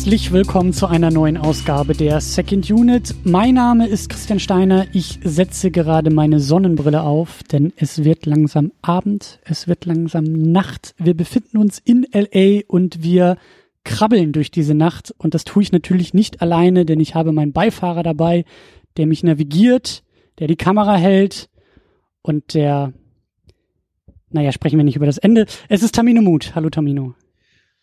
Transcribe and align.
Herzlich 0.00 0.32
willkommen 0.32 0.72
zu 0.72 0.86
einer 0.86 1.10
neuen 1.10 1.36
Ausgabe 1.36 1.92
der 1.92 2.22
Second 2.22 2.70
Unit. 2.70 3.14
Mein 3.24 3.52
Name 3.52 3.86
ist 3.86 4.08
Christian 4.08 4.40
Steiner. 4.40 4.86
Ich 4.94 5.18
setze 5.22 5.70
gerade 5.70 6.08
meine 6.08 6.40
Sonnenbrille 6.40 7.02
auf, 7.02 7.42
denn 7.42 7.74
es 7.76 8.02
wird 8.02 8.24
langsam 8.24 8.72
Abend, 8.80 9.40
es 9.44 9.68
wird 9.68 9.84
langsam 9.84 10.24
Nacht. 10.24 10.94
Wir 10.96 11.12
befinden 11.12 11.58
uns 11.58 11.78
in 11.78 12.06
LA 12.14 12.62
und 12.66 13.02
wir 13.02 13.36
krabbeln 13.84 14.32
durch 14.32 14.50
diese 14.50 14.72
Nacht. 14.72 15.14
Und 15.18 15.34
das 15.34 15.44
tue 15.44 15.64
ich 15.64 15.70
natürlich 15.70 16.14
nicht 16.14 16.40
alleine, 16.40 16.86
denn 16.86 16.98
ich 16.98 17.14
habe 17.14 17.32
meinen 17.32 17.52
Beifahrer 17.52 18.02
dabei, 18.02 18.46
der 18.96 19.06
mich 19.06 19.22
navigiert, 19.22 20.02
der 20.38 20.46
die 20.46 20.56
Kamera 20.56 20.96
hält 20.96 21.50
und 22.22 22.54
der, 22.54 22.94
naja, 24.30 24.50
sprechen 24.52 24.78
wir 24.78 24.84
nicht 24.84 24.96
über 24.96 25.04
das 25.04 25.18
Ende. 25.18 25.44
Es 25.68 25.82
ist 25.82 25.94
Tamino 25.94 26.22
Mut. 26.22 26.54
Hallo 26.54 26.70
Tamino. 26.70 27.16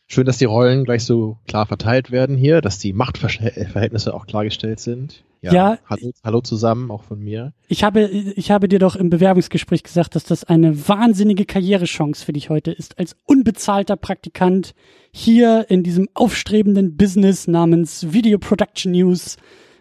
Schön, 0.10 0.26
dass 0.26 0.38
die 0.38 0.46
Rollen 0.46 0.86
gleich 0.86 1.04
so 1.04 1.38
klar 1.48 1.66
verteilt 1.66 2.12
werden 2.12 2.38
hier, 2.38 2.62
dass 2.62 2.80
die 2.80 2.94
Machtverhältnisse 2.94 4.14
auch 4.14 4.26
klargestellt 4.26 4.80
sind. 4.80 5.26
Ja. 5.42 5.54
ja 5.54 5.80
hallo, 5.86 6.12
hallo, 6.24 6.42
zusammen, 6.42 6.90
auch 6.92 7.04
von 7.04 7.20
mir. 7.20 7.54
Ich 7.68 7.84
habe, 7.84 8.06
ich 8.08 8.50
habe 8.50 8.70
dir 8.70 8.80
doch 8.80 8.96
im 8.96 9.10
Bewerbungsgespräch 9.10 9.84
gesagt, 9.84 10.16
dass 10.16 10.24
das 10.24 10.46
eine 10.46 10.88
wahnsinnige 10.88 11.46
Karrierechance 11.46 12.26
für 12.26 12.34
dich 12.34 12.50
heute 12.50 12.72
ist, 12.72 12.98
als 12.98 13.18
unbezahlter 13.26 13.98
Praktikant 13.98 14.74
hier 15.12 15.66
in 15.70 15.84
diesem 15.84 16.08
aufstrebenden 16.14 16.96
Business 16.96 17.48
namens 17.48 18.14
Video 18.14 18.40
Production 18.40 18.94
News 18.94 19.36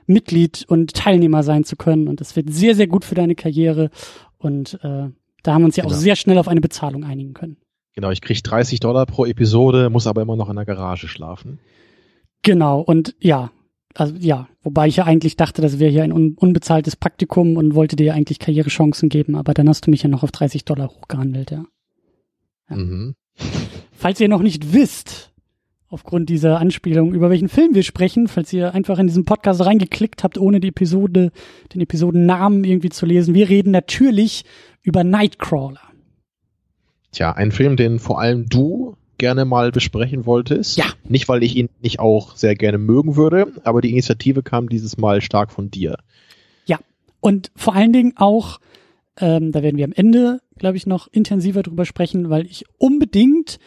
Mitglied 0.07 0.65
und 0.69 0.95
Teilnehmer 0.95 1.45
sein 1.45 1.65
zu 1.65 1.77
können. 1.77 2.09
Und 2.09 2.21
das 2.21 2.35
wird 2.35 2.53
sehr, 2.53 2.75
sehr 2.75 2.89
gut 2.89 3.05
für 3.05 3.15
deine 3.15 3.37
Karriere. 3.37 3.91
Und 4.39 4.75
äh, 4.83 5.09
da 5.43 5.55
haben 5.55 5.63
wir 5.63 5.67
uns 5.67 5.77
ja 5.77 5.85
genau. 5.85 5.95
auch 5.95 5.99
sehr 5.99 6.17
schnell 6.17 6.39
auf 6.39 6.49
eine 6.49 6.61
Bezahlung 6.61 7.05
einigen 7.05 7.33
können. 7.33 7.57
Genau, 7.97 8.11
ich 8.11 8.21
kriege 8.21 8.43
30 8.43 8.81
Dollar 8.81 9.07
pro 9.07 9.25
Episode, 9.25 9.89
muss 9.89 10.07
aber 10.07 10.21
immer 10.21 10.37
noch 10.37 10.51
in 10.51 10.57
der 10.57 10.67
Garage 10.67 11.09
schlafen. 11.09 11.59
Genau, 12.43 12.81
und 12.81 13.17
ja, 13.21 13.51
also 13.95 14.15
ja, 14.19 14.49
wobei 14.63 14.87
ich 14.87 14.97
ja 14.97 15.05
eigentlich 15.05 15.37
dachte, 15.37 15.63
das 15.63 15.79
wäre 15.79 15.91
hier 15.91 16.05
ein 16.05 16.13
un 16.13 16.37
unbezahltes 16.39 16.95
Praktikum 16.95 17.57
und 17.57 17.75
wollte 17.75 17.97
dir 17.97 18.13
eigentlich 18.13 18.39
Karrierechancen 18.39 19.09
geben, 19.09 19.35
aber 19.35 19.55
dann 19.55 19.67
hast 19.67 19.87
du 19.87 19.91
mich 19.91 20.03
ja 20.03 20.11
noch 20.11 20.23
auf 20.23 20.31
30 20.31 20.67
Dollar 20.67 20.89
hochgehandelt, 20.89 21.51
ja. 21.51 21.65
ja. 22.69 22.77
Mhm. 22.77 23.15
Falls 23.93 24.21
ihr 24.21 24.29
noch 24.29 24.43
nicht 24.43 24.75
wisst, 24.75 25.33
aufgrund 25.89 26.29
dieser 26.29 26.59
Anspielung, 26.59 27.15
über 27.15 27.31
welchen 27.31 27.49
Film 27.49 27.75
wir 27.75 27.83
sprechen, 27.83 28.29
falls 28.29 28.53
ihr 28.53 28.75
einfach 28.75 28.99
in 28.99 29.07
diesen 29.07 29.25
Podcast 29.25 29.65
reingeklickt 29.65 30.23
habt, 30.23 30.37
ohne 30.37 30.61
die 30.61 30.69
Episode, 30.69 31.33
den 31.73 31.81
Episodennamen 31.81 32.65
irgendwie 32.65 32.91
zu 32.91 33.07
lesen, 33.07 33.33
wir 33.33 33.49
reden 33.49 33.71
natürlich 33.71 34.45
über 34.83 35.03
Nightcrawler. 35.03 35.81
Tja, 37.17 37.33
ein 37.33 37.51
Film, 37.51 37.79
den 37.79 37.99
vor 37.99 38.21
allem 38.21 38.45
du 38.47 38.95
gerne 39.17 39.47
mal 39.47 39.73
besprechen 39.73 40.27
wolltest. 40.27 40.77
Ja. 40.77 40.85
Nicht, 41.09 41.31
weil 41.31 41.43
ich 41.43 41.57
ihn 41.57 41.71
nicht 41.81 41.99
auch 41.99 42.37
sehr 42.37 42.55
gerne 42.55 42.77
mögen 42.77 43.17
würde, 43.17 43.55
aber 43.65 43.81
die 43.81 43.91
Initiative 43.91 44.43
kam 44.43 44.69
dieses 44.69 44.99
Mal 44.99 45.23
stark 45.23 45.51
von 45.51 45.71
dir. 45.71 45.97
Ja. 46.67 46.79
Und 47.21 47.51
vor 47.57 47.75
allen 47.75 47.95
Dingen 47.95 48.13
auch, 48.17 48.61
ähm, 49.19 49.51
da 49.51 49.63
werden 49.63 49.79
wir 49.79 49.87
am 49.87 49.95
Ende, 49.95 50.41
glaube 50.59 50.77
ich, 50.77 50.85
noch 50.85 51.09
intensiver 51.11 51.63
drüber 51.63 51.87
sprechen, 51.87 52.29
weil 52.29 52.45
ich 52.45 52.67
unbedingt, 52.77 53.61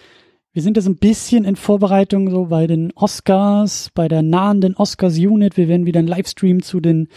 wir 0.54 0.62
sind 0.62 0.78
jetzt 0.78 0.86
ein 0.86 0.98
bisschen 0.98 1.44
in 1.44 1.56
Vorbereitung 1.56 2.30
so 2.30 2.46
bei 2.46 2.68
den 2.68 2.94
Oscars, 2.94 3.90
bei 3.96 4.08
der 4.08 4.22
nahenden 4.22 4.76
Oscars-Unit. 4.76 5.58
Wir 5.58 5.68
werden 5.68 5.88
wieder 5.88 5.98
einen 5.98 6.08
Livestream 6.08 6.62
zu 6.62 6.82
den 6.82 7.08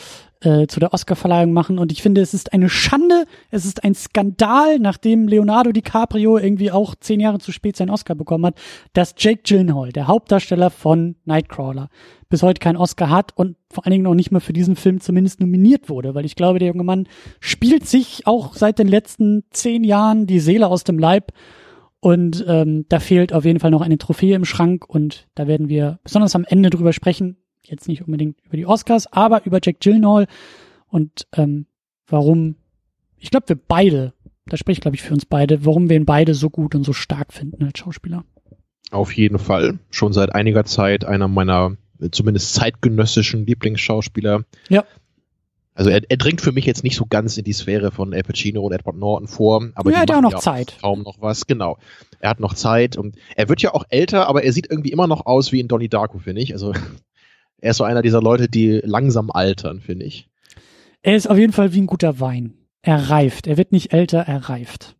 äh, 0.44 0.66
zu 0.66 0.80
der 0.80 0.92
Oscarverleihung 0.92 1.52
machen. 1.52 1.78
Und 1.78 1.92
ich 1.92 2.02
finde, 2.02 2.20
es 2.20 2.34
ist 2.34 2.52
eine 2.52 2.68
Schande, 2.68 3.26
es 3.50 3.64
ist 3.64 3.84
ein 3.84 3.94
Skandal, 3.94 4.78
nachdem 4.78 5.28
Leonardo 5.28 5.72
DiCaprio 5.72 6.38
irgendwie 6.38 6.70
auch 6.70 6.94
zehn 6.94 7.20
Jahre 7.20 7.38
zu 7.38 7.52
spät 7.52 7.76
seinen 7.76 7.90
Oscar 7.90 8.14
bekommen 8.14 8.46
hat, 8.46 8.56
dass 8.92 9.14
Jake 9.16 9.42
Gyllenhaal, 9.44 9.90
der 9.92 10.08
Hauptdarsteller 10.08 10.70
von 10.70 11.16
Nightcrawler, 11.24 11.88
bis 12.28 12.42
heute 12.42 12.60
keinen 12.60 12.76
Oscar 12.76 13.10
hat 13.10 13.36
und 13.36 13.56
vor 13.70 13.84
allen 13.84 13.92
Dingen 13.92 14.06
auch 14.06 14.14
nicht 14.14 14.32
mehr 14.32 14.40
für 14.40 14.52
diesen 14.52 14.76
Film 14.76 15.00
zumindest 15.00 15.40
nominiert 15.40 15.88
wurde, 15.88 16.14
weil 16.14 16.24
ich 16.24 16.34
glaube, 16.34 16.58
der 16.58 16.68
junge 16.68 16.84
Mann 16.84 17.06
spielt 17.40 17.86
sich 17.86 18.26
auch 18.26 18.54
seit 18.54 18.78
den 18.78 18.88
letzten 18.88 19.44
zehn 19.50 19.84
Jahren 19.84 20.26
die 20.26 20.40
Seele 20.40 20.68
aus 20.68 20.84
dem 20.84 20.98
Leib. 20.98 21.32
Und 22.00 22.44
ähm, 22.48 22.84
da 22.88 22.98
fehlt 22.98 23.32
auf 23.32 23.44
jeden 23.44 23.60
Fall 23.60 23.70
noch 23.70 23.80
eine 23.80 23.96
Trophäe 23.96 24.34
im 24.34 24.44
Schrank 24.44 24.88
und 24.88 25.28
da 25.36 25.46
werden 25.46 25.68
wir 25.68 26.00
besonders 26.02 26.34
am 26.34 26.44
Ende 26.48 26.68
drüber 26.68 26.92
sprechen 26.92 27.36
jetzt 27.64 27.88
nicht 27.88 28.02
unbedingt 28.02 28.40
über 28.44 28.56
die 28.56 28.66
Oscars, 28.66 29.12
aber 29.12 29.44
über 29.46 29.60
Jack 29.62 29.80
Gyllenhaal 29.80 30.26
und 30.88 31.26
ähm, 31.36 31.66
warum, 32.06 32.56
ich 33.16 33.30
glaube, 33.30 33.48
wir 33.48 33.56
beide, 33.56 34.12
da 34.46 34.56
spreche 34.56 34.78
ich, 34.78 34.80
glaube 34.82 34.96
ich, 34.96 35.02
für 35.02 35.14
uns 35.14 35.24
beide, 35.24 35.64
warum 35.64 35.88
wir 35.88 35.96
ihn 35.96 36.06
beide 36.06 36.34
so 36.34 36.50
gut 36.50 36.74
und 36.74 36.84
so 36.84 36.92
stark 36.92 37.32
finden 37.32 37.64
als 37.64 37.78
Schauspieler. 37.78 38.24
Auf 38.90 39.12
jeden 39.12 39.38
Fall. 39.38 39.78
Schon 39.90 40.12
seit 40.12 40.34
einiger 40.34 40.64
Zeit 40.64 41.04
einer 41.04 41.28
meiner 41.28 41.76
zumindest 42.10 42.54
zeitgenössischen 42.54 43.46
Lieblingsschauspieler. 43.46 44.44
Ja. 44.68 44.84
Also 45.74 45.88
er, 45.88 46.02
er 46.06 46.16
dringt 46.18 46.42
für 46.42 46.52
mich 46.52 46.66
jetzt 46.66 46.84
nicht 46.84 46.96
so 46.96 47.06
ganz 47.06 47.38
in 47.38 47.44
die 47.44 47.52
Sphäre 47.54 47.90
von 47.90 48.12
Al 48.12 48.22
Pacino 48.22 48.60
und 48.60 48.72
Edward 48.72 48.96
Norton 48.96 49.26
vor, 49.26 49.70
aber 49.74 49.90
ja, 49.90 49.96
er 49.96 50.02
hat 50.02 50.10
ja 50.10 50.18
auch 50.18 50.22
noch 50.22 50.40
Zeit. 50.40 50.76
Kaum 50.82 51.02
noch 51.02 51.22
was, 51.22 51.46
genau. 51.46 51.78
Er 52.18 52.28
hat 52.28 52.40
noch 52.40 52.52
Zeit 52.52 52.98
und 52.98 53.16
er 53.36 53.48
wird 53.48 53.62
ja 53.62 53.72
auch 53.72 53.84
älter, 53.88 54.28
aber 54.28 54.42
er 54.42 54.52
sieht 54.52 54.70
irgendwie 54.70 54.92
immer 54.92 55.06
noch 55.06 55.24
aus 55.24 55.52
wie 55.52 55.60
in 55.60 55.68
Donnie 55.68 55.88
Darko, 55.88 56.18
finde 56.18 56.42
ich. 56.42 56.52
Also 56.52 56.74
er 57.62 57.70
ist 57.70 57.76
so 57.78 57.84
einer 57.84 58.02
dieser 58.02 58.20
Leute, 58.20 58.48
die 58.48 58.80
langsam 58.84 59.30
altern, 59.30 59.80
finde 59.80 60.04
ich. 60.04 60.28
Er 61.00 61.16
ist 61.16 61.30
auf 61.30 61.38
jeden 61.38 61.52
Fall 61.52 61.72
wie 61.72 61.80
ein 61.80 61.86
guter 61.86 62.20
Wein. 62.20 62.54
Er 62.82 63.08
reift. 63.08 63.46
Er 63.46 63.56
wird 63.56 63.72
nicht 63.72 63.92
älter, 63.92 64.18
er 64.18 64.48
reift. 64.48 64.96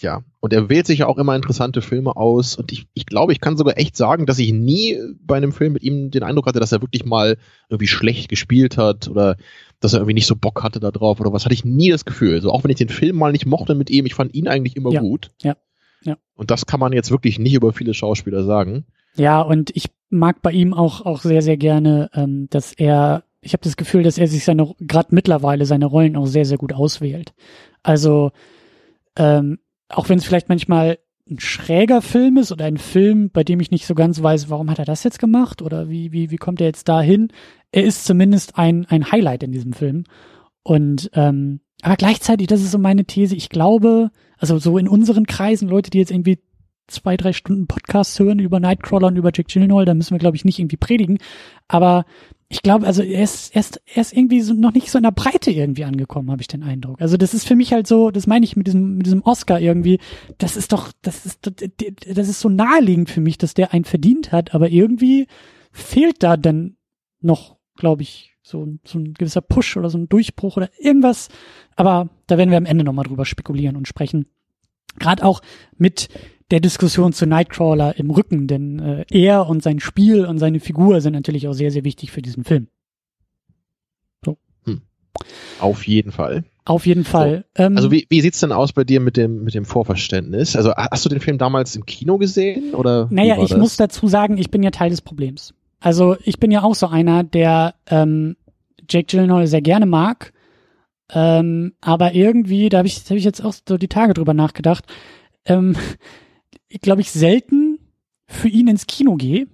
Ja, 0.00 0.22
und 0.40 0.52
er 0.52 0.68
wählt 0.68 0.88
sich 0.88 0.98
ja 0.98 1.06
auch 1.06 1.18
immer 1.18 1.36
interessante 1.36 1.80
Filme 1.80 2.16
aus. 2.16 2.56
Und 2.56 2.72
ich, 2.72 2.88
ich 2.94 3.06
glaube, 3.06 3.32
ich 3.32 3.40
kann 3.40 3.56
sogar 3.56 3.78
echt 3.78 3.96
sagen, 3.96 4.26
dass 4.26 4.40
ich 4.40 4.52
nie 4.52 4.98
bei 5.20 5.36
einem 5.36 5.52
Film 5.52 5.72
mit 5.72 5.84
ihm 5.84 6.10
den 6.10 6.24
Eindruck 6.24 6.46
hatte, 6.46 6.58
dass 6.58 6.72
er 6.72 6.82
wirklich 6.82 7.04
mal 7.04 7.38
irgendwie 7.68 7.86
schlecht 7.86 8.28
gespielt 8.28 8.76
hat 8.76 9.08
oder 9.08 9.36
dass 9.78 9.92
er 9.92 10.00
irgendwie 10.00 10.14
nicht 10.14 10.26
so 10.26 10.34
Bock 10.34 10.64
hatte 10.64 10.80
da 10.80 10.90
drauf 10.90 11.20
oder 11.20 11.32
was. 11.32 11.44
Hatte 11.44 11.54
ich 11.54 11.64
nie 11.64 11.90
das 11.90 12.04
Gefühl. 12.04 12.42
So, 12.42 12.50
auch 12.50 12.64
wenn 12.64 12.72
ich 12.72 12.76
den 12.76 12.88
Film 12.88 13.16
mal 13.16 13.30
nicht 13.30 13.46
mochte 13.46 13.76
mit 13.76 13.88
ihm, 13.88 14.04
ich 14.04 14.14
fand 14.14 14.34
ihn 14.34 14.48
eigentlich 14.48 14.74
immer 14.74 14.90
ja, 14.90 15.00
gut. 15.00 15.30
Ja, 15.42 15.56
ja. 16.02 16.16
Und 16.34 16.50
das 16.50 16.66
kann 16.66 16.80
man 16.80 16.92
jetzt 16.92 17.12
wirklich 17.12 17.38
nicht 17.38 17.54
über 17.54 17.72
viele 17.72 17.94
Schauspieler 17.94 18.42
sagen. 18.42 18.84
Ja, 19.16 19.40
und 19.40 19.70
ich 19.74 19.86
mag 20.10 20.42
bei 20.42 20.52
ihm 20.52 20.74
auch, 20.74 21.04
auch 21.04 21.22
sehr, 21.22 21.42
sehr 21.42 21.56
gerne, 21.56 22.10
ähm, 22.14 22.48
dass 22.50 22.72
er, 22.72 23.24
ich 23.40 23.52
habe 23.52 23.62
das 23.62 23.76
Gefühl, 23.76 24.02
dass 24.02 24.18
er 24.18 24.26
sich 24.26 24.44
seine, 24.44 24.74
gerade 24.80 25.14
mittlerweile 25.14 25.66
seine 25.66 25.86
Rollen 25.86 26.16
auch 26.16 26.26
sehr, 26.26 26.44
sehr 26.44 26.58
gut 26.58 26.72
auswählt. 26.72 27.34
Also, 27.82 28.30
ähm, 29.16 29.58
auch 29.88 30.08
wenn 30.08 30.18
es 30.18 30.24
vielleicht 30.24 30.48
manchmal 30.48 30.98
ein 31.30 31.38
schräger 31.40 32.02
Film 32.02 32.36
ist 32.36 32.52
oder 32.52 32.66
ein 32.66 32.76
Film, 32.76 33.30
bei 33.30 33.44
dem 33.44 33.60
ich 33.60 33.70
nicht 33.70 33.86
so 33.86 33.94
ganz 33.94 34.22
weiß, 34.22 34.50
warum 34.50 34.70
hat 34.70 34.78
er 34.78 34.84
das 34.84 35.04
jetzt 35.04 35.18
gemacht 35.18 35.62
oder 35.62 35.88
wie, 35.88 36.12
wie, 36.12 36.30
wie 36.30 36.36
kommt 36.36 36.60
er 36.60 36.66
jetzt 36.66 36.88
dahin? 36.88 37.28
Er 37.72 37.84
ist 37.84 38.04
zumindest 38.04 38.58
ein, 38.58 38.86
ein 38.86 39.10
Highlight 39.10 39.42
in 39.42 39.52
diesem 39.52 39.72
Film. 39.72 40.04
Und 40.62 41.10
ähm, 41.14 41.60
aber 41.82 41.96
gleichzeitig, 41.96 42.46
das 42.46 42.62
ist 42.62 42.70
so 42.70 42.78
meine 42.78 43.04
These, 43.04 43.36
ich 43.36 43.48
glaube, 43.48 44.10
also 44.38 44.58
so 44.58 44.78
in 44.78 44.88
unseren 44.88 45.26
Kreisen, 45.26 45.68
Leute, 45.68 45.90
die 45.90 45.98
jetzt 45.98 46.10
irgendwie 46.10 46.38
zwei, 46.86 47.16
drei 47.16 47.32
Stunden 47.32 47.66
Podcast 47.66 48.18
hören 48.18 48.38
über 48.38 48.60
Nightcrawler 48.60 49.08
und 49.08 49.16
über 49.16 49.30
Jack 49.34 49.48
Gyllenhaal, 49.48 49.84
da 49.84 49.94
müssen 49.94 50.12
wir, 50.12 50.18
glaube 50.18 50.36
ich, 50.36 50.44
nicht 50.44 50.58
irgendwie 50.58 50.76
predigen. 50.76 51.18
Aber 51.68 52.04
ich 52.48 52.62
glaube, 52.62 52.86
also 52.86 53.02
er 53.02 53.24
ist, 53.24 53.54
er 53.54 53.60
ist, 53.60 53.80
er 53.86 54.02
ist 54.02 54.12
irgendwie 54.12 54.40
so 54.40 54.54
noch 54.54 54.72
nicht 54.72 54.90
so 54.90 54.98
in 54.98 55.04
der 55.04 55.10
Breite 55.10 55.50
irgendwie 55.50 55.84
angekommen, 55.84 56.30
habe 56.30 56.42
ich 56.42 56.48
den 56.48 56.62
Eindruck. 56.62 57.00
Also 57.00 57.16
das 57.16 57.34
ist 57.34 57.48
für 57.48 57.56
mich 57.56 57.72
halt 57.72 57.86
so, 57.86 58.10
das 58.10 58.26
meine 58.26 58.44
ich 58.44 58.54
mit 58.54 58.66
diesem, 58.66 58.96
mit 58.96 59.06
diesem 59.06 59.22
Oscar 59.22 59.60
irgendwie, 59.60 59.98
das 60.38 60.56
ist 60.56 60.72
doch, 60.72 60.92
das 61.02 61.26
ist, 61.26 61.40
das 61.42 62.28
ist 62.28 62.40
so 62.40 62.48
naheliegend 62.48 63.10
für 63.10 63.20
mich, 63.20 63.38
dass 63.38 63.54
der 63.54 63.72
einen 63.72 63.84
verdient 63.84 64.30
hat, 64.30 64.54
aber 64.54 64.68
irgendwie 64.68 65.26
fehlt 65.72 66.22
da 66.22 66.36
dann 66.36 66.76
noch, 67.20 67.56
glaube 67.76 68.02
ich, 68.02 68.34
so, 68.42 68.68
so 68.84 68.98
ein 68.98 69.14
gewisser 69.14 69.40
Push 69.40 69.76
oder 69.78 69.88
so 69.88 69.98
ein 69.98 70.08
Durchbruch 70.08 70.58
oder 70.58 70.68
irgendwas. 70.78 71.30
Aber 71.76 72.10
da 72.26 72.36
werden 72.36 72.50
wir 72.50 72.58
am 72.58 72.66
Ende 72.66 72.84
nochmal 72.84 73.06
drüber 73.06 73.24
spekulieren 73.24 73.74
und 73.74 73.88
sprechen. 73.88 74.26
Gerade 74.98 75.24
auch 75.24 75.40
mit 75.76 76.08
der 76.50 76.60
Diskussion 76.60 77.12
zu 77.12 77.26
Nightcrawler 77.26 77.98
im 77.98 78.10
Rücken, 78.10 78.46
denn 78.46 78.78
äh, 78.78 79.04
er 79.10 79.48
und 79.48 79.62
sein 79.62 79.80
Spiel 79.80 80.26
und 80.26 80.38
seine 80.38 80.60
Figur 80.60 81.00
sind 81.00 81.14
natürlich 81.14 81.48
auch 81.48 81.54
sehr, 81.54 81.70
sehr 81.70 81.84
wichtig 81.84 82.12
für 82.12 82.22
diesen 82.22 82.44
Film. 82.44 82.68
So. 84.24 84.36
Hm. 84.64 84.82
Auf 85.60 85.86
jeden 85.86 86.12
Fall. 86.12 86.44
Auf 86.66 86.86
jeden 86.86 87.04
Fall. 87.04 87.44
So. 87.56 87.64
Ähm, 87.64 87.76
also 87.76 87.90
wie, 87.90 88.06
wie 88.08 88.20
sieht's 88.20 88.40
denn 88.40 88.52
aus 88.52 88.72
bei 88.72 88.84
dir 88.84 89.00
mit 89.00 89.16
dem, 89.16 89.44
mit 89.44 89.54
dem 89.54 89.64
Vorverständnis? 89.64 90.56
Also 90.56 90.72
hast 90.74 91.04
du 91.04 91.08
den 91.10 91.20
Film 91.20 91.38
damals 91.38 91.76
im 91.76 91.84
Kino 91.86 92.18
gesehen? 92.18 92.74
Oder 92.74 93.08
naja, 93.10 93.36
ich 93.42 93.50
das? 93.50 93.58
muss 93.58 93.76
dazu 93.76 94.08
sagen, 94.08 94.38
ich 94.38 94.50
bin 94.50 94.62
ja 94.62 94.70
Teil 94.70 94.90
des 94.90 95.02
Problems. 95.02 95.54
Also 95.80 96.16
ich 96.24 96.38
bin 96.38 96.50
ja 96.50 96.62
auch 96.62 96.74
so 96.74 96.86
einer, 96.86 97.22
der 97.24 97.74
ähm, 97.86 98.36
Jake 98.88 99.06
Gyllenhaal 99.06 99.46
sehr 99.46 99.60
gerne 99.60 99.86
mag. 99.86 100.32
Ähm, 101.12 101.74
aber 101.82 102.14
irgendwie, 102.14 102.70
da 102.70 102.78
habe 102.78 102.88
ich, 102.88 103.04
hab 103.04 103.16
ich 103.16 103.24
jetzt 103.24 103.44
auch 103.44 103.52
so 103.68 103.76
die 103.76 103.88
Tage 103.88 104.14
drüber 104.14 104.32
nachgedacht, 104.32 104.86
ähm, 105.44 105.76
glaube 106.80 107.00
ich, 107.00 107.10
selten 107.10 107.78
für 108.26 108.48
ihn 108.48 108.68
ins 108.68 108.86
Kino 108.86 109.16
gehe. 109.16 109.46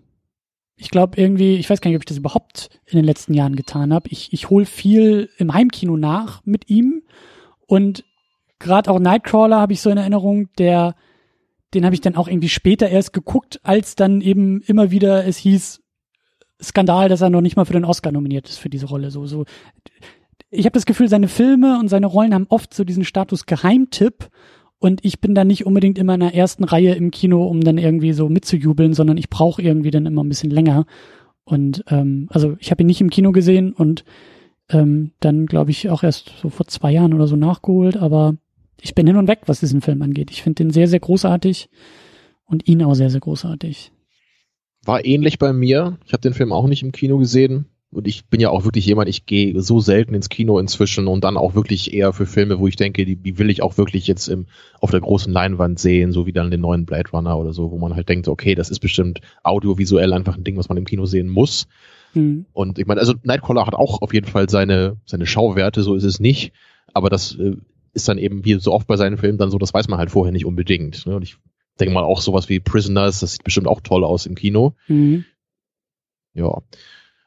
Ich 0.76 0.90
glaube 0.90 1.20
irgendwie, 1.20 1.56
ich 1.56 1.68
weiß 1.68 1.80
gar 1.80 1.90
nicht, 1.90 1.96
ob 1.96 2.02
ich 2.02 2.06
das 2.06 2.18
überhaupt 2.18 2.70
in 2.86 2.96
den 2.96 3.04
letzten 3.04 3.34
Jahren 3.34 3.56
getan 3.56 3.92
habe. 3.92 4.08
Ich, 4.08 4.32
ich 4.32 4.48
hole 4.48 4.64
viel 4.64 5.28
im 5.36 5.52
Heimkino 5.52 5.96
nach 5.96 6.40
mit 6.44 6.70
ihm 6.70 7.02
und 7.66 8.04
gerade 8.58 8.90
auch 8.90 8.98
Nightcrawler 8.98 9.58
habe 9.58 9.72
ich 9.72 9.80
so 9.80 9.90
in 9.90 9.98
Erinnerung, 9.98 10.48
der, 10.58 10.94
den 11.74 11.84
habe 11.84 11.94
ich 11.94 12.00
dann 12.00 12.16
auch 12.16 12.28
irgendwie 12.28 12.48
später 12.48 12.88
erst 12.88 13.12
geguckt, 13.12 13.60
als 13.62 13.96
dann 13.96 14.20
eben 14.20 14.60
immer 14.62 14.90
wieder 14.90 15.26
es 15.26 15.36
hieß, 15.38 15.82
Skandal, 16.62 17.08
dass 17.08 17.22
er 17.22 17.30
noch 17.30 17.40
nicht 17.40 17.56
mal 17.56 17.64
für 17.64 17.72
den 17.72 17.84
Oscar 17.84 18.12
nominiert 18.12 18.48
ist 18.48 18.58
für 18.58 18.68
diese 18.68 18.86
Rolle. 18.86 19.10
So, 19.10 19.26
so. 19.26 19.44
Ich 20.50 20.66
habe 20.66 20.74
das 20.74 20.86
Gefühl, 20.86 21.08
seine 21.08 21.28
Filme 21.28 21.78
und 21.78 21.88
seine 21.88 22.06
Rollen 22.06 22.34
haben 22.34 22.46
oft 22.48 22.74
so 22.74 22.84
diesen 22.84 23.04
Status 23.04 23.46
Geheimtipp 23.46 24.28
und 24.80 25.04
ich 25.04 25.20
bin 25.20 25.34
da 25.34 25.44
nicht 25.44 25.66
unbedingt 25.66 25.98
immer 25.98 26.14
in 26.14 26.20
der 26.20 26.34
ersten 26.34 26.64
Reihe 26.64 26.94
im 26.94 27.10
Kino, 27.10 27.46
um 27.46 27.60
dann 27.60 27.76
irgendwie 27.76 28.14
so 28.14 28.30
mitzujubeln, 28.30 28.94
sondern 28.94 29.18
ich 29.18 29.28
brauche 29.28 29.60
irgendwie 29.60 29.90
dann 29.90 30.06
immer 30.06 30.24
ein 30.24 30.28
bisschen 30.28 30.50
länger. 30.50 30.86
Und 31.44 31.84
ähm, 31.88 32.28
also 32.30 32.56
ich 32.58 32.70
habe 32.70 32.82
ihn 32.82 32.86
nicht 32.86 33.02
im 33.02 33.10
Kino 33.10 33.30
gesehen 33.30 33.74
und 33.74 34.04
ähm, 34.70 35.12
dann 35.20 35.44
glaube 35.44 35.70
ich 35.70 35.90
auch 35.90 36.02
erst 36.02 36.32
so 36.40 36.48
vor 36.48 36.66
zwei 36.66 36.92
Jahren 36.92 37.12
oder 37.12 37.26
so 37.26 37.36
nachgeholt, 37.36 37.98
aber 37.98 38.36
ich 38.80 38.94
bin 38.94 39.06
hin 39.06 39.16
und 39.16 39.28
weg, 39.28 39.40
was 39.46 39.60
diesen 39.60 39.82
Film 39.82 40.00
angeht. 40.00 40.30
Ich 40.30 40.42
finde 40.42 40.64
den 40.64 40.70
sehr, 40.70 40.88
sehr 40.88 41.00
großartig 41.00 41.68
und 42.46 42.66
ihn 42.66 42.82
auch 42.82 42.94
sehr, 42.94 43.10
sehr 43.10 43.20
großartig. 43.20 43.92
War 44.84 45.04
ähnlich 45.04 45.38
bei 45.38 45.52
mir. 45.52 45.98
Ich 46.06 46.14
habe 46.14 46.22
den 46.22 46.32
Film 46.32 46.52
auch 46.52 46.66
nicht 46.66 46.82
im 46.82 46.92
Kino 46.92 47.18
gesehen. 47.18 47.66
Und 47.92 48.06
ich 48.06 48.26
bin 48.26 48.40
ja 48.40 48.50
auch 48.50 48.64
wirklich 48.64 48.86
jemand, 48.86 49.08
ich 49.08 49.26
gehe 49.26 49.60
so 49.60 49.80
selten 49.80 50.14
ins 50.14 50.28
Kino 50.28 50.60
inzwischen 50.60 51.08
und 51.08 51.24
dann 51.24 51.36
auch 51.36 51.56
wirklich 51.56 51.92
eher 51.92 52.12
für 52.12 52.24
Filme, 52.24 52.60
wo 52.60 52.68
ich 52.68 52.76
denke, 52.76 53.04
die, 53.04 53.16
die 53.16 53.38
will 53.38 53.50
ich 53.50 53.62
auch 53.62 53.78
wirklich 53.78 54.06
jetzt 54.06 54.28
im, 54.28 54.46
auf 54.78 54.92
der 54.92 55.00
großen 55.00 55.32
Leinwand 55.32 55.80
sehen, 55.80 56.12
so 56.12 56.24
wie 56.24 56.32
dann 56.32 56.52
den 56.52 56.60
neuen 56.60 56.86
Blade 56.86 57.10
Runner 57.10 57.36
oder 57.36 57.52
so, 57.52 57.72
wo 57.72 57.78
man 57.78 57.96
halt 57.96 58.08
denkt, 58.08 58.28
okay, 58.28 58.54
das 58.54 58.70
ist 58.70 58.78
bestimmt 58.78 59.20
audiovisuell 59.42 60.12
einfach 60.12 60.36
ein 60.36 60.44
Ding, 60.44 60.56
was 60.56 60.68
man 60.68 60.78
im 60.78 60.84
Kino 60.84 61.04
sehen 61.04 61.28
muss. 61.28 61.66
Mhm. 62.14 62.46
Und 62.52 62.78
ich 62.78 62.86
meine, 62.86 63.00
also 63.00 63.14
Nightcrawler 63.24 63.66
hat 63.66 63.74
auch 63.74 64.02
auf 64.02 64.14
jeden 64.14 64.26
Fall 64.26 64.48
seine, 64.48 64.96
seine 65.04 65.26
Schauwerte, 65.26 65.82
so 65.82 65.96
ist 65.96 66.04
es 66.04 66.20
nicht. 66.20 66.52
Aber 66.94 67.10
das 67.10 67.34
äh, 67.36 67.56
ist 67.92 68.08
dann 68.08 68.18
eben 68.18 68.44
wie 68.44 68.54
so 68.60 68.72
oft 68.72 68.86
bei 68.86 68.96
seinen 68.96 69.18
Filmen 69.18 69.38
dann 69.38 69.50
so, 69.50 69.58
das 69.58 69.74
weiß 69.74 69.88
man 69.88 69.98
halt 69.98 70.12
vorher 70.12 70.32
nicht 70.32 70.46
unbedingt. 70.46 71.06
Ne? 71.06 71.16
Und 71.16 71.22
ich 71.22 71.38
denke 71.80 71.92
mal 71.92 72.04
auch 72.04 72.20
sowas 72.20 72.48
wie 72.48 72.60
Prisoners, 72.60 73.18
das 73.18 73.32
sieht 73.32 73.42
bestimmt 73.42 73.66
auch 73.66 73.80
toll 73.80 74.04
aus 74.04 74.26
im 74.26 74.36
Kino. 74.36 74.74
Mhm. 74.86 75.24
Ja. 76.34 76.62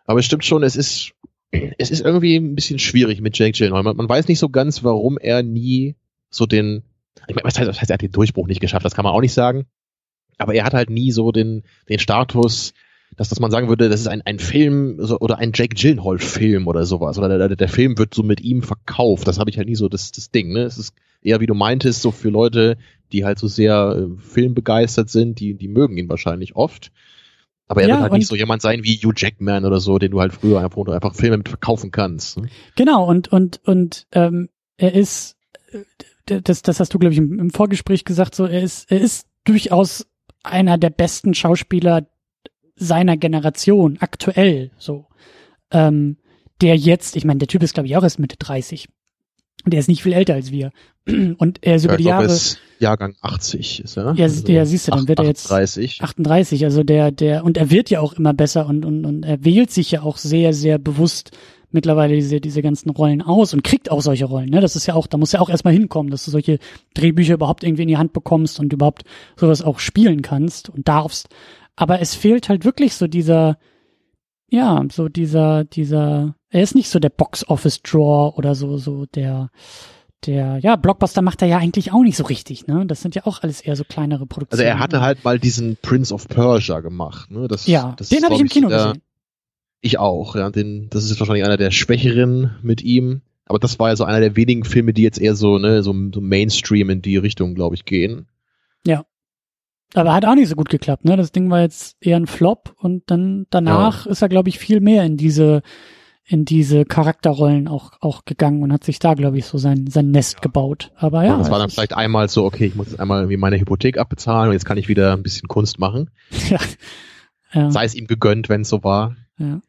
Aber 0.05 0.19
es 0.19 0.25
stimmt 0.25 0.45
schon, 0.45 0.63
es 0.63 0.75
ist, 0.75 1.13
es 1.51 1.91
ist 1.91 2.01
irgendwie 2.01 2.35
ein 2.35 2.55
bisschen 2.55 2.79
schwierig 2.79 3.21
mit 3.21 3.37
Jake 3.37 3.57
Gyllenhaal. 3.57 3.83
Man, 3.83 3.95
man 3.95 4.09
weiß 4.09 4.27
nicht 4.27 4.39
so 4.39 4.49
ganz, 4.49 4.83
warum 4.83 5.17
er 5.17 5.43
nie 5.43 5.95
so 6.29 6.45
den, 6.45 6.83
ich 7.27 7.35
meine, 7.35 7.45
was 7.45 7.57
heißt, 7.57 7.69
was 7.69 7.79
heißt, 7.79 7.91
er 7.91 7.95
hat 7.95 8.01
den 8.01 8.11
Durchbruch 8.11 8.47
nicht 8.47 8.61
geschafft, 8.61 8.85
das 8.85 8.95
kann 8.95 9.03
man 9.03 9.13
auch 9.13 9.21
nicht 9.21 9.33
sagen. 9.33 9.65
Aber 10.37 10.55
er 10.55 10.65
hat 10.65 10.73
halt 10.73 10.89
nie 10.89 11.11
so 11.11 11.31
den, 11.31 11.63
den 11.89 11.99
Status, 11.99 12.73
dass, 13.15 13.29
dass 13.29 13.39
man 13.39 13.51
sagen 13.51 13.69
würde, 13.69 13.89
das 13.89 14.01
ist 14.01 14.07
ein, 14.07 14.23
ein 14.23 14.39
Film 14.39 14.97
so, 14.99 15.19
oder 15.19 15.37
ein 15.37 15.51
Jake 15.53 15.75
Gyllenhaal-Film 15.75 16.67
oder 16.67 16.85
sowas. 16.85 17.17
Oder 17.19 17.37
der, 17.37 17.55
der 17.55 17.69
Film 17.69 17.97
wird 17.97 18.13
so 18.13 18.23
mit 18.23 18.41
ihm 18.41 18.63
verkauft. 18.63 19.27
Das 19.27 19.39
habe 19.39 19.51
ich 19.51 19.57
halt 19.57 19.67
nie 19.67 19.75
so 19.75 19.87
das, 19.89 20.11
das 20.11 20.31
Ding. 20.31 20.51
Ne? 20.51 20.61
Es 20.61 20.79
ist 20.79 20.95
eher, 21.21 21.39
wie 21.39 21.45
du 21.45 21.53
meintest, 21.53 22.01
so 22.01 22.11
für 22.11 22.29
Leute, 22.29 22.77
die 23.11 23.25
halt 23.25 23.37
so 23.37 23.47
sehr 23.47 23.95
äh, 23.95 24.21
filmbegeistert 24.21 25.09
sind, 25.09 25.39
die, 25.39 25.53
die 25.53 25.67
mögen 25.67 25.97
ihn 25.97 26.09
wahrscheinlich 26.09 26.55
oft. 26.55 26.91
Aber 27.67 27.81
er 27.81 27.87
ja, 27.87 27.95
wird 27.95 28.03
halt 28.03 28.13
nicht 28.13 28.27
so 28.27 28.35
jemand 28.35 28.61
sein 28.61 28.83
wie 28.83 28.97
Hugh 28.97 29.13
Jackman 29.15 29.65
oder 29.65 29.79
so, 29.79 29.97
den 29.97 30.11
du 30.11 30.19
halt 30.19 30.33
früher 30.33 30.61
einfach, 30.61 30.85
einfach 30.87 31.15
Filme 31.15 31.37
mit 31.37 31.49
verkaufen 31.49 31.91
kannst. 31.91 32.37
Ne? 32.37 32.49
Genau, 32.75 33.07
und, 33.07 33.29
und, 33.29 33.61
und 33.65 34.07
ähm, 34.11 34.49
er 34.77 34.93
ist, 34.93 35.37
äh, 35.71 36.41
das, 36.41 36.61
das 36.61 36.79
hast 36.79 36.93
du, 36.93 36.99
glaube 36.99 37.13
ich, 37.13 37.19
im, 37.19 37.39
im 37.39 37.49
Vorgespräch 37.49 38.05
gesagt, 38.05 38.35
so, 38.35 38.45
er 38.45 38.61
ist, 38.61 38.91
er 38.91 38.99
ist 38.99 39.27
durchaus 39.45 40.05
einer 40.43 40.77
der 40.77 40.89
besten 40.89 41.33
Schauspieler 41.33 42.07
seiner 42.75 43.17
Generation, 43.17 43.97
aktuell, 43.99 44.71
so. 44.77 45.07
Ähm, 45.71 46.17
der 46.61 46.75
jetzt, 46.75 47.15
ich 47.15 47.25
meine, 47.25 47.39
der 47.39 47.47
Typ 47.47 47.63
ist, 47.63 47.73
glaube 47.73 47.87
ich, 47.87 47.97
auch 47.97 48.03
erst 48.03 48.19
Mitte 48.19 48.37
30. 48.37 48.87
Der 49.65 49.79
ist 49.79 49.87
nicht 49.87 50.03
viel 50.03 50.13
älter 50.13 50.33
als 50.33 50.51
wir. 50.51 50.71
Und 51.37 51.59
er 51.61 51.75
ist 51.75 51.85
ja, 51.85 51.91
über 51.91 51.97
die 51.97 52.03
Jahre. 52.05 52.25
Ist 52.25 52.59
Jahrgang 52.79 53.15
80 53.21 53.83
ist 53.83 53.97
er. 53.97 54.13
Ja, 54.15 54.25
also 54.25 54.47
ja, 54.51 54.65
siehst 54.65 54.87
du, 54.87 54.91
dann 54.91 55.07
wird 55.07 55.19
er 55.19 55.25
jetzt 55.25 55.45
38. 55.45 56.01
38. 56.01 56.65
Also 56.65 56.83
der, 56.83 57.11
der, 57.11 57.45
und 57.45 57.57
er 57.57 57.71
wird 57.71 57.89
ja 57.89 58.01
auch 58.01 58.13
immer 58.13 58.33
besser 58.33 58.67
und, 58.67 58.85
und, 58.85 59.05
und 59.05 59.23
er 59.23 59.43
wählt 59.43 59.71
sich 59.71 59.91
ja 59.91 60.01
auch 60.01 60.17
sehr, 60.17 60.53
sehr 60.53 60.77
bewusst 60.77 61.31
mittlerweile 61.71 62.15
diese, 62.15 62.39
diese 62.39 62.61
ganzen 62.61 62.89
Rollen 62.91 63.21
aus 63.21 63.53
und 63.53 63.63
kriegt 63.63 63.89
auch 63.89 64.01
solche 64.01 64.25
Rollen. 64.25 64.49
Ne? 64.49 64.61
Das 64.61 64.75
ist 64.75 64.85
ja 64.85 64.93
auch, 64.93 65.07
da 65.07 65.17
muss 65.17 65.31
ja 65.31 65.39
auch 65.39 65.49
erstmal 65.49 65.73
hinkommen, 65.73 66.11
dass 66.11 66.23
du 66.25 66.31
solche 66.31 66.59
Drehbücher 66.93 67.33
überhaupt 67.33 67.63
irgendwie 67.63 67.83
in 67.83 67.87
die 67.87 67.97
Hand 67.97 68.13
bekommst 68.13 68.59
und 68.59 68.71
überhaupt 68.71 69.03
sowas 69.35 69.61
auch 69.61 69.79
spielen 69.79 70.21
kannst 70.21 70.69
und 70.69 70.87
darfst. 70.87 71.29
Aber 71.75 71.99
es 71.99 72.13
fehlt 72.13 72.49
halt 72.49 72.63
wirklich 72.63 72.93
so 72.93 73.07
dieser, 73.07 73.57
ja, 74.49 74.83
so 74.91 75.09
dieser, 75.09 75.63
dieser, 75.63 76.35
er 76.49 76.61
ist 76.61 76.75
nicht 76.75 76.89
so 76.89 76.99
der 76.99 77.09
Box-Office-Draw 77.09 78.35
oder 78.35 78.55
so, 78.55 78.77
so 78.77 79.05
der, 79.07 79.49
der, 80.25 80.59
ja, 80.59 80.75
Blockbuster 80.75 81.21
macht 81.21 81.41
er 81.41 81.47
ja 81.47 81.57
eigentlich 81.57 81.91
auch 81.91 82.03
nicht 82.03 82.17
so 82.17 82.23
richtig, 82.25 82.67
ne? 82.67 82.85
Das 82.85 83.01
sind 83.01 83.15
ja 83.15 83.25
auch 83.25 83.43
alles 83.43 83.61
eher 83.61 83.75
so 83.75 83.83
kleinere 83.83 84.25
Produktionen. 84.25 84.67
Also 84.67 84.77
er 84.77 84.79
hatte 84.79 85.01
halt 85.01 85.23
mal 85.23 85.39
diesen 85.39 85.77
Prince 85.81 86.13
of 86.13 86.27
Persia 86.27 86.79
gemacht, 86.81 87.31
ne? 87.31 87.47
Das, 87.47 87.67
ja, 87.67 87.93
das 87.97 88.09
den 88.09 88.23
habe 88.23 88.35
ich 88.35 88.41
im 88.41 88.47
Kino 88.47 88.69
der, 88.69 88.77
gesehen. 88.77 89.01
Ich 89.81 89.99
auch, 89.99 90.35
ja. 90.35 90.49
Den, 90.49 90.89
das 90.89 91.03
ist 91.03 91.09
jetzt 91.09 91.19
wahrscheinlich 91.19 91.45
einer 91.45 91.57
der 91.57 91.71
schwächeren 91.71 92.55
mit 92.61 92.81
ihm. 92.81 93.21
Aber 93.45 93.59
das 93.59 93.77
war 93.79 93.89
ja 93.89 93.95
so 93.97 94.05
einer 94.05 94.21
der 94.21 94.37
wenigen 94.37 94.63
Filme, 94.63 94.93
die 94.93 95.03
jetzt 95.03 95.19
eher 95.19 95.35
so, 95.35 95.57
ne, 95.57 95.83
so, 95.83 95.93
so 96.13 96.21
Mainstream 96.21 96.89
in 96.89 97.01
die 97.01 97.17
Richtung, 97.17 97.55
glaube 97.55 97.75
ich, 97.75 97.83
gehen. 97.83 98.27
Ja. 98.87 99.05
Aber 99.93 100.13
hat 100.13 100.25
auch 100.25 100.35
nicht 100.35 100.49
so 100.49 100.55
gut 100.55 100.69
geklappt, 100.69 101.05
ne? 101.05 101.17
Das 101.17 101.31
Ding 101.31 101.49
war 101.49 101.61
jetzt 101.61 101.97
eher 102.01 102.17
ein 102.17 102.27
Flop 102.27 102.75
und 102.79 103.03
dann 103.07 103.45
danach 103.49 104.05
ja. 104.05 104.11
ist 104.11 104.21
er, 104.21 104.29
glaube 104.29 104.49
ich, 104.49 104.59
viel 104.59 104.79
mehr 104.79 105.03
in 105.03 105.17
diese 105.17 105.61
in 106.25 106.45
diese 106.45 106.85
Charakterrollen 106.85 107.67
auch 107.67 107.91
auch 107.99 108.23
gegangen 108.23 108.63
und 108.63 108.71
hat 108.71 108.83
sich 108.83 108.97
da, 108.97 109.13
glaube 109.13 109.37
ich, 109.37 109.45
so 109.45 109.57
sein 109.57 109.87
sein 109.87 110.09
Nest 110.09 110.35
ja. 110.35 110.39
gebaut. 110.41 110.91
Aber 110.95 111.23
ja. 111.23 111.37
das 111.37 111.51
war 111.51 111.59
dann 111.59 111.69
vielleicht 111.69 111.95
einmal 111.95 112.29
so, 112.29 112.45
okay, 112.45 112.65
ich 112.65 112.75
muss 112.75 112.87
jetzt 112.87 112.99
einmal 112.99 113.19
irgendwie 113.19 113.37
meine 113.37 113.59
Hypothek 113.59 113.97
abbezahlen 113.97 114.49
und 114.49 114.53
jetzt 114.53 114.65
kann 114.65 114.77
ich 114.77 114.87
wieder 114.87 115.13
ein 115.13 115.23
bisschen 115.23 115.47
Kunst 115.47 115.79
machen. 115.79 116.09
ja. 116.49 116.59
ja. 117.53 117.71
Sei 117.71 117.85
es 117.85 117.93
ihm 117.93 118.07
gegönnt, 118.07 118.49
wenn 118.49 118.61
es 118.61 118.69
so 118.69 118.83
war. 118.83 119.15
Ja. 119.37 119.61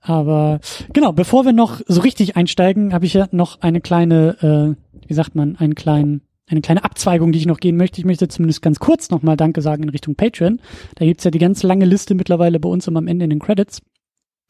Aber 0.00 0.60
genau, 0.92 1.12
bevor 1.12 1.44
wir 1.44 1.52
noch 1.52 1.80
so 1.86 2.00
richtig 2.00 2.36
einsteigen, 2.36 2.94
habe 2.94 3.04
ich 3.04 3.14
ja 3.14 3.26
noch 3.32 3.60
eine 3.60 3.80
kleine, 3.80 4.76
äh, 4.76 5.06
wie 5.06 5.14
sagt 5.14 5.34
man, 5.34 5.56
einen 5.56 5.74
kleinen 5.74 6.22
eine 6.48 6.60
kleine 6.60 6.84
Abzweigung, 6.84 7.32
die 7.32 7.38
ich 7.38 7.46
noch 7.46 7.60
gehen 7.60 7.76
möchte. 7.76 8.00
Ich 8.00 8.04
möchte 8.04 8.28
zumindest 8.28 8.62
ganz 8.62 8.78
kurz 8.78 9.10
nochmal 9.10 9.36
Danke 9.36 9.62
sagen 9.62 9.82
in 9.82 9.88
Richtung 9.88 10.14
Patreon. 10.14 10.60
Da 10.96 11.04
gibt's 11.04 11.24
ja 11.24 11.30
die 11.30 11.38
ganz 11.38 11.62
lange 11.62 11.84
Liste 11.84 12.14
mittlerweile 12.14 12.60
bei 12.60 12.68
uns 12.68 12.86
immer 12.86 12.98
am 12.98 13.06
Ende 13.06 13.24
in 13.24 13.30
den 13.30 13.38
Credits. 13.38 13.82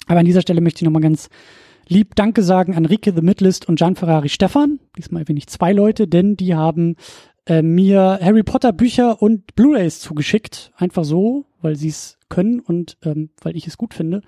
Aber 0.07 0.21
an 0.21 0.27
dieser 0.27 0.41
Stelle 0.41 0.61
möchte 0.61 0.79
ich 0.79 0.85
nochmal 0.85 1.03
ganz 1.03 1.29
lieb 1.89 2.15
Danke 2.15 2.43
sagen 2.43 2.75
an 2.75 2.87
Rike 2.87 3.13
The 3.15 3.23
Midlist 3.23 3.69
und 3.69 3.79
Gian 3.79 3.97
Ferrari 3.97 4.29
Stefan. 4.29 4.81
Diesmal 4.97 5.27
wenig 5.29 5.49
zwei 5.49 5.73
Leute, 5.73 6.07
denn 6.07 6.37
die 6.37 6.55
haben 6.55 6.97
äh, 7.47 7.63
mir 7.63 8.19
Harry 8.23 8.43
Potter 8.43 8.73
Bücher 8.73 9.21
und 9.21 9.55
Blu-rays 9.55 10.01
zugeschickt. 10.01 10.73
Einfach 10.77 11.05
so, 11.05 11.47
weil 11.61 11.77
sie 11.77 11.89
es 11.89 12.19
können 12.29 12.61
und 12.61 12.97
ähm, 13.05 13.31
weil 13.43 13.57
ich 13.57 13.67
es 13.67 13.79
gut 13.79 13.95
finde. 13.95 14.23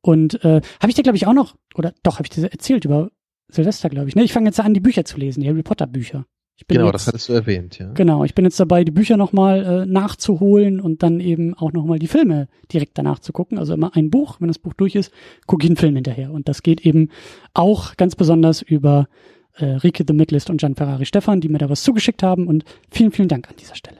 Und 0.00 0.44
äh, 0.44 0.60
habe 0.80 0.88
ich 0.88 0.94
dir, 0.94 1.02
glaube 1.02 1.16
ich, 1.16 1.26
auch 1.26 1.32
noch, 1.32 1.56
oder 1.74 1.92
doch, 2.02 2.18
habe 2.18 2.26
ich 2.26 2.30
dir 2.30 2.50
erzählt 2.50 2.84
über 2.84 3.10
Silvester, 3.48 3.88
glaube 3.88 4.08
ich. 4.08 4.16
Ne? 4.16 4.24
Ich 4.24 4.32
fange 4.32 4.46
jetzt 4.46 4.58
an, 4.58 4.74
die 4.74 4.80
Bücher 4.80 5.04
zu 5.04 5.18
lesen, 5.18 5.40
die 5.40 5.48
Harry 5.48 5.62
Potter 5.62 5.86
Bücher 5.86 6.26
genau, 6.68 6.86
jetzt, 6.86 6.94
das 6.94 7.06
hattest 7.08 7.28
du 7.28 7.32
erwähnt, 7.32 7.78
ja. 7.78 7.92
Genau, 7.92 8.24
ich 8.24 8.34
bin 8.34 8.44
jetzt 8.44 8.58
dabei, 8.60 8.84
die 8.84 8.90
Bücher 8.90 9.16
nochmal 9.16 9.64
äh, 9.64 9.86
nachzuholen 9.86 10.80
und 10.80 11.02
dann 11.02 11.20
eben 11.20 11.54
auch 11.54 11.72
nochmal 11.72 11.98
die 11.98 12.08
Filme 12.08 12.48
direkt 12.72 12.98
danach 12.98 13.18
zu 13.18 13.32
gucken. 13.32 13.58
Also 13.58 13.74
immer 13.74 13.94
ein 13.96 14.10
Buch, 14.10 14.36
wenn 14.40 14.48
das 14.48 14.58
Buch 14.58 14.74
durch 14.74 14.94
ist, 14.94 15.12
gucke 15.46 15.64
ich 15.64 15.70
einen 15.70 15.76
Film 15.76 15.94
hinterher. 15.94 16.30
Und 16.32 16.48
das 16.48 16.62
geht 16.62 16.84
eben 16.86 17.10
auch 17.54 17.96
ganz 17.96 18.16
besonders 18.16 18.62
über 18.62 19.08
äh, 19.54 19.64
Rike 19.64 20.04
The 20.06 20.14
Midlist 20.14 20.50
und 20.50 20.60
Gian 20.60 20.74
Ferrari 20.74 21.06
Stefan, 21.06 21.40
die 21.40 21.48
mir 21.48 21.58
da 21.58 21.68
was 21.68 21.82
zugeschickt 21.82 22.22
haben. 22.22 22.46
Und 22.46 22.64
vielen, 22.90 23.12
vielen 23.12 23.28
Dank 23.28 23.48
an 23.48 23.56
dieser 23.58 23.74
Stelle. 23.74 23.98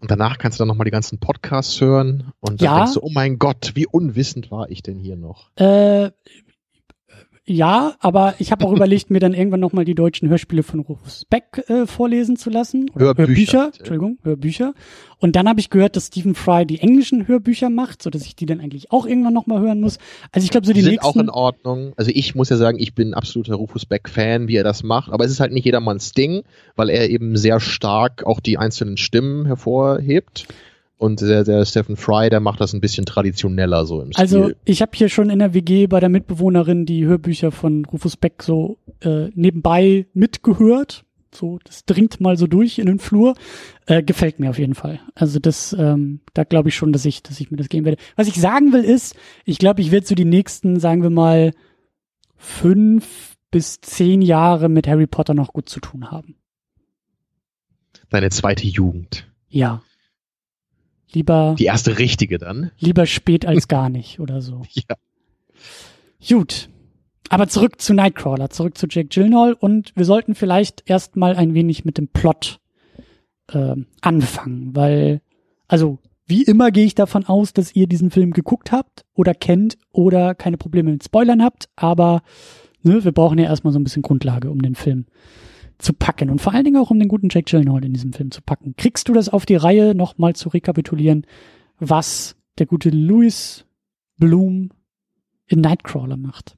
Und 0.00 0.10
danach 0.10 0.38
kannst 0.38 0.58
du 0.58 0.62
dann 0.62 0.68
nochmal 0.68 0.86
die 0.86 0.90
ganzen 0.90 1.18
Podcasts 1.18 1.78
hören 1.80 2.32
und 2.40 2.62
dann 2.62 2.64
ja. 2.64 2.76
denkst 2.78 2.94
du, 2.94 3.00
oh 3.02 3.10
mein 3.12 3.38
Gott, 3.38 3.72
wie 3.74 3.86
unwissend 3.86 4.50
war 4.50 4.70
ich 4.70 4.82
denn 4.82 4.98
hier 4.98 5.16
noch? 5.16 5.50
Äh, 5.56 6.10
ja, 7.44 7.94
aber 8.00 8.34
ich 8.38 8.52
habe 8.52 8.64
auch 8.64 8.72
überlegt, 8.76 9.10
mir 9.10 9.20
dann 9.20 9.34
irgendwann 9.34 9.60
nochmal 9.60 9.84
die 9.84 9.94
deutschen 9.94 10.28
Hörspiele 10.28 10.62
von 10.62 10.80
Rufus 10.80 11.24
Beck 11.28 11.64
äh, 11.68 11.86
vorlesen 11.86 12.36
zu 12.36 12.50
lassen. 12.50 12.90
Oder 12.94 13.06
Hörbücher. 13.06 13.26
Hörbücher, 13.26 13.66
Entschuldigung, 13.78 14.18
Hörbücher. 14.22 14.74
Und 15.18 15.36
dann 15.36 15.48
habe 15.48 15.60
ich 15.60 15.68
gehört, 15.68 15.96
dass 15.96 16.06
Stephen 16.06 16.34
Fry 16.34 16.64
die 16.64 16.80
englischen 16.80 17.28
Hörbücher 17.28 17.68
macht, 17.68 18.02
so 18.02 18.10
dass 18.10 18.24
ich 18.24 18.36
die 18.36 18.46
dann 18.46 18.60
eigentlich 18.60 18.90
auch 18.90 19.06
irgendwann 19.06 19.34
nochmal 19.34 19.60
hören 19.60 19.80
muss. 19.80 19.98
Also 20.32 20.44
ich 20.44 20.50
glaube, 20.50 20.66
so 20.66 20.72
die, 20.72 20.78
die 20.78 20.84
sind 20.84 20.92
nächsten 20.92 21.06
auch 21.06 21.16
in 21.16 21.28
Ordnung. 21.28 21.92
Also 21.96 22.10
ich 22.14 22.34
muss 22.34 22.48
ja 22.48 22.56
sagen, 22.56 22.78
ich 22.78 22.94
bin 22.94 23.10
ein 23.10 23.14
absoluter 23.14 23.54
Rufus 23.54 23.84
Beck-Fan, 23.84 24.48
wie 24.48 24.56
er 24.56 24.64
das 24.64 24.82
macht. 24.82 25.12
Aber 25.12 25.24
es 25.24 25.30
ist 25.30 25.40
halt 25.40 25.52
nicht 25.52 25.64
jedermanns 25.64 26.12
Ding, 26.12 26.42
weil 26.76 26.88
er 26.88 27.10
eben 27.10 27.36
sehr 27.36 27.60
stark 27.60 28.24
auch 28.24 28.40
die 28.40 28.58
einzelnen 28.58 28.96
Stimmen 28.96 29.46
hervorhebt. 29.46 30.46
Und 31.00 31.22
der, 31.22 31.44
der 31.44 31.64
Stephen 31.64 31.96
Fry, 31.96 32.28
der 32.28 32.40
macht 32.40 32.60
das 32.60 32.74
ein 32.74 32.82
bisschen 32.82 33.06
traditioneller 33.06 33.86
so 33.86 34.02
im 34.02 34.10
also, 34.16 34.36
Stil. 34.36 34.42
Also 34.42 34.56
ich 34.66 34.82
habe 34.82 34.90
hier 34.94 35.08
schon 35.08 35.30
in 35.30 35.38
der 35.38 35.54
WG 35.54 35.86
bei 35.86 35.98
der 35.98 36.10
Mitbewohnerin 36.10 36.84
die 36.84 37.06
Hörbücher 37.06 37.52
von 37.52 37.86
Rufus 37.86 38.18
Beck 38.18 38.42
so 38.42 38.76
äh, 39.00 39.30
nebenbei 39.34 40.08
mitgehört. 40.12 41.06
So, 41.34 41.58
das 41.64 41.86
dringt 41.86 42.20
mal 42.20 42.36
so 42.36 42.46
durch 42.46 42.78
in 42.78 42.84
den 42.84 42.98
Flur. 42.98 43.34
Äh, 43.86 44.02
gefällt 44.02 44.40
mir 44.40 44.50
auf 44.50 44.58
jeden 44.58 44.74
Fall. 44.74 45.00
Also 45.14 45.38
das, 45.38 45.72
ähm, 45.72 46.20
da 46.34 46.44
glaube 46.44 46.68
ich 46.68 46.74
schon, 46.74 46.92
dass 46.92 47.06
ich, 47.06 47.22
dass 47.22 47.40
ich 47.40 47.50
mir 47.50 47.56
das 47.56 47.70
geben 47.70 47.86
werde. 47.86 48.02
Was 48.16 48.28
ich 48.28 48.34
sagen 48.34 48.74
will 48.74 48.84
ist, 48.84 49.16
ich 49.46 49.56
glaube, 49.56 49.80
ich 49.80 49.92
werde 49.92 50.06
so 50.06 50.14
die 50.14 50.26
nächsten, 50.26 50.80
sagen 50.80 51.02
wir 51.02 51.08
mal, 51.08 51.52
fünf 52.36 53.38
bis 53.50 53.80
zehn 53.80 54.20
Jahre 54.20 54.68
mit 54.68 54.86
Harry 54.86 55.06
Potter 55.06 55.32
noch 55.32 55.54
gut 55.54 55.70
zu 55.70 55.80
tun 55.80 56.10
haben. 56.10 56.36
Deine 58.10 58.28
zweite 58.28 58.66
Jugend. 58.66 59.26
Ja, 59.48 59.80
Lieber. 61.12 61.56
Die 61.58 61.64
erste 61.64 61.98
richtige 61.98 62.38
dann. 62.38 62.70
Lieber 62.78 63.06
spät 63.06 63.46
als 63.46 63.68
gar 63.68 63.88
nicht 63.88 64.20
oder 64.20 64.40
so. 64.40 64.62
Ja. 64.74 64.96
Gut. 66.28 66.68
Aber 67.30 67.48
zurück 67.48 67.80
zu 67.80 67.94
Nightcrawler, 67.94 68.50
zurück 68.50 68.76
zu 68.76 68.86
Jake 68.90 69.08
Gyllenhaal 69.08 69.54
und 69.54 69.92
wir 69.94 70.04
sollten 70.04 70.34
vielleicht 70.34 70.82
erstmal 70.86 71.36
ein 71.36 71.54
wenig 71.54 71.84
mit 71.84 71.96
dem 71.96 72.08
Plot 72.08 72.58
äh, 73.52 73.76
anfangen, 74.00 74.74
weil, 74.74 75.20
also 75.68 75.98
wie 76.26 76.42
immer 76.42 76.72
gehe 76.72 76.84
ich 76.84 76.94
davon 76.94 77.24
aus, 77.26 77.52
dass 77.52 77.74
ihr 77.74 77.86
diesen 77.86 78.10
Film 78.10 78.32
geguckt 78.32 78.72
habt 78.72 79.04
oder 79.14 79.32
kennt 79.32 79.78
oder 79.92 80.34
keine 80.34 80.56
Probleme 80.56 80.90
mit 80.90 81.04
Spoilern 81.04 81.42
habt, 81.42 81.68
aber 81.76 82.22
ne, 82.82 83.04
wir 83.04 83.12
brauchen 83.12 83.38
ja 83.38 83.44
erstmal 83.44 83.72
so 83.72 83.78
ein 83.78 83.84
bisschen 83.84 84.02
Grundlage, 84.02 84.50
um 84.50 84.60
den 84.60 84.74
Film 84.74 85.06
zu 85.80 85.92
packen 85.92 86.30
und 86.30 86.40
vor 86.40 86.54
allen 86.54 86.64
Dingen 86.64 86.76
auch 86.76 86.90
um 86.90 86.98
den 86.98 87.08
guten 87.08 87.28
Jake 87.30 87.50
Gyllenhaal 87.50 87.84
in 87.84 87.92
diesem 87.92 88.12
Film 88.12 88.30
zu 88.30 88.42
packen. 88.42 88.74
Kriegst 88.76 89.08
du 89.08 89.12
das 89.12 89.28
auf 89.28 89.46
die 89.46 89.56
Reihe, 89.56 89.94
nochmal 89.94 90.34
zu 90.34 90.48
rekapitulieren, 90.48 91.26
was 91.78 92.36
der 92.58 92.66
gute 92.66 92.90
Louis 92.90 93.64
Bloom 94.18 94.70
in 95.46 95.60
Nightcrawler 95.60 96.16
macht? 96.16 96.56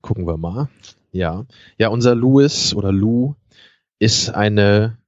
Gucken 0.00 0.26
wir 0.26 0.36
mal. 0.36 0.68
Ja. 1.12 1.46
Ja, 1.78 1.88
unser 1.88 2.14
Louis 2.14 2.74
oder 2.74 2.92
Lou 2.92 3.34
ist 3.98 4.30
eine, 4.30 4.98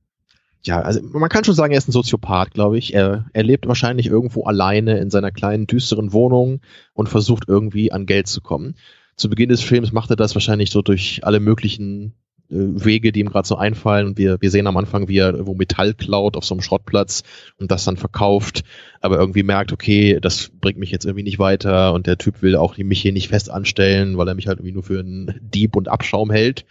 ja, 0.63 0.81
also 0.83 1.01
man 1.03 1.29
kann 1.29 1.45
schon 1.45 1.55
sagen, 1.55 1.73
er 1.73 1.79
ist 1.79 1.89
ein 1.89 1.93
Soziopath, 1.93 2.53
glaube 2.53 2.79
ich. 2.79 2.95
Er, 2.95 3.27
er 3.33 3.43
lebt 3.43 3.67
wahrscheinlich 3.67 4.07
irgendwo 4.07 4.45
alleine 4.45 4.99
in 4.99 5.11
seiner 5.11 5.31
kleinen, 5.31 5.67
düsteren 5.67 6.13
Wohnung 6.13 6.61
und 6.93 7.09
versucht 7.09 7.45
irgendwie 7.49 7.93
an 7.93 8.07
Geld 8.07 8.27
zu 8.27 8.41
kommen. 8.41 8.75
Zu 9.17 9.29
Beginn 9.29 9.49
des 9.49 9.63
Films 9.63 9.93
macht 9.93 10.11
er 10.11 10.17
das 10.17 10.35
wahrscheinlich 10.35 10.71
so 10.71 10.83
durch 10.83 11.21
alle 11.25 11.41
möglichen 11.41 12.15
Wege, 12.51 13.13
die 13.13 13.21
ihm 13.21 13.29
gerade 13.29 13.47
so 13.47 13.57
einfallen. 13.57 14.19
Wir, 14.19 14.41
wir 14.41 14.51
sehen 14.51 14.67
am 14.67 14.77
Anfang, 14.77 15.09
wie 15.09 15.19
er 15.19 15.31
irgendwo 15.31 15.55
Metall 15.55 15.95
klaut 15.95 16.37
auf 16.37 16.45
so 16.45 16.55
einem 16.55 16.63
Schrottplatz 16.63 17.23
und 17.59 17.71
das 17.71 17.85
dann 17.85 17.97
verkauft, 17.97 18.65
aber 19.01 19.19
irgendwie 19.19 19.45
merkt, 19.45 19.73
okay, 19.73 20.19
das 20.21 20.51
bringt 20.61 20.79
mich 20.79 20.91
jetzt 20.91 21.05
irgendwie 21.05 21.23
nicht 21.23 21.39
weiter 21.39 21.93
und 21.95 22.07
der 22.07 22.19
Typ 22.19 22.43
will 22.43 22.57
auch 22.57 22.77
mich 22.77 23.01
hier 23.01 23.13
nicht 23.13 23.29
fest 23.29 23.51
anstellen, 23.51 24.19
weil 24.19 24.29
er 24.29 24.35
mich 24.35 24.49
halt 24.49 24.59
irgendwie 24.59 24.75
nur 24.75 24.83
für 24.83 24.99
einen 24.99 25.39
Dieb 25.41 25.77
und 25.77 25.89
Abschaum 25.89 26.31
hält. 26.31 26.65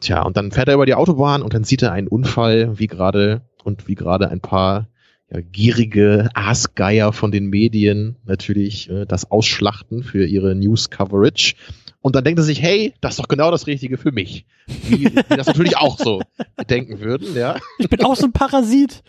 Tja, 0.00 0.22
und 0.22 0.36
dann 0.36 0.52
fährt 0.52 0.68
er 0.68 0.74
über 0.74 0.86
die 0.86 0.94
Autobahn 0.94 1.42
und 1.42 1.52
dann 1.52 1.64
sieht 1.64 1.82
er 1.82 1.92
einen 1.92 2.08
Unfall, 2.08 2.78
wie 2.78 2.86
gerade 2.86 3.42
und 3.64 3.88
wie 3.88 3.96
gerade 3.96 4.30
ein 4.30 4.40
paar 4.40 4.88
ja, 5.30 5.40
gierige 5.40 6.30
Aasgeier 6.34 7.12
von 7.12 7.30
den 7.30 7.46
Medien 7.46 8.16
natürlich 8.24 8.88
äh, 8.90 9.06
das 9.06 9.30
ausschlachten 9.30 10.02
für 10.02 10.24
ihre 10.24 10.54
News-Coverage. 10.54 11.54
Und 12.02 12.16
dann 12.16 12.24
denkt 12.24 12.40
er 12.40 12.44
sich, 12.44 12.62
hey, 12.62 12.94
das 13.00 13.12
ist 13.12 13.20
doch 13.20 13.28
genau 13.28 13.50
das 13.50 13.66
Richtige 13.66 13.98
für 13.98 14.10
mich. 14.10 14.46
Die 14.88 15.10
das 15.28 15.46
natürlich 15.46 15.76
auch 15.76 15.98
so 15.98 16.22
denken 16.70 17.00
würden, 17.00 17.36
ja. 17.36 17.56
Ich 17.78 17.88
bin 17.88 18.02
auch 18.04 18.16
so 18.16 18.26
ein 18.26 18.32
Parasit. 18.32 19.02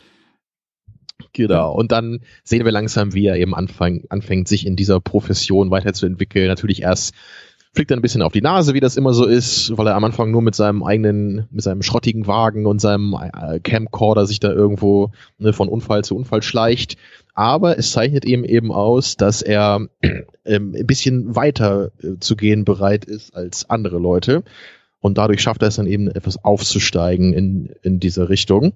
Genau. 1.34 1.74
Und 1.74 1.92
dann 1.92 2.20
sehen 2.44 2.66
wir 2.66 2.72
langsam, 2.72 3.14
wie 3.14 3.26
er 3.26 3.38
eben 3.38 3.56
anfang, 3.56 4.04
anfängt, 4.10 4.48
sich 4.48 4.66
in 4.66 4.76
dieser 4.76 5.00
Profession 5.00 5.72
weiterzuentwickeln. 5.72 6.48
Natürlich 6.48 6.82
erst 6.82 7.14
fliegt 7.74 7.92
er 7.92 7.98
ein 7.98 8.02
bisschen 8.02 8.22
auf 8.22 8.34
die 8.34 8.42
Nase, 8.42 8.74
wie 8.74 8.82
das 8.82 8.98
immer 8.98 9.14
so 9.14 9.26
ist, 9.26 9.78
weil 9.78 9.88
er 9.88 9.96
am 9.96 10.04
Anfang 10.04 10.30
nur 10.32 10.42
mit 10.42 10.56
seinem 10.56 10.84
eigenen, 10.84 11.48
mit 11.52 11.64
seinem 11.64 11.82
schrottigen 11.82 12.28
Wagen 12.28 12.66
und 12.66 12.82
seinem 12.82 13.16
äh, 13.16 13.60
Camcorder 13.62 14.26
sich 14.26 14.42
da 14.42 14.52
irgendwo 14.52 15.12
ne, 15.38 15.54
von 15.54 15.70
Unfall 15.70 16.04
zu 16.04 16.16
Unfall 16.16 16.42
schleicht. 16.42 16.98
Aber 17.34 17.78
es 17.78 17.92
zeichnet 17.92 18.26
ihm 18.26 18.44
eben 18.44 18.74
aus, 18.74 19.16
dass 19.16 19.42
er 19.42 19.88
ähm, 20.46 20.76
ein 20.76 20.86
bisschen 20.86 21.36
weiter 21.36 21.92
äh, 22.04 22.20
zu 22.20 22.36
gehen 22.36 22.66
bereit 22.66 23.06
ist 23.06 23.34
als 23.36 23.70
andere 23.70 24.00
Leute. 24.00 24.44
Und 25.00 25.18
dadurch 25.18 25.42
schafft 25.42 25.62
er 25.62 25.70
es 25.70 25.78
dann 25.78 25.88
eben 25.88 26.10
etwas 26.10 26.44
aufzusteigen 26.44 27.34
in, 27.34 27.70
in 27.82 28.00
diese 28.00 28.28
Richtung. 28.28 28.74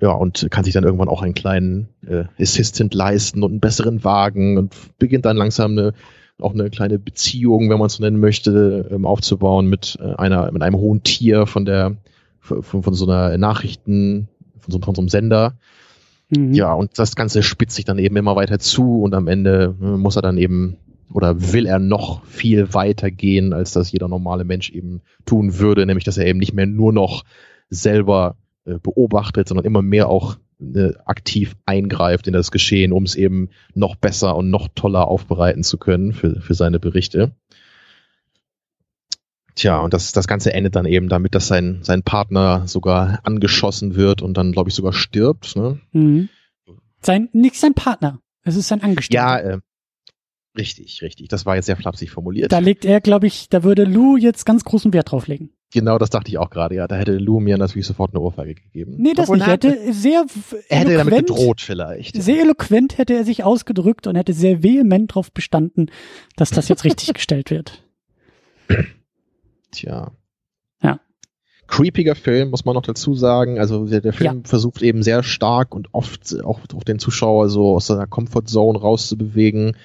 Ja, 0.00 0.10
und 0.10 0.48
kann 0.50 0.64
sich 0.64 0.74
dann 0.74 0.84
irgendwann 0.84 1.08
auch 1.08 1.22
einen 1.22 1.34
kleinen 1.34 1.88
äh, 2.06 2.24
Assistant 2.38 2.92
leisten 2.94 3.42
und 3.42 3.50
einen 3.52 3.60
besseren 3.60 4.04
Wagen 4.04 4.58
und 4.58 4.74
beginnt 4.98 5.24
dann 5.24 5.36
langsam 5.36 5.72
eine 5.72 5.92
auch 6.40 6.52
eine 6.52 6.70
kleine 6.70 6.98
Beziehung, 6.98 7.70
wenn 7.70 7.78
man 7.78 7.86
es 7.86 7.94
so 7.94 8.02
nennen 8.02 8.20
möchte, 8.20 8.88
ähm, 8.90 9.06
aufzubauen 9.06 9.68
mit 9.68 9.98
äh, 10.00 10.14
einer, 10.14 10.50
mit 10.52 10.62
einem 10.62 10.76
hohen 10.76 11.02
Tier 11.02 11.46
von 11.46 11.64
der, 11.64 11.96
von, 12.40 12.62
von 12.62 12.94
so 12.94 13.06
einer 13.06 13.36
Nachrichten, 13.38 14.28
von 14.58 14.72
so, 14.72 14.78
von 14.80 14.94
so 14.94 15.02
einem 15.02 15.08
Sender. 15.08 15.54
Mhm. 16.28 16.52
Ja, 16.52 16.72
und 16.72 16.98
das 16.98 17.16
Ganze 17.16 17.42
spitzt 17.42 17.76
sich 17.76 17.84
dann 17.84 17.98
eben 17.98 18.16
immer 18.16 18.36
weiter 18.36 18.58
zu 18.58 19.02
und 19.02 19.14
am 19.14 19.28
Ende 19.28 19.74
äh, 19.80 19.84
muss 19.84 20.16
er 20.16 20.22
dann 20.22 20.38
eben 20.38 20.76
oder 21.12 21.52
will 21.52 21.66
er 21.66 21.78
noch 21.78 22.24
viel 22.24 22.74
weiter 22.74 23.10
gehen, 23.10 23.52
als 23.52 23.72
das 23.72 23.92
jeder 23.92 24.08
normale 24.08 24.44
Mensch 24.44 24.70
eben 24.70 25.02
tun 25.24 25.58
würde, 25.58 25.86
nämlich 25.86 26.04
dass 26.04 26.18
er 26.18 26.26
eben 26.26 26.38
nicht 26.38 26.52
mehr 26.52 26.66
nur 26.66 26.92
noch 26.92 27.24
selber 27.70 28.36
äh, 28.64 28.78
beobachtet, 28.82 29.48
sondern 29.48 29.64
immer 29.64 29.82
mehr 29.82 30.08
auch 30.08 30.36
äh, 30.60 30.92
aktiv 31.04 31.54
eingreift 31.66 32.26
in 32.26 32.32
das 32.32 32.50
Geschehen, 32.50 32.92
um 32.92 33.04
es 33.04 33.14
eben 33.14 33.50
noch 33.74 33.96
besser 33.96 34.36
und 34.36 34.50
noch 34.50 34.68
toller 34.74 35.08
aufbereiten 35.08 35.62
zu 35.62 35.78
können 35.78 36.12
für, 36.12 36.40
für 36.40 36.54
seine 36.54 36.80
Berichte. 36.80 37.32
Tja, 39.54 39.80
und 39.80 39.94
das, 39.94 40.12
das 40.12 40.26
Ganze 40.26 40.52
endet 40.52 40.76
dann 40.76 40.84
eben 40.84 41.08
damit, 41.08 41.34
dass 41.34 41.48
sein, 41.48 41.80
sein 41.82 42.02
Partner 42.02 42.68
sogar 42.68 43.20
angeschossen 43.22 43.96
wird 43.96 44.20
und 44.20 44.36
dann, 44.36 44.52
glaube 44.52 44.68
ich, 44.68 44.74
sogar 44.74 44.92
stirbt. 44.92 45.56
Ne? 45.56 45.80
Mhm. 45.92 46.28
Sein, 47.00 47.30
nicht 47.32 47.56
sein 47.56 47.72
Partner. 47.72 48.20
Es 48.42 48.54
ist 48.54 48.68
sein 48.68 48.82
Angestellter. 48.82 49.24
Ja, 49.24 49.38
äh, 49.38 49.58
richtig, 50.56 51.00
richtig. 51.02 51.28
Das 51.28 51.46
war 51.46 51.56
jetzt 51.56 51.66
sehr 51.66 51.76
flapsig 51.76 52.10
formuliert. 52.10 52.52
Da 52.52 52.58
legt 52.58 52.84
er, 52.84 53.00
glaube 53.00 53.26
ich, 53.26 53.48
da 53.48 53.62
würde 53.64 53.84
Lou 53.84 54.18
jetzt 54.18 54.44
ganz 54.44 54.62
großen 54.62 54.92
Wert 54.92 55.10
drauf 55.10 55.26
legen. 55.26 55.50
Genau, 55.72 55.98
das 55.98 56.10
dachte 56.10 56.30
ich 56.30 56.38
auch 56.38 56.50
gerade, 56.50 56.76
ja. 56.76 56.86
Da 56.86 56.96
hätte 56.96 57.16
Lou 57.18 57.40
mir 57.40 57.58
natürlich 57.58 57.86
sofort 57.86 58.14
eine 58.14 58.20
Ohrfeige 58.20 58.54
gegeben. 58.54 58.94
Nee, 58.98 59.14
das 59.14 59.24
Obwohl, 59.24 59.38
nicht. 59.38 59.46
Er 59.46 59.52
hätte 59.52 59.92
sehr 59.92 60.24
er 60.68 60.78
hätte 60.78 60.96
damit 60.96 61.26
gedroht 61.26 61.60
vielleicht. 61.60 62.20
Sehr 62.22 62.42
eloquent 62.42 62.98
hätte 62.98 63.14
er 63.14 63.24
sich 63.24 63.42
ausgedrückt 63.42 64.06
und 64.06 64.16
hätte 64.16 64.32
sehr 64.32 64.62
vehement 64.62 65.10
darauf 65.10 65.32
bestanden, 65.32 65.90
dass 66.36 66.50
das 66.50 66.68
jetzt 66.68 66.84
richtig 66.84 67.14
gestellt 67.14 67.50
wird. 67.50 67.82
Tja. 69.72 70.12
Ja. 70.82 71.00
Creepiger 71.66 72.14
Film, 72.14 72.50
muss 72.50 72.64
man 72.64 72.74
noch 72.74 72.82
dazu 72.82 73.14
sagen. 73.14 73.58
Also 73.58 73.86
der, 73.86 74.00
der 74.00 74.12
Film 74.12 74.42
ja. 74.44 74.48
versucht 74.48 74.82
eben 74.82 75.02
sehr 75.02 75.24
stark 75.24 75.74
und 75.74 75.88
oft 75.92 76.40
auch, 76.44 76.60
auch 76.74 76.84
den 76.84 77.00
Zuschauer 77.00 77.48
so 77.48 77.74
aus 77.74 77.88
seiner 77.88 78.06
Comfortzone 78.06 78.78
rauszubewegen 78.78 79.76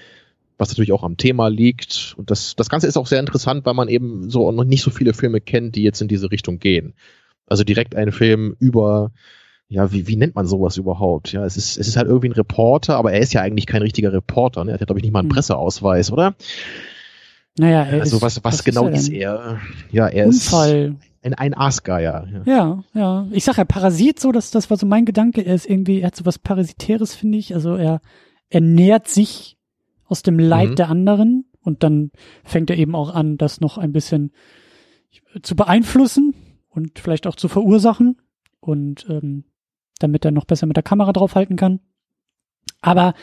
was 0.62 0.70
natürlich 0.70 0.94
auch 0.94 1.04
am 1.04 1.18
Thema 1.18 1.50
liegt. 1.50 2.14
Und 2.18 2.32
das, 2.32 2.56
das 2.56 2.70
Ganze 2.70 2.88
ist 2.88 2.98
auch 2.98 3.08
sehr 3.08 3.20
interessant, 3.20 3.66
weil 3.66 3.74
man 3.74 3.90
eben 3.90 4.30
so 4.30 4.52
noch 4.52 4.64
nicht 4.64 4.84
so 4.84 4.92
viele 4.92 5.14
Filme 5.14 5.42
kennt, 5.42 5.76
die 5.76 5.84
jetzt 5.84 6.02
in 6.02 6.08
diese 6.08 6.32
Richtung 6.32 6.60
gehen. 6.60 6.94
Also 7.48 7.64
direkt 7.66 7.96
einen 7.96 8.14
Film 8.14 8.56
über, 8.60 9.12
ja, 9.68 9.92
wie, 9.92 10.08
wie 10.08 10.16
nennt 10.16 10.36
man 10.36 10.48
sowas 10.48 10.78
überhaupt? 10.78 11.34
Ja, 11.34 11.44
es 11.44 11.58
ist, 11.58 11.78
es 11.78 11.88
ist 11.88 11.98
halt 11.98 12.08
irgendwie 12.08 12.30
ein 12.30 12.34
Reporter, 12.34 12.96
aber 12.96 13.12
er 13.12 13.20
ist 13.20 13.34
ja 13.34 13.42
eigentlich 13.42 13.66
kein 13.66 13.82
richtiger 13.82 14.14
Reporter. 14.14 14.64
Ne? 14.64 14.72
Er 14.72 14.80
hat, 14.80 14.86
glaube 14.86 15.00
ich, 15.00 15.04
nicht 15.04 15.12
mal 15.12 15.20
einen 15.20 15.30
hm. 15.30 15.36
Presseausweis, 15.36 16.12
oder? 16.12 16.36
Naja, 17.58 17.84
er 17.84 18.02
also 18.02 18.18
ist, 18.18 18.22
was, 18.22 18.44
was, 18.44 18.54
was 18.54 18.64
genau 18.64 18.88
ist 18.88 19.10
er? 19.10 19.34
ist 19.34 19.50
er? 19.50 19.60
Ja, 19.92 20.08
er 20.08 20.28
Unfall. 20.28 20.96
ist 21.00 21.24
ein, 21.24 21.34
ein 21.34 21.54
Aasgeier. 21.54 22.28
Ja. 22.32 22.44
ja, 22.46 22.84
ja. 22.94 23.28
Ich 23.32 23.44
sag 23.44 23.58
ja, 23.58 23.66
Parasit 23.66 24.20
so, 24.20 24.32
dass 24.32 24.52
das 24.52 24.70
war 24.70 24.78
so 24.78 24.86
mein 24.86 25.06
Gedanke. 25.06 25.42
Er 25.42 25.56
ist 25.56 25.70
irgendwie, 25.70 26.02
er 26.02 26.08
hat 26.08 26.16
so 26.16 26.26
was 26.26 26.40
Parasitäres, 26.40 27.14
finde 27.14 27.40
ich. 27.40 27.54
Also 27.54 27.76
er, 27.76 28.00
er 28.50 28.62
nährt 28.62 29.08
sich 29.08 29.58
aus 30.12 30.24
dem 30.24 30.38
Leid 30.38 30.72
mhm. 30.72 30.76
der 30.76 30.90
anderen 30.90 31.46
und 31.62 31.84
dann 31.84 32.12
fängt 32.44 32.70
er 32.70 32.78
eben 32.78 32.96
auch 32.96 33.16
an, 33.16 33.38
das 33.38 33.62
noch 33.62 33.78
ein 33.78 33.94
bisschen 33.94 34.34
zu 35.42 35.56
beeinflussen 35.56 36.36
und 36.68 37.00
vielleicht 37.00 37.28
auch 37.28 37.38
zu 37.38 37.48
verursachen 37.48 38.20
und 38.60 39.08
ähm, 39.10 39.46
damit 40.00 40.26
er 40.26 40.32
noch 40.32 40.44
besser 40.44 40.68
mit 40.68 40.76
der 40.76 40.84
Kamera 40.84 41.14
draufhalten 41.14 41.56
kann. 41.56 41.80
Aber 42.82 43.14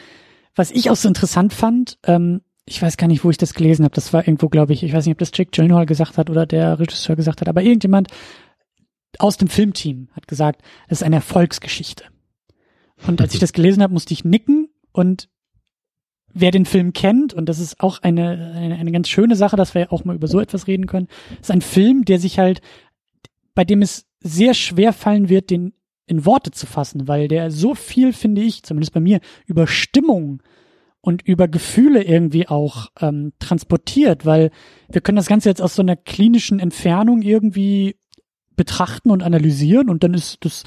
was 0.54 0.70
ich 0.70 0.88
auch 0.88 0.96
so 0.96 1.08
interessant 1.08 1.52
fand, 1.52 1.98
ähm, 2.04 2.40
ich 2.64 2.80
weiß 2.80 2.96
gar 2.96 3.06
nicht, 3.06 3.22
wo 3.22 3.28
ich 3.28 3.36
das 3.36 3.52
gelesen 3.52 3.84
habe, 3.84 3.94
das 3.94 4.14
war 4.14 4.26
irgendwo, 4.26 4.48
glaube 4.48 4.72
ich, 4.72 4.82
ich 4.82 4.94
weiß 4.94 5.04
nicht, 5.04 5.14
ob 5.14 5.18
das 5.18 5.32
Jake 5.34 5.50
Gyllenhaal 5.50 5.84
gesagt 5.84 6.16
hat 6.16 6.30
oder 6.30 6.46
der 6.46 6.78
Regisseur 6.78 7.16
gesagt 7.16 7.42
hat, 7.42 7.48
aber 7.48 7.62
irgendjemand 7.62 8.08
aus 9.18 9.36
dem 9.36 9.48
Filmteam 9.48 10.08
hat 10.12 10.26
gesagt, 10.26 10.62
das 10.88 11.00
ist 11.00 11.02
eine 11.02 11.16
Erfolgsgeschichte. 11.16 12.04
Und 13.06 13.20
als 13.20 13.34
ich 13.34 13.40
das 13.40 13.52
gelesen 13.52 13.82
habe, 13.82 13.92
musste 13.92 14.14
ich 14.14 14.24
nicken 14.24 14.68
und 14.92 15.28
wer 16.34 16.50
den 16.50 16.66
Film 16.66 16.92
kennt, 16.92 17.34
und 17.34 17.48
das 17.48 17.58
ist 17.58 17.80
auch 17.80 18.02
eine, 18.02 18.52
eine, 18.54 18.76
eine 18.76 18.92
ganz 18.92 19.08
schöne 19.08 19.36
Sache, 19.36 19.56
dass 19.56 19.74
wir 19.74 19.92
auch 19.92 20.04
mal 20.04 20.16
über 20.16 20.28
so 20.28 20.40
etwas 20.40 20.66
reden 20.66 20.86
können, 20.86 21.08
ist 21.40 21.50
ein 21.50 21.62
Film, 21.62 22.04
der 22.04 22.18
sich 22.18 22.38
halt, 22.38 22.60
bei 23.54 23.64
dem 23.64 23.82
es 23.82 24.06
sehr 24.20 24.54
schwer 24.54 24.92
fallen 24.92 25.28
wird, 25.28 25.50
den 25.50 25.72
in 26.06 26.24
Worte 26.24 26.50
zu 26.50 26.66
fassen, 26.66 27.06
weil 27.06 27.28
der 27.28 27.50
so 27.50 27.74
viel, 27.74 28.12
finde 28.12 28.40
ich, 28.40 28.62
zumindest 28.62 28.92
bei 28.94 29.00
mir, 29.00 29.20
über 29.46 29.66
Stimmung 29.66 30.42
und 31.00 31.22
über 31.22 31.48
Gefühle 31.48 32.02
irgendwie 32.02 32.48
auch 32.48 32.88
ähm, 33.00 33.32
transportiert, 33.38 34.26
weil 34.26 34.50
wir 34.88 35.00
können 35.00 35.16
das 35.16 35.28
Ganze 35.28 35.48
jetzt 35.48 35.62
aus 35.62 35.74
so 35.74 35.82
einer 35.82 35.96
klinischen 35.96 36.60
Entfernung 36.60 37.22
irgendwie 37.22 37.96
betrachten 38.56 39.10
und 39.10 39.22
analysieren 39.22 39.88
und 39.88 40.02
dann 40.02 40.14
ist 40.14 40.44
das 40.44 40.64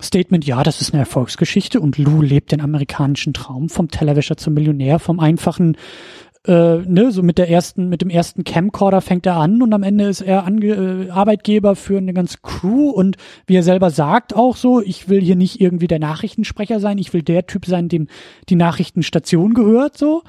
Statement, 0.00 0.46
ja, 0.46 0.62
das 0.62 0.80
ist 0.80 0.92
eine 0.92 1.00
Erfolgsgeschichte 1.00 1.80
und 1.80 1.98
Lou 1.98 2.22
lebt 2.22 2.52
den 2.52 2.60
amerikanischen 2.60 3.34
Traum 3.34 3.68
vom 3.68 3.88
Tellerwäscher 3.88 4.36
zum 4.36 4.54
Millionär, 4.54 4.98
vom 4.98 5.18
einfachen 5.20 5.76
äh, 6.46 6.78
ne, 6.78 7.10
so 7.10 7.22
mit 7.22 7.36
der 7.36 7.50
ersten, 7.50 7.88
mit 7.88 8.00
dem 8.00 8.10
ersten 8.10 8.44
Camcorder 8.44 9.00
fängt 9.00 9.26
er 9.26 9.36
an 9.36 9.60
und 9.60 9.72
am 9.72 9.82
Ende 9.82 10.08
ist 10.08 10.20
er 10.20 10.44
Ange 10.44 11.06
äh, 11.08 11.10
Arbeitgeber 11.10 11.76
für 11.76 11.98
eine 11.98 12.14
ganze 12.14 12.38
Crew 12.42 12.90
und 12.90 13.16
wie 13.46 13.56
er 13.56 13.62
selber 13.62 13.90
sagt 13.90 14.34
auch 14.34 14.56
so, 14.56 14.80
ich 14.80 15.08
will 15.08 15.20
hier 15.20 15.36
nicht 15.36 15.60
irgendwie 15.60 15.88
der 15.88 15.98
Nachrichtensprecher 15.98 16.80
sein, 16.80 16.98
ich 16.98 17.12
will 17.12 17.22
der 17.22 17.46
Typ 17.46 17.66
sein, 17.66 17.88
dem 17.88 18.08
die 18.48 18.56
Nachrichtenstation 18.56 19.52
gehört, 19.54 19.98
so. 19.98 20.22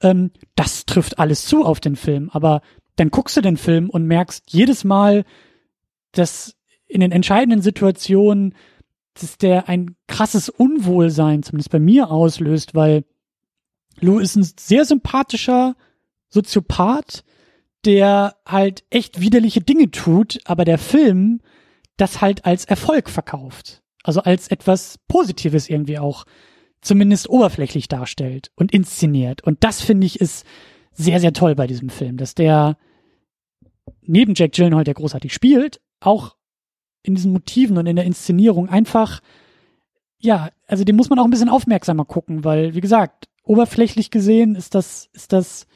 Ähm, 0.00 0.30
das 0.54 0.86
trifft 0.86 1.18
alles 1.18 1.44
zu 1.46 1.64
auf 1.64 1.80
den 1.80 1.96
Film, 1.96 2.30
aber 2.32 2.62
dann 2.96 3.10
guckst 3.10 3.36
du 3.36 3.40
den 3.40 3.56
Film 3.56 3.90
und 3.90 4.06
merkst 4.06 4.44
jedes 4.48 4.84
Mal, 4.84 5.24
dass 6.12 6.54
in 6.86 7.00
den 7.00 7.12
entscheidenden 7.12 7.60
Situationen, 7.60 8.54
dass 9.20 9.38
der 9.38 9.68
ein 9.68 9.96
krasses 10.06 10.48
Unwohlsein, 10.48 11.42
zumindest 11.42 11.70
bei 11.70 11.78
mir 11.78 12.10
auslöst, 12.10 12.74
weil 12.74 13.04
Lou 14.00 14.18
ist 14.18 14.36
ein 14.36 14.46
sehr 14.58 14.84
sympathischer 14.84 15.74
Soziopath, 16.28 17.24
der 17.84 18.36
halt 18.46 18.84
echt 18.90 19.20
widerliche 19.20 19.60
Dinge 19.60 19.90
tut, 19.90 20.38
aber 20.44 20.64
der 20.64 20.78
Film 20.78 21.40
das 21.96 22.20
halt 22.20 22.44
als 22.44 22.64
Erfolg 22.66 23.08
verkauft. 23.08 23.82
Also 24.02 24.20
als 24.20 24.48
etwas 24.48 24.98
Positives 25.08 25.68
irgendwie 25.68 25.98
auch 25.98 26.24
zumindest 26.80 27.28
oberflächlich 27.28 27.88
darstellt 27.88 28.50
und 28.54 28.72
inszeniert. 28.72 29.42
Und 29.42 29.64
das 29.64 29.80
finde 29.80 30.06
ich 30.06 30.20
ist 30.20 30.46
sehr, 30.92 31.20
sehr 31.20 31.32
toll 31.32 31.54
bei 31.54 31.66
diesem 31.66 31.88
Film, 31.88 32.16
dass 32.16 32.34
der 32.34 32.76
neben 34.02 34.34
Jack 34.34 34.52
Gyllenhaal, 34.52 34.84
der 34.84 34.94
großartig 34.94 35.32
spielt, 35.32 35.80
auch 36.00 36.36
in 37.06 37.14
diesen 37.14 37.32
Motiven 37.32 37.78
und 37.78 37.86
in 37.86 37.96
der 37.96 38.04
Inszenierung 38.04 38.68
einfach, 38.68 39.20
ja, 40.18 40.50
also 40.66 40.84
den 40.84 40.96
muss 40.96 41.08
man 41.08 41.18
auch 41.18 41.24
ein 41.24 41.30
bisschen 41.30 41.48
aufmerksamer 41.48 42.04
gucken, 42.04 42.44
weil, 42.44 42.74
wie 42.74 42.80
gesagt, 42.80 43.26
oberflächlich 43.44 44.10
gesehen 44.10 44.56
ist 44.56 44.74
das, 44.74 45.08
ist 45.12 45.32
das, 45.32 45.66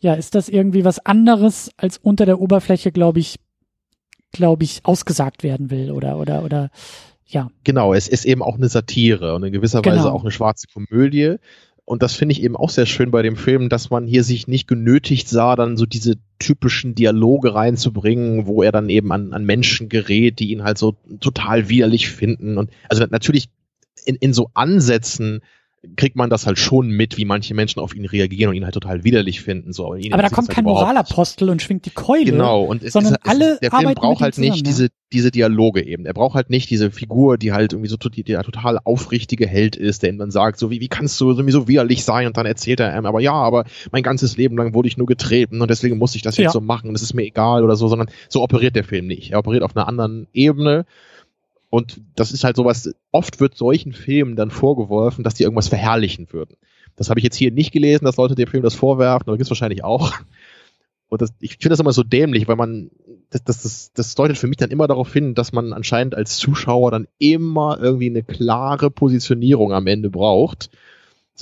ja, 0.00 0.14
ist 0.14 0.34
das 0.34 0.48
irgendwie 0.48 0.84
was 0.84 1.04
anderes, 1.04 1.70
als 1.76 1.98
unter 1.98 2.26
der 2.26 2.40
Oberfläche, 2.40 2.92
glaube 2.92 3.20
ich, 3.20 3.38
glaube 4.32 4.64
ich, 4.64 4.80
ausgesagt 4.84 5.42
werden 5.42 5.70
will 5.70 5.90
oder, 5.90 6.18
oder, 6.18 6.42
oder, 6.42 6.70
ja. 7.26 7.50
Genau, 7.64 7.92
es 7.92 8.08
ist 8.08 8.24
eben 8.24 8.42
auch 8.42 8.56
eine 8.56 8.68
Satire 8.68 9.34
und 9.34 9.44
in 9.44 9.52
gewisser 9.52 9.82
genau. 9.82 9.96
Weise 9.96 10.12
auch 10.12 10.22
eine 10.22 10.30
schwarze 10.30 10.66
Komödie. 10.72 11.36
Und 11.84 12.02
das 12.02 12.14
finde 12.14 12.32
ich 12.32 12.42
eben 12.42 12.56
auch 12.56 12.70
sehr 12.70 12.86
schön 12.86 13.10
bei 13.10 13.22
dem 13.22 13.36
Film, 13.36 13.68
dass 13.68 13.90
man 13.90 14.06
hier 14.06 14.22
sich 14.22 14.46
nicht 14.46 14.68
genötigt 14.68 15.28
sah, 15.28 15.56
dann 15.56 15.76
so 15.76 15.84
diese 15.84 16.14
typischen 16.38 16.94
Dialoge 16.94 17.54
reinzubringen, 17.54 18.46
wo 18.46 18.62
er 18.62 18.72
dann 18.72 18.88
eben 18.88 19.12
an, 19.12 19.32
an 19.32 19.44
Menschen 19.44 19.88
gerät, 19.88 20.38
die 20.38 20.52
ihn 20.52 20.62
halt 20.62 20.78
so 20.78 20.96
total 21.20 21.68
widerlich 21.68 22.08
finden. 22.08 22.56
Und 22.56 22.70
also 22.88 23.04
natürlich 23.10 23.48
in, 24.04 24.16
in 24.16 24.32
so 24.32 24.50
Ansätzen 24.54 25.40
kriegt 25.96 26.14
man 26.14 26.30
das 26.30 26.46
halt 26.46 26.58
schon 26.58 26.90
mit, 26.90 27.16
wie 27.16 27.24
manche 27.24 27.54
Menschen 27.54 27.80
auf 27.80 27.94
ihn 27.94 28.04
reagieren 28.04 28.50
und 28.50 28.56
ihn 28.56 28.64
halt 28.64 28.74
total 28.74 29.02
widerlich 29.02 29.40
finden. 29.40 29.72
So. 29.72 29.86
Aber, 29.86 29.98
aber 30.12 30.22
da 30.22 30.28
kommt 30.28 30.48
kein 30.48 30.64
Moralapostel 30.64 31.50
und 31.50 31.60
schwingt 31.60 31.86
die 31.86 31.90
Keule. 31.90 32.24
Genau, 32.24 32.62
und 32.62 32.84
es, 32.84 32.92
sondern 32.92 33.14
es, 33.14 33.28
alle 33.28 33.58
der 33.60 33.72
Film 33.72 33.92
braucht 33.94 34.22
halt 34.22 34.38
nicht 34.38 34.52
zusammen, 34.52 34.64
diese, 34.64 34.88
diese 35.12 35.30
Dialoge 35.32 35.84
eben. 35.84 36.06
Er 36.06 36.14
braucht 36.14 36.36
halt 36.36 36.50
nicht 36.50 36.70
diese 36.70 36.92
Figur, 36.92 37.36
die 37.36 37.52
halt 37.52 37.72
irgendwie 37.72 37.88
so 37.88 37.96
die, 37.96 38.22
der 38.22 38.44
total 38.44 38.78
aufrichtige 38.84 39.48
Held 39.48 39.74
ist, 39.74 40.04
der 40.04 40.10
ihm 40.10 40.18
dann 40.18 40.30
sagt, 40.30 40.60
so 40.60 40.70
wie, 40.70 40.80
wie 40.80 40.88
kannst 40.88 41.20
du 41.20 41.32
so 41.50 41.68
widerlich 41.68 42.04
sein? 42.04 42.28
Und 42.28 42.36
dann 42.36 42.46
erzählt 42.46 42.78
er 42.78 42.96
ihm, 42.96 43.04
aber 43.04 43.20
ja, 43.20 43.32
aber 43.32 43.64
mein 43.90 44.04
ganzes 44.04 44.36
Leben 44.36 44.56
lang 44.56 44.74
wurde 44.74 44.86
ich 44.86 44.96
nur 44.96 45.08
getreten 45.08 45.60
und 45.60 45.70
deswegen 45.70 45.98
muss 45.98 46.14
ich 46.14 46.22
das 46.22 46.36
jetzt 46.36 46.44
ja. 46.44 46.50
so 46.52 46.60
machen 46.60 46.90
und 46.90 46.94
es 46.94 47.02
ist 47.02 47.14
mir 47.14 47.24
egal 47.24 47.64
oder 47.64 47.74
so, 47.74 47.88
sondern 47.88 48.08
so 48.28 48.42
operiert 48.42 48.76
der 48.76 48.84
Film 48.84 49.08
nicht. 49.08 49.32
Er 49.32 49.40
operiert 49.40 49.64
auf 49.64 49.76
einer 49.76 49.88
anderen 49.88 50.28
Ebene 50.32 50.86
und 51.74 52.02
das 52.16 52.32
ist 52.32 52.44
halt 52.44 52.56
sowas, 52.56 52.94
oft 53.12 53.40
wird 53.40 53.56
solchen 53.56 53.94
Filmen 53.94 54.36
dann 54.36 54.50
vorgeworfen, 54.50 55.24
dass 55.24 55.32
die 55.32 55.44
irgendwas 55.44 55.68
verherrlichen 55.68 56.30
würden. 56.30 56.58
Das 56.96 57.08
habe 57.08 57.18
ich 57.18 57.24
jetzt 57.24 57.36
hier 57.36 57.50
nicht 57.50 57.72
gelesen, 57.72 58.04
dass 58.04 58.18
Leute 58.18 58.34
dem 58.34 58.46
Film 58.46 58.62
das 58.62 58.74
vorwerfen, 58.74 59.26
aber 59.26 59.38
gibt 59.38 59.46
es 59.46 59.50
wahrscheinlich 59.50 59.82
auch. 59.82 60.12
Und 61.08 61.22
das, 61.22 61.32
ich 61.40 61.52
finde 61.52 61.70
das 61.70 61.80
immer 61.80 61.94
so 61.94 62.02
dämlich, 62.02 62.46
weil 62.46 62.56
man, 62.56 62.90
das, 63.30 63.42
das, 63.44 63.62
das, 63.62 63.92
das 63.94 64.14
deutet 64.14 64.36
für 64.36 64.48
mich 64.48 64.58
dann 64.58 64.70
immer 64.70 64.86
darauf 64.86 65.14
hin, 65.14 65.34
dass 65.34 65.54
man 65.54 65.72
anscheinend 65.72 66.14
als 66.14 66.36
Zuschauer 66.36 66.90
dann 66.90 67.08
immer 67.18 67.78
irgendwie 67.80 68.10
eine 68.10 68.22
klare 68.22 68.90
Positionierung 68.90 69.72
am 69.72 69.86
Ende 69.86 70.10
braucht. 70.10 70.68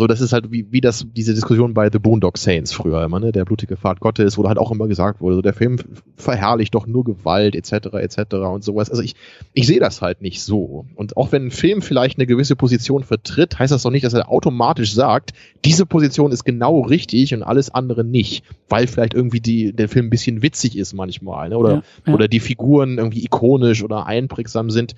So, 0.01 0.07
das 0.07 0.23
ist 0.23 0.33
halt 0.33 0.51
wie, 0.51 0.73
wie 0.73 0.81
das, 0.81 1.05
diese 1.15 1.35
Diskussion 1.35 1.75
bei 1.75 1.91
The 1.93 1.99
Boondock 1.99 2.39
Saints 2.39 2.73
früher 2.73 3.05
immer, 3.05 3.21
ne? 3.21 3.33
Der 3.33 3.45
blutige 3.45 3.77
Pfad 3.77 4.01
Gottes, 4.01 4.39
wo 4.39 4.49
halt 4.49 4.57
auch 4.57 4.71
immer 4.71 4.89
gesagt 4.89 5.21
wurde, 5.21 5.35
so, 5.37 5.43
der 5.43 5.53
Film 5.53 5.77
verherrlicht 6.17 6.75
doch 6.75 6.87
nur 6.87 7.05
Gewalt, 7.05 7.55
etc., 7.55 7.93
etc. 7.93 8.37
und 8.37 8.65
sowas. 8.65 8.89
Also 8.89 9.03
ich, 9.03 9.15
ich 9.53 9.67
sehe 9.67 9.79
das 9.79 10.01
halt 10.01 10.23
nicht 10.23 10.43
so. 10.43 10.87
Und 10.95 11.19
auch 11.19 11.33
wenn 11.33 11.49
ein 11.49 11.51
Film 11.51 11.83
vielleicht 11.83 12.19
eine 12.19 12.27
gewisse 12.27 12.57
Position 12.57 13.05
vertritt, 13.05 13.59
heißt 13.59 13.73
das 13.73 13.83
doch 13.83 13.91
nicht, 13.91 14.07
dass 14.07 14.15
er 14.15 14.31
automatisch 14.31 14.95
sagt, 14.95 15.35
diese 15.67 15.85
Position 15.85 16.33
ist 16.33 16.45
genau 16.45 16.81
richtig 16.81 17.35
und 17.35 17.43
alles 17.43 17.69
andere 17.69 18.03
nicht. 18.03 18.43
Weil 18.71 18.87
vielleicht 18.87 19.13
irgendwie 19.13 19.41
die, 19.41 19.75
der 19.75 19.91
Film 19.91 20.07
ein 20.07 20.11
bisschen 20.11 20.41
witzig 20.41 20.79
ist 20.79 20.95
manchmal, 20.95 21.51
ne? 21.51 21.59
Oder, 21.59 21.71
ja, 21.75 21.83
ja. 22.07 22.15
oder 22.15 22.27
die 22.27 22.41
Figuren 22.41 22.97
irgendwie 22.97 23.23
ikonisch 23.23 23.85
oder 23.85 24.07
einprägsam 24.07 24.71
sind. 24.71 24.95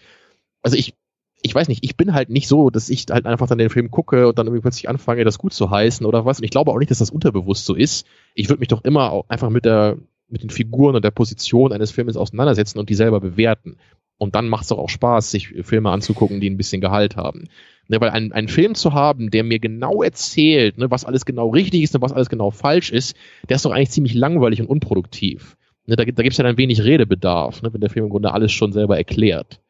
Also 0.63 0.77
ich, 0.77 0.95
ich 1.43 1.55
weiß 1.55 1.69
nicht, 1.69 1.85
ich 1.85 1.97
bin 1.97 2.15
halt 2.15 2.31
nicht 2.31 2.47
so, 2.47 2.71
dass 2.71 2.89
ich 2.89 3.07
halt 3.11 3.27
einfach 3.27 3.49
dann 3.49 3.59
den 3.59 3.71
Film 3.71 3.91
gucke 3.91 4.29
und 4.29 4.39
dann 4.39 4.47
irgendwie 4.47 4.63
plötzlich 4.63 4.89
anfange, 4.89 5.25
das 5.25 5.39
gut 5.39 5.53
zu 5.53 5.71
heißen 5.71 6.07
oder 6.07 6.25
was. 6.25 6.39
Und 6.39 6.45
ich 6.45 6.51
glaube 6.51 6.71
auch 6.71 6.79
nicht, 6.79 6.91
dass 6.91 6.99
das 6.99 7.11
unterbewusst 7.11 7.67
so 7.67 7.75
ist. 7.75 8.07
Ich 8.35 8.49
würde 8.49 8.61
mich 8.61 8.69
doch 8.69 8.85
immer 8.85 9.11
auch 9.11 9.29
einfach 9.29 9.51
mit 9.51 9.65
der, 9.65 9.99
mit 10.29 10.43
den 10.43 10.51
Figuren 10.51 10.95
und 10.95 11.05
der 11.05 11.11
Position 11.11 11.73
eines 11.73 11.91
Filmes 11.91 12.17
auseinandersetzen 12.17 12.79
und 12.79 12.89
die 12.91 12.95
selber 12.95 13.21
bewerten. 13.21 13.77
Und 14.19 14.37
dann 14.37 14.49
macht 14.49 14.63
es 14.63 14.69
doch 14.69 14.79
auch 14.79 14.89
Spaß, 14.89 15.33
sich 15.33 15.49
Filme 15.63 15.91
anzugucken, 15.91 16.41
die 16.41 16.49
ein 16.49 16.57
bisschen 16.57 16.81
Gehalt 16.81 17.17
haben. 17.17 17.49
Ne, 17.89 18.01
weil 18.01 18.11
ein, 18.11 18.31
einen 18.31 18.47
Film 18.47 18.77
zu 18.77 18.93
haben, 18.93 19.31
der 19.31 19.43
mir 19.43 19.59
genau 19.59 20.03
erzählt, 20.05 20.79
ne, 20.79 20.93
was 20.93 21.05
alles 21.05 21.25
genau 21.25 21.49
richtig 21.49 21.83
ist 21.83 21.97
und 21.97 22.03
was 22.03 22.13
alles 22.13 22.29
genau 22.29 22.53
falsch 22.53 22.93
ist, 22.93 23.17
der 23.49 23.57
ist 23.57 23.65
doch 23.65 23.73
eigentlich 23.73 23.91
ziemlich 23.91 24.15
langweilig 24.15 24.61
und 24.61 24.69
unproduktiv. 24.69 25.57
Ne, 25.87 25.97
da, 25.97 26.05
da 26.05 26.23
gibt 26.23 26.33
es 26.33 26.39
ja 26.39 26.45
dann 26.45 26.57
wenig 26.57 26.85
Redebedarf, 26.85 27.63
ne, 27.63 27.73
wenn 27.75 27.81
der 27.81 27.91
Film 27.91 28.05
im 28.05 28.11
Grunde 28.11 28.33
alles 28.33 28.53
schon 28.53 28.73
selber 28.73 28.97
erklärt. 28.97 29.61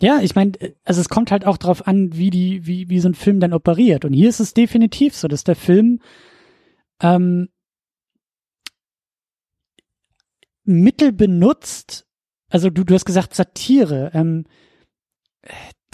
Ja, 0.00 0.20
ich 0.20 0.34
meine, 0.34 0.52
also 0.84 1.00
es 1.00 1.08
kommt 1.08 1.30
halt 1.30 1.44
auch 1.44 1.56
drauf 1.56 1.86
an, 1.86 2.16
wie 2.16 2.30
die, 2.30 2.66
wie, 2.66 2.88
wie 2.88 3.00
so 3.00 3.08
ein 3.08 3.14
Film 3.14 3.40
dann 3.40 3.52
operiert. 3.52 4.04
Und 4.04 4.12
hier 4.12 4.28
ist 4.28 4.40
es 4.40 4.54
definitiv 4.54 5.16
so, 5.16 5.26
dass 5.26 5.42
der 5.42 5.56
Film 5.56 6.00
ähm, 7.00 7.48
Mittel 10.64 11.12
benutzt, 11.12 12.06
also 12.48 12.70
du, 12.70 12.84
du 12.84 12.94
hast 12.94 13.06
gesagt 13.06 13.34
Satire, 13.34 14.10
ähm, 14.14 14.44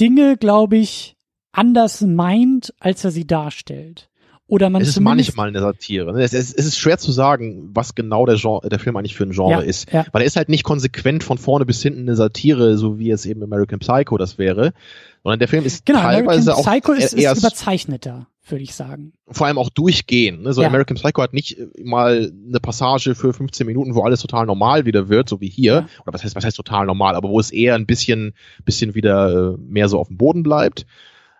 Dinge, 0.00 0.36
glaube 0.36 0.76
ich, 0.76 1.16
anders 1.52 2.00
meint, 2.00 2.74
als 2.80 3.04
er 3.04 3.10
sie 3.10 3.26
darstellt. 3.26 4.10
Oder 4.46 4.68
man 4.68 4.82
es 4.82 4.88
ist 4.88 5.00
manchmal 5.00 5.48
eine 5.48 5.60
Satire. 5.60 6.12
Ne? 6.12 6.22
Es, 6.22 6.34
es, 6.34 6.52
es, 6.52 6.66
ist 6.66 6.78
schwer 6.78 6.98
zu 6.98 7.12
sagen, 7.12 7.70
was 7.72 7.94
genau 7.94 8.26
der, 8.26 8.36
Genre, 8.36 8.68
der 8.68 8.78
Film 8.78 8.96
eigentlich 8.96 9.14
für 9.14 9.24
ein 9.24 9.30
Genre 9.30 9.52
ja, 9.52 9.60
ist. 9.60 9.90
Ja. 9.90 10.04
Weil 10.12 10.20
er 10.20 10.26
ist 10.26 10.36
halt 10.36 10.50
nicht 10.50 10.64
konsequent 10.64 11.24
von 11.24 11.38
vorne 11.38 11.64
bis 11.64 11.82
hinten 11.82 12.00
eine 12.00 12.14
Satire, 12.14 12.76
so 12.76 12.98
wie 12.98 13.10
es 13.10 13.24
eben 13.24 13.42
American 13.42 13.78
Psycho 13.78 14.18
das 14.18 14.36
wäre. 14.36 14.74
Sondern 15.22 15.38
der 15.38 15.48
Film 15.48 15.64
ist 15.64 15.86
genau, 15.86 16.00
teilweise 16.00 16.52
American 16.52 16.72
Psycho 16.72 16.92
auch 16.92 16.96
ist, 16.96 17.14
ist 17.14 17.38
überzeichneter, 17.38 18.26
würde 18.46 18.62
ich 18.62 18.74
sagen. 18.74 19.14
Vor 19.28 19.46
allem 19.46 19.56
auch 19.56 19.70
durchgehend. 19.70 20.42
Ne? 20.42 20.52
So 20.52 20.60
ja. 20.60 20.68
American 20.68 20.98
Psycho 20.98 21.22
hat 21.22 21.32
nicht 21.32 21.58
äh, 21.58 21.66
mal 21.82 22.30
eine 22.46 22.60
Passage 22.60 23.14
für 23.14 23.32
15 23.32 23.66
Minuten, 23.66 23.94
wo 23.94 24.02
alles 24.02 24.20
total 24.20 24.44
normal 24.44 24.84
wieder 24.84 25.08
wird, 25.08 25.30
so 25.30 25.40
wie 25.40 25.48
hier. 25.48 25.88
Oder 26.02 26.12
was 26.12 26.22
heißt, 26.22 26.36
was 26.36 26.44
heißt 26.44 26.58
total 26.58 26.84
normal, 26.84 27.14
aber 27.14 27.30
wo 27.30 27.40
es 27.40 27.50
eher 27.50 27.76
ein 27.76 27.86
bisschen, 27.86 28.34
bisschen 28.66 28.94
wieder 28.94 29.54
äh, 29.54 29.56
mehr 29.58 29.88
so 29.88 29.98
auf 29.98 30.08
dem 30.08 30.18
Boden 30.18 30.42
bleibt. 30.42 30.84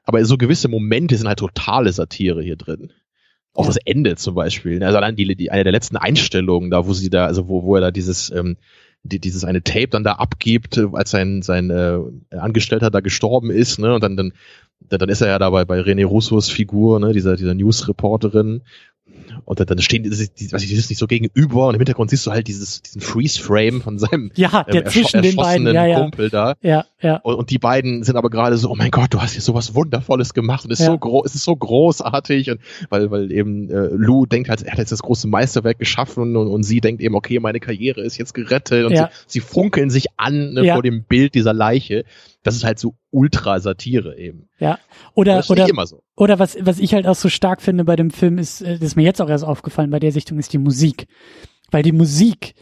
Aber 0.05 0.25
so 0.25 0.37
gewisse 0.37 0.69
Momente 0.69 1.17
sind 1.17 1.27
halt 1.27 1.38
totale 1.38 1.93
Satire 1.93 2.43
hier 2.43 2.57
drin. 2.57 2.93
Auch 3.55 3.67
das 3.67 3.79
Ende 3.85 4.17
zum 4.17 4.35
Beispiel. 4.35 4.79
Ne? 4.79 4.87
Also 4.87 4.99
allein 4.99 5.17
die, 5.17 5.37
die, 5.37 5.51
eine 5.51 5.64
der 5.64 5.73
letzten 5.73 5.97
Einstellungen 5.97 6.71
da, 6.71 6.87
wo 6.87 6.93
sie 6.93 7.11
da, 7.11 7.27
also 7.27 7.49
wo, 7.49 7.62
wo 7.62 7.77
er 7.77 7.81
da 7.81 7.90
dieses, 7.90 8.31
ähm, 8.31 8.57
die, 9.05 9.21
dieses 9.21 9.45
eine 9.45 9.62
Tape 9.62 9.88
dann 9.88 10.03
da 10.03 10.14
abgibt, 10.14 10.79
als 10.93 11.11
sein, 11.11 11.43
sein 11.43 11.71
äh, 11.71 11.99
Angestellter 12.37 12.90
da 12.90 13.01
gestorben 13.01 13.51
ist, 13.51 13.79
ne? 13.79 13.95
Und 13.95 14.03
dann, 14.03 14.17
dann, 14.17 14.33
dann 14.81 15.09
ist 15.09 15.21
er 15.21 15.29
ja 15.29 15.38
dabei 15.38 15.64
bei 15.64 15.81
René 15.81 16.05
Russos 16.05 16.49
Figur, 16.49 16.99
ne, 17.01 17.12
dieser, 17.12 17.37
dieser 17.37 17.55
News-Reporterin, 17.55 18.62
und 19.45 19.71
dann 19.71 19.79
stehen 19.81 20.03
die, 20.03 20.11
die, 20.11 20.53
was 20.53 20.62
ich, 20.62 20.69
die 20.69 20.75
ist 20.75 20.88
nicht 20.88 20.99
so 20.99 21.07
gegenüber 21.07 21.69
und 21.69 21.75
im 21.75 21.81
Hintergrund 21.81 22.11
siehst 22.11 22.27
du 22.27 22.31
halt 22.31 22.49
dieses, 22.49 22.83
diesen 22.83 23.01
Freeze-Frame 23.01 23.83
von 23.83 23.99
seinem 23.99 24.31
ja, 24.35 24.64
der 24.64 24.87
ähm, 24.87 24.90
zwischen 24.90 25.23
den 25.23 25.37
beiden 25.37 25.67
ja, 25.67 25.87
ja. 25.87 26.01
Kumpel 26.01 26.31
da. 26.31 26.55
Ja, 26.62 26.87
ja. 27.01 27.17
Und, 27.19 27.35
und, 27.35 27.51
die 27.51 27.59
beiden 27.59 28.03
sind 28.03 28.17
aber 28.17 28.31
gerade 28.31 28.57
so, 28.57 28.71
oh 28.71 28.75
mein 28.75 28.90
Gott, 28.90 29.12
du 29.12 29.21
hast 29.21 29.33
hier 29.33 29.43
sowas 29.43 29.75
Wundervolles 29.75 30.33
gemacht 30.33 30.64
und 30.64 30.71
es 30.71 30.81
ist 30.81 30.87
ja. 30.87 30.93
so 30.93 30.99
groß, 30.99 31.27
es 31.27 31.35
ist 31.35 31.45
so 31.45 31.55
großartig 31.55 32.51
und 32.51 32.61
weil, 32.88 33.11
weil 33.11 33.31
eben 33.31 33.71
äh, 33.71 33.88
Lou 33.93 34.25
denkt 34.25 34.49
halt, 34.49 34.62
er 34.62 34.73
hat 34.73 34.79
jetzt 34.79 34.93
das 34.93 35.03
große 35.03 35.29
Meisterwerk 35.29 35.79
geschaffen 35.79 36.37
und, 36.37 36.49
und 36.49 36.62
sie 36.62 36.81
denkt 36.81 37.03
eben, 37.03 37.14
okay, 37.14 37.40
meine 37.40 37.61
Karriere 37.61 38.01
ist 38.01 38.17
jetzt 38.17 38.33
gerettet 38.33 38.87
und 38.87 38.93
ja. 38.93 39.11
sie, 39.27 39.38
sie 39.38 39.40
funkeln 39.40 39.90
sich 39.90 40.07
an 40.17 40.55
ne, 40.55 40.64
ja. 40.64 40.75
vor 40.75 40.83
dem 40.83 41.05
Bild 41.05 41.35
dieser 41.35 41.53
Leiche 41.53 42.05
das 42.44 42.54
ist 42.54 42.64
halt 42.64 42.78
so 42.78 42.94
Ultra-Satire 43.11 44.18
eben. 44.18 44.48
Ja. 44.59 44.78
Oder, 45.14 45.42
oder, 45.48 45.87
so. 45.87 46.02
oder 46.14 46.38
was, 46.38 46.57
was 46.61 46.78
ich 46.78 46.94
halt 46.94 47.07
auch 47.07 47.14
so 47.14 47.30
stark 47.30 47.62
finde 47.62 47.85
bei 47.85 47.96
dem 47.96 48.11
Film 48.11 48.38
ist, 48.38 48.61
äh, 48.61 48.74
das 48.74 48.90
ist 48.90 48.96
mir 48.96 49.02
jetzt 49.02 49.20
auch 49.20 49.30
erst 49.30 49.44
aufgefallen 49.44 49.90
bei 49.90 49.98
der 49.98 50.12
Sichtung, 50.12 50.38
ist 50.38 50.52
die 50.52 50.59
Musik. 50.59 51.09
Weil 51.70 51.83
die 51.83 51.92
Musik 51.92 52.54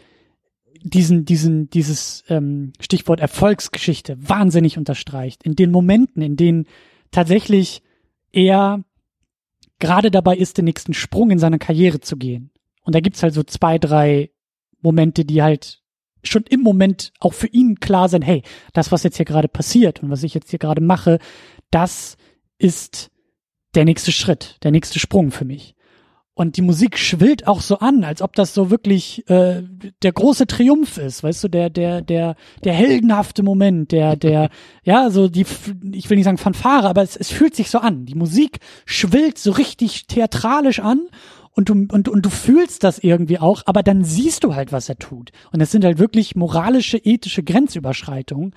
diesen, 0.81 1.25
diesen, 1.25 1.69
dieses 1.69 2.23
ähm, 2.29 2.71
Stichwort 2.79 3.19
Erfolgsgeschichte 3.19 4.17
wahnsinnig 4.17 4.77
unterstreicht. 4.77 5.43
In 5.43 5.55
den 5.55 5.69
Momenten, 5.69 6.21
in 6.21 6.37
denen 6.37 6.65
tatsächlich 7.11 7.83
er 8.31 8.83
gerade 9.79 10.11
dabei 10.11 10.37
ist, 10.37 10.57
den 10.57 10.65
nächsten 10.65 10.93
Sprung 10.93 11.29
in 11.29 11.39
seiner 11.39 11.59
Karriere 11.59 11.99
zu 11.99 12.15
gehen. 12.15 12.51
Und 12.83 12.95
da 12.95 13.01
gibt's 13.01 13.21
halt 13.21 13.33
so 13.33 13.43
zwei, 13.43 13.77
drei 13.77 14.31
Momente, 14.81 15.25
die 15.25 15.43
halt 15.43 15.82
schon 16.23 16.43
im 16.49 16.61
Moment 16.61 17.11
auch 17.19 17.33
für 17.33 17.47
ihn 17.47 17.79
klar 17.79 18.09
sind, 18.09 18.23
hey, 18.23 18.43
das, 18.73 18.91
was 18.91 19.03
jetzt 19.03 19.17
hier 19.17 19.25
gerade 19.25 19.47
passiert 19.47 20.01
und 20.01 20.09
was 20.09 20.23
ich 20.23 20.33
jetzt 20.33 20.49
hier 20.49 20.59
gerade 20.59 20.81
mache, 20.81 21.19
das 21.71 22.17
ist 22.57 23.09
der 23.75 23.85
nächste 23.85 24.11
Schritt, 24.11 24.57
der 24.63 24.71
nächste 24.71 24.99
Sprung 24.99 25.31
für 25.31 25.45
mich. 25.45 25.75
Und 26.35 26.57
die 26.57 26.63
Musik 26.63 26.97
schwillt 26.97 27.47
auch 27.47 27.61
so 27.61 27.77
an, 27.77 28.03
als 28.03 28.23
ob 28.23 28.33
das 28.33 28.55
so 28.55 28.71
wirklich 28.71 29.29
äh, 29.29 29.61
der 30.01 30.11
große 30.11 30.47
Triumph 30.47 30.97
ist, 30.97 31.21
weißt 31.21 31.43
du, 31.43 31.47
der 31.47 31.69
der 31.69 32.01
der 32.01 32.35
der 32.63 32.73
heldenhafte 32.73 33.43
Moment, 33.43 33.91
der 33.91 34.15
der 34.15 34.49
ja 34.83 35.11
so 35.11 35.27
die 35.27 35.45
ich 35.91 36.09
will 36.09 36.17
nicht 36.17 36.25
sagen 36.25 36.39
Fanfare, 36.39 36.87
aber 36.89 37.03
es, 37.03 37.15
es 37.15 37.29
fühlt 37.29 37.55
sich 37.55 37.69
so 37.69 37.77
an. 37.77 38.07
Die 38.07 38.15
Musik 38.15 38.59
schwillt 38.87 39.37
so 39.37 39.51
richtig 39.51 40.07
theatralisch 40.07 40.79
an 40.79 41.01
und 41.55 41.69
du 41.69 41.73
und 41.73 42.09
und 42.09 42.25
du 42.25 42.29
fühlst 42.29 42.83
das 42.83 42.99
irgendwie 42.99 43.39
auch, 43.39 43.63
aber 43.65 43.83
dann 43.83 44.03
siehst 44.03 44.43
du 44.43 44.55
halt, 44.55 44.71
was 44.71 44.89
er 44.89 44.97
tut. 44.97 45.31
Und 45.51 45.61
es 45.61 45.71
sind 45.71 45.85
halt 45.85 45.99
wirklich 45.99 46.35
moralische, 46.35 46.97
ethische 46.97 47.43
Grenzüberschreitungen, 47.43 48.55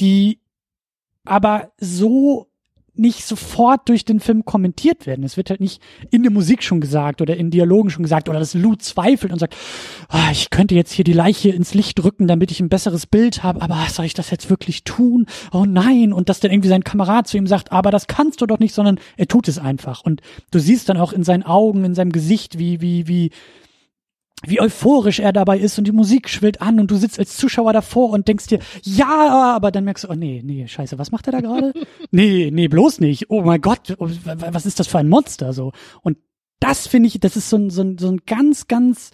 die 0.00 0.40
aber 1.24 1.72
so 1.78 2.48
nicht 2.98 3.24
sofort 3.24 3.88
durch 3.88 4.04
den 4.04 4.20
Film 4.20 4.44
kommentiert 4.44 5.06
werden. 5.06 5.24
Es 5.24 5.36
wird 5.36 5.50
halt 5.50 5.60
nicht 5.60 5.80
in 6.10 6.22
der 6.22 6.32
Musik 6.32 6.62
schon 6.62 6.80
gesagt 6.80 7.20
oder 7.20 7.36
in 7.36 7.50
Dialogen 7.50 7.90
schon 7.90 8.02
gesagt 8.02 8.28
oder 8.28 8.38
dass 8.38 8.54
Lou 8.54 8.74
zweifelt 8.76 9.32
und 9.32 9.38
sagt, 9.38 9.56
oh, 10.12 10.30
ich 10.30 10.50
könnte 10.50 10.74
jetzt 10.74 10.92
hier 10.92 11.04
die 11.04 11.12
Leiche 11.12 11.50
ins 11.50 11.74
Licht 11.74 11.98
drücken, 11.98 12.26
damit 12.26 12.50
ich 12.50 12.60
ein 12.60 12.68
besseres 12.68 13.06
Bild 13.06 13.42
habe, 13.42 13.62
aber 13.62 13.78
soll 13.90 14.04
ich 14.04 14.14
das 14.14 14.30
jetzt 14.30 14.50
wirklich 14.50 14.84
tun? 14.84 15.26
Oh 15.52 15.64
nein. 15.66 16.12
Und 16.12 16.28
dass 16.28 16.40
dann 16.40 16.50
irgendwie 16.50 16.68
sein 16.68 16.84
Kamerad 16.84 17.26
zu 17.26 17.36
ihm 17.36 17.46
sagt, 17.46 17.72
aber 17.72 17.90
das 17.90 18.06
kannst 18.06 18.40
du 18.40 18.46
doch 18.46 18.58
nicht, 18.58 18.74
sondern 18.74 18.98
er 19.16 19.28
tut 19.28 19.48
es 19.48 19.58
einfach. 19.58 20.02
Und 20.02 20.22
du 20.50 20.58
siehst 20.58 20.88
dann 20.88 20.96
auch 20.96 21.12
in 21.12 21.24
seinen 21.24 21.42
Augen, 21.42 21.84
in 21.84 21.94
seinem 21.94 22.12
Gesicht, 22.12 22.58
wie, 22.58 22.80
wie, 22.80 23.08
wie, 23.08 23.30
wie 24.44 24.60
euphorisch 24.60 25.18
er 25.18 25.32
dabei 25.32 25.58
ist 25.58 25.78
und 25.78 25.86
die 25.86 25.92
Musik 25.92 26.28
schwillt 26.28 26.60
an 26.60 26.78
und 26.78 26.90
du 26.90 26.96
sitzt 26.96 27.18
als 27.18 27.36
Zuschauer 27.36 27.72
davor 27.72 28.10
und 28.10 28.28
denkst 28.28 28.48
dir, 28.48 28.58
ja, 28.82 29.54
aber 29.54 29.70
dann 29.70 29.84
merkst 29.84 30.04
du, 30.04 30.08
oh 30.10 30.14
nee, 30.14 30.42
nee, 30.44 30.66
scheiße, 30.66 30.98
was 30.98 31.10
macht 31.10 31.26
er 31.26 31.32
da 31.32 31.40
gerade? 31.40 31.72
nee, 32.10 32.50
nee, 32.52 32.68
bloß 32.68 33.00
nicht. 33.00 33.30
Oh 33.30 33.42
mein 33.42 33.60
Gott, 33.60 33.96
oh, 33.98 34.08
was 34.24 34.66
ist 34.66 34.78
das 34.78 34.88
für 34.88 34.98
ein 34.98 35.08
Monster 35.08 35.52
so? 35.52 35.72
Und 36.02 36.18
das 36.60 36.86
finde 36.86 37.08
ich, 37.08 37.18
das 37.18 37.36
ist 37.36 37.48
so 37.48 37.56
ein, 37.56 37.70
so 37.70 37.82
ein, 37.82 37.98
so 37.98 38.08
ein 38.08 38.20
ganz, 38.26 38.68
ganz 38.68 39.10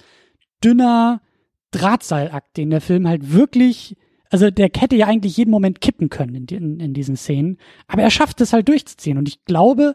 dünner 0.62 1.22
Drahtseilakt, 1.70 2.56
den 2.56 2.70
der 2.70 2.80
Film 2.80 3.06
halt 3.06 3.32
wirklich, 3.32 3.96
also 4.30 4.50
der 4.50 4.70
hätte 4.76 4.96
ja 4.96 5.06
eigentlich 5.06 5.36
jeden 5.36 5.50
Moment 5.50 5.80
kippen 5.80 6.08
können 6.10 6.34
in, 6.34 6.46
in, 6.46 6.80
in 6.80 6.94
diesen 6.94 7.16
Szenen, 7.16 7.58
aber 7.86 8.02
er 8.02 8.10
schafft 8.10 8.40
es 8.40 8.52
halt 8.52 8.68
durchzuziehen 8.68 9.18
und 9.18 9.28
ich 9.28 9.44
glaube, 9.44 9.94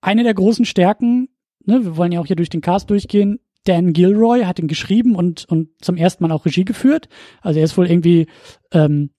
eine 0.00 0.24
der 0.24 0.34
großen 0.34 0.64
Stärken, 0.64 1.28
ne, 1.64 1.84
wir 1.84 1.96
wollen 1.96 2.12
ja 2.12 2.20
auch 2.20 2.26
hier 2.26 2.36
durch 2.36 2.50
den 2.50 2.60
Cast 2.60 2.90
durchgehen, 2.90 3.40
Dan 3.68 3.92
Gilroy 3.92 4.44
hat 4.44 4.58
ihn 4.58 4.68
geschrieben 4.68 5.14
und, 5.14 5.44
und 5.44 5.68
zum 5.80 5.96
ersten 5.96 6.24
Mal 6.24 6.32
auch 6.32 6.46
Regie 6.46 6.64
geführt. 6.64 7.08
Also 7.42 7.58
er 7.58 7.64
ist 7.64 7.76
wohl 7.76 7.90
irgendwie 7.90 8.26
ähm, 8.72 9.10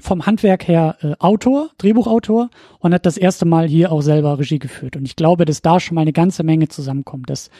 vom 0.00 0.24
Handwerk 0.24 0.66
her 0.66 0.96
äh, 1.02 1.12
Autor, 1.18 1.70
Drehbuchautor 1.76 2.48
und 2.78 2.94
hat 2.94 3.04
das 3.04 3.18
erste 3.18 3.44
Mal 3.44 3.68
hier 3.68 3.92
auch 3.92 4.00
selber 4.00 4.38
Regie 4.38 4.58
geführt. 4.58 4.96
Und 4.96 5.04
ich 5.04 5.16
glaube, 5.16 5.44
dass 5.44 5.60
da 5.60 5.78
schon 5.78 5.94
mal 5.94 6.00
eine 6.02 6.14
ganze 6.14 6.42
Menge 6.42 6.68
zusammenkommt, 6.68 7.28
dass, 7.28 7.50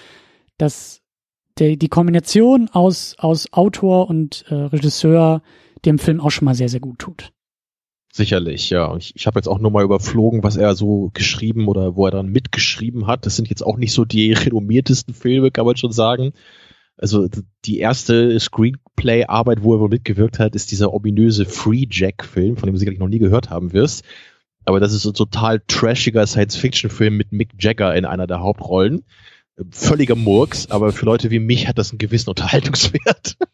dass 0.56 1.02
der, 1.58 1.76
die 1.76 1.88
Kombination 1.88 2.70
aus, 2.72 3.14
aus 3.18 3.52
Autor 3.52 4.08
und 4.08 4.46
äh, 4.48 4.54
Regisseur 4.54 5.42
dem 5.84 5.98
Film 5.98 6.20
auch 6.20 6.30
schon 6.30 6.46
mal 6.46 6.54
sehr, 6.54 6.70
sehr 6.70 6.80
gut 6.80 6.98
tut. 6.98 7.32
Sicherlich, 8.14 8.68
ja. 8.68 8.94
Ich, 8.98 9.16
ich 9.16 9.26
habe 9.26 9.38
jetzt 9.38 9.48
auch 9.48 9.58
nur 9.58 9.70
mal 9.70 9.84
überflogen, 9.84 10.42
was 10.42 10.56
er 10.56 10.74
so 10.74 11.10
geschrieben 11.14 11.66
oder 11.66 11.96
wo 11.96 12.04
er 12.04 12.10
dann 12.10 12.28
mitgeschrieben 12.28 13.06
hat. 13.06 13.24
Das 13.24 13.36
sind 13.36 13.48
jetzt 13.48 13.62
auch 13.62 13.78
nicht 13.78 13.94
so 13.94 14.04
die 14.04 14.32
renommiertesten 14.34 15.14
Filme, 15.14 15.50
kann 15.50 15.64
man 15.64 15.78
schon 15.78 15.92
sagen. 15.92 16.34
Also 16.98 17.26
die 17.64 17.78
erste 17.78 18.38
Screenplay-Arbeit, 18.38 19.62
wo 19.62 19.74
er 19.74 19.80
wohl 19.80 19.88
mitgewirkt 19.88 20.38
hat, 20.38 20.54
ist 20.54 20.70
dieser 20.70 20.92
ominöse 20.92 21.46
Free 21.46 21.86
Jack-Film, 21.90 22.58
von 22.58 22.66
dem 22.66 22.74
du 22.74 22.78
sicherlich 22.78 23.00
noch 23.00 23.08
nie 23.08 23.18
gehört 23.18 23.48
haben 23.48 23.72
wirst. 23.72 24.04
Aber 24.66 24.78
das 24.78 24.92
ist 24.92 25.06
ein 25.06 25.14
total 25.14 25.62
trashiger 25.66 26.26
Science-Fiction-Film 26.26 27.16
mit 27.16 27.32
Mick 27.32 27.52
Jagger 27.58 27.94
in 27.96 28.04
einer 28.04 28.26
der 28.26 28.40
Hauptrollen. 28.40 29.04
Völliger 29.70 30.16
Murks, 30.16 30.70
aber 30.70 30.92
für 30.92 31.06
Leute 31.06 31.30
wie 31.30 31.38
mich 31.38 31.66
hat 31.66 31.78
das 31.78 31.90
einen 31.90 31.98
gewissen 31.98 32.28
Unterhaltungswert. 32.28 33.38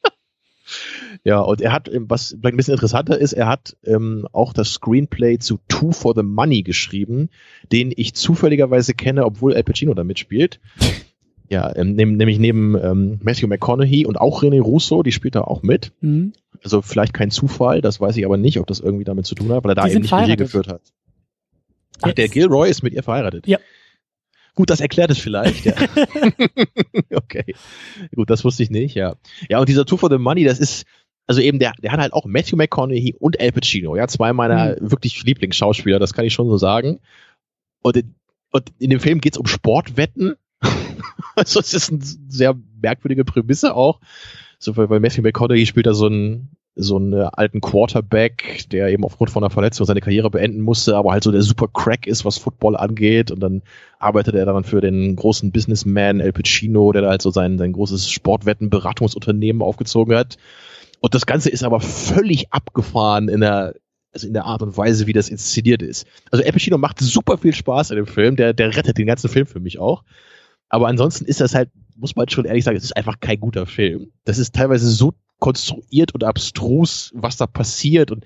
Ja, 1.24 1.40
und 1.40 1.60
er 1.60 1.72
hat, 1.72 1.90
was 1.92 2.28
vielleicht 2.28 2.54
ein 2.54 2.56
bisschen 2.56 2.74
interessanter 2.74 3.18
ist, 3.18 3.32
er 3.32 3.48
hat 3.48 3.76
ähm, 3.84 4.26
auch 4.32 4.52
das 4.52 4.70
Screenplay 4.72 5.38
zu 5.38 5.58
Two 5.68 5.92
for 5.92 6.14
the 6.14 6.22
Money 6.22 6.62
geschrieben, 6.62 7.28
den 7.72 7.92
ich 7.94 8.14
zufälligerweise 8.14 8.94
kenne, 8.94 9.24
obwohl 9.24 9.54
Al 9.54 9.64
Pacino 9.64 9.94
da 9.94 10.04
mitspielt. 10.04 10.60
Ja, 11.50 11.74
ähm, 11.76 11.94
nämlich 11.94 12.38
neben 12.38 12.76
ähm, 12.76 13.20
Matthew 13.22 13.46
McConaughey 13.46 14.04
und 14.04 14.20
auch 14.20 14.42
René 14.42 14.60
Russo, 14.60 15.02
die 15.02 15.12
spielt 15.12 15.34
da 15.34 15.40
auch 15.40 15.62
mit. 15.62 15.92
Mhm. 16.02 16.34
Also 16.62 16.82
vielleicht 16.82 17.14
kein 17.14 17.30
Zufall, 17.30 17.80
das 17.80 18.00
weiß 18.00 18.18
ich 18.18 18.26
aber 18.26 18.36
nicht, 18.36 18.58
ob 18.58 18.66
das 18.66 18.80
irgendwie 18.80 19.04
damit 19.04 19.24
zu 19.24 19.34
tun 19.34 19.50
hat, 19.52 19.64
weil 19.64 19.70
er 19.70 19.74
da 19.76 19.86
die 19.86 19.92
eben 19.92 20.02
nicht 20.02 20.12
Regie 20.12 20.36
geführt 20.36 20.68
hat. 20.68 20.82
Ach, 22.02 22.12
der 22.12 22.28
Gilroy 22.28 22.68
ist 22.68 22.82
mit 22.82 22.92
ihr 22.92 23.02
verheiratet. 23.02 23.46
Ja. 23.46 23.58
Gut, 24.54 24.70
das 24.70 24.80
erklärt 24.80 25.10
es 25.10 25.18
vielleicht. 25.18 25.64
Ja. 25.64 25.74
okay. 27.14 27.54
Gut, 28.14 28.28
das 28.28 28.44
wusste 28.44 28.62
ich 28.62 28.70
nicht, 28.70 28.94
ja. 28.94 29.16
Ja, 29.48 29.60
und 29.60 29.68
dieser 29.68 29.86
Two 29.86 29.96
for 29.96 30.10
the 30.10 30.18
Money, 30.18 30.44
das 30.44 30.58
ist, 30.58 30.84
also 31.28 31.42
eben, 31.42 31.58
der, 31.58 31.72
der 31.80 31.92
hat 31.92 32.00
halt 32.00 32.14
auch 32.14 32.24
Matthew 32.24 32.56
McConaughey 32.56 33.14
und 33.20 33.38
Al 33.38 33.52
Pacino, 33.52 33.94
ja, 33.94 34.08
zwei 34.08 34.32
meiner 34.32 34.80
mhm. 34.80 34.90
wirklich 34.90 35.22
Lieblingsschauspieler, 35.22 35.98
das 35.98 36.14
kann 36.14 36.24
ich 36.24 36.32
schon 36.32 36.48
so 36.48 36.56
sagen. 36.56 37.00
Und, 37.82 38.02
und 38.50 38.72
in 38.78 38.90
dem 38.90 38.98
Film 38.98 39.20
geht 39.20 39.34
es 39.34 39.38
um 39.38 39.46
Sportwetten. 39.46 40.36
also 41.36 41.60
es 41.60 41.74
ist 41.74 41.92
eine 41.92 42.00
sehr 42.02 42.56
merkwürdige 42.80 43.26
Prämisse 43.26 43.74
auch. 43.74 44.00
So, 44.58 44.76
weil, 44.78 44.88
weil 44.88 45.00
Matthew 45.00 45.20
McConaughey 45.20 45.66
spielt 45.66 45.86
da 45.86 45.92
so 45.92 46.06
einen, 46.06 46.56
so 46.74 46.96
einen 46.96 47.12
alten 47.12 47.60
Quarterback, 47.60 48.64
der 48.72 48.88
eben 48.88 49.04
aufgrund 49.04 49.30
von 49.30 49.44
einer 49.44 49.50
Verletzung 49.50 49.84
seine 49.84 50.00
Karriere 50.00 50.30
beenden 50.30 50.62
musste, 50.62 50.96
aber 50.96 51.12
halt 51.12 51.24
so 51.24 51.30
der 51.30 51.42
super 51.42 51.68
Crack 51.68 52.06
ist, 52.06 52.24
was 52.24 52.38
Football 52.38 52.74
angeht. 52.74 53.30
Und 53.30 53.40
dann 53.40 53.60
arbeitet 53.98 54.34
er 54.34 54.46
dann 54.46 54.64
für 54.64 54.80
den 54.80 55.14
großen 55.14 55.52
Businessman 55.52 56.20
El 56.20 56.32
Pacino, 56.32 56.90
der 56.92 57.02
da 57.02 57.10
halt 57.10 57.22
so 57.22 57.30
sein, 57.30 57.58
sein 57.58 57.74
großes 57.74 58.10
Sportwettenberatungsunternehmen 58.10 59.60
aufgezogen 59.60 60.16
hat. 60.16 60.38
Und 61.00 61.14
das 61.14 61.26
Ganze 61.26 61.50
ist 61.50 61.62
aber 61.64 61.80
völlig 61.80 62.52
abgefahren 62.52 63.28
in 63.28 63.40
der, 63.40 63.74
also 64.12 64.26
in 64.26 64.32
der 64.32 64.44
Art 64.44 64.62
und 64.62 64.76
Weise, 64.76 65.06
wie 65.06 65.12
das 65.12 65.28
inszeniert 65.28 65.82
ist. 65.82 66.06
Also 66.30 66.44
Al 66.44 66.52
Pacino 66.52 66.78
macht 66.78 67.00
super 67.00 67.38
viel 67.38 67.54
Spaß 67.54 67.90
in 67.90 67.96
dem 67.96 68.06
Film, 68.06 68.36
der, 68.36 68.52
der 68.52 68.76
rettet 68.76 68.98
den 68.98 69.06
ganzen 69.06 69.28
Film 69.28 69.46
für 69.46 69.60
mich 69.60 69.78
auch. 69.78 70.02
Aber 70.68 70.88
ansonsten 70.88 71.24
ist 71.24 71.40
das 71.40 71.54
halt, 71.54 71.70
muss 71.96 72.16
man 72.16 72.28
schon 72.28 72.44
ehrlich 72.44 72.64
sagen, 72.64 72.76
es 72.76 72.84
ist 72.84 72.96
einfach 72.96 73.20
kein 73.20 73.40
guter 73.40 73.66
Film. 73.66 74.12
Das 74.24 74.38
ist 74.38 74.54
teilweise 74.54 74.88
so 74.88 75.14
konstruiert 75.38 76.14
und 76.14 76.24
abstrus, 76.24 77.12
was 77.14 77.36
da 77.36 77.46
passiert. 77.46 78.10
Und 78.10 78.24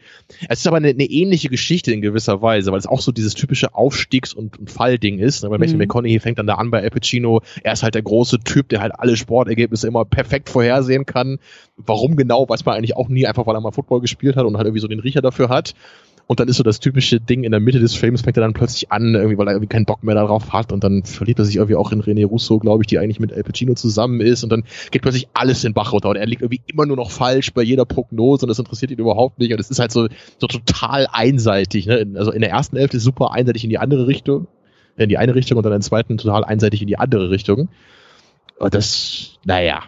es 0.48 0.60
ist 0.60 0.66
aber 0.66 0.78
eine, 0.78 0.88
eine 0.88 1.04
ähnliche 1.04 1.48
Geschichte 1.48 1.92
in 1.92 2.00
gewisser 2.00 2.40
Weise, 2.40 2.72
weil 2.72 2.78
es 2.78 2.86
auch 2.86 3.00
so 3.00 3.12
dieses 3.12 3.34
typische 3.34 3.74
Aufstiegs- 3.74 4.32
und, 4.32 4.58
und 4.58 4.70
Fallding 4.70 5.18
ist. 5.18 5.42
Weil 5.42 5.58
Matthew 5.58 5.74
mhm. 5.74 5.80
McConaughey 5.80 6.20
fängt 6.20 6.38
dann 6.38 6.46
da 6.46 6.54
an 6.54 6.70
bei 6.70 6.82
Al 6.82 6.90
Pacino. 6.90 7.42
Er 7.62 7.74
ist 7.74 7.82
halt 7.82 7.94
der 7.94 8.02
große 8.02 8.40
Typ, 8.40 8.68
der 8.70 8.80
halt 8.80 8.92
alle 8.98 9.16
Sportergebnisse 9.16 9.86
immer 9.86 10.04
perfekt 10.04 10.48
vorhersehen 10.48 11.04
kann. 11.04 11.38
Warum 11.76 12.16
genau, 12.16 12.48
weiß 12.48 12.64
man 12.64 12.76
eigentlich 12.76 12.96
auch 12.96 13.08
nie, 13.08 13.26
einfach 13.26 13.46
weil 13.46 13.56
er 13.56 13.60
mal 13.60 13.72
Football 13.72 14.00
gespielt 14.00 14.36
hat 14.36 14.44
und 14.44 14.56
halt 14.56 14.66
irgendwie 14.66 14.80
so 14.80 14.88
den 14.88 15.00
Riecher 15.00 15.22
dafür 15.22 15.48
hat. 15.48 15.74
Und 16.26 16.40
dann 16.40 16.48
ist 16.48 16.56
so 16.56 16.62
das 16.62 16.80
typische 16.80 17.20
Ding 17.20 17.44
in 17.44 17.50
der 17.50 17.60
Mitte 17.60 17.80
des 17.80 17.94
Films, 17.94 18.22
fängt 18.22 18.36
er 18.36 18.42
dann 18.42 18.54
plötzlich 18.54 18.90
an, 18.90 19.14
irgendwie, 19.14 19.36
weil 19.38 19.48
er 19.48 19.54
irgendwie 19.54 19.68
keinen 19.68 19.84
Bock 19.84 20.02
mehr 20.02 20.14
darauf 20.14 20.52
hat. 20.52 20.72
Und 20.72 20.84
dann 20.84 21.04
verliebt 21.04 21.38
er 21.38 21.44
sich 21.44 21.56
irgendwie 21.56 21.74
auch 21.76 21.92
in 21.92 22.02
René 22.02 22.24
Russo, 22.24 22.58
glaube 22.58 22.82
ich, 22.82 22.86
die 22.86 22.98
eigentlich 22.98 23.20
mit 23.20 23.32
Al 23.32 23.42
Pacino 23.42 23.74
zusammen 23.74 24.20
ist. 24.20 24.42
Und 24.42 24.50
dann 24.50 24.64
geht 24.90 25.02
plötzlich 25.02 25.28
alles 25.34 25.64
in 25.64 25.74
Bach 25.74 25.92
runter. 25.92 26.08
Und 26.08 26.16
er 26.16 26.26
liegt 26.26 26.42
irgendwie 26.42 26.62
immer 26.66 26.86
nur 26.86 26.96
noch 26.96 27.10
falsch 27.10 27.52
bei 27.52 27.62
jeder 27.62 27.84
Prognose 27.84 28.46
und 28.46 28.48
das 28.48 28.58
interessiert 28.58 28.90
ihn 28.90 28.98
überhaupt 28.98 29.38
nicht. 29.38 29.52
Und 29.52 29.60
es 29.60 29.70
ist 29.70 29.78
halt 29.78 29.92
so, 29.92 30.08
so 30.38 30.46
total 30.46 31.06
einseitig. 31.10 31.86
Ne? 31.86 32.06
Also 32.14 32.30
in 32.30 32.40
der 32.40 32.50
ersten 32.50 32.76
Hälfte 32.76 33.00
super 33.00 33.32
einseitig 33.32 33.64
in 33.64 33.70
die 33.70 33.78
andere 33.78 34.06
Richtung, 34.06 34.46
in 34.96 35.08
die 35.08 35.18
eine 35.18 35.34
Richtung 35.34 35.58
und 35.58 35.64
dann 35.64 35.72
in 35.72 35.80
der 35.80 35.86
zweiten 35.86 36.18
total 36.18 36.44
einseitig 36.44 36.80
in 36.80 36.88
die 36.88 36.98
andere 36.98 37.30
Richtung. 37.30 37.68
Und 38.58 38.74
das, 38.74 39.38
naja. 39.44 39.82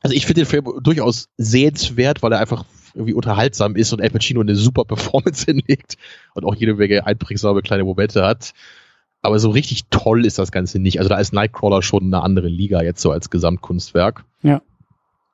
Also 0.00 0.14
ich 0.16 0.26
finde 0.26 0.42
den 0.42 0.46
Film 0.46 0.64
durchaus 0.82 1.28
sehenswert, 1.36 2.22
weil 2.22 2.32
er 2.32 2.40
einfach 2.40 2.64
irgendwie 2.94 3.14
unterhaltsam 3.14 3.76
ist 3.76 3.92
und 3.92 4.00
Al 4.00 4.10
Pacino 4.10 4.40
eine 4.40 4.56
super 4.56 4.84
Performance 4.84 5.44
hinlegt 5.46 5.96
und 6.34 6.44
auch 6.44 6.54
jede 6.54 6.74
Menge 6.74 7.06
einprägsame 7.06 7.62
kleine 7.62 7.84
Momente 7.84 8.24
hat. 8.24 8.52
Aber 9.20 9.38
so 9.38 9.50
richtig 9.50 9.86
toll 9.90 10.24
ist 10.24 10.38
das 10.38 10.52
Ganze 10.52 10.78
nicht. 10.78 10.98
Also 10.98 11.08
da 11.08 11.18
ist 11.18 11.32
Nightcrawler 11.32 11.82
schon 11.82 12.04
eine 12.04 12.22
andere 12.22 12.48
Liga 12.48 12.82
jetzt 12.82 13.02
so 13.02 13.10
als 13.10 13.30
Gesamtkunstwerk. 13.30 14.24
Ja. 14.42 14.62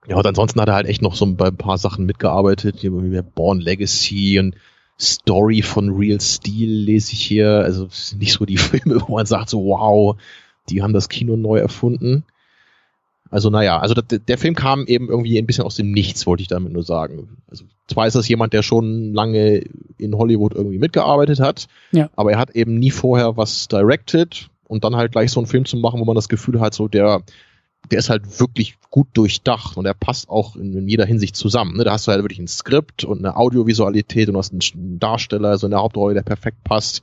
Ja, 0.06 0.16
und 0.16 0.26
ansonsten 0.26 0.60
hat 0.60 0.68
er 0.68 0.74
halt 0.74 0.86
echt 0.86 1.02
noch 1.02 1.14
so 1.14 1.26
bei 1.34 1.46
ein 1.46 1.56
paar 1.56 1.78
Sachen 1.78 2.04
mitgearbeitet, 2.04 2.82
wie 2.82 3.22
Born 3.22 3.60
Legacy 3.60 4.38
und 4.38 4.54
Story 5.00 5.62
von 5.62 5.90
Real 5.90 6.20
Steel 6.20 6.68
lese 6.68 7.12
ich 7.14 7.22
hier. 7.22 7.60
Also 7.60 7.88
nicht 8.18 8.32
so 8.32 8.44
die 8.44 8.56
Filme, 8.58 9.00
wo 9.06 9.14
man 9.16 9.26
sagt 9.26 9.48
so, 9.48 9.64
wow, 9.64 10.16
die 10.68 10.82
haben 10.82 10.92
das 10.92 11.08
Kino 11.08 11.36
neu 11.36 11.58
erfunden. 11.58 12.24
Also 13.30 13.50
naja, 13.50 13.78
also 13.80 13.94
der, 13.94 14.18
der 14.18 14.38
Film 14.38 14.54
kam 14.54 14.86
eben 14.86 15.08
irgendwie 15.08 15.38
ein 15.38 15.46
bisschen 15.46 15.64
aus 15.64 15.76
dem 15.76 15.90
Nichts, 15.90 16.26
wollte 16.26 16.42
ich 16.42 16.48
damit 16.48 16.72
nur 16.72 16.82
sagen. 16.82 17.36
Also 17.48 17.64
zwar 17.88 18.06
ist 18.06 18.14
das 18.14 18.28
jemand, 18.28 18.52
der 18.52 18.62
schon 18.62 19.12
lange 19.12 19.64
in 19.98 20.16
Hollywood 20.16 20.54
irgendwie 20.54 20.78
mitgearbeitet 20.78 21.40
hat, 21.40 21.66
ja. 21.92 22.10
aber 22.16 22.32
er 22.32 22.38
hat 22.38 22.50
eben 22.50 22.78
nie 22.78 22.90
vorher 22.90 23.36
was 23.36 23.68
directed. 23.68 24.48
und 24.66 24.84
dann 24.84 24.96
halt 24.96 25.12
gleich 25.12 25.30
so 25.30 25.40
einen 25.40 25.46
Film 25.46 25.64
zu 25.64 25.76
machen, 25.76 26.00
wo 26.00 26.04
man 26.04 26.14
das 26.14 26.28
Gefühl 26.28 26.60
hat, 26.60 26.74
so 26.74 26.88
der, 26.88 27.22
der 27.90 27.98
ist 27.98 28.10
halt 28.10 28.40
wirklich 28.40 28.76
gut 28.90 29.08
durchdacht 29.14 29.76
und 29.76 29.84
er 29.86 29.94
passt 29.94 30.28
auch 30.28 30.56
in, 30.56 30.72
in 30.72 30.88
jeder 30.88 31.04
Hinsicht 31.04 31.36
zusammen. 31.36 31.76
Ne? 31.76 31.84
Da 31.84 31.92
hast 31.92 32.06
du 32.06 32.12
halt 32.12 32.22
wirklich 32.22 32.38
ein 32.38 32.48
Skript 32.48 33.04
und 33.04 33.18
eine 33.18 33.36
Audiovisualität 33.36 34.28
und 34.28 34.34
du 34.34 34.38
hast 34.38 34.52
einen 34.52 34.98
Darsteller, 34.98 35.58
so 35.58 35.66
in 35.66 35.72
der 35.72 35.80
Hauptrolle, 35.80 36.14
der 36.14 36.22
perfekt 36.22 36.62
passt. 36.64 37.02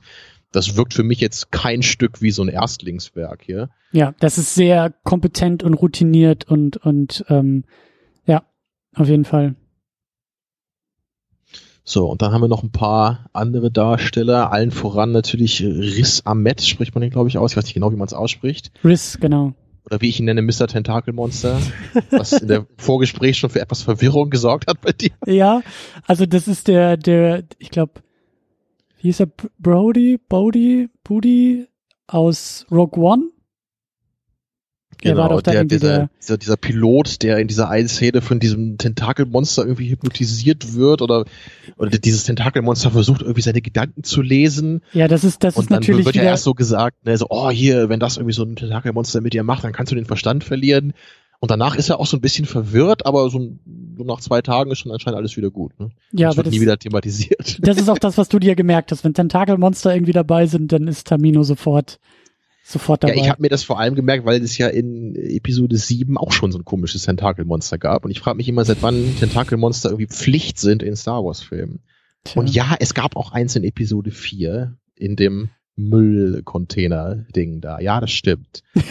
Das 0.52 0.76
wirkt 0.76 0.94
für 0.94 1.02
mich 1.02 1.20
jetzt 1.20 1.50
kein 1.50 1.82
Stück 1.82 2.22
wie 2.22 2.30
so 2.30 2.42
ein 2.42 2.48
Erstlingswerk 2.48 3.42
hier. 3.42 3.70
Ja, 3.92 4.14
das 4.20 4.38
ist 4.38 4.54
sehr 4.54 4.94
kompetent 5.02 5.62
und 5.62 5.74
routiniert 5.74 6.44
und, 6.48 6.76
und 6.76 7.24
ähm, 7.28 7.64
ja, 8.26 8.44
auf 8.94 9.08
jeden 9.08 9.24
Fall. 9.24 9.56
So, 11.84 12.08
und 12.08 12.22
dann 12.22 12.32
haben 12.32 12.42
wir 12.42 12.48
noch 12.48 12.62
ein 12.62 12.70
paar 12.70 13.28
andere 13.32 13.70
Darsteller, 13.70 14.52
allen 14.52 14.70
voran 14.70 15.10
natürlich 15.10 15.62
Riz 15.62 16.22
Ahmed, 16.24 16.62
spricht 16.62 16.94
man 16.94 17.02
den, 17.02 17.10
glaube 17.10 17.28
ich, 17.28 17.38
aus. 17.38 17.52
Ich 17.52 17.56
weiß 17.56 17.64
nicht 17.64 17.74
genau, 17.74 17.90
wie 17.90 17.96
man 17.96 18.06
es 18.06 18.14
ausspricht. 18.14 18.70
Riz, 18.84 19.18
genau. 19.20 19.54
Oder 19.84 20.00
wie 20.00 20.08
ich 20.08 20.20
ihn 20.20 20.26
nenne, 20.26 20.42
Mr. 20.42 20.68
Tentakelmonster, 20.68 21.60
was 22.10 22.32
in 22.34 22.46
der 22.46 22.66
Vorgespräch 22.76 23.36
schon 23.36 23.50
für 23.50 23.60
etwas 23.60 23.82
Verwirrung 23.82 24.30
gesorgt 24.30 24.68
hat 24.68 24.80
bei 24.80 24.92
dir. 24.92 25.10
Ja, 25.26 25.62
also 26.06 26.24
das 26.24 26.46
ist 26.46 26.68
der, 26.68 26.96
der, 26.96 27.42
ich 27.58 27.70
glaube, 27.70 27.94
wie 29.02 29.08
hieß 29.08 29.20
er, 29.20 29.28
Brody, 29.58 30.18
Bodie, 30.28 30.88
Booty 31.02 31.66
aus 32.06 32.66
Rogue 32.70 33.02
One? 33.02 33.24
Der 35.02 35.14
genau, 35.14 35.28
doch 35.28 35.42
der, 35.42 35.64
dieser, 35.64 36.08
dieser, 36.20 36.38
dieser 36.38 36.56
Pilot, 36.56 37.22
der 37.22 37.38
in 37.38 37.48
dieser 37.48 37.68
einen 37.68 37.88
Szene 37.88 38.20
von 38.20 38.38
diesem 38.38 38.78
Tentakelmonster 38.78 39.64
irgendwie 39.64 39.90
hypnotisiert 39.90 40.74
wird 40.74 41.02
oder, 41.02 41.24
oder 41.76 41.90
dieses 41.90 42.22
Tentakelmonster 42.22 42.92
versucht 42.92 43.22
irgendwie 43.22 43.40
seine 43.40 43.62
Gedanken 43.62 44.04
zu 44.04 44.22
lesen. 44.22 44.82
Ja, 44.92 45.08
das 45.08 45.24
ist, 45.24 45.42
das 45.42 45.56
und 45.56 45.64
ist 45.64 45.70
natürlich. 45.70 46.06
Und 46.06 46.06
dann 46.06 46.14
wird 46.14 46.24
ja 46.24 46.30
erst 46.30 46.44
so 46.44 46.54
gesagt, 46.54 47.04
ne, 47.04 47.18
so, 47.18 47.26
oh, 47.30 47.50
hier, 47.50 47.88
wenn 47.88 47.98
das 47.98 48.16
irgendwie 48.16 48.34
so 48.34 48.44
ein 48.44 48.54
Tentakelmonster 48.54 49.20
mit 49.20 49.32
dir 49.32 49.42
macht, 49.42 49.64
dann 49.64 49.72
kannst 49.72 49.90
du 49.90 49.96
den 49.96 50.06
Verstand 50.06 50.44
verlieren. 50.44 50.92
Und 51.42 51.50
danach 51.50 51.74
ist 51.74 51.90
er 51.90 51.98
auch 51.98 52.06
so 52.06 52.16
ein 52.16 52.20
bisschen 52.20 52.44
verwirrt, 52.44 53.04
aber 53.04 53.28
so, 53.28 53.40
so 53.98 54.04
nach 54.04 54.20
zwei 54.20 54.42
Tagen 54.42 54.70
ist 54.70 54.78
schon 54.78 54.92
anscheinend 54.92 55.18
alles 55.18 55.36
wieder 55.36 55.50
gut. 55.50 55.72
Ne? 55.80 55.90
Ja, 56.12 56.28
das 56.28 56.36
aber 56.36 56.36
wird 56.36 56.46
das, 56.46 56.54
nie 56.54 56.60
wieder 56.60 56.78
thematisiert. 56.78 57.58
Das 57.62 57.78
ist 57.78 57.88
auch 57.88 57.98
das, 57.98 58.16
was 58.16 58.28
du 58.28 58.38
dir 58.38 58.54
gemerkt 58.54 58.92
hast. 58.92 59.02
Wenn 59.02 59.12
Tentakelmonster 59.12 59.92
irgendwie 59.92 60.12
dabei 60.12 60.46
sind, 60.46 60.70
dann 60.70 60.86
ist 60.86 61.08
Tamino 61.08 61.42
sofort 61.42 61.98
sofort 62.62 63.02
dabei. 63.02 63.16
Ja, 63.16 63.22
ich 63.22 63.28
habe 63.28 63.42
mir 63.42 63.48
das 63.48 63.64
vor 63.64 63.80
allem 63.80 63.96
gemerkt, 63.96 64.24
weil 64.24 64.40
es 64.40 64.56
ja 64.56 64.68
in 64.68 65.16
Episode 65.16 65.76
7 65.76 66.16
auch 66.16 66.30
schon 66.30 66.52
so 66.52 66.58
ein 66.58 66.64
komisches 66.64 67.02
Tentakelmonster 67.02 67.76
gab. 67.76 68.04
Und 68.04 68.12
ich 68.12 68.20
frage 68.20 68.36
mich 68.36 68.48
immer, 68.48 68.64
seit 68.64 68.80
wann 68.80 69.16
Tentakelmonster 69.18 69.88
irgendwie 69.90 70.06
Pflicht 70.06 70.60
sind 70.60 70.84
in 70.84 70.94
Star 70.94 71.24
Wars-Filmen. 71.24 71.80
Und 72.36 72.54
ja, 72.54 72.76
es 72.78 72.94
gab 72.94 73.16
auch 73.16 73.32
eins 73.32 73.56
in 73.56 73.64
Episode 73.64 74.12
4 74.12 74.76
in 74.94 75.16
dem 75.16 75.50
Müllcontainer-Ding 75.74 77.60
da. 77.60 77.80
Ja, 77.80 78.00
das 78.00 78.12
stimmt. 78.12 78.62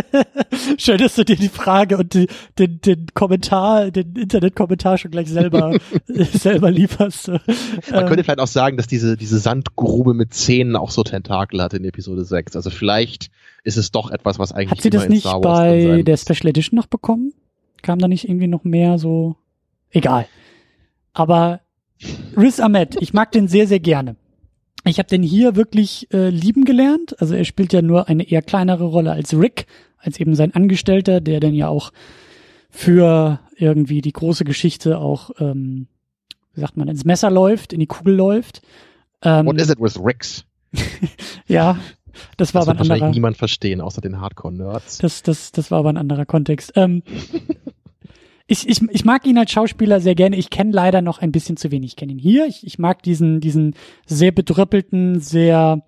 Schön, 0.78 0.98
dass 0.98 1.14
du 1.14 1.24
dir 1.24 1.36
die 1.36 1.48
Frage 1.48 1.96
und 1.96 2.14
die, 2.14 2.26
den, 2.58 2.80
den 2.80 3.06
Kommentar, 3.14 3.90
den 3.90 4.14
Internetkommentar 4.14 4.98
schon 4.98 5.10
gleich 5.10 5.28
selber, 5.28 5.78
selber 6.32 6.70
lieferst. 6.70 7.28
Man 7.28 7.40
ähm, 7.92 8.06
könnte 8.06 8.24
vielleicht 8.24 8.40
auch 8.40 8.46
sagen, 8.46 8.76
dass 8.76 8.86
diese, 8.86 9.16
diese 9.16 9.38
Sandgrube 9.38 10.14
mit 10.14 10.34
Zähnen 10.34 10.76
auch 10.76 10.90
so 10.90 11.02
Tentakel 11.02 11.62
hat 11.62 11.74
in 11.74 11.84
Episode 11.84 12.24
6. 12.24 12.56
Also 12.56 12.70
vielleicht 12.70 13.30
ist 13.64 13.76
es 13.76 13.90
doch 13.90 14.10
etwas, 14.10 14.38
was 14.38 14.52
eigentlich 14.52 14.70
Hat 14.70 14.82
sie 14.82 14.90
das 14.90 15.08
nicht 15.08 15.26
bei 15.42 16.02
der 16.02 16.16
Special 16.16 16.48
Edition 16.48 16.76
noch 16.76 16.86
bekommen? 16.86 17.32
Kam 17.82 17.98
da 17.98 18.08
nicht 18.08 18.28
irgendwie 18.28 18.48
noch 18.48 18.64
mehr 18.64 18.98
so? 18.98 19.36
Egal. 19.90 20.26
Aber 21.12 21.60
Riz 22.36 22.60
Ahmed, 22.60 22.96
ich 23.00 23.12
mag 23.12 23.32
den 23.32 23.48
sehr, 23.48 23.66
sehr 23.66 23.80
gerne. 23.80 24.16
Ich 24.84 24.98
habe 24.98 25.08
den 25.08 25.22
hier 25.22 25.54
wirklich 25.54 26.12
äh, 26.12 26.28
lieben 26.30 26.64
gelernt. 26.64 27.20
Also 27.20 27.34
er 27.34 27.44
spielt 27.44 27.72
ja 27.72 27.82
nur 27.82 28.08
eine 28.08 28.28
eher 28.28 28.42
kleinere 28.42 28.84
Rolle 28.84 29.12
als 29.12 29.32
Rick, 29.34 29.66
als 29.98 30.18
eben 30.18 30.34
sein 30.34 30.54
Angestellter, 30.54 31.20
der 31.20 31.40
dann 31.40 31.54
ja 31.54 31.68
auch 31.68 31.92
für 32.70 33.38
irgendwie 33.56 34.00
die 34.00 34.12
große 34.12 34.44
Geschichte 34.44 34.98
auch, 34.98 35.30
ähm, 35.38 35.86
wie 36.54 36.60
sagt 36.60 36.76
man, 36.76 36.88
ins 36.88 37.04
Messer 37.04 37.30
läuft, 37.30 37.72
in 37.72 37.80
die 37.80 37.86
Kugel 37.86 38.14
läuft. 38.14 38.62
Ähm, 39.22 39.46
What 39.46 39.60
is 39.60 39.70
it 39.70 39.80
with 39.80 39.98
Ricks? 40.02 40.44
ja, 41.46 41.78
das 42.36 42.54
war 42.54 42.62
das 42.62 42.68
aber 42.68 42.76
ein 42.76 42.80
anderer. 42.80 42.90
wahrscheinlich 42.90 43.14
niemand 43.14 43.36
verstehen, 43.36 43.80
außer 43.80 44.00
den 44.00 44.20
Hardcore-Nerds. 44.20 44.98
Das, 44.98 45.22
das, 45.22 45.52
das 45.52 45.70
war 45.70 45.78
aber 45.78 45.90
ein 45.90 45.96
anderer 45.96 46.26
Kontext. 46.26 46.72
Ähm, 46.76 47.02
ich, 48.52 48.68
ich, 48.68 48.82
ich 48.90 49.04
mag 49.06 49.26
ihn 49.26 49.38
als 49.38 49.50
Schauspieler 49.50 49.98
sehr 50.00 50.14
gerne. 50.14 50.36
Ich 50.36 50.50
kenne 50.50 50.72
leider 50.72 51.00
noch 51.00 51.20
ein 51.20 51.32
bisschen 51.32 51.56
zu 51.56 51.70
wenig. 51.70 51.92
Ich 51.92 51.96
kenne 51.96 52.12
ihn 52.12 52.18
hier. 52.18 52.46
Ich, 52.46 52.66
ich 52.66 52.78
mag 52.78 53.02
diesen, 53.02 53.40
diesen 53.40 53.74
sehr 54.04 54.30
bedröppelten, 54.30 55.20
sehr, 55.20 55.82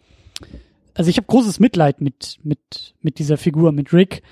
also 0.95 1.11
ich 1.11 1.19
habe 1.19 1.27
großes 1.27 1.61
Mitleid 1.61 2.01
mit, 2.01 2.39
mit, 2.43 2.95
mit 3.03 3.19
dieser 3.19 3.37
Figur, 3.37 3.73
mit 3.73 3.93
Rick. 3.93 4.23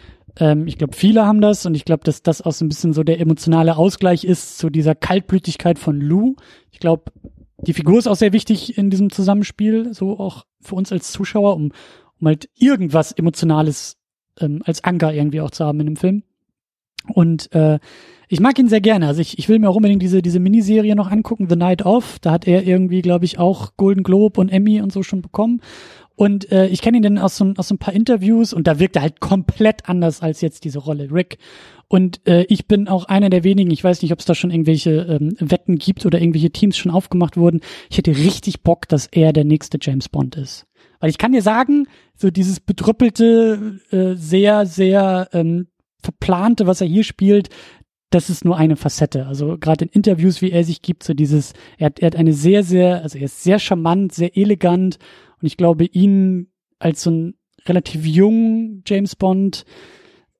Ähm, 0.40 0.66
ich 0.66 0.79
glaube, 0.79 0.97
viele 0.97 1.27
haben 1.27 1.42
das 1.42 1.66
und 1.66 1.75
ich 1.75 1.85
glaube, 1.85 2.05
dass 2.05 2.23
das 2.23 2.40
auch 2.40 2.53
so 2.53 2.64
ein 2.64 2.71
bisschen 2.71 2.95
so 2.95 3.03
der 3.03 3.21
emotionale 3.21 3.77
Ausgleich 3.77 4.25
ist 4.25 4.57
zu 4.57 4.71
dieser 4.71 4.95
Kaltblütigkeit 4.95 5.79
von 5.79 6.01
Lou. 6.01 6.37
Ich 6.71 6.79
glaube, 6.79 7.12
die 7.59 7.75
Figur 7.75 7.99
ist 7.99 8.07
auch 8.07 8.16
sehr 8.16 8.33
wichtig 8.33 8.79
in 8.79 8.88
diesem 8.88 9.11
Zusammenspiel, 9.11 9.92
so 9.92 10.18
auch 10.18 10.47
für 10.62 10.75
uns 10.75 10.90
als 10.90 11.12
Zuschauer, 11.12 11.55
um, 11.55 11.73
um 12.18 12.27
halt 12.27 12.49
irgendwas 12.57 13.12
Emotionales 13.12 13.99
ähm, 14.40 14.62
als 14.64 14.83
Anker 14.85 15.12
irgendwie 15.12 15.42
auch 15.42 15.51
zu 15.51 15.66
haben 15.66 15.81
in 15.81 15.87
dem 15.87 15.97
Film. 15.97 16.23
Und 17.12 17.53
äh, 17.53 17.79
ich 18.33 18.40
mag 18.40 18.59
ihn 18.59 18.68
sehr 18.68 18.81
gerne. 18.81 19.09
Also 19.09 19.21
ich, 19.21 19.38
ich 19.38 19.51
will 19.51 19.59
mir 19.59 19.68
auch 19.68 19.77
unbedingt 19.77 20.01
diese, 20.01 20.23
diese 20.23 20.40
Miniserie 20.40 20.97
noch 20.97 21.11
angucken, 21.11 21.51
The 21.51 21.57
Night 21.57 21.85
Of. 21.85 22.18
Da 22.18 22.31
hat 22.31 22.47
er 22.49 22.66
irgendwie, 22.66 23.03
glaube 23.03 23.27
ich, 23.27 23.38
auch 23.38 23.77
Golden 23.77 24.03
Globe 24.03 24.40
und 24.40 24.49
Emmy 24.49 24.81
und 24.81 24.90
so 24.90 25.03
schon 25.03 25.21
bekommen. 25.21 25.61
Und 26.16 26.51
äh, 26.51 26.66
ich 26.68 26.81
kenne 26.81 26.97
ihn 26.97 27.03
dann 27.03 27.18
aus 27.18 27.37
so, 27.37 27.53
aus 27.59 27.68
so 27.68 27.75
ein 27.75 27.79
paar 27.79 27.92
Interviews 27.92 28.55
und 28.55 28.66
da 28.66 28.79
wirkt 28.79 28.97
er 28.97 29.03
halt 29.03 29.21
komplett 29.21 29.87
anders 29.87 30.23
als 30.23 30.40
jetzt 30.40 30.64
diese 30.64 30.79
Rolle 30.79 31.12
Rick. 31.12 31.37
Und 31.88 32.27
äh, 32.27 32.45
ich 32.45 32.66
bin 32.66 32.88
auch 32.88 33.05
einer 33.05 33.29
der 33.29 33.45
wenigen, 33.45 33.71
ich 33.71 33.85
weiß 33.85 34.01
nicht, 34.01 34.12
ob 34.12 34.21
es 34.21 34.25
da 34.25 34.35
schon 34.35 34.51
irgendwelche 34.51 34.92
ähm, 34.92 35.37
Wetten 35.38 35.77
gibt 35.77 36.07
oder 36.07 36.18
irgendwelche 36.18 36.53
Teams 36.53 36.79
schon 36.79 36.90
aufgemacht 36.90 37.37
wurden. 37.37 37.61
Ich 37.90 37.99
hätte 37.99 38.16
richtig 38.16 38.62
Bock, 38.62 38.88
dass 38.88 39.09
er 39.09 39.35
der 39.35 39.45
nächste 39.45 39.77
James 39.79 40.09
Bond 40.09 40.37
ist. 40.37 40.64
Weil 41.01 41.11
ich 41.11 41.18
kann 41.18 41.33
dir 41.33 41.42
sagen, 41.42 41.87
so 42.16 42.31
dieses 42.31 42.61
bedrüppelte, 42.61 43.81
äh, 43.90 44.14
sehr, 44.14 44.64
sehr 44.64 45.29
ähm, 45.35 45.66
verplante, 46.03 46.66
was 46.66 46.81
er 46.81 46.87
hier 46.87 47.05
spielt, 47.05 47.51
das 48.14 48.31
ist 48.31 48.44
nur 48.44 48.57
eine 48.57 48.77
Facette. 48.77 49.27
Also 49.27 49.57
gerade 49.59 49.85
in 49.87 49.90
Interviews, 49.90 50.42
wie 50.42 50.51
er 50.51 50.64
sich 50.64 50.83
gibt, 50.83 51.03
so 51.03 51.14
dieses, 51.14 51.53
er 51.79 51.87
hat, 51.87 52.01
er 52.01 52.07
hat 52.07 52.16
eine 52.16 52.33
sehr, 52.33 52.62
sehr, 52.62 53.03
also 53.03 53.18
er 53.18 53.25
ist 53.25 53.42
sehr 53.42 53.59
charmant, 53.59 54.12
sehr 54.12 54.37
elegant 54.37 54.98
und 55.40 55.46
ich 55.46 55.57
glaube, 55.57 55.85
ihn 55.85 56.48
als 56.79 57.03
so 57.03 57.11
ein 57.11 57.35
relativ 57.66 58.07
jungen 58.07 58.83
James 58.87 59.16
Bond, 59.16 59.64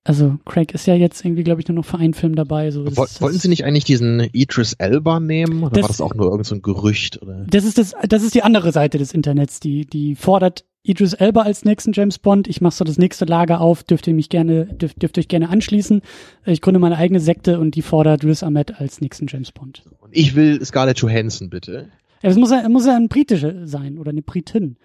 also 0.05 0.37
Craig 0.45 0.75
ist 0.75 0.87
ja 0.87 0.95
jetzt 0.95 1.25
irgendwie, 1.25 1.45
glaube 1.45 1.61
ich, 1.61 1.69
nur 1.69 1.77
noch 1.77 1.85
für 1.85 1.99
einen 1.99 2.15
Film 2.15 2.35
dabei. 2.35 2.73
So, 2.73 2.85
Woll, 2.85 3.07
wollten 3.21 3.39
Sie 3.39 3.49
nicht 3.49 3.65
eigentlich 3.65 3.85
diesen 3.85 4.21
Idris 4.33 4.73
Elba 4.73 5.21
nehmen? 5.21 5.63
Oder 5.63 5.75
das, 5.75 5.83
war 5.83 5.89
das 5.89 6.01
auch 6.01 6.15
nur 6.15 6.27
irgendein 6.27 6.45
so 6.45 6.61
Gerücht? 6.61 7.23
Oder? 7.23 7.47
Das 7.49 7.65
ist 7.65 7.79
das, 7.79 7.95
das 8.09 8.25
ist 8.25 8.35
die 8.35 8.43
andere 8.43 8.73
Seite 8.73 8.99
des 8.99 9.13
Internets, 9.15 9.61
die, 9.61 9.87
die 9.87 10.17
fordert 10.17 10.65
Idris 10.85 11.13
Elba 11.13 11.43
als 11.43 11.65
nächsten 11.65 11.93
James 11.93 12.19
Bond. 12.19 12.49
Ich 12.49 12.61
mache 12.61 12.75
so 12.75 12.85
das 12.85 12.99
nächste 12.99 13.25
Lager 13.25 13.61
auf, 13.61 13.85
dürft 13.85 14.07
ihr 14.09 14.15
mich 14.15 14.29
gerne, 14.29 14.67
dürft, 14.67 15.01
dürft 15.01 15.17
euch 15.17 15.29
gerne 15.29 15.49
anschließen. 15.49 16.03
Ich 16.45 16.61
gründe 16.61 16.81
meine 16.81 16.97
eigene 16.97 17.21
Sekte 17.21 17.61
und 17.61 17.77
die 17.77 17.83
fordert 17.83 18.25
Riz 18.25 18.43
Ahmed 18.43 18.81
als 18.81 19.01
nächsten 19.01 19.29
James 19.29 19.53
Bond. 19.53 19.85
Und 20.01 20.11
ich 20.13 20.35
will 20.35 20.65
Scarlett 20.65 20.99
Johansson, 20.99 21.51
bitte. 21.51 21.89
Ja, 22.23 22.31
es 22.31 22.37
muss 22.37 22.51
ja, 22.51 22.69
muss 22.69 22.87
ja 22.87 22.97
ein 22.97 23.09
Britische 23.09 23.63
sein 23.67 23.99
oder 23.99 24.11
eine 24.11 24.23
Britin. 24.23 24.77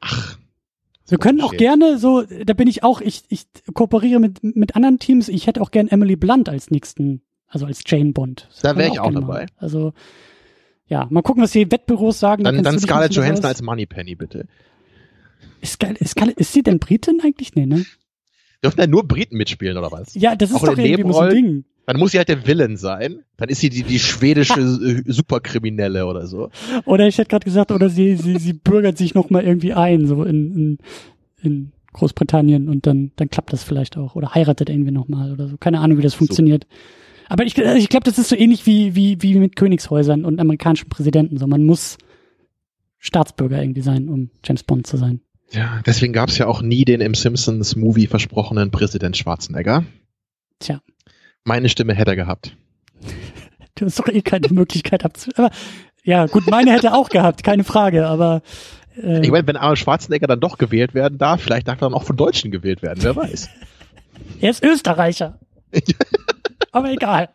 Ach. 0.00 0.38
Wir 1.08 1.18
können 1.18 1.40
auch 1.40 1.56
gerne 1.56 1.98
so, 1.98 2.22
da 2.22 2.52
bin 2.52 2.68
ich 2.68 2.84
auch, 2.84 3.00
ich, 3.00 3.24
ich 3.28 3.46
kooperiere 3.74 4.20
mit, 4.20 4.44
mit 4.44 4.76
anderen 4.76 5.00
Teams. 5.00 5.28
Ich 5.28 5.48
hätte 5.48 5.60
auch 5.60 5.72
gern 5.72 5.88
Emily 5.88 6.14
Blunt 6.14 6.48
als 6.48 6.70
nächsten, 6.70 7.22
also 7.48 7.66
als 7.66 7.82
Jane 7.84 8.12
Bond. 8.12 8.46
Das 8.48 8.60
da 8.60 8.76
wäre 8.76 8.92
ich 8.92 9.00
auch, 9.00 9.12
dabei. 9.12 9.46
Also, 9.56 9.92
ja, 10.86 11.08
mal 11.10 11.22
gucken, 11.22 11.42
was 11.42 11.50
die 11.50 11.68
Wettbüros 11.68 12.20
sagen. 12.20 12.44
Dann, 12.44 12.56
da 12.56 12.62
dann 12.62 12.78
Scarlett 12.78 13.14
Johansson 13.14 13.46
als 13.46 13.60
Moneypenny, 13.60 14.14
bitte. 14.14 14.46
Ist, 15.60 15.82
ist, 15.82 16.20
ist 16.36 16.52
sie 16.52 16.62
denn 16.62 16.78
Britin 16.78 17.20
eigentlich? 17.22 17.54
Nee, 17.54 17.66
ne? 17.66 17.84
Dürfen 18.62 18.76
da 18.76 18.86
nur 18.86 19.06
Briten 19.06 19.36
mitspielen, 19.36 19.76
oder 19.76 19.90
was? 19.90 20.14
Ja, 20.14 20.36
das 20.36 20.50
ist 20.50 20.56
Auch 20.56 20.64
doch 20.64 20.78
irgendwie 20.78 21.12
so 21.12 21.18
ein 21.20 21.30
Ding. 21.30 21.64
Dann 21.86 21.98
muss 21.98 22.12
sie 22.12 22.18
halt 22.18 22.28
der 22.28 22.46
Villain 22.46 22.76
sein. 22.76 23.24
Dann 23.36 23.48
ist 23.48 23.60
sie 23.60 23.68
die, 23.70 23.82
die 23.82 23.98
schwedische 23.98 24.60
äh, 25.06 25.10
Superkriminelle 25.10 26.06
oder 26.06 26.26
so. 26.26 26.50
Oder 26.84 27.08
ich 27.08 27.18
hätte 27.18 27.30
gerade 27.30 27.44
gesagt, 27.44 27.72
oder 27.72 27.88
sie, 27.88 28.16
sie, 28.16 28.38
sie 28.38 28.52
bürgert 28.52 28.98
sich 28.98 29.14
noch 29.14 29.30
mal 29.30 29.42
irgendwie 29.42 29.72
ein, 29.72 30.06
so 30.06 30.22
in, 30.22 30.54
in, 30.54 30.78
in 31.42 31.72
Großbritannien 31.92 32.68
und 32.68 32.86
dann, 32.86 33.12
dann 33.16 33.28
klappt 33.28 33.52
das 33.52 33.64
vielleicht 33.64 33.96
auch. 33.96 34.14
Oder 34.14 34.34
heiratet 34.34 34.70
irgendwie 34.70 34.92
noch 34.92 35.08
mal 35.08 35.32
oder 35.32 35.48
so. 35.48 35.56
Keine 35.56 35.80
Ahnung, 35.80 35.98
wie 35.98 36.02
das 36.02 36.14
funktioniert. 36.14 36.66
So. 36.70 36.76
Aber 37.30 37.44
ich, 37.44 37.56
ich 37.56 37.88
glaube, 37.88 38.04
das 38.04 38.18
ist 38.18 38.28
so 38.28 38.36
ähnlich 38.36 38.66
wie, 38.66 38.94
wie, 38.94 39.22
wie 39.22 39.36
mit 39.36 39.56
Königshäusern 39.56 40.24
und 40.24 40.38
amerikanischen 40.38 40.88
Präsidenten. 40.88 41.38
So, 41.38 41.46
man 41.46 41.64
muss 41.64 41.96
Staatsbürger 42.98 43.62
irgendwie 43.62 43.82
sein, 43.82 44.08
um 44.08 44.30
James 44.44 44.62
Bond 44.62 44.86
zu 44.86 44.96
sein. 44.96 45.20
Ja, 45.52 45.80
deswegen 45.84 46.12
gab 46.12 46.28
es 46.28 46.38
ja 46.38 46.46
auch 46.46 46.62
nie 46.62 46.84
den 46.84 47.00
im 47.00 47.14
Simpsons-Movie 47.14 48.06
versprochenen 48.06 48.70
Präsident 48.70 49.16
Schwarzenegger. 49.16 49.84
Tja. 50.60 50.80
Meine 51.44 51.68
Stimme 51.68 51.94
hätte 51.94 52.12
er 52.12 52.16
gehabt. 52.16 52.56
Du 53.76 53.86
hast 53.86 53.98
doch 53.98 54.08
eh 54.08 54.20
keine 54.20 54.48
Möglichkeit 54.50 55.06
abzu. 55.06 55.30
Aber 55.36 55.50
ja, 56.04 56.26
gut, 56.26 56.46
meine 56.50 56.70
hätte 56.72 56.88
er 56.88 56.94
auch 56.94 57.08
gehabt, 57.08 57.42
keine 57.44 57.64
Frage, 57.64 58.06
aber 58.06 58.42
Äh, 58.96 59.20
Ich 59.22 59.30
meine, 59.30 59.46
wenn 59.46 59.56
Arnold 59.56 59.78
Schwarzenegger 59.78 60.26
dann 60.26 60.40
doch 60.40 60.58
gewählt 60.58 60.92
werden 60.92 61.16
darf, 61.16 61.40
vielleicht 61.40 61.66
darf 61.66 61.80
er 61.80 61.88
dann 61.88 61.94
auch 61.94 62.02
von 62.02 62.16
Deutschen 62.16 62.50
gewählt 62.50 62.82
werden, 62.82 62.98
wer 63.02 63.16
weiß. 63.16 63.48
er 64.40 64.50
ist 64.50 64.62
Österreicher. 64.62 65.38
aber 66.72 66.90
egal. 66.90 67.30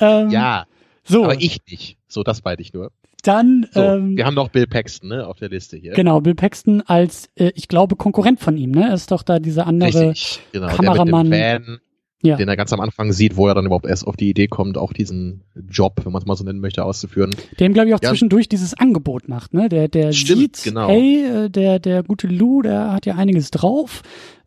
Ähm, 0.00 0.30
Ja, 0.30 0.66
so, 1.04 1.24
aber 1.24 1.40
ich 1.40 1.60
nicht. 1.70 1.96
So, 2.08 2.24
das 2.24 2.42
meinte 2.42 2.62
ich 2.62 2.72
nur. 2.72 2.90
Dann 3.22 3.66
So, 3.72 3.80
ähm, 3.80 4.16
wir 4.16 4.24
haben 4.26 4.34
noch 4.34 4.48
Bill 4.48 4.66
Paxton 4.66 5.08
ne, 5.10 5.26
auf 5.26 5.38
der 5.38 5.48
Liste 5.48 5.76
hier. 5.76 5.92
genau 5.94 6.20
Bill 6.20 6.34
Paxton 6.34 6.82
als, 6.86 7.28
äh, 7.36 7.50
ich 7.54 7.68
glaube, 7.68 7.96
Konkurrent 7.96 8.40
von 8.40 8.56
ihm. 8.56 8.70
Ne, 8.70 8.88
Er 8.88 8.94
ist 8.94 9.10
doch 9.10 9.22
da 9.22 9.38
dieser 9.38 9.66
andere. 9.66 10.10
Richtig, 10.10 10.40
genau. 10.52 10.68
Kameramann. 10.68 11.30
Der 11.30 11.58
mit 11.58 11.66
dem 11.68 11.72
Van, 11.74 11.80
Ja. 12.22 12.36
den 12.36 12.48
er 12.48 12.56
ganz 12.56 12.72
am 12.72 12.80
Anfang 12.80 13.12
sieht, 13.12 13.36
wo 13.36 13.46
er 13.48 13.54
dann 13.54 13.66
überhaupt 13.66 13.86
erst 13.86 14.06
auf 14.06 14.16
die 14.16 14.28
Idee 14.28 14.48
kommt, 14.48 14.76
auch 14.78 14.92
diesen 14.92 15.42
Job, 15.68 16.00
wenn 16.04 16.12
man 16.12 16.20
es 16.22 16.26
mal 16.26 16.36
so 16.36 16.44
nennen 16.44 16.60
möchte, 16.60 16.84
auszuführen. 16.84 17.30
dem 17.60 17.74
glaube 17.74 17.88
ich 17.88 17.94
auch 17.94 18.02
Ja. 18.02 18.08
zwischendurch 18.10 18.48
dieses 18.48 18.74
Angebot 18.74 19.28
macht, 19.28 19.54
ne? 19.54 19.68
Der, 19.68 19.88
der 19.88 20.12
Stimmt, 20.12 20.56
sieht, 20.56 20.64
genau. 20.74 20.88
hey, 20.88 21.24
äh, 21.24 21.48
der, 21.50 21.78
der 21.78 22.02
gute 22.02 22.26
Lou, 22.28 22.62
der 22.62 22.92
hat 22.92 23.06
ja 23.06 23.14
einiges 23.16 23.50
drauf. 23.50 24.02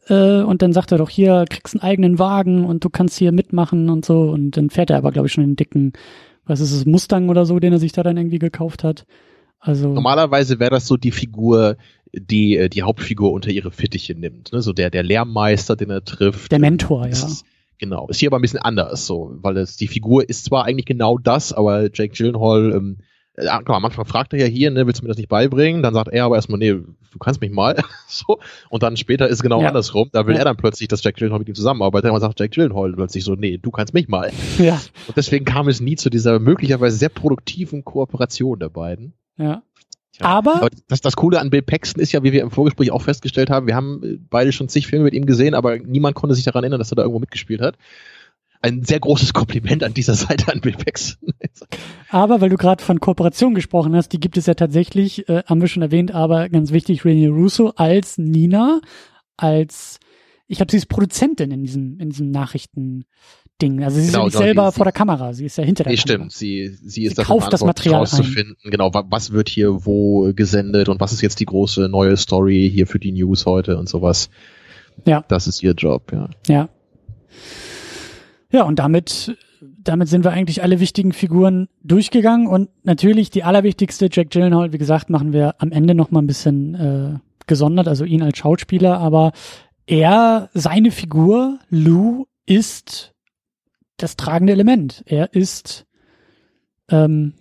Äh, 0.08 0.42
und 0.42 0.62
dann 0.62 0.74
sagt 0.74 0.92
er 0.92 0.98
doch 0.98 1.10
hier, 1.10 1.46
kriegst 1.50 1.76
einen 1.76 1.84
eigenen 1.84 2.20
Wagen 2.20 2.66
und 2.66 2.84
du 2.84 2.90
kannst 2.90 3.18
hier 3.20 3.32
mitmachen 3.32 3.90
und 3.90 4.04
so. 4.04 4.22
Und 4.32 4.58
dann 4.58 4.70
fährt 4.70 4.90
er 4.90 4.98
aber, 4.98 5.12
glaube 5.12 5.28
ich, 5.28 5.34
schon 5.34 5.44
den 5.44 5.56
dicken, 5.56 5.94
was 6.46 6.60
ist 6.60 6.72
es, 6.72 6.86
Mustang 6.86 7.30
oder 7.30 7.46
so, 7.46 7.60
den 7.60 7.74
er 7.74 7.80
sich 7.80 7.92
da 7.92 8.04
dann 8.04 8.18
irgendwie 8.18 8.40
gekauft 8.40 8.84
hat. 8.84 9.06
Also, 9.60 9.90
Normalerweise 9.90 10.60
wäre 10.60 10.72
das 10.72 10.88
so 10.88 10.98
die 10.98 11.12
Figur, 11.12 11.78
die 12.14 12.58
äh, 12.58 12.70
die 12.70 12.82
Hauptfigur 12.82 13.32
unter 13.32 13.52
ihre 13.52 13.72
Fittiche 13.72 14.16
nimmt. 14.16 14.52
Ne? 14.52 14.62
So 14.62 14.74
der, 14.74 14.90
der 14.90 15.04
Lehrmeister, 15.04 15.76
den 15.76 15.92
er 15.92 16.04
trifft. 16.04 16.52
der 16.52 16.60
Mentor, 16.60 17.04
ja. 17.04 17.12
Ist, 17.12 17.46
genau. 17.78 18.08
Ist 18.08 18.20
hier 18.20 18.30
aber 18.30 18.40
ein 18.40 18.42
bisschen 18.42 18.60
anders, 18.60 19.06
so, 19.06 19.36
weil 19.42 19.58
es, 19.58 19.78
die 19.78 19.88
Figur 19.88 20.28
ist 20.28 20.46
zwar 20.46 20.66
eigentlich 20.66 20.86
genau 20.86 21.18
das, 21.18 21.54
aber 21.54 21.90
Jake 21.94 22.16
Gyllenhaal, 22.16 22.74
ähm, 22.76 22.98
äh, 23.36 23.44
klar, 23.46 23.78
am 23.78 23.86
Anfang 23.86 24.06
fragt 24.06 24.34
er 24.34 24.40
ja 24.40 24.46
hier, 24.46 24.72
ne, 24.72 24.86
willst 24.88 25.00
du 25.02 25.04
mir 25.06 25.10
das 25.10 25.18
nicht 25.18 25.30
beibringen? 25.30 25.82
Dann 25.84 25.94
sagt 25.94 26.10
er 26.12 26.26
aber 26.26 26.36
erstmal, 26.36 26.60
nee, 26.60 26.72
du 26.72 27.20
kannst 27.20 27.42
mich 27.42 27.52
mal. 27.52 27.76
so. 28.08 28.40
Und 28.70 28.84
dann 28.84 28.98
später 28.98 29.28
ist 29.28 29.36
es 29.36 29.42
genau 29.44 29.62
Ja. 29.62 29.70
andersrum. 29.70 30.10
Da 30.12 30.26
will 30.28 30.34
Ja. 30.34 30.40
er 30.42 30.46
dann 30.46 30.58
plötzlich, 30.58 30.88
dass 30.88 31.04
Jack 31.04 31.16
Gyllenhaal 31.16 31.40
mit 31.40 31.50
ihm 31.50 31.56
zusammenarbeitet. 31.56 32.10
Und 32.12 32.16
dann 32.16 32.22
sagt 32.22 32.40
Jack 32.40 32.52
Gyllenhaal 32.52 32.94
plötzlich 32.94 33.24
so, 33.24 33.36
nee, 33.36 33.58
du 33.58 33.72
kannst 33.72 33.94
mich 33.94 34.08
mal. 34.08 34.32
Ja, 34.58 34.82
Und 35.08 35.18
deswegen 35.18 35.46
kam 35.46 35.68
es 35.68 35.80
nie 35.82 35.96
zu 35.96 36.10
dieser 36.10 36.40
möglicherweise 36.40 36.98
sehr 36.98 37.10
produktiven 37.10 37.84
Kooperation 37.84 38.60
der 38.60 38.70
beiden. 38.70 39.14
ja. 39.38 39.62
Tja. 40.14 40.26
Aber- 40.26 40.56
aber 40.58 40.70
das, 40.90 41.00
das 41.00 41.16
Coole 41.16 41.40
an 41.40 41.50
Bill 41.50 41.62
Paxton 41.62 42.02
ist 42.04 42.12
ja, 42.12 42.22
wie 42.22 42.34
wir 42.34 42.42
im 42.42 42.52
Vorgespräch 42.52 42.92
auch 42.92 43.02
festgestellt 43.02 43.50
haben, 43.50 43.66
wir 43.66 43.76
haben 43.78 44.04
äh, 44.04 44.18
beide 44.30 44.52
schon 44.52 44.68
zig 44.68 44.86
Filme 44.88 45.06
mit 45.06 45.14
ihm 45.14 45.26
gesehen, 45.26 45.54
aber 45.54 45.78
niemand 45.78 46.16
konnte 46.16 46.36
sich 46.36 46.44
daran 46.44 46.66
erinnern, 46.66 46.80
dass 46.80 46.92
er 46.92 46.98
da 46.98 47.04
irgendwo 47.04 47.20
mitgespielt 47.22 47.62
hat. 47.62 47.78
Ein 48.64 48.84
sehr 48.84 49.00
großes 49.00 49.34
Kompliment 49.34 49.84
an 49.84 49.94
dieser 49.94 50.14
Seite 50.16 50.52
an 50.52 50.62
Bill 50.62 50.74
Paxton. 50.78 51.34
Aber 52.10 52.42
weil 52.42 52.50
du 52.50 52.58
gerade 52.58 52.84
von 52.84 53.00
Kooperation 53.00 53.56
gesprochen 53.56 53.96
hast, 53.96 54.10
die 54.10 54.20
gibt 54.20 54.38
es 54.38 54.46
ja 54.46 54.54
tatsächlich, 54.54 55.28
äh, 55.30 55.44
haben 55.48 55.62
wir 55.62 55.68
schon 55.68 55.82
erwähnt, 55.82 56.12
aber 56.14 56.48
ganz 56.50 56.72
wichtig, 56.72 57.04
Rene 57.06 57.30
Russo 57.30 57.74
als 57.76 58.18
Nina, 58.18 58.80
als 59.38 60.00
ich 60.48 60.60
habe 60.60 60.70
sie 60.70 60.78
als 60.78 60.86
Produzentin 60.86 61.50
in 61.52 61.64
diesem 61.64 61.98
in 62.00 62.10
diesem 62.10 62.30
Nachrichtending. 62.30 63.06
Also 63.84 63.98
sie 64.00 64.06
ist 64.06 64.12
Genau, 64.12 64.20
ja 64.20 64.26
nicht 64.26 64.34
genau, 64.34 64.44
selber 64.46 64.72
sie- 64.72 64.76
vor 64.76 64.86
der 64.86 64.92
Kamera, 64.94 65.34
sie 65.34 65.46
ist 65.46 65.58
ja 65.58 65.64
hinter 65.64 65.84
der 65.86 65.94
Nee, 65.94 65.98
Kamera. 65.98 66.16
stimmt. 66.18 66.32
Sie, 66.34 66.68
sie 66.84 67.04
ist 67.06 67.12
Sie 67.12 67.16
dafür 67.16 67.36
kauft 67.40 67.54
das 67.54 67.62
Material 67.64 68.02
ein. 68.02 68.08
rauszufinden, 68.08 68.58
genau, 68.66 68.94
wa- 68.94 69.06
was 69.10 69.32
wird 69.32 69.50
hier 69.50 69.86
wo 69.86 70.32
gesendet 70.34 70.90
und 70.90 71.00
was 71.00 71.14
ist 71.14 71.22
jetzt 71.22 71.40
die 71.40 71.46
große 71.46 71.88
neue 71.90 72.18
Story 72.18 72.70
hier 72.72 72.86
für 72.86 73.00
die 73.00 73.12
News 73.14 73.46
heute 73.46 73.78
und 73.78 73.88
sowas. 73.90 74.30
Ja. 75.06 75.24
Das 75.30 75.48
ist 75.48 75.64
ihr 75.64 75.72
Job, 75.72 76.12
ja. 76.12 76.30
Ja. 76.48 76.70
Ja, 78.52 78.64
und 78.64 78.80
damit, 78.80 79.38
damit 79.62 80.10
sind 80.10 80.24
wir 80.24 80.32
eigentlich 80.32 80.62
alle 80.62 80.80
wichtigen 80.80 81.14
Figuren 81.14 81.70
durchgegangen 81.84 82.48
und 82.48 82.70
natürlich 82.84 83.30
die 83.30 83.44
allerwichtigste, 83.44 84.10
Jack 84.12 84.30
Gyllenhaal, 84.30 84.74
wie 84.74 84.78
gesagt, 84.78 85.10
machen 85.10 85.34
wir 85.34 85.56
am 85.60 85.72
Ende 85.72 85.96
noch 85.96 86.12
mal 86.12 86.22
ein 86.22 86.28
bisschen 86.28 86.76
äh, 86.76 87.20
gesondert, 87.48 87.88
also 87.88 88.04
ihn 88.04 88.22
als 88.22 88.38
Schauspieler, 88.38 89.00
aber 89.00 89.32
er, 89.86 90.50
seine 90.54 90.92
Figur, 90.92 91.60
Lou, 91.70 92.26
ist 92.46 93.14
das 93.98 94.16
tragende 94.18 94.54
Element. 94.54 95.04
Er 95.06 95.34
ist, 95.34 95.86
ähm, 96.90 97.34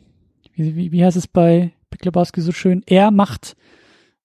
wie, 0.54 0.76
wie, 0.76 0.92
wie 0.92 1.04
heißt 1.04 1.16
es 1.16 1.26
bei 1.26 1.72
Big 1.90 2.04
Lebowski 2.04 2.40
so 2.40 2.52
schön? 2.52 2.82
Er 2.86 3.10
macht, 3.10 3.56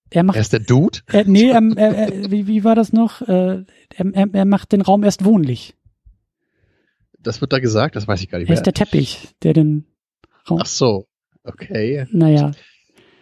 er 0.09 0.23
macht 0.23 0.37
Er 0.37 0.41
ist 0.41 0.53
der 0.53 0.59
Dude. 0.59 0.99
er, 1.07 1.25
nee, 1.25 1.49
ähm, 1.49 1.75
er, 1.77 1.95
er, 1.95 2.31
wie, 2.31 2.47
wie 2.47 2.63
war 2.63 2.75
das 2.75 2.93
noch? 2.93 3.21
Äh, 3.21 3.63
er, 3.95 4.33
er 4.33 4.45
macht 4.45 4.71
den 4.71 4.81
Raum 4.81 5.03
erst 5.03 5.25
wohnlich. 5.25 5.75
Das 7.25 7.41
wird 7.41 7.51
da 7.53 7.59
gesagt, 7.59 7.95
das 7.95 8.07
weiß 8.07 8.21
ich 8.21 8.29
gar 8.29 8.39
nicht 8.39 8.47
mehr. 8.47 8.57
ist 8.57 8.65
der 8.65 8.73
Teppich, 8.73 9.29
der 9.43 9.53
den 9.53 9.85
Raum. 10.49 10.59
Ach 10.61 10.65
so, 10.65 11.07
okay. 11.43 12.05
Naja. 12.11 12.51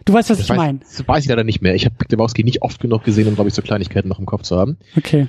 Du 0.05 0.13
weißt, 0.13 0.29
was 0.29 0.37
Das 0.39 0.49
ich 0.49 0.55
meine. 0.55 0.79
das 0.79 1.07
weiß 1.07 1.23
ich 1.23 1.29
leider 1.29 1.43
nicht 1.45 1.61
mehr. 1.61 1.75
Ich 1.75 1.85
habe 1.85 1.95
Big 1.97 2.11
Lebowski 2.11 2.43
nicht 2.43 2.61
oft 2.61 2.81
genug 2.81 3.03
gesehen, 3.05 3.27
um, 3.27 3.35
glaube 3.35 3.47
ich, 3.47 3.53
so 3.53 3.61
Kleinigkeiten 3.61 4.09
noch 4.09 4.19
im 4.19 4.25
Kopf 4.25 4.41
zu 4.43 4.57
haben. 4.57 4.77
Okay. 4.97 5.27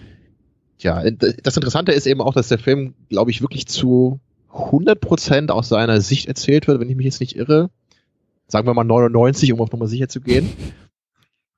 Tja, 0.79 1.09
das 1.11 1.57
Interessante 1.57 1.93
ist 1.93 2.07
eben 2.07 2.21
auch, 2.21 2.35
dass 2.35 2.49
der 2.49 2.59
Film, 2.59 2.95
glaube 3.09 3.31
ich, 3.31 3.41
wirklich 3.41 3.67
zu 3.67 4.19
100% 4.53 5.51
aus 5.51 5.69
seiner 5.69 6.01
Sicht 6.01 6.27
erzählt 6.27 6.67
wird, 6.67 6.81
wenn 6.81 6.91
ich 6.91 6.97
mich 6.97 7.05
jetzt 7.07 7.21
nicht 7.21 7.37
irre. 7.37 7.71
Sagen 8.49 8.67
wir 8.67 8.75
mal 8.75 8.85
99, 8.85 9.53
um 9.53 9.61
auf 9.61 9.71
Nummer 9.71 9.87
sicher 9.87 10.09
zu 10.09 10.21
gehen. 10.21 10.51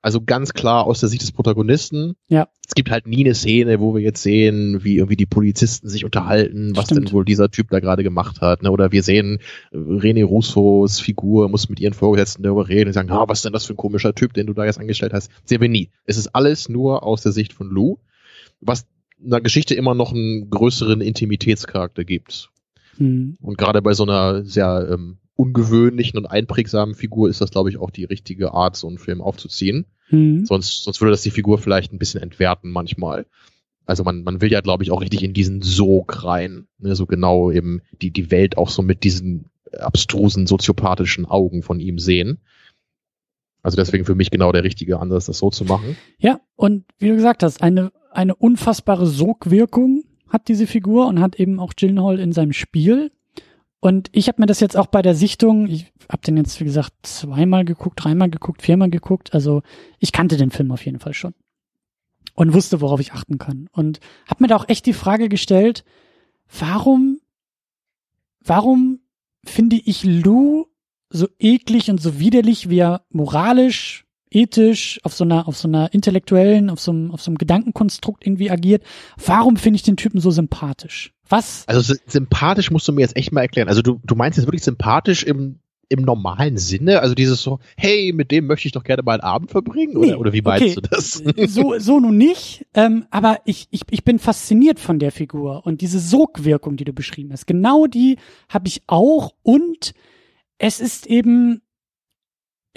Also 0.02 0.20
ganz 0.20 0.52
klar 0.52 0.85
aus 0.85 1.00
der 1.00 1.09
Sicht 1.09 1.22
des 1.22 1.32
Protagonisten. 1.32 2.14
Ja. 2.28 2.48
Es 2.66 2.74
gibt 2.74 2.90
halt 2.90 3.06
nie 3.06 3.24
eine 3.24 3.35
Szene, 3.35 3.80
wo 3.80 3.94
wir 3.94 4.02
jetzt 4.02 4.22
sehen, 4.22 4.85
wie 4.85 4.96
irgendwie 4.96 5.16
die 5.16 5.26
Polizisten 5.26 5.88
sich 5.88 6.04
unterhalten, 6.04 6.76
was 6.76 6.87
Stimmt. 6.87 7.09
denn 7.09 7.12
wohl 7.12 7.24
dieser 7.24 7.50
Typ 7.50 7.70
da 7.70 7.80
gerade 7.80 8.04
gemacht 8.04 8.40
hat. 8.40 8.62
Ne? 8.62 8.70
Oder 8.70 8.92
wir 8.92 9.02
sehen 9.02 9.40
äh, 9.72 9.76
René 9.76 10.24
Russos 10.24 11.00
Figur, 11.00 11.48
muss 11.48 11.68
mit 11.68 11.80
ihren 11.80 11.94
Vorgesetzten 11.94 12.42
darüber 12.42 12.68
reden 12.68 12.88
und 12.88 12.92
sagen, 12.92 13.11
ah, 13.11 13.24
was 13.26 13.38
ist 13.38 13.46
denn 13.46 13.52
das 13.52 13.66
für 13.66 13.72
ein 13.72 13.78
komischer 13.78 14.14
Typ, 14.14 14.32
den 14.35 14.46
du 14.46 14.52
da 14.52 14.64
jetzt 14.64 14.78
angestellt 14.78 15.12
hast. 15.12 15.30
Sehen 15.44 15.61
wir 15.61 15.68
nie. 15.68 15.90
Es 16.04 16.16
ist 16.16 16.28
alles 16.28 16.68
nur 16.68 17.02
aus 17.02 17.22
der 17.22 17.32
Sicht 17.32 17.52
von 17.52 17.68
Lou, 17.68 17.98
was 18.61 18.87
einer 19.24 19.40
Geschichte 19.40 19.74
immer 19.74 19.94
noch 19.94 20.12
einen 20.12 20.50
größeren 20.50 21.00
Intimitätscharakter 21.00 22.04
gibt. 22.04 22.50
Hm. 22.98 23.37
Und 23.40 23.59
gerade 23.59 23.82
bei 23.82 23.94
so 23.94 24.04
einer 24.04 24.44
sehr 24.44 24.88
ähm, 24.92 25.18
ungewöhnlichen 25.37 26.18
und 26.18 26.27
einprägsamen 26.27 26.94
Figur 26.94 27.29
ist 27.29 27.40
das, 27.40 27.51
glaube 27.51 27.70
ich, 27.70 27.79
auch 27.79 27.90
die 27.90 28.05
richtige 28.05 28.53
Art, 28.53 28.77
so 28.77 28.88
einen 28.88 28.99
Film 28.99 29.20
aufzuziehen. 29.20 29.87
Hm. 30.09 30.44
Sonst, 30.46 30.85
sonst 30.85 31.01
würde 31.01 31.12
das 31.12 31.22
die 31.22 31.31
Figur 31.31 31.59
vielleicht 31.59 31.92
ein 31.92 31.99
bisschen 31.99 32.22
entwerten 32.22 32.70
manchmal. 32.70 33.27
Also 33.85 34.03
man, 34.03 34.25
man 34.25 34.40
will 34.40 34.51
ja, 34.51 34.61
glaube 34.61 34.83
ich, 34.83 34.90
auch 34.90 35.01
richtig 35.01 35.22
in 35.22 35.33
diesen 35.33 35.62
Sog 35.62 36.25
rein. 36.25 36.66
Ne? 36.79 36.96
So 36.96 37.07
genau 37.07 37.53
eben 37.53 37.83
die, 38.03 38.11
die 38.11 38.31
Welt 38.31 38.59
auch 38.59 38.70
so 38.70 38.83
mit 38.83 39.05
diesen 39.05 39.46
abstrusen, 39.72 40.46
soziopathischen 40.46 41.27
Augen 41.27 41.62
von 41.62 41.81
ihm 41.81 41.99
sehen. 41.99 42.38
Also 43.62 43.77
deswegen 43.77 44.05
für 44.05 44.14
mich 44.14 44.31
genau 44.31 44.53
der 44.53 44.64
richtige 44.64 45.01
Ansatz, 45.01 45.27
das 45.27 45.38
so 45.38 45.51
zu 45.51 45.64
machen. 45.64 45.96
Ja, 46.18 46.40
und 46.55 46.85
wie 46.99 47.09
du 47.09 47.16
gesagt 47.16 47.42
hast, 47.42 47.62
eine, 47.62 47.92
eine 48.12 48.35
unfassbare 48.35 49.07
Sogwirkung 49.07 50.05
hat 50.29 50.49
diese 50.49 50.66
Figur 50.66 51.07
und 51.07 51.20
hat 51.20 51.38
eben 51.38 51.61
auch 51.61 51.75
Gyllenhaal 51.75 52.18
in 52.18 52.33
seinem 52.33 52.53
Spiel. 52.53 53.11
Und 53.80 54.08
ich 54.12 54.28
habe 54.28 54.40
mir 54.40 54.46
das 54.46 54.60
jetzt 54.60 54.76
auch 54.76 54.86
bei 54.86 55.02
der 55.02 55.14
Sichtung, 55.14 55.66
ich 55.68 55.92
habe 56.10 56.22
den 56.22 56.36
jetzt, 56.36 56.58
wie 56.60 56.64
gesagt, 56.64 56.92
zweimal 57.02 57.64
geguckt, 57.64 58.02
dreimal 58.02 58.30
geguckt, 58.30 58.62
viermal 58.62 58.90
geguckt. 58.90 59.34
Also 59.34 59.62
ich 59.98 60.12
kannte 60.12 60.36
den 60.36 60.50
Film 60.50 60.72
auf 60.72 60.84
jeden 60.84 60.98
Fall 60.98 61.14
schon. 61.14 61.34
Und 62.34 62.52
wusste, 62.52 62.80
worauf 62.80 63.00
ich 63.00 63.12
achten 63.12 63.38
kann. 63.38 63.68
Und 63.72 64.00
habe 64.26 64.42
mir 64.42 64.48
da 64.48 64.56
auch 64.56 64.68
echt 64.68 64.86
die 64.86 64.92
Frage 64.92 65.28
gestellt, 65.28 65.84
warum, 66.58 67.20
warum 68.40 69.00
finde 69.44 69.76
ich 69.76 70.04
Lou 70.04 70.66
so 71.10 71.28
eklig 71.38 71.90
und 71.90 72.00
so 72.00 72.18
widerlich, 72.18 72.68
wie 72.68 72.78
er 72.78 73.04
moralisch, 73.10 74.06
ethisch, 74.37 75.01
auf 75.03 75.14
so 75.14 75.25
einer, 75.25 75.49
auf 75.49 75.57
so 75.57 75.66
einer 75.68 75.92
intellektuellen, 75.94 76.70
auf 76.70 76.81
so 76.81 76.90
einem, 76.92 77.11
auf 77.11 77.23
so 77.23 77.31
einem 77.31 77.38
Gedankenkonstrukt 77.38 78.27
irgendwie 78.27 78.50
agiert. 78.50 78.83
Warum 79.25 79.56
finde 79.56 79.77
ich 79.77 79.83
den 79.83 79.96
Typen 79.96 80.21
so 80.21 80.31
sympathisch? 80.31 81.13
Was? 81.29 81.65
Also 81.67 81.94
sy- 81.94 82.00
sympathisch 82.06 82.71
musst 82.71 82.87
du 82.87 82.92
mir 82.92 83.00
jetzt 83.00 83.17
echt 83.17 83.33
mal 83.33 83.40
erklären. 83.40 83.69
Also 83.69 83.83
du, 83.83 84.00
du 84.04 84.15
meinst 84.15 84.37
jetzt 84.38 84.46
wirklich 84.46 84.63
sympathisch 84.63 85.23
im, 85.25 85.58
im 85.88 86.02
normalen 86.02 86.56
Sinne? 86.58 87.00
Also 87.00 87.15
dieses 87.15 87.42
so, 87.42 87.58
hey, 87.77 88.13
mit 88.13 88.31
dem 88.31 88.46
möchte 88.46 88.67
ich 88.69 88.73
doch 88.73 88.85
gerne 88.85 89.02
mal 89.02 89.15
einen 89.15 89.23
Abend 89.23 89.50
verbringen? 89.50 89.96
Oder, 89.96 90.06
Nee, 90.08 90.15
oder 90.15 90.33
wie 90.33 90.42
meinst 90.42 90.65
okay. 90.65 90.75
du 90.75 90.81
das? 90.83 91.23
so, 91.52 91.79
so 91.79 91.98
nun 92.00 92.17
nicht, 92.19 92.67
ähm, 92.75 93.06
aber 93.10 93.38
ich, 93.44 93.67
ich, 93.71 93.83
ich 93.90 94.04
bin 94.04 94.19
fasziniert 94.19 94.79
von 94.79 94.98
der 94.98 95.10
Figur 95.13 95.65
und 95.67 95.81
diese 95.81 95.98
Sogwirkung, 95.98 96.77
die 96.77 96.85
du 96.85 96.92
beschrieben 96.92 97.33
hast. 97.33 97.46
Genau 97.46 97.87
die 97.87 98.19
habe 98.48 98.69
ich 98.69 98.83
auch 98.87 99.33
und 99.42 99.92
es 100.58 100.81
ist 100.81 101.06
eben 101.06 101.60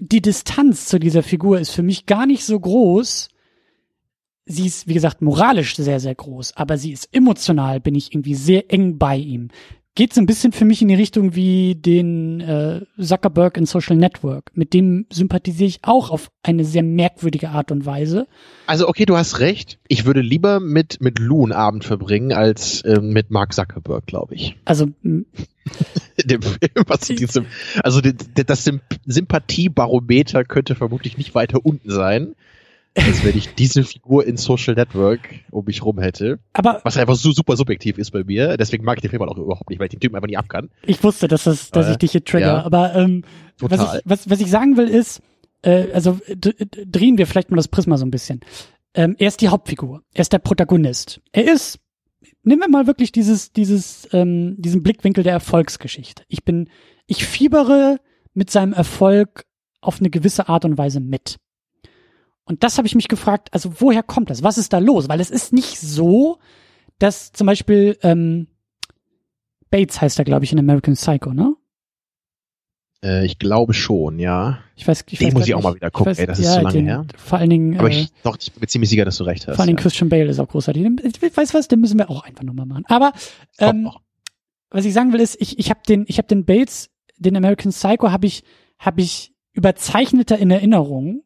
die 0.02 0.22
Distanz 0.22 0.88
zu 0.88 1.00
dieser 1.00 1.24
Figur 1.24 1.60
ist 1.60 1.72
für 1.72 1.84
mich 1.84 2.06
gar 2.06 2.26
nicht 2.26 2.46
so 2.46 2.60
groß. 2.60 3.30
Sie 4.46 4.66
ist, 4.66 4.88
wie 4.88 4.94
gesagt, 4.94 5.22
moralisch 5.22 5.76
sehr, 5.76 6.00
sehr 6.00 6.16
groß, 6.16 6.56
aber 6.56 6.78
sie 6.78 6.92
ist 6.92 7.10
emotional, 7.12 7.80
bin 7.80 7.96
ich 7.96 8.14
irgendwie 8.14 8.36
sehr 8.36 8.72
eng 8.74 8.98
bei 8.98 9.16
ihm. 9.16 9.50
Geht 10.00 10.14
so 10.14 10.22
ein 10.22 10.28
bisschen 10.28 10.54
für 10.54 10.64
mich 10.64 10.82
in 10.82 10.88
die 10.88 10.96
Richtung 10.96 11.36
wie 11.36 11.76
den 11.76 12.40
äh, 12.40 12.86
Zuckerberg 12.98 13.58
in 13.58 13.66
Social 13.66 13.98
Network. 13.98 14.50
Mit 14.54 14.74
dem 14.74 15.06
sympathisiere 15.12 15.68
ich 15.68 15.80
auch 15.82 16.10
auf 16.10 16.32
eine 16.42 16.64
sehr 16.64 16.84
merkwürdige 16.84 17.50
Art 17.50 17.70
und 17.70 17.86
Weise. 17.86 18.26
Also 18.66 18.88
okay, 18.88 19.06
du 19.06 19.18
hast 19.18 19.42
recht. 19.42 19.78
Ich 19.90 20.06
würde 20.06 20.22
lieber 20.22 20.62
mit 20.62 21.02
mit 21.02 21.20
Lou 21.20 21.44
einen 21.44 21.52
Abend 21.52 21.84
verbringen 21.84 22.32
als 22.32 22.82
äh, 22.84 23.02
mit 23.02 23.30
Mark 23.30 23.54
Zuckerberg, 23.54 24.06
glaube 24.06 24.36
ich. 24.36 24.56
Also 24.64 24.86
dem 25.04 26.42
Film, 26.44 26.86
was 26.88 27.02
diesem, 27.02 27.48
also 27.84 28.00
das 28.00 28.72
Sympathiebarometer 29.06 30.46
könnte 30.46 30.76
vermutlich 30.76 31.18
nicht 31.18 31.36
weiter 31.36 31.66
unten 31.66 31.92
sein 31.92 32.36
als 32.96 33.24
wenn 33.24 33.38
ich 33.38 33.54
diese 33.56 33.84
Figur 33.84 34.26
in 34.26 34.38
Social 34.38 34.76
Network 34.76 35.22
um 35.52 35.66
mich 35.66 35.84
rum 35.84 36.00
hätte. 36.00 36.40
Aber 36.54 36.82
was 36.84 36.98
einfach 36.98 37.16
so 37.16 37.32
super 37.32 37.56
subjektiv 37.56 37.98
ist 37.98 38.12
bei 38.12 38.24
mir. 38.24 38.58
Deswegen 38.58 38.84
mag 38.84 38.98
ich 38.98 39.02
den 39.02 39.12
Film 39.12 39.22
auch 39.22 39.38
überhaupt 39.38 39.70
nicht, 39.70 39.80
weil 39.80 39.86
ich 39.86 39.92
den 39.92 40.00
Typen 40.00 40.16
einfach 40.16 40.28
nicht 40.28 40.38
ab 40.38 40.50
kann. 40.50 40.70
Ich 40.86 41.04
wusste, 41.04 41.28
dass, 41.28 41.44
das, 41.44 41.70
dass 41.72 41.88
äh, 41.88 41.92
ich 41.92 41.98
dich 41.98 42.12
hier 42.12 42.24
trigger. 42.24 42.48
Ja, 42.48 42.64
aber 42.64 42.96
ähm, 42.96 43.24
was, 43.60 43.80
ich, 43.80 44.02
was, 44.06 44.30
was 44.30 44.42
ich 44.42 44.50
sagen 44.50 44.78
will 44.78 44.88
ist, 44.88 45.22
äh, 45.62 45.92
also 45.94 46.20
drehen 46.28 47.18
wir 47.18 47.28
vielleicht 47.28 47.52
mal 47.52 47.58
das 47.58 47.68
Prisma 47.68 47.98
so 47.98 48.06
ein 48.06 48.12
bisschen. 48.12 48.42
Ähm, 48.94 49.16
er 49.20 49.28
ist 49.28 49.42
die 49.42 49.50
Hauptfigur. 49.50 50.02
Er 50.14 50.22
ist 50.22 50.34
der 50.34 50.40
Protagonist. 50.40 51.22
Er 51.32 51.52
ist, 51.52 51.80
nehmen 52.44 52.62
wir 52.62 52.70
mal 52.70 52.88
wirklich 52.88 53.12
dieses, 53.12 53.52
dieses, 53.52 54.08
ähm, 54.14 54.56
diesen 54.58 54.84
Blickwinkel 54.84 55.24
der 55.24 55.34
Erfolgsgeschichte. 55.34 56.24
Ich 56.28 56.44
bin, 56.44 56.70
ich 57.06 57.26
fiebere 57.26 57.98
mit 58.34 58.50
seinem 58.50 58.74
Erfolg 58.74 59.46
auf 59.82 60.00
eine 60.00 60.10
gewisse 60.10 60.50
Art 60.50 60.66
und 60.66 60.78
Weise 60.78 61.00
mit. 61.00 61.38
Und 62.50 62.64
das 62.64 62.80
habe 62.80 62.88
ich 62.88 62.96
mich 62.96 63.08
gefragt, 63.08 63.50
also 63.52 63.80
woher 63.80 64.02
kommt 64.02 64.32
das? 64.32 64.42
Was 64.42 64.58
ist 64.58 64.74
da 64.74 64.80
los? 64.80 65.08
Weil 65.08 65.22
es 65.22 65.30
ist 65.30 65.54
nicht 65.54 65.80
so, 65.80 66.40
dass 66.98 67.32
zum 67.32 67.46
Beispiel 67.46 67.96
ähm, 68.02 68.48
Bates 69.70 70.02
heißt 70.02 70.18
er, 70.18 70.26
glaube 70.26 70.46
ich, 70.46 70.52
in 70.52 70.58
American 70.58 70.96
Psycho, 70.96 71.32
ne? 71.32 71.54
Äh, 73.04 73.24
ich 73.24 73.38
glaube 73.38 73.76
schon, 73.76 74.18
ja. 74.18 74.62
Ich 74.76 74.88
weiß, 74.88 75.06
ich 75.12 75.20
den 75.20 75.28
weiß 75.28 75.34
muss 75.36 75.48
ich 75.48 75.54
auch 75.54 75.62
mal 75.62 75.76
wieder 75.76 75.92
gucken, 75.92 76.10
weiß, 76.10 76.18
ey, 76.18 76.26
das 76.26 76.40
ist 76.40 76.46
ja, 76.46 76.56
so 76.56 76.62
lange 76.62 76.74
den, 76.74 76.86
her. 76.88 77.06
Vor 77.18 77.38
allen 77.38 77.52
Dingen. 77.52 77.78
Aber 77.78 77.88
ich, 77.90 78.06
äh, 78.06 78.12
doch, 78.24 78.36
ich 78.42 78.52
bin 78.52 78.68
ziemlich 78.68 78.90
sicher, 78.90 79.06
dass 79.06 79.18
du 79.18 79.26
recht 79.26 79.48
hast. 79.48 79.56
Vor 79.56 79.62
allen 79.62 79.68
Dingen 79.68 79.78
ja. 79.78 79.84
Christian 79.84 80.10
Bale 80.10 80.26
ist 80.26 80.40
auch 80.40 80.50
großartig. 80.50 80.88
Ich 81.04 81.38
weiß 81.38 81.54
was, 81.54 81.68
den 81.68 81.80
müssen 81.80 82.00
wir 82.00 82.10
auch 82.10 82.24
einfach 82.24 82.44
nochmal 82.44 82.66
machen. 82.66 82.84
Aber 82.88 83.14
ähm, 83.60 83.92
was 84.72 84.86
ich 84.86 84.94
sagen 84.94 85.14
will 85.14 85.20
ist, 85.20 85.40
ich, 85.40 85.60
ich 85.60 85.70
habe 85.70 85.82
den, 85.88 86.06
ich 86.08 86.18
habe 86.18 86.28
den 86.28 86.46
Bates, 86.46 86.90
den 87.16 87.38
American 87.38 87.72
Psycho, 87.72 88.12
habe 88.12 88.26
ich, 88.26 88.44
habe 88.80 89.02
ich 89.02 89.36
überzeichneter 89.54 90.40
in 90.40 90.50
Erinnerung, 90.50 91.22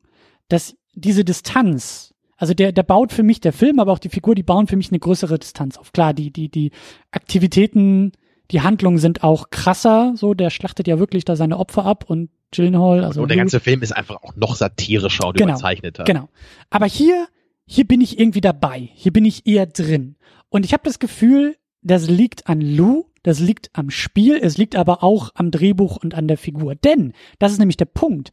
dass 0.49 0.75
diese 0.93 1.23
Distanz, 1.23 2.13
also 2.37 2.53
der, 2.53 2.71
der 2.71 2.83
baut 2.83 3.11
für 3.11 3.23
mich, 3.23 3.39
der 3.41 3.53
Film, 3.53 3.79
aber 3.79 3.91
auch 3.91 3.99
die 3.99 4.09
Figur, 4.09 4.35
die 4.35 4.43
bauen 4.43 4.67
für 4.67 4.75
mich 4.75 4.89
eine 4.89 4.99
größere 4.99 5.39
Distanz 5.39 5.77
auf. 5.77 5.93
Klar, 5.93 6.13
die, 6.13 6.31
die, 6.31 6.49
die 6.49 6.71
Aktivitäten, 7.11 8.11
die 8.51 8.61
Handlungen 8.61 8.97
sind 8.97 9.23
auch 9.23 9.49
krasser, 9.49 10.13
so, 10.15 10.33
der 10.33 10.49
schlachtet 10.49 10.87
ja 10.87 10.99
wirklich 10.99 11.25
da 11.25 11.35
seine 11.35 11.57
Opfer 11.57 11.85
ab 11.85 12.05
und 12.07 12.29
Gyllenhaal, 12.51 13.03
also. 13.03 13.21
Und 13.21 13.29
der 13.29 13.37
ganze 13.37 13.59
Film 13.59 13.81
ist 13.81 13.91
einfach 13.91 14.21
auch 14.21 14.35
noch 14.35 14.55
satirischer 14.55 15.27
und 15.27 15.37
genau, 15.37 15.53
überzeichneter. 15.53 16.03
Genau. 16.03 16.29
Aber 16.69 16.85
hier, 16.85 17.27
hier 17.65 17.85
bin 17.85 18.01
ich 18.01 18.19
irgendwie 18.19 18.41
dabei. 18.41 18.89
Hier 18.93 19.11
bin 19.11 19.25
ich 19.25 19.47
eher 19.47 19.65
drin. 19.65 20.15
Und 20.49 20.65
ich 20.65 20.73
habe 20.73 20.83
das 20.83 20.99
Gefühl, 20.99 21.55
das 21.81 22.09
liegt 22.09 22.47
an 22.47 22.61
Lou, 22.61 23.05
das 23.23 23.39
liegt 23.39 23.71
am 23.73 23.89
Spiel, 23.89 24.37
es 24.41 24.57
liegt 24.57 24.75
aber 24.75 25.03
auch 25.03 25.31
am 25.35 25.49
Drehbuch 25.49 25.97
und 25.97 26.13
an 26.13 26.27
der 26.27 26.37
Figur. 26.37 26.75
Denn, 26.75 27.13
das 27.39 27.51
ist 27.51 27.59
nämlich 27.59 27.77
der 27.77 27.85
Punkt, 27.85 28.31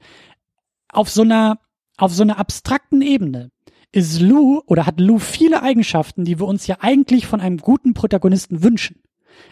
auf 0.92 1.08
so 1.08 1.22
einer 1.22 1.58
auf 2.00 2.12
so 2.12 2.22
einer 2.22 2.38
abstrakten 2.38 3.02
Ebene 3.02 3.50
ist 3.92 4.20
Lou 4.20 4.62
oder 4.66 4.86
hat 4.86 5.00
Lou 5.00 5.18
viele 5.18 5.62
Eigenschaften, 5.62 6.24
die 6.24 6.38
wir 6.38 6.46
uns 6.46 6.66
ja 6.66 6.78
eigentlich 6.80 7.26
von 7.26 7.40
einem 7.40 7.58
guten 7.58 7.94
Protagonisten 7.94 8.62
wünschen. 8.62 9.00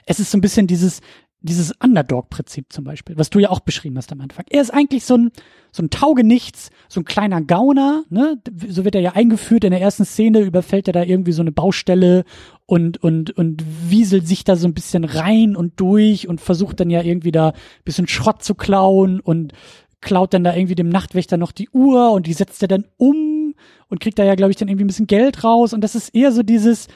Es 0.07 0.21
ist 0.21 0.31
so 0.31 0.39
ein 0.39 0.43
bisschen 0.43 0.67
dieses, 0.67 1.01
dieses 1.41 1.73
Underdog-Prinzip 1.83 2.73
zum 2.73 2.85
Beispiel, 2.85 3.17
was 3.17 3.31
du 3.31 3.39
ja 3.39 3.51
auch 3.51 3.61
beschrieben 3.61 3.97
hast 3.97 4.13
am 4.13 4.21
Anfang. 4.21 4.45
Er 4.51 4.61
ist 4.61 4.73
eigentlich 4.73 5.05
so 5.05 5.17
ein, 5.17 5.31
so 5.71 5.83
ein 5.83 5.91
Taugenichts, 5.91 6.71
so 6.89 7.01
ein 7.01 7.05
kleiner 7.05 7.41
Gauner, 7.43 8.05
ne? 8.11 8.41
So 8.69 8.85
wird 8.85 8.95
er 8.95 9.01
ja 9.01 9.13
eingeführt. 9.13 9.65
In 9.65 9.71
der 9.71 9.81
ersten 9.81 10.05
Szene 10.05 10.41
überfällt 10.41 10.89
er 10.89 10.93
da 10.93 11.03
irgendwie 11.03 11.33
so 11.33 11.43
eine 11.43 11.53
Baustelle 11.53 12.25
und, 12.67 13.03
und, 13.03 13.31
und 13.37 13.63
wieselt 13.89 14.27
sich 14.27 14.45
da 14.45 14.57
so 14.57 14.67
ein 14.67 14.75
bisschen 14.75 15.05
rein 15.05 15.55
und 15.55 15.79
durch 15.81 16.29
und 16.29 16.41
versucht 16.41 16.81
dann 16.81 16.91
ja 16.91 17.03
irgendwie 17.03 17.33
da 17.33 17.53
bisschen 17.85 18.09
Schrott 18.09 18.43
zu 18.43 18.55
klauen 18.55 19.21
und 19.21 19.53
klaut 20.01 20.35
dann 20.35 20.45
da 20.45 20.55
irgendwie 20.55 20.75
dem 20.75 20.89
Nachtwächter 20.89 21.37
noch 21.37 21.53
die 21.53 21.69
Uhr 21.71 22.13
und 22.13 22.27
die 22.27 22.33
setzt 22.33 22.63
er 22.63 22.69
dann 22.69 22.85
um 22.97 23.55
und 23.89 24.01
kriegt 24.01 24.19
da 24.19 24.25
ja, 24.25 24.35
glaube 24.35 24.51
ich, 24.51 24.57
dann 24.57 24.69
irgendwie 24.69 24.85
ein 24.85 24.89
bisschen 24.89 25.07
Geld 25.07 25.45
raus. 25.45 25.73
Und 25.73 25.83
das 25.83 25.95
ist 25.95 26.15
eher 26.15 26.33
so 26.33 26.43
dieses, 26.43 26.89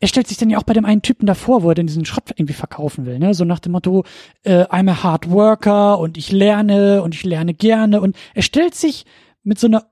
er 0.00 0.08
stellt 0.08 0.26
sich 0.26 0.36
dann 0.36 0.50
ja 0.50 0.58
auch 0.58 0.64
bei 0.64 0.74
dem 0.74 0.84
einen 0.84 1.02
Typen 1.02 1.26
davor, 1.26 1.62
wo 1.62 1.70
er 1.70 1.74
denn 1.74 1.86
diesen 1.86 2.04
Schrott 2.04 2.30
irgendwie 2.36 2.54
verkaufen 2.54 3.06
will, 3.06 3.18
ne? 3.18 3.34
So 3.34 3.44
nach 3.44 3.60
dem 3.60 3.72
Motto, 3.72 4.04
äh, 4.42 4.64
I'm 4.64 4.90
a 4.90 5.02
hard 5.02 5.30
worker 5.30 5.98
und 5.98 6.18
ich 6.18 6.32
lerne 6.32 7.02
und 7.02 7.14
ich 7.14 7.24
lerne 7.24 7.54
gerne. 7.54 8.00
Und 8.00 8.16
er 8.34 8.42
stellt 8.42 8.74
sich 8.74 9.06
mit 9.42 9.58
so 9.58 9.66
einer 9.66 9.86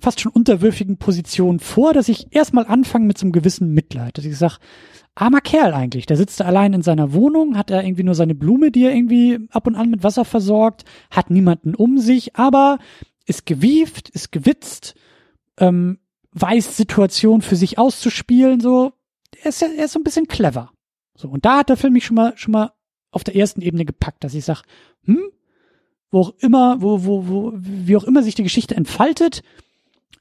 fast 0.00 0.20
schon 0.20 0.32
unterwürfigen 0.32 0.96
Position 0.96 1.60
vor, 1.60 1.94
dass 1.94 2.08
ich 2.08 2.34
erstmal 2.34 2.66
anfange 2.66 3.06
mit 3.06 3.16
so 3.18 3.24
einem 3.24 3.32
gewissen 3.32 3.72
Mitleid, 3.72 4.18
dass 4.18 4.24
ich 4.24 4.36
sage, 4.36 4.56
armer 5.14 5.40
Kerl 5.40 5.74
eigentlich. 5.74 6.06
Der 6.06 6.16
sitzt 6.16 6.40
da 6.40 6.44
allein 6.44 6.72
in 6.72 6.82
seiner 6.82 7.12
Wohnung, 7.12 7.56
hat 7.56 7.70
er 7.70 7.84
irgendwie 7.84 8.02
nur 8.02 8.14
seine 8.14 8.34
Blume, 8.34 8.70
die 8.70 8.84
er 8.84 8.94
irgendwie 8.94 9.46
ab 9.50 9.66
und 9.66 9.74
an 9.74 9.90
mit 9.90 10.02
Wasser 10.02 10.24
versorgt, 10.24 10.84
hat 11.10 11.30
niemanden 11.30 11.74
um 11.74 11.98
sich, 11.98 12.36
aber 12.36 12.78
ist 13.26 13.46
gewieft, 13.46 14.08
ist 14.08 14.32
gewitzt, 14.32 14.94
ähm, 15.58 15.98
weiß 16.32 16.76
Situationen 16.76 17.42
für 17.42 17.56
sich 17.56 17.78
auszuspielen, 17.78 18.60
so. 18.60 18.92
Er 19.42 19.48
ist, 19.48 19.62
er 19.62 19.84
ist 19.84 19.92
so 19.92 20.00
ein 20.00 20.04
bisschen 20.04 20.28
clever. 20.28 20.70
So, 21.14 21.28
und 21.28 21.44
da 21.44 21.58
hat 21.58 21.68
der 21.68 21.76
Film 21.76 21.94
mich 21.94 22.06
schon 22.06 22.16
mal, 22.16 22.32
schon 22.36 22.52
mal 22.52 22.72
auf 23.10 23.24
der 23.24 23.36
ersten 23.36 23.60
Ebene 23.60 23.84
gepackt, 23.84 24.24
dass 24.24 24.34
ich 24.34 24.44
sag, 24.44 24.62
hm, 25.04 25.20
wo 26.10 26.20
auch 26.20 26.34
immer, 26.38 26.80
wo, 26.80 27.04
wo, 27.04 27.28
wo, 27.28 27.52
wie 27.54 27.96
auch 27.96 28.04
immer 28.04 28.22
sich 28.22 28.34
die 28.34 28.42
Geschichte 28.42 28.74
entfaltet, 28.74 29.42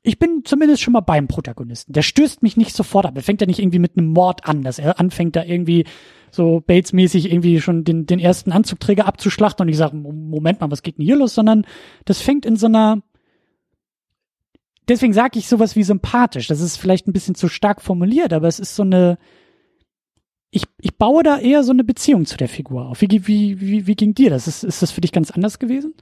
ich 0.04 0.18
bin 0.18 0.42
zumindest 0.46 0.82
schon 0.82 0.94
mal 0.94 1.02
beim 1.02 1.28
Protagonisten. 1.28 1.94
Der 1.94 2.02
stößt 2.02 2.42
mich 2.42 2.58
nicht 2.58 2.76
sofort 2.76 3.06
ab. 3.06 3.14
Er 3.16 3.24
fängt 3.24 3.42
ja 3.42 3.48
nicht 3.48 3.60
irgendwie 3.60 3.80
mit 3.80 3.98
einem 3.98 4.08
Mord 4.08 4.46
an, 4.46 4.64
dass 4.64 4.80
er 4.80 5.00
anfängt 5.00 5.36
da 5.36 5.44
irgendwie 5.44 5.86
so 6.32 6.62
Bates-mäßig 6.62 7.32
irgendwie 7.32 7.62
schon 7.62 7.84
den, 7.84 8.06
den 8.06 8.20
ersten 8.20 8.52
Anzugträger 8.52 9.06
abzuschlachten 9.06 9.66
und 9.66 9.70
ich 9.70 9.78
sage, 9.78 9.96
Moment 9.96 10.62
mal, 10.62 10.72
was 10.72 10.82
geht 10.82 10.98
denn 10.98 11.06
hier 11.06 11.18
los? 11.18 11.36
Sondern 11.36 11.66
das 12.06 12.22
fängt 12.22 12.46
in 12.46 12.56
so 12.56 12.68
einer, 12.68 13.02
deswegen 14.88 15.14
sage 15.14 15.38
ich 15.38 15.48
sowas 15.48 15.76
wie 15.76 15.84
sympathisch. 15.84 16.48
Das 16.48 16.62
ist 16.62 16.78
vielleicht 16.78 17.08
ein 17.08 17.14
bisschen 17.14 17.36
zu 17.36 17.48
stark 17.48 17.82
formuliert, 17.82 18.34
aber 18.34 18.48
es 18.48 18.60
ist 18.60 18.76
so 18.76 18.84
eine, 18.84 19.18
ich, 20.52 20.64
ich 20.80 20.98
baue 20.98 21.24
da 21.24 21.38
eher 21.38 21.64
so 21.64 21.72
eine 21.72 21.84
Beziehung 21.84 22.26
zu 22.26 22.38
der 22.38 22.50
Figur 22.50 22.88
auf. 22.88 23.02
Wie, 23.02 23.28
wie, 23.28 23.60
wie, 23.62 23.88
wie 23.88 23.96
ging 23.96 24.14
dir 24.14 24.30
das? 24.30 24.48
Ist, 24.48 24.64
ist 24.64 24.82
das 24.82 24.92
für 24.92 25.02
dich 25.02 25.12
ganz 25.12 25.32
anders 25.32 25.60
gewesen? 25.60 25.94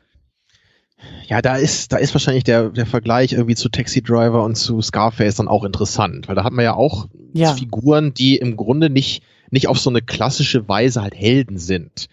Ja, 1.28 1.42
da 1.42 1.56
ist, 1.56 1.92
da 1.92 1.98
ist 1.98 2.14
wahrscheinlich 2.14 2.44
der, 2.44 2.70
der 2.70 2.86
Vergleich 2.86 3.34
irgendwie 3.34 3.56
zu 3.56 3.70
Taxi 3.70 4.02
Driver 4.02 4.44
und 4.44 4.56
zu 4.56 4.82
Scarface 4.82 5.36
dann 5.36 5.48
auch 5.48 5.64
interessant, 5.64 6.28
weil 6.28 6.36
da 6.36 6.44
hat 6.44 6.54
man 6.54 6.66
ja 6.66 6.74
auch 6.74 7.08
ja. 7.34 7.54
Figuren, 7.54 8.14
die 8.14 8.38
im 8.38 8.58
Grunde 8.58 8.90
nicht, 8.90 9.24
nicht 9.52 9.68
auf 9.68 9.80
so 9.80 9.90
eine 9.90 10.02
klassische 10.02 10.68
Weise 10.68 11.02
halt 11.02 11.16
Helden 11.16 11.58
sind. 11.58 12.08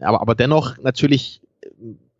Aber, 0.00 0.20
aber 0.20 0.34
dennoch 0.34 0.78
natürlich 0.78 1.40
äh, 1.62 1.68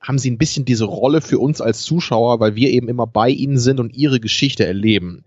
haben 0.00 0.18
sie 0.18 0.30
ein 0.30 0.38
bisschen 0.38 0.64
diese 0.64 0.84
Rolle 0.84 1.20
für 1.20 1.38
uns 1.38 1.60
als 1.60 1.82
Zuschauer, 1.82 2.40
weil 2.40 2.54
wir 2.54 2.70
eben 2.70 2.88
immer 2.88 3.06
bei 3.06 3.28
ihnen 3.28 3.58
sind 3.58 3.80
und 3.80 3.94
ihre 3.94 4.20
Geschichte 4.20 4.64
erleben. 4.64 5.24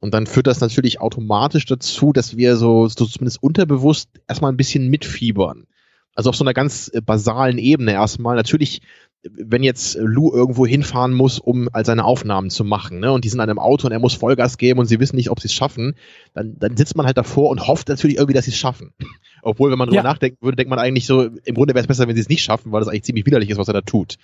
Und 0.00 0.14
dann 0.14 0.26
führt 0.26 0.46
das 0.46 0.60
natürlich 0.60 1.00
automatisch 1.00 1.66
dazu, 1.66 2.12
dass 2.12 2.36
wir 2.36 2.56
so, 2.56 2.88
so 2.88 3.06
zumindest 3.06 3.42
unterbewusst 3.42 4.08
erstmal 4.28 4.52
ein 4.52 4.56
bisschen 4.56 4.88
mitfiebern. 4.88 5.66
Also 6.14 6.30
auf 6.30 6.36
so 6.36 6.44
einer 6.44 6.54
ganz 6.54 6.90
äh, 6.92 7.00
basalen 7.00 7.58
Ebene 7.58 7.92
erstmal. 7.92 8.36
Natürlich 8.36 8.82
wenn 9.24 9.62
jetzt 9.62 9.96
Lou 10.00 10.32
irgendwo 10.32 10.66
hinfahren 10.66 11.12
muss, 11.12 11.38
um 11.38 11.68
all 11.72 11.84
seine 11.84 12.04
Aufnahmen 12.04 12.50
zu 12.50 12.64
machen, 12.64 12.98
ne, 12.98 13.12
und 13.12 13.24
die 13.24 13.28
sind 13.28 13.40
an 13.40 13.48
einem 13.48 13.58
Auto 13.58 13.86
und 13.86 13.92
er 13.92 14.00
muss 14.00 14.14
Vollgas 14.14 14.58
geben 14.58 14.80
und 14.80 14.86
sie 14.86 14.98
wissen 14.98 15.16
nicht, 15.16 15.30
ob 15.30 15.40
sie 15.40 15.46
es 15.46 15.54
schaffen, 15.54 15.94
dann, 16.34 16.56
dann 16.58 16.76
sitzt 16.76 16.96
man 16.96 17.06
halt 17.06 17.16
davor 17.16 17.50
und 17.50 17.66
hofft 17.66 17.88
natürlich 17.88 18.16
irgendwie, 18.16 18.34
dass 18.34 18.46
sie 18.46 18.50
es 18.50 18.56
schaffen. 18.56 18.92
Obwohl, 19.42 19.70
wenn 19.70 19.78
man 19.78 19.88
drüber 19.88 20.02
ja. 20.02 20.02
nachdenken 20.02 20.38
würde, 20.40 20.56
denkt 20.56 20.70
man 20.70 20.78
eigentlich 20.78 21.06
so, 21.06 21.22
im 21.22 21.54
Grunde 21.54 21.74
wäre 21.74 21.82
es 21.82 21.86
besser, 21.86 22.08
wenn 22.08 22.16
sie 22.16 22.22
es 22.22 22.28
nicht 22.28 22.42
schaffen, 22.42 22.72
weil 22.72 22.80
das 22.80 22.88
eigentlich 22.88 23.04
ziemlich 23.04 23.26
widerlich 23.26 23.50
ist, 23.50 23.58
was 23.58 23.68
er 23.68 23.74
da 23.74 23.80
tut. 23.80 24.16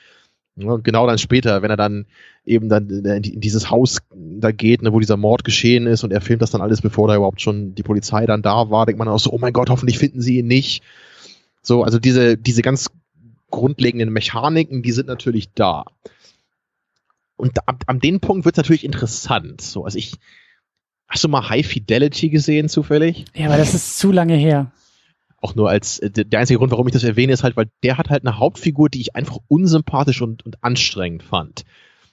Ja, 0.57 0.77
genau 0.77 1.07
dann 1.07 1.19
später, 1.19 1.63
wenn 1.63 1.71
er 1.71 1.77
dann 1.77 2.07
eben 2.45 2.69
dann 2.69 2.89
in 2.89 3.41
dieses 3.41 3.71
Haus 3.71 3.99
da 4.13 4.51
geht, 4.51 4.83
ne, 4.83 4.93
wo 4.93 4.99
dieser 4.99 5.17
Mord 5.17 5.45
geschehen 5.45 5.87
ist 5.87 6.03
und 6.03 6.13
er 6.13 6.21
filmt 6.21 6.43
das 6.43 6.51
dann 6.51 6.61
alles, 6.61 6.83
bevor 6.83 7.07
da 7.07 7.15
überhaupt 7.15 7.41
schon 7.41 7.77
die 7.77 7.85
Polizei 7.85 8.27
dann 8.27 8.43
da 8.43 8.69
war, 8.69 8.85
denkt 8.85 8.99
man 8.99 9.07
auch 9.07 9.21
so, 9.21 9.31
oh 9.31 9.39
mein 9.39 9.53
Gott, 9.53 9.71
hoffentlich 9.71 9.99
finden 9.99 10.21
sie 10.21 10.39
ihn 10.39 10.49
nicht. 10.49 10.83
So, 11.69 11.83
also 11.85 11.99
diese, 11.99 12.39
diese 12.39 12.63
ganz 12.63 12.89
grundlegenden 13.51 14.11
Mechaniken, 14.11 14.83
die 14.83 14.93
sind 14.93 15.07
natürlich 15.07 15.53
da. 15.53 15.85
Und 17.37 17.69
ab, 17.69 17.85
ab 17.87 18.01
dem 18.01 18.21
Punkt 18.21 18.47
wird 18.47 18.55
es 18.55 18.57
natürlich 18.57 18.85
interessant. 18.85 19.61
So, 19.61 19.85
also 19.85 19.99
ich, 19.99 20.15
hast 21.09 21.25
du 21.25 21.29
mal 21.29 21.51
High 21.51 21.67
Fidelity 21.67 22.31
gesehen 22.31 22.71
zufällig? 22.71 23.27
Ja, 23.37 23.49
aber 23.49 23.59
das 23.59 23.75
ist 23.75 23.99
zu 23.99 24.13
lange 24.13 24.35
her. 24.35 24.73
Auch 25.43 25.55
nur 25.57 25.69
als, 25.69 25.99
äh, 25.99 26.11
der 26.11 26.41
einzige 26.41 26.59
Grund, 26.59 26.73
warum 26.73 26.89
ich 26.89 26.95
das 26.95 27.05
erwähne, 27.05 27.35
ist 27.35 27.45
halt, 27.45 27.59
weil 27.59 27.69
der 27.83 27.99
hat 27.99 28.09
halt 28.09 28.27
eine 28.27 28.39
Hauptfigur, 28.39 28.89
die 28.89 29.03
ich 29.03 29.15
einfach 29.15 29.37
unsympathisch 29.47 30.23
und, 30.23 30.47
und 30.47 30.65
anstrengend 30.65 31.23
fand. 31.23 31.67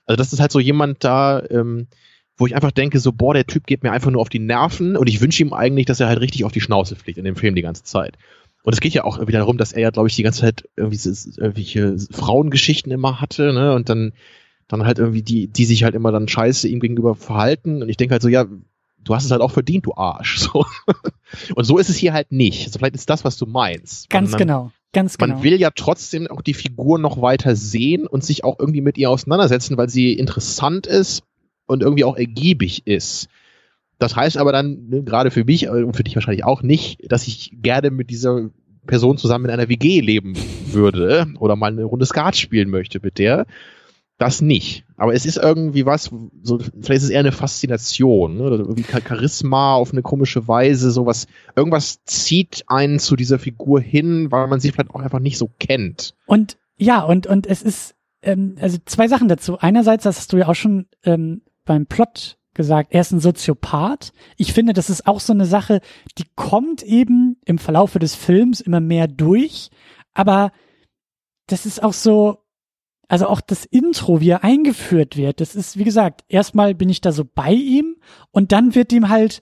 Also 0.06 0.18
das 0.18 0.34
ist 0.34 0.41
halt 0.41 0.51
so 0.51 0.60
jemand 0.60 1.06
da, 1.06 1.41
ähm, 1.49 1.88
wo 2.36 2.45
ich 2.45 2.56
einfach 2.56 2.72
denke, 2.72 2.99
so, 2.99 3.14
boah, 3.14 3.34
der 3.34 3.47
Typ 3.47 3.66
geht 3.68 3.84
mir 3.84 3.93
einfach 3.93 4.12
nur 4.12 4.22
auf 4.22 4.28
die 4.28 4.39
Nerven 4.39 4.97
und 4.97 5.08
ich 5.08 5.22
wünsche 5.22 5.41
ihm 5.41 5.53
eigentlich, 5.53 5.86
dass 5.86 6.01
er 6.01 6.08
halt 6.08 6.20
richtig 6.20 6.43
auf 6.43 6.51
die 6.51 6.60
Schnauze 6.60 6.97
fliegt 6.97 7.18
in 7.18 7.24
dem 7.24 7.38
Film 7.38 7.56
die 7.56 7.62
ganze 7.62 7.84
Zeit. 7.84 8.18
Und 8.66 8.74
es 8.74 8.80
geht 8.80 8.93
ja 8.95 9.03
auch 9.03 9.20
wieder 9.20 9.38
darum, 9.38 9.59
dass 9.59 9.74
er 9.74 9.82
ja, 9.82 9.89
glaube 9.91 10.07
ich, 10.07 10.16
die 10.16 10.24
ganze 10.24 10.41
Zeit 10.41 10.68
irgendwie 10.76 10.97
irgendwelche 11.38 11.97
Frauengeschichten 12.11 12.91
immer 12.91 13.22
hatte, 13.22 13.53
ne? 13.53 13.76
Und 13.76 13.89
dann, 13.89 14.13
dann 14.68 14.86
halt 14.86 14.97
irgendwie 14.97 15.22
die, 15.22 15.47
die 15.47 15.66
sich 15.66 15.84
halt 15.84 15.93
immer 15.93 16.11
dann 16.11 16.28
scheiße 16.28 16.68
ihm 16.68 16.80
gegenüber 16.80 17.13
verhalten. 17.13 17.84
Und 17.84 17.89
ich 17.89 17.97
denke 17.97 18.13
halt 18.13 18.24
so, 18.24 18.28
ja, 18.28 18.45
du 19.03 19.16
hast 19.16 19.26
es 19.26 19.30
halt 19.30 19.41
auch 19.41 19.51
verdient, 19.51 19.86
du 19.86 19.93
Arsch. 19.95 20.39
So. 20.51 20.66
Und 21.53 21.63
so 21.63 21.78
ist 21.78 21.89
es 21.89 21.97
hier 21.97 22.13
halt 22.13 22.32
nicht. 22.32 22.66
Also 22.66 22.80
vielleicht 22.80 22.95
ist 22.95 23.09
das, 23.09 23.24
was 23.24 23.38
du 23.38 23.45
meinst. 23.45 24.09
Ganz 24.09 24.32
man, 24.32 24.39
genau. 24.39 24.72
Ganz 24.93 25.18
genau. 25.18 25.36
Man 25.36 25.43
will 25.43 25.59
ja 25.59 25.70
trotzdem 25.70 26.28
auch 26.28 26.41
die 26.41 26.53
Figur 26.55 26.97
noch 26.97 27.22
weiter 27.22 27.55
sehen 27.55 28.07
und 28.07 28.24
sich 28.24 28.43
auch 28.43 28.57
irgendwie 28.59 28.82
mit 28.82 28.97
ihr 28.97 29.11
auseinandersetzen, 29.11 29.78
weil 29.78 29.89
sie 29.89 30.13
interessant 30.13 30.88
ist 30.88 31.24
und 31.68 31.84
irgendwie 31.84 32.03
auch 32.03 32.16
ergiebig 32.16 32.88
ist. 32.88 33.28
Das 33.99 34.15
heißt 34.15 34.37
aber 34.37 34.51
dann, 34.51 34.87
ne, 34.89 35.03
gerade 35.03 35.31
für 35.31 35.45
mich 35.45 35.69
und 35.69 35.95
für 35.95 36.03
dich 36.03 36.15
wahrscheinlich 36.15 36.43
auch 36.43 36.61
nicht, 36.61 36.99
dass 37.11 37.27
ich 37.27 37.51
gerne 37.61 37.91
mit 37.91 38.09
dieser 38.09 38.49
Person 38.85 39.17
zusammen 39.17 39.45
in 39.45 39.51
einer 39.51 39.69
WG 39.69 40.01
leben 40.01 40.35
würde 40.67 41.27
oder 41.39 41.55
mal 41.55 41.71
eine 41.71 41.83
Runde 41.83 42.05
Skat 42.05 42.35
spielen 42.35 42.69
möchte 42.69 42.99
mit 43.01 43.17
der. 43.17 43.45
Das 44.17 44.41
nicht. 44.41 44.85
Aber 44.95 45.13
es 45.13 45.25
ist 45.25 45.37
irgendwie 45.37 45.85
was, 45.85 46.09
so, 46.41 46.59
vielleicht 46.59 46.89
ist 46.89 47.03
es 47.03 47.09
eher 47.09 47.19
eine 47.19 47.33
Faszination, 47.33 48.37
ne? 48.37 48.43
oder 48.43 48.59
irgendwie 48.59 48.85
Charisma 48.85 49.75
auf 49.75 49.91
eine 49.91 50.03
komische 50.03 50.47
Weise, 50.47 50.91
sowas. 50.91 51.27
Irgendwas 51.55 52.01
zieht 52.05 52.63
einen 52.67 52.99
zu 52.99 53.17
dieser 53.17 53.39
Figur 53.39 53.81
hin, 53.81 54.31
weil 54.31 54.47
man 54.47 54.61
sie 54.61 54.71
vielleicht 54.71 54.91
auch 54.91 55.01
einfach 55.01 55.19
nicht 55.19 55.37
so 55.37 55.49
kennt. 55.59 56.15
Und 56.27 56.57
ja, 56.77 57.03
und, 57.03 57.27
und 57.27 57.45
es 57.45 57.61
ist, 57.61 57.95
ähm, 58.21 58.55
also 58.61 58.77
zwei 58.85 59.09
Sachen 59.09 59.27
dazu. 59.27 59.57
Einerseits, 59.59 60.03
das 60.03 60.17
hast 60.17 60.31
du 60.31 60.37
ja 60.37 60.47
auch 60.47 60.55
schon 60.55 60.85
ähm, 61.03 61.41
beim 61.65 61.85
Plot 61.85 62.37
gesagt, 62.56 62.91
er 62.91 63.01
ist 63.01 63.12
ein 63.12 63.20
Soziopath. 63.20 64.12
Ich 64.38 64.53
finde, 64.53 64.74
das 64.74 64.89
ist 64.89 65.06
auch 65.06 65.20
so 65.20 65.34
eine 65.34 65.45
Sache, 65.45 65.82
die 66.18 66.26
kommt 66.36 66.82
eben 66.82 67.38
im 67.45 67.60
Verlaufe 67.60 67.99
des 67.99 68.16
Films 68.16 68.62
immer 68.62 68.80
mehr 68.80 69.08
durch, 69.08 69.70
aber 70.14 70.51
das 71.47 71.68
ist 71.68 71.84
auch 71.84 71.93
so, 71.93 72.39
also 73.08 73.28
auch 73.28 73.41
das 73.41 73.66
Intro, 73.66 74.22
wie 74.22 74.30
er 74.30 74.43
eingeführt 74.43 75.16
wird, 75.16 75.41
das 75.41 75.56
ist, 75.56 75.78
wie 75.78 75.84
gesagt, 75.84 76.24
erstmal 76.28 76.74
bin 76.74 76.89
ich 76.89 77.01
da 77.01 77.12
so 77.12 77.24
bei 77.24 77.51
ihm 77.51 77.97
und 78.32 78.51
dann 78.51 78.74
wird 78.74 78.91
ihm 78.91 79.10
halt 79.10 79.41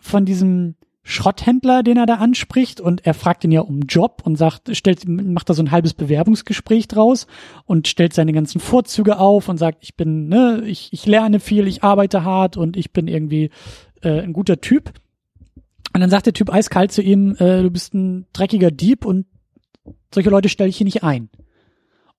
von 0.00 0.24
diesem 0.24 0.74
Schrotthändler, 1.10 1.82
den 1.82 1.96
er 1.96 2.04
da 2.04 2.16
anspricht 2.16 2.82
und 2.82 3.06
er 3.06 3.14
fragt 3.14 3.42
ihn 3.42 3.50
ja 3.50 3.62
um 3.62 3.80
Job 3.80 4.20
und 4.24 4.36
sagt, 4.36 4.76
stellt, 4.76 5.08
macht 5.08 5.48
da 5.48 5.54
so 5.54 5.62
ein 5.62 5.70
halbes 5.70 5.94
Bewerbungsgespräch 5.94 6.86
draus 6.86 7.26
und 7.64 7.88
stellt 7.88 8.12
seine 8.12 8.34
ganzen 8.34 8.60
Vorzüge 8.60 9.18
auf 9.18 9.48
und 9.48 9.56
sagt, 9.56 9.78
ich 9.80 9.96
bin, 9.96 10.28
ne, 10.28 10.62
ich, 10.66 10.92
ich 10.92 11.06
lerne 11.06 11.40
viel, 11.40 11.66
ich 11.66 11.82
arbeite 11.82 12.24
hart 12.24 12.58
und 12.58 12.76
ich 12.76 12.92
bin 12.92 13.08
irgendwie 13.08 13.48
äh, 14.02 14.20
ein 14.20 14.34
guter 14.34 14.60
Typ. 14.60 14.92
Und 15.94 16.02
dann 16.02 16.10
sagt 16.10 16.26
der 16.26 16.34
Typ 16.34 16.52
eiskalt 16.52 16.92
zu 16.92 17.00
ihm, 17.00 17.34
äh, 17.38 17.62
du 17.62 17.70
bist 17.70 17.94
ein 17.94 18.26
dreckiger 18.34 18.70
Dieb 18.70 19.06
und 19.06 19.24
solche 20.12 20.28
Leute 20.28 20.50
stelle 20.50 20.68
ich 20.68 20.76
hier 20.76 20.84
nicht 20.84 21.04
ein. 21.04 21.30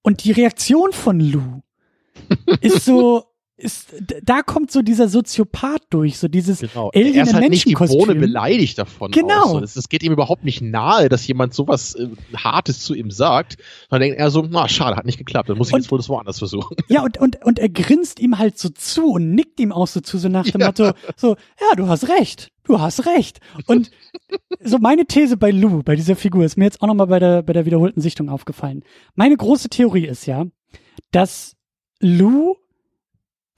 Und 0.01 0.23
die 0.23 0.31
Reaktion 0.31 0.93
von 0.93 1.19
Lou 1.19 1.61
ist 2.61 2.85
so, 2.85 3.25
ist, 3.59 3.93
da 4.23 4.41
kommt 4.41 4.71
so 4.71 4.81
dieser 4.81 5.07
Soziopath 5.07 5.81
durch, 5.89 6.17
so 6.17 6.27
dieses 6.27 6.59
genau. 6.59 6.89
Alien 6.93 7.15
er 7.15 7.23
ist 7.23 7.33
halt 7.33 7.49
nicht 7.49 7.67
die 7.67 7.75
Bohne 7.75 8.15
beleidigt 8.15 8.77
davon. 8.77 9.11
Genau. 9.11 9.59
Es 9.59 9.89
geht 9.89 10.03
ihm 10.03 10.13
überhaupt 10.13 10.43
nicht 10.43 10.61
nahe, 10.61 11.09
dass 11.09 11.27
jemand 11.27 11.53
sowas 11.53 11.95
äh, 11.95 12.07
Hartes 12.35 12.81
zu 12.81 12.93
ihm 12.93 13.11
sagt. 13.11 13.57
Dann 13.89 14.01
denkt 14.01 14.17
er 14.17 14.31
so, 14.31 14.45
na 14.49 14.67
schade, 14.67 14.95
hat 14.95 15.05
nicht 15.05 15.17
geklappt, 15.17 15.49
dann 15.49 15.57
muss 15.57 15.67
ich 15.67 15.73
und, 15.73 15.81
jetzt 15.81 15.91
wohl 15.91 15.99
das 15.99 16.09
woanders 16.09 16.39
versuchen. 16.39 16.77
Ja, 16.87 17.03
und, 17.03 17.19
und, 17.19 17.45
und 17.45 17.59
er 17.59 17.69
grinst 17.69 18.19
ihm 18.19 18.39
halt 18.39 18.57
so 18.57 18.69
zu 18.69 19.11
und 19.11 19.35
nickt 19.35 19.59
ihm 19.59 19.71
auch 19.71 19.85
so 19.85 19.99
zu, 19.99 20.17
so 20.17 20.27
nach 20.27 20.45
dem 20.45 20.61
ja. 20.61 20.67
Motto, 20.67 20.91
so, 21.15 21.35
ja, 21.59 21.75
du 21.75 21.87
hast 21.87 22.09
recht, 22.09 22.49
du 22.63 22.79
hast 22.79 23.05
recht. 23.05 23.39
Und 23.67 23.91
so 24.59 24.79
meine 24.79 25.05
These 25.05 25.37
bei 25.37 25.51
Lou, 25.51 25.83
bei 25.83 25.95
dieser 25.95 26.15
Figur, 26.15 26.45
ist 26.45 26.57
mir 26.57 26.65
jetzt 26.65 26.81
auch 26.81 26.87
nochmal 26.87 27.07
bei 27.07 27.19
der, 27.19 27.43
bei 27.43 27.53
der 27.53 27.65
wiederholten 27.65 28.01
Sichtung 28.01 28.29
aufgefallen. 28.29 28.83
Meine 29.15 29.37
große 29.37 29.69
Theorie 29.69 30.07
ist 30.07 30.25
ja, 30.25 30.45
dass 31.11 31.55
Lou 31.99 32.55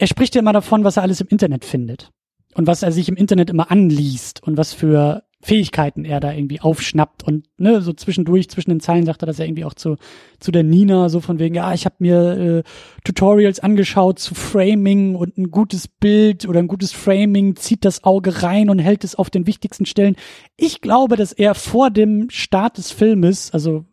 er 0.02 0.08
spricht 0.08 0.34
ja 0.34 0.42
immer 0.42 0.52
davon, 0.52 0.84
was 0.84 0.98
er 0.98 1.04
alles 1.04 1.22
im 1.22 1.28
Internet 1.28 1.64
findet 1.64 2.10
und 2.56 2.66
was 2.66 2.82
er 2.82 2.92
sich 2.92 3.08
im 3.08 3.16
Internet 3.16 3.52
immer 3.52 3.70
anliest 3.70 4.42
und 4.42 4.58
was 4.58 4.74
für 4.74 5.22
Fähigkeiten 5.44 6.06
er 6.06 6.20
da 6.20 6.34
irgendwie 6.34 6.60
aufschnappt 6.60 7.24
und 7.24 7.46
ne, 7.60 7.84
so 7.84 7.94
zwischendurch, 7.94 8.50
zwischen 8.50 8.72
den 8.72 8.80
Zeilen 8.80 9.06
sagt 9.06 9.22
er 9.22 9.28
das 9.28 9.38
ja 9.38 9.46
irgendwie 9.46 9.64
auch 9.64 9.76
zu, 9.76 9.98
zu 10.40 10.52
der 10.52 10.64
Nina, 10.64 11.08
so 11.10 11.20
von 11.20 11.38
wegen, 11.38 11.54
ja, 11.54 11.72
ich 11.76 11.86
habe 11.86 11.98
mir 12.00 12.32
äh, 12.32 12.64
Tutorials 13.04 13.60
angeschaut 13.60 14.18
zu 14.18 14.34
Framing 14.34 15.14
und 15.14 15.38
ein 15.38 15.52
gutes 15.52 15.88
Bild 15.88 16.48
oder 16.48 16.58
ein 16.58 16.68
gutes 16.68 16.94
Framing 16.94 17.56
zieht 17.56 17.86
das 17.86 18.04
Auge 18.04 18.42
rein 18.42 18.72
und 18.72 18.80
hält 18.80 19.04
es 19.04 19.14
auf 19.14 19.30
den 19.30 19.46
wichtigsten 19.46 19.86
Stellen. 19.86 20.16
Ich 20.58 20.82
glaube, 20.82 21.16
dass 21.16 21.32
er 21.32 21.54
vor 21.54 21.92
dem 21.92 22.32
Start 22.32 22.80
des 22.80 22.92
Filmes, 22.92 23.52
also 23.52 23.86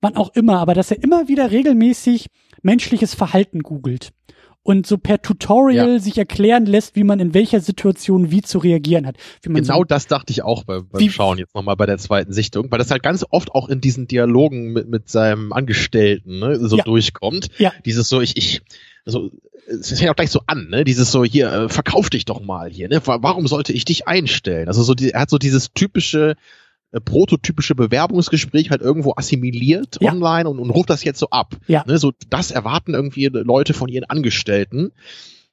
wann 0.00 0.16
auch 0.16 0.34
immer, 0.34 0.60
aber 0.60 0.72
dass 0.72 0.90
er 0.90 1.02
immer 1.04 1.28
wieder 1.28 1.50
regelmäßig 1.50 2.28
menschliches 2.62 3.14
Verhalten 3.14 3.60
googelt 3.60 4.12
und 4.70 4.86
so 4.86 4.98
per 4.98 5.20
Tutorial 5.20 5.94
ja. 5.94 5.98
sich 5.98 6.16
erklären 6.16 6.64
lässt, 6.64 6.94
wie 6.94 7.02
man 7.02 7.18
in 7.18 7.34
welcher 7.34 7.60
Situation 7.60 8.30
wie 8.30 8.40
zu 8.40 8.58
reagieren 8.58 9.04
hat. 9.04 9.16
genau 9.42 9.78
so, 9.78 9.84
das 9.84 10.06
dachte 10.06 10.32
ich 10.32 10.42
auch 10.42 10.62
bei, 10.64 10.80
beim 10.80 11.00
wie, 11.00 11.10
Schauen 11.10 11.38
jetzt 11.38 11.54
nochmal 11.54 11.76
bei 11.76 11.86
der 11.86 11.98
zweiten 11.98 12.32
Sichtung, 12.32 12.70
weil 12.70 12.78
das 12.78 12.90
halt 12.90 13.02
ganz 13.02 13.26
oft 13.30 13.50
auch 13.52 13.68
in 13.68 13.80
diesen 13.80 14.06
Dialogen 14.06 14.72
mit, 14.72 14.88
mit 14.88 15.08
seinem 15.08 15.52
Angestellten 15.52 16.38
ne, 16.38 16.56
so 16.60 16.76
ja. 16.76 16.84
durchkommt. 16.84 17.48
Ja. 17.58 17.72
Dieses 17.84 18.08
so, 18.08 18.20
ich, 18.20 18.36
ich, 18.36 18.62
also 19.04 19.30
es 19.66 19.98
fängt 19.98 20.10
auch 20.10 20.16
gleich 20.16 20.30
so 20.30 20.42
an, 20.46 20.68
ne? 20.68 20.84
Dieses 20.84 21.10
so 21.10 21.24
hier, 21.24 21.52
äh, 21.52 21.68
verkauf 21.68 22.10
dich 22.10 22.24
doch 22.24 22.40
mal 22.40 22.70
hier, 22.70 22.88
ne? 22.88 23.00
Warum 23.04 23.46
sollte 23.48 23.72
ich 23.72 23.84
dich 23.84 24.06
einstellen? 24.06 24.68
Also 24.68 24.82
so, 24.82 24.94
die, 24.94 25.10
er 25.10 25.22
hat 25.22 25.30
so 25.30 25.38
dieses 25.38 25.72
typische 25.72 26.36
äh, 26.92 27.00
prototypische 27.00 27.74
Bewerbungsgespräch 27.74 28.70
halt 28.70 28.80
irgendwo 28.80 29.14
assimiliert 29.16 29.98
ja. 30.00 30.12
online 30.12 30.48
und, 30.48 30.58
und 30.58 30.70
ruft 30.70 30.90
das 30.90 31.04
jetzt 31.04 31.20
so 31.20 31.30
ab. 31.30 31.56
Ja. 31.68 31.84
Ne, 31.86 31.98
so 31.98 32.12
das 32.28 32.50
erwarten 32.50 32.94
irgendwie 32.94 33.26
Leute 33.26 33.74
von 33.74 33.88
ihren 33.88 34.04
Angestellten. 34.04 34.92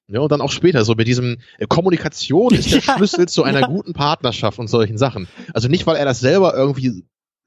Ja, 0.09 0.21
und 0.21 0.31
dann 0.31 0.41
auch 0.41 0.51
später, 0.51 0.85
so 0.85 0.95
mit 0.95 1.07
diesem 1.07 1.37
äh, 1.59 1.67
Kommunikation 1.67 2.53
ist 2.53 2.71
der 2.71 2.79
ja. 2.85 2.95
Schlüssel 2.95 3.27
zu 3.27 3.43
einer 3.43 3.61
ja. 3.61 3.67
guten 3.67 3.93
Partnerschaft 3.93 4.57
und 4.57 4.67
solchen 4.67 4.97
Sachen. 4.97 5.27
Also 5.53 5.67
nicht, 5.67 5.85
weil 5.85 5.97
er 5.97 6.05
das 6.05 6.19
selber 6.19 6.55
irgendwie, 6.55 7.03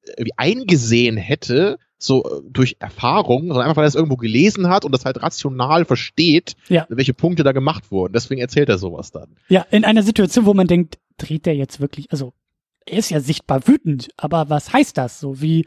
irgendwie 0.06 0.34
eingesehen 0.36 1.16
hätte, 1.16 1.78
so 1.96 2.24
äh, 2.24 2.42
durch 2.50 2.76
Erfahrung, 2.78 3.48
sondern 3.48 3.62
einfach, 3.62 3.76
weil 3.76 3.84
er 3.84 3.88
es 3.88 3.94
irgendwo 3.94 4.16
gelesen 4.16 4.68
hat 4.68 4.84
und 4.84 4.92
das 4.92 5.04
halt 5.04 5.22
rational 5.22 5.84
versteht, 5.84 6.54
ja. 6.68 6.86
welche 6.90 7.14
Punkte 7.14 7.44
da 7.44 7.52
gemacht 7.52 7.90
wurden. 7.90 8.12
Deswegen 8.12 8.40
erzählt 8.40 8.68
er 8.68 8.78
sowas 8.78 9.10
dann. 9.10 9.36
Ja, 9.48 9.66
in 9.70 9.84
einer 9.84 10.02
Situation, 10.02 10.46
wo 10.46 10.54
man 10.54 10.66
denkt, 10.66 10.98
dreht 11.16 11.46
der 11.46 11.56
jetzt 11.56 11.80
wirklich, 11.80 12.12
also 12.12 12.34
er 12.90 12.98
ist 12.98 13.10
ja 13.10 13.20
sichtbar 13.20 13.66
wütend, 13.66 14.08
aber 14.16 14.50
was 14.50 14.72
heißt 14.72 14.98
das? 14.98 15.20
So 15.20 15.40
wie, 15.40 15.64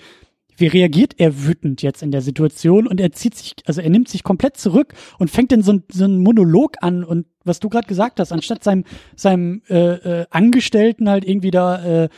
wie 0.58 0.68
reagiert 0.68 1.16
er 1.18 1.46
wütend 1.46 1.82
jetzt 1.82 2.04
in 2.04 2.12
der 2.12 2.22
Situation 2.22 2.88
und 2.88 3.00
er 3.00 3.12
zieht 3.12 3.36
sich, 3.36 3.54
also 3.66 3.82
er 3.82 3.90
nimmt 3.90 4.10
sich 4.10 4.24
komplett 4.24 4.58
zurück 4.58 4.94
und 5.20 5.32
fängt 5.32 5.52
dann 5.52 5.64
so, 5.64 5.80
so 5.90 6.04
einen 6.04 6.22
Monolog 6.22 6.76
an 6.82 7.04
und 7.04 7.26
was 7.44 7.60
du 7.60 7.70
gerade 7.70 7.88
gesagt 7.88 8.20
hast, 8.20 8.32
anstatt 8.32 8.64
seinem, 8.64 8.84
seinem 9.16 9.62
äh, 9.70 10.22
äh, 10.22 10.26
Angestellten 10.30 11.10
halt 11.10 11.26
irgendwie 11.26 11.52
da 11.52 12.04
äh, 12.04 12.10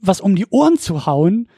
was 0.00 0.20
um 0.20 0.36
die 0.36 0.46
Ohren 0.50 0.78
zu 0.78 1.06
hauen, 1.06 1.48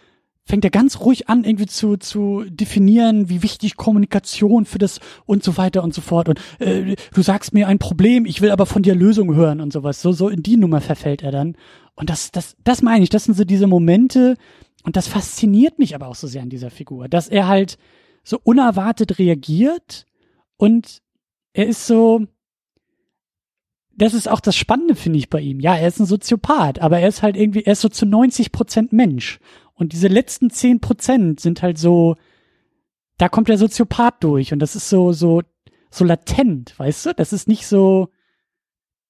fängt 0.48 0.64
er 0.64 0.70
ganz 0.70 1.00
ruhig 1.00 1.28
an, 1.28 1.44
irgendwie 1.44 1.66
zu, 1.66 1.96
zu 1.98 2.44
definieren, 2.48 3.28
wie 3.28 3.42
wichtig 3.42 3.76
Kommunikation 3.76 4.64
für 4.64 4.78
das 4.78 4.98
und 5.26 5.44
so 5.44 5.56
weiter 5.56 5.82
und 5.82 5.92
so 5.92 6.00
fort. 6.00 6.28
Und 6.28 6.40
äh, 6.58 6.96
du 7.14 7.22
sagst 7.22 7.52
mir 7.52 7.68
ein 7.68 7.78
Problem, 7.78 8.24
ich 8.24 8.40
will 8.40 8.50
aber 8.50 8.66
von 8.66 8.82
dir 8.82 8.94
Lösung 8.94 9.34
hören 9.34 9.60
und 9.60 9.72
sowas. 9.72 10.00
So, 10.00 10.12
so 10.12 10.28
in 10.28 10.42
die 10.42 10.56
Nummer 10.56 10.80
verfällt 10.80 11.22
er 11.22 11.32
dann. 11.32 11.56
Und 11.94 12.10
das, 12.10 12.30
das, 12.30 12.56
das 12.64 12.80
meine 12.80 13.04
ich, 13.04 13.10
das 13.10 13.24
sind 13.24 13.36
so 13.36 13.44
diese 13.44 13.66
Momente, 13.66 14.36
und 14.84 14.96
das 14.96 15.08
fasziniert 15.08 15.78
mich 15.78 15.94
aber 15.94 16.08
auch 16.08 16.14
so 16.14 16.26
sehr 16.26 16.42
an 16.42 16.48
dieser 16.48 16.70
Figur, 16.70 17.08
dass 17.08 17.28
er 17.28 17.48
halt 17.48 17.76
so 18.22 18.38
unerwartet 18.42 19.18
reagiert 19.18 20.06
und 20.56 21.02
er 21.52 21.66
ist 21.66 21.86
so, 21.86 22.26
das 23.94 24.14
ist 24.14 24.28
auch 24.28 24.40
das 24.40 24.54
Spannende, 24.56 24.94
finde 24.94 25.18
ich, 25.18 25.28
bei 25.28 25.40
ihm. 25.40 25.60
Ja, 25.60 25.76
er 25.76 25.88
ist 25.88 25.98
ein 25.98 26.06
Soziopath, 26.06 26.78
aber 26.78 27.00
er 27.00 27.08
ist 27.08 27.22
halt 27.22 27.36
irgendwie, 27.36 27.64
er 27.64 27.72
ist 27.72 27.80
so 27.80 27.88
zu 27.88 28.06
90 28.06 28.52
Prozent 28.52 28.92
Mensch. 28.92 29.40
Und 29.78 29.92
diese 29.92 30.08
letzten 30.08 30.50
10 30.50 30.80
Prozent 30.80 31.40
sind 31.40 31.62
halt 31.62 31.78
so, 31.78 32.16
da 33.16 33.28
kommt 33.28 33.48
der 33.48 33.58
Soziopath 33.58 34.22
durch 34.24 34.52
und 34.52 34.58
das 34.58 34.74
ist 34.74 34.88
so, 34.88 35.12
so, 35.12 35.42
so 35.90 36.04
latent, 36.04 36.76
weißt 36.78 37.06
du? 37.06 37.14
Das 37.14 37.32
ist 37.32 37.46
nicht 37.46 37.66
so, 37.66 38.08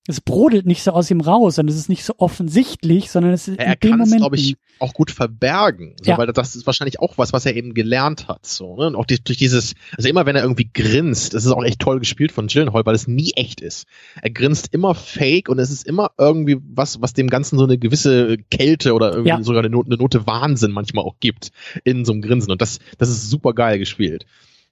es 0.08 0.22
brodelt 0.22 0.64
nicht 0.64 0.82
so 0.82 0.92
aus 0.92 1.10
ihm 1.10 1.20
raus, 1.20 1.56
sondern 1.56 1.74
es 1.74 1.78
ist 1.78 1.90
nicht 1.90 2.02
so 2.02 2.14
offensichtlich, 2.16 3.10
sondern 3.10 3.34
es 3.34 3.46
ist 3.46 3.58
er 3.58 3.74
in 3.74 3.80
dem 3.80 3.98
Moment. 3.98 4.16
glaube 4.16 4.36
ich, 4.36 4.56
auch 4.78 4.94
gut 4.94 5.10
verbergen, 5.10 5.96
so, 6.02 6.10
ja. 6.10 6.18
weil 6.18 6.26
das 6.28 6.56
ist 6.56 6.66
wahrscheinlich 6.66 6.98
auch 6.98 7.18
was, 7.18 7.34
was 7.34 7.44
er 7.44 7.54
eben 7.54 7.74
gelernt 7.74 8.26
hat, 8.26 8.46
so, 8.46 8.76
ne? 8.76 8.86
Und 8.86 8.96
auch 8.96 9.04
die, 9.04 9.22
durch 9.22 9.36
dieses, 9.36 9.74
also 9.96 10.08
immer 10.08 10.24
wenn 10.24 10.34
er 10.34 10.42
irgendwie 10.42 10.70
grinst, 10.72 11.34
das 11.34 11.44
ist 11.44 11.52
auch 11.52 11.62
echt 11.62 11.80
toll 11.80 11.98
gespielt 11.98 12.32
von 12.32 12.46
Gyllenhaal, 12.46 12.86
weil 12.86 12.94
es 12.94 13.06
nie 13.06 13.32
echt 13.36 13.60
ist. 13.60 13.86
Er 14.22 14.30
grinst 14.30 14.72
immer 14.72 14.94
fake 14.94 15.50
und 15.50 15.58
es 15.58 15.70
ist 15.70 15.86
immer 15.86 16.12
irgendwie 16.16 16.56
was, 16.64 17.02
was 17.02 17.12
dem 17.12 17.28
Ganzen 17.28 17.58
so 17.58 17.64
eine 17.64 17.76
gewisse 17.76 18.38
Kälte 18.50 18.94
oder 18.94 19.10
irgendwie 19.10 19.28
ja. 19.28 19.42
sogar 19.42 19.60
eine 19.60 19.70
Note, 19.70 19.90
eine 19.90 19.98
Note 19.98 20.26
Wahnsinn 20.26 20.72
manchmal 20.72 21.04
auch 21.04 21.16
gibt 21.20 21.50
in 21.84 22.06
so 22.06 22.12
einem 22.12 22.22
Grinsen 22.22 22.50
und 22.50 22.62
das, 22.62 22.78
das 22.96 23.10
ist 23.10 23.28
super 23.28 23.52
geil 23.52 23.78
gespielt. 23.78 24.24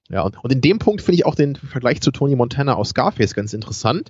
Ja, 0.09 0.21
und, 0.21 0.43
und 0.43 0.51
in 0.51 0.61
dem 0.61 0.79
Punkt 0.79 1.01
finde 1.01 1.15
ich 1.15 1.25
auch 1.25 1.35
den 1.35 1.55
Vergleich 1.55 2.01
zu 2.01 2.11
Tony 2.11 2.35
Montana 2.35 2.75
aus 2.75 2.89
Scarface 2.89 3.35
ganz 3.35 3.53
interessant, 3.53 4.09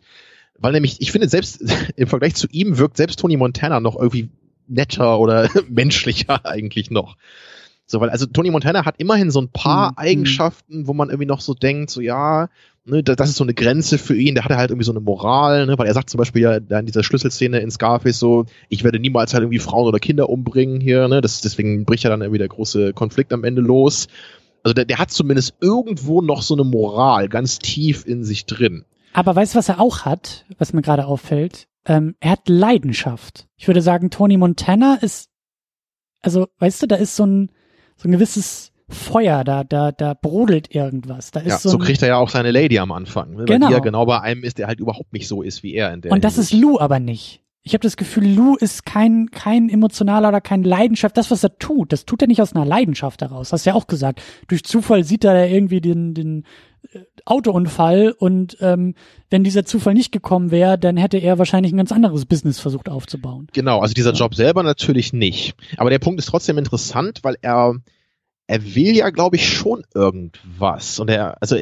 weil 0.59 0.73
nämlich, 0.73 1.01
ich 1.01 1.11
finde 1.11 1.29
selbst 1.29 1.63
im 1.95 2.07
Vergleich 2.07 2.35
zu 2.35 2.47
ihm 2.51 2.77
wirkt 2.77 2.97
selbst 2.97 3.19
Tony 3.19 3.37
Montana 3.37 3.79
noch 3.79 3.97
irgendwie 3.97 4.29
netter 4.67 5.19
oder 5.19 5.49
menschlicher 5.69 6.45
eigentlich 6.45 6.91
noch. 6.91 7.17
So, 7.89 8.01
weil 8.01 8.09
also 8.09 8.25
Tony 8.25 8.51
Montana 8.51 8.83
hat 8.83 8.95
immerhin 8.97 9.31
so 9.31 9.39
ein 9.39 9.47
paar 9.47 9.91
mhm. 9.91 9.97
Eigenschaften, 9.97 10.87
wo 10.87 10.93
man 10.93 11.09
irgendwie 11.09 11.25
noch 11.25 11.39
so 11.39 11.53
denkt, 11.53 11.89
so 11.89 12.01
ja, 12.01 12.49
ne, 12.83 13.01
das 13.01 13.29
ist 13.29 13.37
so 13.37 13.45
eine 13.45 13.53
Grenze 13.53 13.97
für 13.97 14.15
ihn, 14.15 14.35
der 14.35 14.43
hat 14.43 14.51
halt 14.51 14.71
irgendwie 14.71 14.85
so 14.85 14.91
eine 14.91 14.99
Moral, 14.99 15.65
ne, 15.65 15.77
weil 15.77 15.87
er 15.87 15.93
sagt 15.93 16.09
zum 16.09 16.17
Beispiel 16.17 16.41
ja 16.41 16.55
in 16.55 16.85
dieser 16.85 17.03
Schlüsselszene 17.03 17.59
in 17.59 17.71
Scarface 17.71 18.19
so, 18.19 18.45
ich 18.67 18.83
werde 18.83 18.99
niemals 18.99 19.33
halt 19.33 19.43
irgendwie 19.43 19.59
Frauen 19.59 19.87
oder 19.87 19.99
Kinder 19.99 20.29
umbringen 20.29 20.81
hier, 20.81 21.07
ne, 21.07 21.21
das, 21.21 21.39
deswegen 21.39 21.85
bricht 21.85 22.03
ja 22.03 22.09
dann 22.09 22.21
irgendwie 22.21 22.39
der 22.39 22.49
große 22.49 22.91
Konflikt 22.91 23.31
am 23.31 23.45
Ende 23.45 23.61
los. 23.61 24.07
Also 24.63 24.73
der, 24.73 24.83
der 24.83 24.97
hat 24.97 25.11
zumindest 25.11 25.53
irgendwo 25.61 26.21
noch 26.21 26.41
so 26.41 26.55
eine 26.55 26.65
Moral 26.65 27.29
ganz 27.29 27.59
tief 27.59 28.05
in 28.05 28.25
sich 28.25 28.45
drin. 28.45 28.83
Aber 29.13 29.35
weißt 29.35 29.53
du, 29.53 29.59
was 29.59 29.69
er 29.69 29.79
auch 29.79 30.05
hat, 30.05 30.45
was 30.57 30.73
mir 30.73 30.81
gerade 30.81 31.05
auffällt? 31.05 31.67
Ähm, 31.85 32.15
er 32.19 32.31
hat 32.31 32.49
Leidenschaft. 32.49 33.47
Ich 33.55 33.67
würde 33.67 33.81
sagen, 33.81 34.09
Tony 34.09 34.37
Montana 34.37 34.95
ist, 35.01 35.29
also, 36.21 36.47
weißt 36.59 36.83
du, 36.83 36.87
da 36.87 36.95
ist 36.95 37.15
so 37.15 37.25
ein, 37.25 37.51
so 37.95 38.07
ein 38.07 38.11
gewisses 38.11 38.71
Feuer, 38.89 39.43
da, 39.43 39.63
da, 39.63 39.91
da 39.91 40.13
brodelt 40.13 40.73
irgendwas. 40.73 41.31
Da 41.31 41.41
ist 41.41 41.47
ja, 41.47 41.57
so, 41.57 41.69
so 41.69 41.77
kriegt 41.77 42.01
er 42.01 42.09
ja 42.09 42.17
auch 42.17 42.29
seine 42.29 42.51
Lady 42.51 42.79
am 42.79 42.91
Anfang. 42.91 43.35
Ne? 43.35 43.45
Genau. 43.45 43.67
Weil 43.67 43.73
ja 43.73 43.79
genau 43.79 44.05
bei 44.05 44.21
einem 44.21 44.43
ist, 44.43 44.57
der 44.57 44.67
halt 44.67 44.79
überhaupt 44.79 45.11
nicht 45.13 45.27
so 45.27 45.41
ist 45.41 45.63
wie 45.63 45.73
er 45.73 45.93
in 45.93 46.01
der 46.01 46.11
Und 46.11 46.23
das 46.23 46.35
Hinsicht. 46.35 46.53
ist 46.53 46.59
Lou 46.61 46.79
aber 46.79 46.99
nicht. 46.99 47.41
Ich 47.63 47.73
habe 47.73 47.81
das 47.81 47.97
Gefühl, 47.97 48.25
Lou 48.33 48.55
ist 48.55 48.85
kein, 48.85 49.29
kein 49.29 49.67
emotionaler 49.67 50.29
oder 50.29 50.39
kein 50.39 50.63
Leidenschaft. 50.63 51.17
Das, 51.17 51.31
was 51.31 51.43
er 51.43 51.57
tut, 51.57 51.91
das 51.91 52.05
tut 52.05 52.21
er 52.21 52.29
nicht 52.29 52.41
aus 52.41 52.55
einer 52.55 52.63
Leidenschaft 52.65 53.21
heraus. 53.21 53.51
Hast 53.51 53.65
du 53.65 53.71
ja 53.71 53.75
auch 53.75 53.87
gesagt. 53.87 54.21
Durch 54.47 54.63
Zufall 54.63 55.03
sieht 55.03 55.25
er 55.25 55.49
irgendwie 55.49 55.81
den, 55.81 56.13
den 56.13 56.45
Autounfall 57.25 58.13
und 58.17 58.57
ähm, 58.61 58.95
wenn 59.29 59.43
dieser 59.43 59.65
Zufall 59.65 59.93
nicht 59.93 60.11
gekommen 60.11 60.51
wäre, 60.51 60.77
dann 60.77 60.97
hätte 60.97 61.17
er 61.17 61.37
wahrscheinlich 61.37 61.73
ein 61.73 61.77
ganz 61.77 61.91
anderes 61.91 62.25
Business 62.25 62.59
versucht 62.59 62.89
aufzubauen. 62.89 63.47
Genau, 63.53 63.79
also 63.79 63.93
dieser 63.93 64.13
Job 64.13 64.35
selber 64.35 64.63
natürlich 64.63 65.13
nicht. 65.13 65.55
Aber 65.77 65.89
der 65.89 65.99
Punkt 65.99 66.19
ist 66.19 66.27
trotzdem 66.27 66.57
interessant, 66.57 67.19
weil 67.23 67.35
er 67.41 67.75
er 68.47 68.75
will 68.75 68.95
ja, 68.95 69.09
glaube 69.09 69.35
ich, 69.35 69.47
schon 69.47 69.83
irgendwas. 69.93 70.99
Und 70.99 71.09
er, 71.09 71.41
also, 71.41 71.57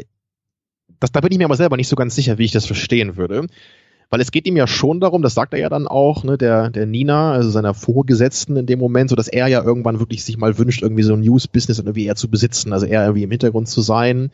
das, 1.00 1.12
da 1.12 1.20
bin 1.20 1.32
ich 1.32 1.38
mir 1.38 1.46
aber 1.46 1.58
selber 1.58 1.78
nicht 1.78 1.88
so 1.88 1.96
ganz 1.96 2.16
sicher, 2.16 2.38
wie 2.38 2.46
ich 2.46 2.52
das 2.52 2.68
verstehen 2.68 3.18
würde. 3.18 3.48
Weil 4.12 4.22
es 4.22 4.32
geht 4.32 4.46
ihm 4.46 4.56
ja 4.56 4.68
schon 4.68 5.00
darum, 5.00 5.24
das 5.24 5.34
sagt 5.34 5.54
er 5.54 5.60
ja 5.60 5.68
dann 5.68 5.88
auch, 5.88 6.24
ne, 6.24 6.38
der, 6.38 6.70
der 6.70 6.86
Nina, 6.86 7.34
also 7.34 7.50
seiner 7.50 7.74
Vorgesetzten 7.74 8.56
in 8.56 8.68
dem 8.68 8.78
Moment, 8.78 9.10
so 9.10 9.16
dass 9.16 9.28
er 9.28 9.48
ja 9.48 9.64
irgendwann 9.64 10.00
wirklich 10.00 10.24
sich 10.24 10.38
mal 10.38 10.60
wünscht, 10.60 10.84
irgendwie 10.84 11.02
so 11.02 11.14
ein 11.14 11.22
News-Business 11.22 11.80
irgendwie 11.80 12.06
eher 12.06 12.16
zu 12.16 12.30
besitzen, 12.30 12.72
also 12.72 12.86
eher 12.86 13.02
irgendwie 13.02 13.24
im 13.24 13.32
Hintergrund 13.32 13.68
zu 13.68 13.82
sein. 13.82 14.30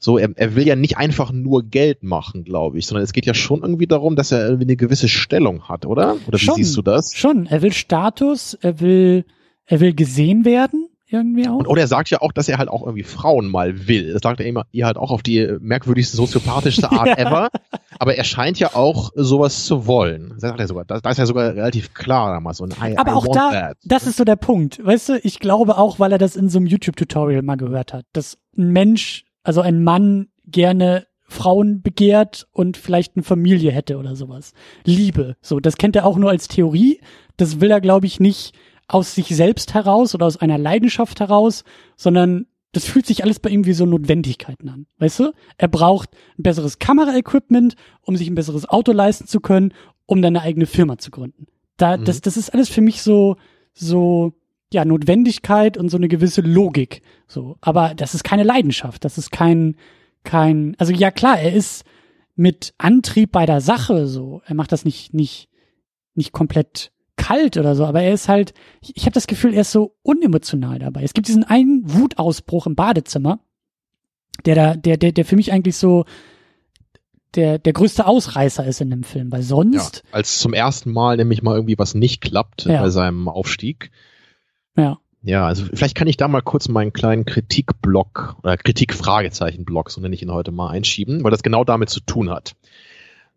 So, 0.00 0.16
er, 0.18 0.30
er 0.36 0.54
will 0.54 0.66
ja 0.66 0.76
nicht 0.76 0.96
einfach 0.96 1.32
nur 1.32 1.64
Geld 1.64 2.02
machen, 2.04 2.44
glaube 2.44 2.78
ich, 2.78 2.86
sondern 2.86 3.02
es 3.04 3.12
geht 3.12 3.26
ja 3.26 3.34
schon 3.34 3.62
irgendwie 3.62 3.86
darum, 3.88 4.14
dass 4.14 4.30
er 4.30 4.44
irgendwie 4.46 4.66
eine 4.66 4.76
gewisse 4.76 5.08
Stellung 5.08 5.64
hat, 5.68 5.86
oder? 5.86 6.16
Oder 6.28 6.38
wie 6.38 6.44
Schon. 6.44 6.54
siehst 6.54 6.76
du 6.76 6.82
das? 6.82 7.12
Schon. 7.14 7.46
Er 7.46 7.62
will 7.62 7.72
Status, 7.72 8.54
er 8.54 8.78
will, 8.80 9.24
er 9.66 9.80
will 9.80 9.94
gesehen 9.94 10.44
werden, 10.44 10.88
irgendwie 11.10 11.48
auch. 11.48 11.56
Und 11.56 11.66
oder 11.66 11.80
er 11.80 11.88
sagt 11.88 12.10
ja 12.10 12.20
auch, 12.20 12.32
dass 12.32 12.48
er 12.48 12.58
halt 12.58 12.68
auch 12.68 12.82
irgendwie 12.82 13.02
Frauen 13.02 13.48
mal 13.48 13.88
will. 13.88 14.12
Das 14.12 14.22
sagt 14.22 14.40
er 14.40 14.46
immer, 14.46 14.66
ihr 14.72 14.86
halt 14.86 14.98
auch 14.98 15.10
auf 15.10 15.22
die 15.22 15.48
merkwürdigste, 15.60 16.16
soziopathischste 16.16 16.92
Art 16.92 17.06
Ja. 17.08 17.16
ever. 17.16 17.48
Aber 17.98 18.14
er 18.14 18.24
scheint 18.24 18.58
ja 18.60 18.74
auch 18.74 19.10
sowas 19.16 19.64
zu 19.64 19.86
wollen. 19.86 20.28
Das 20.34 20.42
sagt 20.42 20.60
er 20.60 20.68
sogar. 20.68 20.84
Da, 20.84 20.96
ist 21.10 21.18
ja 21.18 21.26
sogar 21.26 21.54
relativ 21.54 21.94
klar 21.94 22.32
damals 22.34 22.58
so 22.58 22.64
ein 22.64 22.70
I, 22.92 22.96
Aber 22.98 23.12
I 23.12 23.14
auch 23.14 23.26
da, 23.34 23.50
that. 23.50 23.78
das 23.84 24.06
ist 24.06 24.18
so 24.18 24.24
der 24.24 24.36
Punkt. 24.36 24.84
Weißt 24.84 25.08
du, 25.08 25.18
ich 25.22 25.40
glaube 25.40 25.78
auch, 25.78 25.98
weil 25.98 26.12
er 26.12 26.18
das 26.18 26.36
in 26.36 26.48
so 26.50 26.58
einem 26.58 26.66
YouTube-Tutorial 26.66 27.42
mal 27.42 27.56
gehört 27.56 27.92
hat, 27.94 28.04
dass 28.12 28.36
ein 28.56 28.70
Mensch, 28.72 29.24
also 29.48 29.62
ein 29.62 29.82
Mann 29.82 30.28
gerne 30.46 31.06
Frauen 31.22 31.80
begehrt 31.82 32.46
und 32.52 32.76
vielleicht 32.76 33.16
eine 33.16 33.22
Familie 33.22 33.70
hätte 33.72 33.96
oder 33.98 34.14
sowas. 34.14 34.52
Liebe. 34.84 35.36
So, 35.40 35.58
das 35.58 35.76
kennt 35.76 35.96
er 35.96 36.04
auch 36.06 36.18
nur 36.18 36.30
als 36.30 36.48
Theorie. 36.48 37.00
Das 37.38 37.60
will 37.60 37.70
er, 37.70 37.80
glaube 37.80 38.06
ich, 38.06 38.20
nicht 38.20 38.54
aus 38.88 39.14
sich 39.14 39.28
selbst 39.28 39.72
heraus 39.74 40.14
oder 40.14 40.26
aus 40.26 40.36
einer 40.36 40.58
Leidenschaft 40.58 41.20
heraus, 41.20 41.64
sondern 41.96 42.46
das 42.72 42.84
fühlt 42.84 43.06
sich 43.06 43.24
alles 43.24 43.40
bei 43.40 43.48
ihm 43.50 43.64
wie 43.64 43.72
so 43.72 43.86
Notwendigkeiten 43.86 44.68
an. 44.68 44.86
Weißt 44.98 45.18
du? 45.20 45.32
Er 45.56 45.68
braucht 45.68 46.10
ein 46.38 46.42
besseres 46.42 46.78
Kameraequipment, 46.78 47.74
um 48.02 48.16
sich 48.16 48.28
ein 48.28 48.34
besseres 48.34 48.68
Auto 48.68 48.92
leisten 48.92 49.26
zu 49.26 49.40
können, 49.40 49.72
um 50.04 50.20
dann 50.20 50.36
eine 50.36 50.44
eigene 50.44 50.66
Firma 50.66 50.98
zu 50.98 51.10
gründen. 51.10 51.46
Da, 51.78 51.96
Mhm. 51.96 52.04
das, 52.04 52.20
das 52.20 52.36
ist 52.36 52.50
alles 52.52 52.68
für 52.68 52.82
mich 52.82 53.00
so, 53.02 53.36
so, 53.72 54.32
ja, 54.72 54.84
Notwendigkeit 54.84 55.76
und 55.76 55.88
so 55.88 55.96
eine 55.96 56.08
gewisse 56.08 56.40
Logik. 56.40 57.02
So. 57.26 57.56
Aber 57.60 57.94
das 57.94 58.14
ist 58.14 58.24
keine 58.24 58.42
Leidenschaft. 58.42 59.04
Das 59.04 59.18
ist 59.18 59.32
kein, 59.32 59.76
kein, 60.24 60.74
also 60.78 60.92
ja 60.92 61.10
klar, 61.10 61.38
er 61.38 61.52
ist 61.52 61.84
mit 62.34 62.74
Antrieb 62.78 63.32
bei 63.32 63.46
der 63.46 63.60
Sache 63.60 64.06
so. 64.06 64.42
Er 64.46 64.54
macht 64.54 64.72
das 64.72 64.84
nicht, 64.84 65.14
nicht, 65.14 65.48
nicht 66.14 66.32
komplett 66.32 66.92
kalt 67.16 67.56
oder 67.56 67.74
so, 67.74 67.84
aber 67.84 68.02
er 68.02 68.12
ist 68.12 68.28
halt, 68.28 68.54
ich, 68.80 68.96
ich 68.96 69.02
habe 69.02 69.12
das 69.12 69.26
Gefühl, 69.26 69.52
er 69.52 69.62
ist 69.62 69.72
so 69.72 69.96
unemotional 70.02 70.78
dabei. 70.78 71.02
Es 71.02 71.14
gibt 71.14 71.28
diesen 71.28 71.44
einen 71.44 71.82
Wutausbruch 71.84 72.66
im 72.66 72.76
Badezimmer, 72.76 73.40
der 74.46 74.54
da, 74.54 74.74
der, 74.76 74.96
der, 74.96 75.12
der 75.12 75.24
für 75.24 75.34
mich 75.34 75.52
eigentlich 75.52 75.76
so 75.76 76.04
der, 77.34 77.58
der 77.58 77.72
größte 77.72 78.06
Ausreißer 78.06 78.64
ist 78.66 78.80
in 78.80 78.90
dem 78.90 79.02
Film, 79.02 79.30
weil 79.32 79.40
ja, 79.40 79.46
sonst, 79.46 80.02
als 80.12 80.38
zum 80.38 80.54
ersten 80.54 80.92
Mal 80.92 81.16
nämlich 81.16 81.42
mal 81.42 81.56
irgendwie 81.56 81.78
was 81.78 81.94
nicht 81.94 82.20
klappt 82.20 82.64
Ja. 82.64 82.80
bei 82.80 82.90
seinem 82.90 83.28
Aufstieg. 83.28 83.90
Ja, 84.78 84.98
Ja, 85.22 85.46
also 85.46 85.64
vielleicht 85.72 85.96
kann 85.96 86.08
ich 86.08 86.16
da 86.16 86.28
mal 86.28 86.40
kurz 86.40 86.68
meinen 86.68 86.92
kleinen 86.92 87.24
Kritikblock 87.24 88.36
oder 88.42 88.56
Kritik-Fragezeichen-Block, 88.56 89.90
so 89.90 90.00
nenne 90.00 90.14
ich 90.14 90.22
ihn 90.22 90.32
heute 90.32 90.52
mal, 90.52 90.70
einschieben, 90.70 91.24
weil 91.24 91.30
das 91.30 91.42
genau 91.42 91.64
damit 91.64 91.90
zu 91.90 92.00
tun 92.00 92.30
hat. 92.30 92.54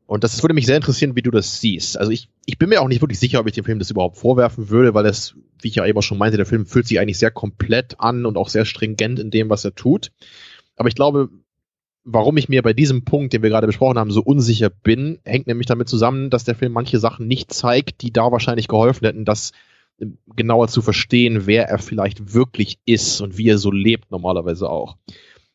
Und 0.05 0.23
das 0.23 0.43
würde 0.43 0.53
mich 0.53 0.65
sehr 0.65 0.75
interessieren, 0.75 1.15
wie 1.15 1.21
du 1.21 1.31
das 1.31 1.59
siehst. 1.61 1.97
Also 1.97 2.11
ich, 2.11 2.29
ich 2.45 2.57
bin 2.57 2.69
mir 2.69 2.81
auch 2.81 2.87
nicht 2.87 3.01
wirklich 3.01 3.19
sicher, 3.19 3.39
ob 3.39 3.47
ich 3.47 3.53
dem 3.53 3.63
Film 3.63 3.79
das 3.79 3.89
überhaupt 3.89 4.17
vorwerfen 4.17 4.69
würde, 4.69 4.93
weil 4.93 5.03
das, 5.03 5.35
wie 5.61 5.69
ich 5.69 5.75
ja 5.75 5.85
eben 5.85 5.97
auch 5.97 6.03
schon 6.03 6.17
meinte, 6.17 6.37
der 6.37 6.45
Film 6.45 6.65
fühlt 6.65 6.85
sich 6.85 6.99
eigentlich 6.99 7.17
sehr 7.17 7.31
komplett 7.31 7.99
an 7.99 8.25
und 8.25 8.37
auch 8.37 8.49
sehr 8.49 8.65
stringent 8.65 9.19
in 9.19 9.31
dem, 9.31 9.49
was 9.49 9.65
er 9.65 9.73
tut. 9.73 10.11
Aber 10.75 10.89
ich 10.89 10.95
glaube, 10.95 11.29
warum 12.03 12.37
ich 12.37 12.49
mir 12.49 12.61
bei 12.61 12.73
diesem 12.73 13.05
Punkt, 13.05 13.33
den 13.33 13.41
wir 13.41 13.49
gerade 13.49 13.67
besprochen 13.67 13.97
haben, 13.97 14.11
so 14.11 14.21
unsicher 14.21 14.69
bin, 14.69 15.19
hängt 15.23 15.47
nämlich 15.47 15.67
damit 15.67 15.87
zusammen, 15.87 16.29
dass 16.29 16.43
der 16.43 16.55
Film 16.55 16.73
manche 16.73 16.99
Sachen 16.99 17.27
nicht 17.27 17.53
zeigt, 17.53 18.01
die 18.01 18.11
da 18.11 18.31
wahrscheinlich 18.31 18.67
geholfen 18.67 19.05
hätten, 19.05 19.25
das 19.25 19.51
äh, 19.51 19.70
genauer 20.35 20.67
zu 20.67 20.81
verstehen, 20.81 21.45
wer 21.45 21.67
er 21.67 21.79
vielleicht 21.79 22.33
wirklich 22.33 22.79
ist 22.85 23.21
und 23.21 23.37
wie 23.37 23.49
er 23.49 23.57
so 23.57 23.71
lebt 23.71 24.11
normalerweise 24.11 24.69
auch. 24.69 24.97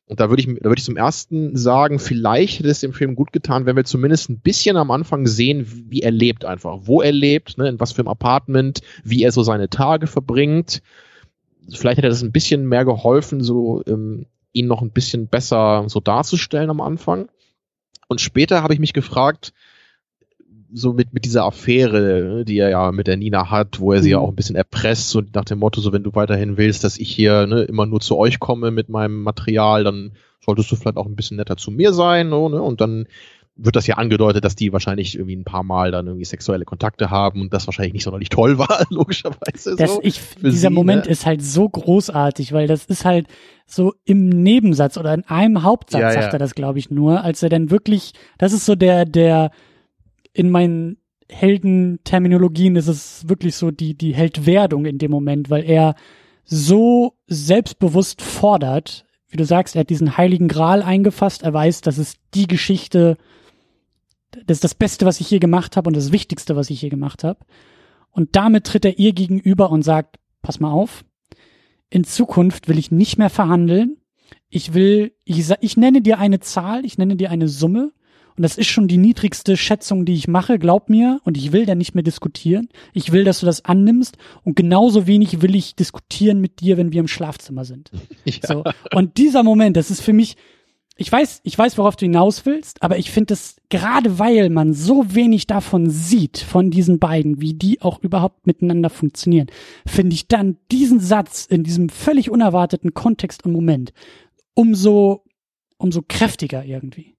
Und 0.08 0.20
da 0.20 0.30
würde 0.30 0.40
ich, 0.40 0.60
da 0.60 0.70
ich 0.70 0.84
zum 0.84 0.96
ersten 0.96 1.56
sagen, 1.56 1.98
vielleicht 1.98 2.60
hätte 2.60 2.68
es 2.68 2.80
dem 2.80 2.92
Film 2.92 3.16
gut 3.16 3.32
getan, 3.32 3.66
wenn 3.66 3.74
wir 3.74 3.84
zumindest 3.84 4.30
ein 4.30 4.38
bisschen 4.38 4.76
am 4.76 4.92
Anfang 4.92 5.26
sehen, 5.26 5.66
wie 5.90 6.00
er 6.00 6.12
lebt 6.12 6.44
einfach, 6.44 6.78
wo 6.82 7.02
er 7.02 7.10
lebt, 7.10 7.58
ne, 7.58 7.68
in 7.68 7.80
was 7.80 7.90
für 7.90 8.02
einem 8.02 8.08
Apartment, 8.08 8.82
wie 9.02 9.24
er 9.24 9.32
so 9.32 9.42
seine 9.42 9.68
Tage 9.68 10.06
verbringt. 10.06 10.80
Vielleicht 11.68 11.98
hätte 11.98 12.08
das 12.08 12.22
ein 12.22 12.30
bisschen 12.30 12.68
mehr 12.68 12.84
geholfen, 12.84 13.42
so 13.42 13.82
ähm, 13.88 14.26
ihn 14.52 14.68
noch 14.68 14.80
ein 14.80 14.92
bisschen 14.92 15.26
besser 15.26 15.84
so 15.88 15.98
darzustellen 15.98 16.70
am 16.70 16.80
Anfang. 16.80 17.28
Und 18.06 18.20
später 18.20 18.62
habe 18.62 18.74
ich 18.74 18.80
mich 18.80 18.92
gefragt, 18.92 19.52
so 20.72 20.92
mit, 20.92 21.12
mit 21.14 21.24
dieser 21.24 21.44
Affäre, 21.44 22.00
ne, 22.36 22.44
die 22.44 22.58
er 22.58 22.70
ja 22.70 22.92
mit 22.92 23.06
der 23.06 23.16
Nina 23.16 23.50
hat, 23.50 23.80
wo 23.80 23.92
er 23.92 24.02
sie 24.02 24.10
ja 24.10 24.18
Mhm. 24.18 24.24
auch 24.24 24.28
ein 24.30 24.36
bisschen 24.36 24.56
erpresst, 24.56 25.10
so 25.10 25.22
nach 25.34 25.44
dem 25.44 25.58
Motto, 25.58 25.80
so 25.80 25.92
wenn 25.92 26.02
du 26.02 26.14
weiterhin 26.14 26.56
willst, 26.56 26.84
dass 26.84 26.98
ich 26.98 27.10
hier 27.10 27.46
ne, 27.46 27.62
immer 27.62 27.86
nur 27.86 28.00
zu 28.00 28.16
euch 28.18 28.38
komme 28.40 28.70
mit 28.70 28.88
meinem 28.88 29.22
Material, 29.22 29.84
dann 29.84 30.12
solltest 30.44 30.70
du 30.70 30.76
vielleicht 30.76 30.96
auch 30.96 31.06
ein 31.06 31.16
bisschen 31.16 31.36
netter 31.38 31.56
zu 31.56 31.70
mir 31.70 31.92
sein, 31.92 32.30
so, 32.30 32.48
ne? 32.48 32.60
Und 32.62 32.80
dann 32.80 33.06
wird 33.58 33.74
das 33.74 33.86
ja 33.86 33.94
angedeutet, 33.96 34.44
dass 34.44 34.54
die 34.54 34.72
wahrscheinlich 34.74 35.14
irgendwie 35.14 35.34
ein 35.34 35.44
paar 35.44 35.62
Mal 35.62 35.90
dann 35.90 36.06
irgendwie 36.06 36.26
sexuelle 36.26 36.66
Kontakte 36.66 37.10
haben 37.10 37.40
und 37.40 37.54
das 37.54 37.66
wahrscheinlich 37.66 37.94
nicht 37.94 38.04
sonderlich 38.04 38.28
toll 38.28 38.58
war, 38.58 38.84
logischerweise. 38.90 39.76
das, 39.76 39.94
so. 39.94 40.00
ich, 40.02 40.20
dieser 40.42 40.68
sie, 40.68 40.74
Moment 40.74 41.06
ne? 41.06 41.10
ist 41.10 41.24
halt 41.24 41.42
so 41.42 41.66
großartig, 41.68 42.52
weil 42.52 42.66
das 42.66 42.84
ist 42.84 43.04
halt 43.06 43.26
so 43.66 43.94
im 44.04 44.28
Nebensatz 44.28 44.98
oder 44.98 45.14
in 45.14 45.24
einem 45.24 45.62
Hauptsatz 45.62 46.00
Ja, 46.00 46.12
ja. 46.12 46.20
sagt 46.22 46.34
er 46.34 46.38
das, 46.38 46.54
glaube 46.54 46.78
ich, 46.78 46.90
nur, 46.90 47.24
als 47.24 47.42
er 47.42 47.48
dann 47.48 47.70
wirklich, 47.70 48.12
das 48.36 48.52
ist 48.52 48.66
so 48.66 48.74
der, 48.74 49.04
der, 49.06 49.50
in 50.36 50.50
meinen 50.50 50.98
Heldenterminologien 51.28 52.76
ist 52.76 52.88
es 52.88 53.28
wirklich 53.28 53.56
so 53.56 53.70
die, 53.70 53.94
die 53.94 54.14
Heldwerdung 54.14 54.84
in 54.84 54.98
dem 54.98 55.10
Moment, 55.10 55.50
weil 55.50 55.64
er 55.64 55.94
so 56.44 57.14
selbstbewusst 57.26 58.22
fordert, 58.22 59.06
wie 59.28 59.38
du 59.38 59.44
sagst, 59.44 59.74
er 59.74 59.80
hat 59.80 59.90
diesen 59.90 60.16
heiligen 60.16 60.46
Gral 60.46 60.82
eingefasst, 60.82 61.42
er 61.42 61.52
weiß, 61.52 61.80
das 61.80 61.98
ist 61.98 62.18
die 62.34 62.46
Geschichte, 62.46 63.16
das 64.30 64.58
ist 64.58 64.64
das 64.64 64.74
Beste, 64.74 65.06
was 65.06 65.20
ich 65.20 65.30
je 65.30 65.38
gemacht 65.38 65.76
habe 65.76 65.88
und 65.88 65.96
das 65.96 66.12
Wichtigste, 66.12 66.54
was 66.54 66.70
ich 66.70 66.82
je 66.82 66.90
gemacht 66.90 67.24
habe. 67.24 67.40
Und 68.10 68.36
damit 68.36 68.64
tritt 68.64 68.84
er 68.84 68.98
ihr 68.98 69.12
gegenüber 69.12 69.70
und 69.70 69.82
sagt, 69.82 70.18
pass 70.42 70.60
mal 70.60 70.70
auf, 70.70 71.04
in 71.88 72.04
Zukunft 72.04 72.68
will 72.68 72.78
ich 72.78 72.90
nicht 72.90 73.16
mehr 73.18 73.30
verhandeln. 73.30 73.96
Ich 74.48 74.74
will, 74.74 75.12
ich, 75.24 75.50
ich 75.60 75.76
nenne 75.76 76.02
dir 76.02 76.18
eine 76.18 76.40
Zahl, 76.40 76.84
ich 76.84 76.98
nenne 76.98 77.16
dir 77.16 77.30
eine 77.30 77.48
Summe. 77.48 77.92
Und 78.36 78.42
das 78.42 78.58
ist 78.58 78.68
schon 78.68 78.88
die 78.88 78.98
niedrigste 78.98 79.56
Schätzung, 79.56 80.04
die 80.04 80.14
ich 80.14 80.28
mache, 80.28 80.58
glaub 80.58 80.88
mir. 80.88 81.20
Und 81.24 81.36
ich 81.36 81.52
will 81.52 81.66
da 81.66 81.74
nicht 81.74 81.94
mehr 81.94 82.04
diskutieren. 82.04 82.68
Ich 82.92 83.12
will, 83.12 83.24
dass 83.24 83.40
du 83.40 83.46
das 83.46 83.64
annimmst. 83.64 84.16
Und 84.44 84.56
genauso 84.56 85.06
wenig 85.06 85.42
will 85.42 85.54
ich 85.54 85.74
diskutieren 85.74 86.40
mit 86.40 86.60
dir, 86.60 86.76
wenn 86.76 86.92
wir 86.92 87.00
im 87.00 87.08
Schlafzimmer 87.08 87.64
sind. 87.64 87.90
ja. 88.24 88.34
So. 88.46 88.64
Und 88.94 89.16
dieser 89.18 89.42
Moment, 89.42 89.76
das 89.76 89.90
ist 89.90 90.00
für 90.00 90.12
mich, 90.12 90.36
ich 90.96 91.10
weiß, 91.10 91.40
ich 91.44 91.58
weiß, 91.58 91.76
worauf 91.76 91.96
du 91.96 92.06
hinaus 92.06 92.46
willst, 92.46 92.82
aber 92.82 92.98
ich 92.98 93.10
finde 93.10 93.34
es, 93.34 93.56
gerade 93.68 94.18
weil 94.18 94.48
man 94.48 94.72
so 94.72 95.14
wenig 95.14 95.46
davon 95.46 95.90
sieht, 95.90 96.38
von 96.38 96.70
diesen 96.70 96.98
beiden, 96.98 97.40
wie 97.40 97.54
die 97.54 97.82
auch 97.82 98.00
überhaupt 98.02 98.46
miteinander 98.46 98.88
funktionieren, 98.88 99.48
finde 99.86 100.14
ich 100.14 100.26
dann 100.28 100.56
diesen 100.72 101.00
Satz 101.00 101.44
in 101.44 101.64
diesem 101.64 101.90
völlig 101.90 102.30
unerwarteten 102.30 102.94
Kontext 102.94 103.44
und 103.44 103.52
Moment 103.52 103.92
umso, 104.56 105.24
umso 105.76 106.02
kräftiger 106.02 106.64
irgendwie. 106.64 107.15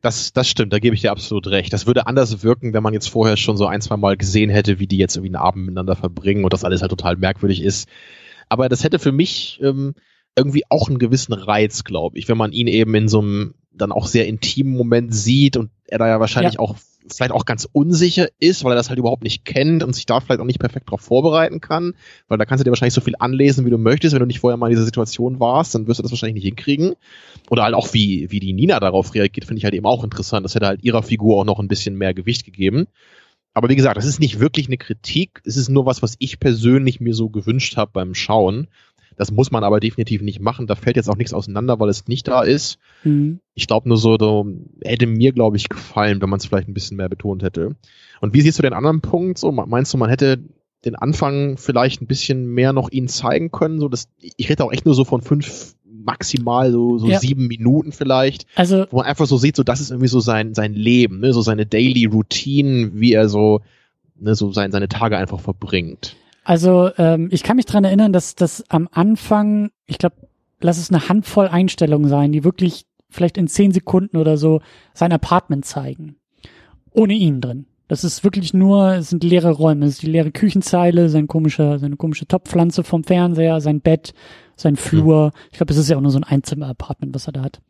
Das, 0.00 0.32
das 0.32 0.48
stimmt, 0.48 0.72
da 0.72 0.78
gebe 0.78 0.94
ich 0.94 1.00
dir 1.00 1.10
absolut 1.10 1.48
recht. 1.48 1.72
Das 1.72 1.86
würde 1.86 2.06
anders 2.06 2.42
wirken, 2.42 2.72
wenn 2.72 2.82
man 2.82 2.94
jetzt 2.94 3.08
vorher 3.08 3.36
schon 3.36 3.56
so 3.56 3.66
ein, 3.66 3.80
zwei 3.80 3.96
Mal 3.96 4.16
gesehen 4.16 4.48
hätte, 4.48 4.78
wie 4.78 4.86
die 4.86 4.98
jetzt 4.98 5.16
irgendwie 5.16 5.36
einen 5.36 5.44
Abend 5.44 5.66
miteinander 5.66 5.96
verbringen 5.96 6.44
und 6.44 6.52
das 6.52 6.64
alles 6.64 6.82
halt 6.82 6.90
total 6.90 7.16
merkwürdig 7.16 7.62
ist. 7.62 7.88
Aber 8.48 8.68
das 8.68 8.84
hätte 8.84 8.98
für 8.98 9.12
mich 9.12 9.58
ähm, 9.62 9.94
irgendwie 10.36 10.62
auch 10.68 10.88
einen 10.88 10.98
gewissen 10.98 11.32
Reiz, 11.32 11.82
glaube 11.82 12.16
ich, 12.18 12.28
wenn 12.28 12.38
man 12.38 12.52
ihn 12.52 12.68
eben 12.68 12.94
in 12.94 13.08
so 13.08 13.20
einem 13.20 13.54
dann 13.72 13.92
auch 13.92 14.06
sehr 14.06 14.26
intimen 14.26 14.76
Moment 14.76 15.14
sieht 15.14 15.56
und 15.56 15.70
er 15.86 15.98
da 15.98 16.08
ja 16.08 16.20
wahrscheinlich 16.20 16.54
ja. 16.54 16.60
auch 16.60 16.76
vielleicht 17.16 17.32
auch 17.32 17.44
ganz 17.44 17.68
unsicher 17.70 18.28
ist, 18.38 18.64
weil 18.64 18.72
er 18.72 18.76
das 18.76 18.88
halt 18.88 18.98
überhaupt 18.98 19.22
nicht 19.22 19.44
kennt 19.44 19.82
und 19.82 19.94
sich 19.94 20.06
da 20.06 20.20
vielleicht 20.20 20.40
auch 20.40 20.44
nicht 20.44 20.60
perfekt 20.60 20.88
darauf 20.88 21.00
vorbereiten 21.00 21.60
kann, 21.60 21.94
weil 22.28 22.38
da 22.38 22.44
kannst 22.44 22.60
du 22.60 22.64
dir 22.64 22.70
wahrscheinlich 22.70 22.94
so 22.94 23.00
viel 23.00 23.14
anlesen, 23.18 23.66
wie 23.66 23.70
du 23.70 23.78
möchtest. 23.78 24.14
Wenn 24.14 24.20
du 24.20 24.26
nicht 24.26 24.40
vorher 24.40 24.56
mal 24.56 24.66
in 24.66 24.72
dieser 24.72 24.84
Situation 24.84 25.40
warst, 25.40 25.74
dann 25.74 25.86
wirst 25.86 25.98
du 25.98 26.02
das 26.02 26.12
wahrscheinlich 26.12 26.42
nicht 26.42 26.44
hinkriegen. 26.44 26.94
Oder 27.50 27.64
halt 27.64 27.74
auch, 27.74 27.92
wie, 27.94 28.30
wie 28.30 28.40
die 28.40 28.52
Nina 28.52 28.80
darauf 28.80 29.14
reagiert, 29.14 29.46
finde 29.46 29.58
ich 29.58 29.64
halt 29.64 29.74
eben 29.74 29.86
auch 29.86 30.04
interessant. 30.04 30.44
Das 30.44 30.54
hätte 30.54 30.66
halt 30.66 30.84
ihrer 30.84 31.02
Figur 31.02 31.38
auch 31.38 31.44
noch 31.44 31.58
ein 31.58 31.68
bisschen 31.68 31.96
mehr 31.96 32.14
Gewicht 32.14 32.44
gegeben. 32.44 32.86
Aber 33.54 33.68
wie 33.68 33.76
gesagt, 33.76 33.96
das 33.96 34.04
ist 34.04 34.20
nicht 34.20 34.38
wirklich 34.38 34.68
eine 34.68 34.76
Kritik. 34.76 35.40
Es 35.44 35.56
ist 35.56 35.68
nur 35.68 35.84
was, 35.86 36.02
was 36.02 36.14
ich 36.18 36.38
persönlich 36.38 37.00
mir 37.00 37.14
so 37.14 37.28
gewünscht 37.28 37.76
habe 37.76 37.90
beim 37.92 38.14
Schauen. 38.14 38.68
Das 39.18 39.32
muss 39.32 39.50
man 39.50 39.64
aber 39.64 39.80
definitiv 39.80 40.22
nicht 40.22 40.40
machen. 40.40 40.68
Da 40.68 40.76
fällt 40.76 40.96
jetzt 40.96 41.10
auch 41.10 41.16
nichts 41.16 41.34
auseinander, 41.34 41.80
weil 41.80 41.88
es 41.88 42.06
nicht 42.06 42.28
da 42.28 42.42
ist. 42.42 42.78
Mhm. 43.02 43.40
Ich 43.54 43.66
glaube 43.66 43.88
nur 43.88 43.98
so, 43.98 44.16
so, 44.18 44.46
hätte 44.82 45.06
mir, 45.06 45.32
glaube 45.32 45.56
ich, 45.56 45.68
gefallen, 45.68 46.22
wenn 46.22 46.30
man 46.30 46.38
es 46.38 46.46
vielleicht 46.46 46.68
ein 46.68 46.74
bisschen 46.74 46.96
mehr 46.96 47.08
betont 47.08 47.42
hätte. 47.42 47.74
Und 48.20 48.32
wie 48.32 48.40
siehst 48.40 48.58
du 48.58 48.62
den 48.62 48.72
anderen 48.72 49.00
Punkt? 49.00 49.36
So, 49.38 49.50
meinst 49.50 49.92
du, 49.92 49.98
man 49.98 50.08
hätte 50.08 50.38
den 50.84 50.94
Anfang 50.94 51.56
vielleicht 51.56 52.00
ein 52.00 52.06
bisschen 52.06 52.46
mehr 52.46 52.72
noch 52.72 52.90
ihnen 52.90 53.08
zeigen 53.08 53.50
können? 53.50 53.80
So, 53.80 53.88
dass, 53.88 54.08
ich 54.20 54.48
rede 54.48 54.64
auch 54.64 54.72
echt 54.72 54.86
nur 54.86 54.94
so 54.94 55.04
von 55.04 55.20
fünf 55.20 55.74
maximal 55.84 56.70
so, 56.70 56.98
so 56.98 57.08
ja. 57.08 57.18
sieben 57.18 57.48
Minuten 57.48 57.92
vielleicht, 57.92 58.46
also, 58.54 58.86
wo 58.90 58.98
man 58.98 59.06
einfach 59.06 59.26
so 59.26 59.36
sieht, 59.36 59.56
so 59.56 59.62
das 59.62 59.80
ist 59.80 59.90
irgendwie 59.90 60.08
so 60.08 60.20
sein, 60.20 60.54
sein 60.54 60.72
Leben, 60.72 61.20
ne? 61.20 61.32
so 61.32 61.42
seine 61.42 61.66
Daily 61.66 62.06
Routine, 62.06 62.92
wie 62.94 63.12
er 63.12 63.28
so, 63.28 63.60
ne, 64.16 64.34
so 64.34 64.52
sein, 64.52 64.72
seine 64.72 64.88
Tage 64.88 65.18
einfach 65.18 65.40
verbringt. 65.40 66.16
Also 66.48 66.90
ähm, 66.96 67.28
ich 67.30 67.42
kann 67.42 67.56
mich 67.56 67.66
dran 67.66 67.84
erinnern, 67.84 68.10
dass 68.10 68.34
das 68.34 68.64
am 68.70 68.88
Anfang, 68.90 69.68
ich 69.84 69.98
glaube, 69.98 70.16
lass 70.62 70.78
es 70.78 70.90
eine 70.90 71.10
Handvoll 71.10 71.46
Einstellungen 71.46 72.08
sein, 72.08 72.32
die 72.32 72.42
wirklich 72.42 72.86
vielleicht 73.10 73.36
in 73.36 73.48
zehn 73.48 73.70
Sekunden 73.70 74.16
oder 74.16 74.38
so 74.38 74.62
sein 74.94 75.12
Apartment 75.12 75.66
zeigen. 75.66 76.16
Ohne 76.90 77.12
ihn 77.12 77.42
drin. 77.42 77.66
Das 77.86 78.02
ist 78.02 78.24
wirklich 78.24 78.54
nur, 78.54 78.94
es 78.94 79.10
sind 79.10 79.24
leere 79.24 79.50
Räume, 79.50 79.84
es 79.84 79.96
ist 79.96 80.02
die 80.02 80.10
leere 80.10 80.30
Küchenzeile, 80.30 81.10
sein 81.10 81.26
komischer, 81.26 81.78
seine 81.78 81.96
komische 81.96 82.26
Topfpflanze 82.26 82.82
vom 82.82 83.04
Fernseher, 83.04 83.60
sein 83.60 83.82
Bett, 83.82 84.14
sein 84.56 84.76
Flur. 84.76 85.32
Ich 85.52 85.58
glaube, 85.58 85.74
es 85.74 85.78
ist 85.78 85.90
ja 85.90 85.98
auch 85.98 86.00
nur 86.00 86.12
so 86.12 86.18
ein 86.18 86.24
Einzimmer-Apartment, 86.24 87.14
was 87.14 87.26
er 87.26 87.32
da 87.32 87.42
hat. 87.42 87.60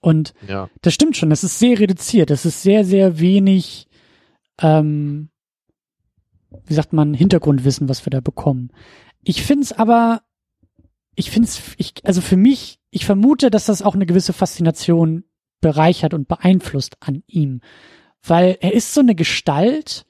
Und 0.00 0.34
ja. 0.46 0.70
das 0.82 0.94
stimmt 0.94 1.16
schon, 1.16 1.30
das 1.30 1.42
ist 1.42 1.58
sehr 1.58 1.80
reduziert, 1.80 2.30
das 2.30 2.46
ist 2.46 2.62
sehr, 2.62 2.84
sehr 2.84 3.18
wenig 3.18 3.88
ähm, 4.60 5.30
wie 6.66 6.74
sagt 6.74 6.92
man, 6.92 7.14
Hintergrundwissen, 7.14 7.88
was 7.88 8.04
wir 8.06 8.10
da 8.10 8.20
bekommen. 8.20 8.70
Ich 9.22 9.42
finde 9.42 9.64
es 9.64 9.72
aber, 9.72 10.22
ich 11.14 11.30
finde 11.30 11.48
es, 11.48 11.60
ich, 11.76 11.94
also 12.04 12.20
für 12.20 12.36
mich, 12.36 12.80
ich 12.90 13.04
vermute, 13.04 13.50
dass 13.50 13.66
das 13.66 13.82
auch 13.82 13.94
eine 13.94 14.06
gewisse 14.06 14.32
Faszination 14.32 15.24
bereichert 15.60 16.14
und 16.14 16.28
beeinflusst 16.28 16.96
an 17.00 17.22
ihm. 17.26 17.60
Weil 18.22 18.58
er 18.60 18.72
ist 18.74 18.94
so 18.94 19.00
eine 19.00 19.14
Gestalt, 19.14 20.06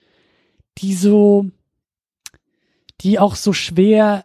die 0.79 0.95
so, 0.95 1.47
die 3.01 3.19
auch 3.19 3.37
so 3.37 3.53
schwer 3.53 4.25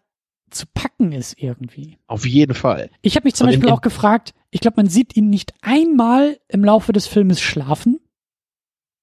zu 0.50 0.66
packen 0.74 1.12
ist 1.12 1.36
irgendwie. 1.38 1.98
Auf 2.08 2.26
jeden 2.26 2.54
Fall. 2.54 2.90
Ich 3.02 3.16
habe 3.16 3.26
mich 3.26 3.36
zum 3.36 3.48
und 3.48 3.54
Beispiel 3.54 3.70
auch 3.70 3.82
gefragt, 3.82 4.34
ich 4.50 4.62
glaube, 4.62 4.78
man 4.78 4.90
sieht 4.90 5.16
ihn 5.16 5.30
nicht 5.30 5.54
einmal 5.62 6.40
im 6.48 6.64
Laufe 6.64 6.94
des 6.94 7.08
Filmes 7.08 7.42
schlafen. 7.42 8.00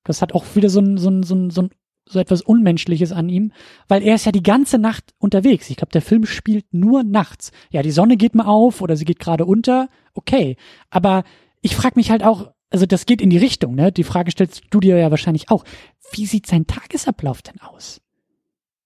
Das 0.04 0.22
hat 0.22 0.32
auch 0.32 0.44
wieder 0.54 0.70
so 0.70 0.80
ein, 0.80 0.98
so 0.98 1.10
ein, 1.10 1.22
so 1.22 1.34
ein, 1.34 1.50
so 1.50 1.62
ein 1.62 1.70
so 2.06 2.18
etwas 2.18 2.42
Unmenschliches 2.42 3.12
an 3.12 3.28
ihm, 3.28 3.52
weil 3.88 4.02
er 4.02 4.14
ist 4.14 4.26
ja 4.26 4.32
die 4.32 4.42
ganze 4.42 4.78
Nacht 4.78 5.14
unterwegs. 5.18 5.70
Ich 5.70 5.76
glaube, 5.76 5.92
der 5.92 6.02
Film 6.02 6.26
spielt 6.26 6.72
nur 6.72 7.02
nachts. 7.02 7.50
Ja, 7.70 7.82
die 7.82 7.90
Sonne 7.90 8.16
geht 8.16 8.34
mal 8.34 8.46
auf 8.46 8.80
oder 8.80 8.96
sie 8.96 9.04
geht 9.04 9.18
gerade 9.18 9.46
unter, 9.46 9.88
okay. 10.14 10.56
Aber 10.90 11.24
ich 11.62 11.74
frage 11.76 11.96
mich 11.96 12.10
halt 12.10 12.22
auch, 12.22 12.50
also 12.70 12.86
das 12.86 13.06
geht 13.06 13.22
in 13.22 13.30
die 13.30 13.38
Richtung, 13.38 13.74
ne? 13.74 13.92
Die 13.92 14.04
Frage 14.04 14.30
stellst 14.30 14.62
du 14.70 14.80
dir 14.80 14.98
ja 14.98 15.10
wahrscheinlich 15.10 15.50
auch. 15.50 15.64
Wie 16.12 16.26
sieht 16.26 16.46
sein 16.46 16.66
Tagesablauf 16.66 17.40
denn 17.40 17.60
aus? 17.60 18.00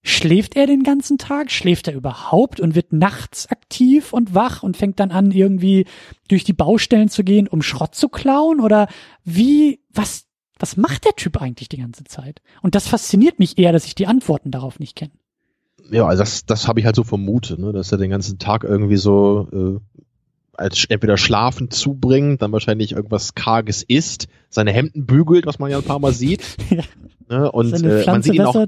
Schläft 0.03 0.57
er 0.57 0.67
den 0.67 0.85
ganzen 0.85 1.19
Tag? 1.19 1.51
Schläft 1.51 1.89
er 1.89 1.95
überhaupt 1.95 2.61
und 2.61 2.75
wird 2.75 2.93
nachts 2.93 3.49
aktiv 3.49 4.13
und 4.13 4.35
wach 4.35 4.63
und 4.63 4.77
fängt 4.77 5.01
dann 5.01 5.11
an, 5.11 5.33
irgendwie 5.33 5.87
durch 6.29 6.45
die 6.45 6.53
Baustellen 6.53 7.09
zu 7.09 7.25
gehen, 7.25 7.49
um 7.49 7.63
Schrott 7.63 7.95
zu 7.95 8.09
klauen? 8.09 8.61
Oder 8.61 8.89
wie, 9.25 9.81
was 9.91 10.28
was 10.59 10.77
macht 10.77 11.05
der 11.05 11.15
Typ 11.15 11.41
eigentlich 11.41 11.69
die 11.69 11.79
ganze 11.79 12.05
Zeit? 12.05 12.41
Und 12.63 12.75
das 12.75 12.89
fasziniert 12.89 13.39
mich 13.39 13.59
eher, 13.59 13.73
dass 13.73 13.85
ich 13.85 13.95
die 13.95 14.07
Antworten 14.07 14.51
darauf 14.51 14.79
nicht 14.79 14.97
kenne. 14.97 15.13
Ja, 15.91 16.07
also 16.07 16.23
das, 16.23 16.45
das 16.45 16.69
habe 16.69 16.81
ich 16.81 16.87
halt 16.87 16.97
so 16.97 17.05
vermutet, 17.05 17.59
ne? 17.59 17.73
dass 17.73 17.93
er 17.93 17.99
den 17.99 18.11
ganzen 18.11 18.39
Tag 18.39 18.65
irgendwie 18.65 18.97
so 18.97 19.49
äh, 19.53 20.03
als 20.59 20.85
entweder 20.87 21.17
schlafen 21.17 21.71
zubringt, 21.71 22.43
dann 22.43 22.53
wahrscheinlich 22.53 22.93
irgendwas 22.93 23.35
Karges 23.35 23.83
isst, 23.85 24.27
seine 24.51 24.73
Hemden 24.73 25.07
bügelt, 25.07 25.47
was 25.47 25.59
man 25.59 25.71
ja 25.71 25.79
ein 25.79 25.85
paar 25.85 26.01
Mal 26.01 26.13
sieht. 26.13 26.43
ja. 26.71 26.83
ne? 27.29 27.51
Und 27.53 27.73
äh, 27.83 28.05
man 28.07 28.23
sieht 28.23 28.35
ihn 28.35 28.43
auch. 28.43 28.67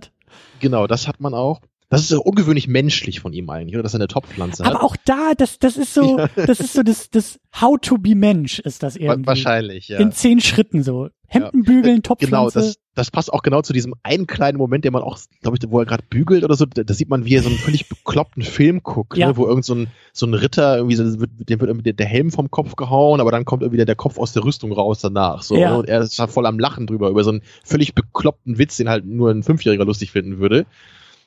Genau, 0.61 0.87
das 0.87 1.09
hat 1.09 1.21
man 1.21 1.35
auch. 1.35 1.61
Das 1.91 2.03
ist 2.03 2.09
so 2.09 2.23
ungewöhnlich 2.23 2.69
menschlich 2.69 3.19
von 3.19 3.33
ihm 3.33 3.51
eigentlich, 3.51 3.75
oder? 3.75 3.83
Dass 3.83 3.95
er 3.95 3.99
eine 3.99 4.07
Topfpflanze 4.07 4.65
hat. 4.65 4.75
Aber 4.75 4.85
auch 4.85 4.97
da, 5.05 5.33
das, 5.37 5.59
das 5.59 5.77
ist 5.77 5.93
so, 5.93 6.25
das 6.37 6.61
ist 6.61 6.73
so 6.73 6.85
das, 6.85 7.11
das 7.11 7.41
How 7.61 7.79
to 7.83 7.99
be 7.99 8.15
Mensch 8.15 8.61
ist 8.61 8.85
das 8.85 8.95
irgendwie. 8.95 9.27
Wahrscheinlich, 9.27 9.89
ja. 9.89 9.99
In 9.99 10.13
zehn 10.13 10.41
Schritten 10.41 10.85
so. 10.85 11.09
Hemden 11.33 11.63
bügeln, 11.63 11.97
ja. 11.97 12.03
Topfpflanze. 12.03 12.59
Genau, 12.59 12.67
das, 12.67 12.77
das 12.95 13.11
passt 13.13 13.33
auch 13.33 13.43
genau 13.43 13.63
zu 13.63 13.73
diesem 13.73 13.95
einen 14.03 14.27
kleinen 14.27 14.59
Moment, 14.59 14.85
den 14.85 14.93
man 14.93 15.03
auch, 15.03 15.17
glaube 15.43 15.57
ich, 15.57 15.71
wo 15.71 15.79
er 15.79 15.87
gerade 15.87 16.03
bügelt 16.11 16.43
oder 16.43 16.57
so, 16.57 16.67
da, 16.67 16.83
da, 16.83 16.93
sieht 16.93 17.09
man, 17.09 17.25
wie 17.25 17.37
er 17.37 17.43
so 17.43 17.49
einen 17.49 17.59
völlig 17.59 17.89
bekloppten 17.89 18.43
Film 18.43 18.83
guckt, 18.83 19.17
ja. 19.17 19.29
ne, 19.29 19.37
wo 19.37 19.47
irgend 19.47 19.65
so 19.65 19.75
ein, 19.75 19.87
so 20.13 20.27
ein 20.27 20.35
Ritter, 20.35 20.77
irgendwie, 20.77 20.97
so, 20.97 21.05
dem 21.05 21.61
wird 21.61 21.71
irgendwie 21.71 21.93
der 21.93 22.07
Helm 22.07 22.33
vom 22.33 22.51
Kopf 22.51 22.75
gehauen, 22.75 23.21
aber 23.21 23.31
dann 23.31 23.45
kommt 23.45 23.63
irgendwie 23.63 23.77
der, 23.77 23.87
der 23.87 23.95
Kopf 23.95 24.19
aus 24.19 24.33
der 24.33 24.43
Rüstung 24.43 24.73
raus 24.73 25.01
danach. 25.01 25.43
So, 25.43 25.57
ja. 25.57 25.71
Ne, 25.71 25.79
und 25.79 25.89
er 25.89 26.01
ist 26.01 26.19
halt 26.19 26.33
voll 26.33 26.47
am 26.47 26.59
Lachen 26.59 26.89
drüber, 26.89 27.09
über 27.11 27.23
so 27.23 27.31
einen 27.31 27.43
völlig 27.63 27.95
bekloppten 27.95 28.59
Witz, 28.59 28.77
den 28.77 28.89
halt 28.89 29.07
nur 29.07 29.31
ein 29.31 29.45
Fünfjähriger 29.45 29.85
lustig 29.85 30.11
finden 30.11 30.41
würde. 30.41 30.67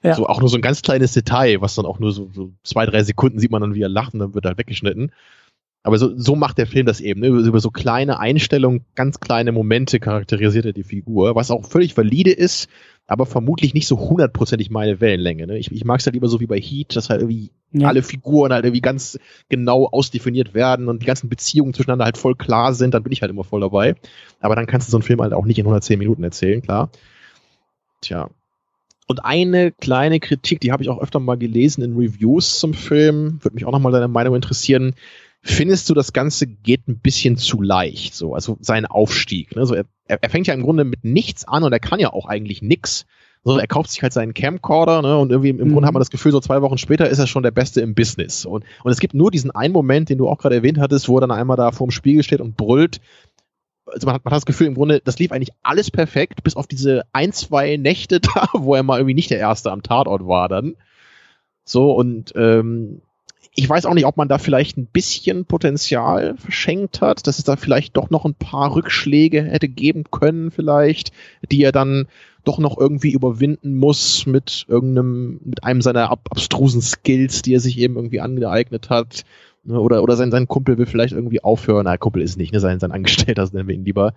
Ja. 0.03 0.15
So 0.15 0.27
auch 0.27 0.41
nur 0.41 0.49
so 0.49 0.57
ein 0.57 0.61
ganz 0.61 0.81
kleines 0.81 1.13
Detail, 1.13 1.61
was 1.61 1.75
dann 1.75 1.85
auch 1.85 1.99
nur 1.99 2.11
so, 2.11 2.29
so 2.33 2.51
zwei, 2.63 2.85
drei 2.85 3.03
Sekunden 3.03 3.39
sieht 3.39 3.51
man 3.51 3.61
dann, 3.61 3.73
wie 3.73 3.81
er 3.81 3.89
lacht 3.89 4.13
und 4.13 4.19
dann 4.19 4.33
wird 4.33 4.43
halt 4.43 4.57
weggeschnitten. 4.57 5.13
Aber 5.85 5.97
so, 5.97 6.17
so 6.17 6.35
macht 6.35 6.57
der 6.57 6.65
Film 6.65 6.85
das 6.85 7.01
eben. 7.01 7.19
Ne? 7.19 7.27
Über 7.27 7.59
so 7.59 7.69
kleine 7.69 8.19
Einstellungen, 8.19 8.85
ganz 8.95 9.19
kleine 9.19 9.51
Momente 9.51 9.99
charakterisiert 9.99 10.65
er 10.65 10.73
die 10.73 10.83
Figur, 10.83 11.35
was 11.35 11.51
auch 11.51 11.65
völlig 11.65 11.95
valide 11.97 12.31
ist, 12.31 12.69
aber 13.05 13.25
vermutlich 13.25 13.73
nicht 13.73 13.87
so 13.87 13.99
hundertprozentig 13.99 14.69
meine 14.69 15.01
Wellenlänge. 15.01 15.45
Ne? 15.45 15.57
Ich, 15.57 15.71
ich 15.71 15.83
mag 15.83 15.99
es 15.99 16.05
halt 16.05 16.13
lieber 16.13 16.29
so 16.29 16.39
wie 16.39 16.47
bei 16.47 16.59
Heat, 16.59 16.95
dass 16.95 17.09
halt 17.09 17.21
irgendwie 17.21 17.51
ja. 17.73 17.89
alle 17.89 18.01
Figuren 18.01 18.53
halt 18.53 18.63
irgendwie 18.63 18.81
ganz 18.81 19.19
genau 19.49 19.85
ausdefiniert 19.87 20.53
werden 20.53 20.87
und 20.87 21.01
die 21.01 21.05
ganzen 21.05 21.27
Beziehungen 21.27 21.73
zwischeneinander 21.73 22.05
halt 22.05 22.17
voll 22.17 22.35
klar 22.35 22.73
sind, 22.73 22.93
dann 22.93 23.03
bin 23.03 23.11
ich 23.11 23.21
halt 23.21 23.31
immer 23.31 23.43
voll 23.43 23.59
dabei. 23.59 23.95
Aber 24.39 24.55
dann 24.55 24.67
kannst 24.67 24.87
du 24.87 24.91
so 24.91 24.97
einen 24.97 25.03
Film 25.03 25.21
halt 25.21 25.33
auch 25.33 25.45
nicht 25.45 25.59
in 25.59 25.65
110 25.65 25.99
Minuten 25.99 26.23
erzählen, 26.23 26.61
klar. 26.61 26.91
Tja, 27.99 28.29
und 29.07 29.25
eine 29.25 29.71
kleine 29.71 30.19
Kritik, 30.19 30.61
die 30.61 30.71
habe 30.71 30.81
ich 30.81 30.89
auch 30.89 31.01
öfter 31.01 31.19
mal 31.19 31.37
gelesen 31.37 31.83
in 31.83 31.97
Reviews 31.97 32.59
zum 32.59 32.73
Film, 32.73 33.39
würde 33.41 33.55
mich 33.55 33.65
auch 33.65 33.71
nochmal 33.71 33.91
deine 33.91 34.07
Meinung 34.07 34.35
interessieren. 34.35 34.95
Findest 35.45 35.89
du, 35.89 35.93
das 35.93 36.13
Ganze 36.13 36.47
geht 36.47 36.87
ein 36.87 36.99
bisschen 36.99 37.35
zu 37.35 37.61
leicht, 37.61 38.15
so, 38.15 38.33
also 38.33 38.57
sein 38.61 38.85
Aufstieg? 38.85 39.55
Ne? 39.55 39.65
So, 39.65 39.75
er, 39.75 39.85
er 40.07 40.29
fängt 40.29 40.47
ja 40.47 40.53
im 40.53 40.63
Grunde 40.63 40.85
mit 40.85 41.03
nichts 41.03 41.45
an 41.45 41.63
und 41.63 41.73
er 41.73 41.81
kann 41.81 41.99
ja 41.99 42.13
auch 42.13 42.25
eigentlich 42.27 42.61
nix. 42.61 43.05
So, 43.43 43.57
er 43.57 43.67
kauft 43.67 43.91
sich 43.91 44.01
halt 44.01 44.13
seinen 44.13 44.33
Camcorder 44.33 45.01
ne, 45.01 45.17
und 45.17 45.29
irgendwie 45.31 45.49
im 45.49 45.57
mhm. 45.57 45.73
Grunde 45.73 45.87
hat 45.87 45.93
man 45.93 45.99
das 45.99 46.11
Gefühl, 46.11 46.31
so 46.31 46.39
zwei 46.39 46.61
Wochen 46.61 46.77
später 46.77 47.09
ist 47.09 47.19
er 47.19 47.27
schon 47.27 47.43
der 47.43 47.51
Beste 47.51 47.81
im 47.81 47.93
Business. 47.93 48.45
Und, 48.45 48.63
und 48.85 48.91
es 48.91 49.01
gibt 49.01 49.13
nur 49.13 49.31
diesen 49.31 49.51
einen 49.51 49.73
Moment, 49.73 50.07
den 50.07 50.17
du 50.17 50.29
auch 50.29 50.37
gerade 50.37 50.55
erwähnt 50.55 50.79
hattest, 50.79 51.09
wo 51.09 51.17
er 51.17 51.21
dann 51.21 51.31
einmal 51.31 51.57
da 51.57 51.73
vorm 51.73 51.91
Spiegel 51.91 52.23
steht 52.23 52.39
und 52.39 52.55
brüllt, 52.55 53.01
also 53.85 54.05
man 54.05 54.15
hat, 54.15 54.23
man 54.23 54.31
hat 54.31 54.37
das 54.37 54.45
Gefühl, 54.45 54.67
im 54.67 54.75
Grunde, 54.75 55.01
das 55.03 55.19
lief 55.19 55.33
eigentlich 55.33 55.53
alles 55.61 55.91
perfekt, 55.91 56.43
bis 56.43 56.55
auf 56.55 56.67
diese 56.67 57.03
ein, 57.11 57.33
zwei 57.33 57.75
Nächte 57.75 58.19
da, 58.21 58.47
wo 58.53 58.75
er 58.75 58.83
mal 58.83 58.99
irgendwie 58.99 59.15
nicht 59.15 59.29
der 59.29 59.39
Erste 59.39 59.71
am 59.71 59.83
Tatort 59.83 60.25
war 60.25 60.47
dann. 60.47 60.75
So, 61.65 61.91
und 61.91 62.33
ähm, 62.35 63.01
ich 63.55 63.69
weiß 63.69 63.85
auch 63.85 63.93
nicht, 63.93 64.05
ob 64.05 64.17
man 64.17 64.27
da 64.27 64.37
vielleicht 64.37 64.77
ein 64.77 64.87
bisschen 64.87 65.45
Potenzial 65.45 66.35
verschenkt 66.37 67.01
hat, 67.01 67.27
dass 67.27 67.37
es 67.37 67.43
da 67.43 67.55
vielleicht 67.55 67.95
doch 67.97 68.09
noch 68.09 68.25
ein 68.25 68.33
paar 68.33 68.75
Rückschläge 68.75 69.43
hätte 69.43 69.69
geben 69.69 70.05
können, 70.09 70.49
vielleicht, 70.51 71.11
die 71.51 71.63
er 71.63 71.71
dann 71.71 72.07
doch 72.43 72.57
noch 72.57 72.77
irgendwie 72.77 73.11
überwinden 73.11 73.77
muss 73.77 74.25
mit 74.25 74.65
irgendeinem, 74.67 75.39
mit 75.45 75.63
einem 75.63 75.81
seiner 75.81 76.09
ab 76.09 76.27
abstrusen 76.29 76.81
Skills, 76.81 77.41
die 77.41 77.53
er 77.53 77.59
sich 77.59 77.77
eben 77.77 77.95
irgendwie 77.95 78.21
angeeignet 78.21 78.89
hat 78.89 79.23
Ne, 79.65 79.79
oder, 79.79 80.03
oder 80.03 80.17
sein, 80.17 80.31
sein 80.31 80.47
Kumpel 80.47 80.77
will 80.77 80.85
vielleicht 80.85 81.13
irgendwie 81.13 81.43
aufhören. 81.43 81.85
Na, 81.85 81.97
Kumpel 81.97 82.21
ist 82.21 82.37
nicht, 82.37 82.51
ne? 82.51 82.59
Sein, 82.59 82.79
sein 82.79 82.91
Angestellter, 82.91 83.47
nennen 83.53 83.67
wir 83.67 83.75
ihn 83.75 83.85
lieber. 83.85 84.13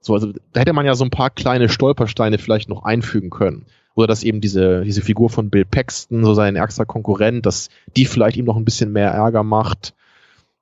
So, 0.00 0.14
also 0.14 0.32
da 0.52 0.60
hätte 0.60 0.72
man 0.72 0.86
ja 0.86 0.94
so 0.94 1.04
ein 1.04 1.10
paar 1.10 1.30
kleine 1.30 1.68
Stolpersteine 1.68 2.38
vielleicht 2.38 2.68
noch 2.68 2.82
einfügen 2.82 3.30
können. 3.30 3.66
Oder 3.94 4.06
dass 4.06 4.22
eben 4.22 4.40
diese, 4.40 4.82
diese 4.82 5.02
Figur 5.02 5.30
von 5.30 5.50
Bill 5.50 5.64
Paxton, 5.64 6.24
so 6.24 6.34
sein 6.34 6.56
ärgster 6.56 6.86
Konkurrent, 6.86 7.46
dass 7.46 7.68
die 7.96 8.06
vielleicht 8.06 8.36
ihm 8.36 8.44
noch 8.44 8.56
ein 8.56 8.64
bisschen 8.64 8.92
mehr 8.92 9.10
Ärger 9.10 9.42
macht. 9.42 9.94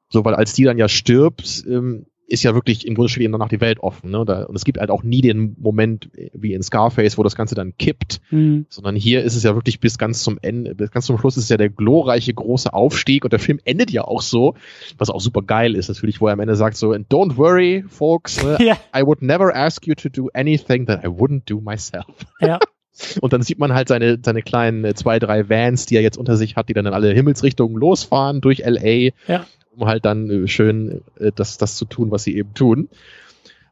So, 0.09 0.25
weil 0.25 0.35
als 0.35 0.55
die 0.55 0.65
dann 0.65 0.79
ja 0.79 0.89
stirbt, 0.89 1.65
ähm, 1.69 2.07
ist 2.29 2.43
ja 2.43 2.55
wirklich 2.55 2.87
im 2.87 2.95
Grunde 2.95 3.09
steht 3.09 3.25
ihm 3.25 3.33
danach 3.33 3.49
die 3.49 3.61
Welt 3.61 3.81
offen. 3.81 4.11
Ne? 4.11 4.25
Da, 4.27 4.45
und 4.45 4.55
es 4.55 4.65
gibt 4.65 4.79
halt 4.79 4.91
auch 4.91 5.03
nie 5.03 5.23
den 5.23 5.57
Moment 5.59 6.11
wie 6.35 6.53
in 6.53 6.63
Scarface, 6.63 7.17
wo 7.17 7.23
das 7.23 7.35
Ganze 7.35 7.55
dann 7.55 7.77
kippt, 7.79 8.21
mhm. 8.31 8.67
sondern 8.69 8.97
hier 8.97 9.23
ist 9.23 9.35
es 9.35 9.43
ja 9.43 9.55
wirklich 9.55 9.81
bis 9.81 9.99
ganz 9.99 10.23
zum 10.23 10.39
Ende, 10.43 10.75
bis 10.75 10.91
ganz 10.91 11.07
zum 11.07 11.19
Schluss 11.19 11.39
ist 11.39 11.49
ja 11.49 11.57
der 11.57 11.71
glorreiche 11.71 12.35
große 12.35 12.73
Aufstieg 12.73 13.25
und 13.25 13.33
der 13.33 13.41
Film 13.41 13.59
endet 13.65 13.91
ja 13.91 14.05
auch 14.05 14.21
so, 14.21 14.55
was 14.99 15.11
auch 15.11 15.21
super 15.21 15.43
geil 15.43 15.75
ist 15.75 15.89
natürlich, 15.89 16.21
wo 16.21 16.27
er 16.27 16.35
am 16.35 16.41
Ende 16.41 16.55
sagt 16.55 16.77
so, 16.77 16.93
don't 16.93 17.37
worry, 17.37 17.85
folks, 17.89 18.43
yeah. 18.61 18.79
I 18.95 19.03
would 19.03 19.23
never 19.23 19.55
ask 19.55 19.87
you 19.87 19.95
to 19.95 20.09
do 20.11 20.29
anything 20.35 20.87
that 20.87 21.03
I 21.03 21.09
wouldn't 21.09 21.43
do 21.47 21.61
myself. 21.61 22.07
Ja. 22.41 22.59
Und 23.21 23.33
dann 23.33 23.43
sieht 23.43 23.59
man 23.59 23.75
halt 23.75 23.89
seine, 23.89 24.19
seine 24.23 24.43
kleinen 24.43 24.85
äh, 24.85 24.95
zwei, 24.95 25.19
drei 25.19 25.49
Vans, 25.49 25.87
die 25.87 25.97
er 25.97 26.03
jetzt 26.03 26.19
unter 26.19 26.37
sich 26.37 26.57
hat, 26.57 26.69
die 26.69 26.75
dann 26.75 26.87
in 26.87 26.93
alle 26.93 27.13
Himmelsrichtungen 27.13 27.77
losfahren 27.77 28.41
durch 28.41 28.59
LA. 28.59 29.13
Ja 29.27 29.47
um 29.79 29.87
halt 29.87 30.05
dann 30.05 30.29
äh, 30.29 30.49
schön 30.49 31.03
äh, 31.19 31.33
das, 31.35 31.59
das 31.59 31.77
zu 31.77 31.85
tun, 31.85 32.11
was 32.11 32.25
sie 32.25 32.37
eben 32.37 32.55
tun. 32.55 32.89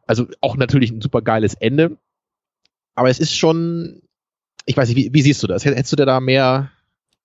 Also 0.07 0.27
auch 0.41 0.57
natürlich 0.57 0.91
ein 0.91 1.01
super 1.01 1.21
geiles 1.21 1.55
Ende. 1.55 1.99
Aber 2.95 3.11
es 3.11 3.19
ist 3.19 3.37
schon, 3.37 4.03
ich 4.65 4.77
weiß 4.77 4.89
nicht, 4.89 4.97
wie, 4.97 5.13
wie 5.13 5.23
siehst 5.23 5.43
du 5.43 5.47
das? 5.47 5.65
Hättest 5.65 5.93
du 5.93 5.97
dir 5.97 6.07
da 6.07 6.21
mehr, 6.21 6.71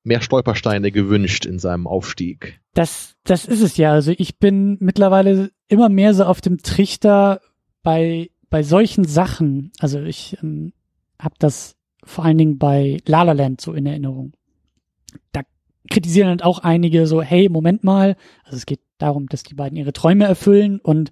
mehr 0.03 0.21
Stolpersteine 0.21 0.91
gewünscht 0.91 1.45
in 1.45 1.59
seinem 1.59 1.87
Aufstieg? 1.87 2.59
Das, 2.73 3.15
das 3.23 3.45
ist 3.45 3.61
es 3.61 3.77
ja. 3.77 3.93
Also 3.93 4.13
ich 4.17 4.39
bin 4.39 4.77
mittlerweile 4.79 5.51
immer 5.67 5.89
mehr 5.89 6.13
so 6.13 6.25
auf 6.25 6.41
dem 6.41 6.57
Trichter 6.57 7.39
bei, 7.83 8.31
bei 8.49 8.63
solchen 8.63 9.05
Sachen. 9.05 9.71
Also 9.79 10.01
ich 10.01 10.37
ähm, 10.41 10.73
habe 11.19 11.35
das 11.37 11.75
vor 12.03 12.25
allen 12.25 12.37
Dingen 12.37 12.57
bei 12.57 12.97
La 13.05 13.23
La 13.23 13.33
Land 13.33 13.61
so 13.61 13.73
in 13.73 13.85
Erinnerung. 13.85 14.33
Da 15.31 15.41
kritisieren 15.89 16.29
halt 16.29 16.43
auch 16.43 16.59
einige 16.59 17.07
so, 17.07 17.21
hey, 17.21 17.49
Moment 17.49 17.83
mal, 17.83 18.15
also 18.43 18.57
es 18.57 18.65
geht 18.65 18.81
darum, 18.97 19.27
dass 19.27 19.43
die 19.43 19.55
beiden 19.55 19.77
ihre 19.77 19.93
Träume 19.93 20.25
erfüllen 20.25 20.79
und 20.79 21.11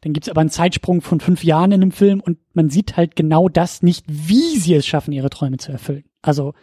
dann 0.00 0.12
gibt's 0.12 0.28
aber 0.28 0.40
einen 0.40 0.50
Zeitsprung 0.50 1.00
von 1.00 1.20
fünf 1.20 1.42
Jahren 1.42 1.72
in 1.72 1.80
dem 1.80 1.92
Film 1.92 2.20
und 2.20 2.38
man 2.52 2.70
sieht 2.70 2.96
halt 2.96 3.16
genau 3.16 3.48
das 3.48 3.82
nicht, 3.82 4.04
wie 4.08 4.58
sie 4.58 4.74
es 4.74 4.86
schaffen, 4.86 5.12
ihre 5.12 5.30
Träume 5.30 5.56
zu 5.56 5.72
erfüllen. 5.72 6.04
Also 6.22 6.54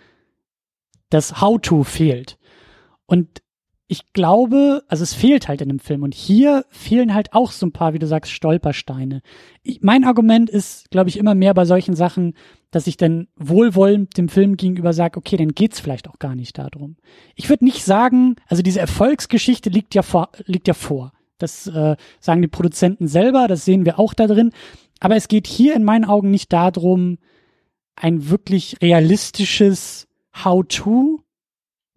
das 1.10 1.42
How-to 1.42 1.84
fehlt. 1.84 2.38
Und 3.06 3.42
ich 3.88 4.14
glaube, 4.14 4.84
also 4.88 5.04
es 5.04 5.14
fehlt 5.14 5.48
halt 5.48 5.62
in 5.62 5.70
dem 5.70 5.80
Film. 5.80 6.02
Und 6.02 6.16
hier 6.16 6.66
fehlen 6.70 7.14
halt 7.14 7.34
auch 7.34 7.52
so 7.52 7.68
ein 7.68 7.72
paar, 7.72 7.94
wie 7.94 8.00
du 8.00 8.08
sagst, 8.08 8.32
Stolpersteine. 8.32 9.22
Ich, 9.62 9.82
mein 9.82 10.04
Argument 10.04 10.50
ist, 10.50 10.90
glaube 10.90 11.10
ich, 11.10 11.18
immer 11.18 11.36
mehr 11.36 11.54
bei 11.54 11.66
solchen 11.66 11.96
Sachen, 11.96 12.34
dass 12.72 12.88
ich 12.88 12.98
dann 12.98 13.28
wohlwollend 13.36 14.18
dem 14.18 14.28
Film 14.28 14.58
gegenüber 14.58 14.92
sage, 14.92 15.18
okay, 15.18 15.38
dann 15.38 15.50
geht's 15.50 15.80
vielleicht 15.80 16.10
auch 16.10 16.18
gar 16.18 16.36
nicht 16.36 16.58
darum. 16.58 16.98
Ich 17.36 17.48
würde 17.50 17.64
nicht 17.64 17.84
sagen, 17.84 18.36
also 18.48 18.64
diese 18.64 18.80
Erfolgsgeschichte 18.80 19.70
liegt 19.70 19.94
ja 19.94 20.02
vor, 20.02 20.30
liegt 20.46 20.68
ja 20.68 20.74
vor. 20.74 21.14
Das 21.38 21.68
äh, 21.68 21.96
sagen 22.20 22.42
die 22.42 22.48
Produzenten 22.48 23.08
selber, 23.08 23.48
das 23.48 23.66
sehen 23.66 23.86
wir 23.86 24.00
auch 24.00 24.16
da 24.16 24.26
drin. 24.26 24.52
Aber 25.00 25.16
es 25.16 25.28
geht 25.28 25.46
hier 25.46 25.76
in 25.76 25.84
meinen 25.84 26.06
Augen 26.06 26.32
nicht 26.32 26.52
darum, 26.52 27.20
ein 27.96 28.30
wirklich 28.30 28.78
realistisches 28.82 30.08
How-to 30.44 31.22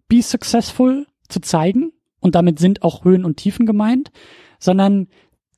be 0.07 0.21
successful 0.21 1.07
zu 1.29 1.39
zeigen 1.41 1.91
und 2.19 2.35
damit 2.35 2.59
sind 2.59 2.83
auch 2.83 3.05
Höhen 3.05 3.25
und 3.25 3.37
Tiefen 3.37 3.65
gemeint, 3.65 4.11
sondern 4.59 5.07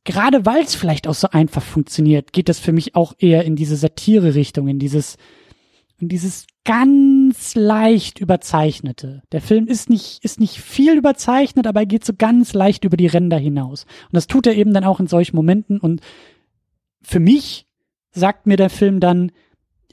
gerade 0.03 0.45
weil 0.45 0.63
es 0.63 0.75
vielleicht 0.75 1.07
auch 1.07 1.13
so 1.13 1.29
einfach 1.29 1.63
funktioniert, 1.63 2.33
geht 2.33 2.49
das 2.49 2.59
für 2.59 2.71
mich 2.71 2.95
auch 2.95 3.13
eher 3.17 3.43
in 3.45 3.55
diese 3.55 3.75
Satire-Richtung, 3.75 4.67
in 4.67 4.79
dieses, 4.79 5.17
in 5.99 6.09
dieses 6.09 6.47
ganz 6.63 7.55
leicht 7.55 8.19
überzeichnete. 8.19 9.23
Der 9.31 9.41
Film 9.41 9.67
ist 9.67 9.89
nicht, 9.89 10.23
ist 10.23 10.39
nicht 10.39 10.57
viel 10.57 10.97
überzeichnet, 10.97 11.67
aber 11.67 11.81
er 11.81 11.85
geht 11.85 12.05
so 12.05 12.13
ganz 12.17 12.53
leicht 12.53 12.83
über 12.83 12.97
die 12.97 13.07
Ränder 13.07 13.37
hinaus. 13.37 13.83
Und 14.05 14.13
das 14.15 14.27
tut 14.27 14.47
er 14.47 14.55
eben 14.55 14.73
dann 14.73 14.83
auch 14.83 14.99
in 14.99 15.07
solchen 15.07 15.35
Momenten 15.35 15.79
und 15.79 16.01
für 17.01 17.19
mich 17.19 17.65
sagt 18.11 18.45
mir 18.45 18.57
der 18.57 18.69
Film 18.69 18.99
dann, 18.99 19.31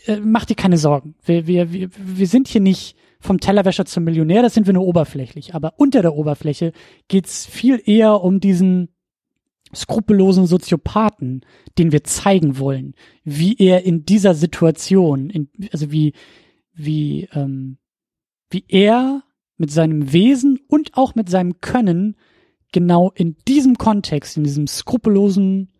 äh, 0.07 0.19
mach 0.23 0.45
dir 0.45 0.57
keine 0.57 0.79
Sorgen. 0.79 1.15
Wir, 1.25 1.47
wir, 1.47 1.73
wir, 1.73 1.89
wir 1.97 2.27
sind 2.27 2.49
hier 2.49 2.61
nicht, 2.61 2.97
vom 3.21 3.41
Tellerwäscher 3.41 3.85
zum 3.85 4.05
Millionär, 4.05 4.43
das 4.43 4.55
sind 4.55 4.67
wir 4.67 4.75
nur 4.75 4.87
oberflächlich. 4.87 5.55
Aber 5.55 5.75
unter 5.77 6.03
der 6.03 6.15
Oberfläche 6.15 6.73
geht's 7.09 7.47
viel 7.47 7.83
eher 7.85 8.23
um 8.23 8.41
diesen 8.41 8.89
skrupellosen 9.75 10.47
Soziopathen, 10.47 11.45
den 11.77 11.93
wir 11.93 12.05
zeigen 12.05 12.59
wollen, 12.59 12.95
wie 13.25 13.57
er 13.59 13.85
in 13.85 14.05
dieser 14.05 14.35
Situation, 14.35 15.31
in, 15.31 15.51
also 15.73 15.91
wie, 15.93 16.15
wie, 16.75 17.29
ähm, 17.33 17.79
wie 18.51 18.65
er 18.69 19.25
mit 19.59 19.71
seinem 19.71 20.13
Wesen 20.13 20.61
und 20.69 20.97
auch 20.97 21.15
mit 21.15 21.29
seinem 21.29 21.61
Können 21.61 22.17
genau 22.73 23.11
in 23.15 23.37
diesem 23.47 23.77
Kontext, 23.77 24.37
in 24.37 24.45
diesem 24.45 24.67
skrupellosen 24.67 25.73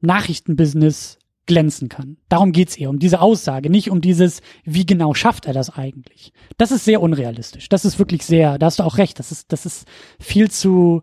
Nachrichtenbusiness 0.00 1.18
glänzen 1.46 1.88
kann. 1.88 2.16
Darum 2.28 2.52
geht's 2.52 2.76
eher, 2.76 2.90
um 2.90 2.98
diese 2.98 3.20
Aussage, 3.20 3.70
nicht 3.70 3.90
um 3.90 4.00
dieses, 4.00 4.42
wie 4.64 4.84
genau 4.84 5.14
schafft 5.14 5.46
er 5.46 5.52
das 5.52 5.70
eigentlich. 5.70 6.32
Das 6.58 6.70
ist 6.70 6.84
sehr 6.84 7.00
unrealistisch. 7.00 7.68
Das 7.68 7.84
ist 7.84 7.98
wirklich 7.98 8.24
sehr, 8.24 8.58
da 8.58 8.66
hast 8.66 8.80
du 8.80 8.82
auch 8.82 8.98
recht, 8.98 9.18
das 9.18 9.32
ist, 9.32 9.52
das 9.52 9.64
ist 9.64 9.86
viel 10.20 10.50
zu, 10.50 11.02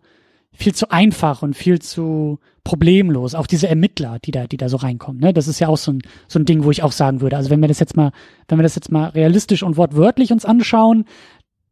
viel 0.52 0.74
zu 0.74 0.90
einfach 0.90 1.42
und 1.42 1.56
viel 1.56 1.80
zu 1.80 2.38
problemlos. 2.62 3.34
Auch 3.34 3.46
diese 3.46 3.68
Ermittler, 3.68 4.18
die 4.24 4.30
da, 4.30 4.46
die 4.46 4.56
da 4.56 4.68
so 4.68 4.76
reinkommen, 4.76 5.20
ne? 5.20 5.32
Das 5.32 5.48
ist 5.48 5.60
ja 5.60 5.68
auch 5.68 5.76
so 5.76 5.92
ein, 5.92 6.02
so 6.28 6.38
ein 6.38 6.44
Ding, 6.44 6.64
wo 6.64 6.70
ich 6.70 6.82
auch 6.82 6.92
sagen 6.92 7.20
würde. 7.20 7.36
Also 7.36 7.50
wenn 7.50 7.60
wir 7.60 7.68
das 7.68 7.80
jetzt 7.80 7.96
mal, 7.96 8.12
wenn 8.48 8.58
wir 8.58 8.62
das 8.62 8.74
jetzt 8.74 8.92
mal 8.92 9.08
realistisch 9.08 9.62
und 9.62 9.76
wortwörtlich 9.76 10.32
uns 10.32 10.44
anschauen, 10.44 11.04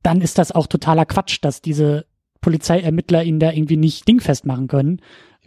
dann 0.02 0.20
ist 0.20 0.38
das 0.38 0.52
auch 0.52 0.66
totaler 0.66 1.06
Quatsch, 1.06 1.38
dass 1.42 1.62
diese 1.62 2.06
Polizeiermittler 2.40 3.22
ihn 3.22 3.38
da 3.38 3.52
irgendwie 3.52 3.76
nicht 3.76 4.06
dingfest 4.06 4.44
machen 4.44 4.66
können, 4.66 5.00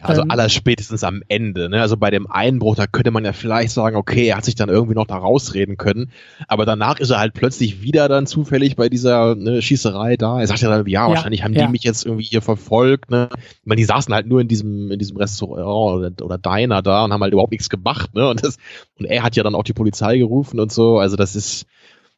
also 0.08 0.22
ähm, 0.22 0.30
aller 0.30 0.48
spätestens 0.48 1.04
am 1.04 1.22
Ende. 1.28 1.68
Ne? 1.68 1.80
Also 1.80 1.96
bei 1.96 2.10
dem 2.10 2.30
Einbruch, 2.30 2.76
da 2.76 2.86
könnte 2.86 3.10
man 3.10 3.24
ja 3.24 3.32
vielleicht 3.32 3.70
sagen, 3.70 3.96
okay, 3.96 4.26
er 4.28 4.36
hat 4.36 4.44
sich 4.44 4.54
dann 4.54 4.68
irgendwie 4.68 4.94
noch 4.94 5.06
da 5.06 5.16
rausreden 5.16 5.76
können. 5.76 6.10
Aber 6.48 6.64
danach 6.64 6.98
ist 6.98 7.10
er 7.10 7.18
halt 7.18 7.34
plötzlich 7.34 7.82
wieder 7.82 8.08
dann 8.08 8.26
zufällig 8.26 8.76
bei 8.76 8.88
dieser 8.88 9.34
ne, 9.34 9.62
Schießerei 9.62 10.16
da. 10.16 10.40
Er 10.40 10.46
sagt 10.46 10.60
ja 10.60 10.68
dann, 10.68 10.86
ja, 10.86 11.08
wahrscheinlich 11.08 11.44
haben 11.44 11.54
ja. 11.54 11.66
die 11.66 11.72
mich 11.72 11.82
jetzt 11.82 12.04
irgendwie 12.04 12.24
hier 12.24 12.42
verfolgt. 12.42 13.10
Ne? 13.10 13.28
Ich 13.32 13.66
meine, 13.66 13.78
die 13.78 13.84
saßen 13.84 14.14
halt 14.14 14.26
nur 14.26 14.40
in 14.40 14.48
diesem, 14.48 14.90
in 14.90 14.98
diesem 14.98 15.16
Restaurant 15.16 15.98
oder, 15.98 16.24
oder 16.24 16.38
Diner 16.38 16.82
da 16.82 17.04
und 17.04 17.12
haben 17.12 17.22
halt 17.22 17.32
überhaupt 17.32 17.52
nichts 17.52 17.68
gemacht. 17.68 18.14
Ne? 18.14 18.28
Und, 18.28 18.44
das, 18.44 18.56
und 18.98 19.06
er 19.06 19.22
hat 19.22 19.36
ja 19.36 19.42
dann 19.42 19.54
auch 19.54 19.64
die 19.64 19.72
Polizei 19.72 20.18
gerufen 20.18 20.60
und 20.60 20.72
so. 20.72 20.98
Also 20.98 21.16
das 21.16 21.36
ist, 21.36 21.66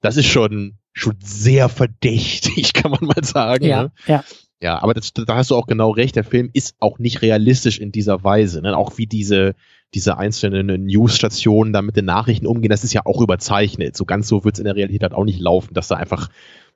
das 0.00 0.16
ist 0.16 0.26
schon, 0.26 0.78
schon 0.92 1.16
sehr 1.22 1.68
verdächtig, 1.68 2.72
kann 2.74 2.90
man 2.90 3.04
mal 3.04 3.24
sagen. 3.24 3.64
Ja, 3.64 3.84
ne? 3.84 3.92
ja. 4.06 4.24
Ja, 4.60 4.82
aber 4.82 4.92
das, 4.92 5.12
da 5.12 5.36
hast 5.36 5.50
du 5.50 5.56
auch 5.56 5.66
genau 5.66 5.90
recht. 5.90 6.16
Der 6.16 6.24
Film 6.24 6.50
ist 6.52 6.74
auch 6.80 6.98
nicht 6.98 7.22
realistisch 7.22 7.78
in 7.78 7.92
dieser 7.92 8.24
Weise. 8.24 8.60
Ne? 8.60 8.76
Auch 8.76 8.98
wie 8.98 9.06
diese, 9.06 9.54
diese 9.94 10.18
einzelnen 10.18 10.84
Newsstationen 10.84 11.72
da 11.72 11.80
mit 11.80 11.96
den 11.96 12.06
Nachrichten 12.06 12.46
umgehen, 12.46 12.70
das 12.70 12.82
ist 12.82 12.92
ja 12.92 13.02
auch 13.04 13.20
überzeichnet. 13.20 13.96
So 13.96 14.04
ganz 14.04 14.26
so 14.26 14.44
wird's 14.44 14.58
in 14.58 14.64
der 14.64 14.74
Realität 14.74 15.02
halt 15.02 15.14
auch 15.14 15.24
nicht 15.24 15.38
laufen, 15.38 15.74
dass 15.74 15.88
da 15.88 15.96
einfach 15.96 16.28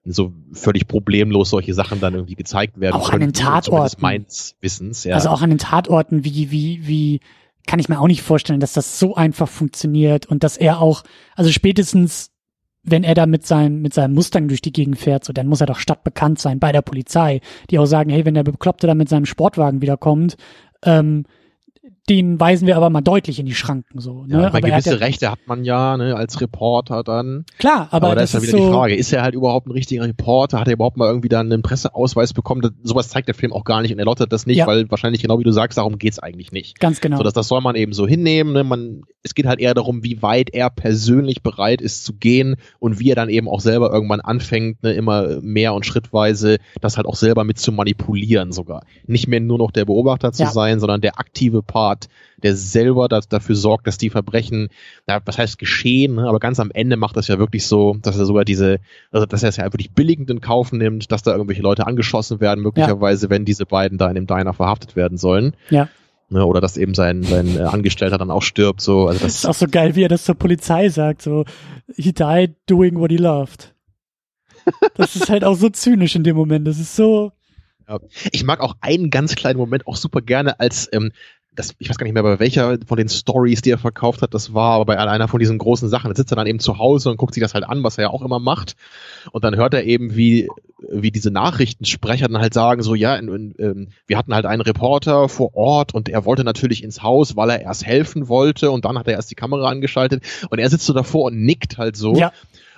so 0.04 0.32
völlig 0.52 0.88
problemlos 0.88 1.50
solche 1.50 1.74
Sachen 1.74 2.00
dann 2.00 2.14
irgendwie 2.14 2.34
gezeigt 2.34 2.80
werden. 2.80 2.94
Auch 2.94 3.10
können, 3.10 3.22
an 3.22 3.28
den 3.28 3.34
Tatorten. 3.34 4.00
Meins 4.00 4.56
Wissens, 4.60 5.04
ja. 5.04 5.14
Also 5.14 5.28
auch 5.28 5.42
an 5.42 5.50
den 5.50 5.58
Tatorten, 5.58 6.24
wie, 6.24 6.50
wie, 6.50 6.86
wie, 6.86 7.20
kann 7.66 7.78
ich 7.78 7.88
mir 7.88 8.00
auch 8.00 8.08
nicht 8.08 8.22
vorstellen, 8.22 8.60
dass 8.60 8.72
das 8.72 8.98
so 8.98 9.14
einfach 9.14 9.48
funktioniert 9.48 10.26
und 10.26 10.42
dass 10.42 10.56
er 10.56 10.80
auch, 10.80 11.04
also 11.36 11.50
spätestens 11.52 12.31
wenn 12.82 13.04
er 13.04 13.14
da 13.14 13.26
mit 13.26 13.46
seinem, 13.46 13.80
mit 13.80 13.94
seinem 13.94 14.14
Mustang 14.14 14.48
durch 14.48 14.60
die 14.60 14.72
Gegend 14.72 14.98
fährt, 14.98 15.24
so, 15.24 15.32
dann 15.32 15.46
muss 15.46 15.60
er 15.60 15.66
doch 15.66 15.78
stadtbekannt 15.78 16.38
sein 16.38 16.58
bei 16.58 16.72
der 16.72 16.82
Polizei, 16.82 17.40
die 17.70 17.78
auch 17.78 17.86
sagen, 17.86 18.10
hey, 18.10 18.24
wenn 18.24 18.34
der 18.34 18.42
Bekloppte 18.42 18.86
da 18.86 18.94
mit 18.94 19.08
seinem 19.08 19.26
Sportwagen 19.26 19.82
wiederkommt, 19.82 20.36
ähm, 20.84 21.24
den 22.08 22.40
weisen 22.40 22.66
wir 22.66 22.76
aber 22.76 22.90
mal 22.90 23.00
deutlich 23.00 23.38
in 23.38 23.46
die 23.46 23.54
Schranken 23.54 24.00
so. 24.00 24.24
Ne? 24.24 24.42
Ja, 24.42 24.46
aber 24.48 24.60
gewisse 24.60 24.90
ja, 24.90 24.96
Rechte 24.96 25.30
hat 25.30 25.38
man 25.46 25.64
ja 25.64 25.96
ne, 25.96 26.16
als 26.16 26.40
Reporter 26.40 27.04
dann. 27.04 27.44
Klar, 27.58 27.88
aber, 27.92 28.08
aber 28.08 28.16
da 28.16 28.22
ist 28.22 28.34
ja 28.34 28.42
wieder 28.42 28.52
so 28.52 28.56
die 28.58 28.72
Frage, 28.72 28.96
ist 28.96 29.12
er 29.12 29.22
halt 29.22 29.36
überhaupt 29.36 29.68
ein 29.68 29.70
richtiger 29.70 30.02
Reporter? 30.02 30.58
Hat 30.58 30.66
er 30.66 30.74
überhaupt 30.74 30.96
mal 30.96 31.06
irgendwie 31.06 31.28
dann 31.28 31.52
einen 31.52 31.62
Presseausweis 31.62 32.32
bekommen? 32.32 32.60
Das, 32.60 32.72
sowas 32.82 33.08
zeigt 33.08 33.28
der 33.28 33.36
Film 33.36 33.52
auch 33.52 33.62
gar 33.62 33.82
nicht 33.82 33.92
und 33.92 34.00
er 34.00 34.04
lottet 34.04 34.32
das 34.32 34.46
nicht, 34.46 34.58
ja. 34.58 34.66
weil 34.66 34.90
wahrscheinlich 34.90 35.22
genau 35.22 35.38
wie 35.38 35.44
du 35.44 35.52
sagst, 35.52 35.78
darum 35.78 35.98
geht's 35.98 36.18
eigentlich 36.18 36.50
nicht. 36.50 36.80
Ganz 36.80 37.00
genau. 37.00 37.18
So, 37.18 37.22
dass 37.22 37.34
das 37.34 37.46
soll 37.46 37.60
man 37.60 37.76
eben 37.76 37.92
so 37.92 38.06
hinnehmen. 38.06 38.52
Ne? 38.52 38.64
Man, 38.64 39.02
es 39.22 39.34
geht 39.36 39.46
halt 39.46 39.60
eher 39.60 39.74
darum, 39.74 40.02
wie 40.02 40.22
weit 40.22 40.50
er 40.52 40.70
persönlich 40.70 41.42
bereit 41.42 41.80
ist 41.80 42.04
zu 42.04 42.14
gehen 42.14 42.56
und 42.80 42.98
wie 42.98 43.10
er 43.10 43.16
dann 43.16 43.28
eben 43.28 43.48
auch 43.48 43.60
selber 43.60 43.92
irgendwann 43.92 44.20
anfängt, 44.20 44.82
ne, 44.82 44.92
immer 44.92 45.40
mehr 45.40 45.72
und 45.72 45.86
schrittweise 45.86 46.58
das 46.80 46.96
halt 46.96 47.06
auch 47.06 47.16
selber 47.16 47.44
mit 47.44 47.58
zu 47.58 47.70
manipulieren 47.70 48.50
sogar. 48.50 48.84
Nicht 49.06 49.28
mehr 49.28 49.40
nur 49.40 49.58
noch 49.58 49.70
der 49.70 49.84
Beobachter 49.84 50.32
zu 50.32 50.42
ja. 50.42 50.50
sein, 50.50 50.80
sondern 50.80 51.00
der 51.00 51.20
aktive 51.20 51.62
Part 51.62 51.91
Staat, 51.92 52.08
der 52.42 52.56
selber 52.56 53.08
das, 53.08 53.28
dafür 53.28 53.54
sorgt, 53.54 53.86
dass 53.86 53.98
die 53.98 54.10
Verbrechen, 54.10 54.68
na, 55.06 55.20
was 55.24 55.38
heißt 55.38 55.58
geschehen, 55.58 56.16
ne? 56.16 56.28
aber 56.28 56.40
ganz 56.40 56.58
am 56.60 56.70
Ende 56.72 56.96
macht 56.96 57.16
das 57.16 57.28
ja 57.28 57.38
wirklich 57.38 57.66
so, 57.66 57.96
dass 58.02 58.18
er 58.18 58.26
sogar 58.26 58.44
diese, 58.44 58.78
also 59.10 59.26
dass 59.26 59.42
er 59.42 59.50
es 59.50 59.56
ja 59.56 59.64
wirklich 59.64 59.92
billigend 59.92 60.30
in 60.30 60.40
Kauf 60.40 60.72
nimmt, 60.72 61.12
dass 61.12 61.22
da 61.22 61.32
irgendwelche 61.32 61.62
Leute 61.62 61.86
angeschossen 61.86 62.40
werden, 62.40 62.62
möglicherweise, 62.62 63.26
ja. 63.26 63.30
wenn 63.30 63.44
diese 63.44 63.66
beiden 63.66 63.98
da 63.98 64.08
in 64.08 64.14
dem 64.14 64.26
Diner 64.26 64.52
verhaftet 64.54 64.96
werden 64.96 65.18
sollen. 65.18 65.54
Ja. 65.70 65.88
Ne, 66.30 66.46
oder 66.46 66.62
dass 66.62 66.78
eben 66.78 66.94
sein, 66.94 67.22
sein 67.24 67.58
äh, 67.58 67.60
Angestellter 67.60 68.16
dann 68.16 68.30
auch 68.30 68.42
stirbt. 68.42 68.80
So. 68.80 69.06
Also 69.06 69.20
das, 69.20 69.34
das 69.34 69.34
ist 69.34 69.46
auch 69.46 69.54
so 69.54 69.66
geil, 69.66 69.94
wie 69.96 70.04
er 70.04 70.08
das 70.08 70.24
zur 70.24 70.34
Polizei 70.34 70.88
sagt. 70.88 71.20
So, 71.20 71.44
he 71.94 72.12
died 72.12 72.54
doing 72.66 72.98
what 72.98 73.10
he 73.10 73.18
loved. 73.18 73.74
Das 74.94 75.14
ist 75.14 75.28
halt 75.28 75.44
auch 75.44 75.56
so 75.56 75.68
zynisch 75.68 76.16
in 76.16 76.24
dem 76.24 76.36
Moment. 76.36 76.66
Das 76.66 76.78
ist 76.78 76.96
so. 76.96 77.32
Ja. 77.86 77.98
Ich 78.30 78.44
mag 78.44 78.60
auch 78.60 78.76
einen 78.80 79.10
ganz 79.10 79.34
kleinen 79.34 79.58
Moment 79.58 79.86
auch 79.86 79.96
super 79.96 80.22
gerne, 80.22 80.58
als 80.58 80.88
ähm, 80.92 81.12
das, 81.54 81.74
ich 81.78 81.90
weiß 81.90 81.98
gar 81.98 82.04
nicht 82.04 82.14
mehr, 82.14 82.22
bei 82.22 82.38
welcher 82.38 82.78
von 82.86 82.96
den 82.96 83.10
Stories, 83.10 83.60
die 83.60 83.70
er 83.70 83.78
verkauft 83.78 84.22
hat, 84.22 84.32
das 84.32 84.54
war, 84.54 84.76
aber 84.76 84.86
bei 84.86 84.98
einer 84.98 85.28
von 85.28 85.38
diesen 85.38 85.58
großen 85.58 85.88
Sachen. 85.88 86.08
Da 86.08 86.16
sitzt 86.16 86.32
er 86.32 86.36
dann 86.36 86.46
eben 86.46 86.60
zu 86.60 86.78
Hause 86.78 87.10
und 87.10 87.18
guckt 87.18 87.34
sich 87.34 87.42
das 87.42 87.52
halt 87.52 87.64
an, 87.64 87.82
was 87.82 87.98
er 87.98 88.04
ja 88.04 88.10
auch 88.10 88.22
immer 88.22 88.38
macht. 88.38 88.74
Und 89.32 89.44
dann 89.44 89.56
hört 89.56 89.74
er 89.74 89.84
eben, 89.84 90.16
wie, 90.16 90.48
wie 90.90 91.10
diese 91.10 91.30
Nachrichtensprecher 91.30 92.28
dann 92.28 92.40
halt 92.40 92.54
sagen, 92.54 92.82
so, 92.82 92.94
ja, 92.94 93.16
in, 93.16 93.28
in, 93.28 93.54
ähm, 93.58 93.88
wir 94.06 94.16
hatten 94.16 94.34
halt 94.34 94.46
einen 94.46 94.62
Reporter 94.62 95.28
vor 95.28 95.54
Ort 95.54 95.92
und 95.92 96.08
er 96.08 96.24
wollte 96.24 96.42
natürlich 96.42 96.82
ins 96.82 97.02
Haus, 97.02 97.36
weil 97.36 97.50
er 97.50 97.60
erst 97.60 97.84
helfen 97.84 98.28
wollte 98.28 98.70
und 98.70 98.86
dann 98.86 98.98
hat 98.98 99.06
er 99.06 99.14
erst 99.14 99.30
die 99.30 99.34
Kamera 99.34 99.68
angeschaltet 99.68 100.24
und 100.48 100.58
er 100.58 100.70
sitzt 100.70 100.86
so 100.86 100.94
davor 100.94 101.26
und 101.26 101.44
nickt 101.44 101.76
halt 101.76 101.96
so. 101.96 102.14
Ja. 102.14 102.32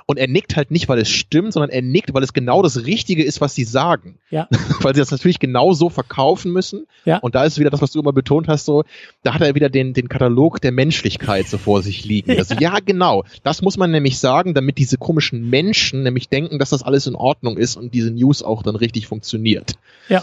Und 0.06 0.18
er 0.18 0.28
nickt 0.28 0.54
halt 0.54 0.70
nicht, 0.70 0.88
weil 0.88 0.98
es 0.98 1.08
stimmt, 1.08 1.54
sondern 1.54 1.70
er 1.70 1.80
nickt, 1.80 2.12
weil 2.12 2.22
es 2.22 2.34
genau 2.34 2.62
das 2.62 2.84
Richtige 2.84 3.24
ist, 3.24 3.40
was 3.40 3.54
sie 3.54 3.64
sagen. 3.64 4.18
Ja. 4.30 4.48
weil 4.80 4.94
sie 4.94 5.00
das 5.00 5.10
natürlich 5.10 5.38
genau 5.38 5.72
so 5.72 5.88
verkaufen 5.88 6.52
müssen. 6.52 6.86
Ja. 7.06 7.18
Und 7.18 7.34
da 7.34 7.44
ist 7.44 7.58
wieder 7.58 7.70
das, 7.70 7.80
was 7.80 7.92
du 7.92 8.00
immer 8.00 8.12
betont 8.12 8.48
hast, 8.48 8.66
so, 8.66 8.84
da 9.22 9.32
hat 9.32 9.40
er 9.40 9.54
wieder 9.54 9.70
den, 9.70 9.94
den 9.94 10.08
Katalog 10.08 10.60
der 10.60 10.72
Menschlichkeit 10.72 11.48
so 11.48 11.56
vor 11.56 11.82
sich 11.82 12.04
liegen. 12.04 12.32
Ja. 12.32 12.38
Also, 12.38 12.54
ja, 12.54 12.78
genau. 12.84 13.24
Das 13.44 13.62
muss 13.62 13.78
man 13.78 13.90
nämlich 13.90 14.18
sagen, 14.18 14.52
damit 14.52 14.76
diese 14.76 14.98
komischen 14.98 15.48
Menschen 15.48 16.02
nämlich 16.02 16.28
denken, 16.28 16.58
dass 16.58 16.70
das 16.70 16.82
alles 16.82 17.06
in 17.06 17.14
Ordnung 17.14 17.56
ist 17.56 17.76
und 17.76 17.94
diese 17.94 18.10
News 18.10 18.42
auch 18.42 18.62
dann 18.62 18.76
richtig 18.76 19.06
funktioniert. 19.06 19.72
Ja. 20.10 20.22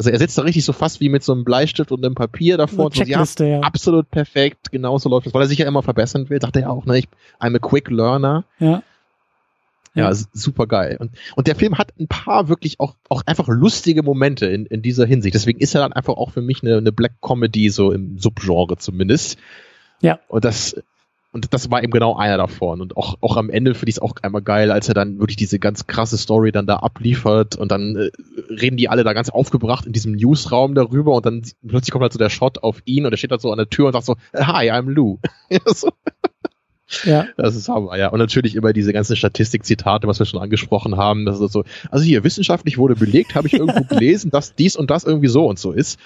Also 0.00 0.08
er 0.10 0.18
sitzt 0.18 0.38
da 0.38 0.42
richtig 0.42 0.64
so 0.64 0.72
fast 0.72 1.00
wie 1.00 1.10
mit 1.10 1.22
so 1.22 1.32
einem 1.32 1.44
Bleistift 1.44 1.92
und 1.92 2.02
einem 2.02 2.14
Papier 2.14 2.56
davor. 2.56 2.86
Und 2.86 2.94
so, 2.94 3.02
ja, 3.02 3.22
ja, 3.40 3.60
absolut 3.60 4.10
perfekt, 4.10 4.70
genauso 4.72 5.10
läuft 5.10 5.26
es, 5.26 5.34
weil 5.34 5.42
er 5.42 5.46
sich 5.46 5.58
ja 5.58 5.66
immer 5.66 5.82
verbessern 5.82 6.30
will, 6.30 6.40
sagt 6.40 6.56
er 6.56 6.62
ja 6.62 6.68
auch, 6.70 6.86
ne, 6.86 7.00
ich, 7.00 7.08
I'm 7.38 7.54
a 7.54 7.58
quick 7.58 7.90
learner. 7.90 8.44
Ja. 8.60 8.82
Ja, 9.94 10.12
super 10.14 10.66
geil. 10.66 10.96
Und, 11.00 11.10
und 11.34 11.46
der 11.48 11.56
Film 11.56 11.76
hat 11.76 11.92
ein 11.98 12.06
paar 12.06 12.48
wirklich 12.48 12.78
auch, 12.78 12.94
auch 13.08 13.22
einfach 13.26 13.48
lustige 13.48 14.02
Momente 14.02 14.46
in, 14.46 14.66
in 14.66 14.82
dieser 14.82 15.04
Hinsicht. 15.04 15.34
Deswegen 15.34 15.58
ist 15.58 15.74
er 15.74 15.80
dann 15.80 15.92
einfach 15.92 16.14
auch 16.14 16.30
für 16.30 16.42
mich 16.42 16.62
eine, 16.62 16.76
eine 16.76 16.92
Black 16.92 17.20
Comedy, 17.20 17.70
so 17.70 17.90
im 17.90 18.18
Subgenre 18.18 18.76
zumindest. 18.76 19.38
Ja. 20.00 20.20
Und 20.28 20.44
das, 20.44 20.76
und 21.32 21.52
das 21.52 21.70
war 21.70 21.82
eben 21.82 21.92
genau 21.92 22.16
einer 22.16 22.36
davon. 22.36 22.80
Und 22.80 22.96
auch, 22.96 23.16
auch 23.20 23.36
am 23.36 23.50
Ende 23.50 23.74
finde 23.74 23.90
ich 23.90 23.96
es 23.96 24.02
auch 24.02 24.14
einmal 24.22 24.42
geil, 24.42 24.70
als 24.70 24.88
er 24.88 24.94
dann 24.94 25.18
wirklich 25.18 25.36
diese 25.36 25.58
ganz 25.58 25.86
krasse 25.86 26.18
Story 26.18 26.52
dann 26.52 26.66
da 26.66 26.76
abliefert 26.76 27.56
und 27.56 27.70
dann 27.72 27.96
äh, 27.96 28.10
reden 28.48 28.76
die 28.76 28.88
alle 28.88 29.02
da 29.04 29.12
ganz 29.12 29.28
aufgebracht 29.28 29.86
in 29.86 29.92
diesem 29.92 30.12
Newsraum 30.12 30.74
darüber 30.74 31.14
und 31.14 31.26
dann 31.26 31.42
plötzlich 31.66 31.92
kommt 31.92 32.02
halt 32.02 32.12
so 32.12 32.18
der 32.18 32.30
Shot 32.30 32.62
auf 32.62 32.82
ihn 32.84 33.06
und 33.06 33.12
er 33.12 33.16
steht 33.16 33.30
halt 33.30 33.40
so 33.40 33.50
an 33.50 33.58
der 33.58 33.70
Tür 33.70 33.86
und 33.86 33.92
sagt 33.92 34.06
so, 34.06 34.16
Hi, 34.34 34.70
I'm 34.70 34.90
Lou. 34.90 35.18
so. 35.66 35.90
Ja. 37.04 37.26
Das 37.36 37.56
ist 37.56 37.68
Hammer, 37.68 37.96
ja. 37.96 38.08
Und 38.08 38.18
natürlich 38.18 38.54
immer 38.54 38.72
diese 38.72 38.92
ganzen 38.92 39.16
Statistikzitate, 39.16 40.06
was 40.06 40.18
wir 40.18 40.26
schon 40.26 40.40
angesprochen 40.40 40.96
haben. 40.96 41.24
Das 41.24 41.40
ist 41.40 41.52
so, 41.52 41.64
also 41.90 42.04
hier, 42.04 42.24
wissenschaftlich 42.24 42.78
wurde 42.78 42.96
belegt, 42.96 43.34
habe 43.34 43.46
ich 43.46 43.54
irgendwo 43.54 43.84
gelesen, 43.88 44.30
dass 44.30 44.54
dies 44.54 44.76
und 44.76 44.90
das 44.90 45.04
irgendwie 45.04 45.28
so 45.28 45.46
und 45.46 45.58
so 45.58 45.72
ist. 45.72 45.98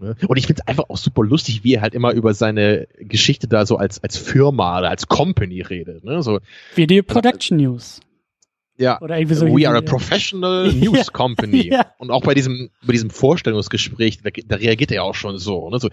Ne? 0.00 0.16
Und 0.26 0.36
ich 0.36 0.46
finde 0.46 0.62
es 0.62 0.68
einfach 0.68 0.88
auch 0.88 0.96
super 0.96 1.22
lustig, 1.22 1.62
wie 1.64 1.74
er 1.74 1.82
halt 1.82 1.94
immer 1.94 2.12
über 2.12 2.32
seine 2.32 2.88
Geschichte 2.98 3.48
da 3.48 3.66
so 3.66 3.76
als, 3.76 4.02
als 4.02 4.16
Firma 4.16 4.78
oder 4.78 4.90
als 4.90 5.08
Company 5.08 5.60
redet. 5.60 6.04
Ne? 6.04 6.22
So, 6.22 6.40
Video 6.74 7.02
Production 7.02 7.58
also, 7.58 7.70
News. 7.70 8.00
Ja, 8.80 8.98
Oder 9.02 9.18
irgendwie 9.18 9.34
so 9.34 9.46
we 9.46 9.68
are 9.68 9.76
a 9.76 9.82
professional 9.82 10.72
news 10.72 11.12
company. 11.12 11.68
ja. 11.70 11.92
Und 11.98 12.10
auch 12.10 12.22
bei 12.22 12.32
diesem, 12.32 12.70
bei 12.82 12.92
diesem 12.92 13.10
Vorstellungsgespräch, 13.10 14.22
da, 14.22 14.30
da 14.46 14.56
reagiert 14.56 14.90
er 14.90 14.96
ja 14.96 15.02
auch 15.02 15.14
schon 15.14 15.36
so, 15.36 15.68
ne? 15.68 15.78
so, 15.78 15.90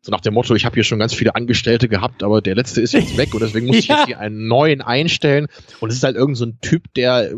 so 0.00 0.10
nach 0.10 0.20
dem 0.20 0.34
Motto, 0.34 0.56
ich 0.56 0.64
habe 0.64 0.74
hier 0.74 0.82
schon 0.82 0.98
ganz 0.98 1.14
viele 1.14 1.36
Angestellte 1.36 1.88
gehabt, 1.88 2.24
aber 2.24 2.42
der 2.42 2.56
letzte 2.56 2.80
ist 2.80 2.92
jetzt 2.92 3.16
weg 3.16 3.32
und 3.34 3.40
deswegen 3.40 3.68
muss 3.68 3.76
ich 3.76 3.86
jetzt 3.86 4.06
hier 4.06 4.18
einen 4.18 4.48
neuen 4.48 4.82
einstellen. 4.82 5.46
Und 5.78 5.90
es 5.90 5.96
ist 5.96 6.02
halt 6.02 6.16
irgend 6.16 6.36
so 6.36 6.46
ein 6.46 6.58
Typ, 6.60 6.92
der 6.94 7.34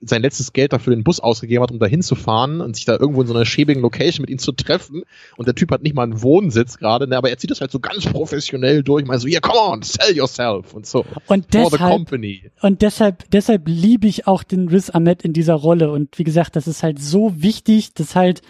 sein 0.00 0.22
letztes 0.22 0.52
Geld 0.52 0.72
dafür 0.72 0.94
den 0.94 1.04
Bus 1.04 1.20
ausgegeben 1.20 1.62
hat, 1.62 1.70
um 1.70 1.78
da 1.78 1.86
hinzufahren 1.86 2.60
und 2.60 2.74
sich 2.74 2.86
da 2.86 2.96
irgendwo 2.96 3.20
in 3.20 3.26
so 3.26 3.34
einer 3.34 3.44
schäbigen 3.44 3.82
Location 3.82 4.22
mit 4.22 4.30
ihm 4.30 4.38
zu 4.38 4.52
treffen. 4.52 5.02
Und 5.36 5.46
der 5.46 5.54
Typ 5.54 5.70
hat 5.70 5.82
nicht 5.82 5.94
mal 5.94 6.04
einen 6.04 6.22
Wohnsitz 6.22 6.78
gerade, 6.78 7.06
ne, 7.06 7.16
aber 7.16 7.30
er 7.30 7.36
zieht 7.36 7.50
das 7.50 7.60
halt 7.60 7.70
so 7.70 7.80
ganz 7.80 8.06
professionell 8.06 8.82
durch. 8.82 9.04
Mal 9.04 9.18
so, 9.18 9.28
yeah, 9.28 9.40
come 9.40 9.58
on, 9.58 9.82
sell 9.82 10.16
yourself 10.16 10.72
und 10.72 10.86
so. 10.86 11.04
Und 11.26 11.52
For 11.52 11.70
deshalb, 11.70 11.92
company. 11.92 12.50
Und 12.62 12.80
deshalb, 12.80 13.30
deshalb 13.30 13.68
liebe 13.68 14.06
ich 14.06 14.26
auch 14.26 14.42
den 14.42 14.68
Riz 14.68 14.88
Ahmed 14.90 15.22
in 15.22 15.34
dieser 15.34 15.54
Rolle. 15.54 15.90
Und 15.90 16.18
wie 16.18 16.24
gesagt, 16.24 16.56
das 16.56 16.66
ist 16.66 16.82
halt 16.82 16.98
so 17.00 17.42
wichtig, 17.42 17.92
dass 17.92 18.14
halt, 18.14 18.40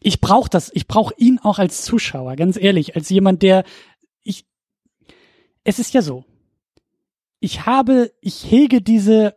ich 0.00 0.20
brauche 0.20 0.50
das, 0.50 0.70
ich 0.74 0.88
brauche 0.88 1.14
ihn 1.16 1.38
auch 1.42 1.60
als 1.60 1.82
Zuschauer, 1.82 2.34
ganz 2.34 2.56
ehrlich, 2.56 2.96
als 2.96 3.08
jemand, 3.08 3.42
der, 3.42 3.62
ich, 4.24 4.46
es 5.62 5.78
ist 5.78 5.94
ja 5.94 6.02
so, 6.02 6.24
ich 7.40 7.66
habe, 7.66 8.10
ich 8.20 8.50
hege 8.50 8.80
diese 8.80 9.36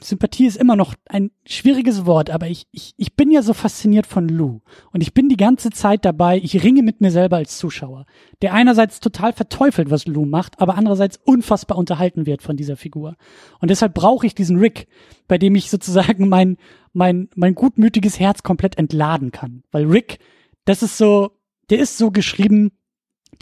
Sympathie 0.00 0.46
ist 0.46 0.56
immer 0.56 0.76
noch 0.76 0.94
ein 1.08 1.30
schwieriges 1.46 2.06
Wort, 2.06 2.30
aber 2.30 2.48
ich, 2.48 2.66
ich, 2.72 2.94
ich 2.96 3.14
bin 3.16 3.30
ja 3.30 3.42
so 3.42 3.52
fasziniert 3.52 4.06
von 4.06 4.28
Lou. 4.28 4.60
Und 4.92 5.02
ich 5.02 5.12
bin 5.12 5.28
die 5.28 5.36
ganze 5.36 5.70
Zeit 5.70 6.04
dabei, 6.04 6.38
ich 6.38 6.62
ringe 6.62 6.82
mit 6.82 7.00
mir 7.00 7.10
selber 7.10 7.36
als 7.36 7.58
Zuschauer, 7.58 8.06
der 8.40 8.54
einerseits 8.54 9.00
total 9.00 9.32
verteufelt, 9.32 9.90
was 9.90 10.06
Lou 10.06 10.24
macht, 10.24 10.60
aber 10.60 10.76
andererseits 10.76 11.18
unfassbar 11.22 11.76
unterhalten 11.76 12.24
wird 12.24 12.42
von 12.42 12.56
dieser 12.56 12.76
Figur. 12.76 13.16
Und 13.60 13.70
deshalb 13.70 13.92
brauche 13.92 14.26
ich 14.26 14.34
diesen 14.34 14.58
Rick, 14.58 14.88
bei 15.26 15.36
dem 15.36 15.54
ich 15.54 15.70
sozusagen 15.70 16.28
mein, 16.28 16.56
mein, 16.94 17.28
mein 17.34 17.54
gutmütiges 17.54 18.18
Herz 18.18 18.42
komplett 18.42 18.78
entladen 18.78 19.32
kann. 19.32 19.62
Weil 19.70 19.84
Rick, 19.86 20.18
das 20.64 20.82
ist 20.82 20.96
so, 20.96 21.32
der 21.68 21.78
ist 21.78 21.98
so 21.98 22.10
geschrieben, 22.10 22.72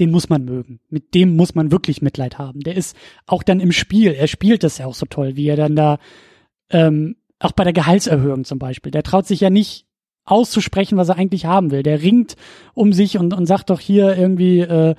den 0.01 0.11
muss 0.11 0.29
man 0.29 0.45
mögen. 0.45 0.81
Mit 0.89 1.15
dem 1.15 1.37
muss 1.37 1.55
man 1.55 1.71
wirklich 1.71 2.03
Mitleid 2.03 2.39
haben. 2.39 2.61
Der 2.61 2.77
ist 2.77 2.97
auch 3.27 3.43
dann 3.43 3.61
im 3.61 3.73
Spiel, 3.73 4.13
er 4.13 4.27
spielt 4.27 4.63
das 4.63 4.79
ja 4.79 4.87
auch 4.87 4.95
so 4.95 5.07
toll, 5.07 5.37
wie 5.37 5.49
er 5.49 5.57
dann 5.57 5.77
da, 5.77 5.99
ähm, 6.71 7.17
auch 7.39 7.53
bei 7.53 7.65
der 7.65 7.73
Gehaltserhöhung 7.73 8.45
zum 8.45 8.59
Beispiel, 8.59 8.91
der 8.91 9.03
traut 9.03 9.27
sich 9.27 9.41
ja 9.41 9.51
nicht 9.51 9.87
auszusprechen, 10.25 10.99
was 10.99 11.09
er 11.09 11.17
eigentlich 11.17 11.47
haben 11.47 11.71
will. 11.71 11.83
Der 11.83 12.03
ringt 12.03 12.37
um 12.75 12.93
sich 12.93 13.19
und, 13.19 13.33
und 13.33 13.47
sagt 13.47 13.71
doch 13.71 13.81
hier 13.81 14.17
irgendwie, 14.17 14.61
äh, 14.61 14.95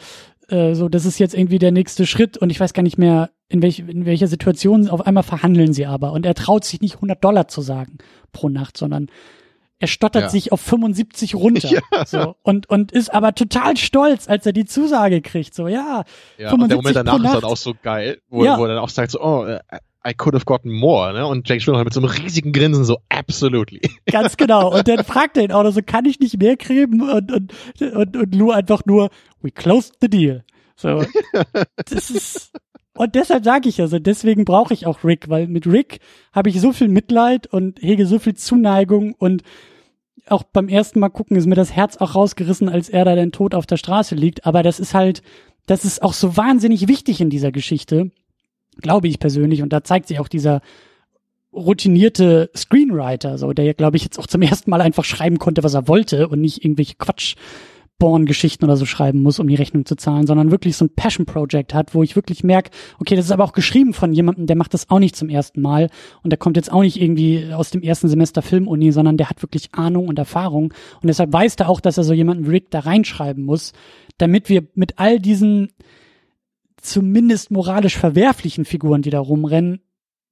äh, 0.49 0.73
so, 0.73 0.89
das 0.89 1.05
ist 1.05 1.19
jetzt 1.19 1.35
irgendwie 1.35 1.59
der 1.59 1.71
nächste 1.71 2.05
Schritt 2.05 2.37
und 2.37 2.49
ich 2.49 2.59
weiß 2.59 2.73
gar 2.73 2.83
nicht 2.83 2.97
mehr, 2.97 3.31
in, 3.49 3.61
welch, 3.61 3.79
in 3.79 4.05
welcher 4.05 4.27
Situation 4.27 4.89
auf 4.89 5.05
einmal 5.05 5.23
verhandeln 5.23 5.73
sie 5.73 5.85
aber 5.85 6.11
und 6.11 6.25
er 6.25 6.33
traut 6.33 6.65
sich 6.65 6.81
nicht 6.81 6.95
100 6.95 7.23
Dollar 7.23 7.47
zu 7.47 7.61
sagen 7.61 7.97
pro 8.31 8.49
Nacht, 8.49 8.77
sondern 8.77 9.07
er 9.79 9.87
stottert 9.87 10.23
ja. 10.23 10.29
sich 10.29 10.51
auf 10.51 10.61
75 10.61 11.35
runter. 11.35 11.69
Ja. 11.91 12.05
So, 12.05 12.35
und, 12.43 12.69
und 12.69 12.91
ist 12.91 13.13
aber 13.13 13.35
total 13.35 13.77
stolz, 13.77 14.27
als 14.27 14.45
er 14.45 14.53
die 14.53 14.65
Zusage 14.65 15.21
kriegt. 15.21 15.53
So, 15.53 15.67
ja. 15.67 16.03
ja 16.37 16.49
75 16.49 16.61
und 16.61 16.69
der 16.69 16.77
Moment 16.77 16.95
danach 16.95 17.23
ist 17.23 17.35
dann 17.35 17.43
auch 17.43 17.57
so 17.57 17.73
geil, 17.81 18.21
wo, 18.29 18.43
ja. 18.43 18.57
wo 18.57 18.63
er 18.63 18.69
dann 18.69 18.77
auch 18.77 18.89
sagt, 18.89 19.11
so, 19.11 19.21
oh, 19.21 19.45
äh, 19.45 19.59
I 20.07 20.13
could 20.13 20.33
have 20.35 20.45
gotten 20.45 20.71
more, 20.71 21.13
ne? 21.13 21.27
Und 21.27 21.49
Jake 21.49 21.63
Gyllenhaal 21.63 21.83
mit 21.83 21.93
so 21.93 21.99
einem 21.99 22.09
riesigen 22.09 22.53
Grinsen 22.53 22.85
so, 22.85 22.99
absolutely. 23.09 23.81
Ganz 24.05 24.37
genau. 24.37 24.73
Und 24.73 24.87
dann 24.87 25.03
fragt 25.03 25.35
er 25.37 25.43
ihn 25.43 25.51
auch 25.51 25.63
noch 25.63 25.71
so, 25.71 25.81
kann 25.85 26.05
ich 26.05 26.19
nicht 26.19 26.39
mehr 26.39 26.55
kriegen? 26.55 27.01
Und, 27.01 27.31
und, 27.31 27.53
und, 27.81 28.15
und 28.15 28.35
Lou 28.35 28.51
einfach 28.51 28.85
nur, 28.85 29.09
we 29.41 29.51
closed 29.51 29.95
the 29.99 30.09
deal. 30.09 30.43
So. 30.75 31.03
Das 31.75 32.09
ist, 32.09 32.51
und 32.97 33.15
deshalb 33.15 33.43
sage 33.43 33.69
ich 33.69 33.77
ja 33.77 33.87
so, 33.87 33.99
deswegen 33.99 34.45
brauche 34.45 34.73
ich 34.73 34.85
auch 34.85 35.03
Rick, 35.03 35.29
weil 35.29 35.47
mit 35.47 35.67
Rick 35.67 35.99
habe 36.33 36.49
ich 36.49 36.59
so 36.59 36.71
viel 36.71 36.87
Mitleid 36.87 37.47
und 37.47 37.81
hege 37.81 38.05
so 38.05 38.19
viel 38.19 38.35
Zuneigung 38.35 39.13
und 39.17 39.43
auch 40.29 40.43
beim 40.43 40.67
ersten 40.67 40.99
Mal 40.99 41.09
gucken 41.09 41.37
ist 41.37 41.45
mir 41.45 41.55
das 41.55 41.71
Herz 41.71 41.97
auch 41.97 42.15
rausgerissen, 42.15 42.69
als 42.69 42.89
er 42.89 43.05
da 43.05 43.15
dann 43.15 43.31
tot 43.31 43.55
auf 43.55 43.65
der 43.65 43.77
Straße 43.77 44.15
liegt. 44.15 44.45
Aber 44.45 44.63
das 44.63 44.79
ist 44.79 44.93
halt, 44.93 45.21
das 45.65 45.85
ist 45.85 46.01
auch 46.01 46.13
so 46.13 46.37
wahnsinnig 46.37 46.87
wichtig 46.87 47.21
in 47.21 47.29
dieser 47.29 47.51
Geschichte, 47.51 48.11
glaube 48.81 49.07
ich 49.07 49.19
persönlich. 49.19 49.61
Und 49.61 49.71
da 49.71 49.83
zeigt 49.83 50.07
sich 50.07 50.19
auch 50.19 50.27
dieser 50.27 50.61
routinierte 51.53 52.51
Screenwriter, 52.55 53.37
so 53.37 53.53
der, 53.53 53.73
glaube 53.73 53.97
ich, 53.97 54.03
jetzt 54.03 54.19
auch 54.19 54.27
zum 54.27 54.41
ersten 54.41 54.69
Mal 54.69 54.81
einfach 54.81 55.05
schreiben 55.05 55.39
konnte, 55.39 55.63
was 55.63 55.73
er 55.73 55.87
wollte 55.87 56.27
und 56.27 56.41
nicht 56.41 56.63
irgendwelche 56.63 56.95
Quatsch 56.95 57.35
Born-Geschichten 57.99 58.65
oder 58.65 58.77
so 58.77 58.85
schreiben 58.85 59.23
muss, 59.23 59.39
um 59.39 59.47
die 59.47 59.55
Rechnung 59.55 59.85
zu 59.85 59.95
zahlen, 59.95 60.27
sondern 60.27 60.51
wirklich 60.51 60.77
so 60.77 60.85
ein 60.85 60.93
Passion-Project 60.93 61.73
hat, 61.73 61.95
wo 61.95 62.03
ich 62.03 62.15
wirklich 62.15 62.43
merke, 62.43 62.71
okay, 62.99 63.15
das 63.15 63.25
ist 63.25 63.31
aber 63.31 63.43
auch 63.43 63.53
geschrieben 63.53 63.93
von 63.93 64.13
jemandem, 64.13 64.45
der 64.45 64.55
macht 64.55 64.73
das 64.73 64.89
auch 64.89 64.99
nicht 64.99 65.15
zum 65.15 65.29
ersten 65.29 65.61
Mal 65.61 65.89
und 66.23 66.31
der 66.31 66.37
kommt 66.37 66.57
jetzt 66.57 66.71
auch 66.71 66.81
nicht 66.81 67.01
irgendwie 67.01 67.51
aus 67.53 67.71
dem 67.71 67.81
ersten 67.81 68.07
Semester 68.07 68.41
Filmuni, 68.41 68.91
sondern 68.91 69.17
der 69.17 69.29
hat 69.29 69.41
wirklich 69.41 69.73
Ahnung 69.73 70.07
und 70.07 70.19
Erfahrung 70.19 70.73
und 71.01 71.07
deshalb 71.07 71.33
weiß 71.33 71.55
er 71.55 71.69
auch, 71.69 71.79
dass 71.79 71.97
er 71.97 72.03
so 72.03 72.13
jemanden 72.13 72.45
Rick 72.45 72.69
da 72.69 72.79
reinschreiben 72.79 73.43
muss, 73.43 73.73
damit 74.17 74.49
wir 74.49 74.67
mit 74.75 74.99
all 74.99 75.19
diesen 75.19 75.69
zumindest 76.79 77.51
moralisch 77.51 77.97
verwerflichen 77.97 78.65
Figuren, 78.65 79.01
die 79.01 79.09
da 79.09 79.19
rumrennen, 79.19 79.81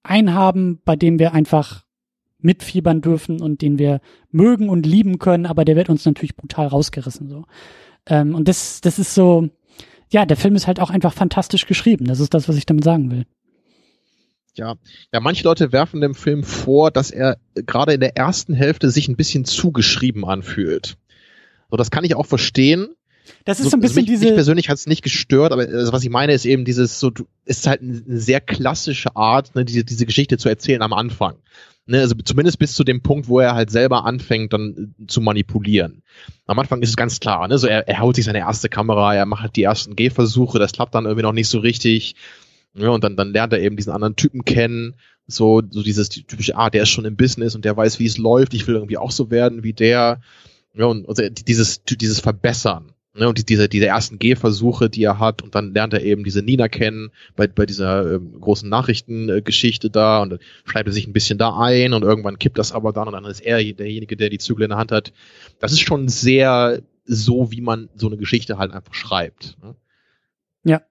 einhaben, 0.03 0.82
bei 0.86 0.95
dem 0.95 1.20
wir 1.20 1.34
einfach 1.34 1.84
mitfiebern 2.46 3.02
dürfen 3.02 3.41
und 3.41 3.62
den 3.62 3.78
wir 3.78 4.00
mögen 4.32 4.70
und 4.70 4.86
lieben 4.86 5.20
können, 5.20 5.46
aber 5.46 5.66
der 5.66 5.76
wird 5.76 5.89
uns 5.89 6.06
natürlich 6.06 6.36
brutal 6.36 6.68
rausgerissen 6.68 7.28
so. 7.28 7.46
Ähm, 8.06 8.36
und 8.36 8.48
das, 8.48 8.82
das 8.82 9.00
ist 9.00 9.14
so, 9.16 9.50
ja, 10.12 10.26
der 10.26 10.38
Film 10.38 10.56
ist 10.56 10.68
halt 10.68 10.80
auch 10.80 10.91
einfach 10.91 11.14
fantastisch 11.14 11.66
geschrieben. 11.66 12.06
Das 12.06 12.20
ist 12.20 12.34
das, 12.34 12.48
was 12.48 12.56
ich 12.56 12.66
damit 12.66 12.84
sagen 12.84 13.12
will. 13.12 13.26
Ja, 14.54 14.76
ja, 15.12 15.20
manche 15.20 15.43
Leute 15.43 15.74
werfen 15.74 16.00
dem 16.00 16.16
Film 16.16 16.43
vor, 16.43 16.91
dass 16.91 17.12
er 17.12 17.38
gerade 17.56 17.93
in 17.93 18.00
der 18.00 18.16
ersten 18.16 18.54
Hälfte 18.54 18.89
sich 18.89 19.10
ein 19.10 19.18
bisschen 19.18 19.43
zugeschrieben 19.43 20.24
anfühlt. 20.24 20.98
So, 21.70 21.76
das 21.76 21.91
kann 21.91 22.06
ich 22.06 22.16
auch 22.16 22.26
verstehen. 22.26 22.96
Das 23.43 23.59
ist 23.59 23.71
so, 23.71 23.78
ein 23.78 23.82
bisschen 23.82 24.03
mich, 24.03 24.05
diese. 24.05 24.26
Mich 24.26 24.36
persönlich 24.36 24.69
hat 24.69 24.78
es 24.78 24.88
nicht 24.88 25.03
gestört, 25.03 25.51
aber 25.51 25.63
also 25.63 25.91
was 25.91 26.03
ich 26.03 26.09
meine 26.09 26.34
ist 26.34 26.45
eben 26.45 26.65
dieses 26.65 26.99
so, 26.99 27.11
ist 27.45 27.67
halt 27.67 27.82
eine 27.82 28.01
sehr 28.07 28.41
klassische 28.41 29.15
Art, 29.15 29.55
ne, 29.55 29.65
diese, 29.65 29.84
diese 29.84 30.05
Geschichte 30.05 30.38
zu 30.38 30.49
erzählen 30.49 30.82
am 30.82 30.93
Anfang. 30.93 31.36
Ne, 31.88 31.99
also 31.99 32.15
zumindest 32.15 32.57
bis 32.57 32.73
zu 32.73 32.84
dem 32.84 33.01
Punkt, 33.01 33.28
wo 33.28 33.39
er 33.39 33.53
halt 33.53 33.69
selber 33.69 34.05
anfängt, 34.05 34.53
dann 34.53 34.95
äh, 35.01 35.07
zu 35.07 35.21
manipulieren. 35.21 36.01
Am 36.47 36.57
Anfang 36.57 36.82
ist 36.82 36.89
es 36.89 36.95
ganz 36.95 37.19
klar, 37.19 37.47
ne, 37.47 37.57
so 37.57 37.67
er, 37.67 37.88
er 37.88 38.01
holt 38.01 38.15
sich 38.15 38.26
seine 38.26 38.39
erste 38.39 38.69
Kamera, 38.69 39.13
er 39.13 39.26
macht 39.26 39.43
halt 39.43 39.55
die 39.55 39.63
ersten 39.63 39.95
Gehversuche, 39.95 40.57
das 40.57 40.71
klappt 40.71 40.95
dann 40.95 41.05
irgendwie 41.05 41.23
noch 41.23 41.34
nicht 41.34 41.47
so 41.47 41.59
richtig. 41.59 42.15
Ja, 42.73 42.89
und 42.89 43.03
dann, 43.03 43.15
dann 43.15 43.32
lernt 43.32 43.53
er 43.53 43.61
eben 43.61 43.78
diesen 43.78 43.93
anderen 43.93 44.15
Typen 44.15 44.43
kennen. 44.43 44.95
So, 45.28 45.61
so 45.69 45.82
dieses 45.82 46.09
typische, 46.09 46.55
ah, 46.55 46.69
der 46.69 46.84
ist 46.84 46.89
schon 46.89 47.05
im 47.05 47.15
Business 47.15 47.55
und 47.55 47.65
der 47.65 47.76
weiß, 47.76 47.99
wie 47.99 48.05
es 48.05 48.17
läuft. 48.17 48.53
Ich 48.53 48.67
will 48.67 48.76
irgendwie 48.76 48.97
auch 48.97 49.11
so 49.11 49.32
werden 49.32 49.63
wie 49.63 49.73
der. 49.73 50.21
Ja, 50.73 50.86
und 50.86 51.07
also 51.07 51.28
dieses, 51.30 51.84
dieses 51.84 52.19
Verbessern. 52.19 52.91
Ne, 53.18 53.30
und 53.30 53.38
die, 53.38 53.45
diese, 53.45 53.70
diese 53.70 53.86
ersten 53.86 54.20
Gehversuche, 54.20 54.89
die 54.89 55.03
er 55.03 55.20
hat, 55.20 55.41
und 55.41 55.55
dann 55.55 55.74
lernt 55.74 55.93
er 55.93 56.03
eben 56.03 56.26
diese 56.26 56.41
Nina 56.41 56.68
kennen 56.68 57.11
bei, 57.38 57.47
bei 57.47 57.66
dieser 57.66 58.16
ähm, 58.16 58.41
großen 58.41 58.68
Nachrichtengeschichte 58.68 59.89
da 59.89 60.22
und 60.22 60.32
dann 60.32 60.39
schreibt 60.66 60.89
er 60.89 60.91
sich 60.91 61.07
ein 61.07 61.13
bisschen 61.13 61.38
da 61.38 61.57
ein 61.57 61.93
und 61.93 62.03
irgendwann 62.03 62.39
kippt 62.39 62.57
das 62.57 62.74
aber 62.74 62.91
dann 62.91 63.07
und 63.07 63.13
dann 63.13 63.24
ist 63.24 63.39
er 63.39 63.63
derjenige, 63.63 64.18
der 64.18 64.30
die 64.30 64.38
Zügel 64.38 64.63
in 64.63 64.72
der 64.72 64.78
Hand 64.78 64.91
hat. 64.91 65.13
Das 65.59 65.72
ist 65.72 65.80
schon 65.80 66.09
sehr 66.09 66.82
so, 67.05 67.53
wie 67.53 67.61
man 67.61 67.88
so 67.95 68.07
eine 68.07 68.18
Geschichte 68.18 68.57
halt 68.57 68.74
einfach 68.74 68.93
schreibt. 68.93 69.55
Ne? 69.63 69.76
Ja. 70.66 70.82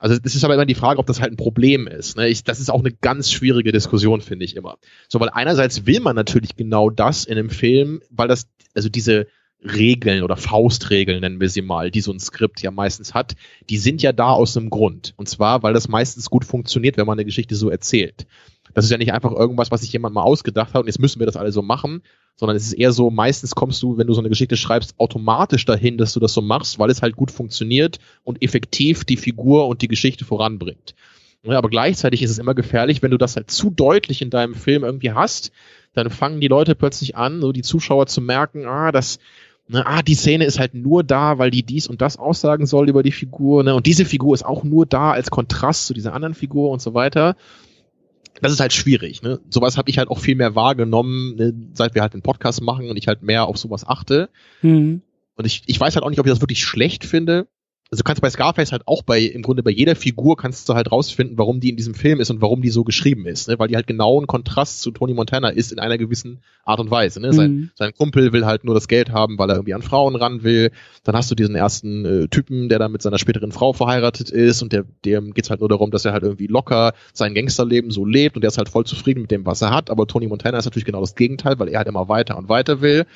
Also 0.00 0.18
das 0.18 0.34
ist 0.34 0.42
aber 0.42 0.54
immer 0.54 0.66
die 0.66 0.74
Frage, 0.74 0.98
ob 0.98 1.06
das 1.06 1.20
halt 1.20 1.32
ein 1.32 1.36
Problem 1.36 1.86
ist. 1.86 2.16
Ne? 2.16 2.26
Ich, 2.26 2.42
das 2.42 2.58
ist 2.58 2.70
auch 2.70 2.80
eine 2.80 2.90
ganz 2.90 3.30
schwierige 3.30 3.70
Diskussion, 3.70 4.20
finde 4.20 4.44
ich 4.44 4.56
immer. 4.56 4.78
So, 5.08 5.20
weil 5.20 5.30
einerseits 5.30 5.86
will 5.86 6.00
man 6.00 6.16
natürlich 6.16 6.56
genau 6.56 6.90
das 6.90 7.24
in 7.24 7.38
einem 7.38 7.50
Film, 7.50 8.02
weil 8.10 8.26
das, 8.26 8.48
also 8.74 8.88
diese 8.88 9.28
Regeln 9.74 10.22
oder 10.22 10.36
Faustregeln 10.36 11.20
nennen 11.20 11.40
wir 11.40 11.48
sie 11.48 11.62
mal, 11.62 11.90
die 11.90 12.00
so 12.00 12.12
ein 12.12 12.20
Skript 12.20 12.62
ja 12.62 12.70
meistens 12.70 13.14
hat, 13.14 13.34
die 13.68 13.78
sind 13.78 14.02
ja 14.02 14.12
da 14.12 14.30
aus 14.30 14.56
einem 14.56 14.70
Grund. 14.70 15.14
Und 15.16 15.28
zwar, 15.28 15.62
weil 15.62 15.74
das 15.74 15.88
meistens 15.88 16.30
gut 16.30 16.44
funktioniert, 16.44 16.96
wenn 16.96 17.06
man 17.06 17.18
eine 17.18 17.24
Geschichte 17.24 17.54
so 17.54 17.70
erzählt. 17.70 18.26
Das 18.74 18.84
ist 18.84 18.90
ja 18.90 18.98
nicht 18.98 19.12
einfach 19.12 19.32
irgendwas, 19.32 19.70
was 19.70 19.80
sich 19.80 19.92
jemand 19.92 20.14
mal 20.14 20.22
ausgedacht 20.22 20.74
hat 20.74 20.82
und 20.82 20.86
jetzt 20.86 20.98
müssen 20.98 21.18
wir 21.18 21.26
das 21.26 21.36
alle 21.36 21.52
so 21.52 21.62
machen, 21.62 22.02
sondern 22.36 22.56
es 22.56 22.66
ist 22.66 22.74
eher 22.74 22.92
so, 22.92 23.10
meistens 23.10 23.54
kommst 23.54 23.82
du, 23.82 23.96
wenn 23.96 24.06
du 24.06 24.12
so 24.12 24.20
eine 24.20 24.28
Geschichte 24.28 24.56
schreibst, 24.56 24.94
automatisch 24.98 25.64
dahin, 25.64 25.96
dass 25.96 26.12
du 26.12 26.20
das 26.20 26.34
so 26.34 26.42
machst, 26.42 26.78
weil 26.78 26.90
es 26.90 27.00
halt 27.00 27.16
gut 27.16 27.30
funktioniert 27.30 27.98
und 28.24 28.42
effektiv 28.42 29.04
die 29.04 29.16
Figur 29.16 29.66
und 29.68 29.80
die 29.82 29.88
Geschichte 29.88 30.24
voranbringt. 30.24 30.94
Aber 31.44 31.68
gleichzeitig 31.68 32.22
ist 32.22 32.30
es 32.30 32.38
immer 32.38 32.54
gefährlich, 32.54 33.02
wenn 33.02 33.12
du 33.12 33.18
das 33.18 33.36
halt 33.36 33.50
zu 33.50 33.70
deutlich 33.70 34.20
in 34.20 34.30
deinem 34.30 34.54
Film 34.54 34.84
irgendwie 34.84 35.12
hast, 35.12 35.52
dann 35.94 36.10
fangen 36.10 36.40
die 36.40 36.48
Leute 36.48 36.74
plötzlich 36.74 37.16
an, 37.16 37.40
so 37.40 37.52
die 37.52 37.62
Zuschauer 37.62 38.06
zu 38.06 38.20
merken, 38.20 38.66
ah, 38.66 38.92
das, 38.92 39.18
Ne, 39.68 39.84
ah, 39.84 40.02
die 40.02 40.14
Szene 40.14 40.44
ist 40.44 40.60
halt 40.60 40.74
nur 40.74 41.02
da, 41.02 41.38
weil 41.38 41.50
die 41.50 41.64
dies 41.64 41.88
und 41.88 42.00
das 42.00 42.18
aussagen 42.18 42.66
soll 42.66 42.88
über 42.88 43.02
die 43.02 43.12
Figur. 43.12 43.64
Ne? 43.64 43.74
Und 43.74 43.86
diese 43.86 44.04
Figur 44.04 44.34
ist 44.34 44.44
auch 44.44 44.62
nur 44.62 44.86
da 44.86 45.10
als 45.10 45.30
Kontrast 45.30 45.86
zu 45.86 45.94
dieser 45.94 46.14
anderen 46.14 46.34
Figur 46.34 46.70
und 46.70 46.80
so 46.80 46.94
weiter. 46.94 47.36
Das 48.40 48.52
ist 48.52 48.60
halt 48.60 48.72
schwierig. 48.72 49.22
Ne? 49.22 49.40
Sowas 49.50 49.76
habe 49.76 49.90
ich 49.90 49.98
halt 49.98 50.08
auch 50.08 50.20
viel 50.20 50.36
mehr 50.36 50.54
wahrgenommen, 50.54 51.34
ne? 51.34 51.52
seit 51.72 51.94
wir 51.94 52.02
halt 52.02 52.14
den 52.14 52.22
Podcast 52.22 52.62
machen 52.62 52.88
und 52.88 52.96
ich 52.96 53.08
halt 53.08 53.22
mehr 53.22 53.46
auf 53.46 53.58
sowas 53.58 53.84
achte. 53.86 54.28
Mhm. 54.62 55.02
Und 55.34 55.44
ich, 55.44 55.62
ich 55.66 55.80
weiß 55.80 55.96
halt 55.96 56.04
auch 56.04 56.10
nicht, 56.10 56.20
ob 56.20 56.26
ich 56.26 56.32
das 56.32 56.40
wirklich 56.40 56.62
schlecht 56.64 57.04
finde 57.04 57.48
also 57.90 58.02
du 58.02 58.04
kannst 58.04 58.20
bei 58.20 58.30
Scarface 58.30 58.72
halt 58.72 58.82
auch 58.86 59.02
bei, 59.02 59.20
im 59.20 59.42
Grunde 59.42 59.62
bei 59.62 59.70
jeder 59.70 59.94
Figur 59.94 60.36
kannst 60.36 60.68
du 60.68 60.74
halt 60.74 60.90
rausfinden, 60.90 61.38
warum 61.38 61.60
die 61.60 61.70
in 61.70 61.76
diesem 61.76 61.94
Film 61.94 62.20
ist 62.20 62.30
und 62.30 62.40
warum 62.40 62.60
die 62.60 62.70
so 62.70 62.82
geschrieben 62.82 63.26
ist, 63.26 63.48
ne? 63.48 63.58
weil 63.58 63.68
die 63.68 63.76
halt 63.76 63.86
genau 63.86 64.20
ein 64.20 64.26
Kontrast 64.26 64.82
zu 64.82 64.90
Tony 64.90 65.14
Montana 65.14 65.50
ist 65.50 65.70
in 65.70 65.78
einer 65.78 65.96
gewissen 65.96 66.40
Art 66.64 66.80
und 66.80 66.90
Weise. 66.90 67.20
Ne? 67.20 67.28
Mhm. 67.28 67.32
Sein, 67.32 67.70
sein 67.74 67.92
Kumpel 67.94 68.32
will 68.32 68.44
halt 68.44 68.64
nur 68.64 68.74
das 68.74 68.88
Geld 68.88 69.12
haben, 69.12 69.38
weil 69.38 69.50
er 69.50 69.56
irgendwie 69.56 69.74
an 69.74 69.82
Frauen 69.82 70.16
ran 70.16 70.42
will. 70.42 70.72
Dann 71.04 71.14
hast 71.14 71.30
du 71.30 71.36
diesen 71.36 71.54
ersten 71.54 72.04
äh, 72.04 72.28
Typen, 72.28 72.68
der 72.68 72.80
dann 72.80 72.90
mit 72.90 73.02
seiner 73.02 73.18
späteren 73.18 73.52
Frau 73.52 73.72
verheiratet 73.72 74.30
ist 74.30 74.62
und 74.62 74.72
der, 74.72 74.84
dem 75.04 75.32
geht's 75.32 75.50
halt 75.50 75.60
nur 75.60 75.68
darum, 75.68 75.92
dass 75.92 76.04
er 76.04 76.12
halt 76.12 76.24
irgendwie 76.24 76.48
locker 76.48 76.92
sein 77.12 77.34
Gangsterleben 77.34 77.92
so 77.92 78.04
lebt 78.04 78.34
und 78.34 78.42
der 78.42 78.48
ist 78.48 78.58
halt 78.58 78.68
voll 78.68 78.84
zufrieden 78.84 79.22
mit 79.22 79.30
dem, 79.30 79.46
was 79.46 79.62
er 79.62 79.70
hat. 79.70 79.90
Aber 79.90 80.08
Tony 80.08 80.26
Montana 80.26 80.58
ist 80.58 80.64
natürlich 80.64 80.86
genau 80.86 81.00
das 81.00 81.14
Gegenteil, 81.14 81.58
weil 81.60 81.68
er 81.68 81.78
halt 81.78 81.88
immer 81.88 82.08
weiter 82.08 82.36
und 82.36 82.48
weiter 82.48 82.80
will. 82.80 83.06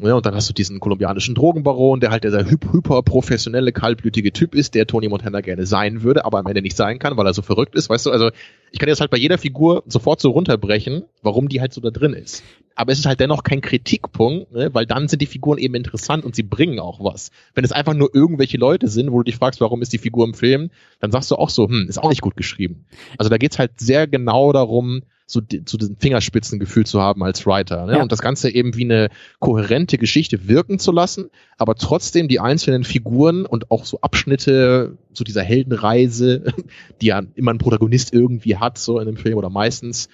Ja, 0.00 0.14
und 0.14 0.26
dann 0.26 0.34
hast 0.34 0.48
du 0.48 0.54
diesen 0.54 0.80
kolumbianischen 0.80 1.36
Drogenbaron, 1.36 2.00
der 2.00 2.10
halt 2.10 2.24
dieser 2.24 2.44
hyperprofessionelle, 2.44 3.70
kaltblütige 3.70 4.32
Typ 4.32 4.54
ist, 4.54 4.74
der 4.74 4.88
Tony 4.88 5.08
Montana 5.08 5.40
gerne 5.40 5.66
sein 5.66 6.02
würde, 6.02 6.24
aber 6.24 6.38
am 6.38 6.46
Ende 6.46 6.62
nicht 6.62 6.76
sein 6.76 6.98
kann, 6.98 7.16
weil 7.16 7.26
er 7.26 7.34
so 7.34 7.42
verrückt 7.42 7.76
ist, 7.76 7.88
weißt 7.88 8.06
du? 8.06 8.10
Also 8.10 8.30
ich 8.72 8.80
kann 8.80 8.88
jetzt 8.88 9.00
halt 9.00 9.12
bei 9.12 9.16
jeder 9.16 9.38
Figur 9.38 9.84
sofort 9.86 10.20
so 10.20 10.30
runterbrechen, 10.30 11.04
warum 11.22 11.48
die 11.48 11.60
halt 11.60 11.72
so 11.72 11.80
da 11.80 11.90
drin 11.90 12.12
ist. 12.12 12.42
Aber 12.74 12.90
es 12.90 12.98
ist 12.98 13.06
halt 13.06 13.20
dennoch 13.20 13.44
kein 13.44 13.60
Kritikpunkt, 13.60 14.50
ne? 14.50 14.74
weil 14.74 14.84
dann 14.84 15.06
sind 15.06 15.22
die 15.22 15.26
Figuren 15.26 15.58
eben 15.58 15.76
interessant 15.76 16.24
und 16.24 16.34
sie 16.34 16.42
bringen 16.42 16.80
auch 16.80 16.98
was. 16.98 17.30
Wenn 17.54 17.64
es 17.64 17.70
einfach 17.70 17.94
nur 17.94 18.12
irgendwelche 18.12 18.58
Leute 18.58 18.88
sind, 18.88 19.12
wo 19.12 19.18
du 19.18 19.24
dich 19.24 19.36
fragst, 19.36 19.60
warum 19.60 19.80
ist 19.80 19.92
die 19.92 19.98
Figur 19.98 20.26
im 20.26 20.34
Film, 20.34 20.70
dann 20.98 21.12
sagst 21.12 21.30
du 21.30 21.36
auch 21.36 21.50
so, 21.50 21.68
hm, 21.68 21.86
ist 21.88 22.02
auch 22.02 22.08
nicht 22.08 22.20
gut 22.20 22.36
geschrieben. 22.36 22.86
Also 23.16 23.30
da 23.30 23.38
geht's 23.38 23.60
halt 23.60 23.78
sehr 23.78 24.08
genau 24.08 24.52
darum, 24.52 25.02
so, 25.26 25.40
so 25.66 25.78
diesen 25.78 25.96
Fingerspitzengefühl 25.96 26.84
zu 26.84 27.00
haben 27.00 27.22
als 27.22 27.46
Writer. 27.46 27.86
Ne? 27.86 27.94
Ja. 27.94 28.02
Und 28.02 28.12
das 28.12 28.20
Ganze 28.20 28.50
eben 28.50 28.76
wie 28.76 28.84
eine 28.84 29.08
kohärente 29.38 29.96
Geschichte 29.96 30.48
wirken 30.48 30.78
zu 30.78 30.92
lassen, 30.92 31.30
aber 31.56 31.76
trotzdem 31.76 32.28
die 32.28 32.40
einzelnen 32.40 32.84
Figuren 32.84 33.46
und 33.46 33.70
auch 33.70 33.84
so 33.84 34.00
Abschnitte 34.00 34.98
so 35.12 35.24
dieser 35.24 35.42
Heldenreise, 35.42 36.52
die 37.00 37.06
ja 37.06 37.22
immer 37.34 37.52
ein 37.52 37.58
Protagonist 37.58 38.12
irgendwie 38.12 38.56
hat, 38.56 38.78
so 38.78 38.98
in 38.98 39.06
dem 39.06 39.16
Film 39.16 39.38
oder 39.38 39.50
meistens. 39.50 40.08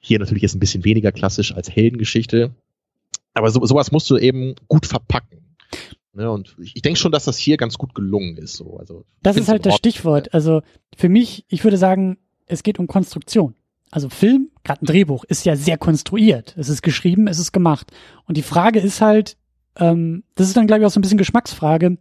Hier 0.00 0.20
natürlich 0.20 0.42
jetzt 0.42 0.54
ein 0.54 0.60
bisschen 0.60 0.84
weniger 0.84 1.10
klassisch 1.10 1.52
als 1.52 1.68
Heldengeschichte. 1.68 2.54
Aber 3.34 3.50
so, 3.50 3.64
sowas 3.66 3.90
musst 3.90 4.08
du 4.08 4.16
eben 4.16 4.54
gut 4.68 4.86
verpacken. 4.86 5.40
Ne, 6.12 6.30
und 6.30 6.56
ich, 6.58 6.76
ich 6.76 6.82
denke 6.82 6.98
schon, 6.98 7.12
dass 7.12 7.24
das 7.24 7.36
hier 7.36 7.56
ganz 7.56 7.76
gut 7.76 7.94
gelungen 7.94 8.38
ist. 8.38 8.54
So. 8.54 8.78
Also, 8.78 9.04
das 9.22 9.36
ist 9.36 9.48
halt 9.48 9.66
das 9.66 9.74
Stichwort. 9.74 10.32
Also 10.32 10.62
für 10.96 11.10
mich, 11.10 11.44
ich 11.48 11.64
würde 11.64 11.76
sagen, 11.76 12.16
es 12.46 12.62
geht 12.62 12.78
um 12.78 12.86
Konstruktion 12.86 13.54
also 13.96 14.10
Film, 14.10 14.50
gerade 14.62 14.84
ein 14.84 14.86
Drehbuch, 14.86 15.24
ist 15.24 15.46
ja 15.46 15.56
sehr 15.56 15.78
konstruiert. 15.78 16.54
Es 16.58 16.68
ist 16.68 16.82
geschrieben, 16.82 17.28
es 17.28 17.38
ist 17.38 17.52
gemacht. 17.52 17.92
Und 18.26 18.36
die 18.36 18.42
Frage 18.42 18.78
ist 18.78 19.00
halt, 19.00 19.38
ähm, 19.74 20.22
das 20.34 20.48
ist 20.48 20.56
dann, 20.58 20.66
glaube 20.66 20.82
ich, 20.82 20.86
auch 20.86 20.90
so 20.90 21.00
ein 21.00 21.02
bisschen 21.02 21.16
Geschmacksfrage, 21.16 21.96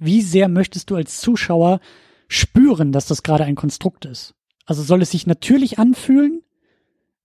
wie 0.00 0.20
sehr 0.20 0.48
möchtest 0.48 0.90
du 0.90 0.96
als 0.96 1.20
Zuschauer 1.20 1.78
spüren, 2.26 2.90
dass 2.90 3.06
das 3.06 3.22
gerade 3.22 3.44
ein 3.44 3.54
Konstrukt 3.54 4.04
ist? 4.04 4.34
Also 4.66 4.82
soll 4.82 5.00
es 5.00 5.12
sich 5.12 5.28
natürlich 5.28 5.78
anfühlen, 5.78 6.42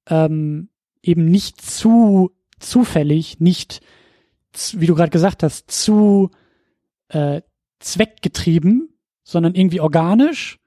ähm, 0.08 0.70
eben 1.02 1.26
nicht 1.26 1.60
zu 1.60 2.30
zufällig, 2.60 3.40
nicht, 3.40 3.82
wie 4.74 4.86
du 4.86 4.94
gerade 4.94 5.10
gesagt 5.10 5.42
hast, 5.42 5.72
zu 5.72 6.30
äh, 7.08 7.42
zweckgetrieben, 7.80 8.90
sondern 9.24 9.56
irgendwie 9.56 9.82
organisch, 9.82 10.60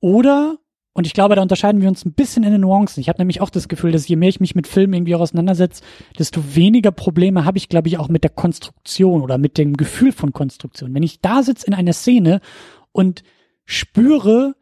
oder 0.00 0.56
und 0.92 1.06
ich 1.06 1.14
glaube, 1.14 1.36
da 1.36 1.42
unterscheiden 1.42 1.80
wir 1.80 1.88
uns 1.88 2.04
ein 2.04 2.12
bisschen 2.12 2.42
in 2.42 2.50
den 2.50 2.62
Nuancen. 2.62 3.00
Ich 3.00 3.08
habe 3.08 3.20
nämlich 3.20 3.40
auch 3.40 3.50
das 3.50 3.68
Gefühl, 3.68 3.92
dass 3.92 4.08
je 4.08 4.16
mehr 4.16 4.28
ich 4.28 4.40
mich 4.40 4.56
mit 4.56 4.66
Filmen 4.66 4.94
irgendwie 4.94 5.14
auch 5.14 5.20
auseinandersetze, 5.20 5.84
desto 6.18 6.56
weniger 6.56 6.90
Probleme 6.90 7.44
habe 7.44 7.58
ich, 7.58 7.68
glaube 7.68 7.88
ich, 7.88 7.98
auch 7.98 8.08
mit 8.08 8.24
der 8.24 8.30
Konstruktion 8.30 9.22
oder 9.22 9.38
mit 9.38 9.56
dem 9.56 9.76
Gefühl 9.76 10.12
von 10.12 10.32
Konstruktion. 10.32 10.92
Wenn 10.92 11.04
ich 11.04 11.20
da 11.20 11.42
sitze 11.44 11.66
in 11.66 11.74
einer 11.74 11.92
Szene 11.92 12.40
und 12.90 13.22
spüre, 13.64 14.56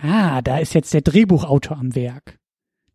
ah, 0.00 0.42
da 0.42 0.58
ist 0.58 0.74
jetzt 0.74 0.94
der 0.94 1.00
Drehbuchautor 1.00 1.76
am 1.76 1.96
Werk. 1.96 2.38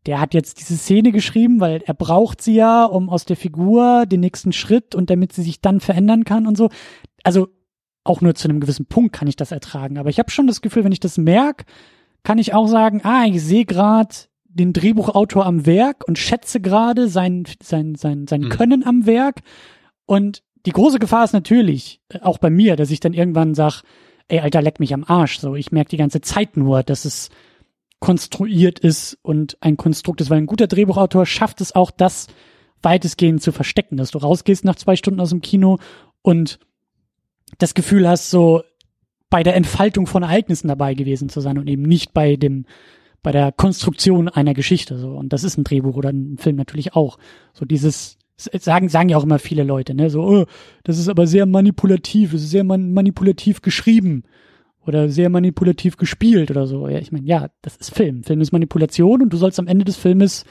Der 0.05 0.21
hat 0.21 0.33
jetzt 0.33 0.61
diese 0.61 0.77
Szene 0.77 1.11
geschrieben, 1.11 1.59
weil 1.59 1.83
er 1.85 1.93
braucht 1.93 2.41
sie 2.41 2.55
ja, 2.55 2.85
um 2.85 3.09
aus 3.09 3.25
der 3.25 3.35
Figur 3.35 4.05
den 4.05 4.21
nächsten 4.21 4.53
Schritt 4.53 4.95
und 4.95 5.09
damit 5.09 5.33
sie 5.33 5.43
sich 5.43 5.59
dann 5.59 5.81
verändern 5.81 6.23
kann 6.23 6.47
und 6.47 6.57
so. 6.57 6.69
Also 7.23 7.49
auch 8.05 8.21
nur 8.21 8.35
zu 8.35 8.47
einem 8.47 8.61
gewissen 8.61 8.85
Punkt 8.85 9.13
kann 9.13 9.27
ich 9.27 9.35
das 9.35 9.51
ertragen. 9.51 9.97
Aber 9.97 10.09
ich 10.09 10.17
habe 10.17 10.31
schon 10.31 10.47
das 10.47 10.61
Gefühl, 10.61 10.85
wenn 10.85 10.93
ich 10.93 11.01
das 11.01 11.17
merke, 11.17 11.65
kann 12.23 12.37
ich 12.37 12.53
auch 12.53 12.67
sagen, 12.67 13.01
ah, 13.03 13.25
ich 13.25 13.41
sehe 13.41 13.65
gerade 13.65 14.15
den 14.45 14.73
Drehbuchautor 14.73 15.45
am 15.45 15.65
Werk 15.65 16.07
und 16.07 16.17
schätze 16.17 16.59
gerade 16.59 17.07
sein, 17.07 17.45
sein, 17.61 17.95
sein, 17.95 18.27
sein 18.27 18.41
mhm. 18.41 18.49
Können 18.49 18.83
am 18.85 19.05
Werk. 19.05 19.41
Und 20.05 20.43
die 20.65 20.71
große 20.71 20.99
Gefahr 20.99 21.23
ist 21.23 21.33
natürlich, 21.33 22.01
äh, 22.09 22.19
auch 22.19 22.37
bei 22.37 22.49
mir, 22.49 22.75
dass 22.75 22.91
ich 22.91 22.99
dann 22.99 23.13
irgendwann 23.13 23.55
sag, 23.55 23.83
ey, 24.27 24.39
Alter, 24.39 24.61
leck 24.61 24.79
mich 24.79 24.93
am 24.93 25.03
Arsch. 25.03 25.39
So, 25.39 25.55
ich 25.55 25.71
merke 25.71 25.89
die 25.89 25.97
ganze 25.97 26.21
Zeit 26.21 26.57
nur, 26.57 26.83
dass 26.83 27.05
es 27.05 27.29
konstruiert 27.99 28.79
ist 28.79 29.17
und 29.21 29.57
ein 29.61 29.77
Konstrukt 29.77 30.21
ist, 30.21 30.29
weil 30.29 30.37
ein 30.37 30.45
guter 30.45 30.67
Drehbuchautor 30.67 31.25
schafft 31.25 31.61
es 31.61 31.75
auch, 31.75 31.91
das 31.91 32.27
weitestgehend 32.81 33.41
zu 33.41 33.51
verstecken, 33.51 33.97
dass 33.97 34.11
du 34.11 34.19
rausgehst 34.19 34.63
nach 34.63 34.75
zwei 34.75 34.95
Stunden 34.95 35.19
aus 35.19 35.31
dem 35.31 35.41
Kino 35.41 35.79
und 36.21 36.59
das 37.57 37.73
Gefühl 37.73 38.07
hast, 38.07 38.29
so, 38.29 38.63
bei 39.29 39.43
der 39.43 39.55
Entfaltung 39.55 40.07
von 40.07 40.23
Ereignissen 40.23 40.67
dabei 40.67 40.93
gewesen 40.93 41.29
zu 41.29 41.41
sein 41.41 41.57
und 41.57 41.67
eben 41.67 41.83
nicht 41.83 42.13
bei 42.13 42.35
dem 42.35 42.65
bei 43.21 43.31
der 43.31 43.51
Konstruktion 43.51 44.29
einer 44.29 44.53
Geschichte 44.53 44.97
so 44.97 45.09
und 45.09 45.33
das 45.33 45.43
ist 45.43 45.57
ein 45.57 45.63
Drehbuch 45.63 45.95
oder 45.95 46.09
ein 46.09 46.37
Film 46.37 46.55
natürlich 46.55 46.95
auch 46.95 47.17
so 47.53 47.65
dieses 47.65 48.17
sagen, 48.39 48.89
sagen 48.89 49.09
ja 49.09 49.17
auch 49.17 49.23
immer 49.23 49.39
viele 49.39 49.63
Leute, 49.63 49.93
ne? 49.93 50.09
So, 50.09 50.23
oh, 50.23 50.45
das 50.83 50.97
ist 50.97 51.09
aber 51.09 51.27
sehr 51.27 51.45
manipulativ, 51.45 52.33
es 52.33 52.43
ist 52.43 52.51
sehr 52.51 52.63
man 52.63 52.93
manipulativ 52.93 53.61
geschrieben 53.61 54.23
oder 54.85 55.09
sehr 55.09 55.29
manipulativ 55.29 55.97
gespielt 55.97 56.49
oder 56.49 56.65
so. 56.65 56.87
Ja, 56.87 56.99
ich 56.99 57.11
meine, 57.11 57.27
ja, 57.27 57.49
das 57.61 57.75
ist 57.75 57.93
Film. 57.93 58.23
Film 58.23 58.41
ist 58.41 58.51
Manipulation 58.51 59.21
und 59.21 59.31
du 59.31 59.37
sollst 59.37 59.59
am 59.59 59.67
Ende 59.67 59.85
des 59.85 59.97
Filmes 59.97 60.45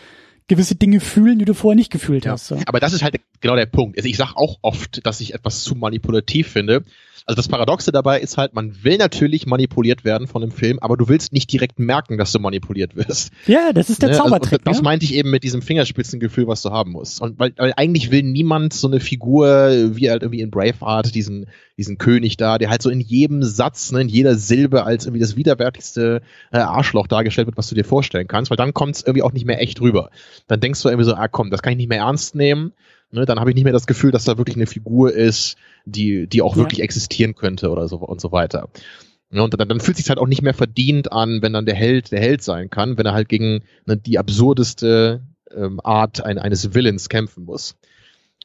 gewisse 0.49 0.77
Dinge 0.77 1.01
fühlen, 1.01 1.39
die 1.39 1.45
du 1.45 1.55
vorher 1.55 1.77
nicht 1.77 1.91
gefühlt 1.91 2.25
ja. 2.25 2.33
hast. 2.33 2.47
So. 2.47 2.59
Aber 2.67 2.81
das 2.81 2.93
ist 2.93 3.03
halt 3.03 3.17
genau 3.41 3.57
der 3.57 3.67
Punkt. 3.67 3.97
Also 3.99 4.09
ich 4.09 4.17
sage 4.17 4.37
auch 4.37 4.59
oft, 4.63 5.05
dass 5.07 5.21
ich 5.21 5.35
etwas 5.35 5.63
zu 5.63 5.75
manipulativ 5.75 6.49
finde. 6.49 6.85
Also 7.29 7.37
das 7.37 7.49
Paradoxe 7.49 7.93
dabei 7.93 8.21
ist 8.21 8.39
halt, 8.39 8.55
man 8.55 8.83
will 8.85 8.97
natürlich 8.97 9.45
manipuliert 9.45 10.03
werden 10.03 10.27
von 10.27 10.41
dem 10.41 10.51
Film, 10.51 10.79
aber 10.79 10.97
du 10.97 11.09
willst 11.11 11.35
nicht 11.35 11.53
direkt 11.53 11.79
merken, 11.79 12.17
dass 12.17 12.33
du 12.33 12.39
manipuliert 12.39 12.97
wirst. 12.97 13.33
Ja, 13.47 13.75
das 13.75 13.91
ist 13.91 14.01
der 14.01 14.09
ne? 14.09 14.15
Zaubertrick. 14.17 14.61
Also, 14.61 14.65
das 14.65 14.77
ja? 14.79 14.83
meinte 14.83 15.05
ich 15.05 15.13
eben 15.13 15.31
mit 15.31 15.45
diesem 15.45 15.61
Fingerspitzengefühl, 15.61 16.47
was 16.47 16.63
du 16.63 16.71
haben 16.71 16.93
musst. 16.93 17.21
Und 17.21 17.39
weil, 17.39 17.53
weil 17.59 17.75
eigentlich 17.77 18.11
will 18.11 18.23
niemand 18.23 18.73
so 18.73 18.89
eine 18.89 18.99
Figur 18.99 19.47
wie 19.95 20.09
halt 20.09 20.23
irgendwie 20.23 20.41
in 20.41 20.51
Braveheart, 20.51 21.15
diesen, 21.15 21.45
diesen 21.77 21.99
König 21.99 22.39
da, 22.39 22.57
der 22.57 22.71
halt 22.71 22.81
so 22.81 22.89
in 22.89 23.01
jedem 23.01 23.43
Satz, 23.43 23.93
ne, 23.93 24.01
in 24.01 24.09
jeder 24.09 24.35
Silbe 24.35 24.85
als 24.85 25.05
irgendwie 25.05 25.21
das 25.21 25.37
widerwärtigste 25.37 26.23
äh, 26.51 26.57
Arschloch 26.57 27.09
dargestellt 27.09 27.47
wird, 27.47 27.59
was 27.59 27.69
du 27.69 27.75
dir 27.75 27.85
vorstellen 27.85 28.27
kannst, 28.27 28.51
weil 28.51 28.57
dann 28.57 28.73
kommt 28.73 28.97
es 28.97 29.03
irgendwie 29.03 29.23
auch 29.23 29.35
nicht 29.35 29.45
mehr 29.45 29.61
echt 29.61 29.83
rüber. 29.83 30.09
Dann 30.47 30.61
denkst 30.61 30.81
du 30.81 30.89
irgendwie 30.89 31.05
so, 31.05 31.15
ah 31.15 31.29
komm, 31.29 31.51
das 31.51 31.61
kann 31.61 31.73
ich 31.75 31.77
nicht 31.77 31.91
mehr 31.91 31.99
ernst 31.99 32.35
nehmen. 32.35 32.73
Ne, 33.11 33.25
dann 33.25 33.41
habe 33.41 33.51
ich 33.51 33.55
nicht 33.55 33.65
mehr 33.65 33.73
das 33.73 33.87
Gefühl, 33.87 34.11
dass 34.11 34.25
da 34.25 34.37
wirklich 34.37 34.57
eine 34.57 34.67
Figur 34.67 35.15
ist, 35.15 35.57
die, 35.87 36.27
die 36.27 36.43
auch 36.43 36.57
ja. 36.57 36.63
wirklich 36.63 36.81
existieren 36.81 37.35
könnte 37.35 37.71
oder 37.71 37.89
so 37.89 37.97
und 37.97 38.21
so 38.21 38.33
weiter. 38.33 38.69
Ja, 39.31 39.43
und 39.43 39.59
dann, 39.59 39.69
dann 39.69 39.81
fühlt 39.81 39.97
sich 39.97 40.09
halt 40.09 40.19
auch 40.19 40.27
nicht 40.27 40.43
mehr 40.43 40.55
verdient 40.55 41.13
an, 41.13 41.41
wenn 41.43 41.53
dann 41.53 41.67
der 41.67 41.75
Held 41.75 42.13
der 42.13 42.21
Held 42.21 42.43
sein 42.43 42.71
kann, 42.71 42.99
wenn 42.99 43.07
er 43.07 43.13
halt 43.13 43.29
gegen 43.29 43.63
ne, 43.87 43.97
die 43.97 44.19
absurdeste 44.19 45.23
ähm, 45.55 45.81
Art 45.83 46.23
ein, 46.23 46.39
eines 46.39 46.75
Willens 46.75 47.09
kämpfen 47.09 47.45
muss. 47.45 47.77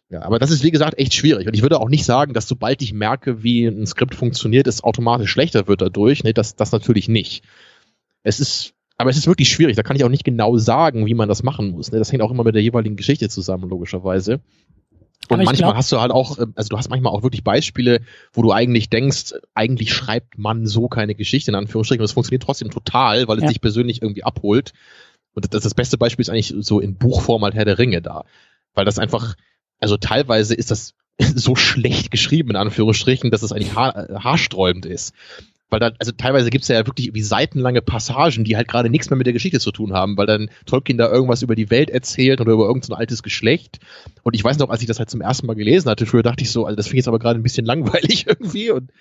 Ja, 0.10 0.22
aber 0.22 0.40
das 0.40 0.52
ist 0.52 0.64
wie 0.64 0.72
gesagt 0.72 0.98
echt 1.00 1.14
schwierig. 1.14 1.48
Und 1.48 1.56
ich 1.56 1.62
würde 1.62 1.80
auch 1.80 1.90
nicht 1.90 2.06
sagen, 2.06 2.34
dass 2.34 2.48
sobald 2.48 2.82
ich 2.82 2.94
merke, 2.94 3.44
wie 3.44 3.66
ein 3.66 3.88
Skript 3.88 4.16
funktioniert, 4.16 4.68
es 4.68 4.84
automatisch 4.84 5.32
schlechter 5.32 5.68
wird 5.68 5.82
dadurch. 5.82 6.24
Nee, 6.24 6.34
das, 6.34 6.56
das 6.56 6.72
natürlich 6.72 7.10
nicht. 7.10 7.44
Es 8.22 8.40
ist 8.40 8.74
aber 9.04 9.10
es 9.10 9.18
ist 9.18 9.28
wirklich 9.28 9.50
schwierig. 9.50 9.76
Da 9.76 9.84
kann 9.84 9.98
ich 9.98 10.06
auch 10.06 10.10
nicht 10.10 10.24
genau 10.24 10.58
sagen, 10.58 11.06
wie 11.06 11.14
man 11.14 11.28
das 11.28 11.44
machen 11.44 11.72
muss. 11.72 11.92
Ne? 11.92 12.00
Das 12.00 12.10
hängt 12.10 12.22
auch 12.22 12.32
immer 12.32 12.46
mit 12.46 12.56
der 12.56 12.62
jeweiligen 12.62 12.96
Geschichte 12.96 13.28
zusammen, 13.28 13.70
logischerweise. 13.70 14.40
Und 15.28 15.44
manchmal 15.44 15.72
glaub, 15.72 15.76
hast 15.76 15.92
du 15.92 16.00
halt 16.00 16.12
auch, 16.12 16.40
ähm, 16.40 16.54
also 16.56 16.70
du 16.70 16.78
hast 16.78 16.90
manchmal 16.90 17.12
auch 17.12 17.22
wirklich 17.22 17.44
Beispiele, 17.44 18.00
wo 18.32 18.42
du 18.42 18.54
eigentlich 18.54 18.90
denkst, 18.90 19.34
eigentlich 19.54 19.94
schreibt 19.94 20.38
man 20.38 20.66
so 20.68 20.88
keine 20.88 21.16
Geschichte 21.16 21.52
in 21.52 21.56
Anführungsstrichen. 21.56 22.00
Und 22.00 22.06
es 22.06 22.14
funktioniert 22.14 22.44
trotzdem 22.44 22.72
total, 22.72 23.28
weil 23.28 23.38
es 23.40 23.44
ja. 23.44 23.50
dich 23.50 23.60
persönlich 23.60 24.02
irgendwie 24.02 24.24
abholt. 24.24 24.72
Und 25.34 25.54
das, 25.54 25.64
das 25.64 25.74
beste 25.74 25.98
Beispiel 25.98 26.24
ist 26.24 26.30
eigentlich 26.30 26.54
so 26.58 26.80
in 26.80 26.96
Buchform 26.96 27.44
halt 27.44 27.56
Herr 27.56 27.66
der 27.66 27.80
Ringe 27.80 28.02
da. 28.02 28.24
Weil 28.74 28.86
das 28.86 29.00
einfach, 29.00 29.36
also 29.82 29.98
teilweise 29.98 30.56
ist 30.56 30.72
das 30.72 30.94
so 31.36 31.58
schlecht 31.58 32.10
geschrieben, 32.10 32.52
in 32.52 32.56
Anführungsstrichen, 32.56 33.32
dass 33.32 33.44
es 33.44 33.52
eigentlich 33.52 33.76
haar, 33.76 34.24
haarsträubend 34.24 34.86
ist 34.86 35.14
weil 35.74 35.80
da, 35.80 35.92
also 35.98 36.12
teilweise 36.12 36.52
gibt's 36.52 36.68
ja 36.68 36.86
wirklich 36.86 37.08
irgendwie 37.08 37.24
seitenlange 37.24 37.82
Passagen, 37.82 38.44
die 38.44 38.56
halt 38.56 38.68
gerade 38.68 38.92
nichts 38.92 39.10
mehr 39.10 39.18
mit 39.18 39.26
der 39.26 39.34
Geschichte 39.34 39.60
zu 39.60 39.72
tun 39.72 39.92
haben, 39.92 40.16
weil 40.18 40.28
dann 40.28 40.52
Tolkien 40.68 41.00
da 41.00 41.12
irgendwas 41.12 41.42
über 41.42 41.56
die 41.56 41.72
Welt 41.72 41.90
erzählt 41.90 42.42
oder 42.42 42.54
über 42.54 42.68
irgendein 42.68 42.90
so 42.90 42.94
altes 42.94 43.24
Geschlecht. 43.24 43.80
Und 44.22 44.36
ich 44.36 44.44
weiß 44.44 44.60
noch, 44.60 44.70
als 44.70 44.82
ich 44.82 44.88
das 44.88 45.00
halt 45.00 45.10
zum 45.10 45.22
ersten 45.22 45.48
Mal 45.48 45.56
gelesen 45.56 45.90
hatte, 45.90 46.06
früher 46.06 46.22
dachte 46.22 46.44
ich 46.44 46.52
so, 46.52 46.66
also 46.66 46.76
das 46.76 46.86
finde 46.86 46.98
ich 46.98 47.00
jetzt 47.00 47.08
aber 47.08 47.18
gerade 47.18 47.40
ein 47.40 47.44
bisschen 47.44 47.66
langweilig 47.66 48.26
irgendwie 48.28 48.70
und 48.70 48.92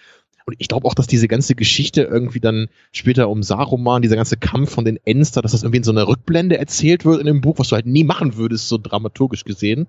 und 0.45 0.57
ich 0.59 0.67
glaube 0.67 0.89
auch, 0.89 0.95
dass 0.95 1.07
diese 1.07 1.29
ganze 1.29 1.55
Geschichte 1.55 2.03
irgendwie 2.03 2.41
dann 2.41 2.67
später 2.91 3.29
um 3.29 3.45
Saruman, 3.45 4.03
dieser 4.03 4.17
ganze 4.17 4.37
Kampf 4.37 4.73
von 4.73 4.85
den 4.85 4.99
Enster, 5.05 5.41
dass 5.41 5.53
das 5.53 5.63
irgendwie 5.63 5.77
in 5.77 5.85
so 5.85 5.93
einer 5.93 6.09
Rückblende 6.09 6.59
erzählt 6.59 7.05
wird 7.05 7.21
in 7.21 7.27
dem 7.27 7.43
Buch, 7.43 7.61
was 7.61 7.69
du 7.69 7.77
halt 7.77 7.87
nie 7.87 8.03
machen 8.03 8.37
würdest, 8.37 8.69
so 8.69 8.77
dramaturgisch 8.77 9.45
gesehen 9.45 9.87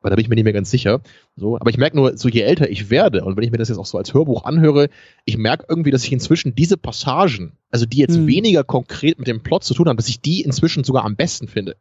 weil 0.00 0.10
da 0.10 0.16
bin 0.16 0.22
ich 0.24 0.28
mir 0.28 0.36
nicht 0.36 0.44
mehr 0.44 0.52
ganz 0.52 0.70
sicher. 0.70 1.00
So, 1.36 1.56
aber 1.56 1.70
ich 1.70 1.78
merke 1.78 1.96
nur, 1.96 2.16
so 2.16 2.28
je 2.28 2.42
älter 2.42 2.70
ich 2.70 2.90
werde 2.90 3.24
und 3.24 3.36
wenn 3.36 3.44
ich 3.44 3.50
mir 3.50 3.58
das 3.58 3.68
jetzt 3.68 3.78
auch 3.78 3.86
so 3.86 3.98
als 3.98 4.14
Hörbuch 4.14 4.44
anhöre, 4.44 4.88
ich 5.24 5.36
merke 5.36 5.66
irgendwie, 5.68 5.90
dass 5.90 6.04
ich 6.04 6.12
inzwischen 6.12 6.54
diese 6.54 6.76
Passagen, 6.76 7.52
also 7.70 7.86
die 7.86 7.98
jetzt 7.98 8.16
hm. 8.16 8.26
weniger 8.26 8.64
konkret 8.64 9.18
mit 9.18 9.28
dem 9.28 9.42
Plot 9.42 9.64
zu 9.64 9.74
tun 9.74 9.88
haben, 9.88 9.96
dass 9.96 10.08
ich 10.08 10.20
die 10.20 10.42
inzwischen 10.42 10.84
sogar 10.84 11.04
am 11.04 11.16
besten 11.16 11.48
finde. 11.48 11.76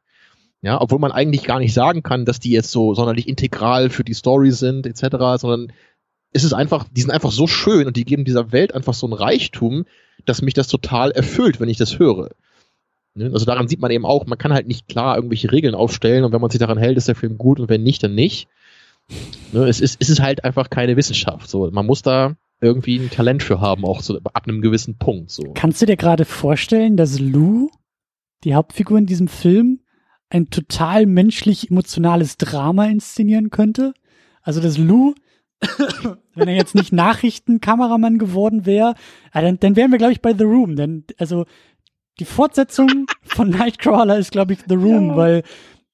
Ja, 0.63 0.81
obwohl 0.81 0.99
man 0.99 1.11
eigentlich 1.11 1.43
gar 1.43 1.59
nicht 1.59 1.73
sagen 1.73 2.01
kann, 2.01 2.25
dass 2.25 2.39
die 2.39 2.49
jetzt 2.49 2.71
so 2.71 2.95
sonderlich 2.95 3.27
integral 3.27 3.91
für 3.91 4.03
die 4.03 4.15
Story 4.15 4.51
sind, 4.51 4.87
etc., 4.87 5.17
sondern 5.39 5.71
es 6.33 6.43
ist 6.43 6.53
einfach, 6.53 6.85
die 6.91 7.01
sind 7.01 7.11
einfach 7.11 7.31
so 7.31 7.47
schön 7.47 7.87
und 7.87 7.95
die 7.95 8.05
geben 8.05 8.25
dieser 8.25 8.51
Welt 8.51 8.73
einfach 8.73 8.93
so 8.93 9.07
ein 9.07 9.13
Reichtum, 9.13 9.85
dass 10.25 10.41
mich 10.41 10.55
das 10.55 10.67
total 10.67 11.11
erfüllt, 11.11 11.59
wenn 11.59 11.69
ich 11.69 11.77
das 11.77 11.99
höre. 11.99 12.31
Ne? 13.17 13.31
Also 13.33 13.45
daran 13.45 13.67
sieht 13.67 13.81
man 13.81 13.91
eben 13.91 14.05
auch, 14.05 14.25
man 14.25 14.37
kann 14.37 14.53
halt 14.53 14.67
nicht 14.67 14.87
klar 14.87 15.15
irgendwelche 15.15 15.51
Regeln 15.51 15.75
aufstellen 15.75 16.23
und 16.23 16.31
wenn 16.31 16.41
man 16.41 16.49
sich 16.49 16.59
daran 16.59 16.77
hält, 16.77 16.97
ist 16.97 17.07
der 17.07 17.15
Film 17.15 17.37
gut 17.37 17.59
und 17.59 17.69
wenn 17.69 17.83
nicht, 17.83 18.03
dann 18.03 18.15
nicht. 18.15 18.47
Ne? 19.53 19.67
Es, 19.67 19.79
ist, 19.79 19.97
es 19.99 20.09
ist 20.09 20.21
halt 20.21 20.43
einfach 20.43 20.69
keine 20.69 20.97
Wissenschaft. 20.97 21.49
So, 21.49 21.69
man 21.71 21.85
muss 21.85 22.01
da 22.01 22.35
irgendwie 22.61 22.97
ein 22.97 23.09
Talent 23.09 23.43
für 23.43 23.61
haben, 23.61 23.85
auch 23.85 24.01
so 24.01 24.17
ab 24.17 24.47
einem 24.47 24.61
gewissen 24.61 24.97
Punkt. 24.97 25.31
So. 25.31 25.53
Kannst 25.53 25.81
du 25.81 25.85
dir 25.85 25.97
gerade 25.97 26.25
vorstellen, 26.25 26.97
dass 26.97 27.19
Lou, 27.19 27.69
die 28.43 28.55
Hauptfigur 28.55 28.97
in 28.97 29.05
diesem 29.05 29.27
Film, 29.27 29.81
ein 30.29 30.49
total 30.49 31.05
menschlich 31.05 31.71
emotionales 31.71 32.37
Drama 32.37 32.85
inszenieren 32.85 33.49
könnte? 33.49 33.93
Also 34.41 34.61
dass 34.61 34.77
Lou, 34.77 35.13
wenn 36.35 36.47
er 36.47 36.55
jetzt 36.55 36.75
nicht 36.75 36.91
Nachrichtenkameramann 36.91 38.17
geworden 38.17 38.65
wäre, 38.65 38.95
dann, 39.33 39.59
dann 39.59 39.75
wären 39.75 39.91
wir, 39.91 39.97
glaube 39.97 40.13
ich, 40.13 40.21
bei 40.21 40.33
The 40.33 40.43
Room. 40.43 40.75
Denn 40.75 41.05
also 41.17 41.45
die 42.19 42.25
Fortsetzung 42.25 43.05
von 43.23 43.49
Nightcrawler 43.49 44.17
ist, 44.17 44.31
glaube 44.31 44.53
ich, 44.53 44.59
The 44.67 44.75
Room, 44.75 45.09
ja. 45.09 45.17
weil 45.17 45.43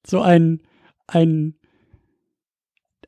so 0.06 0.22
ein, 0.22 0.62
ein, 1.08 1.56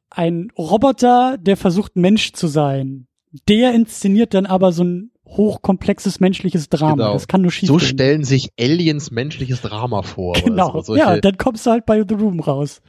ein 0.09 0.51
Roboter, 0.57 1.37
der 1.37 1.57
versucht, 1.57 1.95
Mensch 1.95 2.33
zu 2.33 2.47
sein, 2.47 3.07
der 3.47 3.73
inszeniert 3.73 4.33
dann 4.33 4.45
aber 4.45 4.71
so 4.71 4.83
ein 4.83 5.11
hochkomplexes 5.27 6.19
menschliches 6.19 6.69
Drama. 6.69 6.93
Genau. 6.93 7.13
Das 7.13 7.27
kann 7.27 7.41
nur 7.41 7.51
schief 7.51 7.67
So 7.67 7.77
gehen. 7.77 7.87
stellen 7.87 8.23
sich 8.23 8.51
Aliens 8.59 9.11
menschliches 9.11 9.61
Drama 9.61 10.03
vor. 10.03 10.33
Genau. 10.33 10.81
So. 10.81 10.95
Ja, 10.95 11.19
dann 11.19 11.37
kommst 11.37 11.65
du 11.65 11.71
halt 11.71 11.85
bei 11.85 12.03
The 12.07 12.15
Room 12.15 12.39
raus. 12.39 12.81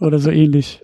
oder 0.00 0.18
so 0.18 0.30
ähnlich. 0.30 0.82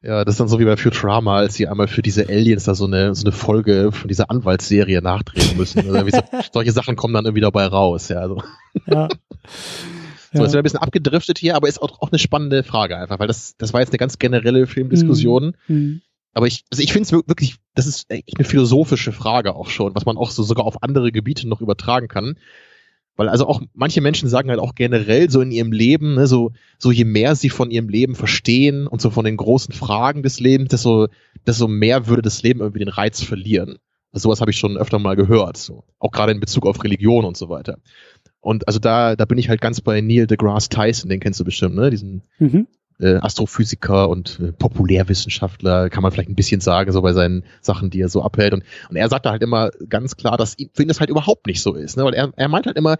Ja, 0.00 0.24
das 0.24 0.34
ist 0.34 0.40
dann 0.40 0.48
so 0.48 0.60
wie 0.60 0.64
bei 0.64 0.76
Futurama, 0.76 1.38
als 1.38 1.54
sie 1.54 1.66
einmal 1.66 1.88
für 1.88 2.02
diese 2.02 2.28
Aliens 2.28 2.64
da 2.64 2.74
so 2.74 2.84
eine, 2.84 3.14
so 3.16 3.24
eine 3.24 3.32
Folge 3.32 3.90
von 3.90 4.06
dieser 4.06 4.30
Anwaltsserie 4.30 5.02
nachdrehen 5.02 5.56
müssen. 5.56 5.80
Also 5.80 6.08
so, 6.10 6.22
solche 6.52 6.72
Sachen 6.72 6.94
kommen 6.94 7.14
dann 7.14 7.24
irgendwie 7.24 7.40
dabei 7.40 7.66
raus, 7.66 8.08
ja. 8.08 8.28
So. 8.28 8.42
ja. 8.86 9.08
So, 10.32 10.42
jetzt 10.42 10.52
wir 10.52 10.60
ein 10.60 10.62
bisschen 10.62 10.78
abgedriftet 10.78 11.38
hier, 11.38 11.56
aber 11.56 11.68
ist 11.68 11.80
auch, 11.80 12.00
auch 12.00 12.12
eine 12.12 12.18
spannende 12.18 12.62
Frage 12.62 12.96
einfach, 12.96 13.18
weil 13.18 13.26
das, 13.26 13.56
das 13.56 13.72
war 13.72 13.80
jetzt 13.80 13.90
eine 13.90 13.98
ganz 13.98 14.18
generelle 14.18 14.66
Filmdiskussion. 14.66 15.56
Mhm. 15.66 16.02
Aber 16.34 16.46
ich, 16.46 16.64
also 16.70 16.82
ich 16.82 16.92
finde 16.92 17.06
es 17.06 17.12
wirklich, 17.12 17.56
das 17.74 17.86
ist 17.86 18.10
echt 18.10 18.36
eine 18.36 18.44
philosophische 18.44 19.10
Frage 19.10 19.56
auch 19.56 19.70
schon, 19.70 19.94
was 19.94 20.04
man 20.04 20.16
auch 20.16 20.30
so 20.30 20.42
sogar 20.42 20.66
auf 20.66 20.82
andere 20.82 21.10
Gebiete 21.10 21.48
noch 21.48 21.60
übertragen 21.60 22.06
kann. 22.06 22.38
Weil 23.18 23.28
also 23.28 23.48
auch 23.48 23.60
manche 23.74 24.00
Menschen 24.00 24.28
sagen 24.28 24.48
halt 24.48 24.60
auch 24.60 24.76
generell 24.76 25.28
so 25.28 25.40
in 25.40 25.50
ihrem 25.50 25.72
Leben, 25.72 26.14
ne, 26.14 26.28
so, 26.28 26.52
so 26.78 26.92
je 26.92 27.04
mehr 27.04 27.34
sie 27.34 27.50
von 27.50 27.72
ihrem 27.72 27.88
Leben 27.88 28.14
verstehen 28.14 28.86
und 28.86 29.02
so 29.02 29.10
von 29.10 29.24
den 29.24 29.36
großen 29.36 29.74
Fragen 29.74 30.22
des 30.22 30.38
Lebens, 30.38 30.68
desto, 30.68 31.08
desto 31.44 31.66
mehr 31.66 32.06
würde 32.06 32.22
das 32.22 32.44
Leben 32.44 32.60
irgendwie 32.60 32.78
den 32.78 32.88
Reiz 32.88 33.20
verlieren. 33.20 33.78
Also 34.12 34.28
sowas 34.28 34.40
habe 34.40 34.52
ich 34.52 34.56
schon 34.56 34.78
öfter 34.78 35.00
mal 35.00 35.16
gehört, 35.16 35.56
so. 35.56 35.82
Auch 35.98 36.12
gerade 36.12 36.30
in 36.30 36.38
Bezug 36.38 36.64
auf 36.64 36.82
Religion 36.84 37.24
und 37.24 37.36
so 37.36 37.48
weiter. 37.48 37.78
Und 38.40 38.68
also 38.68 38.78
da, 38.78 39.16
da 39.16 39.24
bin 39.24 39.36
ich 39.36 39.48
halt 39.48 39.60
ganz 39.60 39.80
bei 39.80 40.00
Neil 40.00 40.28
deGrasse 40.28 40.68
Tyson, 40.68 41.10
den 41.10 41.18
kennst 41.18 41.40
du 41.40 41.44
bestimmt, 41.44 41.74
ne? 41.74 41.90
Diesen 41.90 42.22
mhm 42.38 42.68
äh, 43.00 43.16
Astrophysiker 43.16 44.08
und 44.08 44.40
äh, 44.40 44.52
Populärwissenschaftler, 44.52 45.90
kann 45.90 46.02
man 46.02 46.12
vielleicht 46.12 46.28
ein 46.28 46.34
bisschen 46.34 46.60
sagen, 46.60 46.92
so 46.92 47.02
bei 47.02 47.12
seinen 47.12 47.44
Sachen, 47.60 47.90
die 47.90 48.00
er 48.00 48.08
so 48.08 48.22
abhält. 48.22 48.54
Und, 48.54 48.64
und 48.88 48.96
er 48.96 49.08
sagt 49.08 49.26
da 49.26 49.30
halt 49.30 49.42
immer 49.42 49.70
ganz 49.88 50.16
klar, 50.16 50.36
dass 50.36 50.56
für 50.72 50.82
ihn 50.82 50.88
das 50.88 51.00
halt 51.00 51.10
überhaupt 51.10 51.46
nicht 51.46 51.62
so 51.62 51.74
ist. 51.74 51.96
Ne? 51.96 52.04
Weil 52.04 52.14
er, 52.14 52.32
er 52.36 52.48
meint 52.48 52.66
halt 52.66 52.76
immer, 52.76 52.96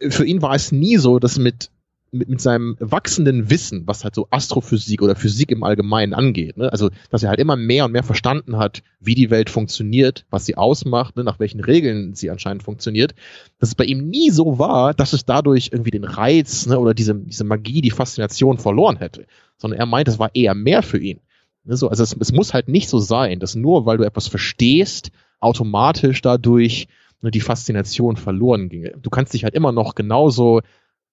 für 0.00 0.24
ihn 0.24 0.42
war 0.42 0.54
es 0.54 0.72
nie 0.72 0.96
so, 0.96 1.18
dass 1.18 1.38
mit 1.38 1.70
mit, 2.10 2.28
mit 2.28 2.40
seinem 2.40 2.76
wachsenden 2.80 3.50
Wissen, 3.50 3.86
was 3.86 4.04
halt 4.04 4.14
so 4.14 4.28
Astrophysik 4.30 5.02
oder 5.02 5.16
Physik 5.16 5.50
im 5.50 5.62
Allgemeinen 5.62 6.14
angeht, 6.14 6.56
ne? 6.56 6.70
also 6.72 6.90
dass 7.10 7.22
er 7.22 7.30
halt 7.30 7.40
immer 7.40 7.56
mehr 7.56 7.84
und 7.84 7.92
mehr 7.92 8.02
verstanden 8.02 8.56
hat, 8.56 8.82
wie 9.00 9.14
die 9.14 9.30
Welt 9.30 9.50
funktioniert, 9.50 10.24
was 10.30 10.46
sie 10.46 10.56
ausmacht, 10.56 11.16
ne? 11.16 11.24
nach 11.24 11.38
welchen 11.38 11.60
Regeln 11.60 12.14
sie 12.14 12.30
anscheinend 12.30 12.62
funktioniert, 12.62 13.14
dass 13.58 13.70
es 13.70 13.74
bei 13.74 13.84
ihm 13.84 14.08
nie 14.08 14.30
so 14.30 14.58
war, 14.58 14.94
dass 14.94 15.12
es 15.12 15.24
dadurch 15.24 15.70
irgendwie 15.72 15.90
den 15.90 16.04
Reiz 16.04 16.66
ne? 16.66 16.78
oder 16.78 16.94
diese, 16.94 17.14
diese 17.14 17.44
Magie, 17.44 17.80
die 17.80 17.90
Faszination 17.90 18.58
verloren 18.58 18.96
hätte, 18.96 19.26
sondern 19.56 19.80
er 19.80 19.86
meint, 19.86 20.08
es 20.08 20.18
war 20.18 20.30
eher 20.34 20.54
mehr 20.54 20.82
für 20.82 20.98
ihn. 20.98 21.20
Ne? 21.64 21.76
So, 21.76 21.88
also 21.88 22.02
es, 22.02 22.16
es 22.18 22.32
muss 22.32 22.54
halt 22.54 22.68
nicht 22.68 22.88
so 22.88 22.98
sein, 22.98 23.40
dass 23.40 23.54
nur 23.54 23.86
weil 23.86 23.98
du 23.98 24.04
etwas 24.04 24.28
verstehst, 24.28 25.10
automatisch 25.40 26.22
dadurch 26.22 26.88
ne, 27.20 27.30
die 27.30 27.40
Faszination 27.40 28.16
verloren 28.16 28.68
ginge. 28.68 28.94
Du 29.00 29.10
kannst 29.10 29.34
dich 29.34 29.44
halt 29.44 29.54
immer 29.54 29.72
noch 29.72 29.94
genauso 29.94 30.62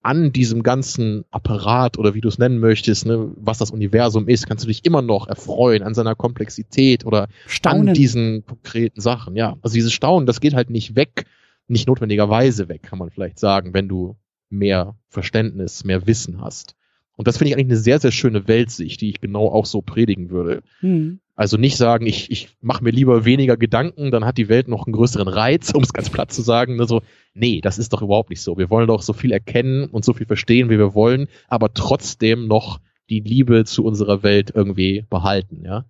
an 0.06 0.32
diesem 0.32 0.61
ganzen 0.61 1.26
Apparat 1.32 1.98
oder 1.98 2.14
wie 2.14 2.22
du 2.22 2.27
es 2.27 2.38
nennen 2.38 2.60
möchtest, 2.60 3.07
ne, 3.07 3.32
was 3.38 3.57
das 3.57 3.72
Universum 3.72 4.27
ist, 4.27 4.45
kannst 4.45 4.64
du 4.64 4.68
dich 4.68 4.86
immer 4.86 5.02
noch 5.02 5.27
erfreuen 5.27 5.82
an 5.82 5.95
seiner 5.95 6.14
Komplexität 6.14 7.07
oder 7.07 7.27
Staunen. 7.48 7.90
an 7.90 7.94
diesen 7.95 8.45
konkreten 8.45 9.02
Sachen. 9.02 9.36
Ja, 9.36 9.57
also 9.64 9.73
dieses 9.73 9.94
Staunen, 9.94 10.27
das 10.27 10.41
geht 10.41 10.53
halt 10.53 10.69
nicht 10.69 10.95
weg, 10.95 11.26
nicht 11.68 11.88
notwendigerweise 11.88 12.69
weg, 12.69 12.84
kann 12.84 12.99
man 12.99 13.10
vielleicht 13.10 13.40
sagen, 13.40 13.73
wenn 13.73 13.88
du 13.88 14.15
mehr 14.52 14.95
Verständnis, 15.10 15.84
mehr 15.84 16.06
Wissen 16.06 16.40
hast. 16.40 16.76
Und 17.18 17.27
das 17.27 17.38
finde 17.38 17.49
ich 17.49 17.56
eigentlich 17.56 17.72
eine 17.72 17.77
sehr, 17.77 17.99
sehr 17.99 18.11
schöne 18.11 18.48
Weltsicht, 18.48 19.02
die 19.02 19.10
ich 19.10 19.22
genau 19.22 19.48
auch 19.48 19.65
so 19.65 19.82
predigen 19.82 20.30
würde. 20.30 20.61
Mhm. 20.82 21.19
Also 21.36 21.57
nicht 21.57 21.76
sagen, 21.76 22.06
ich, 22.06 22.32
ich 22.32 22.49
mache 22.62 22.84
mir 22.84 22.91
lieber 22.91 23.26
weniger 23.26 23.57
Gedanken, 23.57 24.10
dann 24.10 24.24
hat 24.24 24.38
die 24.38 24.48
Welt 24.48 24.70
noch 24.70 24.86
einen 24.86 24.94
größeren 24.94 25.28
Reiz, 25.28 25.72
um 25.76 25.84
es 25.84 25.94
ganz 25.94 26.10
platt 26.10 26.32
zu 26.32 26.41
sagen. 26.41 26.80
Also, 26.80 27.02
nee, 27.34 27.62
das 27.62 27.78
ist 27.78 27.91
doch 27.94 28.02
überhaupt 28.02 28.30
nicht 28.30 28.41
so. 28.41 28.57
Wir 28.57 28.70
wollen 28.70 28.88
doch 28.88 29.02
so 29.02 29.14
viel 29.14 29.32
erkennen 29.32 29.86
und 29.86 30.06
so 30.06 30.14
viel 30.14 30.28
verstehen, 30.28 30.70
wie 30.70 30.78
wir 30.78 30.94
wollen, 30.94 31.28
aber 31.48 31.74
trotzdem 31.74 32.48
noch 32.48 32.80
die 33.10 33.20
Liebe 33.20 33.66
zu 33.66 33.84
unserer 33.84 34.24
Welt 34.24 34.52
irgendwie 34.56 35.06
behalten, 35.10 35.64
ja. 35.64 35.86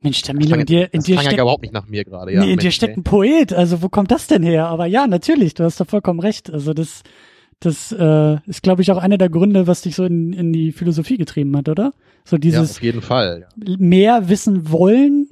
Mensch, 0.00 0.20
Tamino, 0.20 0.56
in 0.56 0.66
dir, 0.66 0.92
in 0.92 1.00
dir 1.00 1.18
steckt, 1.18 1.36
ja 1.36 1.42
überhaupt 1.42 1.62
nicht 1.62 1.72
nach 1.72 1.86
mir 1.86 2.04
gerade, 2.04 2.32
ja. 2.32 2.40
Nee, 2.40 2.46
in 2.46 2.50
Mensch, 2.56 2.64
dir 2.64 2.70
steckt 2.72 2.96
ein 2.98 3.04
Poet, 3.04 3.52
also 3.52 3.80
wo 3.80 3.88
kommt 3.88 4.10
das 4.10 4.26
denn 4.26 4.42
her? 4.42 4.66
Aber 4.66 4.86
ja, 4.86 5.06
natürlich, 5.06 5.54
du 5.54 5.64
hast 5.64 5.80
da 5.80 5.84
vollkommen 5.84 6.20
recht. 6.20 6.50
Also 6.50 6.74
das, 6.74 7.02
das 7.64 7.92
äh, 7.92 8.38
ist, 8.46 8.62
glaube 8.62 8.82
ich, 8.82 8.90
auch 8.92 8.98
einer 8.98 9.16
der 9.16 9.30
Gründe, 9.30 9.66
was 9.66 9.82
dich 9.82 9.94
so 9.94 10.04
in, 10.04 10.32
in 10.32 10.52
die 10.52 10.72
Philosophie 10.72 11.16
getrieben 11.16 11.56
hat, 11.56 11.68
oder? 11.68 11.92
So 12.24 12.36
dieses 12.36 12.70
ja, 12.70 12.76
auf 12.76 12.82
jeden 12.82 13.02
Fall. 13.02 13.46
Ja. 13.56 13.76
mehr 13.78 14.28
wissen 14.28 14.70
wollen, 14.70 15.30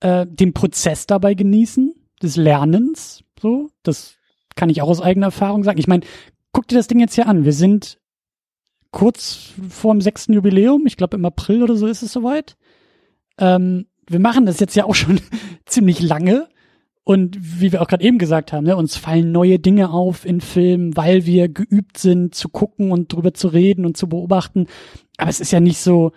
äh, 0.00 0.26
den 0.28 0.52
Prozess 0.52 1.06
dabei 1.06 1.34
genießen, 1.34 1.94
des 2.22 2.36
Lernens, 2.36 3.24
so. 3.40 3.70
Das 3.82 4.16
kann 4.54 4.70
ich 4.70 4.82
auch 4.82 4.88
aus 4.88 5.00
eigener 5.00 5.26
Erfahrung 5.26 5.64
sagen. 5.64 5.78
Ich 5.78 5.88
meine, 5.88 6.04
guck 6.52 6.68
dir 6.68 6.76
das 6.76 6.86
Ding 6.86 7.00
jetzt 7.00 7.14
hier 7.14 7.26
an. 7.26 7.44
Wir 7.44 7.52
sind 7.52 7.98
kurz 8.92 9.52
vorm 9.68 10.00
sechsten 10.00 10.32
Jubiläum. 10.32 10.86
Ich 10.86 10.96
glaube, 10.96 11.16
im 11.16 11.24
April 11.24 11.62
oder 11.62 11.74
so 11.74 11.88
ist 11.88 12.02
es 12.02 12.12
soweit. 12.12 12.56
Ähm, 13.38 13.86
wir 14.06 14.20
machen 14.20 14.46
das 14.46 14.60
jetzt 14.60 14.76
ja 14.76 14.84
auch 14.84 14.94
schon 14.94 15.20
ziemlich 15.66 16.00
lange. 16.00 16.48
Und 17.04 17.36
wie 17.60 17.72
wir 17.72 17.82
auch 17.82 17.88
gerade 17.88 18.04
eben 18.04 18.18
gesagt 18.18 18.52
haben, 18.52 18.64
ne, 18.64 18.76
uns 18.76 18.96
fallen 18.96 19.32
neue 19.32 19.58
Dinge 19.58 19.90
auf 19.90 20.24
in 20.24 20.40
Filmen, 20.40 20.96
weil 20.96 21.26
wir 21.26 21.48
geübt 21.48 21.98
sind 21.98 22.34
zu 22.34 22.48
gucken 22.48 22.92
und 22.92 23.12
drüber 23.12 23.34
zu 23.34 23.48
reden 23.48 23.84
und 23.84 23.96
zu 23.96 24.08
beobachten. 24.08 24.66
Aber 25.16 25.28
es 25.28 25.40
ist 25.40 25.50
ja 25.50 25.58
nicht 25.58 25.78
so, 25.78 26.12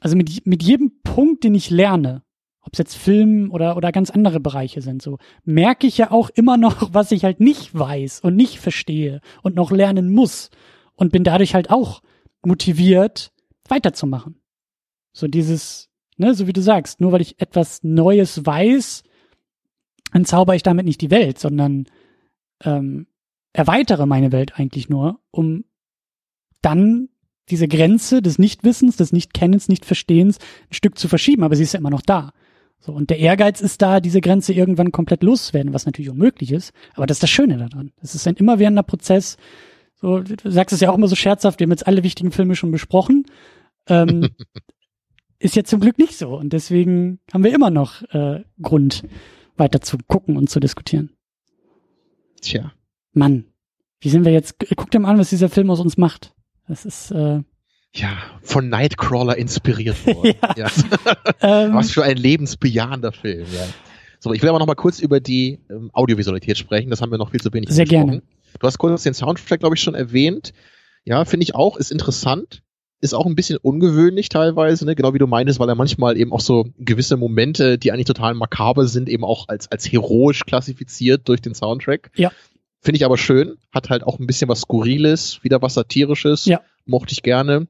also 0.00 0.16
mit, 0.16 0.46
mit 0.46 0.62
jedem 0.62 1.00
Punkt, 1.02 1.42
den 1.42 1.56
ich 1.56 1.70
lerne, 1.70 2.22
ob 2.60 2.72
es 2.74 2.78
jetzt 2.78 2.96
Film 2.96 3.50
oder, 3.50 3.76
oder 3.76 3.90
ganz 3.90 4.10
andere 4.10 4.38
Bereiche 4.38 4.80
sind, 4.80 5.02
so, 5.02 5.18
merke 5.44 5.88
ich 5.88 5.98
ja 5.98 6.12
auch 6.12 6.30
immer 6.30 6.56
noch, 6.56 6.88
was 6.94 7.10
ich 7.10 7.24
halt 7.24 7.40
nicht 7.40 7.76
weiß 7.76 8.20
und 8.20 8.36
nicht 8.36 8.60
verstehe 8.60 9.20
und 9.42 9.56
noch 9.56 9.72
lernen 9.72 10.12
muss. 10.12 10.50
Und 10.94 11.12
bin 11.12 11.24
dadurch 11.24 11.54
halt 11.54 11.70
auch 11.70 12.00
motiviert, 12.42 13.32
weiterzumachen. 13.68 14.40
So 15.12 15.26
dieses, 15.26 15.90
ne, 16.16 16.32
so 16.32 16.46
wie 16.46 16.52
du 16.52 16.62
sagst, 16.62 17.00
nur 17.00 17.12
weil 17.12 17.20
ich 17.20 17.40
etwas 17.40 17.82
Neues 17.82 18.46
weiß, 18.46 19.02
entzauber 20.12 20.54
ich 20.54 20.62
damit 20.62 20.86
nicht 20.86 21.00
die 21.00 21.10
Welt, 21.10 21.38
sondern 21.38 21.86
ähm, 22.64 23.06
erweitere 23.52 24.06
meine 24.06 24.32
Welt 24.32 24.58
eigentlich 24.58 24.88
nur, 24.88 25.20
um 25.30 25.64
dann 26.62 27.08
diese 27.48 27.68
Grenze 27.68 28.22
des 28.22 28.38
Nichtwissens, 28.38 28.96
des 28.96 29.12
Nichtkennens, 29.12 29.68
Nichtverstehens 29.68 30.38
ein 30.70 30.74
Stück 30.74 30.98
zu 30.98 31.08
verschieben, 31.08 31.44
aber 31.44 31.56
sie 31.56 31.62
ist 31.62 31.72
ja 31.72 31.78
immer 31.78 31.90
noch 31.90 32.02
da. 32.02 32.32
So, 32.78 32.92
und 32.92 33.10
der 33.10 33.18
Ehrgeiz 33.18 33.60
ist 33.60 33.82
da, 33.82 34.00
diese 34.00 34.20
Grenze 34.20 34.52
irgendwann 34.52 34.92
komplett 34.92 35.22
loszuwerden, 35.22 35.72
was 35.72 35.86
natürlich 35.86 36.10
unmöglich 36.10 36.52
ist, 36.52 36.72
aber 36.94 37.06
das 37.06 37.16
ist 37.16 37.22
das 37.22 37.30
Schöne 37.30 37.56
daran. 37.56 37.92
Es 38.00 38.14
ist 38.14 38.26
ein 38.26 38.36
immerwährender 38.36 38.82
Prozess. 38.82 39.36
So, 39.94 40.20
du 40.20 40.50
sagst 40.50 40.74
es 40.74 40.80
ja 40.80 40.90
auch 40.90 40.96
immer 40.96 41.08
so 41.08 41.16
scherzhaft, 41.16 41.58
wir 41.58 41.64
haben 41.64 41.72
jetzt 41.72 41.86
alle 41.86 42.02
wichtigen 42.02 42.32
Filme 42.32 42.54
schon 42.54 42.70
besprochen. 42.70 43.24
Ähm, 43.88 44.28
ist 45.38 45.56
jetzt 45.56 45.70
zum 45.70 45.80
Glück 45.80 45.98
nicht 45.98 46.16
so. 46.16 46.36
Und 46.36 46.52
deswegen 46.52 47.20
haben 47.32 47.44
wir 47.44 47.54
immer 47.54 47.70
noch 47.70 48.02
äh, 48.12 48.42
Grund, 48.60 49.04
weiter 49.58 49.80
zu 49.80 49.98
gucken 50.06 50.36
und 50.36 50.50
zu 50.50 50.60
diskutieren. 50.60 51.10
Tja. 52.40 52.72
Mann, 53.12 53.46
wie 54.00 54.08
sind 54.08 54.24
wir 54.24 54.32
jetzt? 54.32 54.56
Guck 54.76 54.90
dir 54.90 55.00
mal 55.00 55.10
an, 55.10 55.18
was 55.18 55.30
dieser 55.30 55.48
Film 55.48 55.70
aus 55.70 55.80
uns 55.80 55.96
macht. 55.96 56.34
Das 56.68 56.84
ist 56.84 57.10
äh, 57.10 57.42
ja 57.94 58.08
von 58.42 58.68
Nightcrawler 58.68 59.36
inspiriert 59.36 60.06
worden. 60.06 60.34
ja. 60.56 60.66
ja. 60.66 60.70
ähm, 61.64 61.74
was 61.74 61.90
für 61.90 62.04
ein 62.04 62.16
lebensbejahender 62.16 63.12
Film. 63.12 63.46
Ja. 63.52 63.66
So, 64.18 64.32
ich 64.32 64.42
will 64.42 64.48
aber 64.48 64.58
noch 64.58 64.66
mal 64.66 64.74
kurz 64.74 65.00
über 65.00 65.20
die 65.20 65.60
ähm, 65.70 65.90
Audiovisualität 65.92 66.58
sprechen. 66.58 66.90
Das 66.90 67.00
haben 67.00 67.10
wir 67.10 67.18
noch 67.18 67.30
viel 67.30 67.40
zu 67.40 67.52
wenig 67.52 67.70
Sehr 67.70 67.84
gerne. 67.84 68.22
Du 68.58 68.66
hast 68.66 68.78
kurz 68.78 69.02
den 69.02 69.14
Soundtrack, 69.14 69.60
glaube 69.60 69.76
ich, 69.76 69.82
schon 69.82 69.94
erwähnt. 69.94 70.52
Ja, 71.04 71.24
finde 71.24 71.44
ich 71.44 71.54
auch, 71.54 71.76
ist 71.76 71.92
interessant 71.92 72.62
ist 73.00 73.14
auch 73.14 73.26
ein 73.26 73.34
bisschen 73.34 73.58
ungewöhnlich 73.58 74.28
teilweise, 74.28 74.86
ne? 74.86 74.94
genau 74.94 75.12
wie 75.14 75.18
du 75.18 75.26
meinst, 75.26 75.60
weil 75.60 75.68
er 75.68 75.74
manchmal 75.74 76.16
eben 76.16 76.32
auch 76.32 76.40
so 76.40 76.66
gewisse 76.78 77.16
Momente, 77.16 77.78
die 77.78 77.92
eigentlich 77.92 78.06
total 78.06 78.34
makaber 78.34 78.86
sind, 78.86 79.08
eben 79.08 79.24
auch 79.24 79.48
als, 79.48 79.70
als 79.70 79.90
heroisch 79.90 80.44
klassifiziert 80.46 81.28
durch 81.28 81.42
den 81.42 81.54
Soundtrack. 81.54 82.10
Ja. 82.16 82.32
Finde 82.80 82.96
ich 82.96 83.04
aber 83.04 83.18
schön, 83.18 83.56
hat 83.72 83.90
halt 83.90 84.04
auch 84.04 84.18
ein 84.18 84.26
bisschen 84.26 84.48
was 84.48 84.60
Skurriles, 84.60 85.42
wieder 85.42 85.60
was 85.60 85.74
Satirisches, 85.74 86.46
ja. 86.46 86.60
mochte 86.86 87.12
ich 87.12 87.22
gerne. 87.22 87.66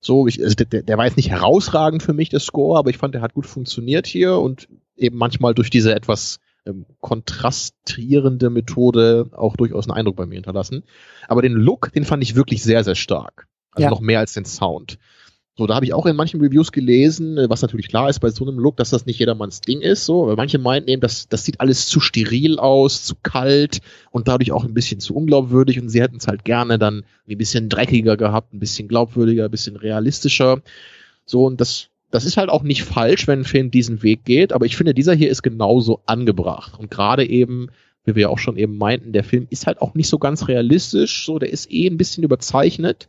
So, 0.00 0.26
ich, 0.26 0.42
also 0.42 0.54
der, 0.56 0.82
der 0.82 0.98
war 0.98 1.04
jetzt 1.04 1.16
nicht 1.16 1.30
herausragend 1.30 2.02
für 2.02 2.12
mich, 2.12 2.28
der 2.28 2.40
Score, 2.40 2.78
aber 2.78 2.90
ich 2.90 2.98
fand, 2.98 3.14
der 3.14 3.22
hat 3.22 3.34
gut 3.34 3.46
funktioniert 3.46 4.06
hier 4.06 4.38
und 4.38 4.68
eben 4.96 5.16
manchmal 5.16 5.54
durch 5.54 5.70
diese 5.70 5.94
etwas 5.94 6.40
ähm, 6.66 6.86
kontrastierende 7.00 8.50
Methode 8.50 9.30
auch 9.32 9.56
durchaus 9.56 9.88
einen 9.88 9.96
Eindruck 9.96 10.16
bei 10.16 10.26
mir 10.26 10.34
hinterlassen. 10.34 10.84
Aber 11.28 11.42
den 11.42 11.52
Look, 11.52 11.92
den 11.92 12.04
fand 12.04 12.22
ich 12.22 12.34
wirklich 12.34 12.62
sehr, 12.62 12.84
sehr 12.84 12.94
stark. 12.94 13.46
Also 13.72 13.84
ja. 13.84 13.90
noch 13.90 14.00
mehr 14.00 14.20
als 14.20 14.34
den 14.34 14.44
Sound. 14.44 14.98
So, 15.54 15.66
da 15.66 15.74
habe 15.74 15.84
ich 15.84 15.92
auch 15.92 16.06
in 16.06 16.16
manchen 16.16 16.40
Reviews 16.40 16.72
gelesen, 16.72 17.36
äh, 17.36 17.50
was 17.50 17.60
natürlich 17.60 17.88
klar 17.88 18.08
ist 18.08 18.20
bei 18.20 18.30
so 18.30 18.46
einem 18.46 18.58
Look, 18.58 18.78
dass 18.78 18.88
das 18.88 19.04
nicht 19.04 19.18
jedermanns 19.18 19.60
Ding 19.60 19.82
ist, 19.82 20.06
so, 20.06 20.26
weil 20.26 20.36
manche 20.36 20.58
meinten 20.58 20.88
eben, 20.88 21.02
dass 21.02 21.28
das 21.28 21.44
sieht 21.44 21.60
alles 21.60 21.88
zu 21.88 22.00
steril 22.00 22.58
aus, 22.58 23.04
zu 23.04 23.16
kalt 23.22 23.80
und 24.10 24.28
dadurch 24.28 24.50
auch 24.52 24.64
ein 24.64 24.72
bisschen 24.72 24.98
zu 24.98 25.14
unglaubwürdig 25.14 25.78
und 25.78 25.90
sie 25.90 26.00
hätten 26.00 26.16
es 26.16 26.26
halt 26.26 26.44
gerne 26.44 26.78
dann 26.78 27.04
ein 27.28 27.36
bisschen 27.38 27.68
dreckiger 27.68 28.16
gehabt, 28.16 28.54
ein 28.54 28.60
bisschen 28.60 28.88
glaubwürdiger, 28.88 29.44
ein 29.44 29.50
bisschen 29.50 29.76
realistischer. 29.76 30.62
So, 31.26 31.44
und 31.44 31.60
das, 31.60 31.88
das 32.10 32.24
ist 32.24 32.38
halt 32.38 32.48
auch 32.48 32.62
nicht 32.62 32.84
falsch, 32.84 33.26
wenn 33.26 33.40
ein 33.40 33.44
Film 33.44 33.70
diesen 33.70 34.02
Weg 34.02 34.24
geht, 34.24 34.54
aber 34.54 34.64
ich 34.64 34.76
finde, 34.76 34.94
dieser 34.94 35.12
hier 35.12 35.30
ist 35.30 35.42
genauso 35.42 36.00
angebracht 36.06 36.78
und 36.78 36.90
gerade 36.90 37.28
eben 37.28 37.68
wie 38.04 38.16
wir 38.16 38.22
ja 38.22 38.28
auch 38.30 38.38
schon 38.38 38.56
eben 38.56 38.78
meinten, 38.78 39.12
der 39.12 39.22
Film 39.22 39.46
ist 39.50 39.68
halt 39.68 39.80
auch 39.80 39.94
nicht 39.94 40.08
so 40.08 40.18
ganz 40.18 40.48
realistisch, 40.48 41.24
so, 41.24 41.38
der 41.38 41.50
ist 41.50 41.70
eh 41.70 41.86
ein 41.86 41.98
bisschen 41.98 42.24
überzeichnet 42.24 43.06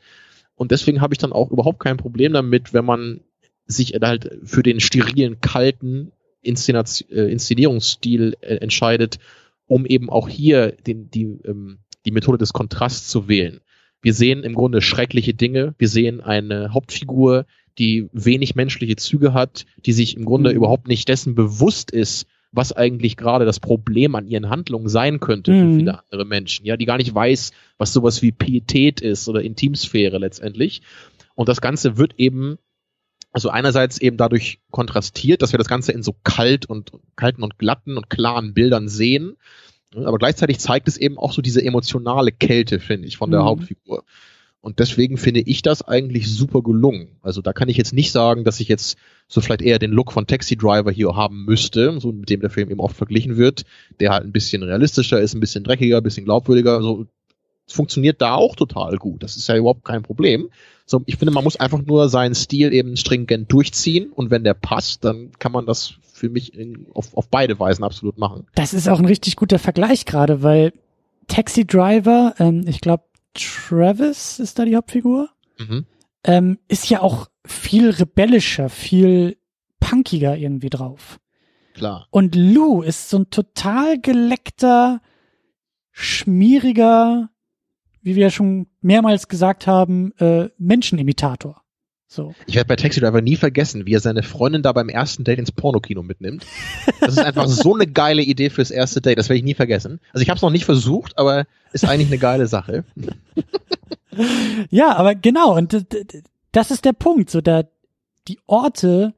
und 0.56 0.72
deswegen 0.72 1.02
habe 1.02 1.14
ich 1.14 1.18
dann 1.18 1.34
auch 1.34 1.52
überhaupt 1.52 1.80
kein 1.80 1.98
Problem 1.98 2.34
damit, 2.34 2.74
wenn 2.74 2.86
man 2.86 3.22
sich 3.66 3.94
halt 4.02 4.40
für 4.44 4.64
den 4.64 4.80
sterilen, 4.80 5.40
kalten 5.42 6.12
Inszenation, 6.42 7.10
äh, 7.10 7.32
Inszenierungsstil 7.32 8.36
äh, 8.42 8.56
entscheidet, 8.56 9.20
um 9.66 9.86
eben 9.86 10.10
auch 10.10 10.28
hier 10.28 10.72
den, 10.72 11.10
die, 11.10 11.24
ähm, 11.46 11.80
die 12.06 12.12
Methode 12.12 12.38
des 12.38 12.54
Kontrasts 12.54 13.08
zu 13.08 13.28
wählen. 13.28 13.62
Wir 14.02 14.14
sehen 14.14 14.44
im 14.44 14.54
Grunde 14.54 14.82
schreckliche 14.82 15.34
Dinge. 15.34 15.76
Wir 15.78 15.88
sehen 15.88 16.20
eine 16.20 16.74
Hauptfigur, 16.74 17.46
die 17.80 18.10
wenig 18.12 18.54
menschliche 18.56 18.98
Züge 18.98 19.34
hat, 19.34 19.66
die 19.86 19.94
sich 19.94 20.18
im 20.18 20.26
Grunde 20.26 20.52
mhm. 20.52 20.58
überhaupt 20.58 20.88
nicht 20.88 21.08
dessen 21.08 21.36
bewusst 21.36 21.90
ist, 21.92 22.28
was 22.54 22.72
eigentlich 22.72 23.18
gerade 23.18 23.46
das 23.46 23.60
Problem 23.60 24.16
an 24.16 24.28
ihren 24.28 24.50
Handlungen 24.50 24.88
sein 24.88 25.20
könnte 25.20 25.52
mhm. 25.52 25.72
für 25.72 25.78
viele 25.80 26.04
andere 26.04 26.26
Menschen, 26.26 26.66
ja, 26.66 26.78
die 26.78 26.86
gar 26.86 26.98
nicht 26.98 27.14
weiß, 27.14 27.52
was 27.78 27.92
sowas 27.92 28.22
wie 28.22 28.32
Pietät 28.32 29.02
ist 29.02 29.28
oder 29.28 29.42
Intimsphäre 29.42 30.20
letztendlich. 30.20 30.84
Und 31.36 31.50
das 31.50 31.62
Ganze 31.62 31.98
wird 31.98 32.14
eben, 32.18 32.60
also 33.32 33.50
einerseits 33.50 33.98
eben 33.98 34.18
dadurch 34.18 34.62
kontrastiert, 34.70 35.42
dass 35.42 35.52
wir 35.52 35.58
das 35.58 35.68
Ganze 35.68 35.92
in 35.92 36.04
so 36.04 36.16
kalt 36.24 36.68
und 36.68 36.92
kalten 37.16 37.42
und 37.42 37.58
glatten 37.58 37.98
und 37.98 38.12
klaren 38.12 38.54
Bildern 38.54 38.88
sehen. 38.88 39.36
Aber 39.96 40.20
gleichzeitig 40.20 40.60
zeigt 40.60 40.88
es 40.88 40.98
eben 40.98 41.18
auch 41.18 41.34
so 41.34 41.42
diese 41.42 41.64
emotionale 41.64 42.32
Kälte, 42.32 42.80
finde 42.80 43.08
ich, 43.08 43.18
von 43.18 43.32
der 43.32 43.42
mhm. 43.42 43.46
Hauptfigur. 43.46 44.04
Und 44.64 44.80
deswegen 44.80 45.18
finde 45.18 45.42
ich 45.42 45.62
das 45.62 45.82
eigentlich 45.82 46.32
super 46.32 46.62
gelungen. 46.62 47.18
Also 47.22 47.42
da 47.42 47.52
kann 47.52 47.68
ich 47.68 47.76
jetzt 47.76 47.92
nicht 47.92 48.14
sagen, 48.14 48.46
dass 48.46 48.62
ich 48.62 48.70
jetzt 48.70 48.98
so 49.28 49.42
vielleicht 49.42 49.62
eher 49.62 49.78
den 49.78 49.92
Look 49.92 50.14
von 50.14 50.26
Taxi 50.26 50.56
Driver 50.56 50.90
hier 50.90 51.18
haben 51.18 51.44
müsste, 51.44 52.00
so 52.00 52.14
mit 52.14 52.30
dem 52.30 52.40
der 52.40 52.50
Film 52.50 52.72
eben 52.72 52.80
oft 52.80 52.96
verglichen 52.96 53.36
wird, 53.36 53.66
der 54.00 54.12
halt 54.12 54.24
ein 54.24 54.32
bisschen 54.32 54.64
realistischer 54.64 55.20
ist, 55.20 55.34
ein 55.34 55.42
bisschen 55.42 55.66
dreckiger, 55.66 55.98
ein 55.98 56.04
bisschen 56.04 56.24
glaubwürdiger. 56.24 56.82
So 56.82 57.08
funktioniert 57.68 58.22
da 58.22 58.36
auch 58.36 58.56
total 58.56 58.96
gut. 58.96 59.22
Das 59.22 59.36
ist 59.36 59.50
ja 59.50 59.58
überhaupt 59.58 59.84
kein 59.84 60.02
Problem. 60.02 60.48
So, 60.86 61.02
ich 61.08 61.18
finde, 61.18 61.34
man 61.34 61.44
muss 61.44 61.58
einfach 61.58 61.82
nur 61.82 62.08
seinen 62.08 62.34
Stil 62.34 62.72
eben 62.72 62.96
stringent 62.96 63.52
durchziehen 63.52 64.14
und 64.14 64.32
wenn 64.32 64.46
der 64.46 64.54
passt, 64.54 65.04
dann 65.04 65.32
kann 65.40 65.52
man 65.52 65.66
das 65.66 65.96
für 66.14 66.30
mich 66.30 66.58
in, 66.58 66.88
auf, 66.94 67.18
auf 67.18 67.28
beide 67.28 67.60
Weisen 67.60 67.84
absolut 67.84 68.18
machen. 68.18 68.48
Das 68.56 68.74
ist 68.74 68.88
auch 68.88 69.00
ein 69.00 69.06
richtig 69.06 69.36
guter 69.36 69.60
Vergleich 69.60 70.06
gerade, 70.06 70.42
weil 70.42 70.72
Taxi 71.28 71.68
Driver, 71.68 72.34
ähm, 72.40 72.64
ich 72.66 72.80
glaube, 72.80 73.04
Travis 73.34 74.40
ist 74.40 74.60
da 74.60 74.66
die 74.66 74.76
Hauptfigur. 74.76 75.30
Mhm. 75.58 75.86
Ähm, 76.24 76.60
ist 76.68 76.90
ja 76.90 77.02
auch 77.02 77.28
viel 77.46 77.90
rebellischer, 77.90 78.70
viel 78.70 79.38
punkiger 79.80 80.38
irgendwie 80.38 80.70
drauf. 80.70 81.20
Klar. 81.74 82.08
Und 82.12 82.36
Lou 82.36 82.82
ist 82.82 83.10
so 83.10 83.18
ein 83.20 83.30
total 83.30 84.00
geleckter, 84.00 85.02
schmieriger, 85.92 87.30
wie 88.02 88.16
wir 88.16 88.24
ja 88.24 88.30
schon 88.30 88.68
mehrmals 88.82 89.28
gesagt 89.28 89.68
haben, 89.68 90.14
äh, 90.18 90.50
Menschenimitator. 90.58 91.63
So. 92.14 92.36
Ich 92.46 92.54
werde 92.54 92.68
bei 92.68 92.76
Taxi 92.76 93.00
Driver 93.00 93.22
nie 93.22 93.36
vergessen, 93.36 93.88
wie 93.88 93.96
er 93.96 94.00
seine 94.00 94.22
Freundin 94.22 94.62
da 94.62 94.72
beim 94.72 94.88
ersten 94.88 95.24
Date 95.24 95.40
ins 95.40 95.52
Pornokino 95.52 96.04
mitnimmt. 96.04 96.46
Das 97.00 97.14
ist 97.14 97.20
einfach 97.20 97.48
so 97.48 97.74
eine 97.74 97.88
geile 97.88 98.22
Idee 98.22 98.52
fürs 98.52 98.70
erste 98.70 99.02
Date, 99.02 99.18
das 99.18 99.30
werde 99.30 99.40
ich 99.40 99.44
nie 99.44 99.56
vergessen. 99.56 100.00
Also 100.14 100.22
ich 100.22 100.30
habe 100.30 100.36
es 100.36 100.44
noch 100.44 100.52
nicht 100.52 100.66
versucht, 100.66 101.18
aber 101.18 101.48
ist 101.72 101.86
eigentlich 101.86 102.10
eine 102.10 102.20
geile 102.20 102.46
Sache. 102.46 102.84
ja, 104.70 104.96
aber 104.96 105.16
genau, 105.16 105.58
und 105.58 105.86
das 106.52 106.70
ist 106.70 106.86
der 106.86 106.94
Punkt, 106.94 107.32
so 107.32 107.42
da 107.42 107.64
die 108.28 108.38
Orte 108.46 109.16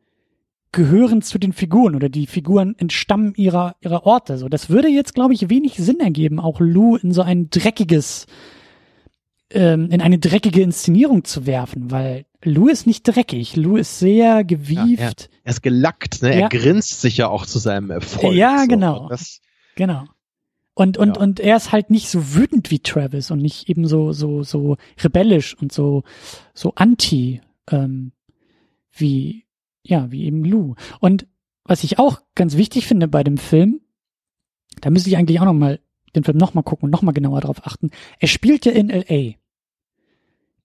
gehören 0.72 1.22
zu 1.22 1.38
den 1.38 1.52
Figuren 1.52 1.96
oder 1.96 2.08
die 2.08 2.28
Figuren 2.28 2.76
entstammen 2.78 3.34
ihrer 3.36 3.76
ihrer 3.82 4.06
Orte. 4.06 4.38
So, 4.38 4.48
das 4.48 4.70
würde 4.70 4.88
jetzt, 4.88 5.14
glaube 5.14 5.34
ich, 5.34 5.50
wenig 5.50 5.76
Sinn 5.76 6.00
ergeben, 6.00 6.40
auch 6.40 6.62
Lou 6.62 6.96
in 6.96 7.12
so 7.12 7.24
ein 7.24 7.50
dreckiges, 7.50 8.26
ähm, 9.50 9.90
in 9.92 10.00
eine 10.00 10.18
dreckige 10.18 10.62
Inszenierung 10.62 11.26
zu 11.26 11.46
werfen, 11.46 11.92
weil 11.92 12.26
Lou 12.46 12.68
ist 12.68 12.88
nicht 12.88 13.04
dreckig. 13.04 13.56
Lou 13.56 13.76
ist 13.78 14.00
sehr 14.00 14.44
gewieft. 14.44 15.00
Ja, 15.00 15.06
er, 15.06 15.16
er, 15.44 15.52
ist 15.52 15.64
gelackt, 15.64 16.22
ne? 16.22 16.30
Ja. 16.30 16.42
Er 16.42 16.50
grinst 16.50 17.02
sich 17.02 17.18
ja 17.18 17.28
auch 17.28 17.46
zu 17.46 17.60
seinem 17.60 17.90
Erfolg. 17.90 18.34
Ja, 18.34 18.62
so. 18.62 18.68
genau. 18.68 19.10
Das, 19.10 19.42
genau. 19.76 20.06
Und, 20.76 20.98
und, 20.98 21.16
ja. 21.16 21.24
und 21.24 21.40
er 21.40 21.56
ist 21.56 21.72
halt 21.72 21.90
nicht 21.90 22.10
so 22.10 22.36
wütend 22.36 22.70
wie 22.70 22.80
Travis 22.80 23.32
und 23.32 23.42
nicht 23.42 23.70
eben 23.70 23.88
so, 23.88 24.12
so, 24.12 24.44
so 24.44 24.78
rebellisch 25.02 25.58
und 25.58 25.72
so, 25.72 26.04
so 26.54 26.74
anti, 26.76 27.42
ähm, 27.72 28.12
wie, 28.92 29.46
ja, 29.84 30.12
wie 30.12 30.26
eben 30.26 30.44
Lou. 30.44 30.76
Und 31.00 31.28
was 31.64 31.84
ich 31.84 31.98
auch 31.98 32.22
ganz 32.36 32.58
wichtig 32.58 32.88
finde 32.88 33.08
bei 33.08 33.24
dem 33.24 33.38
Film, 33.38 33.82
da 34.82 34.90
müsste 34.90 35.10
ich 35.10 35.18
eigentlich 35.18 35.40
auch 35.40 35.46
noch 35.46 35.54
mal 35.54 35.80
den 36.16 36.24
Film 36.24 36.38
noch 36.38 36.54
mal 36.54 36.62
gucken 36.62 36.86
und 36.86 36.92
noch 36.92 37.02
mal 37.02 37.12
genauer 37.12 37.42
drauf 37.42 37.66
achten. 37.66 37.92
Er 38.20 38.28
spielt 38.28 38.66
ja 38.66 38.72
in 38.72 38.90
L.A. 38.90 39.36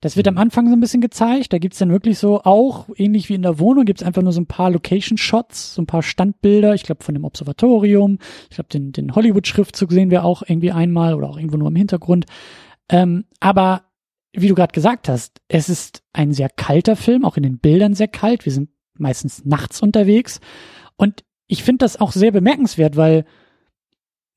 Das 0.00 0.16
wird 0.16 0.28
am 0.28 0.34
mhm. 0.34 0.40
Anfang 0.40 0.66
so 0.68 0.72
ein 0.72 0.80
bisschen 0.80 1.02
gezeigt. 1.02 1.52
Da 1.52 1.58
gibt's 1.58 1.78
dann 1.78 1.90
wirklich 1.90 2.18
so 2.18 2.42
auch, 2.42 2.88
ähnlich 2.96 3.28
wie 3.28 3.34
in 3.34 3.42
der 3.42 3.58
Wohnung, 3.58 3.84
gibt's 3.84 4.02
einfach 4.02 4.22
nur 4.22 4.32
so 4.32 4.40
ein 4.40 4.46
paar 4.46 4.70
Location-Shots, 4.70 5.74
so 5.74 5.82
ein 5.82 5.86
paar 5.86 6.02
Standbilder, 6.02 6.74
ich 6.74 6.84
glaube 6.84 7.04
von 7.04 7.14
dem 7.14 7.24
Observatorium. 7.24 8.18
Ich 8.48 8.56
glaube, 8.56 8.70
den, 8.70 8.92
den 8.92 9.14
Hollywood-Schriftzug 9.14 9.92
sehen 9.92 10.10
wir 10.10 10.24
auch 10.24 10.42
irgendwie 10.42 10.72
einmal 10.72 11.14
oder 11.14 11.28
auch 11.28 11.36
irgendwo 11.36 11.58
nur 11.58 11.68
im 11.68 11.76
Hintergrund. 11.76 12.24
Ähm, 12.88 13.24
aber 13.40 13.84
wie 14.32 14.48
du 14.48 14.54
gerade 14.54 14.72
gesagt 14.72 15.08
hast, 15.08 15.40
es 15.48 15.68
ist 15.68 16.02
ein 16.12 16.32
sehr 16.32 16.48
kalter 16.48 16.96
Film, 16.96 17.24
auch 17.24 17.36
in 17.36 17.42
den 17.42 17.58
Bildern 17.58 17.94
sehr 17.94 18.08
kalt. 18.08 18.46
Wir 18.46 18.52
sind 18.52 18.70
meistens 18.94 19.44
nachts 19.44 19.82
unterwegs. 19.82 20.40
Und 20.96 21.24
ich 21.46 21.62
finde 21.62 21.84
das 21.84 22.00
auch 22.00 22.12
sehr 22.12 22.30
bemerkenswert, 22.30 22.96
weil 22.96 23.24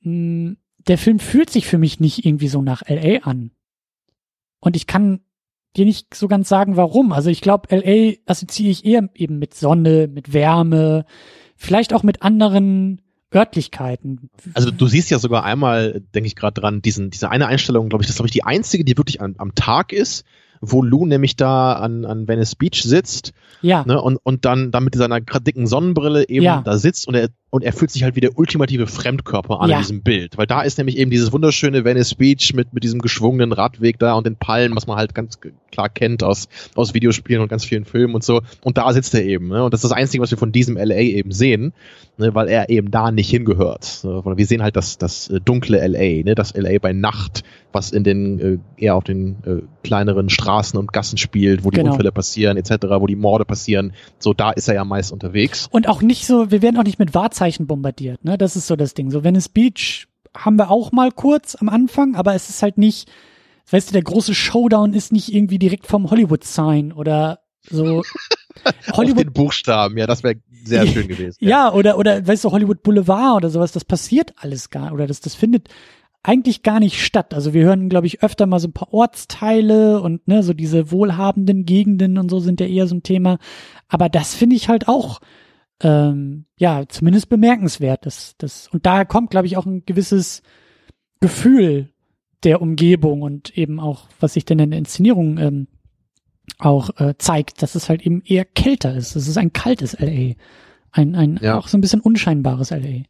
mh, 0.02 0.10
hm, 0.12 0.58
der 0.88 0.98
Film 0.98 1.20
fühlt 1.20 1.50
sich 1.50 1.68
für 1.68 1.78
mich 1.78 2.02
nicht 2.02 2.26
irgendwie 2.26 2.50
so 2.50 2.62
nach 2.62 2.82
LA 2.90 3.20
an. 3.20 3.52
Und 4.60 4.76
ich 4.76 4.86
kann 4.86 5.22
dir 5.76 5.86
nicht 5.86 6.14
so 6.14 6.28
ganz 6.28 6.50
sagen, 6.50 6.78
warum. 6.78 7.12
Also 7.12 7.30
ich 7.30 7.42
glaube, 7.42 7.76
LA 7.76 8.16
assoziiere 8.26 8.72
ich 8.72 8.86
eher 8.86 9.10
eben 9.16 9.40
mit 9.40 9.54
Sonne, 9.54 10.08
mit 10.08 10.34
Wärme, 10.34 11.06
vielleicht 11.56 11.94
auch 11.94 12.04
mit 12.04 12.22
anderen 12.22 13.02
Örtlichkeiten. 13.34 14.30
Also 14.54 14.72
du 14.72 14.88
siehst 14.88 15.10
ja 15.10 15.20
sogar 15.20 15.44
einmal, 15.44 16.02
denke 16.14 16.28
ich 16.28 16.36
gerade 16.36 16.60
dran, 16.60 16.82
diesen, 16.82 17.10
diese 17.10 17.30
eine 17.30 17.48
Einstellung, 17.48 17.90
glaube 17.90 18.04
ich, 18.04 18.08
das 18.08 18.18
glaube 18.18 18.28
ich 18.28 18.34
die 18.34 18.44
einzige, 18.44 18.86
die 18.86 18.98
wirklich 18.98 19.22
am, 19.22 19.36
am 19.38 19.56
Tag 19.56 19.92
ist, 19.92 20.26
wo 20.62 20.82
Lou 20.82 21.06
nämlich 21.06 21.36
da 21.36 21.74
an, 21.74 22.06
an 22.06 22.28
Venice 22.28 22.56
Beach 22.56 22.84
sitzt 22.84 23.34
ja. 23.62 23.84
ne, 23.86 24.02
und, 24.02 24.18
und 24.18 24.46
dann, 24.46 24.72
dann 24.72 24.84
mit 24.84 24.96
seiner 24.96 25.20
dicken 25.20 25.68
Sonnenbrille 25.68 26.30
eben 26.30 26.46
ja. 26.46 26.62
da 26.62 26.78
sitzt 26.78 27.08
und 27.08 27.16
er, 27.16 27.30
und 27.54 27.64
er 27.64 27.72
fühlt 27.72 27.92
sich 27.92 28.02
halt 28.02 28.16
wie 28.16 28.20
der 28.20 28.36
ultimative 28.36 28.88
Fremdkörper 28.88 29.62
an 29.62 29.70
ja. 29.70 29.76
in 29.76 29.84
diesem 29.84 30.02
Bild. 30.02 30.40
Weil 30.40 30.48
da 30.48 30.64
ist 30.64 30.80
nämlich 30.80 30.98
eben 30.98 31.12
dieses 31.12 31.32
wunderschöne 31.32 31.86
Venice 31.86 32.16
Beach 32.16 32.52
mit, 32.56 32.74
mit 32.74 32.84
diesem 32.84 33.00
geschwungenen 33.00 33.52
Radweg 33.52 34.00
da 34.00 34.16
und 34.16 34.26
den 34.26 34.38
Palmen, 34.38 34.76
was 34.76 34.88
man 34.88 34.98
halt 34.98 35.14
ganz 35.14 35.38
klar 35.72 35.88
kennt 35.88 36.24
aus, 36.24 36.50
aus 36.74 36.96
Videospielen 36.96 37.44
und 37.44 37.50
ganz 37.50 37.64
vielen 37.64 37.86
Filmen 37.86 38.16
und 38.16 38.24
so. 38.24 38.42
Und 38.64 38.80
da 38.80 38.92
sitzt 38.92 39.14
er 39.14 39.24
eben. 39.24 39.50
Ne? 39.50 39.64
Und 39.64 39.72
das 39.72 39.84
ist 39.84 39.92
das 39.92 39.96
Einzige, 39.96 40.24
was 40.24 40.32
wir 40.32 40.38
von 40.40 40.52
diesem 40.52 40.78
LA 40.78 40.96
eben 40.96 41.32
sehen, 41.32 41.74
ne? 42.18 42.34
weil 42.34 42.48
er 42.48 42.72
eben 42.72 42.90
da 42.90 43.12
nicht 43.12 43.30
hingehört. 43.30 44.04
Wir 44.04 44.46
sehen 44.48 44.64
halt 44.64 44.76
das, 44.76 44.98
das 44.98 45.30
äh, 45.30 45.40
dunkle 45.40 45.78
LA, 45.86 46.24
ne? 46.24 46.34
das 46.34 46.56
LA 46.56 46.80
bei 46.80 46.92
Nacht, 46.92 47.44
was 47.72 47.92
in 47.92 48.04
den 48.04 48.40
äh, 48.40 48.58
eher 48.84 48.96
auf 48.96 49.04
den 49.04 49.36
äh, 49.46 49.62
kleineren 49.84 50.30
Straßen 50.32 50.80
und 50.80 50.92
Gassen 50.92 51.20
spielt, 51.20 51.64
wo 51.64 51.70
die 51.70 51.78
genau. 51.78 51.92
Unfälle 51.92 52.12
passieren 52.12 52.58
etc., 52.58 52.88
wo 52.98 53.06
die 53.06 53.16
Morde 53.16 53.46
passieren. 53.46 53.94
So 54.18 54.34
da 54.34 54.50
ist 54.50 54.68
er 54.68 54.74
ja 54.74 54.86
meist 54.86 55.12
unterwegs. 55.12 55.68
Und 55.72 55.88
auch 55.88 56.02
nicht 56.02 56.26
so, 56.26 56.50
wir 56.50 56.64
werden 56.64 56.78
auch 56.78 56.84
nicht 56.84 56.98
mit 56.98 57.14
Wahrzeichen 57.14 57.43
bombardiert. 57.68 58.24
Ne, 58.24 58.38
das 58.38 58.56
ist 58.56 58.68
so 58.68 58.76
das 58.76 58.94
Ding. 58.94 59.12
So 59.12 59.24
Venice 59.24 59.50
Beach 59.50 60.08
haben 60.36 60.58
wir 60.58 60.72
auch 60.72 60.92
mal 60.92 61.12
kurz 61.12 61.56
am 61.56 61.70
Anfang, 61.70 62.16
aber 62.16 62.34
es 62.34 62.50
ist 62.50 62.64
halt 62.64 62.78
nicht, 62.78 63.10
weißt 63.70 63.90
du, 63.90 63.94
der 63.94 64.02
große 64.02 64.34
Showdown 64.34 64.94
ist 64.94 65.12
nicht 65.12 65.34
irgendwie 65.34 65.60
direkt 65.60 65.88
vom 65.88 66.10
Hollywood 66.10 66.44
Sign 66.44 66.92
oder 66.92 67.40
so. 67.70 68.04
Hollywood 68.94 69.18
Auf 69.20 69.24
den 69.24 69.34
Buchstaben, 69.34 69.98
ja, 69.98 70.08
das 70.08 70.24
wäre 70.24 70.36
sehr 70.64 70.88
schön 70.88 71.08
gewesen. 71.08 71.38
Ja. 71.40 71.50
ja, 71.68 71.74
oder 71.74 71.98
oder 71.98 72.26
weißt 72.26 72.44
du 72.44 72.52
Hollywood 72.52 72.84
Boulevard 72.84 73.38
oder 73.38 73.50
sowas, 73.50 73.72
das 73.72 73.86
passiert 73.86 74.34
alles 74.38 74.70
gar 74.70 74.92
oder 74.94 75.08
das 75.08 75.20
das 75.20 75.36
findet 75.36 75.70
eigentlich 76.24 76.64
gar 76.64 76.80
nicht 76.80 77.04
statt. 77.04 77.34
Also 77.34 77.54
wir 77.54 77.66
hören, 77.66 77.90
glaube 77.90 78.08
ich, 78.08 78.24
öfter 78.24 78.46
mal 78.46 78.60
so 78.60 78.70
ein 78.70 78.74
paar 78.74 78.94
Ortsteile 78.94 80.02
und 80.02 80.26
ne, 80.28 80.42
so 80.42 80.54
diese 80.54 80.90
wohlhabenden 80.90 81.66
Gegenden 81.66 82.18
und 82.18 82.30
so 82.30 82.40
sind 82.40 82.62
ja 82.62 82.66
eher 82.66 82.88
so 82.88 82.96
ein 82.96 83.04
Thema. 83.04 83.40
Aber 83.90 84.08
das 84.08 84.34
finde 84.34 84.56
ich 84.56 84.70
halt 84.70 84.88
auch 84.88 85.20
ähm, 85.82 86.46
ja 86.58 86.84
zumindest 86.88 87.30
bemerkenswert. 87.30 88.06
Das, 88.06 88.36
das, 88.38 88.68
und 88.70 88.86
daher 88.86 89.06
kommt, 89.06 89.32
glaube 89.32 89.48
ich, 89.48 89.58
auch 89.58 89.66
ein 89.66 89.86
gewisses 89.86 90.42
Gefühl 91.20 91.90
der 92.44 92.62
Umgebung 92.62 93.22
und 93.22 93.58
eben 93.58 93.80
auch, 93.80 94.08
was 94.20 94.34
sich 94.34 94.46
denn 94.46 94.60
in 94.60 94.72
der 94.72 94.80
Inszenierung 94.80 95.38
ähm, 95.38 95.68
auch 96.60 96.90
äh, 97.00 97.16
zeigt, 97.18 97.62
dass 97.62 97.76
es 97.76 97.90
halt 97.90 98.06
eben 98.06 98.22
eher 98.22 98.46
kälter 98.46 98.96
ist. 98.96 99.16
Es 99.16 99.28
ist 99.28 99.38
ein 99.38 99.54
kaltes 99.54 99.98
LA. 100.00 100.34
Ein, 100.92 101.16
ein 101.16 101.40
ja. 101.42 101.58
auch 101.58 101.68
so 101.68 101.78
ein 101.78 101.82
bisschen 101.82 102.02
unscheinbares 102.02 102.72
LA. 102.72 103.04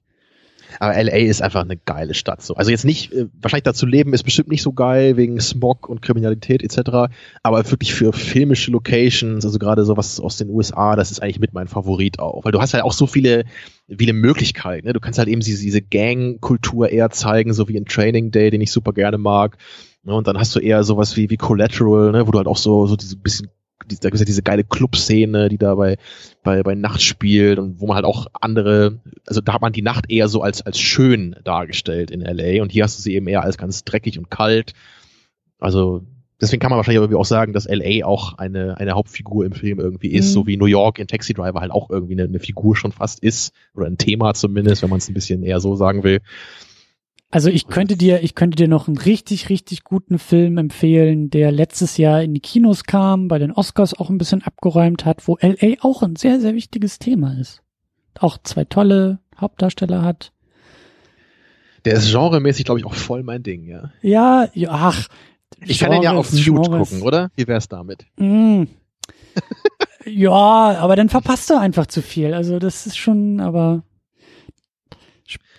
Aber 0.80 1.02
LA 1.02 1.18
ist 1.18 1.42
einfach 1.42 1.62
eine 1.62 1.78
geile 1.78 2.14
Stadt. 2.14 2.42
So. 2.42 2.56
Also 2.56 2.72
jetzt 2.72 2.86
nicht, 2.86 3.14
äh, 3.14 3.28
wahrscheinlich 3.42 3.64
da 3.64 3.74
zu 3.74 3.86
leben 3.86 4.14
ist 4.14 4.24
bestimmt 4.24 4.50
nicht 4.50 4.62
so 4.62 4.74
geil 4.74 5.18
wegen 5.18 5.40
Smog 5.40 5.90
und 5.90 6.02
Kriminalität 6.02 6.64
etc. 6.64 7.14
Aber 7.44 7.72
wirklich 7.72 7.94
für 7.94 8.14
filmische 8.14 8.72
Locations, 8.72 9.46
also 9.46 9.60
gerade 9.60 9.86
sowas 9.86 10.20
aus 10.20 10.38
den 10.38 10.50
USA, 10.50 10.96
das 10.96 11.12
ist 11.12 11.22
eigentlich 11.22 11.40
mit 11.40 11.54
mein 11.54 11.68
Favorit 11.68 12.20
auch. 12.20 12.46
Weil 12.46 12.52
du 12.52 12.62
hast 12.62 12.74
halt 12.74 12.84
auch 12.84 12.94
so 12.94 13.08
viele, 13.08 13.46
viele 13.88 14.14
Möglichkeiten. 14.14 14.88
Ne? 14.88 14.94
Du 14.94 15.00
kannst 15.00 15.20
halt 15.20 15.28
eben 15.28 15.42
diese, 15.42 15.62
diese 15.62 15.82
Gang-Kultur 15.82 16.90
eher 16.90 17.10
zeigen, 17.10 17.54
so 17.54 17.68
wie 17.68 17.78
in 17.78 17.86
Training 17.86 18.32
Day, 18.32 18.50
den 18.50 18.62
ich 18.62 18.72
super 18.72 18.94
gerne 18.94 19.18
mag. 19.18 19.58
Ne? 20.04 20.14
Und 20.14 20.28
dann 20.28 20.38
hast 20.38 20.56
du 20.56 20.60
eher 20.60 20.84
sowas 20.84 21.16
wie, 21.18 21.30
wie 21.30 21.38
Collateral, 21.38 22.12
ne? 22.12 22.28
wo 22.28 22.32
du 22.32 22.38
halt 22.38 22.48
auch 22.48 22.58
so, 22.58 22.88
so 22.88 22.96
diese 22.96 23.18
bisschen 23.18 23.50
da 23.88 24.10
gibt 24.10 24.16
es 24.16 24.20
ja 24.20 24.26
diese 24.26 24.44
geile 24.44 24.64
Clubszene, 24.64 25.50
die 25.50 25.58
da 25.58 25.76
bei, 25.76 25.98
bei, 26.44 26.64
bei 26.64 26.76
Nacht 26.76 27.02
spielt 27.02 27.60
und 27.60 27.80
wo 27.80 27.88
man 27.88 27.96
halt 27.96 28.06
auch 28.06 28.28
andere, 28.40 29.00
also 29.26 29.42
da 29.42 29.54
hat 29.54 29.62
man 29.62 29.74
die 29.74 29.82
Nacht 29.82 30.10
eher 30.10 30.28
so 30.28 30.42
als, 30.42 30.62
als 30.62 30.80
schön 30.80 31.36
dargestellt 31.44 32.12
in 32.12 32.22
LA 32.22 32.62
und 32.62 32.72
hier 32.72 32.84
hast 32.84 32.98
du 32.98 33.02
sie 33.02 33.16
eben 33.16 33.28
eher 33.28 33.44
als 33.44 33.58
ganz 33.58 33.84
dreckig 33.84 34.18
und 34.18 34.30
kalt. 34.30 34.74
Also 35.60 36.04
deswegen 36.42 36.60
kann 36.60 36.70
man 36.70 36.78
wahrscheinlich 36.78 37.02
irgendwie 37.02 37.20
auch 37.20 37.26
sagen, 37.26 37.54
dass 37.54 37.68
LA 37.68 38.06
auch 38.06 38.38
eine, 38.38 38.78
eine 38.78 38.94
Hauptfigur 38.94 39.46
im 39.46 39.54
Film 39.54 39.80
irgendwie 39.80 40.10
ist, 40.10 40.30
mhm. 40.30 40.34
so 40.34 40.48
wie 40.48 40.58
New 40.58 40.66
York 40.66 41.00
in 41.00 41.08
Taxi 41.08 41.34
Driver 41.34 41.62
halt 41.62 41.72
auch 41.72 41.90
irgendwie 41.90 42.14
eine, 42.14 42.24
eine 42.24 42.40
Figur 42.40 42.76
schon 42.76 42.92
fast 42.92 43.20
ist 43.20 43.54
oder 43.74 43.88
ein 43.88 43.98
Thema 43.98 44.34
zumindest, 44.34 44.82
wenn 44.82 44.90
man 44.90 45.00
es 45.00 45.08
ein 45.08 45.14
bisschen 45.14 45.44
eher 45.44 45.60
so 45.60 45.76
sagen 45.76 46.04
will. 46.04 46.20
Also 47.34 47.50
ich 47.50 47.66
könnte 47.66 47.98
dir, 47.98 48.22
ich 48.22 48.36
könnte 48.36 48.58
dir 48.58 48.68
noch 48.68 48.88
einen 48.88 48.96
richtig, 48.96 49.50
richtig 49.50 49.84
guten 49.84 50.20
Film 50.20 50.60
empfehlen, 50.60 51.32
der 51.32 51.52
letztes 51.52 51.98
Jahr 51.98 52.22
in 52.22 52.36
die 52.36 52.40
Kinos 52.40 52.84
kam, 52.84 53.28
bei 53.28 53.40
den 53.40 53.52
Oscars 53.52 53.96
auch 53.96 54.12
ein 54.12 54.20
bisschen 54.20 54.44
abgeräumt 54.44 55.04
hat, 55.04 55.28
wo 55.28 55.40
LA 55.42 55.78
auch 55.82 56.04
ein 56.04 56.16
sehr, 56.16 56.40
sehr 56.40 56.54
wichtiges 56.54 57.00
Thema 57.00 57.36
ist. 57.40 57.64
Auch 58.20 58.38
zwei 58.44 58.66
tolle 58.66 59.18
Hauptdarsteller 59.36 60.04
hat. 60.04 60.32
Der 61.86 61.96
ist 61.96 62.12
genremäßig, 62.12 62.66
glaube 62.66 62.82
ich, 62.82 62.86
auch 62.86 62.94
voll 62.94 63.24
mein 63.24 63.42
Ding, 63.42 63.66
ja. 63.66 63.92
Ja, 64.04 64.48
ja 64.54 64.70
ach. 64.70 65.08
Ich 65.66 65.80
Genre, 65.80 65.94
kann 65.94 66.02
den 66.02 66.04
ja 66.04 66.12
auf 66.14 66.32
Mute 66.32 66.70
gucken, 66.70 67.02
oder? 67.02 67.32
Wie 67.36 67.48
wär's 67.48 67.68
damit? 67.68 68.06
Mm. 68.18 68.66
ja, 70.06 70.32
aber 70.32 70.96
dann 70.96 71.10
verpasst 71.10 71.50
du 71.50 71.58
einfach 71.58 71.88
zu 71.88 72.04
viel. 72.04 72.36
Also 72.36 72.60
das 72.60 72.86
ist 72.86 72.96
schon, 72.96 73.40
aber 73.40 73.82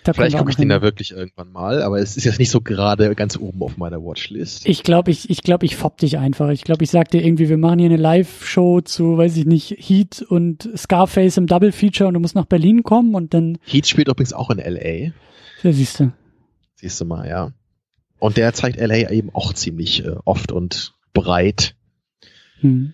da 0.07 0.13
Vielleicht 0.13 0.37
gucke 0.37 0.51
ich 0.51 0.55
den 0.55 0.69
da 0.69 0.81
wirklich 0.81 1.11
irgendwann 1.11 1.51
mal, 1.51 1.81
aber 1.81 1.99
es 1.99 2.15
ist 2.15 2.25
jetzt 2.25 2.39
nicht 2.39 2.51
so 2.51 2.61
gerade 2.61 3.15
ganz 3.15 3.37
oben 3.37 3.61
auf 3.63 3.77
meiner 3.77 4.01
Watchlist. 4.03 4.67
Ich 4.67 4.83
glaube, 4.83 5.11
ich, 5.11 5.29
ich 5.29 5.41
glaube, 5.41 5.65
ich 5.65 5.75
fopp 5.75 5.97
dich 5.97 6.17
einfach. 6.17 6.49
Ich 6.49 6.63
glaube, 6.63 6.83
ich 6.83 6.91
sag 6.91 7.09
dir 7.09 7.23
irgendwie, 7.25 7.49
wir 7.49 7.57
machen 7.57 7.79
hier 7.79 7.89
eine 7.89 7.97
Live-Show 7.97 8.81
zu, 8.81 9.17
weiß 9.17 9.35
ich 9.37 9.45
nicht, 9.45 9.71
Heat 9.79 10.21
und 10.21 10.69
Scarface 10.77 11.37
im 11.37 11.47
Double-Feature 11.47 12.07
und 12.07 12.13
du 12.13 12.19
musst 12.19 12.35
nach 12.35 12.45
Berlin 12.45 12.83
kommen 12.83 13.15
und 13.15 13.33
dann. 13.33 13.57
Heat 13.65 13.87
spielt 13.87 14.07
übrigens 14.07 14.33
auch 14.33 14.51
in 14.51 14.59
L.A. 14.59 15.11
Ja, 15.63 15.71
siehst 15.71 15.99
du. 15.99 16.11
Siehst 16.75 17.01
du 17.01 17.05
mal, 17.05 17.27
ja. 17.27 17.51
Und 18.19 18.37
der 18.37 18.53
zeigt 18.53 18.77
L.A. 18.77 19.09
eben 19.09 19.29
auch 19.33 19.53
ziemlich 19.53 20.05
äh, 20.05 20.15
oft 20.23 20.51
und 20.51 20.93
breit. 21.13 21.75
Hm. 22.59 22.93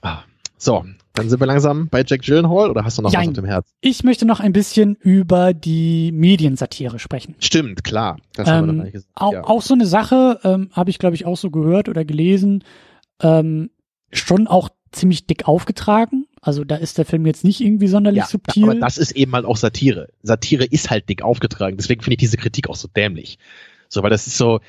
Ah, 0.00 0.22
so, 0.56 0.84
dann 1.20 1.30
sind 1.30 1.40
wir 1.40 1.46
langsam 1.46 1.88
bei 1.88 2.04
Jack 2.06 2.22
Gyllenhaal 2.22 2.70
oder 2.70 2.84
hast 2.84 2.98
du 2.98 3.02
noch 3.02 3.12
Jein. 3.12 3.22
was 3.22 3.28
auf 3.28 3.34
dem 3.34 3.44
Herz? 3.44 3.68
Ich 3.80 4.04
möchte 4.04 4.26
noch 4.26 4.40
ein 4.40 4.52
bisschen 4.52 4.96
über 4.96 5.54
die 5.54 6.12
Mediensatire 6.12 6.98
sprechen. 6.98 7.34
Stimmt, 7.38 7.84
klar. 7.84 8.18
Das 8.34 8.48
ähm, 8.48 8.54
haben 8.54 8.66
wir 8.66 8.70
ähm, 8.72 8.78
noch 8.78 8.92
gesagt. 8.92 9.12
Auch, 9.14 9.32
ja. 9.32 9.44
auch 9.44 9.62
so 9.62 9.74
eine 9.74 9.86
Sache, 9.86 10.40
ähm, 10.44 10.70
habe 10.72 10.90
ich 10.90 10.98
glaube 10.98 11.14
ich 11.14 11.26
auch 11.26 11.36
so 11.36 11.50
gehört 11.50 11.88
oder 11.88 12.04
gelesen, 12.04 12.64
ähm, 13.22 13.70
schon 14.12 14.46
auch 14.46 14.70
ziemlich 14.92 15.26
dick 15.26 15.46
aufgetragen. 15.46 16.26
Also 16.40 16.64
da 16.64 16.76
ist 16.76 16.98
der 16.98 17.04
Film 17.04 17.26
jetzt 17.26 17.44
nicht 17.44 17.60
irgendwie 17.60 17.86
sonderlich 17.86 18.20
ja, 18.20 18.26
subtil. 18.26 18.64
Aber 18.64 18.74
das 18.74 18.98
ist 18.98 19.12
eben 19.12 19.32
halt 19.32 19.44
auch 19.44 19.56
Satire. 19.56 20.08
Satire 20.22 20.64
ist 20.64 20.90
halt 20.90 21.08
dick 21.08 21.22
aufgetragen. 21.22 21.76
Deswegen 21.76 22.02
finde 22.02 22.14
ich 22.14 22.20
diese 22.20 22.36
Kritik 22.36 22.68
auch 22.68 22.76
so 22.76 22.88
dämlich. 22.88 23.38
So, 23.88 24.02
weil 24.02 24.10
das 24.10 24.26
ist 24.26 24.38
so, 24.38 24.60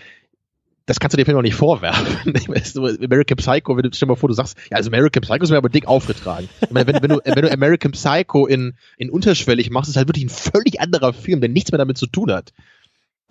das 0.86 1.00
kannst 1.00 1.14
du 1.14 1.18
dem 1.18 1.26
Film 1.26 1.38
auch 1.38 1.44
nicht 1.44 1.56
vorwerfen. 1.56 2.34
American 3.04 3.38
Psycho, 3.38 3.78
wenn 3.78 3.84
du, 3.84 3.90
stell 3.94 4.08
dir 4.08 4.12
mal 4.14 4.16
vor, 4.16 4.30
du 4.30 4.36
sagst, 4.36 4.58
ja, 4.70 4.78
also 4.78 4.90
American 4.90 5.22
Psycho 5.22 5.44
ist 5.44 5.52
mir 5.52 5.58
aber 5.58 5.70
dick 5.70 5.88
aufgetragen. 5.88 6.50
Ich 6.62 6.72
meine, 6.72 6.88
wenn, 6.88 7.02
wenn, 7.02 7.10
du, 7.10 7.20
wenn 7.24 7.44
du 7.44 7.52
American 7.52 7.92
Psycho 7.92 8.48
in, 8.48 8.74
in 8.98 9.10
unterschwellig 9.10 9.70
machst, 9.70 9.90
ist 9.90 9.98
halt 9.98 10.08
wirklich 10.08 10.26
ein 10.26 10.30
völlig 10.30 10.82
anderer 10.82 11.14
Film, 11.14 11.40
der 11.40 11.50
nichts 11.50 11.72
mehr 11.72 11.80
damit 11.80 11.98
zu 11.98 12.08
tun 12.08 12.32
hat 12.32 12.52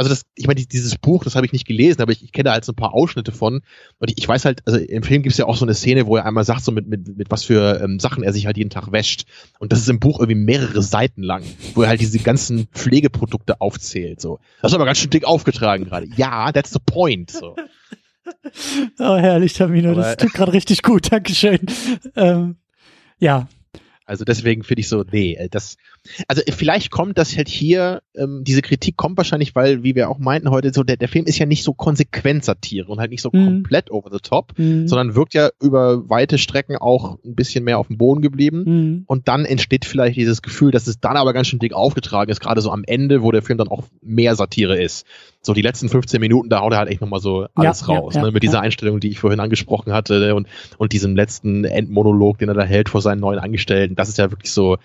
also 0.00 0.08
das, 0.08 0.22
ich 0.34 0.46
meine, 0.46 0.64
dieses 0.64 0.96
Buch, 0.96 1.24
das 1.24 1.34
habe 1.36 1.44
ich 1.44 1.52
nicht 1.52 1.66
gelesen, 1.66 2.00
aber 2.00 2.12
ich, 2.12 2.24
ich 2.24 2.32
kenne 2.32 2.50
halt 2.50 2.64
so 2.64 2.72
ein 2.72 2.74
paar 2.74 2.94
Ausschnitte 2.94 3.32
von. 3.32 3.60
Und 3.98 4.10
ich, 4.10 4.16
ich 4.16 4.26
weiß 4.26 4.46
halt, 4.46 4.62
also 4.66 4.78
im 4.78 5.02
Film 5.02 5.22
gibt 5.22 5.34
es 5.34 5.36
ja 5.36 5.44
auch 5.44 5.58
so 5.58 5.66
eine 5.66 5.74
Szene, 5.74 6.06
wo 6.06 6.16
er 6.16 6.24
einmal 6.24 6.44
sagt, 6.44 6.64
so 6.64 6.72
mit, 6.72 6.88
mit, 6.88 7.18
mit 7.18 7.30
was 7.30 7.44
für 7.44 7.82
ähm, 7.84 8.00
Sachen 8.00 8.22
er 8.22 8.32
sich 8.32 8.46
halt 8.46 8.56
jeden 8.56 8.70
Tag 8.70 8.92
wäscht. 8.92 9.26
Und 9.58 9.72
das 9.72 9.80
ist 9.80 9.90
im 9.90 10.00
Buch 10.00 10.18
irgendwie 10.18 10.40
mehrere 10.40 10.80
Seiten 10.80 11.22
lang, 11.22 11.42
wo 11.74 11.82
er 11.82 11.90
halt 11.90 12.00
diese 12.00 12.18
ganzen 12.18 12.66
Pflegeprodukte 12.72 13.60
aufzählt. 13.60 14.22
So. 14.22 14.38
Das 14.62 14.72
ist 14.72 14.74
aber 14.74 14.86
ganz 14.86 14.96
schön 14.96 15.10
dick 15.10 15.26
aufgetragen 15.26 15.84
gerade. 15.84 16.06
Ja, 16.16 16.50
that's 16.50 16.72
the 16.72 16.80
point. 16.84 17.30
So. 17.30 17.54
Oh, 19.00 19.16
herrlich, 19.16 19.54
Tamino, 19.54 19.92
das 19.94 20.16
tut 20.16 20.32
gerade 20.32 20.52
richtig 20.52 20.82
gut, 20.82 21.10
Dankeschön. 21.10 21.58
Ähm, 22.14 22.58
ja, 23.18 23.48
also 24.10 24.24
deswegen 24.24 24.64
finde 24.64 24.80
ich 24.80 24.88
so, 24.88 25.04
nee, 25.08 25.34
äh, 25.34 25.48
das, 25.48 25.76
also 26.26 26.42
vielleicht 26.50 26.90
kommt 26.90 27.16
das 27.16 27.36
halt 27.36 27.48
hier, 27.48 28.02
ähm, 28.16 28.42
diese 28.42 28.60
Kritik 28.60 28.96
kommt 28.96 29.16
wahrscheinlich, 29.16 29.54
weil, 29.54 29.84
wie 29.84 29.94
wir 29.94 30.10
auch 30.10 30.18
meinten 30.18 30.50
heute, 30.50 30.72
so 30.72 30.82
der, 30.82 30.96
der 30.96 31.06
Film 31.06 31.26
ist 31.26 31.38
ja 31.38 31.46
nicht 31.46 31.62
so 31.62 31.74
konsequent 31.74 32.44
Satire 32.44 32.88
und 32.90 32.98
halt 32.98 33.12
nicht 33.12 33.22
so 33.22 33.30
mhm. 33.32 33.44
komplett 33.44 33.92
over 33.92 34.10
the 34.10 34.18
top, 34.20 34.58
mhm. 34.58 34.88
sondern 34.88 35.14
wirkt 35.14 35.32
ja 35.34 35.50
über 35.62 36.10
weite 36.10 36.38
Strecken 36.38 36.76
auch 36.76 37.18
ein 37.24 37.36
bisschen 37.36 37.62
mehr 37.62 37.78
auf 37.78 37.86
dem 37.86 37.98
Boden 37.98 38.20
geblieben. 38.20 38.64
Mhm. 38.66 39.04
Und 39.06 39.28
dann 39.28 39.44
entsteht 39.44 39.84
vielleicht 39.84 40.16
dieses 40.16 40.42
Gefühl, 40.42 40.72
dass 40.72 40.88
es 40.88 40.98
dann 40.98 41.16
aber 41.16 41.32
ganz 41.32 41.46
schön 41.46 41.60
dick 41.60 41.72
aufgetragen 41.72 42.32
ist, 42.32 42.40
gerade 42.40 42.62
so 42.62 42.72
am 42.72 42.82
Ende, 42.84 43.22
wo 43.22 43.30
der 43.30 43.42
Film 43.42 43.58
dann 43.58 43.68
auch 43.68 43.84
mehr 44.02 44.34
Satire 44.34 44.82
ist 44.82 45.06
so 45.42 45.54
die 45.54 45.62
letzten 45.62 45.88
15 45.88 46.20
Minuten, 46.20 46.50
da 46.50 46.60
haut 46.60 46.72
er 46.72 46.78
halt 46.78 46.90
echt 46.90 47.00
nochmal 47.00 47.20
so 47.20 47.46
alles 47.54 47.80
ja, 47.80 47.86
raus. 47.86 48.14
Ja, 48.14 48.22
ne? 48.22 48.32
Mit 48.32 48.42
dieser 48.42 48.60
Einstellung, 48.60 49.00
die 49.00 49.08
ich 49.08 49.18
vorhin 49.18 49.40
angesprochen 49.40 49.92
hatte 49.92 50.18
ne? 50.18 50.34
und, 50.34 50.48
und 50.76 50.92
diesem 50.92 51.16
letzten 51.16 51.64
Endmonolog, 51.64 52.38
den 52.38 52.48
er 52.48 52.54
da 52.54 52.64
hält 52.64 52.88
vor 52.88 53.00
seinen 53.00 53.20
neuen 53.20 53.38
Angestellten. 53.38 53.96
Das 53.96 54.08
ist 54.08 54.18
ja 54.18 54.30
wirklich 54.30 54.52
so, 54.52 54.76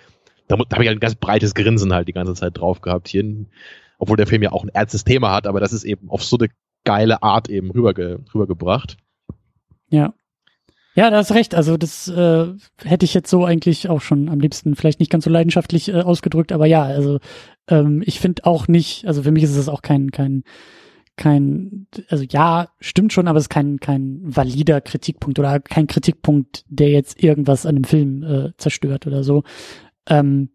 da, 0.48 0.56
da 0.56 0.76
habe 0.76 0.84
ich 0.84 0.88
halt 0.88 0.98
ein 0.98 1.02
ganz 1.02 1.16
breites 1.16 1.56
Grinsen 1.56 1.94
halt 1.94 2.08
die 2.08 2.14
ganze 2.14 2.34
Zeit 2.36 2.58
drauf 2.58 2.82
gehabt 2.82 3.10
hier. 3.10 3.26
Obwohl 3.98 4.18
der 4.18 4.28
Film 4.28 4.44
ja 4.44 4.52
auch 4.52 4.64
ein 4.64 4.70
ernstes 4.70 5.04
Thema 5.04 5.32
hat, 5.32 5.48
aber 5.48 5.60
das 5.60 5.74
ist 5.74 5.84
eben 5.84 6.10
auf 6.10 6.24
so 6.24 6.38
eine 6.38 6.50
geile 6.84 7.24
Art 7.24 7.50
eben 7.50 7.72
rüberge, 7.72 8.20
rübergebracht. 8.34 8.98
Ja. 9.90 10.14
Ja, 10.96 11.10
da 11.10 11.18
hast 11.18 11.34
recht. 11.34 11.54
Also 11.54 11.76
das 11.76 12.08
äh, 12.08 12.48
hätte 12.84 13.04
ich 13.04 13.14
jetzt 13.14 13.30
so 13.30 13.44
eigentlich 13.44 13.90
auch 13.90 14.00
schon 14.00 14.30
am 14.30 14.40
liebsten 14.40 14.76
vielleicht 14.76 15.02
nicht 15.02 15.12
ganz 15.12 15.26
so 15.26 15.30
leidenschaftlich 15.30 15.90
äh, 15.90 16.02
ausgedrückt, 16.02 16.54
aber 16.54 16.66
ja, 16.68 16.84
also 16.84 17.20
ähm, 17.68 18.02
ich 18.06 18.22
finde 18.22 18.46
auch 18.46 18.70
nicht, 18.70 19.06
also 19.06 19.22
für 19.24 19.32
mich 19.32 19.44
ist 19.44 19.58
es 19.58 19.68
auch 19.68 19.82
kein, 19.82 20.12
kein, 20.12 20.44
kein, 21.18 21.88
also 22.10 22.24
ja, 22.24 22.70
stimmt 22.80 23.12
schon, 23.12 23.28
aber 23.28 23.38
es 23.38 23.46
ist 23.46 23.50
kein, 23.50 23.82
kein 23.82 24.22
valider 24.24 24.80
Kritikpunkt 24.80 25.38
oder 25.38 25.60
kein 25.60 25.88
Kritikpunkt, 25.88 26.64
der 26.70 26.90
jetzt 26.90 27.22
irgendwas 27.22 27.66
an 27.66 27.76
dem 27.76 27.84
Film 27.84 28.24
äh, 28.24 28.52
zerstört 28.58 29.06
oder 29.06 29.24
so. 29.24 29.44
Ähm, 30.08 30.50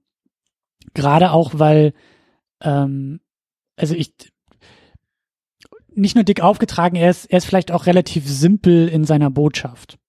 Gerade 0.95 1.33
auch, 1.33 1.53
weil, 1.55 1.93
ähm, 2.63 3.21
also 3.77 3.95
ich, 3.95 4.15
nicht 5.95 6.15
nur 6.15 6.25
dick 6.25 6.41
aufgetragen, 6.41 6.97
er 6.97 7.11
ist, 7.11 7.27
er 7.27 7.39
ist 7.39 7.45
vielleicht 7.45 7.73
auch 7.73 7.85
relativ 7.85 8.27
simpel 8.27 8.89
in 8.89 9.05
seiner 9.05 9.31
Botschaft. 9.31 10.00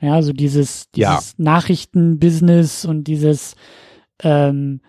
Ja, 0.00 0.22
so 0.22 0.32
dieses, 0.32 0.90
dieses 0.90 0.98
ja. 0.98 1.20
Nachrichtenbusiness 1.36 2.84
und 2.84 3.04
dieses, 3.04 3.54
ähm, 4.22 4.80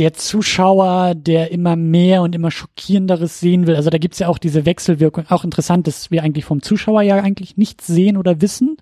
der 0.00 0.14
Zuschauer, 0.14 1.14
der 1.14 1.50
immer 1.50 1.76
mehr 1.76 2.22
und 2.22 2.34
immer 2.34 2.50
schockierenderes 2.50 3.40
sehen 3.40 3.66
will. 3.66 3.76
Also 3.76 3.90
da 3.90 3.98
gibt's 3.98 4.18
ja 4.18 4.28
auch 4.28 4.38
diese 4.38 4.64
Wechselwirkung. 4.64 5.26
Auch 5.28 5.44
interessant, 5.44 5.86
dass 5.86 6.10
wir 6.10 6.22
eigentlich 6.22 6.44
vom 6.44 6.62
Zuschauer 6.62 7.02
ja 7.02 7.16
eigentlich 7.16 7.56
nichts 7.56 7.86
sehen 7.86 8.16
oder 8.16 8.40
wissen. 8.40 8.76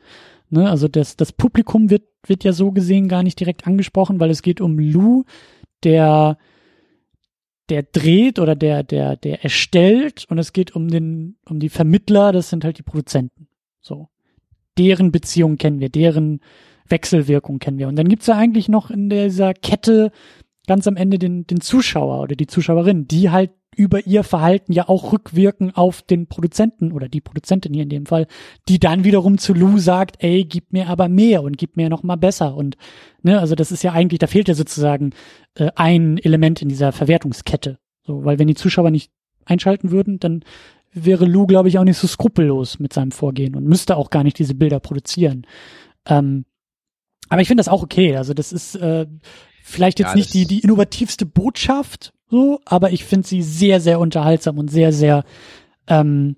Ne? 0.50 0.70
Also 0.70 0.86
das, 0.86 1.16
das 1.16 1.32
Publikum 1.32 1.90
wird, 1.90 2.04
wird 2.26 2.44
ja 2.44 2.52
so 2.52 2.72
gesehen 2.72 3.08
gar 3.08 3.22
nicht 3.22 3.40
direkt 3.40 3.66
angesprochen, 3.66 4.20
weil 4.20 4.30
es 4.30 4.42
geht 4.42 4.60
um 4.60 4.78
Lou, 4.78 5.24
der, 5.82 6.38
der 7.68 7.82
dreht 7.82 8.38
oder 8.38 8.54
der, 8.54 8.82
der, 8.82 9.16
der 9.16 9.42
erstellt 9.42 10.26
und 10.28 10.38
es 10.38 10.52
geht 10.52 10.76
um 10.76 10.88
den, 10.88 11.36
um 11.46 11.58
die 11.58 11.68
Vermittler, 11.68 12.32
das 12.32 12.50
sind 12.50 12.64
halt 12.64 12.78
die 12.78 12.82
Produzenten. 12.84 13.48
So. 13.80 14.08
Deren 14.78 15.12
Beziehung 15.12 15.56
kennen 15.56 15.80
wir, 15.80 15.88
deren 15.88 16.40
Wechselwirkung 16.88 17.58
kennen 17.58 17.78
wir. 17.78 17.88
Und 17.88 17.96
dann 17.96 18.08
gibt's 18.08 18.26
ja 18.26 18.36
eigentlich 18.36 18.68
noch 18.68 18.90
in 18.90 19.10
dieser 19.10 19.52
Kette 19.54 20.10
ganz 20.66 20.86
am 20.86 20.96
Ende 20.96 21.18
den, 21.18 21.46
den 21.46 21.60
Zuschauer 21.60 22.22
oder 22.22 22.36
die 22.36 22.46
Zuschauerin, 22.46 23.08
die 23.08 23.30
halt 23.30 23.50
über 23.78 24.06
ihr 24.06 24.24
Verhalten 24.24 24.72
ja 24.72 24.88
auch 24.88 25.12
rückwirken 25.12 25.74
auf 25.74 26.02
den 26.02 26.26
Produzenten 26.26 26.90
oder 26.90 27.08
die 27.08 27.20
Produzentin 27.20 27.72
hier 27.72 27.84
in 27.84 27.88
dem 27.88 28.06
Fall, 28.06 28.26
die 28.68 28.80
dann 28.80 29.04
wiederum 29.04 29.38
zu 29.38 29.54
Lou 29.54 29.78
sagt, 29.78 30.16
ey, 30.18 30.44
gib 30.44 30.72
mir 30.72 30.88
aber 30.88 31.08
mehr 31.08 31.44
und 31.44 31.58
gib 31.58 31.76
mir 31.76 31.88
noch 31.88 32.02
mal 32.02 32.16
besser 32.16 32.56
und 32.56 32.76
ne, 33.22 33.38
also 33.38 33.54
das 33.54 33.70
ist 33.70 33.84
ja 33.84 33.92
eigentlich, 33.92 34.18
da 34.18 34.26
fehlt 34.26 34.48
ja 34.48 34.54
sozusagen 34.54 35.10
äh, 35.54 35.70
ein 35.76 36.18
Element 36.18 36.60
in 36.60 36.68
dieser 36.68 36.90
Verwertungskette, 36.90 37.78
so, 38.02 38.24
weil 38.24 38.40
wenn 38.40 38.48
die 38.48 38.56
Zuschauer 38.56 38.90
nicht 38.90 39.12
einschalten 39.44 39.92
würden, 39.92 40.18
dann 40.18 40.42
wäre 40.92 41.26
Lou, 41.26 41.46
glaube 41.46 41.68
ich, 41.68 41.78
auch 41.78 41.84
nicht 41.84 41.98
so 41.98 42.06
skrupellos 42.06 42.78
mit 42.78 42.92
seinem 42.92 43.12
Vorgehen 43.12 43.54
und 43.54 43.64
müsste 43.64 43.96
auch 43.96 44.10
gar 44.10 44.24
nicht 44.24 44.38
diese 44.38 44.54
Bilder 44.54 44.80
produzieren. 44.80 45.46
Ähm, 46.06 46.44
aber 47.28 47.42
ich 47.42 47.48
finde 47.48 47.60
das 47.60 47.68
auch 47.68 47.82
okay. 47.82 48.16
Also 48.16 48.34
das 48.34 48.52
ist 48.52 48.74
äh, 48.76 49.06
Vielleicht 49.68 49.98
jetzt 49.98 50.08
ja, 50.08 50.14
nicht 50.14 50.32
die, 50.32 50.46
die 50.46 50.60
innovativste 50.60 51.26
Botschaft, 51.26 52.14
so, 52.30 52.58
aber 52.64 52.90
ich 52.90 53.04
finde 53.04 53.28
sie 53.28 53.42
sehr, 53.42 53.82
sehr 53.82 54.00
unterhaltsam 54.00 54.56
und 54.56 54.70
sehr, 54.70 54.94
sehr, 54.94 55.24
ähm, 55.86 56.36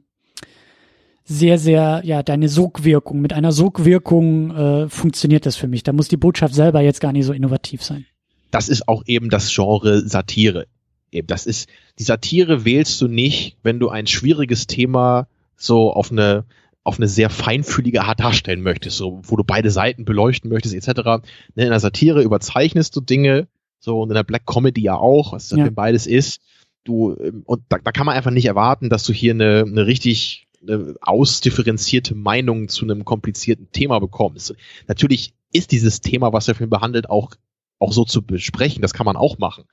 sehr, 1.22 1.56
sehr, 1.56 2.02
ja, 2.04 2.24
deine 2.24 2.48
Sogwirkung. 2.48 3.20
Mit 3.20 3.32
einer 3.32 3.52
Sogwirkung 3.52 4.50
äh, 4.50 4.88
funktioniert 4.88 5.46
das 5.46 5.54
für 5.54 5.68
mich. 5.68 5.84
Da 5.84 5.92
muss 5.92 6.08
die 6.08 6.16
Botschaft 6.16 6.54
selber 6.54 6.80
jetzt 6.80 7.00
gar 7.00 7.12
nicht 7.12 7.24
so 7.24 7.32
innovativ 7.32 7.84
sein. 7.84 8.04
Das 8.50 8.68
ist 8.68 8.88
auch 8.88 9.04
eben 9.06 9.30
das 9.30 9.54
Genre 9.54 10.00
Satire. 10.00 10.66
Eben, 11.12 11.26
das 11.26 11.46
ist, 11.46 11.68
die 11.98 12.04
Satire 12.04 12.64
wählst 12.64 13.00
du 13.00 13.08
nicht, 13.08 13.56
wenn 13.62 13.80
du 13.80 13.88
ein 13.88 14.06
schwieriges 14.06 14.66
Thema 14.66 15.26
so 15.56 15.92
auf 15.92 16.10
eine 16.10 16.44
auf 16.82 16.96
eine 16.96 17.08
sehr 17.08 17.28
feinfühlige 17.28 18.02
Art 18.02 18.20
darstellen 18.20 18.62
möchtest, 18.62 18.96
so, 18.96 19.20
wo 19.24 19.36
du 19.36 19.44
beide 19.44 19.70
Seiten 19.70 20.06
beleuchten 20.06 20.50
möchtest, 20.50 20.74
etc. 20.74 21.22
Ne, 21.54 21.64
in 21.64 21.70
der 21.70 21.78
Satire 21.80 22.22
überzeichnest 22.22 22.96
du 22.96 23.02
Dinge, 23.02 23.48
so, 23.78 24.00
und 24.00 24.10
in 24.10 24.14
der 24.14 24.24
Black 24.24 24.46
Comedy 24.46 24.80
ja 24.82 24.94
auch, 24.96 25.32
was 25.32 25.50
ja. 25.50 25.68
beides 25.70 26.06
ist. 26.06 26.40
Du, 26.84 27.16
ähm, 27.20 27.42
und 27.44 27.62
da, 27.68 27.78
da 27.78 27.92
kann 27.92 28.06
man 28.06 28.16
einfach 28.16 28.30
nicht 28.30 28.46
erwarten, 28.46 28.88
dass 28.88 29.04
du 29.04 29.12
hier 29.12 29.34
eine, 29.34 29.64
eine 29.66 29.86
richtig 29.86 30.46
eine 30.62 30.94
ausdifferenzierte 31.00 32.14
Meinung 32.14 32.68
zu 32.68 32.84
einem 32.84 33.04
komplizierten 33.04 33.72
Thema 33.72 33.98
bekommst. 33.98 34.54
Natürlich 34.88 35.32
ist 35.52 35.72
dieses 35.72 36.00
Thema, 36.00 36.32
was 36.32 36.46
der 36.46 36.54
Film 36.54 36.70
behandelt, 36.70 37.08
auch 37.08 37.34
auch 37.80 37.92
so 37.92 38.04
zu 38.04 38.22
besprechen. 38.22 38.82
Das 38.82 38.94
kann 38.94 39.06
man 39.06 39.16
auch 39.16 39.38
machen. 39.38 39.64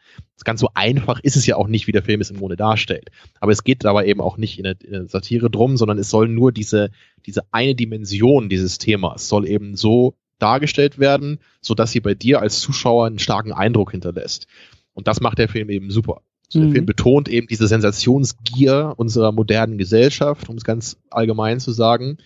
Ganz 0.43 0.61
so 0.61 0.69
einfach 0.73 1.19
ist 1.19 1.35
es 1.35 1.45
ja 1.45 1.57
auch 1.57 1.67
nicht, 1.67 1.87
wie 1.87 1.91
der 1.91 2.03
Film 2.03 2.21
es 2.21 2.31
im 2.31 2.37
Grunde 2.37 2.55
darstellt. 2.55 3.09
Aber 3.41 3.51
es 3.51 3.63
geht 3.63 3.83
dabei 3.83 4.05
eben 4.07 4.21
auch 4.21 4.37
nicht 4.37 4.57
in 4.57 4.63
der, 4.63 4.77
in 4.81 4.91
der 4.91 5.07
Satire 5.07 5.49
drum, 5.49 5.77
sondern 5.77 5.99
es 5.99 6.09
soll 6.09 6.29
nur 6.29 6.51
diese, 6.51 6.89
diese 7.25 7.41
eine 7.51 7.75
Dimension 7.75 8.49
dieses 8.49 8.77
Themas 8.77 9.27
soll 9.27 9.47
eben 9.47 9.75
so 9.75 10.15
dargestellt 10.39 10.99
werden, 10.99 11.39
so 11.61 11.73
dass 11.73 11.91
sie 11.91 11.99
bei 11.99 12.13
dir 12.13 12.41
als 12.41 12.61
Zuschauer 12.61 13.07
einen 13.07 13.19
starken 13.19 13.51
Eindruck 13.51 13.91
hinterlässt. 13.91 14.47
Und 14.93 15.07
das 15.07 15.19
macht 15.19 15.37
der 15.37 15.49
Film 15.49 15.69
eben 15.69 15.91
super. 15.91 16.21
Also 16.47 16.59
der 16.59 16.69
mhm. 16.69 16.73
Film 16.73 16.85
betont 16.85 17.27
eben 17.27 17.47
diese 17.47 17.67
Sensationsgier 17.67 18.93
unserer 18.95 19.33
modernen 19.33 19.77
Gesellschaft, 19.77 20.47
um 20.47 20.55
es 20.55 20.63
ganz 20.63 20.97
allgemein 21.09 21.59
zu 21.59 21.71
sagen. 21.71 22.19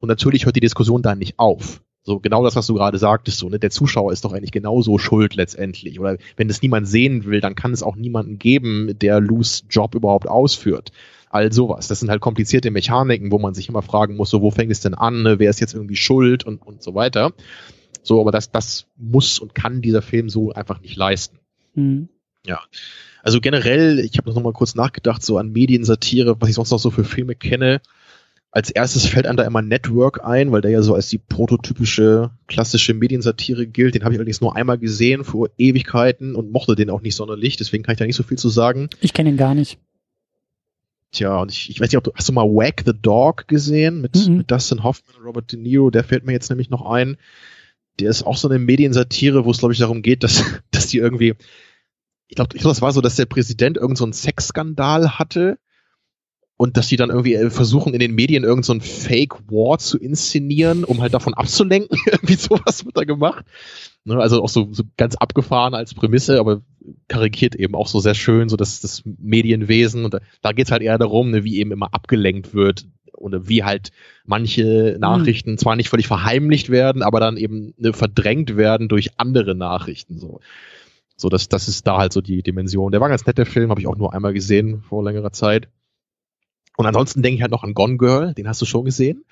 Und 0.00 0.08
natürlich 0.08 0.44
hört 0.44 0.56
die 0.56 0.60
Diskussion 0.60 1.02
da 1.02 1.14
nicht 1.14 1.38
auf. 1.38 1.82
So 2.02 2.18
genau 2.18 2.42
das, 2.44 2.56
was 2.56 2.66
du 2.66 2.74
gerade 2.74 2.98
sagtest, 2.98 3.38
so, 3.38 3.48
ne, 3.48 3.58
der 3.58 3.70
Zuschauer 3.70 4.12
ist 4.12 4.24
doch 4.24 4.32
eigentlich 4.32 4.52
genauso 4.52 4.98
schuld 4.98 5.34
letztendlich. 5.34 6.00
Oder 6.00 6.16
wenn 6.36 6.48
es 6.48 6.62
niemand 6.62 6.88
sehen 6.88 7.24
will, 7.24 7.40
dann 7.40 7.54
kann 7.54 7.72
es 7.72 7.82
auch 7.82 7.96
niemanden 7.96 8.38
geben, 8.38 8.98
der 8.98 9.20
Lus 9.20 9.64
Job 9.68 9.94
überhaupt 9.94 10.26
ausführt. 10.26 10.92
All 11.28 11.52
sowas. 11.52 11.88
Das 11.88 12.00
sind 12.00 12.10
halt 12.10 12.22
komplizierte 12.22 12.70
Mechaniken, 12.70 13.30
wo 13.30 13.38
man 13.38 13.54
sich 13.54 13.68
immer 13.68 13.82
fragen 13.82 14.16
muss, 14.16 14.30
so, 14.30 14.40
wo 14.40 14.50
fängt 14.50 14.72
es 14.72 14.80
denn 14.80 14.94
an, 14.94 15.22
ne? 15.22 15.38
wer 15.38 15.50
ist 15.50 15.60
jetzt 15.60 15.74
irgendwie 15.74 15.96
schuld 15.96 16.44
und, 16.44 16.62
und 16.62 16.82
so 16.82 16.94
weiter. 16.94 17.32
So, 18.02 18.20
aber 18.20 18.32
das, 18.32 18.50
das 18.50 18.86
muss 18.96 19.38
und 19.38 19.54
kann 19.54 19.82
dieser 19.82 20.02
Film 20.02 20.30
so 20.30 20.52
einfach 20.52 20.80
nicht 20.80 20.96
leisten. 20.96 21.38
Mhm. 21.74 22.08
Ja. 22.46 22.60
Also 23.22 23.40
generell, 23.40 23.98
ich 23.98 24.16
habe 24.16 24.32
noch 24.32 24.42
mal 24.42 24.54
kurz 24.54 24.74
nachgedacht, 24.74 25.22
so 25.22 25.36
an 25.36 25.52
Mediensatire, 25.52 26.40
was 26.40 26.48
ich 26.48 26.54
sonst 26.54 26.70
noch 26.70 26.78
so 26.78 26.90
für 26.90 27.04
Filme 27.04 27.34
kenne 27.34 27.82
als 28.52 28.70
erstes 28.70 29.06
fällt 29.06 29.26
einem 29.26 29.36
da 29.36 29.44
immer 29.44 29.62
Network 29.62 30.24
ein, 30.24 30.50
weil 30.50 30.60
der 30.60 30.72
ja 30.72 30.82
so 30.82 30.94
als 30.94 31.08
die 31.08 31.18
prototypische 31.18 32.30
klassische 32.48 32.94
Mediensatire 32.94 33.66
gilt. 33.66 33.94
Den 33.94 34.02
habe 34.02 34.14
ich 34.14 34.18
allerdings 34.18 34.40
nur 34.40 34.56
einmal 34.56 34.78
gesehen 34.78 35.22
vor 35.22 35.50
Ewigkeiten 35.56 36.34
und 36.34 36.50
mochte 36.50 36.74
den 36.74 36.90
auch 36.90 37.00
nicht 37.00 37.14
sonderlich, 37.14 37.56
deswegen 37.56 37.84
kann 37.84 37.92
ich 37.92 37.98
da 37.98 38.06
nicht 38.06 38.16
so 38.16 38.24
viel 38.24 38.38
zu 38.38 38.48
sagen. 38.48 38.88
Ich 39.00 39.12
kenne 39.12 39.30
ihn 39.30 39.36
gar 39.36 39.54
nicht. 39.54 39.78
Tja, 41.12 41.38
und 41.38 41.50
ich, 41.50 41.70
ich 41.70 41.80
weiß 41.80 41.88
nicht, 41.88 41.96
ob 41.96 42.04
du, 42.04 42.12
hast 42.14 42.28
du 42.28 42.32
mal 42.32 42.44
Wag 42.44 42.82
the 42.84 42.92
Dog 42.92 43.48
gesehen 43.48 44.00
mit, 44.00 44.14
mhm. 44.16 44.38
mit 44.38 44.50
Dustin 44.50 44.82
Hoffman 44.82 45.16
und 45.16 45.24
Robert 45.24 45.50
De 45.50 45.58
Niro? 45.58 45.90
Der 45.90 46.04
fällt 46.04 46.24
mir 46.24 46.32
jetzt 46.32 46.50
nämlich 46.50 46.70
noch 46.70 46.86
ein. 46.86 47.16
Der 47.98 48.10
ist 48.10 48.22
auch 48.22 48.36
so 48.36 48.48
eine 48.48 48.60
Mediensatire, 48.60 49.44
wo 49.44 49.50
es, 49.50 49.58
glaube 49.58 49.72
ich, 49.72 49.80
darum 49.80 50.02
geht, 50.02 50.22
dass, 50.22 50.44
dass 50.70 50.86
die 50.86 50.98
irgendwie, 50.98 51.34
ich 52.28 52.36
glaube, 52.36 52.54
ich 52.54 52.62
glaub, 52.62 52.72
das 52.72 52.82
war 52.82 52.92
so, 52.92 53.00
dass 53.00 53.16
der 53.16 53.26
Präsident 53.26 53.76
irgendeinen 53.76 54.12
so 54.12 54.20
Sexskandal 54.20 55.18
hatte 55.18 55.58
und 56.60 56.76
dass 56.76 56.88
die 56.88 56.96
dann 56.96 57.08
irgendwie 57.08 57.36
äh, 57.36 57.48
versuchen, 57.48 57.94
in 57.94 58.00
den 58.00 58.14
Medien 58.14 58.44
irgendein 58.44 58.80
so 58.80 58.86
Fake 58.86 59.32
War 59.50 59.78
zu 59.78 59.98
inszenieren, 59.98 60.84
um 60.84 61.00
halt 61.00 61.14
davon 61.14 61.32
abzulenken. 61.32 61.98
irgendwie 62.06 62.34
sowas 62.34 62.84
wird 62.84 62.98
da 62.98 63.04
gemacht. 63.04 63.46
Ne, 64.04 64.18
also 64.18 64.42
auch 64.42 64.50
so, 64.50 64.68
so 64.70 64.82
ganz 64.98 65.14
abgefahren 65.14 65.72
als 65.72 65.94
Prämisse, 65.94 66.38
aber 66.38 66.60
karikiert 67.08 67.54
eben 67.54 67.74
auch 67.74 67.86
so 67.86 67.98
sehr 68.00 68.12
schön, 68.12 68.50
so 68.50 68.58
das, 68.58 68.82
das 68.82 69.02
Medienwesen. 69.06 70.04
Und 70.04 70.12
da, 70.12 70.18
da 70.42 70.52
geht 70.52 70.66
es 70.66 70.70
halt 70.70 70.82
eher 70.82 70.98
darum, 70.98 71.30
ne, 71.30 71.44
wie 71.44 71.60
eben 71.60 71.72
immer 71.72 71.94
abgelenkt 71.94 72.52
wird 72.52 72.86
oder 73.14 73.48
wie 73.48 73.64
halt 73.64 73.90
manche 74.26 74.92
mhm. 74.92 75.00
Nachrichten 75.00 75.52
mhm. 75.52 75.58
zwar 75.58 75.76
nicht 75.76 75.88
völlig 75.88 76.08
verheimlicht 76.08 76.68
werden, 76.68 77.02
aber 77.02 77.20
dann 77.20 77.38
eben 77.38 77.72
ne, 77.78 77.94
verdrängt 77.94 78.58
werden 78.58 78.88
durch 78.88 79.18
andere 79.18 79.54
Nachrichten. 79.54 80.18
So. 80.18 80.40
So, 81.16 81.30
das, 81.30 81.48
das 81.48 81.68
ist 81.68 81.86
da 81.86 81.96
halt 81.96 82.12
so 82.12 82.20
die 82.20 82.42
Dimension. 82.42 82.92
Der 82.92 83.00
war 83.00 83.08
ganz 83.08 83.24
nett, 83.24 83.38
der 83.38 83.46
Film, 83.46 83.70
habe 83.70 83.80
ich 83.80 83.86
auch 83.86 83.96
nur 83.96 84.12
einmal 84.12 84.34
gesehen 84.34 84.82
vor 84.82 85.02
längerer 85.02 85.32
Zeit. 85.32 85.68
Und 86.76 86.86
ansonsten 86.86 87.22
denke 87.22 87.36
ich 87.36 87.42
halt 87.42 87.50
noch 87.50 87.64
an 87.64 87.74
Gone 87.74 87.98
Girl, 87.98 88.34
den 88.34 88.48
hast 88.48 88.60
du 88.62 88.66
schon 88.66 88.84
gesehen. 88.84 89.24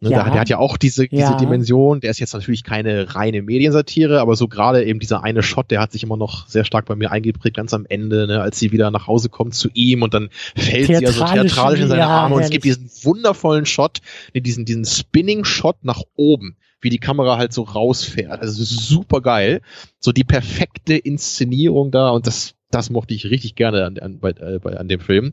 Ne, 0.00 0.10
ja. 0.10 0.22
der, 0.22 0.32
der, 0.32 0.40
hat 0.40 0.48
ja 0.48 0.58
auch 0.58 0.76
diese, 0.76 1.08
diese 1.08 1.22
ja. 1.22 1.36
Dimension. 1.36 2.00
Der 2.00 2.10
ist 2.10 2.18
jetzt 2.18 2.34
natürlich 2.34 2.64
keine 2.64 3.14
reine 3.14 3.42
Mediensatire, 3.42 4.20
aber 4.20 4.36
so 4.36 4.48
gerade 4.48 4.84
eben 4.84 4.98
dieser 4.98 5.22
eine 5.22 5.42
Shot, 5.42 5.70
der 5.70 5.80
hat 5.80 5.92
sich 5.92 6.02
immer 6.02 6.16
noch 6.16 6.46
sehr 6.48 6.64
stark 6.64 6.84
bei 6.86 6.94
mir 6.94 7.10
eingeprägt, 7.10 7.56
ganz 7.56 7.72
am 7.72 7.86
Ende, 7.86 8.26
ne, 8.26 8.40
als 8.40 8.58
sie 8.58 8.72
wieder 8.72 8.90
nach 8.90 9.06
Hause 9.06 9.28
kommt 9.28 9.54
zu 9.54 9.70
ihm 9.72 10.02
und 10.02 10.12
dann 10.12 10.30
fällt 10.56 10.86
sie 10.86 10.92
ja 10.94 11.10
so 11.10 11.24
theatralisch 11.24 11.80
in 11.80 11.88
seine 11.88 12.02
ja, 12.02 12.08
Arme 12.08 12.34
und 12.34 12.42
es 12.42 12.50
gibt 12.50 12.64
diesen 12.64 12.90
wundervollen 13.02 13.66
Shot, 13.66 14.00
diesen, 14.34 14.64
diesen 14.64 14.84
Spinning-Shot 14.84 15.76
nach 15.82 16.02
oben 16.16 16.56
wie 16.80 16.90
die 16.90 16.98
Kamera 16.98 17.38
halt 17.38 17.54
so 17.54 17.62
rausfährt. 17.62 18.42
Also 18.42 18.62
super 18.62 19.22
geil. 19.22 19.62
So 20.00 20.12
die 20.12 20.22
perfekte 20.22 20.94
Inszenierung 20.94 21.90
da 21.90 22.10
und 22.10 22.26
das, 22.26 22.56
das 22.70 22.90
mochte 22.90 23.14
ich 23.14 23.24
richtig 23.24 23.54
gerne 23.54 23.86
an, 23.86 23.98
an, 23.98 24.18
bei, 24.18 24.32
äh, 24.32 24.58
bei, 24.62 24.76
an 24.76 24.86
dem 24.86 25.00
Film. 25.00 25.32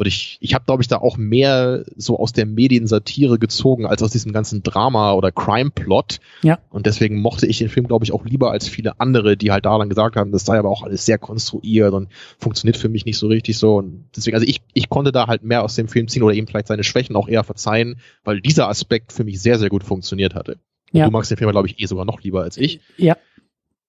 Und 0.00 0.06
ich, 0.06 0.38
ich 0.40 0.54
habe, 0.54 0.64
glaube 0.64 0.82
ich, 0.82 0.88
da 0.88 0.96
auch 0.96 1.18
mehr 1.18 1.84
so 1.94 2.18
aus 2.18 2.32
der 2.32 2.46
Mediensatire 2.46 3.38
gezogen, 3.38 3.84
als 3.84 4.02
aus 4.02 4.10
diesem 4.10 4.32
ganzen 4.32 4.62
Drama- 4.62 5.12
oder 5.12 5.30
Crime-Plot. 5.30 6.20
Ja. 6.40 6.58
Und 6.70 6.86
deswegen 6.86 7.20
mochte 7.20 7.46
ich 7.46 7.58
den 7.58 7.68
Film, 7.68 7.86
glaube 7.86 8.06
ich, 8.06 8.12
auch 8.12 8.24
lieber 8.24 8.50
als 8.50 8.66
viele 8.66 8.98
andere, 8.98 9.36
die 9.36 9.50
halt 9.50 9.66
da 9.66 9.76
dann 9.76 9.90
gesagt 9.90 10.16
haben, 10.16 10.32
das 10.32 10.46
sei 10.46 10.58
aber 10.58 10.70
auch 10.70 10.84
alles 10.84 11.04
sehr 11.04 11.18
konstruiert 11.18 11.92
und 11.92 12.08
funktioniert 12.38 12.78
für 12.78 12.88
mich 12.88 13.04
nicht 13.04 13.18
so 13.18 13.26
richtig 13.26 13.58
so. 13.58 13.76
Und 13.76 14.06
deswegen, 14.16 14.36
also 14.36 14.46
ich, 14.46 14.62
ich 14.72 14.88
konnte 14.88 15.12
da 15.12 15.26
halt 15.26 15.44
mehr 15.44 15.62
aus 15.62 15.74
dem 15.74 15.86
Film 15.86 16.08
ziehen 16.08 16.22
oder 16.22 16.32
ihm 16.32 16.46
vielleicht 16.46 16.68
seine 16.68 16.82
Schwächen 16.82 17.14
auch 17.14 17.28
eher 17.28 17.44
verzeihen, 17.44 18.00
weil 18.24 18.40
dieser 18.40 18.70
Aspekt 18.70 19.12
für 19.12 19.24
mich 19.24 19.42
sehr, 19.42 19.58
sehr 19.58 19.68
gut 19.68 19.84
funktioniert 19.84 20.34
hatte. 20.34 20.56
Ja. 20.92 21.04
Du 21.04 21.10
magst 21.10 21.30
den 21.30 21.36
Film, 21.36 21.50
glaube 21.50 21.68
ich, 21.68 21.78
eh 21.78 21.84
sogar 21.84 22.06
noch 22.06 22.22
lieber 22.22 22.42
als 22.42 22.56
ich. 22.56 22.80
Ja. 22.96 23.18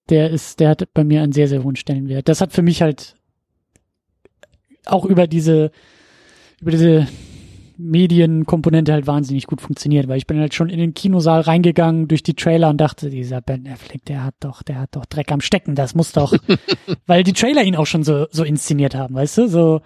Der 0.10 0.30
ist, 0.30 0.60
der 0.60 0.68
hat 0.68 0.94
bei 0.94 1.06
mir 1.06 1.22
einen 1.22 1.32
sehr, 1.32 1.48
sehr 1.48 1.64
hohen 1.64 1.78
Stellenwert. 1.78 2.28
Das 2.28 2.42
hat 2.42 2.52
für 2.52 2.64
mich 2.64 2.82
halt 2.82 3.16
auch 4.86 5.06
über 5.06 5.26
diese, 5.26 5.72
über 6.62 6.72
diese 6.72 7.08
Medienkomponente 7.78 8.94
halt 8.94 9.08
wahnsinnig 9.08 9.48
gut 9.48 9.62
funktioniert, 9.62 10.08
weil 10.08 10.18
ich 10.18 10.28
bin 10.28 10.40
halt 10.40 10.54
schon 10.54 10.70
in 10.70 10.80
den 10.80 10.94
Kinosaal 10.94 11.42
reingegangen 11.42 12.08
durch 12.08 12.22
die 12.22 12.36
Trailer 12.36 12.70
und 12.70 12.78
dachte, 12.78 13.10
dieser 13.10 13.42
Ben 13.42 13.68
Affleck, 13.68 14.06
der 14.06 14.24
hat 14.24 14.36
doch, 14.40 14.62
der 14.62 14.80
hat 14.80 14.96
doch 14.96 15.06
Dreck 15.06 15.32
am 15.32 15.42
Stecken, 15.42 15.74
das 15.76 15.96
muss 15.96 16.12
doch, 16.12 16.34
weil 17.08 17.24
die 17.24 17.34
Trailer 17.34 17.64
ihn 17.64 17.76
auch 17.76 17.88
schon 17.88 18.04
so, 18.04 18.28
so 18.32 18.44
inszeniert 18.44 18.94
haben, 18.94 19.16
weißt 19.16 19.40
du, 19.40 19.48
so, 19.48 19.82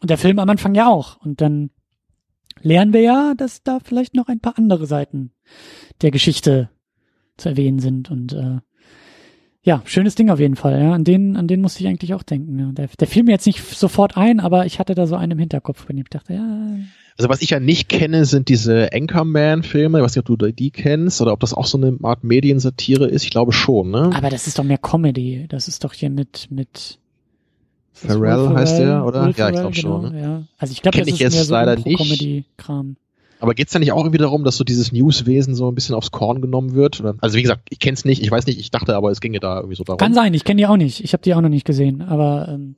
und 0.00 0.10
der 0.10 0.18
Film 0.18 0.38
am 0.38 0.48
Anfang 0.50 0.74
ja 0.74 0.88
auch. 0.88 1.16
Und 1.18 1.40
dann 1.40 1.70
lernen 2.60 2.92
wir 2.92 3.00
ja, 3.00 3.34
dass 3.36 3.62
da 3.62 3.78
vielleicht 3.82 4.14
noch 4.14 4.28
ein 4.28 4.40
paar 4.40 4.58
andere 4.58 4.86
Seiten 4.86 5.32
der 6.02 6.10
Geschichte 6.10 6.70
zu 7.36 7.50
erwähnen 7.50 7.78
sind 7.78 8.10
und 8.10 8.32
äh, 8.32 8.58
ja, 9.66 9.82
schönes 9.84 10.14
Ding 10.14 10.30
auf 10.30 10.38
jeden 10.38 10.54
Fall. 10.54 10.80
Ja, 10.80 10.92
an 10.92 11.02
den, 11.02 11.36
an 11.36 11.48
den 11.48 11.60
musste 11.60 11.80
ich 11.80 11.88
eigentlich 11.88 12.14
auch 12.14 12.22
denken. 12.22 12.56
Ja. 12.56 12.70
Der, 12.70 12.86
der 12.86 13.08
fiel 13.08 13.24
mir 13.24 13.32
jetzt 13.32 13.46
nicht 13.46 13.60
sofort 13.62 14.16
ein, 14.16 14.38
aber 14.38 14.64
ich 14.64 14.78
hatte 14.78 14.94
da 14.94 15.08
so 15.08 15.16
einen 15.16 15.32
im 15.32 15.38
Hinterkopf, 15.40 15.88
wenn 15.88 15.98
ich 15.98 16.04
dachte, 16.08 16.34
ja. 16.34 16.76
Also 17.18 17.28
was 17.28 17.42
ich 17.42 17.50
ja 17.50 17.58
nicht 17.58 17.88
kenne, 17.88 18.26
sind 18.26 18.48
diese 18.48 18.90
Anchorman-Filme. 18.92 19.98
Ich 19.98 20.04
weiß 20.04 20.14
nicht, 20.14 20.30
ob 20.30 20.38
du 20.38 20.52
die 20.52 20.70
kennst 20.70 21.20
oder 21.20 21.32
ob 21.32 21.40
das 21.40 21.52
auch 21.52 21.66
so 21.66 21.78
eine 21.78 21.98
Art 22.04 22.22
Mediensatire 22.22 23.08
ist. 23.08 23.24
Ich 23.24 23.30
glaube 23.30 23.52
schon, 23.52 23.90
ne? 23.90 24.12
Aber 24.14 24.30
das 24.30 24.46
ist 24.46 24.56
doch 24.60 24.64
mehr 24.64 24.78
Comedy. 24.78 25.46
Das 25.48 25.66
ist 25.66 25.82
doch 25.82 25.92
hier 25.92 26.10
mit 26.10 26.46
mit 26.50 27.00
Pharrell 27.92 28.50
heißt 28.54 28.78
der, 28.78 29.04
oder? 29.04 29.24
Will 29.24 29.34
ja, 29.36 29.48
ich 29.48 29.54
glaube 29.56 29.74
genau, 29.74 30.00
schon. 30.00 30.12
Ne? 30.12 30.20
Ja. 30.20 30.42
Also 30.58 30.72
ich 30.72 30.82
glaube, 30.82 30.98
das 30.98 31.08
ist 31.08 31.18
mehr 31.18 31.30
so 31.30 31.52
leider 31.52 31.74
Comedy-Kram. 31.74 32.96
Aber 33.46 33.54
geht's 33.54 33.72
da 33.72 33.78
nicht 33.78 33.92
auch 33.92 34.00
irgendwie 34.00 34.18
darum, 34.18 34.42
dass 34.42 34.56
so 34.56 34.64
dieses 34.64 34.90
Newswesen 34.90 35.54
so 35.54 35.70
ein 35.70 35.74
bisschen 35.76 35.94
aufs 35.94 36.10
Korn 36.10 36.40
genommen 36.40 36.74
wird? 36.74 36.98
Oder? 36.98 37.14
Also 37.20 37.36
wie 37.36 37.42
gesagt, 37.42 37.62
ich 37.70 37.78
kenn's 37.78 38.04
nicht, 38.04 38.20
ich 38.20 38.28
weiß 38.28 38.44
nicht, 38.46 38.58
ich 38.58 38.72
dachte 38.72 38.96
aber, 38.96 39.12
es 39.12 39.20
ginge 39.20 39.38
da 39.38 39.58
irgendwie 39.58 39.76
so 39.76 39.84
darum. 39.84 39.98
Kann 39.98 40.14
sein, 40.14 40.34
ich 40.34 40.42
kenne 40.42 40.58
die 40.58 40.66
auch 40.66 40.76
nicht. 40.76 41.04
Ich 41.04 41.12
habe 41.12 41.22
die 41.22 41.32
auch 41.32 41.40
noch 41.40 41.48
nicht 41.48 41.64
gesehen. 41.64 42.02
Aber 42.02 42.48
ähm, 42.48 42.74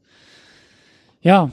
ja, 1.22 1.50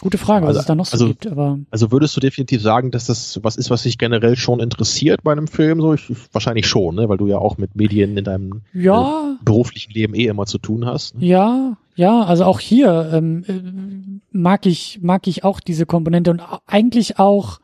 Gute 0.00 0.18
Frage, 0.18 0.46
also, 0.46 0.58
was 0.58 0.64
es 0.64 0.66
da 0.66 0.74
noch 0.74 0.84
so 0.84 0.92
also, 0.92 1.06
gibt. 1.08 1.26
Aber 1.26 1.58
also 1.70 1.90
würdest 1.90 2.14
du 2.16 2.20
definitiv 2.20 2.60
sagen, 2.60 2.90
dass 2.90 3.06
das 3.06 3.40
was 3.42 3.56
ist, 3.56 3.70
was 3.70 3.82
dich 3.82 3.96
generell 3.96 4.36
schon 4.36 4.60
interessiert 4.60 5.22
bei 5.22 5.32
einem 5.32 5.46
Film? 5.46 5.80
So, 5.80 5.94
ich, 5.94 6.10
wahrscheinlich 6.32 6.66
schon, 6.66 6.96
ne? 6.96 7.08
weil 7.08 7.16
du 7.16 7.26
ja 7.26 7.38
auch 7.38 7.56
mit 7.56 7.76
Medien 7.76 8.16
in 8.16 8.24
deinem 8.24 8.62
ja. 8.74 9.36
äh, 9.40 9.44
beruflichen 9.44 9.92
Leben 9.92 10.14
eh 10.14 10.26
immer 10.26 10.44
zu 10.44 10.58
tun 10.58 10.84
hast. 10.84 11.14
Ne? 11.14 11.26
Ja, 11.26 11.76
ja, 11.94 12.22
also 12.24 12.44
auch 12.44 12.60
hier 12.60 13.10
ähm, 13.12 13.44
äh, 13.48 14.15
mag 14.36 14.66
ich 14.66 15.00
mag 15.02 15.26
ich 15.26 15.44
auch 15.44 15.60
diese 15.60 15.86
Komponente 15.86 16.30
und 16.30 16.42
eigentlich 16.66 17.18
auch 17.18 17.58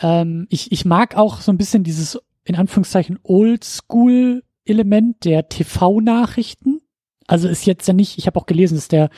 ähm, 0.00 0.46
ich 0.50 0.72
ich 0.72 0.84
mag 0.84 1.16
auch 1.16 1.40
so 1.40 1.52
ein 1.52 1.58
bisschen 1.58 1.84
dieses 1.84 2.18
in 2.44 2.56
Anführungszeichen 2.56 3.18
Oldschool 3.22 4.42
Element 4.64 5.24
der 5.24 5.48
TV-Nachrichten. 5.48 6.80
Also 7.26 7.48
ist 7.48 7.66
jetzt 7.66 7.86
ja 7.88 7.94
nicht, 7.94 8.18
ich 8.18 8.26
habe 8.26 8.38
auch 8.38 8.46
gelesen, 8.46 8.76
dass 8.76 8.88
der 8.88 9.10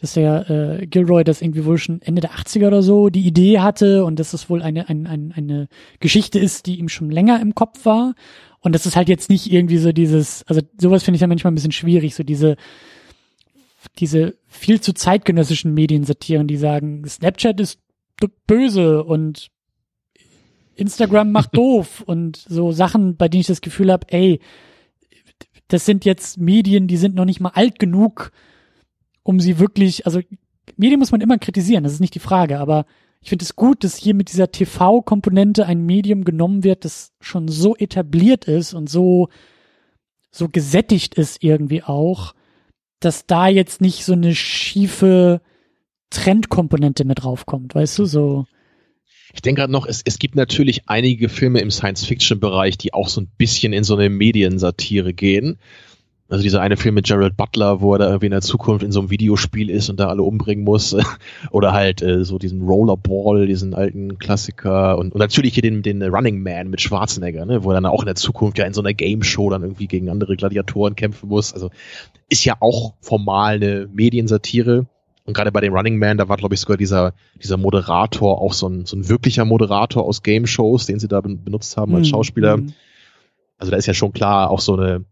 dass 0.00 0.14
der 0.14 0.50
äh, 0.50 0.86
Gilroy 0.86 1.24
das 1.24 1.40
irgendwie 1.40 1.64
wohl 1.64 1.78
schon 1.78 2.02
Ende 2.02 2.20
der 2.20 2.32
80er 2.32 2.66
oder 2.66 2.82
so 2.82 3.08
die 3.08 3.26
Idee 3.26 3.60
hatte 3.60 4.04
und 4.04 4.18
dass 4.18 4.32
das 4.32 4.50
wohl 4.50 4.60
eine, 4.60 4.88
eine, 4.88 5.08
eine, 5.08 5.34
eine 5.34 5.68
Geschichte 6.00 6.38
ist, 6.38 6.66
die 6.66 6.78
ihm 6.78 6.90
schon 6.90 7.10
länger 7.10 7.40
im 7.40 7.54
Kopf 7.54 7.86
war. 7.86 8.14
Und 8.60 8.74
das 8.74 8.84
ist 8.84 8.96
halt 8.96 9.08
jetzt 9.08 9.30
nicht 9.30 9.50
irgendwie 9.50 9.78
so 9.78 9.92
dieses, 9.92 10.42
also 10.46 10.60
sowas 10.78 11.04
finde 11.04 11.16
ich 11.16 11.22
ja 11.22 11.26
manchmal 11.26 11.52
ein 11.52 11.54
bisschen 11.54 11.72
schwierig, 11.72 12.14
so 12.14 12.22
diese, 12.22 12.56
diese 13.98 14.36
viel 14.46 14.80
zu 14.80 14.92
zeitgenössischen 14.92 15.74
Mediensatiren, 15.74 16.46
die 16.46 16.56
sagen, 16.56 17.06
Snapchat 17.06 17.60
ist 17.60 17.80
böse 18.46 19.04
und 19.04 19.50
Instagram 20.74 21.32
macht 21.32 21.50
doof 21.56 22.02
und 22.06 22.36
so 22.36 22.72
Sachen, 22.72 23.16
bei 23.16 23.28
denen 23.28 23.42
ich 23.42 23.46
das 23.46 23.60
Gefühl 23.60 23.92
habe, 23.92 24.06
ey, 24.10 24.40
das 25.68 25.86
sind 25.86 26.04
jetzt 26.04 26.38
Medien, 26.38 26.86
die 26.86 26.96
sind 26.96 27.14
noch 27.14 27.24
nicht 27.24 27.40
mal 27.40 27.52
alt 27.54 27.78
genug, 27.78 28.32
um 29.22 29.40
sie 29.40 29.58
wirklich, 29.58 30.06
also 30.06 30.20
Medien 30.76 30.98
muss 30.98 31.12
man 31.12 31.20
immer 31.20 31.38
kritisieren, 31.38 31.84
das 31.84 31.94
ist 31.94 32.00
nicht 32.00 32.14
die 32.14 32.20
Frage, 32.20 32.58
aber 32.58 32.86
ich 33.20 33.30
finde 33.30 33.44
es 33.44 33.56
gut, 33.56 33.84
dass 33.84 33.96
hier 33.96 34.14
mit 34.14 34.30
dieser 34.30 34.52
TV-Komponente 34.52 35.64
ein 35.64 35.86
Medium 35.86 36.24
genommen 36.24 36.62
wird, 36.62 36.84
das 36.84 37.12
schon 37.20 37.48
so 37.48 37.74
etabliert 37.74 38.44
ist 38.44 38.74
und 38.74 38.90
so, 38.90 39.30
so 40.30 40.48
gesättigt 40.50 41.14
ist 41.14 41.42
irgendwie 41.42 41.82
auch, 41.82 42.34
dass 43.04 43.26
da 43.26 43.48
jetzt 43.48 43.80
nicht 43.80 44.04
so 44.04 44.12
eine 44.12 44.34
schiefe 44.34 45.40
Trendkomponente 46.10 47.04
mit 47.04 47.22
draufkommt, 47.22 47.74
weißt 47.74 47.98
du, 47.98 48.04
so. 48.06 48.46
Ich 49.32 49.42
denke 49.42 49.60
gerade 49.60 49.72
noch, 49.72 49.86
es, 49.86 50.02
es 50.04 50.18
gibt 50.18 50.36
natürlich 50.36 50.88
einige 50.88 51.28
Filme 51.28 51.60
im 51.60 51.70
Science-Fiction-Bereich, 51.70 52.78
die 52.78 52.94
auch 52.94 53.08
so 53.08 53.20
ein 53.20 53.30
bisschen 53.36 53.72
in 53.72 53.82
so 53.82 53.96
eine 53.96 54.08
Mediensatire 54.08 55.12
gehen. 55.12 55.58
Also 56.30 56.42
dieser 56.42 56.62
eine 56.62 56.78
Film 56.78 56.94
mit 56.94 57.06
Gerald 57.06 57.36
Butler, 57.36 57.82
wo 57.82 57.92
er 57.94 57.98
da 57.98 58.06
irgendwie 58.06 58.26
in 58.26 58.32
der 58.32 58.40
Zukunft 58.40 58.82
in 58.82 58.92
so 58.92 59.00
einem 59.00 59.10
Videospiel 59.10 59.68
ist 59.68 59.90
und 59.90 60.00
da 60.00 60.08
alle 60.08 60.22
umbringen 60.22 60.64
muss. 60.64 60.96
Oder 61.50 61.72
halt 61.72 62.00
äh, 62.00 62.24
so 62.24 62.38
diesen 62.38 62.62
Rollerball, 62.62 63.46
diesen 63.46 63.74
alten 63.74 64.18
Klassiker. 64.18 64.96
Und, 64.96 65.12
und 65.12 65.18
natürlich 65.18 65.52
hier 65.52 65.62
den, 65.62 65.82
den 65.82 66.02
Running 66.02 66.42
Man 66.42 66.70
mit 66.70 66.80
Schwarzenegger, 66.80 67.44
ne? 67.44 67.62
wo 67.62 67.70
er 67.70 67.74
dann 67.74 67.84
auch 67.84 68.00
in 68.00 68.06
der 68.06 68.14
Zukunft 68.14 68.56
ja 68.56 68.64
in 68.64 68.72
so 68.72 68.80
einer 68.80 68.94
Game 68.94 69.22
Show 69.22 69.50
dann 69.50 69.62
irgendwie 69.62 69.86
gegen 69.86 70.08
andere 70.08 70.36
Gladiatoren 70.36 70.96
kämpfen 70.96 71.28
muss. 71.28 71.52
Also 71.52 71.70
ist 72.30 72.44
ja 72.46 72.56
auch 72.60 72.94
formal 73.00 73.56
eine 73.56 73.86
Mediensatire. 73.92 74.86
Und 75.26 75.34
gerade 75.34 75.52
bei 75.52 75.60
dem 75.60 75.74
Running 75.74 75.98
Man, 75.98 76.16
da 76.16 76.28
war, 76.28 76.38
glaube 76.38 76.54
ich, 76.54 76.60
sogar 76.60 76.78
dieser, 76.78 77.12
dieser 77.42 77.58
Moderator 77.58 78.40
auch 78.40 78.54
so 78.54 78.66
ein, 78.68 78.86
so 78.86 78.96
ein 78.96 79.08
wirklicher 79.10 79.44
Moderator 79.44 80.04
aus 80.04 80.22
Game 80.22 80.46
Shows, 80.46 80.86
den 80.86 80.98
sie 80.98 81.08
da 81.08 81.20
benutzt 81.20 81.76
haben 81.76 81.94
als 81.94 82.06
hm, 82.06 82.12
Schauspieler. 82.12 82.56
Mhm. 82.56 82.72
Also 83.58 83.70
da 83.70 83.76
ist 83.76 83.86
ja 83.86 83.94
schon 83.94 84.12
klar 84.12 84.50
auch 84.50 84.60
so 84.60 84.76
eine 84.76 85.04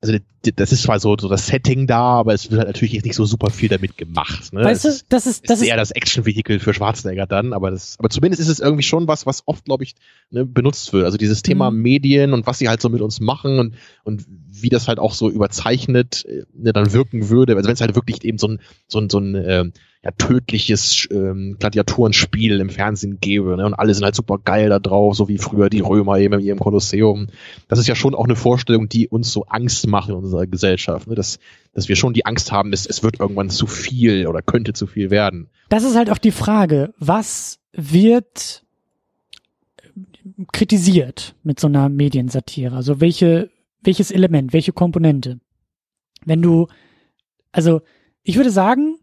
also 0.00 0.18
das 0.54 0.72
ist 0.72 0.82
zwar 0.82 1.00
so, 1.00 1.16
so 1.18 1.28
das 1.28 1.46
Setting 1.46 1.86
da, 1.86 2.00
aber 2.00 2.34
es 2.34 2.50
wird 2.50 2.58
halt 2.58 2.68
natürlich 2.68 2.92
jetzt 2.92 3.04
nicht 3.04 3.16
so 3.16 3.24
super 3.24 3.50
viel 3.50 3.68
damit 3.68 3.96
gemacht. 3.96 4.52
Ne? 4.52 4.64
Weißt 4.64 4.84
du, 4.84 4.88
das 5.08 5.26
ist, 5.26 5.50
das 5.50 5.60
ist 5.60 5.66
eher 5.66 5.76
das 5.76 5.90
Action-Vehikel 5.90 6.60
für 6.60 6.72
Schwarzenegger 6.72 7.26
dann, 7.26 7.52
aber 7.52 7.70
das, 7.70 7.96
aber 7.98 8.10
zumindest 8.10 8.40
ist 8.40 8.48
es 8.48 8.60
irgendwie 8.60 8.82
schon 8.82 9.08
was, 9.08 9.26
was 9.26 9.42
oft, 9.46 9.64
glaube 9.64 9.84
ich, 9.84 9.94
ne, 10.30 10.44
benutzt 10.44 10.92
wird. 10.92 11.04
Also 11.04 11.18
dieses 11.18 11.42
Thema 11.42 11.70
mhm. 11.70 11.82
Medien 11.82 12.32
und 12.32 12.46
was 12.46 12.58
sie 12.58 12.68
halt 12.68 12.80
so 12.80 12.88
mit 12.88 13.00
uns 13.00 13.20
machen 13.20 13.58
und, 13.58 13.74
und 14.04 14.24
wie 14.62 14.68
das 14.68 14.88
halt 14.88 14.98
auch 14.98 15.14
so 15.14 15.30
überzeichnet 15.30 16.24
äh, 16.26 16.44
ne, 16.54 16.72
dann 16.72 16.92
wirken 16.92 17.28
würde. 17.28 17.56
Also 17.56 17.68
wenn 17.68 17.74
es 17.74 17.80
halt 17.80 17.94
wirklich 17.94 18.24
eben 18.24 18.38
so 18.38 18.48
ein, 18.48 18.60
so 18.86 18.98
ein, 18.98 19.10
so 19.10 19.18
ein 19.18 19.34
äh, 19.34 19.64
ja, 20.06 20.10
tödliches 20.12 21.08
ähm, 21.10 21.56
Gladiatorenspiel 21.58 22.60
im 22.60 22.70
Fernsehen 22.70 23.18
gäbe 23.20 23.56
ne, 23.56 23.66
und 23.66 23.74
alle 23.74 23.92
sind 23.92 24.04
halt 24.04 24.14
super 24.14 24.38
geil 24.38 24.68
da 24.68 24.78
drauf, 24.78 25.16
so 25.16 25.28
wie 25.28 25.38
früher 25.38 25.68
die 25.68 25.80
Römer 25.80 26.18
eben 26.18 26.34
in 26.34 26.46
ihrem 26.46 26.58
Kolosseum. 26.58 27.26
Das 27.68 27.78
ist 27.78 27.88
ja 27.88 27.96
schon 27.96 28.14
auch 28.14 28.24
eine 28.24 28.36
Vorstellung, 28.36 28.88
die 28.88 29.08
uns 29.08 29.32
so 29.32 29.46
Angst 29.46 29.86
macht 29.88 30.08
in 30.08 30.14
unserer 30.14 30.46
Gesellschaft, 30.46 31.08
ne, 31.08 31.14
dass, 31.14 31.38
dass 31.74 31.88
wir 31.88 31.96
schon 31.96 32.12
die 32.12 32.24
Angst 32.24 32.52
haben, 32.52 32.72
es, 32.72 32.86
es 32.86 33.02
wird 33.02 33.20
irgendwann 33.20 33.50
zu 33.50 33.66
viel 33.66 34.26
oder 34.26 34.42
könnte 34.42 34.72
zu 34.74 34.86
viel 34.86 35.10
werden. 35.10 35.48
Das 35.68 35.82
ist 35.82 35.96
halt 35.96 36.10
auch 36.10 36.18
die 36.18 36.30
Frage, 36.30 36.94
was 36.98 37.58
wird 37.72 38.62
kritisiert 40.52 41.34
mit 41.42 41.60
so 41.60 41.66
einer 41.66 41.88
Mediensatire? 41.88 42.74
Also 42.74 43.00
welche, 43.00 43.50
welches 43.80 44.10
Element, 44.10 44.52
welche 44.52 44.72
Komponente? 44.72 45.40
Wenn 46.24 46.42
du, 46.42 46.66
also 47.52 47.82
ich 48.22 48.36
würde 48.36 48.50
sagen, 48.50 48.98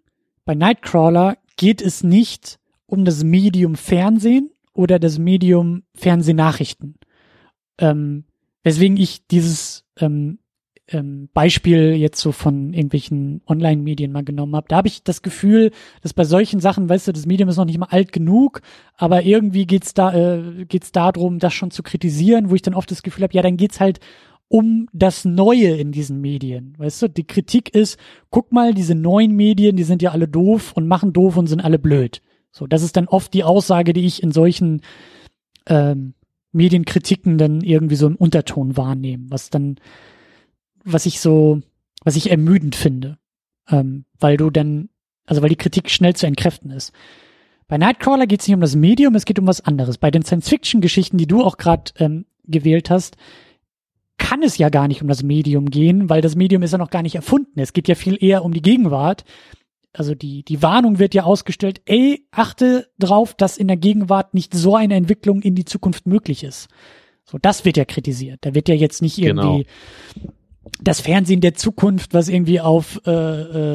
bei 0.45 0.56
Nightcrawler 0.56 1.38
geht 1.56 1.82
es 1.82 2.04
nicht 2.04 2.60
um 2.86 3.06
das 3.06 3.24
Medium 3.24 3.76
Fernsehen 3.76 4.52
oder 4.74 5.00
das 5.00 5.20
Medium 5.20 5.84
Fernsehnachrichten. 5.95 6.95
Ähm, 7.78 8.26
weswegen 8.64 8.98
ich 8.98 9.28
dieses 9.28 9.86
ähm, 9.98 10.40
ähm, 10.90 11.30
Beispiel 11.34 11.94
jetzt 11.95 12.20
so 12.20 12.32
von 12.32 12.74
irgendwelchen 12.74 13.41
Online-Medien 13.48 14.12
mal 14.12 14.24
genommen 14.24 14.56
habe. 14.56 14.68
Da 14.68 14.78
habe 14.78 14.88
ich 14.88 15.04
das 15.04 15.22
Gefühl, 15.22 15.72
dass 16.02 16.14
bei 16.14 16.24
solchen 16.24 16.60
Sachen, 16.60 16.90
weißt 16.90 17.08
du, 17.08 17.14
das 17.14 17.26
Medium 17.26 17.50
ist 17.50 17.58
noch 17.58 17.66
nicht 17.66 17.78
mal 17.78 17.88
alt 17.88 18.12
genug, 18.12 18.62
aber 18.95 19.24
irgendwie 19.24 19.66
geht's 19.66 19.94
da 19.94 20.14
äh, 20.14 20.66
geht's 20.66 20.91
darum, 20.91 21.40
das 21.40 21.54
schon 21.54 21.72
zu 21.72 21.84
kritisieren, 21.84 22.50
wo 22.50 22.56
ich 22.56 22.62
dann 22.62 22.74
oft 22.74 22.91
das 22.91 23.04
Gefühl 23.04 23.24
habe, 23.24 23.34
ja, 23.34 23.41
dann 23.41 23.58
geht's 23.58 23.80
halt 23.80 24.00
um 24.48 24.88
das 24.94 25.26
Neue 25.26 25.76
in 25.76 25.91
diesen 25.91 26.22
Medien. 26.22 26.76
Weißt 26.78 27.02
du, 27.02 27.07
die 27.07 27.26
Kritik 27.26 27.74
ist, 27.74 27.98
guck 28.30 28.52
mal, 28.52 28.74
diese 28.74 28.95
neuen 28.95 29.36
Medien, 29.36 29.76
die 29.76 29.84
sind 29.84 30.02
ja 30.02 30.11
alle 30.11 30.28
doof 30.28 30.74
und 30.74 30.88
machen 30.88 31.14
doof 31.14 31.38
und 31.38 31.48
sind 31.48 31.61
alle 31.61 31.80
blöd. 31.80 32.22
So, 32.52 32.68
das 32.68 32.84
ist 32.84 32.95
dann 32.98 33.07
oft 33.07 33.34
die 33.34 33.44
Aussage, 33.44 33.94
die 33.94 34.06
ich 34.06 34.22
in 34.22 34.32
solchen 34.32 34.82
ähm, 35.65 36.14
Medienkritiken 36.52 37.40
dann 37.40 37.61
irgendwie 37.61 37.95
so 37.95 38.06
im 38.06 38.15
Unterton 38.15 38.78
wahrnehme, 38.78 39.26
was 39.30 39.49
dann 39.49 39.78
was 40.84 41.06
ich 41.06 41.20
so, 41.20 41.61
was 42.03 42.15
ich 42.15 42.30
ermüdend 42.30 42.76
finde, 42.76 43.18
ähm, 43.70 44.06
weil 44.20 44.38
du 44.38 44.49
dann, 44.49 44.90
also 45.26 45.41
weil 45.41 45.49
die 45.49 45.56
Kritik 45.56 45.90
schnell 45.90 46.15
zu 46.15 46.28
entkräften 46.28 46.72
ist. 46.72 46.91
Bei 47.68 47.78
Nightcrawler 47.78 48.28
geht 48.28 48.41
es 48.41 48.48
nicht 48.48 48.56
um 48.56 48.61
das 48.61 48.76
Medium, 48.76 49.15
es 49.15 49.26
geht 49.26 49.40
um 49.40 49.48
was 49.48 49.61
anderes. 49.61 49.98
Bei 49.98 50.11
den 50.11 50.24
Science-Fiction-Geschichten, 50.24 51.18
die 51.18 51.28
du 51.28 51.44
auch 51.44 51.57
gerade 51.57 51.91
ähm, 51.98 52.26
gewählt 52.45 52.90
hast, 52.90 53.15
kann 54.18 54.44
es 54.44 54.57
ja 54.57 54.69
gar 54.69 54.88
nicht 54.88 55.02
um 55.02 55.07
das 55.07 55.23
Medium 55.23 55.69
gehen, 55.69 56.10
weil 56.10 56.22
das 56.22 56.35
Medium 56.35 56.64
ist 56.64 56.72
ja 56.72 56.77
noch 56.77 56.90
gar 56.90 57.02
nicht 57.02 57.15
erfunden. 57.15 57.60
Es 57.60 57.73
geht 57.73 57.88
ja 57.88 57.95
viel 57.95 58.18
eher 58.23 58.44
um 58.44 58.53
die 58.53 58.61
Gegenwart. 58.61 59.23
Also 59.91 60.15
die, 60.15 60.44
die 60.44 60.61
Warnung 60.61 60.98
wird 60.98 61.14
ja 61.14 61.23
ausgestellt, 61.23 61.81
ey, 61.85 62.26
achte 62.31 62.90
drauf, 62.98 63.34
dass 63.35 63.57
in 63.57 63.68
der 63.68 63.77
Gegenwart 63.77 64.34
nicht 64.34 64.53
so 64.53 64.76
eine 64.76 64.95
Entwicklung 64.95 65.41
in 65.41 65.56
die 65.56 65.65
Zukunft 65.65 66.07
möglich 66.07 66.44
ist. 66.44 66.68
So, 67.26 67.38
das 67.38 67.64
wird 67.64 67.77
ja 67.77 67.85
kritisiert. 67.85 68.40
Da 68.41 68.56
wird 68.56 68.69
ja 68.69 68.76
jetzt 68.76 69.02
nicht 69.02 69.18
irgendwie 69.18 69.65
genau 69.65 70.34
das 70.81 71.02
Fernsehen 71.02 71.41
der 71.41 71.53
Zukunft, 71.53 72.14
was 72.14 72.30
irgendwie 72.30 72.60
auf 72.60 73.02
äh, 73.06 73.11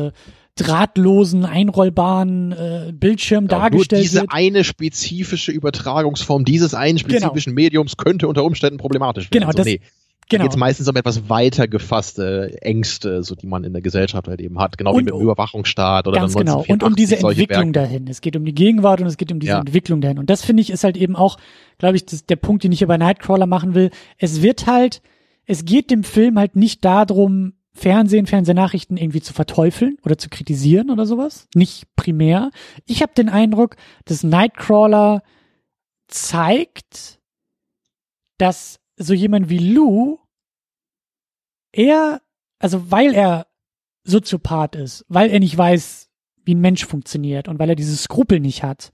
äh, 0.07 0.13
drahtlosen, 0.57 1.45
einrollbaren 1.45 2.53
äh, 2.53 2.93
Bildschirm 2.93 3.45
ja, 3.45 3.59
dargestellt 3.59 4.01
nur 4.01 4.03
diese 4.03 4.21
wird. 4.23 4.33
eine 4.33 4.65
spezifische 4.65 5.53
Übertragungsform 5.53 6.45
dieses 6.45 6.75
einen 6.75 6.99
genau. 6.99 7.11
spezifischen 7.11 7.55
genau. 7.55 7.65
Mediums 7.65 7.97
könnte 7.97 8.27
unter 8.29 8.45
Umständen 8.45 8.79
problematisch 8.79 9.27
werden. 9.27 9.33
Genau, 9.33 9.47
also, 9.49 9.59
das, 9.59 9.67
nee. 9.67 9.81
Genau. 10.29 10.43
Da 10.43 10.45
geht 10.45 10.53
es 10.53 10.59
meistens 10.59 10.89
um 10.89 10.97
etwas 10.97 11.29
weiter 11.29 11.69
gefasste 11.69 12.59
Ängste, 12.61 13.23
so 13.23 13.35
die 13.35 13.47
man 13.47 13.65
in 13.65 13.73
der 13.73 13.83
Gesellschaft 13.83 14.29
halt 14.29 14.41
eben 14.41 14.59
hat, 14.59 14.77
genau 14.77 14.93
und, 14.93 15.01
wie 15.01 15.05
mit 15.05 15.15
dem 15.15 15.21
Überwachungsstaat 15.21 16.07
oder 16.07 16.21
ganz 16.21 16.35
genau. 16.35 16.65
Und 16.69 16.83
um 16.83 16.95
diese 16.97 17.17
Entwicklung 17.17 17.73
dahin. 17.73 18.07
Es 18.09 18.21
geht 18.21 18.37
um 18.37 18.45
die 18.45 18.55
Gegenwart 18.55 19.01
und 19.01 19.07
es 19.07 19.17
geht 19.17 19.33
um 19.33 19.41
diese 19.41 19.53
ja. 19.53 19.61
Entwicklung 19.61 20.01
dahin. 20.01 20.19
Und 20.19 20.29
das 20.29 20.45
finde 20.45 20.61
ich 20.61 20.71
ist 20.71 20.85
halt 20.85 20.97
eben 20.97 21.17
auch, 21.17 21.39
glaube 21.79 21.97
ich, 21.97 22.05
das, 22.05 22.27
der 22.27 22.37
Punkt, 22.37 22.65
den 22.65 22.73
ich 22.73 22.79
hier 22.79 22.89
bei 22.89 22.99
Nightcrawler 22.99 23.47
machen 23.47 23.75
will. 23.75 23.91
Es 24.19 24.43
wird 24.43 24.67
halt 24.67 25.01
es 25.49 25.65
geht 25.65 25.91
dem 25.91 26.05
Film 26.05 26.39
halt 26.39 26.57
nicht 26.57 26.85
darum, 26.85 27.55
Fernsehen, 27.73 28.27
Fernsehnachrichten 28.27 28.99
irgendwie 28.99 29.23
zu 29.23 29.33
verteufeln 29.33 29.97
oder 30.05 30.19
zu 30.19 30.29
kritisieren 30.29 30.91
oder 30.91 31.07
sowas. 31.07 31.49
Nicht 31.55 31.87
primär. 31.97 32.51
Ich 32.85 33.03
habe 33.03 33.15
den 33.17 33.31
Eindruck, 33.31 33.77
dass 34.05 34.23
Nightcrawler 34.23 35.23
zeigt, 36.07 37.19
dass 38.37 38.79
so 38.99 39.15
jemand 39.15 39.49
wie 39.49 39.59
Lou 39.59 40.19
er, 41.73 42.23
also 42.59 42.91
weil 42.91 43.15
er 43.15 43.47
Soziopath 44.05 44.75
ist, 44.75 45.05
weil 45.09 45.31
er 45.31 45.41
nicht 45.41 45.57
weiß, 45.57 46.09
wie 46.45 46.55
ein 46.55 46.61
Mensch 46.61 46.85
funktioniert 46.87 47.49
und 47.49 47.59
weil 47.59 47.69
er 47.69 47.77
diese 47.77 47.97
Skrupel 47.97 48.41
nicht 48.41 48.63
hat 48.63 48.91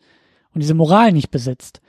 und 0.53 0.61
diese 0.61 0.75
Moral 0.75 1.13
nicht 1.13 1.31
besitzt. 1.31 1.81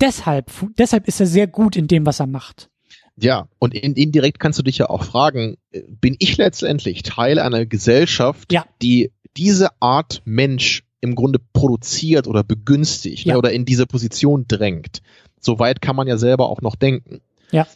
Deshalb, 0.00 0.50
deshalb 0.76 1.06
ist 1.06 1.20
er 1.20 1.26
sehr 1.26 1.46
gut 1.46 1.76
in 1.76 1.86
dem, 1.86 2.04
was 2.04 2.20
er 2.20 2.26
macht. 2.26 2.68
Ja, 3.16 3.48
und 3.60 3.74
in, 3.74 3.94
indirekt 3.94 4.40
kannst 4.40 4.58
du 4.58 4.64
dich 4.64 4.78
ja 4.78 4.90
auch 4.90 5.04
fragen, 5.04 5.56
äh, 5.70 5.82
bin 5.88 6.16
ich 6.18 6.36
letztendlich 6.36 7.04
Teil 7.04 7.38
einer 7.38 7.64
Gesellschaft, 7.64 8.52
ja. 8.52 8.66
die 8.82 9.12
diese 9.36 9.80
Art 9.80 10.22
Mensch 10.24 10.84
im 11.00 11.14
Grunde 11.14 11.38
produziert 11.52 12.26
oder 12.26 12.42
begünstigt 12.42 13.24
ja. 13.24 13.34
ne, 13.34 13.38
oder 13.38 13.52
in 13.52 13.64
diese 13.64 13.86
Position 13.86 14.46
drängt? 14.48 15.00
Soweit 15.38 15.80
kann 15.80 15.94
man 15.94 16.08
ja 16.08 16.16
selber 16.16 16.48
auch 16.48 16.60
noch 16.60 16.74
denken. 16.74 17.20
Ja. 17.54 17.66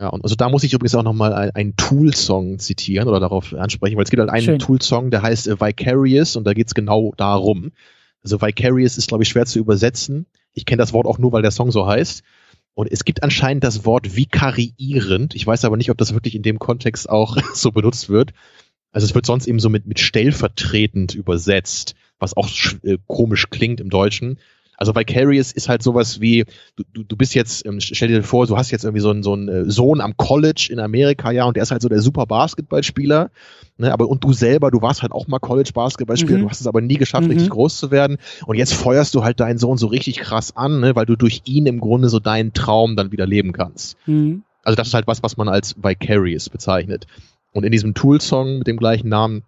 Ja, 0.00 0.08
und 0.08 0.24
also 0.24 0.34
da 0.34 0.48
muss 0.48 0.64
ich 0.64 0.72
übrigens 0.72 0.94
auch 0.96 1.04
nochmal 1.04 1.52
einen, 1.54 1.76
Tool-Song 1.76 2.58
zitieren 2.58 3.08
oder 3.08 3.20
darauf 3.20 3.54
ansprechen, 3.54 3.96
weil 3.96 4.04
es 4.04 4.10
gibt 4.10 4.20
halt 4.20 4.30
einen 4.30 4.58
Tool-Song, 4.58 5.10
der 5.12 5.22
heißt 5.22 5.46
äh, 5.46 5.60
Vicarious 5.60 6.34
und 6.34 6.44
da 6.44 6.54
geht's 6.54 6.74
genau 6.74 7.12
darum. 7.16 7.70
Also 8.24 8.40
Vicarious 8.40 8.98
ist, 8.98 9.08
glaube 9.08 9.22
ich, 9.22 9.28
schwer 9.28 9.46
zu 9.46 9.58
übersetzen. 9.60 10.26
Ich 10.54 10.64
kenne 10.66 10.78
das 10.80 10.92
Wort 10.92 11.06
auch 11.06 11.18
nur, 11.18 11.32
weil 11.32 11.42
der 11.42 11.50
Song 11.50 11.70
so 11.70 11.86
heißt. 11.86 12.22
Und 12.74 12.90
es 12.90 13.04
gibt 13.04 13.22
anscheinend 13.22 13.64
das 13.64 13.84
Wort 13.84 14.16
vikariierend. 14.16 15.34
Ich 15.34 15.46
weiß 15.46 15.64
aber 15.64 15.76
nicht, 15.76 15.90
ob 15.90 15.98
das 15.98 16.14
wirklich 16.14 16.34
in 16.34 16.42
dem 16.42 16.58
Kontext 16.58 17.08
auch 17.08 17.36
so 17.54 17.70
benutzt 17.70 18.08
wird. 18.08 18.32
Also 18.90 19.06
es 19.06 19.14
wird 19.14 19.26
sonst 19.26 19.46
eben 19.46 19.60
so 19.60 19.70
mit, 19.70 19.86
mit 19.86 20.00
stellvertretend 20.00 21.14
übersetzt, 21.14 21.94
was 22.18 22.36
auch 22.36 22.48
äh, 22.82 22.98
komisch 23.06 23.50
klingt 23.50 23.80
im 23.80 23.88
Deutschen. 23.88 24.38
Also 24.82 24.96
Vicarious 24.96 25.52
ist 25.52 25.68
halt 25.68 25.80
sowas 25.80 26.20
wie, 26.20 26.44
du, 26.74 26.82
du, 26.92 27.04
du 27.04 27.16
bist 27.16 27.36
jetzt, 27.36 27.64
ähm, 27.66 27.78
stell 27.78 28.08
dir 28.08 28.24
vor, 28.24 28.48
du 28.48 28.56
hast 28.56 28.72
jetzt 28.72 28.82
irgendwie 28.82 29.00
so 29.00 29.10
einen, 29.10 29.22
so 29.22 29.32
einen 29.32 29.48
äh, 29.48 29.70
Sohn 29.70 30.00
am 30.00 30.16
College 30.16 30.70
in 30.72 30.80
Amerika, 30.80 31.30
ja, 31.30 31.44
und 31.44 31.54
der 31.54 31.62
ist 31.62 31.70
halt 31.70 31.82
so 31.82 31.88
der 31.88 32.00
super 32.00 32.26
Basketballspieler, 32.26 33.30
ne, 33.76 33.92
aber 33.92 34.08
und 34.08 34.24
du 34.24 34.32
selber, 34.32 34.72
du 34.72 34.82
warst 34.82 35.02
halt 35.02 35.12
auch 35.12 35.28
mal 35.28 35.38
College-Basketballspieler, 35.38 36.38
mhm. 36.38 36.42
du 36.42 36.50
hast 36.50 36.60
es 36.60 36.66
aber 36.66 36.80
nie 36.80 36.96
geschafft, 36.96 37.22
mhm. 37.22 37.30
richtig 37.30 37.50
groß 37.50 37.76
zu 37.76 37.92
werden 37.92 38.16
und 38.44 38.56
jetzt 38.56 38.74
feuerst 38.74 39.14
du 39.14 39.22
halt 39.22 39.38
deinen 39.38 39.58
Sohn 39.58 39.78
so 39.78 39.86
richtig 39.86 40.16
krass 40.16 40.56
an, 40.56 40.80
ne, 40.80 40.96
weil 40.96 41.06
du 41.06 41.14
durch 41.14 41.42
ihn 41.44 41.66
im 41.66 41.78
Grunde 41.78 42.08
so 42.08 42.18
deinen 42.18 42.52
Traum 42.52 42.96
dann 42.96 43.12
wieder 43.12 43.24
leben 43.24 43.52
kannst. 43.52 43.96
Mhm. 44.06 44.42
Also 44.64 44.74
das 44.74 44.88
ist 44.88 44.94
halt 44.94 45.06
was, 45.06 45.22
was 45.22 45.36
man 45.36 45.48
als 45.48 45.76
Vicarious 45.80 46.48
bezeichnet. 46.48 47.06
Und 47.52 47.62
in 47.62 47.70
diesem 47.70 47.94
Tool-Song 47.94 48.58
mit 48.58 48.66
dem 48.66 48.78
gleichen 48.78 49.08
Namen 49.08 49.44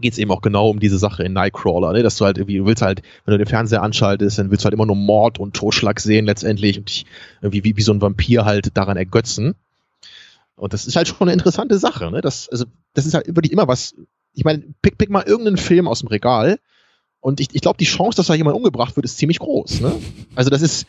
geht 0.00 0.14
es 0.14 0.18
eben 0.18 0.30
auch 0.30 0.40
genau 0.40 0.70
um 0.70 0.80
diese 0.80 0.98
Sache 0.98 1.22
in 1.22 1.32
Nightcrawler, 1.32 1.92
ne? 1.92 2.02
dass 2.02 2.16
du 2.16 2.24
halt 2.24 2.38
irgendwie, 2.38 2.58
du 2.58 2.66
willst 2.66 2.82
halt, 2.82 3.02
wenn 3.24 3.32
du 3.32 3.38
den 3.38 3.46
Fernseher 3.46 3.82
anschaltest, 3.82 4.38
dann 4.38 4.50
willst 4.50 4.64
du 4.64 4.66
halt 4.66 4.74
immer 4.74 4.86
nur 4.86 4.96
Mord 4.96 5.38
und 5.38 5.54
Totschlag 5.54 6.00
sehen 6.00 6.24
letztendlich 6.24 6.78
und 6.78 6.88
dich 6.88 7.04
irgendwie 7.42 7.64
wie, 7.64 7.76
wie 7.76 7.82
so 7.82 7.92
ein 7.92 8.00
Vampir 8.00 8.44
halt 8.44 8.76
daran 8.76 8.96
ergötzen. 8.96 9.54
Und 10.56 10.72
das 10.72 10.86
ist 10.86 10.96
halt 10.96 11.08
schon 11.08 11.28
eine 11.28 11.32
interessante 11.32 11.78
Sache, 11.78 12.10
ne? 12.10 12.20
Das, 12.20 12.48
also, 12.48 12.64
das 12.94 13.06
ist 13.06 13.14
halt 13.14 13.26
wirklich 13.26 13.52
immer 13.52 13.68
was, 13.68 13.94
ich 14.32 14.44
meine, 14.44 14.62
pick, 14.80 14.96
pick 14.96 15.10
mal 15.10 15.24
irgendeinen 15.24 15.56
Film 15.56 15.88
aus 15.88 16.00
dem 16.00 16.08
Regal 16.08 16.58
und 17.20 17.40
ich, 17.40 17.48
ich 17.52 17.60
glaube, 17.60 17.78
die 17.78 17.84
Chance, 17.84 18.16
dass 18.16 18.26
da 18.26 18.34
jemand 18.34 18.56
umgebracht 18.56 18.96
wird, 18.96 19.04
ist 19.04 19.18
ziemlich 19.18 19.40
groß, 19.40 19.80
ne? 19.80 19.92
Also 20.34 20.50
das 20.50 20.62
ist, 20.62 20.86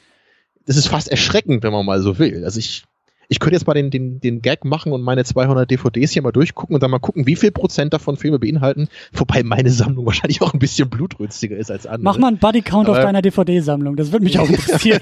das 0.65 0.77
ist 0.77 0.87
fast 0.87 1.09
erschreckend, 1.09 1.63
wenn 1.63 1.73
man 1.73 1.85
mal 1.85 2.01
so 2.01 2.19
will. 2.19 2.45
Also 2.45 2.59
ich, 2.59 2.85
ich 3.27 3.39
könnte 3.39 3.55
jetzt 3.55 3.67
mal 3.67 3.73
den, 3.73 3.89
den, 3.89 4.19
den 4.19 4.41
Gag 4.41 4.65
machen 4.65 4.91
und 4.91 5.01
meine 5.01 5.23
200 5.23 5.69
DVDs 5.69 6.11
hier 6.11 6.21
mal 6.21 6.31
durchgucken 6.31 6.73
und 6.73 6.83
dann 6.83 6.91
mal 6.91 6.99
gucken, 6.99 7.27
wie 7.27 7.35
viel 7.35 7.51
Prozent 7.51 7.93
davon 7.93 8.17
Filme 8.17 8.39
beinhalten, 8.39 8.87
wobei 9.13 9.43
meine 9.43 9.69
Sammlung 9.69 10.05
wahrscheinlich 10.05 10.41
auch 10.41 10.53
ein 10.53 10.59
bisschen 10.59 10.89
blutrünstiger 10.89 11.57
ist 11.57 11.71
als 11.71 11.85
andere. 11.85 12.03
Mach 12.03 12.17
mal 12.17 12.27
einen 12.29 12.37
Buddy-Count 12.37 12.89
auf 12.89 12.97
deiner 12.97 13.21
DVD-Sammlung, 13.21 13.95
das 13.95 14.11
würde 14.11 14.25
mich 14.25 14.39
auch 14.39 14.49
interessieren. 14.49 15.01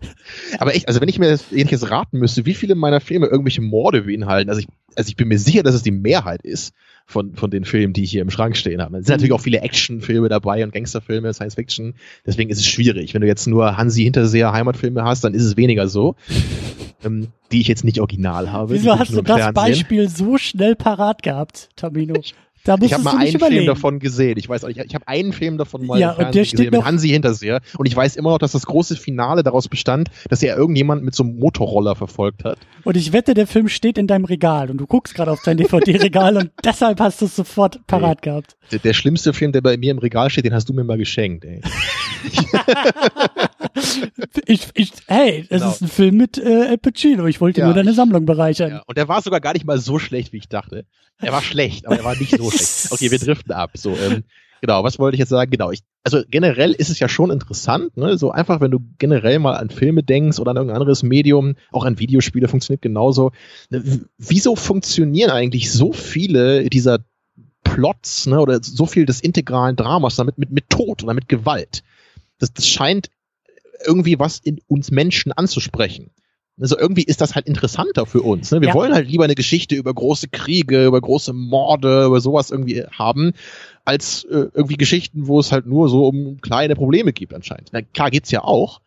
Aber 0.58 0.74
echt, 0.74 0.88
also 0.88 1.00
wenn 1.00 1.08
ich 1.08 1.18
mir 1.18 1.30
das 1.30 1.52
ähnliches 1.52 1.90
raten 1.90 2.18
müsste, 2.18 2.46
wie 2.46 2.54
viele 2.54 2.74
meiner 2.74 3.00
Filme 3.00 3.26
irgendwelche 3.26 3.62
Morde 3.62 4.02
beinhalten, 4.02 4.50
also 4.50 4.60
ich, 4.60 4.68
also 4.96 5.08
ich 5.08 5.16
bin 5.16 5.28
mir 5.28 5.38
sicher, 5.38 5.62
dass 5.62 5.74
es 5.74 5.82
die 5.82 5.90
Mehrheit 5.90 6.42
ist 6.42 6.74
von, 7.06 7.34
von 7.34 7.50
den 7.50 7.64
Filmen, 7.64 7.92
die 7.92 8.02
ich 8.02 8.10
hier 8.10 8.22
im 8.22 8.30
Schrank 8.30 8.56
stehen 8.56 8.82
habe. 8.82 8.98
Es 8.98 9.06
sind 9.06 9.12
mhm. 9.12 9.16
natürlich 9.16 9.32
auch 9.32 9.40
viele 9.40 9.60
Actionfilme 9.60 10.28
dabei 10.28 10.64
und 10.64 10.72
Gangsterfilme, 10.72 11.32
Science 11.32 11.54
Fiction. 11.54 11.94
Deswegen 12.26 12.50
ist 12.50 12.58
es 12.58 12.66
schwierig. 12.66 13.14
Wenn 13.14 13.20
du 13.20 13.26
jetzt 13.26 13.46
nur 13.46 13.76
Hansi 13.76 14.02
Hinterseher 14.02 14.52
Heimatfilme 14.52 15.04
hast, 15.04 15.22
dann 15.22 15.34
ist 15.34 15.44
es 15.44 15.56
weniger 15.56 15.88
so. 15.88 16.16
Ähm, 17.04 17.28
die 17.52 17.60
ich 17.60 17.68
jetzt 17.68 17.84
nicht 17.84 18.00
original 18.00 18.50
habe. 18.50 18.74
Wieso 18.74 18.98
hast 18.98 19.12
du 19.12 19.22
das 19.22 19.36
Fernsehen. 19.36 19.54
Beispiel 19.54 20.08
so 20.08 20.38
schnell 20.38 20.74
parat 20.74 21.22
gehabt, 21.22 21.68
Tamino? 21.76 22.14
Da 22.66 22.76
ich 22.80 22.92
habe 22.92 23.04
mal 23.04 23.16
einen 23.16 23.34
überlegen. 23.34 23.64
Film 23.64 23.66
davon 23.66 23.98
gesehen. 24.00 24.36
Ich 24.38 24.48
weiß 24.48 24.64
ich, 24.64 24.76
ich 24.78 24.94
habe 24.94 25.06
einen 25.06 25.32
Film 25.32 25.56
davon 25.56 25.86
mal 25.86 26.00
ja, 26.00 26.10
im 26.10 26.16
Fernsehen 26.16 26.50
gesehen 26.50 26.70
mit 26.72 26.84
Hansi 26.84 27.08
Hinterseher. 27.08 27.60
Und 27.78 27.86
ich 27.86 27.94
weiß 27.94 28.16
immer 28.16 28.30
noch, 28.30 28.38
dass 28.38 28.52
das 28.52 28.66
große 28.66 28.96
Finale 28.96 29.44
daraus 29.44 29.68
bestand, 29.68 30.10
dass 30.28 30.42
er 30.42 30.56
irgendjemand 30.56 31.04
mit 31.04 31.14
so 31.14 31.22
einem 31.22 31.38
Motorroller 31.38 31.94
verfolgt 31.94 32.44
hat. 32.44 32.58
Und 32.82 32.96
ich 32.96 33.12
wette, 33.12 33.34
der 33.34 33.46
Film 33.46 33.68
steht 33.68 33.98
in 33.98 34.08
deinem 34.08 34.24
Regal 34.24 34.70
und 34.70 34.78
du 34.78 34.86
guckst 34.86 35.14
gerade 35.14 35.30
auf 35.30 35.42
dein 35.44 35.56
DVD-Regal 35.56 36.36
und 36.36 36.50
deshalb 36.64 36.98
hast 36.98 37.20
du 37.20 37.26
es 37.26 37.36
sofort 37.36 37.86
parat 37.86 38.18
Ey, 38.18 38.30
gehabt. 38.30 38.56
Der, 38.72 38.80
der, 38.80 38.94
schlimmste 38.94 39.32
Film, 39.32 39.52
der 39.52 39.60
bei 39.60 39.76
mir 39.76 39.92
im 39.92 39.98
Regal 39.98 40.28
steht, 40.30 40.44
den 40.44 40.54
hast 40.54 40.68
du 40.68 40.72
mir 40.72 40.82
mal 40.82 40.98
geschenkt, 40.98 41.44
ey. 41.44 41.60
ich, 44.46 44.68
ich, 44.74 44.92
hey, 45.06 45.40
es 45.42 45.48
genau. 45.48 45.70
ist 45.70 45.82
ein 45.82 45.88
Film 45.88 46.16
mit 46.16 46.38
äh, 46.38 46.66
Al 46.68 46.78
Pacino. 46.78 47.26
Ich 47.26 47.40
wollte 47.40 47.60
ja, 47.60 47.66
nur 47.66 47.74
deine 47.74 47.92
Sammlung 47.92 48.24
bereichern. 48.26 48.70
Ja. 48.70 48.82
Und 48.86 48.96
der 48.96 49.08
war 49.08 49.22
sogar 49.22 49.40
gar 49.40 49.52
nicht 49.52 49.64
mal 49.64 49.78
so 49.78 49.98
schlecht, 49.98 50.32
wie 50.32 50.38
ich 50.38 50.48
dachte. 50.48 50.86
Er 51.18 51.32
war 51.32 51.42
schlecht, 51.42 51.86
aber 51.86 51.96
er 51.96 52.04
war 52.04 52.16
nicht 52.16 52.36
so 52.36 52.50
schlecht. 52.50 52.88
Okay, 52.90 53.10
wir 53.10 53.18
driften 53.18 53.52
ab. 53.52 53.72
So, 53.74 53.96
ähm, 53.96 54.24
genau, 54.60 54.84
was 54.84 54.98
wollte 54.98 55.16
ich 55.16 55.20
jetzt 55.20 55.28
sagen? 55.28 55.50
Genau, 55.50 55.70
ich, 55.70 55.80
also 56.04 56.22
generell 56.28 56.72
ist 56.72 56.90
es 56.90 56.98
ja 56.98 57.08
schon 57.08 57.30
interessant, 57.30 57.96
ne? 57.96 58.16
So 58.18 58.30
einfach, 58.30 58.60
wenn 58.60 58.70
du 58.70 58.80
generell 58.98 59.38
mal 59.38 59.56
an 59.56 59.70
Filme 59.70 60.02
denkst 60.02 60.38
oder 60.38 60.50
an 60.50 60.56
irgendein 60.56 60.80
anderes 60.80 61.02
Medium, 61.02 61.56
auch 61.72 61.84
an 61.84 61.98
Videospiele 61.98 62.48
funktioniert 62.48 62.82
genauso. 62.82 63.32
Ne, 63.70 63.82
wieso 64.18 64.56
funktionieren 64.56 65.30
eigentlich 65.30 65.72
so 65.72 65.92
viele 65.92 66.68
dieser 66.68 67.00
Plots, 67.64 68.26
ne, 68.26 68.40
oder 68.40 68.62
so 68.62 68.86
viel 68.86 69.06
des 69.06 69.20
integralen 69.20 69.76
Dramas 69.76 70.16
damit 70.16 70.38
mit, 70.38 70.50
mit 70.50 70.70
Tod 70.70 71.02
oder 71.02 71.14
mit 71.14 71.28
Gewalt? 71.28 71.82
Das, 72.38 72.52
das 72.52 72.68
scheint 72.68 73.10
irgendwie 73.84 74.18
was 74.18 74.38
in 74.38 74.60
uns 74.68 74.90
Menschen 74.90 75.32
anzusprechen. 75.32 76.10
Also 76.58 76.78
irgendwie 76.78 77.02
ist 77.02 77.20
das 77.20 77.34
halt 77.34 77.46
interessanter 77.46 78.06
für 78.06 78.22
uns. 78.22 78.50
Ne? 78.50 78.62
Wir 78.62 78.68
ja. 78.68 78.74
wollen 78.74 78.94
halt 78.94 79.08
lieber 79.08 79.24
eine 79.24 79.34
Geschichte 79.34 79.74
über 79.74 79.92
große 79.92 80.28
Kriege, 80.28 80.86
über 80.86 81.00
große 81.00 81.34
Morde, 81.34 82.06
über 82.06 82.20
sowas 82.20 82.50
irgendwie 82.50 82.82
haben, 82.90 83.32
als 83.84 84.24
äh, 84.24 84.48
irgendwie 84.54 84.78
Geschichten, 84.78 85.26
wo 85.26 85.38
es 85.38 85.52
halt 85.52 85.66
nur 85.66 85.90
so 85.90 86.06
um 86.06 86.40
kleine 86.40 86.74
Probleme 86.74 87.12
gibt 87.12 87.34
anscheinend. 87.34 87.68
Na, 87.72 87.82
klar 87.82 88.10
geht's 88.10 88.30
ja 88.30 88.42
auch, 88.42 88.80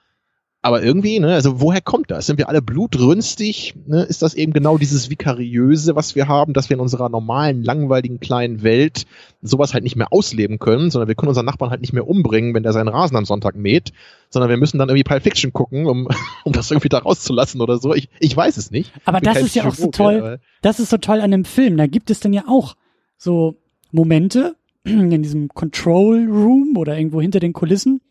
aber 0.61 0.83
irgendwie, 0.83 1.19
ne, 1.21 1.33
also 1.33 1.61
woher 1.61 1.79
kommt 1.79 2.11
das? 2.11 2.25
Sind 2.25 2.37
wir 2.37 2.49
alle 2.49 2.61
blutrünstig? 2.61 3.75
Ne? 3.87 4.03
Ist 4.03 4.21
das 4.21 4.33
eben 4.33 4.51
genau 4.51 4.77
dieses 4.77 5.09
Vikariöse, 5.09 5.95
was 5.95 6.15
wir 6.15 6.27
haben, 6.27 6.51
dass 6.51 6.69
wir 6.69 6.75
in 6.75 6.81
unserer 6.81 7.07
normalen, 7.07 7.63
langweiligen 7.63 8.19
kleinen 8.19 8.61
Welt 8.61 9.05
sowas 9.41 9.73
halt 9.73 9.85
nicht 9.85 9.95
mehr 9.95 10.11
ausleben 10.11 10.59
können, 10.59 10.91
sondern 10.91 11.07
wir 11.07 11.15
können 11.15 11.29
unseren 11.29 11.45
Nachbarn 11.45 11.71
halt 11.71 11.79
nicht 11.79 11.93
mehr 11.93 12.05
umbringen, 12.05 12.53
wenn 12.53 12.63
der 12.63 12.73
seinen 12.73 12.89
Rasen 12.89 13.15
am 13.15 13.23
Sonntag 13.23 13.55
mäht, 13.55 13.93
sondern 14.29 14.49
wir 14.49 14.57
müssen 14.57 14.77
dann 14.79 14.89
irgendwie 14.89 15.05
Pulp 15.05 15.23
Fiction 15.23 15.53
gucken, 15.53 15.85
um, 15.85 16.09
um 16.43 16.51
das 16.51 16.69
irgendwie 16.69 16.89
da 16.89 16.97
rauszulassen 16.97 17.61
oder 17.61 17.77
so. 17.77 17.93
Ich, 17.93 18.09
ich 18.19 18.35
weiß 18.35 18.57
es 18.57 18.69
nicht. 18.69 18.91
Aber 19.05 19.21
das 19.21 19.41
ist 19.41 19.55
ja 19.55 19.65
auch 19.65 19.75
so 19.75 19.91
toll. 19.91 20.41
Das 20.61 20.81
ist 20.81 20.89
so 20.89 20.97
toll 20.97 21.21
an 21.21 21.31
dem 21.31 21.45
Film. 21.45 21.77
Da 21.77 21.87
gibt 21.87 22.09
es 22.09 22.19
dann 22.19 22.33
ja 22.33 22.43
auch 22.49 22.75
so 23.17 23.55
Momente 23.93 24.57
in 24.83 25.23
diesem 25.23 25.47
Control 25.47 26.27
Room 26.29 26.75
oder 26.75 26.97
irgendwo 26.97 27.21
hinter 27.21 27.39
den 27.39 27.53
Kulissen, 27.53 28.01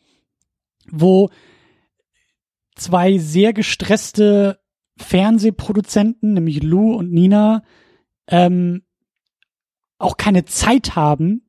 wo 0.90 1.28
zwei 2.78 3.18
sehr 3.18 3.52
gestresste 3.52 4.60
Fernsehproduzenten, 4.96 6.34
nämlich 6.34 6.62
Lou 6.62 6.94
und 6.94 7.12
Nina, 7.12 7.62
ähm, 8.26 8.82
auch 9.98 10.16
keine 10.16 10.44
Zeit 10.44 10.96
haben. 10.96 11.48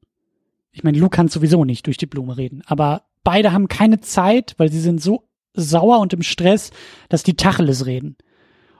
Ich 0.71 0.83
meine, 0.83 0.97
Lou 0.97 1.09
kann 1.09 1.27
sowieso 1.27 1.65
nicht 1.65 1.87
durch 1.87 1.97
die 1.97 2.05
Blume 2.05 2.37
reden, 2.37 2.61
aber 2.65 3.05
beide 3.23 3.51
haben 3.51 3.67
keine 3.67 3.99
Zeit, 3.99 4.55
weil 4.57 4.71
sie 4.71 4.79
sind 4.79 5.01
so 5.01 5.29
sauer 5.53 5.99
und 5.99 6.13
im 6.13 6.21
Stress, 6.21 6.71
dass 7.09 7.23
die 7.23 7.35
Tacheles 7.35 7.85
reden. 7.85 8.17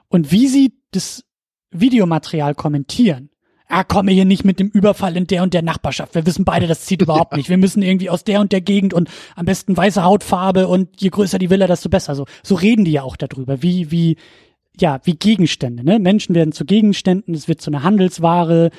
Und 0.08 0.32
wie 0.32 0.48
sie 0.48 0.78
das 0.92 1.24
Videomaterial 1.70 2.54
kommentieren, 2.54 3.29
ah, 3.70 3.84
komme 3.84 4.12
hier 4.12 4.24
nicht 4.24 4.44
mit 4.44 4.58
dem 4.58 4.68
Überfall 4.68 5.16
in 5.16 5.26
der 5.26 5.42
und 5.42 5.54
der 5.54 5.62
Nachbarschaft. 5.62 6.14
Wir 6.14 6.26
wissen 6.26 6.44
beide, 6.44 6.66
das 6.66 6.84
zieht 6.84 7.02
überhaupt 7.02 7.32
ja. 7.32 7.38
nicht. 7.38 7.48
Wir 7.48 7.56
müssen 7.56 7.82
irgendwie 7.82 8.10
aus 8.10 8.24
der 8.24 8.40
und 8.40 8.52
der 8.52 8.60
Gegend 8.60 8.92
und 8.92 9.08
am 9.36 9.46
besten 9.46 9.76
weiße 9.76 10.04
Hautfarbe 10.04 10.68
und 10.68 11.00
je 11.00 11.08
größer 11.08 11.38
die 11.38 11.50
Villa, 11.50 11.66
desto 11.66 11.88
besser. 11.88 12.14
So, 12.14 12.26
so 12.42 12.54
reden 12.54 12.84
die 12.84 12.92
ja 12.92 13.02
auch 13.02 13.16
darüber, 13.16 13.62
wie, 13.62 13.90
wie, 13.90 14.16
ja, 14.78 15.00
wie 15.04 15.14
Gegenstände, 15.14 15.84
ne? 15.84 15.98
Menschen 15.98 16.34
werden 16.34 16.52
zu 16.52 16.64
Gegenständen, 16.64 17.34
es 17.34 17.48
wird 17.48 17.60
zu 17.60 17.70
einer 17.70 17.82
Handelsware, 17.82 18.70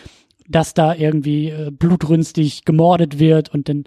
dass 0.47 0.73
da 0.73 0.93
irgendwie 0.93 1.49
äh, 1.49 1.71
blutrünstig 1.71 2.65
gemordet 2.65 3.19
wird 3.19 3.53
und 3.53 3.69
dann 3.69 3.85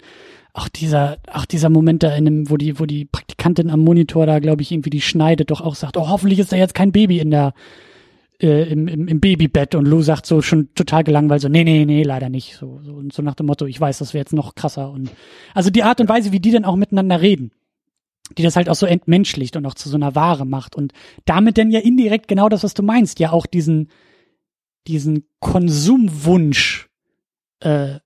auch 0.53 0.69
dieser, 0.69 1.17
auch 1.31 1.45
dieser 1.45 1.69
Moment 1.69 2.01
da 2.01 2.15
in 2.15 2.25
dem, 2.25 2.49
wo 2.49 2.55
die, 2.55 2.79
wo 2.79 2.85
die 2.85 3.05
Praktikantin 3.05 3.69
am 3.69 3.81
Monitor 3.81 4.25
da, 4.25 4.39
glaube 4.39 4.61
ich, 4.61 4.71
irgendwie 4.71 4.89
die 4.89 5.01
schneidet, 5.01 5.51
doch 5.51 5.61
auch 5.61 5.75
sagt, 5.75 5.97
oh, 5.97 6.07
hoffentlich 6.07 6.39
ist 6.39 6.53
da 6.53 6.55
jetzt 6.55 6.73
kein 6.73 6.93
Baby 6.93 7.19
in 7.19 7.29
der, 7.29 7.53
äh, 8.41 8.69
im, 8.69 8.87
im, 8.87 9.07
im 9.07 9.19
Babybett 9.19 9.75
und 9.75 9.85
Lou 9.85 10.01
sagt 10.01 10.25
so 10.25 10.41
schon 10.41 10.73
total 10.73 11.03
gelangweilt 11.03 11.41
so, 11.41 11.49
nee, 11.49 11.63
nee, 11.63 11.85
nee, 11.85 12.03
leider 12.03 12.29
nicht. 12.29 12.55
So, 12.55 12.79
so, 12.83 12.93
und 12.93 13.13
so 13.13 13.21
nach 13.21 13.35
dem 13.35 13.45
Motto, 13.45 13.65
ich 13.65 13.79
weiß, 13.79 13.99
das 13.99 14.13
wäre 14.13 14.21
jetzt 14.21 14.33
noch 14.33 14.55
krasser. 14.55 14.91
Und 14.91 15.11
also 15.53 15.69
die 15.69 15.83
Art 15.83 16.01
und 16.01 16.09
Weise, 16.09 16.31
wie 16.31 16.39
die 16.39 16.51
dann 16.51 16.65
auch 16.65 16.75
miteinander 16.75 17.21
reden, 17.21 17.51
die 18.37 18.43
das 18.43 18.55
halt 18.55 18.69
auch 18.69 18.75
so 18.75 18.85
entmenschlicht 18.85 19.55
und 19.55 19.65
auch 19.65 19.75
zu 19.75 19.89
so 19.89 19.95
einer 19.95 20.15
Ware 20.15 20.45
macht 20.45 20.75
und 20.75 20.93
damit 21.25 21.57
dann 21.57 21.71
ja 21.71 21.79
indirekt 21.79 22.27
genau 22.27 22.49
das, 22.49 22.63
was 22.63 22.73
du 22.73 22.83
meinst, 22.83 23.19
ja 23.19 23.31
auch 23.31 23.45
diesen, 23.45 23.89
diesen 24.87 25.27
Konsumwunsch 25.39 26.89
äh, 27.59 27.99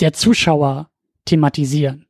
der 0.00 0.12
Zuschauer 0.12 0.90
thematisieren. 1.24 2.06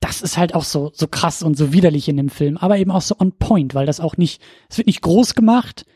Das 0.00 0.20
ist 0.20 0.36
halt 0.36 0.54
auch 0.54 0.64
so, 0.64 0.92
so 0.94 1.08
krass 1.08 1.42
und 1.42 1.56
so 1.56 1.72
widerlich 1.72 2.08
in 2.08 2.18
dem 2.18 2.28
Film, 2.28 2.58
aber 2.58 2.78
eben 2.78 2.90
auch 2.90 3.00
so 3.00 3.16
on 3.18 3.32
point, 3.38 3.74
weil 3.74 3.86
das 3.86 3.98
auch 3.98 4.16
nicht, 4.18 4.42
es 4.68 4.76
wird 4.76 4.86
nicht 4.86 5.00
groß 5.00 5.34
gemacht, 5.34 5.86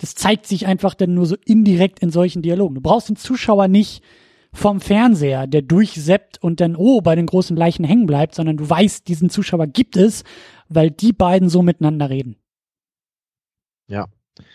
das 0.00 0.14
zeigt 0.14 0.46
sich 0.46 0.66
einfach 0.66 0.94
dann 0.94 1.12
nur 1.12 1.26
so 1.26 1.36
indirekt 1.44 1.98
in 1.98 2.10
solchen 2.10 2.40
Dialogen. 2.40 2.74
Du 2.74 2.80
brauchst 2.80 3.10
den 3.10 3.16
Zuschauer 3.16 3.68
nicht 3.68 4.02
vom 4.50 4.80
Fernseher, 4.80 5.46
der 5.46 5.60
durchseppt 5.60 6.42
und 6.42 6.60
dann, 6.60 6.74
oh, 6.74 7.02
bei 7.02 7.14
den 7.14 7.26
großen 7.26 7.54
Leichen 7.54 7.84
hängen 7.84 8.06
bleibt, 8.06 8.34
sondern 8.34 8.56
du 8.56 8.68
weißt, 8.68 9.06
diesen 9.08 9.28
Zuschauer 9.28 9.66
gibt 9.66 9.98
es, 9.98 10.24
weil 10.70 10.90
die 10.90 11.12
beiden 11.12 11.50
so 11.50 11.60
miteinander 11.60 12.08
reden. 12.08 12.36
Ja. 13.88 14.08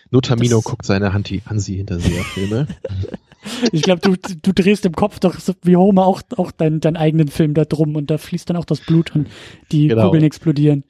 Nur 0.09 0.23
Tamino 0.23 0.57
das 0.57 0.65
guckt 0.65 0.85
seine 0.85 1.13
Hansi 1.13 1.41
Hinterseher-Filme. 1.75 2.67
Ich 3.71 3.81
glaube, 3.81 4.01
du, 4.01 4.15
du 4.15 4.53
drehst 4.53 4.85
im 4.85 4.93
Kopf 4.93 5.19
doch 5.19 5.39
so 5.39 5.53
wie 5.63 5.75
Homer 5.75 6.05
auch, 6.05 6.21
auch 6.37 6.51
deinen, 6.51 6.79
deinen 6.79 6.97
eigenen 6.97 7.27
Film 7.27 7.53
da 7.53 7.65
drum 7.65 7.95
und 7.95 8.09
da 8.09 8.17
fließt 8.17 8.49
dann 8.49 8.57
auch 8.57 8.65
das 8.65 8.81
Blut 8.81 9.15
und 9.15 9.27
die 9.71 9.87
genau. 9.87 10.05
Kugeln 10.05 10.23
explodieren. 10.23 10.83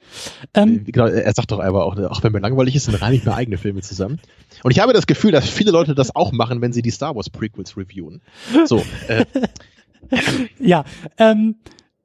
Ähm, 0.54 0.84
äh, 0.86 0.90
genau, 0.92 1.06
er 1.06 1.32
sagt 1.34 1.50
doch 1.50 1.58
einfach 1.58 1.82
auch, 1.82 1.98
auch 1.98 2.22
wenn 2.22 2.32
mir 2.32 2.40
langweilig 2.40 2.76
ist, 2.76 2.88
dann 2.88 2.94
rein 2.94 3.14
ich 3.14 3.24
mir 3.24 3.34
eigene 3.34 3.58
Filme 3.58 3.82
zusammen. 3.82 4.18
Und 4.62 4.70
ich 4.70 4.80
habe 4.80 4.92
das 4.92 5.06
Gefühl, 5.06 5.32
dass 5.32 5.48
viele 5.48 5.70
Leute 5.70 5.94
das 5.94 6.14
auch 6.14 6.32
machen, 6.32 6.60
wenn 6.60 6.72
sie 6.72 6.82
die 6.82 6.90
Star 6.90 7.14
Wars 7.14 7.30
Prequels 7.30 7.76
reviewen. 7.76 8.22
So. 8.64 8.82
Äh. 9.08 9.24
ja, 10.60 10.84
ähm, 11.18 11.56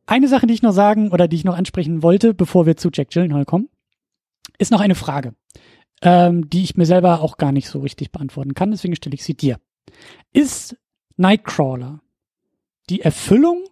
eine 0.06 0.28
Sache, 0.28 0.48
die 0.48 0.54
ich 0.54 0.62
noch 0.62 0.74
sagen 0.74 1.12
oder 1.12 1.28
die 1.28 1.38
ich 1.38 1.44
noch 1.44 1.58
ansprechen 1.58 2.04
wollte, 2.04 2.34
bevor 2.34 2.66
wir 2.66 2.78
zu 2.78 2.90
Jack 2.92 3.12
Gyllenhaal 3.12 3.46
kommen, 3.46 3.70
ist 4.58 4.72
noch 4.72 4.82
eine 4.82 4.96
Frage, 4.96 5.34
ähm, 6.02 6.50
die 6.50 6.64
ich 6.64 6.76
mir 6.76 6.86
selber 6.86 7.22
auch 7.22 7.38
gar 7.38 7.52
nicht 7.52 7.68
so 7.68 7.80
richtig 7.80 8.12
beantworten 8.12 8.54
kann. 8.54 8.72
Deswegen 8.72 8.96
stelle 8.96 9.16
ich 9.16 9.24
sie 9.24 9.36
dir. 9.36 9.58
Ist 10.34 10.76
Nightcrawler 11.18 12.02
die 12.90 13.02
Erfüllung 13.02 13.66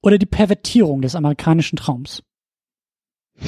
oder 0.00 0.18
die 0.18 0.26
Pervertierung 0.26 1.02
des 1.02 1.14
amerikanischen 1.14 1.76
Traums? 1.76 2.22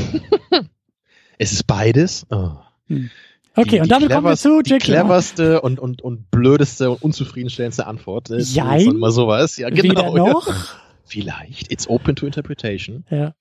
es 1.38 1.52
ist 1.52 1.66
beides. 1.66 2.26
Oh. 2.30 2.56
Hm. 2.86 3.10
Okay, 3.54 3.70
die, 3.70 3.80
und 3.80 3.90
damit 3.90 4.10
kommen 4.10 4.26
wir 4.26 4.36
zu 4.36 4.60
Jack 4.64 4.80
Die 4.80 4.86
cleverste 4.86 5.62
und, 5.62 5.78
und, 5.78 6.02
und 6.02 6.30
blödeste 6.30 6.90
und 6.90 7.02
unzufriedenstellendste 7.02 7.86
Antwort. 7.86 8.28
Ist 8.28 8.54
Jein. 8.54 8.98
Mal 8.98 9.10
sowas. 9.10 9.56
Ja, 9.56 9.70
genau. 9.70 9.82
Weder 9.82 10.12
noch. 10.12 10.76
Vielleicht. 11.04 11.72
It's 11.72 11.88
open 11.88 12.16
to 12.16 12.26
interpretation. 12.26 13.06
Ja. 13.10 13.34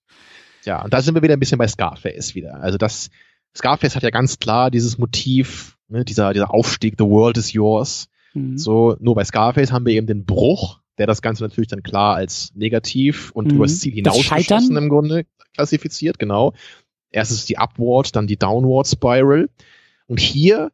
Ja, 0.64 0.84
und 0.84 0.94
da 0.94 1.02
sind 1.02 1.16
wir 1.16 1.22
wieder 1.22 1.34
ein 1.34 1.40
bisschen 1.40 1.58
bei 1.58 1.68
Scarface 1.68 2.34
wieder. 2.34 2.56
Also 2.62 2.78
das, 2.78 3.10
Scarface 3.56 3.96
hat 3.96 4.04
ja 4.04 4.10
ganz 4.10 4.40
klar 4.40 4.72
dieses 4.72 4.98
Motiv, 4.98 5.78
ne, 5.88 6.04
dieser, 6.06 6.34
dieser 6.34 6.54
Aufstieg, 6.54 6.96
the 6.98 7.06
world 7.06 7.38
is 7.38 7.54
yours. 7.54 8.08
Mhm. 8.36 8.58
So, 8.58 8.96
nur 9.00 9.16
bei 9.16 9.24
Scarface 9.24 9.72
haben 9.72 9.86
wir 9.86 9.94
eben 9.94 10.08
den 10.08 10.26
Bruch, 10.26 10.82
der 10.98 11.08
das 11.08 11.22
Ganze 11.22 11.44
natürlich 11.44 11.70
dann 11.70 11.84
klar 11.84 12.16
als 12.16 12.52
negativ 12.56 13.32
und 13.32 13.48
mhm. 13.48 13.56
übers 13.56 13.80
Ziel 13.80 13.94
hinausgeschossen 13.94 14.78
im 14.78 14.90
Grunde 14.90 15.26
klassifiziert, 15.56 16.20
genau. 16.20 16.54
Erstens 17.12 17.46
die 17.46 17.58
Upward, 17.58 18.16
dann 18.16 18.28
die 18.28 18.38
Downward 18.38 18.88
Spiral. 18.88 19.50
Und 20.08 20.20
hier, 20.20 20.72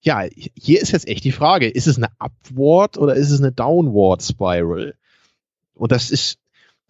ja, 0.00 0.26
hier 0.54 0.80
ist 0.80 0.92
jetzt 0.92 1.06
echt 1.06 1.24
die 1.24 1.32
Frage, 1.32 1.68
ist 1.68 1.86
es 1.86 1.98
eine 1.98 2.08
Upward 2.18 2.98
oder 2.98 3.14
ist 3.14 3.30
es 3.30 3.40
eine 3.40 3.52
Downward 3.52 4.22
Spiral? 4.22 4.94
Und 5.74 5.92
das 5.92 6.10
ist 6.10 6.38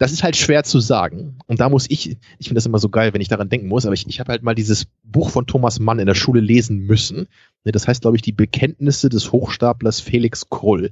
das 0.02 0.10
ist 0.10 0.24
halt 0.24 0.36
schwer 0.36 0.64
zu 0.64 0.80
sagen. 0.80 1.38
Und 1.46 1.60
da 1.60 1.68
muss 1.68 1.88
ich, 1.88 2.18
ich 2.38 2.48
finde 2.48 2.56
das 2.56 2.66
immer 2.66 2.80
so 2.80 2.88
geil, 2.88 3.14
wenn 3.14 3.20
ich 3.20 3.28
daran 3.28 3.48
denken 3.48 3.68
muss, 3.68 3.86
aber 3.86 3.94
ich, 3.94 4.04
ich 4.08 4.18
habe 4.18 4.32
halt 4.32 4.42
mal 4.42 4.56
dieses 4.56 4.88
Buch 5.04 5.30
von 5.30 5.46
Thomas 5.46 5.78
Mann 5.78 6.00
in 6.00 6.08
der 6.08 6.16
Schule 6.16 6.40
lesen 6.40 6.80
müssen. 6.80 7.28
Ne, 7.62 7.70
das 7.70 7.86
heißt, 7.86 8.02
glaube 8.02 8.16
ich, 8.16 8.22
die 8.22 8.32
Bekenntnisse 8.32 9.08
des 9.10 9.30
Hochstaplers 9.30 10.00
Felix 10.00 10.50
Krull. 10.50 10.90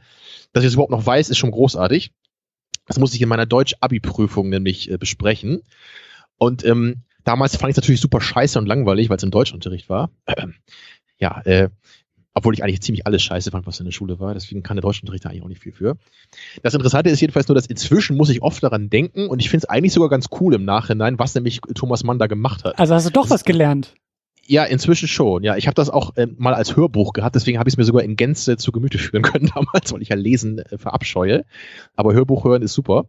Dass 0.53 0.63
ich 0.63 0.69
das 0.69 0.75
überhaupt 0.75 0.93
noch 0.93 1.05
weiß, 1.05 1.29
ist 1.29 1.39
schon 1.39 1.51
großartig. 1.51 2.13
Das 2.87 3.01
muss 3.01 3.13
ich 3.13 3.21
in 3.21 3.29
meiner 3.29 3.47
Deutsch-Abi-Prüfung 3.47 4.49
nämlich 4.49 4.89
äh, 4.89 4.97
besprechen. 4.97 5.63
Und 6.37 6.65
ähm, 6.65 7.03
damals 7.25 7.57
fand 7.57 7.71
ich 7.71 7.75
es 7.75 7.83
natürlich 7.83 8.01
super 8.01 8.21
scheiße 8.21 8.61
und 8.61 8.67
langweilig, 8.67 9.11
weil 9.11 9.17
es 9.17 9.25
im 9.25 9.33
Deutschunterricht 9.33 9.89
war. 9.89 10.13
ja, 11.19 11.41
äh, 11.47 11.69
obwohl 12.35 12.55
ich 12.55 12.63
eigentlich 12.63 12.81
ziemlich 12.81 13.07
alles 13.07 13.23
scheiße 13.23 13.51
fand, 13.51 13.67
was 13.67 13.81
in 13.81 13.87
der 13.87 13.93
Schule 13.93 14.21
war. 14.21 14.35
Deswegen 14.35 14.63
kann 14.63 14.77
der 14.77 14.83
Deutschunterricht 14.83 15.27
eigentlich 15.27 15.43
auch 15.43 15.49
nicht 15.49 15.63
viel 15.63 15.73
für. 15.73 15.97
Das 16.63 16.75
Interessante 16.75 17.11
ist 17.11 17.21
jedenfalls 17.21 17.49
nur, 17.49 17.55
dass 17.55 17.67
inzwischen 17.67 18.17
muss 18.17 18.31
ich 18.31 18.43
oft 18.43 18.63
daran 18.63 18.91
denken 18.91 19.27
und 19.29 19.41
ich 19.41 19.51
finde 19.51 19.65
es 19.65 19.69
eigentlich 19.69 19.93
sogar 19.93 20.09
ganz 20.09 20.29
cool 20.41 20.55
im 20.55 20.65
Nachhinein, 20.65 21.19
was 21.19 21.35
nämlich 21.35 21.61
Thomas 21.75 22.05
Mann 22.05 22.19
da 22.19 22.27
gemacht 22.27 22.65
hat. 22.65 22.79
Also 22.79 22.95
hast 22.95 23.07
du 23.07 23.11
doch 23.11 23.23
das 23.23 23.31
was 23.31 23.45
gelernt. 23.45 23.95
Ja, 24.47 24.65
inzwischen 24.65 25.07
schon. 25.07 25.45
Ja, 25.45 25.57
ich 25.57 25.69
habe 25.69 25.77
das 25.77 25.91
auch 25.91 26.17
äh, 26.17 26.27
mal 26.37 26.55
als 26.55 26.75
Hörbuch 26.77 27.13
gehabt, 27.13 27.37
deswegen 27.37 27.59
habe 27.59 27.69
ich 27.69 27.75
es 27.75 27.79
mir 27.79 27.85
sogar 27.85 28.03
in 28.03 28.17
Gänze 28.17 28.57
zu 28.57 28.73
Gemüte 28.73 28.99
führen 28.99 29.23
können 29.23 29.51
damals, 29.55 29.93
weil 29.93 30.03
ich 30.03 30.09
ja 30.09 30.17
Lesen 30.17 30.59
äh, 30.59 30.79
verabscheue. 30.79 31.45
Aber 31.95 32.15
Hörbuch 32.15 32.45
hören 32.45 32.63
ist 32.63 32.75
super. 32.75 33.07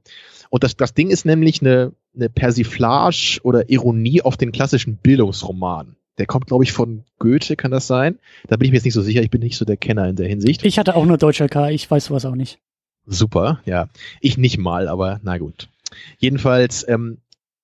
Und 0.49 0.63
das, 0.63 0.75
das 0.75 0.93
Ding 0.93 1.09
ist 1.09 1.25
nämlich 1.25 1.61
eine, 1.61 1.93
eine 2.15 2.29
Persiflage 2.29 3.39
oder 3.43 3.69
Ironie 3.69 4.21
auf 4.21 4.37
den 4.37 4.51
klassischen 4.51 4.97
Bildungsroman. 4.97 5.95
Der 6.21 6.27
kommt, 6.27 6.45
glaube 6.45 6.63
ich, 6.63 6.71
von 6.71 7.03
Goethe, 7.17 7.55
kann 7.55 7.71
das 7.71 7.87
sein? 7.87 8.19
Da 8.47 8.55
bin 8.55 8.67
ich 8.67 8.71
mir 8.71 8.75
jetzt 8.75 8.85
nicht 8.85 8.93
so 8.93 9.01
sicher, 9.01 9.23
ich 9.23 9.31
bin 9.31 9.41
nicht 9.41 9.57
so 9.57 9.65
der 9.65 9.75
Kenner 9.75 10.07
in 10.07 10.15
der 10.15 10.27
Hinsicht. 10.27 10.63
Ich 10.63 10.77
hatte 10.77 10.95
auch 10.95 11.03
nur 11.03 11.17
Deutscher 11.17 11.49
K, 11.49 11.71
ich 11.71 11.89
weiß 11.89 12.05
sowas 12.05 12.25
auch 12.25 12.35
nicht. 12.35 12.59
Super, 13.07 13.59
ja. 13.65 13.89
Ich 14.19 14.37
nicht 14.37 14.59
mal, 14.59 14.87
aber 14.87 15.19
na 15.23 15.39
gut. 15.39 15.67
Jedenfalls, 16.19 16.87
ähm, 16.87 17.17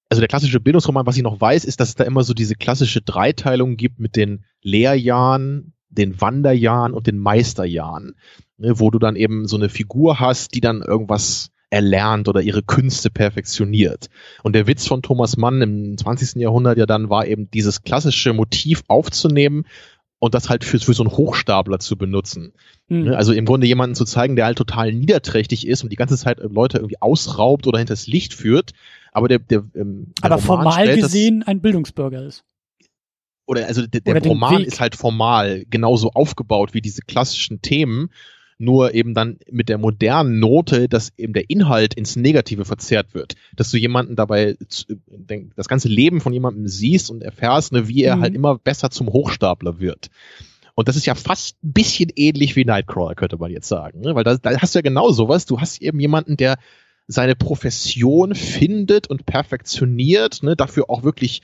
also 0.10 0.22
der 0.22 0.28
klassische 0.28 0.60
Bildungsroman, 0.60 1.06
was 1.06 1.18
ich 1.18 1.22
noch 1.22 1.40
weiß, 1.40 1.66
ist, 1.66 1.80
dass 1.80 1.90
es 1.90 1.96
da 1.96 2.04
immer 2.04 2.24
so 2.24 2.34
diese 2.34 2.56
klassische 2.56 3.02
Dreiteilung 3.02 3.78
gibt 3.78 4.00
mit 4.00 4.16
den 4.16 4.44
Lehrjahren, 4.64 5.74
den 5.90 6.20
Wanderjahren 6.20 6.94
und 6.94 7.06
den 7.06 7.20
Meisterjahren, 7.20 8.16
ne, 8.58 8.80
wo 8.80 8.90
du 8.90 8.98
dann 8.98 9.16
eben 9.16 9.46
so 9.46 9.56
eine 9.58 9.70
Figur 9.70 10.20
hast, 10.20 10.56
die 10.56 10.62
dann 10.62 10.82
irgendwas 10.82 11.52
erlernt 11.70 12.28
oder 12.28 12.42
ihre 12.42 12.64
Künste 12.64 13.10
perfektioniert. 13.10 14.08
Und 14.44 14.54
der 14.54 14.68
Witz 14.68 14.88
von 14.88 15.02
Thomas 15.02 15.38
Mann 15.38 15.62
im 15.62 15.98
20. 15.98 16.42
Jahrhundert 16.42 16.78
ja 16.78 16.86
dann 16.86 17.10
war 17.10 17.28
eben 17.28 17.52
dieses 17.52 17.84
klassische 17.84 18.34
Motiv 18.34 18.84
aufzunehmen 18.88 19.66
und 20.20 20.34
das 20.34 20.50
halt 20.50 20.64
für, 20.64 20.80
für 20.80 20.94
so 20.94 21.04
einen 21.04 21.12
Hochstapler 21.12 21.80
zu 21.80 21.98
benutzen. 21.98 22.54
Mhm. 22.88 23.10
Also 23.10 23.34
im 23.34 23.46
Grunde 23.46 23.68
jemanden 23.68 23.96
zu 23.96 24.06
zeigen, 24.06 24.36
der 24.36 24.46
halt 24.46 24.58
total 24.58 24.94
niederträchtig 24.94 25.68
ist 25.68 25.84
und 25.84 25.92
die 25.92 25.96
ganze 25.98 26.18
Zeit 26.18 26.40
Leute 26.40 26.78
irgendwie 26.78 27.02
ausraubt 27.02 27.68
oder 27.68 27.78
hinters 27.80 28.08
Licht 28.08 28.34
führt, 28.34 28.72
aber 29.12 29.28
der, 29.28 29.40
der, 29.40 29.64
ähm, 29.76 30.14
der 30.24 30.32
aber 30.32 30.42
Roman 30.42 30.64
formal 30.64 30.96
gesehen 30.96 31.44
ein 31.44 31.62
Bildungsbürger 31.62 32.26
ist. 32.26 32.44
Oder 33.46 33.68
also 33.68 33.86
der, 33.88 34.02
der 34.02 34.22
Roman 34.24 34.64
ist 34.64 34.82
halt 34.82 34.96
formal 34.96 35.64
genauso 35.70 36.12
aufgebaut 36.12 36.74
wie 36.74 36.82
diese 36.82 37.02
klassischen 37.02 37.62
Themen 37.62 38.10
nur 38.60 38.94
eben 38.94 39.14
dann 39.14 39.38
mit 39.52 39.70
der 39.70 39.78
modernen 39.78 40.40
Note, 40.40 40.90
dass 40.90 41.14
eben 41.18 41.34
der 41.34 41.50
Inhalt 41.50 41.94
ins 41.94 42.16
Negative 42.16 42.66
verzerrt 42.66 43.14
wird. 43.14 43.36
Dass 43.56 43.70
du 43.72 43.78
jemanden 43.78 44.16
dabei, 44.16 44.56
das 45.56 45.68
ganze 45.68 45.90
Leben 45.90 46.22
von 46.22 46.34
jemandem 46.34 46.68
siehst 46.68 47.12
und 47.12 47.22
erfährst, 47.22 47.72
ne, 47.72 47.88
wie 47.88 48.04
er 48.04 48.18
mhm. 48.18 48.22
halt 48.22 48.36
immer 48.36 48.58
besser 48.58 48.90
zum 48.90 49.08
Hochstapler 49.10 49.80
wird. 49.80 50.10
Und 50.74 50.88
das 50.88 50.96
ist 50.96 51.06
ja 51.06 51.16
fast 51.16 51.64
ein 51.64 51.74
bisschen 51.74 52.12
ähnlich 52.16 52.56
wie 52.56 52.66
Nightcrawler, 52.66 53.16
könnte 53.16 53.38
man 53.38 53.52
jetzt 53.52 53.68
sagen. 53.68 54.02
Ne? 54.02 54.16
Weil 54.16 54.24
da, 54.24 54.38
da 54.38 54.60
hast 54.60 54.76
du 54.76 54.80
ja 54.80 54.84
genau 54.84 55.12
sowas. 55.12 55.46
Du 55.46 55.60
hast 55.60 55.82
eben 55.82 56.00
jemanden, 56.00 56.38
der 56.38 56.58
seine 57.08 57.36
Profession 57.36 58.36
findet 58.36 59.08
und 59.08 59.26
perfektioniert, 59.26 60.44
ne, 60.44 60.56
dafür 60.56 60.90
auch 60.90 61.04
wirklich 61.04 61.42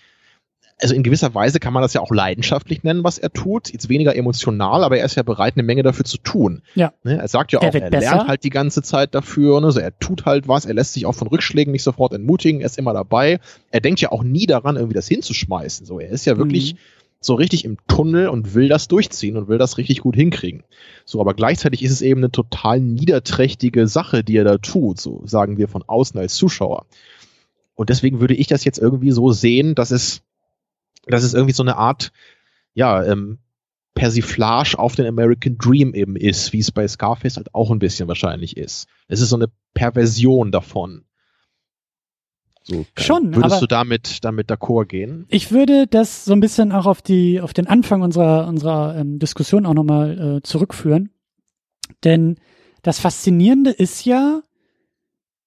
also 0.84 0.93
in 0.93 1.03
gewisser 1.03 1.34
Weise 1.34 1.60
kann 1.60 1.73
man 1.73 1.81
das 1.81 1.93
ja 1.93 2.01
auch 2.01 2.11
leidenschaftlich 2.11 2.84
nennen, 2.84 3.03
was 3.03 3.18
er 3.18 3.31
tut. 3.31 3.72
Jetzt 3.72 3.89
weniger 3.89 4.15
emotional, 4.15 4.84
aber 4.84 4.97
er 4.97 5.05
ist 5.05 5.15
ja 5.15 5.23
bereit, 5.23 5.53
eine 5.55 5.64
Menge 5.64 5.81
dafür 5.81 6.05
zu 6.05 6.18
tun. 6.18 6.61
Ja. 6.76 6.93
Ne? 7.03 7.18
Er 7.18 7.27
sagt 7.27 7.53
ja 7.53 7.60
auch, 7.60 7.64
er, 7.64 7.73
er 7.73 7.89
lernt 7.89 8.27
halt 8.27 8.43
die 8.43 8.49
ganze 8.49 8.84
Zeit 8.84 9.15
dafür. 9.15 9.60
Ne? 9.61 9.68
Also 9.68 9.80
er 9.80 9.97
tut 9.97 10.26
halt 10.26 10.47
was, 10.47 10.65
er 10.65 10.73
lässt 10.73 10.93
sich 10.93 11.05
auch 11.05 11.15
von 11.15 11.27
Rückschlägen 11.27 11.72
nicht 11.72 11.84
sofort 11.84 12.14
entmutigen, 12.14 12.61
er 12.61 12.68
ist 12.68 12.77
immer 12.77 12.93
dabei. 12.93 13.39
Er 13.72 13.80
denkt 13.80 14.01
ja 14.01 14.11
auch 14.11 14.23
nie 14.23 14.45
daran, 14.45 14.76
irgendwie 14.76 14.95
das 14.95 15.07
hinzuschmeißen. 15.07 15.85
So, 15.85 15.99
er 15.99 16.10
ist 16.10 16.26
ja 16.26 16.38
wirklich 16.38 16.73
mhm. 16.73 16.77
so 17.22 17.35
richtig 17.35 17.65
im 17.65 17.77
Tunnel 17.88 18.27
und 18.27 18.53
will 18.53 18.68
das 18.68 18.88
durchziehen 18.89 19.38
und 19.38 19.47
will 19.47 19.57
das 19.57 19.77
richtig 19.77 20.01
gut 20.01 20.15
hinkriegen. 20.15 20.64
So, 21.05 21.22
aber 21.22 21.34
gleichzeitig 21.34 21.81
ist 21.81 21.91
es 21.91 22.01
eben 22.01 22.19
eine 22.19 22.31
total 22.31 22.80
niederträchtige 22.80 23.88
Sache, 23.88 24.23
die 24.23 24.38
er 24.38 24.43
da 24.43 24.57
tut, 24.57 24.99
so 24.99 25.22
sagen 25.26 25.57
wir 25.57 25.68
von 25.68 25.84
außen 25.88 26.19
als 26.19 26.35
Zuschauer. 26.35 26.85
Und 27.76 27.89
deswegen 27.89 28.19
würde 28.19 28.35
ich 28.35 28.47
das 28.47 28.65
jetzt 28.65 28.77
irgendwie 28.77 29.11
so 29.11 29.31
sehen, 29.31 29.73
dass 29.73 29.89
es 29.89 30.22
dass 31.08 31.24
es 31.24 31.34
irgendwie 31.34 31.54
so 31.54 31.64
eine 31.64 31.78
Art, 31.78 32.12
ja, 32.74 33.04
ähm, 33.04 33.40
Persiflage 33.96 34.78
auf 34.80 34.96
den 34.96 35.06
American 35.06 35.58
Dream 35.58 35.94
eben 35.94 36.16
ist, 36.16 36.52
wie 36.52 36.60
es 36.60 36.72
bei 36.72 36.88
Scarface 36.88 37.38
halt 37.38 37.54
auch 37.54 37.70
ein 37.70 37.80
bisschen 37.80 38.08
wahrscheinlich 38.08 38.58
ist. 38.58 38.88
Es 39.08 39.22
ist 39.22 39.30
so 39.30 39.36
eine 39.36 39.50
Perversion 39.74 40.52
davon. 40.52 41.06
So, 42.64 42.86
Schon. 42.98 43.36
Würdest 43.36 43.62
du 43.62 43.68
damit, 43.68 44.24
damit 44.24 44.50
d'accord 44.50 44.86
gehen? 44.86 45.26
Ich 45.30 45.52
würde 45.52 45.86
das 45.86 46.26
so 46.26 46.34
ein 46.34 46.40
bisschen 46.40 46.72
auch 46.72 46.86
auf 46.86 47.02
die, 47.02 47.42
auf 47.42 47.54
den 47.54 47.68
Anfang 47.68 48.02
unserer, 48.02 48.48
unserer 48.48 48.96
ähm, 48.98 49.20
Diskussion 49.20 49.66
auch 49.66 49.74
nochmal 49.74 50.38
äh, 50.38 50.42
zurückführen. 50.42 51.10
Denn 52.04 52.38
das 52.82 53.00
Faszinierende 53.00 53.72
ist 53.72 54.06
ja, 54.06 54.42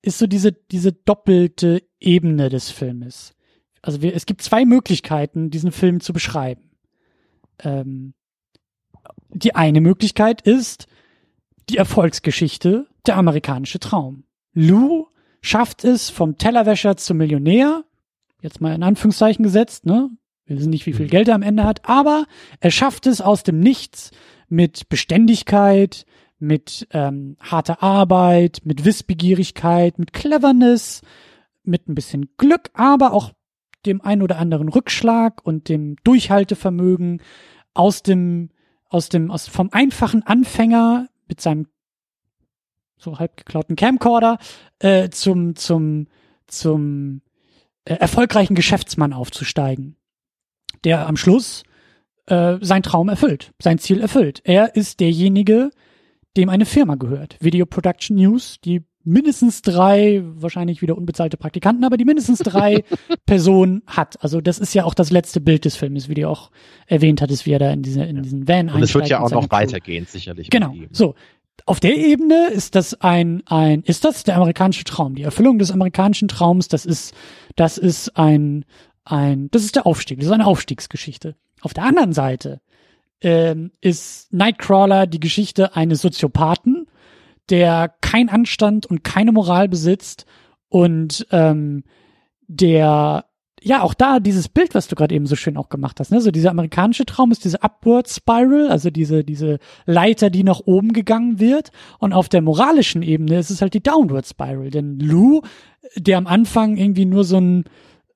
ist 0.03 0.19
so 0.19 0.27
diese, 0.27 0.53
diese 0.53 0.93
doppelte 0.93 1.83
Ebene 1.99 2.51
des 2.51 2.71
Filmes 2.71 3.36
also 3.87 4.03
wir, 4.03 4.15
es 4.17 4.27
gibt 4.27 4.43
zwei 4.43 4.65
Möglichkeiten, 4.65 5.51
diesen 5.51 5.71
Film 5.71 6.01
zu 6.01 6.13
beschreiben. 6.13 6.71
Ähm, 7.61 8.15
die 9.29 9.55
eine 9.55 9.81
Möglichkeit 9.81 10.43
ist 10.43 10.89
die 11.69 11.77
Erfolgsgeschichte, 11.77 12.89
der 13.07 13.17
amerikanische 13.17 13.79
Traum. 13.79 14.25
Lou 14.53 15.07
schafft 15.41 15.85
es 15.85 16.11
vom 16.11 16.37
Tellerwäscher 16.37 16.97
zum 16.97 17.19
Millionär, 17.19 17.85
jetzt 18.43 18.61
mal 18.61 18.75
in 18.75 18.83
Anführungszeichen 18.83 19.45
gesetzt, 19.45 19.87
ne? 19.87 20.11
Wir 20.47 20.59
wissen 20.59 20.71
nicht, 20.71 20.87
wie 20.87 20.93
viel 20.93 21.07
mhm. 21.07 21.11
Geld 21.11 21.29
er 21.29 21.35
am 21.37 21.43
Ende 21.43 21.65
hat, 21.65 21.89
aber 21.89 22.27
er 22.61 22.71
schafft 22.73 23.07
es 23.07 23.21
aus 23.21 23.45
dem 23.45 23.61
Nichts 23.61 24.11
mit 24.49 24.89
Beständigkeit, 24.89 26.07
mit 26.39 26.89
ähm, 26.91 27.37
harter 27.41 27.83
Arbeit, 27.85 28.63
mit 28.65 28.85
Wissbegierigkeit, 28.85 29.99
mit 29.99 30.13
Cleverness, 30.13 31.03
mit 31.63 31.89
ein 31.89 31.95
bisschen 31.95 32.31
Glück, 32.37 32.71
aber 32.75 33.13
auch 33.13 33.33
dem 33.87 34.01
ein 34.03 34.23
oder 34.23 34.39
anderen 34.39 34.69
Rückschlag 34.69 35.45
und 35.45 35.69
dem 35.69 35.97
Durchhaltevermögen 36.05 37.23
aus 37.75 38.03
dem, 38.03 38.51
aus 38.89 39.09
dem, 39.09 39.31
aus, 39.31 39.49
vom 39.49 39.71
einfachen 39.73 40.23
Anfänger 40.23 41.09
mit 41.29 41.41
seinem 41.41 41.67
so 42.99 43.19
halb 43.19 43.37
geklauten 43.37 43.77
Camcorder 43.77 44.39
äh, 44.79 45.11
zum, 45.11 45.55
zum, 45.55 46.07
zum 46.47 47.21
äh, 47.85 47.95
erfolgreichen 47.95 48.55
Geschäftsmann 48.55 49.13
aufzusteigen, 49.13 49.97
der 50.85 51.07
am 51.07 51.17
Schluss 51.17 51.63
äh, 52.27 52.57
sein 52.61 52.83
Traum 52.83 53.09
erfüllt, 53.09 53.53
sein 53.61 53.79
Ziel 53.79 54.01
erfüllt. 54.01 54.41
Er 54.45 54.77
ist 54.77 55.01
derjenige, 55.01 55.71
dem 56.37 56.49
eine 56.49 56.67
Firma 56.67 56.97
gehört. 56.97 57.37
Video 57.41 57.67
Production 57.67 58.17
News, 58.17 58.61
die 58.65 58.83
mindestens 59.07 59.63
drei, 59.63 60.21
wahrscheinlich 60.25 60.83
wieder 60.83 60.99
unbezahlte 60.99 61.37
Praktikanten, 61.37 61.85
aber 61.85 61.97
die 61.97 62.05
mindestens 62.05 62.41
drei 62.41 62.85
Personen 63.27 63.83
hat. 63.87 64.23
Also 64.23 64.41
das 64.41 64.59
ist 64.59 64.75
ja 64.75 64.85
auch 64.85 64.95
das 64.95 65.11
letzte 65.11 65.41
Bild 65.41 65.65
des 65.65 65.77
Films, 65.77 66.09
wie 66.09 66.15
du 66.15 66.29
auch 66.29 66.51
erwähnt 66.87 67.23
hattest, 67.23 67.47
wie 67.47 67.53
er 67.53 67.59
da 67.59 67.71
in, 67.71 67.83
diese, 67.83 68.03
in 68.03 68.23
diesen 68.23 68.49
Van 68.49 68.69
Und 68.69 68.83
es 68.83 68.95
wird 68.95 69.09
ja 69.09 69.21
auch 69.21 69.31
noch 69.31 69.51
weitergehen, 69.51 70.07
sicherlich. 70.07 70.51
Genau. 70.51 70.75
So. 70.91 71.15
Auf 71.65 71.81
der 71.81 71.97
Ebene 71.97 72.49
ist 72.49 72.75
das 72.75 73.01
ein, 73.01 73.43
ein, 73.47 73.83
ist 73.83 74.05
das 74.05 74.25
der 74.25 74.37
amerikanische 74.37 74.85
Traum, 74.85 75.15
die 75.15 75.23
Erfüllung 75.23 75.59
des 75.59 75.71
amerikanischen 75.71 76.29
Traums, 76.29 76.69
das 76.69 76.85
ist, 76.85 77.15
das 77.57 77.79
ist 77.79 78.17
ein, 78.17 78.65
ein, 79.05 79.49
das 79.51 79.65
ist 79.65 79.75
der 79.75 79.87
Aufstieg, 79.87 80.19
das 80.19 80.27
ist 80.27 80.33
eine 80.33 80.47
Aufstiegsgeschichte. 80.47 81.35
Auf 81.63 81.75
der 81.75 81.85
anderen 81.85 82.13
Seite 82.13 82.61
ähm, 83.23 83.71
ist 83.81 84.33
Nightcrawler 84.33 85.07
die 85.07 85.21
Geschichte 85.21 85.75
eines 85.75 86.03
Soziopathen, 86.03 86.76
der 87.51 87.95
kein 88.01 88.29
Anstand 88.29 88.87
und 88.87 89.05
keine 89.05 89.33
Moral 89.33 89.69
besitzt 89.69 90.27
und 90.69 91.27
ähm, 91.31 91.85
der 92.49 93.25
ja 93.63 93.83
auch 93.83 93.95
da 93.95 94.21
dieses 94.21 94.49
Bild, 94.49 94.75
was 94.75 94.87
du 94.87 94.95
gerade 94.95 95.15
eben 95.15 95.27
so 95.27 95.35
schön 95.35 95.57
auch 95.57 95.69
gemacht 95.69 95.99
hast, 95.99 96.13
ne, 96.13 96.21
so 96.21 96.31
dieser 96.31 96.51
amerikanische 96.51 97.07
Traum 97.07 97.33
ist 97.33 97.45
diese 97.45 97.63
Upward 97.63 98.09
Spiral, 98.09 98.69
also 98.69 98.91
diese 98.91 99.25
diese 99.25 99.59
Leiter, 99.87 100.31
die 100.31 100.45
nach 100.45 100.61
oben 100.61 100.93
gegangen 100.93 101.41
wird. 101.41 101.73
Und 101.99 102.13
auf 102.13 102.29
der 102.29 102.43
moralischen 102.43 103.03
Ebene 103.03 103.39
ist 103.39 103.51
es 103.51 103.63
halt 103.63 103.75
die 103.75 103.83
Downward 103.83 104.27
Spiral, 104.27 104.71
denn 104.71 105.01
Lou, 105.01 105.43
der 105.97 106.19
am 106.19 106.27
Anfang 106.27 106.77
irgendwie 106.77 107.07
nur 107.07 107.25
so 107.25 107.39
ein 107.39 107.65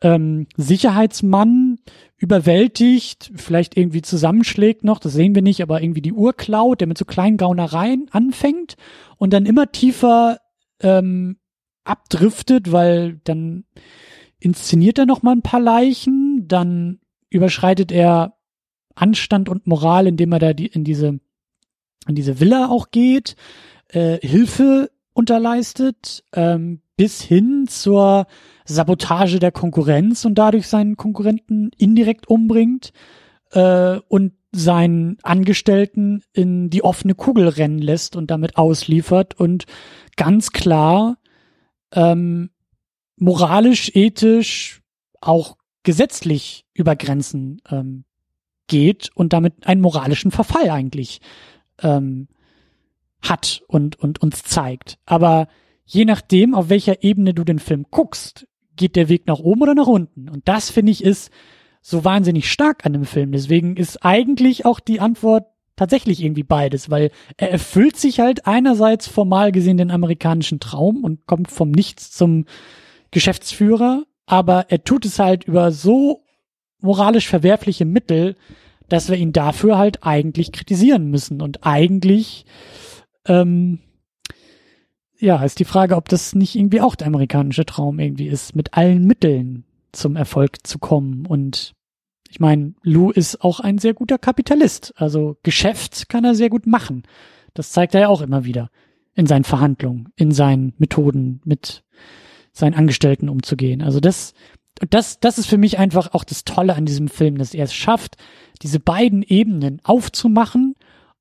ähm, 0.02 0.46
Sicherheitsmann 0.56 1.78
überwältigt, 2.16 3.32
vielleicht 3.34 3.76
irgendwie 3.76 4.02
zusammenschlägt 4.02 4.84
noch, 4.84 4.98
das 4.98 5.12
sehen 5.12 5.34
wir 5.34 5.42
nicht, 5.42 5.62
aber 5.62 5.82
irgendwie 5.82 6.02
die 6.02 6.12
Uhr 6.12 6.32
klaut, 6.32 6.80
der 6.80 6.88
mit 6.88 6.98
so 6.98 7.04
kleinen 7.04 7.36
Gaunereien 7.36 8.08
anfängt 8.10 8.76
und 9.16 9.32
dann 9.32 9.46
immer 9.46 9.72
tiefer 9.72 10.38
ähm, 10.80 11.38
abdriftet, 11.84 12.72
weil 12.72 13.20
dann 13.24 13.64
inszeniert 14.38 14.98
er 14.98 15.06
noch 15.06 15.22
mal 15.22 15.32
ein 15.32 15.42
paar 15.42 15.60
Leichen, 15.60 16.46
dann 16.48 17.00
überschreitet 17.28 17.92
er 17.92 18.36
Anstand 18.94 19.48
und 19.48 19.66
Moral, 19.66 20.06
indem 20.06 20.32
er 20.32 20.38
da 20.38 20.52
die, 20.52 20.66
in 20.66 20.84
diese 20.84 21.20
in 22.08 22.14
diese 22.14 22.40
Villa 22.40 22.68
auch 22.68 22.90
geht, 22.90 23.36
äh, 23.88 24.18
Hilfe 24.26 24.90
unterleistet, 25.12 26.24
ähm, 26.32 26.80
bis 26.96 27.20
hin 27.20 27.66
zur 27.68 28.26
Sabotage 28.64 29.38
der 29.38 29.52
Konkurrenz 29.52 30.24
und 30.24 30.36
dadurch 30.36 30.68
seinen 30.68 30.96
Konkurrenten 30.96 31.70
indirekt 31.76 32.28
umbringt. 32.28 32.92
Äh, 33.52 33.98
und 34.08 34.32
seinen 34.52 35.18
Angestellten 35.22 36.22
in 36.32 36.70
die 36.70 36.82
offene 36.82 37.14
Kugel 37.14 37.48
rennen 37.48 37.78
lässt 37.78 38.16
und 38.16 38.30
damit 38.30 38.56
ausliefert 38.56 39.38
und 39.38 39.66
ganz 40.16 40.50
klar 40.50 41.18
ähm, 41.92 42.50
moralisch, 43.16 43.92
ethisch, 43.94 44.82
auch 45.20 45.56
gesetzlich 45.82 46.66
über 46.74 46.96
Grenzen 46.96 47.60
ähm, 47.70 48.04
geht 48.66 49.10
und 49.14 49.32
damit 49.32 49.66
einen 49.66 49.80
moralischen 49.80 50.30
Verfall 50.30 50.70
eigentlich 50.70 51.20
ähm, 51.80 52.28
hat 53.22 53.62
und, 53.68 53.96
und 53.96 54.20
uns 54.20 54.42
zeigt. 54.42 54.98
Aber 55.06 55.48
je 55.84 56.04
nachdem, 56.04 56.54
auf 56.54 56.70
welcher 56.70 57.04
Ebene 57.04 57.34
du 57.34 57.44
den 57.44 57.58
Film 57.58 57.86
guckst, 57.90 58.46
geht 58.80 58.96
der 58.96 59.10
Weg 59.10 59.26
nach 59.26 59.38
oben 59.38 59.60
oder 59.62 59.74
nach 59.74 59.86
unten. 59.86 60.30
Und 60.30 60.48
das 60.48 60.70
finde 60.70 60.90
ich 60.90 61.04
ist 61.04 61.30
so 61.82 62.02
wahnsinnig 62.02 62.50
stark 62.50 62.86
an 62.86 62.94
dem 62.94 63.04
Film. 63.04 63.30
Deswegen 63.30 63.76
ist 63.76 64.04
eigentlich 64.04 64.64
auch 64.64 64.80
die 64.80 65.00
Antwort 65.00 65.46
tatsächlich 65.76 66.22
irgendwie 66.22 66.42
beides, 66.42 66.90
weil 66.90 67.10
er 67.36 67.50
erfüllt 67.50 67.98
sich 67.98 68.20
halt 68.20 68.46
einerseits 68.46 69.06
formal 69.06 69.52
gesehen 69.52 69.76
den 69.76 69.90
amerikanischen 69.90 70.60
Traum 70.60 71.04
und 71.04 71.26
kommt 71.26 71.50
vom 71.50 71.70
Nichts 71.70 72.10
zum 72.10 72.46
Geschäftsführer, 73.10 74.04
aber 74.24 74.66
er 74.70 74.82
tut 74.82 75.04
es 75.04 75.18
halt 75.18 75.44
über 75.44 75.72
so 75.72 76.24
moralisch 76.80 77.28
verwerfliche 77.28 77.84
Mittel, 77.84 78.34
dass 78.88 79.10
wir 79.10 79.16
ihn 79.16 79.32
dafür 79.32 79.76
halt 79.76 80.04
eigentlich 80.04 80.52
kritisieren 80.52 81.10
müssen. 81.10 81.42
Und 81.42 81.66
eigentlich, 81.66 82.46
ähm, 83.26 83.80
ja, 85.20 85.42
ist 85.44 85.58
die 85.58 85.64
Frage, 85.64 85.96
ob 85.96 86.08
das 86.08 86.34
nicht 86.34 86.56
irgendwie 86.56 86.80
auch 86.80 86.94
der 86.94 87.06
amerikanische 87.06 87.66
Traum 87.66 87.98
irgendwie 87.98 88.26
ist, 88.26 88.56
mit 88.56 88.74
allen 88.74 89.06
Mitteln 89.06 89.64
zum 89.92 90.16
Erfolg 90.16 90.66
zu 90.66 90.78
kommen. 90.78 91.26
Und 91.26 91.74
ich 92.30 92.40
meine, 92.40 92.74
Lou 92.82 93.10
ist 93.10 93.42
auch 93.42 93.60
ein 93.60 93.78
sehr 93.78 93.94
guter 93.94 94.18
Kapitalist. 94.18 94.94
Also 94.96 95.36
Geschäft 95.42 96.08
kann 96.08 96.24
er 96.24 96.34
sehr 96.34 96.48
gut 96.48 96.66
machen. 96.66 97.02
Das 97.54 97.72
zeigt 97.72 97.94
er 97.94 98.02
ja 98.02 98.08
auch 98.08 98.22
immer 98.22 98.44
wieder 98.44 98.70
in 99.14 99.26
seinen 99.26 99.44
Verhandlungen, 99.44 100.08
in 100.16 100.32
seinen 100.32 100.72
Methoden 100.78 101.40
mit 101.44 101.84
seinen 102.52 102.74
Angestellten 102.74 103.28
umzugehen. 103.28 103.82
Also 103.82 104.00
das, 104.00 104.34
das, 104.88 105.20
das 105.20 105.38
ist 105.38 105.46
für 105.46 105.58
mich 105.58 105.78
einfach 105.78 106.14
auch 106.14 106.24
das 106.24 106.44
Tolle 106.44 106.74
an 106.74 106.86
diesem 106.86 107.08
Film, 107.08 107.36
dass 107.36 107.54
er 107.54 107.64
es 107.64 107.74
schafft, 107.74 108.16
diese 108.62 108.80
beiden 108.80 109.22
Ebenen 109.22 109.80
aufzumachen 109.84 110.74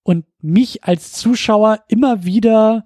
und 0.03 0.25
mich 0.41 0.83
als 0.83 1.11
Zuschauer 1.13 1.83
immer 1.87 2.23
wieder 2.23 2.85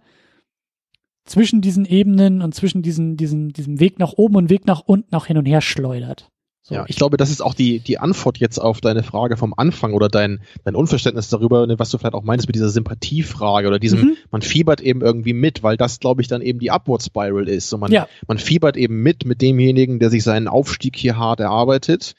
zwischen 1.25 1.61
diesen 1.61 1.85
Ebenen 1.85 2.41
und 2.41 2.53
zwischen 2.53 2.81
diesen, 2.81 3.17
diesen, 3.17 3.49
diesem 3.49 3.79
Weg 3.79 3.99
nach 3.99 4.13
oben 4.13 4.35
und 4.35 4.49
Weg 4.49 4.65
nach 4.67 4.81
unten 4.81 5.15
auch 5.15 5.25
hin 5.25 5.37
und 5.37 5.45
her 5.45 5.61
schleudert. 5.61 6.29
So, 6.65 6.75
ja, 6.75 6.85
ich 6.87 6.95
glaube, 6.95 7.17
das 7.17 7.29
ist 7.29 7.41
auch 7.41 7.53
die, 7.53 7.79
die 7.79 7.99
Antwort 7.99 8.37
jetzt 8.37 8.57
auf 8.57 8.79
deine 8.79 9.03
Frage 9.03 9.35
vom 9.35 9.53
Anfang 9.55 9.93
oder 9.93 10.07
dein, 10.07 10.39
dein 10.63 10.75
Unverständnis 10.75 11.27
darüber, 11.27 11.67
ne, 11.67 11.77
was 11.77 11.89
du 11.89 11.97
vielleicht 11.97 12.13
auch 12.13 12.23
meinst 12.23 12.47
mit 12.47 12.55
dieser 12.55 12.69
Sympathiefrage 12.69 13.67
oder 13.67 13.79
diesem, 13.79 13.99
mhm. 13.99 14.17
man 14.31 14.41
fiebert 14.41 14.79
eben 14.79 15.01
irgendwie 15.01 15.33
mit, 15.33 15.61
weil 15.61 15.75
das, 15.75 15.99
glaube 15.99 16.21
ich, 16.21 16.29
dann 16.29 16.41
eben 16.41 16.59
die 16.59 16.71
Upward 16.71 17.03
Spiral 17.03 17.49
ist. 17.49 17.67
So 17.67 17.77
man, 17.77 17.91
ja. 17.91 18.07
man 18.27 18.37
fiebert 18.37 18.77
eben 18.77 19.03
mit 19.03 19.25
mit 19.25 19.41
demjenigen, 19.41 19.99
der 19.99 20.09
sich 20.09 20.23
seinen 20.23 20.47
Aufstieg 20.47 20.95
hier 20.95 21.17
hart 21.17 21.41
erarbeitet. 21.41 22.15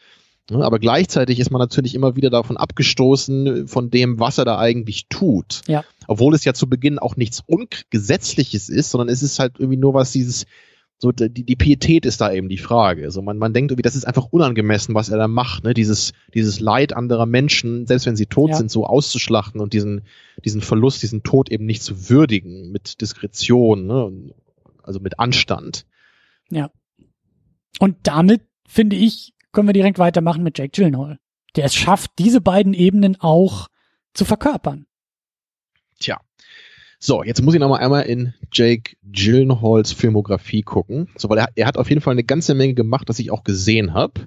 Ne, 0.51 0.63
aber 0.63 0.79
gleichzeitig 0.79 1.41
ist 1.41 1.51
man 1.51 1.59
natürlich 1.59 1.95
immer 1.95 2.17
wieder 2.17 2.29
davon 2.29 2.59
abgestoßen, 2.59 3.67
von 3.67 3.91
dem, 3.91 4.21
was 4.21 4.37
er 4.37 4.45
da 4.45 4.59
eigentlich 4.59 5.07
tut. 5.09 5.63
Ja. 5.67 5.85
Obwohl 6.07 6.35
es 6.35 6.45
ja 6.45 6.53
zu 6.53 6.69
Beginn 6.69 6.99
auch 6.99 7.17
nichts 7.17 7.43
Ungesetzliches 7.47 8.69
ist, 8.69 8.91
sondern 8.91 9.09
es 9.09 9.23
ist 9.23 9.39
halt 9.39 9.55
irgendwie 9.59 9.79
nur 9.79 9.95
was 9.95 10.13
dieses, 10.13 10.45
so 10.99 11.13
die, 11.13 11.45
die 11.45 11.57
Pietät 11.57 12.05
ist 12.05 12.21
da 12.21 12.31
eben 12.31 12.51
die 12.51 12.59
Frage. 12.59 13.05
Also 13.05 13.23
man, 13.23 13.39
man 13.39 13.55
denkt 13.55 13.71
irgendwie, 13.71 13.83
das 13.83 13.97
ist 13.97 14.07
einfach 14.07 14.27
unangemessen, 14.31 14.95
was 14.95 15.09
er 15.09 15.19
da 15.19 15.29
macht, 15.29 15.65
ne? 15.65 15.73
Dieses, 15.73 16.13
dieses 16.35 16.61
Leid 16.61 16.95
anderer 16.95 17.27
Menschen, 17.27 17.87
selbst 17.87 18.07
wenn 18.07 18.17
sie 18.17 18.27
tot 18.27 18.51
ja. 18.51 18.57
sind, 18.57 18.71
so 18.71 18.87
auszuschlachten 18.87 19.63
und 19.63 19.73
diesen, 19.73 20.03
diesen 20.45 20.61
Verlust, 20.61 21.03
diesen 21.03 21.23
Tod 21.23 21.51
eben 21.51 21.65
nicht 21.65 21.83
zu 21.83 22.11
würdigen 22.11 22.71
mit 22.71 23.01
Diskretion, 23.01 23.87
ne? 23.87 24.35
Also 24.83 25.01
mit 25.01 25.19
Anstand. 25.19 25.87
Ja. 26.51 26.71
Und 27.79 27.97
damit, 28.03 28.43
finde 28.69 28.97
ich, 28.97 29.34
können 29.55 29.69
wir 29.69 29.73
direkt 29.73 29.99
weitermachen 29.99 30.43
mit 30.43 30.59
Jake 30.59 30.71
Gyllenhaal, 30.71 31.19
der 31.57 31.65
es 31.65 31.75
schafft, 31.75 32.11
diese 32.19 32.41
beiden 32.41 32.75
Ebenen 32.75 33.17
auch 33.21 33.69
zu 34.13 34.25
verkörpern. 34.25 34.87
Tja, 35.99 36.21
so, 37.07 37.23
jetzt 37.23 37.43
muss 37.43 37.53
ich 37.53 37.61
noch 37.61 37.69
mal 37.69 37.81
einmal 37.81 38.05
in 38.05 38.33
Jake 38.51 38.97
Gyllenhaals 39.03 39.93
Filmografie 39.93 40.63
gucken. 40.63 41.09
So, 41.17 41.29
weil 41.29 41.37
er, 41.37 41.49
er 41.55 41.67
hat 41.67 41.77
auf 41.77 41.91
jeden 41.91 42.01
Fall 42.01 42.13
eine 42.13 42.25
ganze 42.25 42.55
Menge 42.55 42.73
gemacht, 42.73 43.11
das 43.11 43.19
ich 43.19 43.31
auch 43.31 43.45
gesehen 43.45 43.93
habe. 43.93 44.27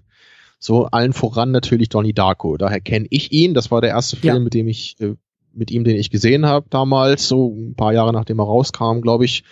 So, 0.59 0.85
allen 0.85 1.13
voran 1.13 1.49
natürlich 1.49 1.89
Donnie 1.89 2.13
Darko. 2.13 2.55
Daher 2.55 2.79
kenne 2.79 3.07
ich 3.09 3.31
ihn. 3.31 3.55
Das 3.55 3.71
war 3.71 3.81
der 3.81 3.89
erste 3.89 4.15
Film, 4.15 4.35
ja. 4.35 4.39
mit 4.39 4.53
dem 4.53 4.67
ich, 4.67 4.95
äh, 4.99 5.15
mit 5.53 5.71
ihm, 5.71 5.85
den 5.85 5.95
ich 5.95 6.11
gesehen 6.11 6.45
habe 6.45 6.67
damals, 6.69 7.27
so 7.27 7.51
ein 7.51 7.73
paar 7.73 7.93
Jahre 7.93 8.13
nachdem 8.13 8.37
er 8.39 8.45
rauskam, 8.45 9.01
glaube 9.01 9.25
ich. 9.25 9.43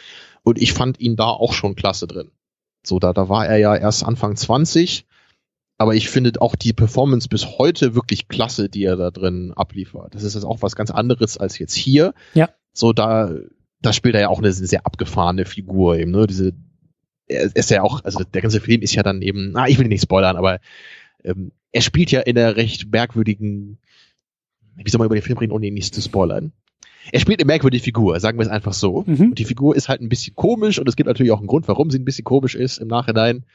Und 0.43 0.61
ich 0.61 0.73
fand 0.73 0.99
ihn 0.99 1.15
da 1.15 1.25
auch 1.25 1.53
schon 1.53 1.73
klasse 1.73 2.05
drin. 2.05 2.29
So, 2.83 2.99
da, 2.99 3.11
da 3.11 3.27
war 3.27 3.47
er 3.47 3.57
ja 3.57 3.75
erst 3.75 4.03
Anfang 4.03 4.35
20. 4.35 5.07
Aber 5.77 5.93
ich 5.93 6.09
finde 6.09 6.31
auch 6.41 6.55
die 6.55 6.73
Performance 6.73 7.27
bis 7.27 7.57
heute 7.57 7.95
wirklich 7.95 8.27
klasse, 8.27 8.69
die 8.69 8.83
er 8.83 8.95
da 8.95 9.11
drin 9.11 9.51
abliefert. 9.55 10.15
Das 10.15 10.23
ist 10.23 10.35
jetzt 10.35 10.45
auch 10.45 10.61
was 10.61 10.75
ganz 10.75 10.89
anderes 10.89 11.37
als 11.37 11.59
jetzt 11.59 11.75
hier. 11.75 12.13
Ja. 12.33 12.49
So, 12.71 12.93
da, 12.93 13.33
da 13.81 13.93
spielt 13.93 14.15
er 14.15 14.21
ja 14.21 14.29
auch 14.29 14.39
eine 14.39 14.53
sehr 14.53 14.85
abgefahrene 14.85 15.45
Figur 15.45 15.97
eben, 15.97 16.11
ne? 16.11 16.27
Diese, 16.27 16.53
er 17.27 17.55
ist 17.55 17.69
ja 17.71 17.83
auch, 17.83 18.03
also 18.03 18.23
der 18.23 18.41
ganze 18.41 18.61
Film 18.61 18.81
ist 18.81 18.95
ja 18.95 19.03
dann 19.03 19.21
eben, 19.21 19.55
ah, 19.55 19.67
ich 19.67 19.77
will 19.77 19.85
ihn 19.85 19.89
nicht 19.89 20.03
spoilern, 20.03 20.37
aber 20.37 20.59
ähm, 21.23 21.51
er 21.71 21.81
spielt 21.81 22.11
ja 22.11 22.21
in 22.21 22.37
einer 22.37 22.55
recht 22.55 22.89
merkwürdigen, 22.91 23.79
wie 24.75 24.89
soll 24.89 24.99
man 24.99 25.07
über 25.07 25.15
den 25.15 25.23
Film 25.23 25.37
reden, 25.37 25.51
ohne 25.51 25.67
ihn 25.67 25.73
nicht 25.73 25.93
zu 25.93 26.01
spoilern? 26.01 26.53
Er 27.11 27.19
spielt 27.19 27.39
eine 27.39 27.47
merkwürdige 27.47 27.83
Figur, 27.83 28.19
sagen 28.19 28.37
wir 28.37 28.45
es 28.45 28.51
einfach 28.51 28.73
so. 28.73 29.03
Mhm. 29.05 29.29
Und 29.29 29.39
die 29.39 29.45
Figur 29.45 29.75
ist 29.75 29.89
halt 29.89 30.01
ein 30.01 30.09
bisschen 30.09 30.35
komisch 30.35 30.79
und 30.79 30.87
es 30.87 30.95
gibt 30.95 31.07
natürlich 31.07 31.31
auch 31.31 31.39
einen 31.39 31.47
Grund, 31.47 31.67
warum 31.67 31.91
sie 31.91 31.99
ein 31.99 32.05
bisschen 32.05 32.23
komisch 32.23 32.55
ist 32.55 32.77
im 32.77 32.87
Nachhinein. 32.87 33.45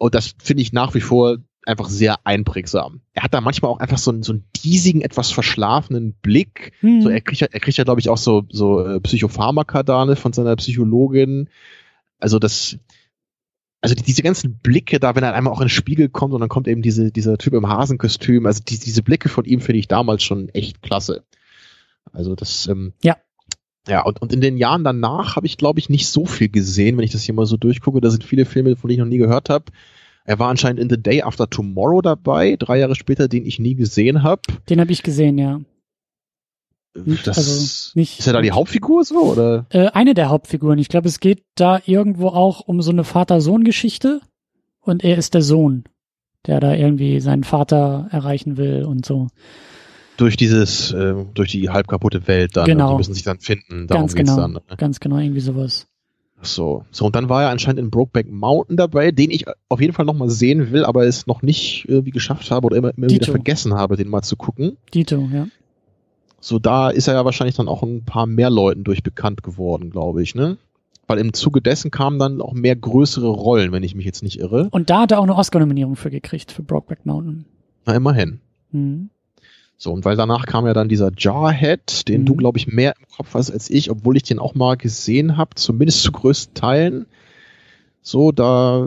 Und 0.00 0.14
das 0.14 0.34
finde 0.42 0.62
ich 0.62 0.72
nach 0.72 0.94
wie 0.94 1.02
vor 1.02 1.36
einfach 1.66 1.90
sehr 1.90 2.16
einprägsam. 2.24 3.02
Er 3.12 3.22
hat 3.22 3.34
da 3.34 3.42
manchmal 3.42 3.70
auch 3.70 3.80
einfach 3.80 3.98
so 3.98 4.10
einen, 4.10 4.22
so 4.22 4.32
einen 4.32 4.44
diesigen, 4.56 5.02
etwas 5.02 5.30
verschlafenen 5.30 6.14
Blick. 6.14 6.72
Hm. 6.80 7.02
So, 7.02 7.10
er 7.10 7.20
kriegt 7.20 7.42
ja, 7.42 7.48
er 7.50 7.60
kriegt 7.60 7.76
ja, 7.76 7.84
glaube 7.84 8.00
ich, 8.00 8.08
auch 8.08 8.16
so, 8.16 8.44
so 8.48 8.82
äh, 8.82 8.98
Psychopharmaka 9.00 9.82
da 9.82 10.06
ne, 10.06 10.16
von 10.16 10.32
seiner 10.32 10.56
Psychologin. 10.56 11.50
Also 12.18 12.38
das, 12.38 12.78
also 13.82 13.94
die, 13.94 14.02
diese 14.02 14.22
ganzen 14.22 14.58
Blicke 14.58 15.00
da, 15.00 15.14
wenn 15.14 15.22
er 15.22 15.34
einmal 15.34 15.52
auch 15.52 15.60
in 15.60 15.66
den 15.66 15.70
Spiegel 15.70 16.08
kommt 16.08 16.32
und 16.32 16.40
dann 16.40 16.48
kommt 16.48 16.66
eben 16.66 16.80
diese, 16.80 17.12
dieser 17.12 17.36
Typ 17.36 17.52
im 17.52 17.68
Hasenkostüm, 17.68 18.46
also 18.46 18.62
die, 18.66 18.78
diese 18.78 19.02
Blicke 19.02 19.28
von 19.28 19.44
ihm 19.44 19.60
finde 19.60 19.80
ich 19.80 19.88
damals 19.88 20.22
schon 20.22 20.48
echt 20.48 20.80
klasse. 20.80 21.24
Also 22.10 22.34
das, 22.34 22.68
ähm, 22.68 22.94
ja. 23.04 23.18
Ja, 23.90 24.02
und, 24.02 24.22
und 24.22 24.32
in 24.32 24.40
den 24.40 24.56
Jahren 24.56 24.84
danach 24.84 25.34
habe 25.34 25.46
ich, 25.46 25.56
glaube 25.56 25.80
ich, 25.80 25.88
nicht 25.88 26.06
so 26.06 26.24
viel 26.24 26.48
gesehen, 26.48 26.96
wenn 26.96 27.04
ich 27.04 27.10
das 27.10 27.24
hier 27.24 27.34
mal 27.34 27.44
so 27.44 27.56
durchgucke. 27.56 28.00
Da 28.00 28.10
sind 28.10 28.22
viele 28.22 28.44
Filme, 28.44 28.76
von 28.76 28.88
denen 28.88 29.00
ich 29.00 29.04
noch 29.04 29.10
nie 29.10 29.18
gehört 29.18 29.50
habe. 29.50 29.64
Er 30.24 30.38
war 30.38 30.48
anscheinend 30.48 30.78
in 30.78 30.88
The 30.88 31.02
Day 31.02 31.22
After 31.22 31.50
Tomorrow 31.50 32.00
dabei, 32.00 32.54
drei 32.56 32.78
Jahre 32.78 32.94
später, 32.94 33.26
den 33.26 33.44
ich 33.44 33.58
nie 33.58 33.74
gesehen 33.74 34.22
habe. 34.22 34.42
Den 34.68 34.80
habe 34.80 34.92
ich 34.92 35.02
gesehen, 35.02 35.38
ja. 35.38 35.60
Das, 37.24 37.38
also 37.38 37.92
nicht, 37.94 38.20
ist 38.20 38.26
er 38.28 38.32
da 38.32 38.42
die 38.42 38.52
Hauptfigur 38.52 39.04
so 39.04 39.22
oder? 39.22 39.66
Äh, 39.70 39.88
eine 39.88 40.14
der 40.14 40.28
Hauptfiguren. 40.28 40.78
Ich 40.78 40.88
glaube, 40.88 41.08
es 41.08 41.18
geht 41.18 41.42
da 41.56 41.80
irgendwo 41.84 42.28
auch 42.28 42.60
um 42.60 42.82
so 42.82 42.92
eine 42.92 43.02
Vater-Sohn-Geschichte 43.02 44.20
und 44.80 45.02
er 45.02 45.18
ist 45.18 45.34
der 45.34 45.42
Sohn, 45.42 45.84
der 46.46 46.60
da 46.60 46.74
irgendwie 46.74 47.18
seinen 47.20 47.44
Vater 47.44 48.08
erreichen 48.12 48.56
will 48.56 48.84
und 48.84 49.04
so. 49.04 49.28
Durch 50.20 50.36
dieses, 50.36 50.92
äh, 50.92 51.14
durch 51.32 51.50
die 51.50 51.70
halb 51.70 51.88
kaputte 51.88 52.26
Welt 52.28 52.54
dann. 52.54 52.66
Genau. 52.66 52.90
Die 52.90 52.96
müssen 52.98 53.14
sich 53.14 53.22
dann 53.22 53.40
finden. 53.40 53.86
Darum 53.86 54.02
Ganz 54.02 54.14
genau. 54.14 54.36
Dann, 54.36 54.52
ne? 54.52 54.60
Ganz 54.76 55.00
genau, 55.00 55.16
irgendwie 55.16 55.40
sowas. 55.40 55.86
So, 56.42 56.84
so 56.90 57.06
und 57.06 57.16
dann 57.16 57.30
war 57.30 57.44
er 57.44 57.48
anscheinend 57.48 57.80
in 57.80 57.90
Brokeback 57.90 58.30
Mountain 58.30 58.76
dabei, 58.76 59.12
den 59.12 59.30
ich 59.30 59.46
auf 59.70 59.80
jeden 59.80 59.94
Fall 59.94 60.04
nochmal 60.04 60.28
sehen 60.28 60.72
will, 60.72 60.84
aber 60.84 61.06
es 61.06 61.26
noch 61.26 61.40
nicht 61.40 61.86
irgendwie 61.88 62.10
geschafft 62.10 62.50
habe 62.50 62.66
oder 62.66 62.76
immer, 62.76 62.96
immer 62.96 63.08
wieder 63.08 63.30
vergessen 63.30 63.72
habe, 63.72 63.96
den 63.96 64.08
mal 64.08 64.22
zu 64.22 64.36
gucken. 64.36 64.76
Dito, 64.92 65.26
ja. 65.32 65.46
So, 66.38 66.58
da 66.58 66.90
ist 66.90 67.08
er 67.08 67.14
ja 67.14 67.24
wahrscheinlich 67.24 67.56
dann 67.56 67.68
auch 67.68 67.82
ein 67.82 68.04
paar 68.04 68.26
mehr 68.26 68.50
Leuten 68.50 68.84
durch 68.84 69.02
bekannt 69.02 69.42
geworden, 69.42 69.90
glaube 69.90 70.22
ich, 70.22 70.34
ne? 70.34 70.58
Weil 71.06 71.18
im 71.18 71.32
Zuge 71.32 71.62
dessen 71.62 71.90
kamen 71.90 72.18
dann 72.18 72.42
auch 72.42 72.52
mehr 72.52 72.76
größere 72.76 73.28
Rollen, 73.28 73.72
wenn 73.72 73.82
ich 73.82 73.94
mich 73.94 74.04
jetzt 74.04 74.22
nicht 74.22 74.38
irre. 74.38 74.68
Und 74.70 74.90
da 74.90 75.00
hat 75.00 75.12
er 75.12 75.18
auch 75.18 75.24
eine 75.24 75.34
Oscar-Nominierung 75.34 75.96
für 75.96 76.10
gekriegt, 76.10 76.52
für 76.52 76.62
Brokeback 76.62 77.04
Mountain. 77.04 77.46
Na, 77.86 77.94
immerhin. 77.94 78.40
Mhm. 78.70 79.10
So, 79.82 79.92
und 79.92 80.04
weil 80.04 80.14
danach 80.14 80.44
kam 80.44 80.66
ja 80.66 80.74
dann 80.74 80.90
dieser 80.90 81.10
Jarhead, 81.16 82.06
den 82.06 82.20
mhm. 82.20 82.26
du, 82.26 82.34
glaube 82.34 82.58
ich, 82.58 82.66
mehr 82.66 82.94
im 82.98 83.06
Kopf 83.16 83.32
hast 83.32 83.50
als 83.50 83.70
ich, 83.70 83.90
obwohl 83.90 84.14
ich 84.14 84.22
den 84.22 84.38
auch 84.38 84.54
mal 84.54 84.76
gesehen 84.76 85.38
habe, 85.38 85.54
zumindest 85.54 86.02
zu 86.02 86.12
größten 86.12 86.52
Teilen. 86.52 87.06
So, 88.02 88.30
da, 88.30 88.86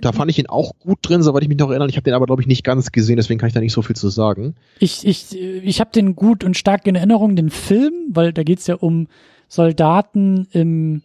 da 0.00 0.12
fand 0.12 0.30
ich 0.30 0.38
ihn 0.38 0.46
auch 0.46 0.78
gut 0.78 1.00
drin, 1.02 1.24
soweit 1.24 1.42
ich 1.42 1.48
mich 1.48 1.58
noch 1.58 1.70
erinnere. 1.70 1.88
Ich 1.88 1.96
habe 1.96 2.04
den 2.04 2.14
aber, 2.14 2.26
glaube 2.26 2.40
ich, 2.40 2.46
nicht 2.46 2.62
ganz 2.62 2.92
gesehen, 2.92 3.16
deswegen 3.16 3.40
kann 3.40 3.48
ich 3.48 3.54
da 3.54 3.58
nicht 3.58 3.72
so 3.72 3.82
viel 3.82 3.96
zu 3.96 4.08
sagen. 4.08 4.54
Ich, 4.78 5.04
ich, 5.04 5.36
ich 5.36 5.80
habe 5.80 5.90
den 5.90 6.14
gut 6.14 6.44
und 6.44 6.56
stark 6.56 6.86
in 6.86 6.94
Erinnerung, 6.94 7.34
den 7.34 7.50
Film, 7.50 7.92
weil 8.10 8.32
da 8.32 8.44
geht's 8.44 8.68
ja 8.68 8.76
um 8.76 9.08
Soldaten 9.48 10.46
im 10.52 11.02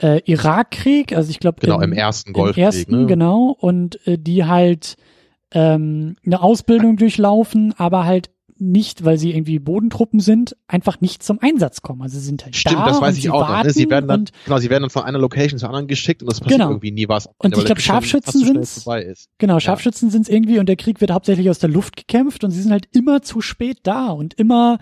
äh, 0.00 0.22
Irakkrieg, 0.24 1.14
also 1.14 1.28
ich 1.28 1.40
glaube 1.40 1.60
genau 1.60 1.76
im, 1.76 1.92
im 1.92 1.98
ersten 1.98 2.32
Golfkrieg, 2.32 2.56
im 2.56 2.64
ersten 2.64 3.00
ne? 3.02 3.06
genau 3.06 3.54
und 3.60 4.06
äh, 4.06 4.16
die 4.16 4.46
halt 4.46 4.96
ähm, 5.54 6.16
eine 6.26 6.42
Ausbildung 6.42 6.96
durchlaufen, 6.96 7.74
aber 7.78 8.04
halt 8.04 8.30
nicht, 8.56 9.04
weil 9.04 9.18
sie 9.18 9.32
irgendwie 9.32 9.58
Bodentruppen 9.58 10.20
sind, 10.20 10.56
einfach 10.68 11.00
nicht 11.00 11.22
zum 11.22 11.40
Einsatz 11.40 11.82
kommen. 11.82 12.02
Also 12.02 12.18
sie 12.18 12.24
sind 12.24 12.44
halt 12.44 12.54
Stimmt, 12.54 12.78
da 12.78 12.86
das 12.86 13.00
weiß 13.00 13.10
und 13.12 13.16
ich 13.16 13.22
sie 13.24 13.30
auch 13.30 13.48
noch. 13.48 13.64
Ne? 13.64 13.70
Sie 13.70 13.90
werden 13.90 14.06
dann, 14.06 14.26
genau, 14.44 14.58
sie 14.58 14.70
werden 14.70 14.82
dann 14.82 14.90
von 14.90 15.02
einer 15.02 15.18
Location 15.18 15.58
zur 15.58 15.68
anderen 15.68 15.88
geschickt 15.88 16.22
und 16.22 16.30
das 16.30 16.40
passiert 16.40 16.60
Genau. 16.60 16.70
irgendwie 16.70 16.92
nie 16.92 17.08
was. 17.08 17.26
Und 17.38 17.56
ich 17.56 17.64
der 17.64 17.64
glaub, 17.64 17.76
Krieg 17.78 17.84
schon 17.84 17.94
Scharfschützen 17.94 18.44
sind's. 18.44 18.86
Genau, 19.38 19.58
Scharfschützen 19.58 20.10
sind's 20.10 20.28
irgendwie 20.28 20.58
und 20.58 20.68
der 20.68 20.76
Krieg 20.76 21.00
wird 21.00 21.10
hauptsächlich 21.10 21.50
aus 21.50 21.58
der 21.58 21.70
Luft 21.70 21.96
gekämpft 21.96 22.44
und 22.44 22.52
sie 22.52 22.62
sind 22.62 22.70
halt 22.70 22.88
immer 22.92 23.22
zu 23.22 23.40
spät 23.40 23.78
da 23.82 24.10
und 24.10 24.34
immer, 24.34 24.78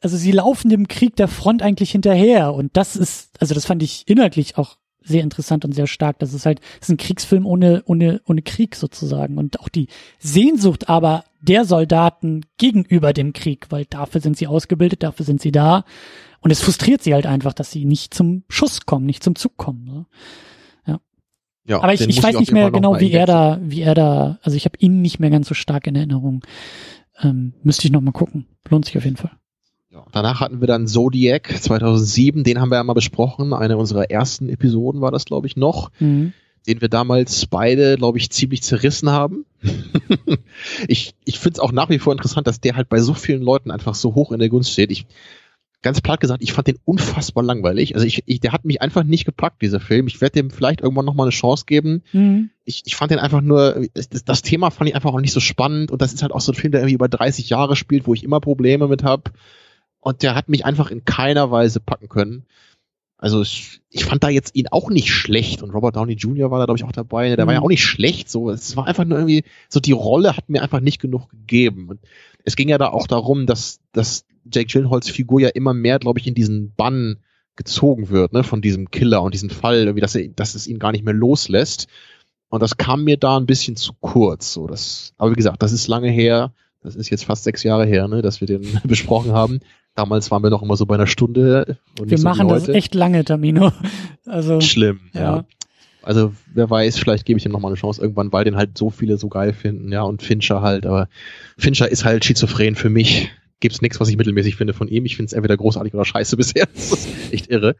also 0.00 0.16
sie 0.16 0.32
laufen 0.32 0.70
dem 0.70 0.88
Krieg 0.88 1.14
der 1.16 1.28
Front 1.28 1.62
eigentlich 1.62 1.90
hinterher 1.90 2.54
und 2.54 2.76
das 2.76 2.96
ist, 2.96 3.30
also 3.40 3.54
das 3.54 3.66
fand 3.66 3.82
ich 3.82 4.04
inhaltlich 4.08 4.56
auch 4.56 4.76
sehr 5.04 5.22
interessant 5.22 5.64
und 5.64 5.72
sehr 5.72 5.86
stark. 5.86 6.18
Das 6.18 6.34
ist 6.34 6.46
halt, 6.46 6.60
das 6.80 6.88
ist 6.88 6.94
ein 6.94 6.96
Kriegsfilm 6.96 7.46
ohne, 7.46 7.82
ohne, 7.86 8.20
ohne 8.26 8.42
Krieg 8.42 8.76
sozusagen 8.76 9.38
und 9.38 9.60
auch 9.60 9.68
die 9.68 9.88
Sehnsucht 10.18 10.88
aber 10.88 11.24
der 11.40 11.64
Soldaten 11.64 12.42
gegenüber 12.58 13.12
dem 13.12 13.32
Krieg, 13.32 13.66
weil 13.70 13.84
dafür 13.84 14.20
sind 14.20 14.36
sie 14.36 14.46
ausgebildet, 14.46 15.02
dafür 15.02 15.26
sind 15.26 15.40
sie 15.40 15.52
da 15.52 15.84
und 16.40 16.50
es 16.50 16.60
frustriert 16.60 17.02
sie 17.02 17.14
halt 17.14 17.26
einfach, 17.26 17.52
dass 17.52 17.70
sie 17.70 17.84
nicht 17.84 18.14
zum 18.14 18.44
Schuss 18.48 18.86
kommen, 18.86 19.06
nicht 19.06 19.22
zum 19.22 19.34
Zug 19.34 19.56
kommen. 19.56 19.84
Ne? 19.84 20.06
Ja, 21.64 21.80
Aber 21.80 21.94
ich, 21.94 22.00
ich 22.00 22.22
weiß 22.22 22.34
auf 22.34 22.40
nicht 22.40 22.52
mehr 22.52 22.70
genau, 22.70 22.98
wie 22.98 23.12
er 23.12 23.26
da, 23.26 23.60
wie 23.62 23.82
er 23.82 23.94
da, 23.94 24.38
also 24.42 24.56
ich 24.56 24.64
habe 24.64 24.76
ihn 24.78 25.00
nicht 25.00 25.20
mehr 25.20 25.30
ganz 25.30 25.48
so 25.48 25.54
stark 25.54 25.86
in 25.86 25.94
Erinnerung. 25.94 26.44
Ähm, 27.20 27.54
müsste 27.62 27.86
ich 27.86 27.92
noch 27.92 28.00
mal 28.00 28.12
gucken. 28.12 28.46
Lohnt 28.68 28.86
sich 28.86 28.96
auf 28.96 29.04
jeden 29.04 29.16
Fall. 29.16 29.32
Ja, 29.92 30.06
danach 30.10 30.40
hatten 30.40 30.60
wir 30.60 30.66
dann 30.66 30.86
Zodiac 30.86 31.54
2007, 31.60 32.44
den 32.44 32.60
haben 32.60 32.70
wir 32.70 32.76
ja 32.76 32.84
mal 32.84 32.94
besprochen. 32.94 33.52
Eine 33.52 33.76
unserer 33.76 34.10
ersten 34.10 34.48
Episoden 34.48 35.02
war 35.02 35.10
das, 35.10 35.26
glaube 35.26 35.46
ich, 35.46 35.56
noch. 35.56 35.90
Mhm. 36.00 36.32
den 36.66 36.80
wir 36.80 36.88
damals 36.88 37.46
beide, 37.46 37.96
glaube 37.96 38.18
ich, 38.18 38.30
ziemlich 38.30 38.62
zerrissen 38.62 39.10
haben. 39.10 39.44
ich 40.88 41.14
ich 41.24 41.38
finde 41.38 41.56
es 41.56 41.60
auch 41.60 41.72
nach 41.72 41.90
wie 41.90 41.98
vor 41.98 42.12
interessant, 42.12 42.46
dass 42.46 42.60
der 42.60 42.76
halt 42.76 42.88
bei 42.88 43.00
so 43.00 43.14
vielen 43.14 43.42
Leuten 43.42 43.70
einfach 43.70 43.94
so 43.94 44.14
hoch 44.14 44.32
in 44.32 44.38
der 44.38 44.48
Gunst 44.48 44.70
steht. 44.70 44.90
Ich 44.92 45.06
ganz 45.82 46.00
platt 46.00 46.20
gesagt, 46.20 46.42
ich 46.42 46.52
fand 46.52 46.68
den 46.68 46.78
unfassbar 46.84 47.44
langweilig. 47.44 47.94
Also 47.94 48.06
ich, 48.06 48.22
ich 48.26 48.40
der 48.40 48.52
hat 48.52 48.64
mich 48.64 48.80
einfach 48.80 49.02
nicht 49.02 49.24
gepackt, 49.24 49.60
dieser 49.60 49.80
Film. 49.80 50.06
Ich 50.06 50.20
werde 50.20 50.34
dem 50.34 50.50
vielleicht 50.50 50.80
irgendwann 50.80 51.04
noch 51.04 51.14
mal 51.14 51.24
eine 51.24 51.32
Chance 51.32 51.64
geben. 51.66 52.02
Mhm. 52.12 52.50
Ich, 52.64 52.82
ich 52.86 52.96
fand 52.96 53.10
den 53.10 53.18
einfach 53.18 53.40
nur, 53.40 53.86
das, 53.92 54.24
das 54.24 54.42
Thema 54.42 54.70
fand 54.70 54.88
ich 54.88 54.94
einfach 54.94 55.12
auch 55.12 55.20
nicht 55.20 55.32
so 55.32 55.40
spannend 55.40 55.90
und 55.90 56.00
das 56.00 56.14
ist 56.14 56.22
halt 56.22 56.32
auch 56.32 56.40
so 56.40 56.52
ein 56.52 56.54
Film, 56.54 56.70
der 56.70 56.80
irgendwie 56.80 56.94
über 56.94 57.08
30 57.08 57.50
Jahre 57.50 57.76
spielt, 57.76 58.06
wo 58.06 58.14
ich 58.14 58.22
immer 58.22 58.40
Probleme 58.40 58.88
mit 58.88 59.02
habe. 59.02 59.24
Und 60.02 60.22
der 60.22 60.34
hat 60.34 60.48
mich 60.48 60.64
einfach 60.66 60.90
in 60.90 61.04
keiner 61.04 61.50
Weise 61.50 61.80
packen 61.80 62.08
können. 62.08 62.44
Also 63.16 63.40
ich, 63.40 63.80
ich 63.88 64.04
fand 64.04 64.24
da 64.24 64.28
jetzt 64.28 64.56
ihn 64.56 64.66
auch 64.66 64.90
nicht 64.90 65.10
schlecht 65.12 65.62
und 65.62 65.70
Robert 65.70 65.94
Downey 65.94 66.14
Jr. 66.14 66.50
war 66.50 66.58
da 66.58 66.64
glaube 66.64 66.78
ich 66.78 66.84
auch 66.84 66.90
dabei. 66.92 67.34
Der 67.36 67.46
war 67.46 67.54
ja 67.54 67.60
Mhm. 67.60 67.64
auch 67.66 67.70
nicht 67.70 67.84
schlecht. 67.84 68.28
So, 68.28 68.50
es 68.50 68.76
war 68.76 68.88
einfach 68.88 69.04
nur 69.04 69.16
irgendwie 69.18 69.44
so 69.68 69.78
die 69.78 69.92
Rolle 69.92 70.36
hat 70.36 70.48
mir 70.48 70.60
einfach 70.60 70.80
nicht 70.80 71.00
genug 71.00 71.30
gegeben. 71.30 71.88
Und 71.88 72.00
es 72.44 72.56
ging 72.56 72.68
ja 72.68 72.78
da 72.78 72.88
auch 72.88 73.06
darum, 73.06 73.46
dass 73.46 73.78
dass 73.92 74.24
Jake 74.52 74.66
Gyllenhaals 74.66 75.08
Figur 75.08 75.40
ja 75.40 75.50
immer 75.50 75.72
mehr, 75.72 76.00
glaube 76.00 76.18
ich, 76.18 76.26
in 76.26 76.34
diesen 76.34 76.74
Bann 76.74 77.18
gezogen 77.54 78.08
wird, 78.08 78.32
ne, 78.32 78.42
von 78.42 78.60
diesem 78.60 78.90
Killer 78.90 79.22
und 79.22 79.34
diesem 79.34 79.50
Fall, 79.50 79.76
irgendwie, 79.76 80.00
dass 80.00 80.16
er, 80.16 80.26
dass 80.28 80.56
es 80.56 80.66
ihn 80.66 80.80
gar 80.80 80.90
nicht 80.90 81.04
mehr 81.04 81.14
loslässt. 81.14 81.86
Und 82.48 82.60
das 82.60 82.76
kam 82.76 83.04
mir 83.04 83.18
da 83.18 83.36
ein 83.36 83.46
bisschen 83.46 83.76
zu 83.76 83.92
kurz. 84.00 84.52
So, 84.52 84.66
das, 84.66 85.14
aber 85.16 85.30
wie 85.30 85.36
gesagt, 85.36 85.62
das 85.62 85.70
ist 85.72 85.86
lange 85.86 86.10
her. 86.10 86.52
Das 86.82 86.96
ist 86.96 87.08
jetzt 87.10 87.24
fast 87.24 87.44
sechs 87.44 87.62
Jahre 87.62 87.86
her, 87.86 88.08
ne, 88.08 88.20
dass 88.20 88.40
wir 88.40 88.48
den 88.48 88.80
besprochen 88.84 89.30
haben. 89.30 89.60
Damals 89.94 90.30
waren 90.30 90.42
wir 90.42 90.50
noch 90.50 90.62
immer 90.62 90.76
so 90.76 90.86
bei 90.86 90.94
einer 90.94 91.06
Stunde 91.06 91.78
und 92.00 92.10
Wir 92.10 92.20
machen 92.20 92.48
so 92.48 92.54
wie 92.54 92.58
das 92.58 92.68
echt 92.68 92.94
lange, 92.94 93.24
Tamino. 93.24 93.72
Also, 94.24 94.60
schlimm, 94.60 95.00
ja. 95.14 95.20
ja. 95.20 95.44
Also 96.02 96.32
wer 96.54 96.70
weiß, 96.70 96.98
vielleicht 96.98 97.24
gebe 97.24 97.38
ich 97.38 97.46
ihm 97.46 97.52
noch 97.52 97.60
mal 97.60 97.68
eine 97.68 97.76
Chance 97.76 98.00
irgendwann, 98.00 98.32
weil 98.32 98.44
den 98.44 98.56
halt 98.56 98.78
so 98.78 98.90
viele 98.90 99.16
so 99.18 99.28
geil 99.28 99.52
finden, 99.52 99.90
ja, 99.92 100.02
und 100.02 100.22
Fincher 100.22 100.62
halt, 100.62 100.86
aber 100.86 101.08
Fincher 101.58 101.90
ist 101.90 102.04
halt 102.04 102.24
schizophren 102.24 102.76
für 102.76 102.88
mich. 102.88 103.30
Gibt's 103.60 103.82
nichts, 103.82 104.00
was 104.00 104.08
ich 104.08 104.16
mittelmäßig 104.16 104.56
finde 104.56 104.74
von 104.74 104.88
ihm. 104.88 105.04
Ich 105.06 105.16
finde 105.16 105.26
es 105.26 105.32
entweder 105.32 105.56
großartig 105.56 105.94
oder 105.94 106.04
scheiße 106.04 106.36
bisher. 106.38 106.66
Das 106.72 106.92
ist 106.92 107.32
echt 107.32 107.50
irre. 107.50 107.76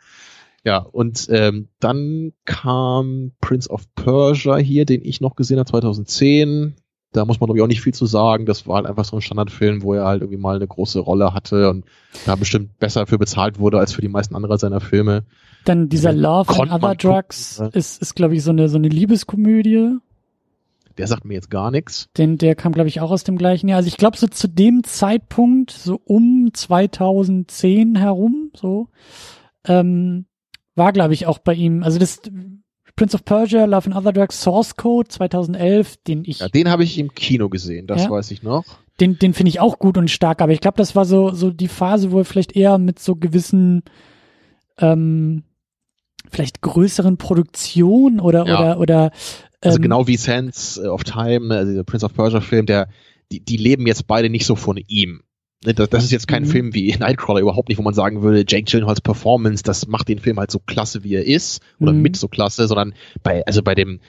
Ja, 0.64 0.78
und 0.78 1.26
ähm, 1.30 1.68
dann 1.80 2.32
kam 2.44 3.32
Prince 3.40 3.68
of 3.68 3.82
Persia 3.97 4.56
hier, 4.56 4.84
den 4.84 5.05
ich 5.05 5.20
noch 5.20 5.34
gesehen 5.34 5.59
habe, 5.59 5.68
2010. 5.68 6.74
Da 7.12 7.24
muss 7.24 7.40
man, 7.40 7.47
glaube 7.47 7.59
ich, 7.59 7.62
auch 7.62 7.68
nicht 7.68 7.82
viel 7.82 7.94
zu 7.94 8.06
sagen. 8.06 8.47
Das 8.47 8.66
war 8.66 8.76
halt 8.76 8.86
einfach 8.86 9.05
so 9.05 9.16
ein 9.16 9.22
Standardfilm, 9.22 9.82
wo 9.82 9.94
er 9.94 10.05
halt 10.05 10.22
irgendwie 10.22 10.40
mal 10.40 10.56
eine 10.56 10.66
große 10.66 10.98
Rolle 10.98 11.34
hatte 11.34 11.68
und 11.68 11.84
da 12.24 12.36
bestimmt 12.36 12.78
besser 12.78 13.06
für 13.06 13.18
bezahlt 13.18 13.59
wurde 13.59 13.78
als 13.78 13.93
für 13.93 14.01
die 14.01 14.09
meisten 14.09 14.34
anderer 14.34 14.59
seiner 14.59 14.80
Filme. 14.80 15.24
dann 15.64 15.89
dieser 15.89 16.12
Ja, 16.12 16.20
Love 16.20 16.60
and 16.60 16.72
Other 16.72 16.94
Drugs 16.94 17.56
gucken, 17.56 17.72
ja. 17.72 17.78
ist, 17.78 18.01
ist 18.01 18.14
glaube 18.14 18.34
ich, 18.34 18.43
so 18.43 18.51
eine, 18.51 18.68
so 18.68 18.78
eine 18.78 18.89
Liebeskomödie. 18.89 19.97
Der 20.98 21.06
sagt 21.06 21.24
mir 21.24 21.34
jetzt 21.34 21.51
gar 21.51 21.70
nichts. 21.70 22.09
Den, 22.18 22.36
der 22.39 22.55
kam, 22.55 22.72
glaube 22.72 22.89
ich, 22.89 23.01
auch 23.01 23.10
aus 23.10 23.24
dem 23.24 23.39
gleichen 23.39 23.68
Jahr. 23.68 23.78
Also 23.78 23.89
ich 23.89 23.97
glaube, 23.97 24.18
so 24.18 24.26
zu 24.26 24.48
dem 24.48 24.84
Zeitpunkt, 24.84 25.70
so 25.70 26.01
um 26.05 26.51
2010 26.52 27.97
herum, 27.97 28.51
so, 28.55 28.89
ähm, 29.66 30.26
war, 30.74 30.93
glaube 30.93 31.14
ich, 31.14 31.26
auch 31.26 31.39
bei 31.39 31.55
ihm, 31.55 31.82
also 31.82 31.98
das 31.98 32.20
Prince 32.97 33.14
of 33.14 33.24
Persia, 33.24 33.64
Love 33.64 33.86
and 33.90 33.97
Other 33.97 34.12
Drugs, 34.12 34.40
Source 34.40 34.77
Code 34.77 35.09
2011, 35.09 35.97
den 36.06 36.24
ich, 36.24 36.40
Ja, 36.40 36.48
den 36.48 36.69
habe 36.70 36.85
ich 36.85 36.98
im 36.98 37.14
Kino 37.14 37.48
gesehen, 37.48 37.86
das 37.86 38.05
Ja. 38.05 38.10
weiß 38.10 38.31
ich 38.31 38.43
noch. 38.43 38.64
den, 39.01 39.19
den 39.19 39.32
finde 39.35 39.48
ich 39.48 39.59
auch 39.60 39.78
gut 39.78 39.97
und 39.97 40.10
stark, 40.10 40.40
aber 40.43 40.52
ich 40.52 40.60
glaube, 40.60 40.77
das 40.77 40.94
war 40.94 41.05
so, 41.05 41.31
so 41.32 41.51
die 41.51 41.69
Phase, 41.69 42.12
wo 42.12 42.19
er 42.19 42.24
vielleicht 42.24 42.55
eher 42.55 42.78
mit 42.78 42.98
so 42.98 43.16
gewissen, 43.16 43.82
ähm, 44.78 45.43
vielleicht 46.31 46.60
größeren 46.60 47.16
Produktionen 47.16 48.20
oder, 48.20 48.47
Ja. 48.47 48.59
oder, 48.60 48.78
oder, 48.81 49.10
Also 49.60 49.77
ähm, 49.77 49.82
genau 49.82 50.06
wie 50.06 50.16
Sands 50.16 50.78
of 50.78 51.05
Time, 51.05 51.55
also 51.55 51.73
der 51.74 51.82
Prince 51.85 52.05
of 52.06 52.14
Persia 52.14 52.40
Film, 52.40 52.66
der, 52.66 52.89
die, 53.32 53.40
die 53.40 53.56
leben 53.56 53.86
jetzt 53.86 54.06
beide 54.06 54.28
nicht 54.28 54.47
so 54.47 54.55
von 54.56 54.78
ihm. 54.89 55.23
Ne, 55.64 55.74
Das, 55.74 55.89
das 55.90 56.05
ist 56.05 56.10
jetzt 56.12 56.26
kein 56.28 56.43
Mhm. 56.43 56.48
Film 56.48 56.74
wie 56.74 56.94
Nightcrawler 56.98 57.40
überhaupt 57.40 57.68
nicht, 57.68 57.78
wo 57.78 57.82
man 57.82 57.94
sagen 57.94 58.22
würde, 58.22 58.44
Jake 58.47 58.64
Gyllenhaals 58.64 59.01
Performance, 59.01 59.62
das 59.62 59.86
macht 59.86 60.09
den 60.09 60.18
Film 60.18 60.39
halt 60.39 60.51
so 60.51 60.59
klasse, 60.59 61.05
wie 61.05 61.14
er 61.14 61.24
ist, 61.26 61.60
oder 61.80 61.93
Mhm. 61.93 62.02
mit 62.02 62.16
so 62.16 62.28
klasse, 62.28 62.66
sondern 62.66 62.94
bei, 63.22 63.44
also 63.47 63.62
bei 63.62 63.74
dem, 63.74 64.01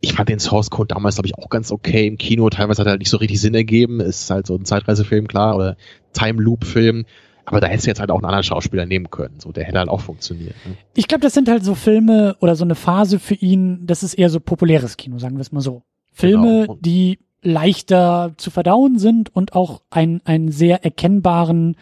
ich 0.00 0.12
fand 0.12 0.28
den 0.28 0.38
Source 0.38 0.70
Code 0.70 0.88
damals, 0.94 1.14
glaube 1.16 1.26
ich, 1.28 1.34
auch 1.38 1.48
ganz 1.48 1.70
okay 1.72 2.06
im 2.06 2.18
Kino. 2.18 2.48
Teilweise 2.50 2.80
hat 2.80 2.86
er 2.86 2.90
halt 2.90 3.00
nicht 3.00 3.10
so 3.10 3.16
richtig 3.16 3.40
Sinn 3.40 3.54
ergeben. 3.54 4.00
Ist 4.00 4.28
halt 4.30 4.46
so 4.46 4.54
ein 4.54 4.64
Zeitreisefilm, 4.66 5.26
klar, 5.28 5.56
oder 5.56 5.76
Time 6.12 6.42
Loop 6.42 6.64
Film. 6.64 7.06
Aber 7.46 7.60
da 7.60 7.66
hättest 7.68 7.86
du 7.86 7.90
jetzt 7.90 8.00
halt 8.00 8.10
auch 8.10 8.16
einen 8.16 8.24
anderen 8.26 8.42
Schauspieler 8.44 8.86
nehmen 8.86 9.10
können. 9.10 9.34
So, 9.38 9.50
der 9.52 9.64
hätte 9.64 9.78
halt 9.78 9.88
auch 9.88 10.00
funktioniert. 10.00 10.54
Ne? 10.66 10.76
Ich 10.94 11.08
glaube, 11.08 11.22
das 11.22 11.34
sind 11.34 11.48
halt 11.48 11.64
so 11.64 11.74
Filme 11.74 12.36
oder 12.40 12.54
so 12.56 12.64
eine 12.64 12.74
Phase 12.74 13.18
für 13.18 13.34
ihn, 13.34 13.86
das 13.86 14.02
ist 14.02 14.14
eher 14.14 14.30
so 14.30 14.40
populäres 14.40 14.96
Kino, 14.96 15.18
sagen 15.18 15.36
wir 15.36 15.40
es 15.42 15.52
mal 15.52 15.60
so. 15.60 15.82
Filme, 16.12 16.62
Genau. 16.66 16.78
die 16.80 17.18
leichter 17.44 18.34
zu 18.36 18.50
verdauen 18.50 18.98
sind 18.98 19.34
und 19.34 19.54
auch 19.54 19.82
einen, 19.90 20.20
einen 20.24 20.50
sehr 20.50 20.84
erkennbaren 20.84 21.76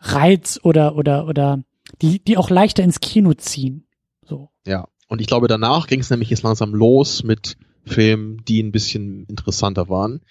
Reiz 0.00 0.58
oder, 0.62 0.96
oder, 0.96 1.26
oder 1.26 1.60
die, 2.00 2.18
die 2.18 2.36
auch 2.36 2.50
leichter 2.50 2.82
ins 2.82 3.00
Kino 3.00 3.32
ziehen. 3.34 3.84
So. 4.24 4.50
Ja. 4.66 4.88
Und 5.08 5.20
ich 5.20 5.26
glaube, 5.26 5.48
danach 5.48 5.86
ging 5.86 6.00
es 6.00 6.08
nämlich 6.10 6.30
jetzt 6.30 6.42
langsam 6.42 6.74
los 6.74 7.24
mit 7.24 7.56
Filmen, 7.84 8.42
die 8.48 8.62
ein 8.62 8.72
bisschen 8.72 9.26
interessanter 9.26 9.90
waren. 9.90 10.22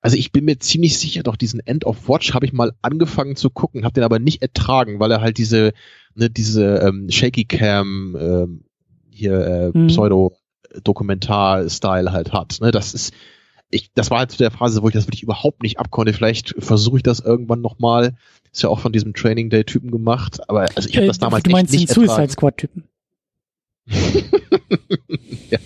Also 0.00 0.16
ich 0.16 0.32
bin 0.32 0.46
mir 0.46 0.58
ziemlich 0.58 0.98
sicher, 0.98 1.22
doch 1.22 1.36
diesen 1.36 1.60
End 1.60 1.84
of 1.84 2.08
Watch 2.08 2.32
habe 2.32 2.46
ich 2.46 2.52
mal 2.52 2.72
angefangen 2.80 3.36
zu 3.36 3.50
gucken, 3.50 3.84
habe 3.84 3.92
den 3.92 4.04
aber 4.04 4.18
nicht 4.18 4.40
ertragen, 4.40 4.98
weil 5.00 5.10
er 5.10 5.20
halt 5.20 5.36
diese, 5.36 5.72
ne, 6.14 6.30
diese 6.30 6.76
ähm, 6.76 7.10
Shaky 7.10 7.44
Cam 7.44 8.16
ähm, 8.18 8.64
hier 9.10 9.72
äh, 9.74 9.76
Mhm. 9.76 9.88
Pseudo-Dokumentar-Style 9.88 12.12
halt 12.12 12.32
hat. 12.32 12.58
Ne? 12.60 12.70
Das 12.70 12.94
ist, 12.94 13.12
ich, 13.70 13.92
das 13.94 14.10
war 14.10 14.18
halt 14.18 14.30
zu 14.30 14.38
der 14.38 14.50
Phase, 14.50 14.82
wo 14.82 14.88
ich 14.88 14.94
das 14.94 15.06
wirklich 15.06 15.22
überhaupt 15.22 15.62
nicht 15.62 15.78
abkonnte. 15.78 16.12
Vielleicht 16.12 16.54
versuche 16.58 16.98
ich 16.98 17.02
das 17.02 17.20
irgendwann 17.20 17.60
nochmal. 17.60 18.14
Ist 18.52 18.62
ja 18.62 18.68
auch 18.68 18.80
von 18.80 18.92
diesem 18.92 19.14
Training 19.14 19.48
Day-Typen 19.48 19.90
gemacht, 19.90 20.40
aber 20.48 20.66
also 20.74 20.88
ich 20.88 20.96
habe 20.96 21.06
das 21.06 21.18
Äh, 21.18 21.20
damals 21.20 21.44
du 21.44 21.50
meinst 21.50 21.72
echt 21.72 21.80
den 21.80 21.84
nicht 21.86 21.94
Suicide 21.94 22.10
ertragen. 22.10 22.30
Squad-Typen. 22.32 22.84
ja. 25.50 25.58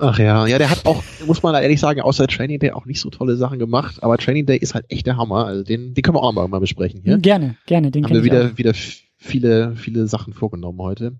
Ach 0.00 0.18
ja, 0.18 0.46
ja, 0.46 0.58
der 0.58 0.70
hat 0.70 0.86
auch, 0.86 1.02
muss 1.26 1.42
man 1.42 1.54
ehrlich 1.54 1.80
sagen, 1.80 2.00
außer 2.00 2.26
Training 2.28 2.60
Day 2.60 2.70
auch 2.72 2.84
nicht 2.84 3.00
so 3.00 3.10
tolle 3.10 3.36
Sachen 3.36 3.58
gemacht, 3.58 4.02
aber 4.02 4.16
Training 4.18 4.46
Day 4.46 4.58
ist 4.58 4.74
halt 4.74 4.84
echt 4.90 5.06
der 5.06 5.16
Hammer. 5.16 5.46
Also 5.46 5.64
den, 5.64 5.94
den 5.94 6.02
können 6.02 6.16
wir 6.16 6.22
auch 6.22 6.32
mal 6.32 6.60
besprechen 6.60 7.00
hier. 7.02 7.18
Gerne, 7.18 7.56
gerne, 7.66 7.90
den 7.90 8.04
Haben 8.04 8.14
wir 8.14 8.22
ich 8.22 8.30
auch. 8.30 8.34
wieder, 8.34 8.58
wieder 8.58 8.74
viele, 9.16 9.74
viele 9.76 10.06
Sachen 10.06 10.34
vorgenommen 10.34 10.80
heute. 10.80 11.16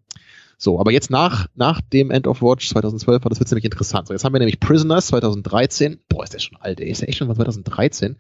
So, 0.60 0.80
aber 0.80 0.90
jetzt 0.90 1.08
nach, 1.10 1.46
nach 1.54 1.80
dem 1.80 2.10
End 2.10 2.26
of 2.26 2.42
Watch 2.42 2.68
2012 2.70 3.24
war 3.24 3.30
das 3.30 3.38
wird's 3.38 3.52
nämlich 3.52 3.64
interessant. 3.64 4.08
So, 4.08 4.12
jetzt 4.14 4.24
haben 4.24 4.32
wir 4.32 4.40
nämlich 4.40 4.58
Prisoners 4.58 5.06
2013. 5.06 6.00
Boah, 6.08 6.24
ist 6.24 6.34
der 6.34 6.40
schon 6.40 6.58
alt, 6.60 6.80
ey. 6.80 6.90
Ist 6.90 7.00
der 7.00 7.08
echt 7.08 7.18
schon 7.18 7.28
von 7.28 7.36
2013? 7.36 8.16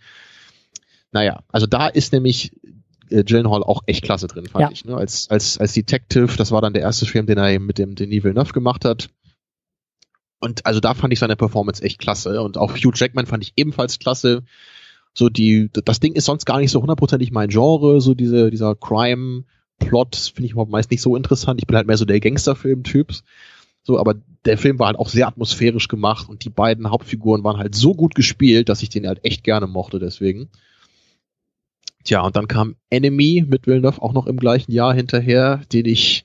Naja, 1.10 1.42
also 1.48 1.66
da 1.66 1.88
ist 1.88 2.12
nämlich 2.12 2.52
äh, 3.10 3.24
Gyllenhaal 3.24 3.64
auch 3.64 3.82
echt 3.86 4.04
klasse 4.04 4.28
drin, 4.28 4.46
fand 4.46 4.62
Ja. 4.62 4.70
ich. 4.70 4.84
Ne? 4.84 4.96
Als, 4.96 5.28
als, 5.30 5.58
als 5.58 5.72
Detective, 5.72 6.36
das 6.36 6.52
war 6.52 6.62
dann 6.62 6.74
der 6.74 6.82
erste 6.82 7.06
Film, 7.06 7.26
den 7.26 7.38
er 7.38 7.58
mit 7.58 7.78
dem 7.78 7.96
Denis 7.96 8.22
Villeneuve 8.22 8.52
gemacht 8.52 8.84
hat. 8.84 9.08
Und 10.40 10.64
also 10.64 10.78
da 10.78 10.94
fand 10.94 11.12
ich 11.12 11.18
seine 11.18 11.34
Performance 11.34 11.82
echt 11.82 11.98
klasse. 11.98 12.40
Und 12.42 12.56
auch 12.56 12.76
Hugh 12.76 12.92
Jackman 12.94 13.26
fand 13.26 13.42
ich 13.42 13.54
ebenfalls 13.56 13.98
klasse. 13.98 14.44
So 15.12 15.28
die, 15.28 15.70
das 15.72 15.98
Ding 15.98 16.12
ist 16.12 16.26
sonst 16.26 16.44
gar 16.44 16.58
nicht 16.60 16.70
so 16.70 16.80
hundertprozentig 16.80 17.32
mein 17.32 17.48
Genre, 17.48 18.00
so 18.00 18.14
diese, 18.14 18.50
dieser 18.50 18.76
Crime-Plot 19.78 20.32
finde 20.34 20.46
ich 20.46 20.54
meist 20.54 20.90
nicht 20.90 21.02
so 21.02 21.16
interessant. 21.16 21.60
Ich 21.60 21.66
bin 21.66 21.76
halt 21.76 21.86
mehr 21.86 21.96
so 21.96 22.04
der 22.04 22.20
Gangsterfilm-Typ. 22.20 23.12
So, 23.82 23.98
aber 23.98 24.14
der 24.44 24.58
Film 24.58 24.78
war 24.78 24.88
halt 24.88 24.98
auch 24.98 25.08
sehr 25.08 25.26
atmosphärisch 25.26 25.88
gemacht 25.88 26.28
und 26.28 26.44
die 26.44 26.50
beiden 26.50 26.90
Hauptfiguren 26.90 27.44
waren 27.44 27.56
halt 27.56 27.74
so 27.74 27.94
gut 27.94 28.14
gespielt, 28.14 28.68
dass 28.68 28.82
ich 28.82 28.90
den 28.90 29.06
halt 29.06 29.24
echt 29.24 29.44
gerne 29.44 29.66
mochte, 29.66 29.98
deswegen. 29.98 30.50
Tja, 32.04 32.20
und 32.20 32.36
dann 32.36 32.48
kam 32.48 32.76
Enemy 32.90 33.44
mit 33.46 33.66
Villeneuve 33.66 34.02
auch 34.02 34.12
noch 34.12 34.26
im 34.26 34.38
gleichen 34.38 34.72
Jahr 34.72 34.94
hinterher, 34.94 35.62
den 35.72 35.86
ich, 35.86 36.24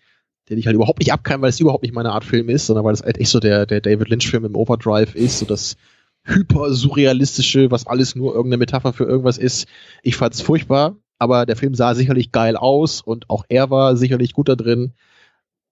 den 0.49 0.57
ich 0.57 0.65
halt 0.65 0.75
überhaupt 0.75 0.99
nicht 0.99 1.13
abkam, 1.13 1.41
weil 1.41 1.49
es 1.49 1.59
überhaupt 1.59 1.83
nicht 1.83 1.95
meine 1.95 2.11
Art 2.11 2.25
Film 2.25 2.49
ist, 2.49 2.65
sondern 2.65 2.85
weil 2.85 2.93
es 2.93 3.01
halt 3.01 3.17
echt 3.17 3.31
so 3.31 3.39
der, 3.39 3.65
der 3.65 3.81
David 3.81 4.09
Lynch-Film 4.09 4.45
im 4.45 4.55
Overdrive 4.55 5.15
ist, 5.15 5.39
so 5.39 5.45
das 5.45 5.77
hyper 6.25 6.73
surrealistische, 6.73 7.71
was 7.71 7.87
alles 7.87 8.15
nur 8.15 8.33
irgendeine 8.33 8.59
Metapher 8.59 8.93
für 8.93 9.05
irgendwas 9.05 9.37
ist. 9.37 9.67
Ich 10.03 10.15
fand's 10.15 10.41
furchtbar, 10.41 10.97
aber 11.23 11.45
der 11.45 11.55
Film 11.55 11.73
sah 11.73 11.95
sicherlich 11.95 12.33
geil 12.33 12.57
aus 12.57 13.01
und 13.01 13.29
auch 13.29 13.45
er 13.47 13.69
war 13.69 13.95
sicherlich 13.95 14.33
gut 14.33 14.49
da 14.49 14.55
drin. 14.55 14.91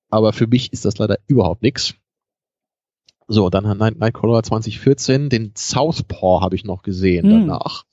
Aber 0.10 0.32
für 0.32 0.48
mich 0.48 0.72
ist 0.72 0.86
das 0.86 0.98
leider 0.98 1.18
überhaupt 1.28 1.62
nichts. 1.62 1.96
So, 3.28 3.50
dann 3.50 3.68
hat 3.68 3.78
Nightcrawler 3.78 4.44
2014, 4.44 5.30
den 5.30 5.52
Southpaw 5.56 6.42
habe 6.42 6.56
ich 6.56 6.64
noch 6.64 6.84
gesehen 6.84 7.30
hm. 7.30 7.48
danach. 7.48 7.84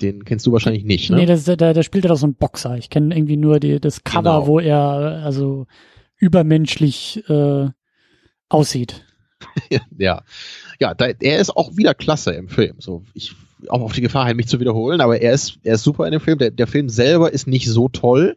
Den 0.00 0.24
kennst 0.24 0.44
du 0.46 0.52
wahrscheinlich 0.52 0.84
nicht, 0.84 1.10
ne? 1.10 1.18
Nee, 1.18 1.26
das, 1.26 1.44
da, 1.44 1.54
da 1.54 1.82
spielt 1.82 2.04
er 2.04 2.08
doch 2.08 2.16
so 2.16 2.26
ein 2.26 2.34
Boxer. 2.34 2.76
Ich 2.76 2.90
kenne 2.90 3.14
irgendwie 3.14 3.36
nur 3.36 3.60
die, 3.60 3.78
das 3.78 4.02
Cover, 4.02 4.40
genau. 4.40 4.46
wo 4.46 4.58
er 4.58 5.22
also 5.24 5.66
übermenschlich 6.16 7.22
äh, 7.28 7.68
aussieht. 8.48 9.04
ja, 9.98 10.22
ja, 10.80 10.94
da, 10.94 11.06
er 11.06 11.38
ist 11.38 11.56
auch 11.56 11.76
wieder 11.76 11.94
klasse 11.94 12.32
im 12.32 12.48
Film. 12.48 12.76
So, 12.80 13.04
ich 13.14 13.34
auch 13.68 13.82
auf 13.82 13.92
die 13.92 14.00
Gefahr 14.00 14.26
hin, 14.26 14.36
mich 14.36 14.48
zu 14.48 14.60
wiederholen, 14.60 15.00
aber 15.00 15.20
er 15.20 15.32
ist, 15.32 15.58
er 15.62 15.74
ist 15.74 15.84
super 15.84 16.06
in 16.06 16.12
dem 16.12 16.20
Film. 16.20 16.38
Der, 16.38 16.50
der 16.50 16.66
Film 16.66 16.88
selber 16.88 17.32
ist 17.32 17.46
nicht 17.46 17.66
so 17.68 17.88
toll, 17.88 18.36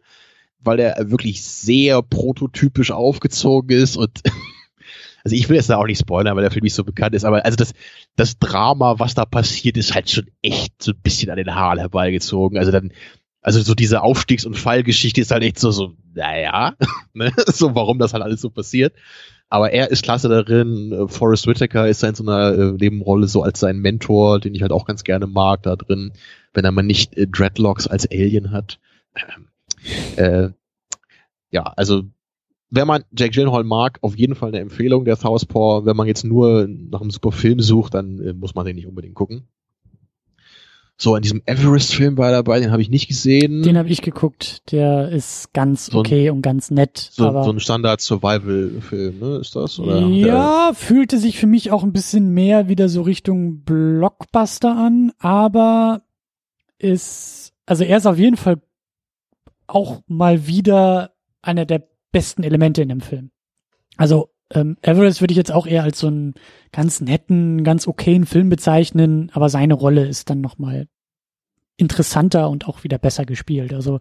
weil 0.60 0.80
er 0.80 1.10
wirklich 1.10 1.44
sehr 1.44 2.02
prototypisch 2.02 2.90
aufgezogen 2.90 3.70
ist 3.76 3.96
und 3.96 4.20
also 5.24 5.34
ich 5.34 5.48
will 5.48 5.56
jetzt 5.56 5.70
da 5.70 5.76
auch 5.76 5.86
nicht 5.86 6.00
spoilern, 6.00 6.36
weil 6.36 6.42
der 6.42 6.50
Film 6.50 6.64
nicht 6.64 6.74
so 6.74 6.84
bekannt 6.84 7.14
ist, 7.14 7.24
aber 7.24 7.44
also 7.44 7.56
das, 7.56 7.72
das 8.14 8.38
Drama, 8.38 8.98
was 8.98 9.14
da 9.14 9.24
passiert, 9.24 9.76
ist 9.76 9.94
halt 9.94 10.10
schon 10.10 10.26
echt 10.42 10.82
so 10.82 10.92
ein 10.92 11.00
bisschen 11.02 11.30
an 11.30 11.36
den 11.36 11.54
Haaren 11.54 11.78
herbeigezogen. 11.78 12.58
Also 12.58 12.70
dann, 12.70 12.92
also 13.40 13.60
so 13.60 13.74
diese 13.74 14.02
Aufstiegs- 14.02 14.46
und 14.46 14.56
Fallgeschichte 14.56 15.20
ist 15.20 15.30
halt 15.30 15.42
echt 15.42 15.58
so, 15.58 15.70
so, 15.70 15.94
naja, 16.14 16.74
ne? 17.12 17.32
so 17.46 17.74
warum 17.74 17.98
das 17.98 18.12
halt 18.12 18.22
alles 18.22 18.40
so 18.40 18.50
passiert. 18.50 18.94
Aber 19.48 19.70
er 19.72 19.90
ist 19.90 20.02
klasse 20.02 20.28
darin. 20.28 21.08
Forrest 21.08 21.46
Whitaker 21.46 21.88
ist 21.88 22.02
in 22.02 22.14
so 22.14 22.24
einer 22.24 22.52
äh, 22.52 22.72
Nebenrolle 22.72 23.28
so 23.28 23.42
als 23.42 23.60
sein 23.60 23.78
Mentor, 23.78 24.40
den 24.40 24.54
ich 24.54 24.62
halt 24.62 24.72
auch 24.72 24.86
ganz 24.86 25.04
gerne 25.04 25.26
mag 25.26 25.62
da 25.62 25.76
drin, 25.76 26.12
wenn 26.52 26.64
er 26.64 26.72
mal 26.72 26.82
nicht 26.82 27.16
äh, 27.16 27.26
Dreadlocks 27.26 27.86
als 27.86 28.10
Alien 28.10 28.50
hat. 28.50 28.78
Äh, 30.16 30.50
ja, 31.50 31.62
also 31.76 32.04
wenn 32.70 32.86
man 32.86 33.04
Jack 33.16 33.32
Gyllenhaal 33.32 33.64
mag, 33.64 33.98
auf 34.02 34.16
jeden 34.16 34.34
Fall 34.34 34.48
eine 34.48 34.58
Empfehlung, 34.58 35.04
der 35.04 35.16
Southpaw. 35.16 35.86
Wenn 35.86 35.96
man 35.96 36.08
jetzt 36.08 36.24
nur 36.24 36.66
nach 36.66 37.00
einem 37.00 37.10
super 37.10 37.32
Film 37.32 37.60
sucht, 37.60 37.94
dann 37.94 38.20
äh, 38.20 38.32
muss 38.32 38.54
man 38.54 38.66
den 38.66 38.76
nicht 38.76 38.86
unbedingt 38.86 39.14
gucken. 39.14 39.48
So, 40.98 41.14
in 41.14 41.20
diesem 41.20 41.42
Everest-Film 41.44 42.16
war 42.16 42.28
er 42.28 42.42
dabei, 42.42 42.58
den 42.58 42.72
habe 42.72 42.80
ich 42.80 42.88
nicht 42.88 43.06
gesehen. 43.06 43.62
Den 43.62 43.76
habe 43.76 43.90
ich 43.90 44.00
geguckt, 44.00 44.72
der 44.72 45.10
ist 45.10 45.52
ganz 45.52 45.86
so 45.86 45.98
okay 45.98 46.30
und 46.30 46.40
ganz 46.40 46.70
nett. 46.70 47.10
So, 47.12 47.26
aber 47.26 47.44
so 47.44 47.50
ein 47.50 47.60
Standard-Survival-Film, 47.60 49.18
ne? 49.18 49.36
Ist 49.36 49.54
das? 49.56 49.78
Oder 49.78 50.00
ja, 50.06 50.72
fühlte 50.72 51.18
sich 51.18 51.38
für 51.38 51.46
mich 51.46 51.70
auch 51.70 51.82
ein 51.82 51.92
bisschen 51.92 52.32
mehr 52.32 52.68
wieder 52.68 52.88
so 52.88 53.02
Richtung 53.02 53.62
Blockbuster 53.62 54.74
an, 54.74 55.12
aber 55.18 56.02
ist, 56.78 57.52
also 57.66 57.84
er 57.84 57.98
ist 57.98 58.06
auf 58.06 58.18
jeden 58.18 58.36
Fall 58.36 58.62
auch 59.66 60.00
mal 60.06 60.46
wieder 60.46 61.12
einer 61.42 61.66
der 61.66 61.86
besten 62.10 62.42
Elemente 62.42 62.80
in 62.80 62.88
dem 62.88 63.00
Film. 63.02 63.30
Also 63.98 64.30
ähm, 64.52 64.76
Everest 64.82 65.20
würde 65.20 65.32
ich 65.32 65.38
jetzt 65.38 65.52
auch 65.52 65.66
eher 65.66 65.82
als 65.82 65.98
so 65.98 66.06
einen 66.06 66.34
ganz 66.72 67.00
netten, 67.00 67.64
ganz 67.64 67.88
okayen 67.88 68.26
Film 68.26 68.48
bezeichnen, 68.48 69.30
aber 69.32 69.48
seine 69.48 69.74
Rolle 69.74 70.06
ist 70.06 70.30
dann 70.30 70.40
nochmal 70.40 70.88
interessanter 71.76 72.48
und 72.48 72.68
auch 72.68 72.84
wieder 72.84 72.98
besser 72.98 73.24
gespielt. 73.24 73.74
Also 73.74 74.00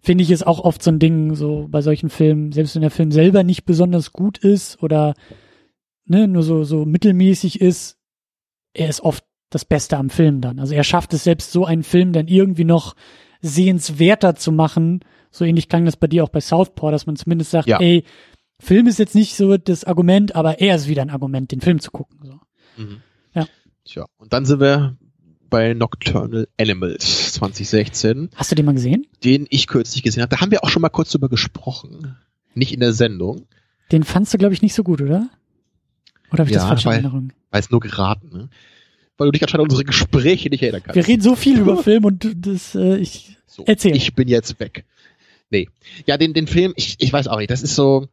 finde 0.00 0.22
ich 0.22 0.30
es 0.30 0.42
auch 0.42 0.60
oft 0.60 0.82
so 0.82 0.90
ein 0.90 0.98
Ding, 0.98 1.34
so 1.34 1.66
bei 1.68 1.82
solchen 1.82 2.10
Filmen, 2.10 2.52
selbst 2.52 2.74
wenn 2.74 2.82
der 2.82 2.90
Film 2.90 3.10
selber 3.10 3.42
nicht 3.42 3.64
besonders 3.64 4.12
gut 4.12 4.38
ist 4.38 4.82
oder 4.82 5.14
ne, 6.04 6.28
nur 6.28 6.42
so, 6.42 6.64
so 6.64 6.84
mittelmäßig 6.84 7.60
ist, 7.60 7.98
er 8.74 8.88
ist 8.88 9.00
oft 9.00 9.24
das 9.50 9.64
Beste 9.64 9.96
am 9.96 10.10
Film 10.10 10.40
dann. 10.40 10.60
Also 10.60 10.74
er 10.74 10.84
schafft 10.84 11.14
es 11.14 11.24
selbst 11.24 11.50
so 11.50 11.64
einen 11.64 11.82
Film 11.82 12.12
dann 12.12 12.28
irgendwie 12.28 12.64
noch 12.64 12.94
sehenswerter 13.40 14.34
zu 14.34 14.52
machen. 14.52 15.00
So 15.30 15.44
ähnlich 15.44 15.68
klang 15.68 15.84
das 15.84 15.96
bei 15.96 16.06
dir 16.06 16.24
auch 16.24 16.28
bei 16.28 16.40
Southpaw, 16.40 16.90
dass 16.90 17.06
man 17.06 17.16
zumindest 17.16 17.50
sagt, 17.50 17.68
ja. 17.68 17.80
ey, 17.80 18.04
Film 18.60 18.86
ist 18.86 18.98
jetzt 18.98 19.14
nicht 19.14 19.36
so 19.36 19.56
das 19.56 19.84
Argument, 19.84 20.34
aber 20.34 20.60
er 20.60 20.76
ist 20.76 20.88
wieder 20.88 21.02
ein 21.02 21.10
Argument, 21.10 21.52
den 21.52 21.60
Film 21.60 21.80
zu 21.80 21.90
gucken. 21.90 22.18
So. 22.22 22.82
Mhm. 22.82 23.02
Ja. 23.34 23.46
Tja, 23.84 24.06
und 24.18 24.32
dann 24.32 24.44
sind 24.44 24.60
wir 24.60 24.96
bei 25.48 25.74
Nocturnal 25.74 26.48
Animals 26.58 27.32
2016. 27.34 28.30
Hast 28.34 28.50
du 28.50 28.54
den 28.54 28.66
mal 28.66 28.74
gesehen? 28.74 29.06
Den 29.24 29.46
ich 29.50 29.66
kürzlich 29.66 30.02
gesehen 30.02 30.22
habe. 30.22 30.34
Da 30.34 30.40
haben 30.40 30.50
wir 30.50 30.64
auch 30.64 30.70
schon 30.70 30.82
mal 30.82 30.88
kurz 30.88 31.10
drüber 31.10 31.28
gesprochen. 31.28 32.16
Nicht 32.54 32.72
in 32.72 32.80
der 32.80 32.92
Sendung. 32.92 33.46
Den 33.92 34.02
fandst 34.02 34.34
du, 34.34 34.38
glaube 34.38 34.54
ich, 34.54 34.62
nicht 34.62 34.74
so 34.74 34.82
gut, 34.82 35.00
oder? 35.00 35.30
Oder 36.30 36.40
habe 36.40 36.50
ich 36.50 36.56
ja, 36.56 36.60
das 36.60 36.68
falsch 36.68 36.84
in 36.84 36.92
Erinnerung? 36.92 37.32
Weiß 37.50 37.70
nur 37.70 37.80
geraten, 37.80 38.28
ne? 38.30 38.48
Weil 39.16 39.28
du 39.28 39.32
dich 39.32 39.42
anscheinend 39.42 39.64
an 39.64 39.70
unsere 39.70 39.84
Gespräche 39.84 40.48
nicht 40.48 40.62
erinnern 40.62 40.82
kannst. 40.84 40.96
Wir 40.96 41.06
reden 41.06 41.22
so 41.22 41.34
viel 41.34 41.58
über 41.58 41.76
Film 41.82 42.04
und 42.04 42.30
das, 42.36 42.74
äh, 42.74 42.96
ich 42.98 43.36
so, 43.46 43.64
erzähl. 43.66 43.96
Ich 43.96 44.14
bin 44.14 44.28
jetzt 44.28 44.60
weg. 44.60 44.84
Nee. 45.50 45.68
Ja, 46.06 46.18
den, 46.18 46.34
den 46.34 46.46
Film, 46.46 46.74
ich, 46.76 46.96
ich 46.98 47.12
weiß 47.12 47.26
auch 47.28 47.38
nicht, 47.38 47.50
das 47.50 47.62
ist 47.62 47.74
so, 47.74 48.08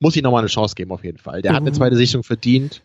muss 0.00 0.16
ich 0.16 0.22
nochmal 0.22 0.40
eine 0.40 0.48
Chance 0.48 0.74
geben 0.74 0.92
auf 0.92 1.04
jeden 1.04 1.18
Fall. 1.18 1.42
Der 1.42 1.52
mhm. 1.52 1.56
hat 1.56 1.62
eine 1.62 1.70
mhm. 1.70 1.74
zweite 1.74 1.96
Sichtung 1.96 2.22
verdient. 2.22 2.82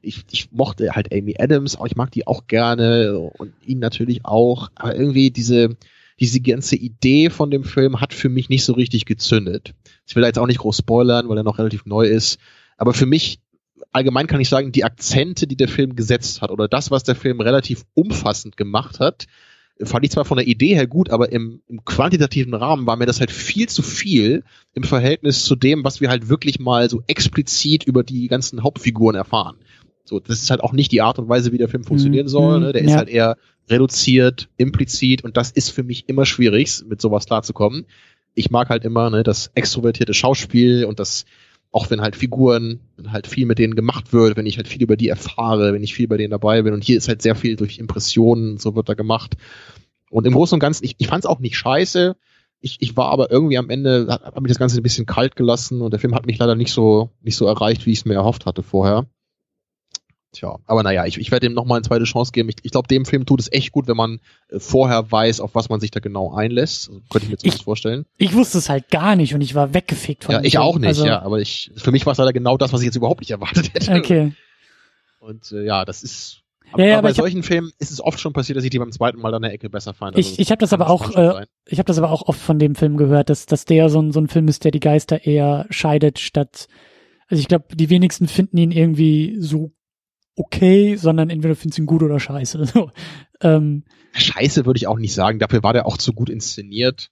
Ich, 0.00 0.24
ich 0.30 0.50
mochte 0.50 0.90
halt 0.92 1.12
Amy 1.12 1.36
Adams, 1.38 1.76
auch 1.76 1.86
ich 1.86 1.96
mag 1.96 2.10
die 2.10 2.26
auch 2.26 2.46
gerne 2.48 3.18
und 3.18 3.52
ihn 3.64 3.78
natürlich 3.78 4.24
auch, 4.24 4.68
aber 4.74 4.96
irgendwie 4.96 5.30
diese, 5.30 5.76
diese 6.18 6.40
ganze 6.40 6.74
Idee 6.74 7.30
von 7.30 7.50
dem 7.50 7.62
Film 7.62 8.00
hat 8.00 8.12
für 8.12 8.28
mich 8.28 8.48
nicht 8.48 8.64
so 8.64 8.72
richtig 8.72 9.04
gezündet. 9.04 9.74
Ich 10.06 10.16
will 10.16 10.22
da 10.22 10.26
jetzt 10.26 10.40
auch 10.40 10.48
nicht 10.48 10.58
groß 10.58 10.78
spoilern, 10.78 11.28
weil 11.28 11.36
er 11.36 11.44
noch 11.44 11.58
relativ 11.58 11.86
neu 11.86 12.06
ist, 12.06 12.38
aber 12.76 12.94
für 12.94 13.06
mich 13.06 13.38
allgemein 13.92 14.26
kann 14.26 14.40
ich 14.40 14.48
sagen, 14.48 14.72
die 14.72 14.84
Akzente, 14.84 15.46
die 15.46 15.56
der 15.56 15.68
Film 15.68 15.94
gesetzt 15.94 16.42
hat 16.42 16.50
oder 16.50 16.66
das, 16.66 16.90
was 16.90 17.04
der 17.04 17.14
Film 17.14 17.40
relativ 17.40 17.84
umfassend 17.94 18.56
gemacht 18.56 18.98
hat, 18.98 19.26
fand 19.84 20.04
ich 20.04 20.10
zwar 20.10 20.24
von 20.24 20.36
der 20.36 20.46
Idee 20.46 20.74
her 20.74 20.86
gut, 20.86 21.10
aber 21.10 21.32
im, 21.32 21.60
im 21.68 21.84
quantitativen 21.84 22.54
Rahmen 22.54 22.86
war 22.86 22.96
mir 22.96 23.06
das 23.06 23.20
halt 23.20 23.30
viel 23.30 23.68
zu 23.68 23.82
viel 23.82 24.44
im 24.74 24.84
Verhältnis 24.84 25.44
zu 25.44 25.56
dem, 25.56 25.84
was 25.84 26.00
wir 26.00 26.08
halt 26.08 26.28
wirklich 26.28 26.58
mal 26.58 26.88
so 26.88 27.02
explizit 27.06 27.84
über 27.84 28.02
die 28.02 28.28
ganzen 28.28 28.62
Hauptfiguren 28.62 29.16
erfahren. 29.16 29.56
So, 30.04 30.20
das 30.20 30.42
ist 30.42 30.50
halt 30.50 30.62
auch 30.62 30.72
nicht 30.72 30.92
die 30.92 31.00
Art 31.00 31.18
und 31.18 31.28
Weise, 31.28 31.52
wie 31.52 31.58
der 31.58 31.68
Film 31.68 31.84
funktionieren 31.84 32.26
mhm. 32.26 32.30
soll. 32.30 32.60
Ne? 32.60 32.72
Der 32.72 32.82
ja. 32.82 32.88
ist 32.88 32.96
halt 32.96 33.08
eher 33.08 33.36
reduziert, 33.70 34.48
implizit 34.56 35.24
und 35.24 35.36
das 35.36 35.50
ist 35.50 35.70
für 35.70 35.82
mich 35.82 36.08
immer 36.08 36.26
schwierig, 36.26 36.82
mit 36.86 37.00
sowas 37.00 37.26
klarzukommen. 37.26 37.86
Ich 38.34 38.50
mag 38.50 38.68
halt 38.68 38.84
immer 38.84 39.10
ne, 39.10 39.22
das 39.22 39.50
extrovertierte 39.54 40.14
Schauspiel 40.14 40.84
und 40.84 40.98
das 40.98 41.24
auch 41.72 41.90
wenn 41.90 42.02
halt 42.02 42.16
Figuren, 42.16 42.80
wenn 42.96 43.12
halt 43.12 43.26
viel 43.26 43.46
mit 43.46 43.58
denen 43.58 43.74
gemacht 43.74 44.12
wird, 44.12 44.36
wenn 44.36 44.46
ich 44.46 44.58
halt 44.58 44.68
viel 44.68 44.82
über 44.82 44.96
die 44.96 45.08
erfahre, 45.08 45.72
wenn 45.72 45.82
ich 45.82 45.94
viel 45.94 46.06
bei 46.06 46.18
denen 46.18 46.30
dabei 46.30 46.62
bin. 46.62 46.74
Und 46.74 46.84
hier 46.84 46.98
ist 46.98 47.08
halt 47.08 47.22
sehr 47.22 47.34
viel 47.34 47.56
durch 47.56 47.78
Impressionen, 47.78 48.58
so 48.58 48.76
wird 48.76 48.90
da 48.90 48.94
gemacht. 48.94 49.36
Und 50.10 50.26
im 50.26 50.34
Großen 50.34 50.54
und 50.54 50.60
Ganzen, 50.60 50.84
ich, 50.84 50.96
ich 50.98 51.06
fand 51.06 51.24
es 51.24 51.30
auch 51.30 51.40
nicht 51.40 51.56
scheiße. 51.56 52.14
Ich, 52.60 52.76
ich 52.80 52.96
war 52.96 53.06
aber 53.06 53.30
irgendwie 53.30 53.56
am 53.56 53.70
Ende, 53.70 54.06
hat, 54.10 54.22
hat 54.22 54.40
mich 54.40 54.50
das 54.50 54.58
Ganze 54.58 54.78
ein 54.78 54.82
bisschen 54.82 55.06
kalt 55.06 55.34
gelassen 55.34 55.80
und 55.80 55.92
der 55.92 55.98
Film 55.98 56.14
hat 56.14 56.26
mich 56.26 56.38
leider 56.38 56.54
nicht 56.54 56.72
so, 56.72 57.10
nicht 57.22 57.36
so 57.36 57.46
erreicht, 57.46 57.86
wie 57.86 57.92
ich 57.92 58.00
es 58.00 58.04
mir 58.04 58.14
erhofft 58.14 58.44
hatte 58.44 58.62
vorher. 58.62 59.06
Tja, 60.32 60.58
aber 60.66 60.82
naja, 60.82 61.04
ich, 61.04 61.18
ich 61.18 61.30
werde 61.30 61.46
ihm 61.46 61.52
nochmal 61.52 61.76
eine 61.76 61.86
zweite 61.86 62.04
Chance 62.04 62.32
geben. 62.32 62.48
Ich, 62.48 62.56
ich 62.62 62.72
glaube, 62.72 62.88
dem 62.88 63.04
Film 63.04 63.26
tut 63.26 63.38
es 63.40 63.52
echt 63.52 63.70
gut, 63.70 63.86
wenn 63.86 63.98
man 63.98 64.18
äh, 64.48 64.58
vorher 64.58 65.12
weiß, 65.12 65.40
auf 65.40 65.54
was 65.54 65.68
man 65.68 65.78
sich 65.78 65.90
da 65.90 66.00
genau 66.00 66.34
einlässt. 66.34 66.88
Also, 66.88 67.02
könnte 67.10 67.26
ich 67.26 67.30
mir 67.30 67.36
zumindest 67.36 67.64
vorstellen. 67.64 68.06
Ich 68.16 68.32
wusste 68.32 68.56
es 68.56 68.70
halt 68.70 68.90
gar 68.90 69.14
nicht 69.14 69.34
und 69.34 69.42
ich 69.42 69.54
war 69.54 69.74
weggefickt 69.74 70.24
von 70.24 70.34
Ja, 70.34 70.40
ich 70.42 70.56
auch 70.56 70.78
nicht, 70.78 70.88
also, 70.88 71.04
ja. 71.04 71.20
Aber 71.20 71.38
ich, 71.38 71.70
für 71.76 71.92
mich 71.92 72.06
war 72.06 72.12
es 72.12 72.18
leider 72.18 72.32
genau 72.32 72.56
das, 72.56 72.72
was 72.72 72.80
ich 72.80 72.86
jetzt 72.86 72.96
überhaupt 72.96 73.20
nicht 73.20 73.30
erwartet 73.30 73.74
hätte. 73.74 73.92
Okay. 73.92 74.32
Und 75.20 75.52
äh, 75.52 75.64
ja, 75.64 75.84
das 75.84 76.02
ist. 76.02 76.38
Aber, 76.72 76.82
ja, 76.82 76.98
aber 76.98 77.08
bei 77.08 77.12
solchen 77.14 77.40
hab, 77.40 77.46
Filmen 77.46 77.70
ist 77.78 77.90
es 77.90 78.00
oft 78.00 78.18
schon 78.18 78.32
passiert, 78.32 78.56
dass 78.56 78.64
ich 78.64 78.70
die 78.70 78.78
beim 78.78 78.90
zweiten 78.90 79.20
Mal 79.20 79.34
an 79.34 79.42
der 79.42 79.52
Ecke 79.52 79.68
besser 79.68 79.92
fand. 79.92 80.16
Also 80.16 80.30
ich 80.32 80.38
ich 80.38 80.50
habe 80.50 80.60
das 80.60 80.72
aber 80.72 80.88
auch, 80.88 81.14
äh, 81.14 81.44
ich 81.66 81.78
habe 81.78 81.86
das 81.86 81.98
aber 81.98 82.10
auch 82.10 82.22
oft 82.22 82.40
von 82.40 82.58
dem 82.58 82.74
Film 82.74 82.96
gehört, 82.96 83.28
dass, 83.28 83.44
dass 83.44 83.66
der 83.66 83.90
so 83.90 84.00
ein, 84.00 84.12
so 84.12 84.20
ein 84.20 84.28
Film 84.28 84.48
ist, 84.48 84.64
der 84.64 84.70
die 84.70 84.80
Geister 84.80 85.26
eher 85.26 85.66
scheidet, 85.68 86.18
statt 86.18 86.68
also 87.32 87.40
ich 87.40 87.48
glaube, 87.48 87.74
die 87.74 87.88
wenigsten 87.88 88.28
finden 88.28 88.58
ihn 88.58 88.70
irgendwie 88.70 89.36
so 89.38 89.72
okay, 90.36 90.96
sondern 90.96 91.30
entweder 91.30 91.54
findest 91.54 91.78
du 91.78 91.82
ihn 91.82 91.86
gut 91.86 92.02
oder 92.02 92.20
scheiße. 92.20 92.64
So, 92.72 92.90
ähm, 93.40 93.84
scheiße 94.14 94.66
würde 94.66 94.78
ich 94.78 94.86
auch 94.86 94.98
nicht 94.98 95.14
sagen, 95.14 95.38
dafür 95.38 95.62
war 95.62 95.72
der 95.72 95.86
auch 95.86 95.98
zu 95.98 96.12
gut 96.12 96.30
inszeniert. 96.30 97.10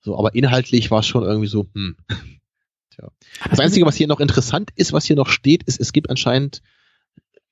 So, 0.00 0.18
aber 0.18 0.34
inhaltlich 0.34 0.90
war 0.90 1.00
es 1.00 1.06
schon 1.06 1.24
irgendwie 1.24 1.48
so, 1.48 1.66
hm. 1.74 1.96
Tja. 2.90 3.08
Das 3.50 3.60
Einzige, 3.60 3.84
was 3.84 3.96
hier 3.96 4.06
noch 4.06 4.20
interessant 4.20 4.70
ist, 4.74 4.92
was 4.92 5.04
hier 5.04 5.16
noch 5.16 5.28
steht, 5.28 5.64
ist, 5.64 5.80
es 5.80 5.92
gibt 5.92 6.08
anscheinend 6.08 6.62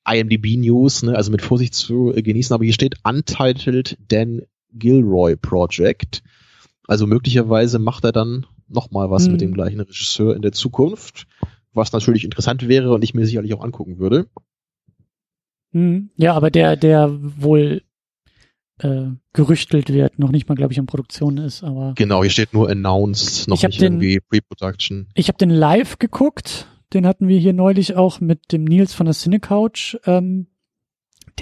IMDb 0.07 0.57
News, 0.57 1.03
ne, 1.03 1.17
also 1.17 1.31
mit 1.31 1.43
Vorsicht 1.43 1.75
zu 1.75 2.13
genießen, 2.15 2.55
aber 2.55 2.65
hier 2.65 2.73
steht 2.73 2.97
Untitled 3.05 3.99
Dan 4.09 4.43
Gilroy 4.73 5.37
Project. 5.37 6.23
Also 6.87 7.07
möglicherweise 7.07 7.79
macht 7.79 8.05
er 8.05 8.13
dann 8.13 8.47
nochmal 8.69 9.11
was 9.11 9.25
hm. 9.25 9.33
mit 9.33 9.41
dem 9.41 9.53
gleichen 9.53 9.81
Regisseur 9.81 10.35
in 10.35 10.43
der 10.43 10.53
Zukunft 10.53 11.27
was 11.75 11.93
natürlich 11.93 12.25
interessant 12.25 12.67
wäre 12.69 12.93
und 12.93 13.05
ich 13.05 13.15
mir 13.15 13.27
sicherlich 13.27 13.53
auch 13.55 13.63
angucken 13.63 13.99
würde. 13.99 14.27
Hm, 15.75 16.11
ja, 16.17 16.33
aber 16.35 16.51
der, 16.51 16.77
der 16.77 17.11
wohl 17.13 17.83
äh, 18.79 19.07
gerüchtelt 19.33 19.93
wird, 19.93 20.19
noch 20.19 20.31
nicht 20.31 20.49
mal, 20.49 20.55
glaube 20.55 20.73
ich, 20.73 20.79
in 20.79 20.87
Produktion 20.87 21.37
ist, 21.39 21.63
aber. 21.63 21.93
Genau, 21.97 22.23
hier 22.23 22.31
steht 22.31 22.53
nur 22.55 22.69
announced, 22.71 23.49
noch 23.49 23.57
Ich 23.59 23.63
nicht 23.65 23.81
den- 23.81 23.95
irgendwie 24.01 24.21
Pre-Production. 24.21 25.09
Ich 25.15 25.29
habe 25.29 25.39
den 25.39 25.51
live 25.51 25.99
geguckt, 25.99 26.67
den 26.93 27.07
hatten 27.07 27.29
wir 27.29 27.39
hier 27.39 27.53
neulich 27.53 27.97
auch 27.97 28.21
mit 28.21 28.53
dem 28.53 28.65
Nils 28.65 28.95
von 28.95 29.07
der 29.07 29.15
Cinecouch, 29.15 29.97
ähm, 30.07 30.47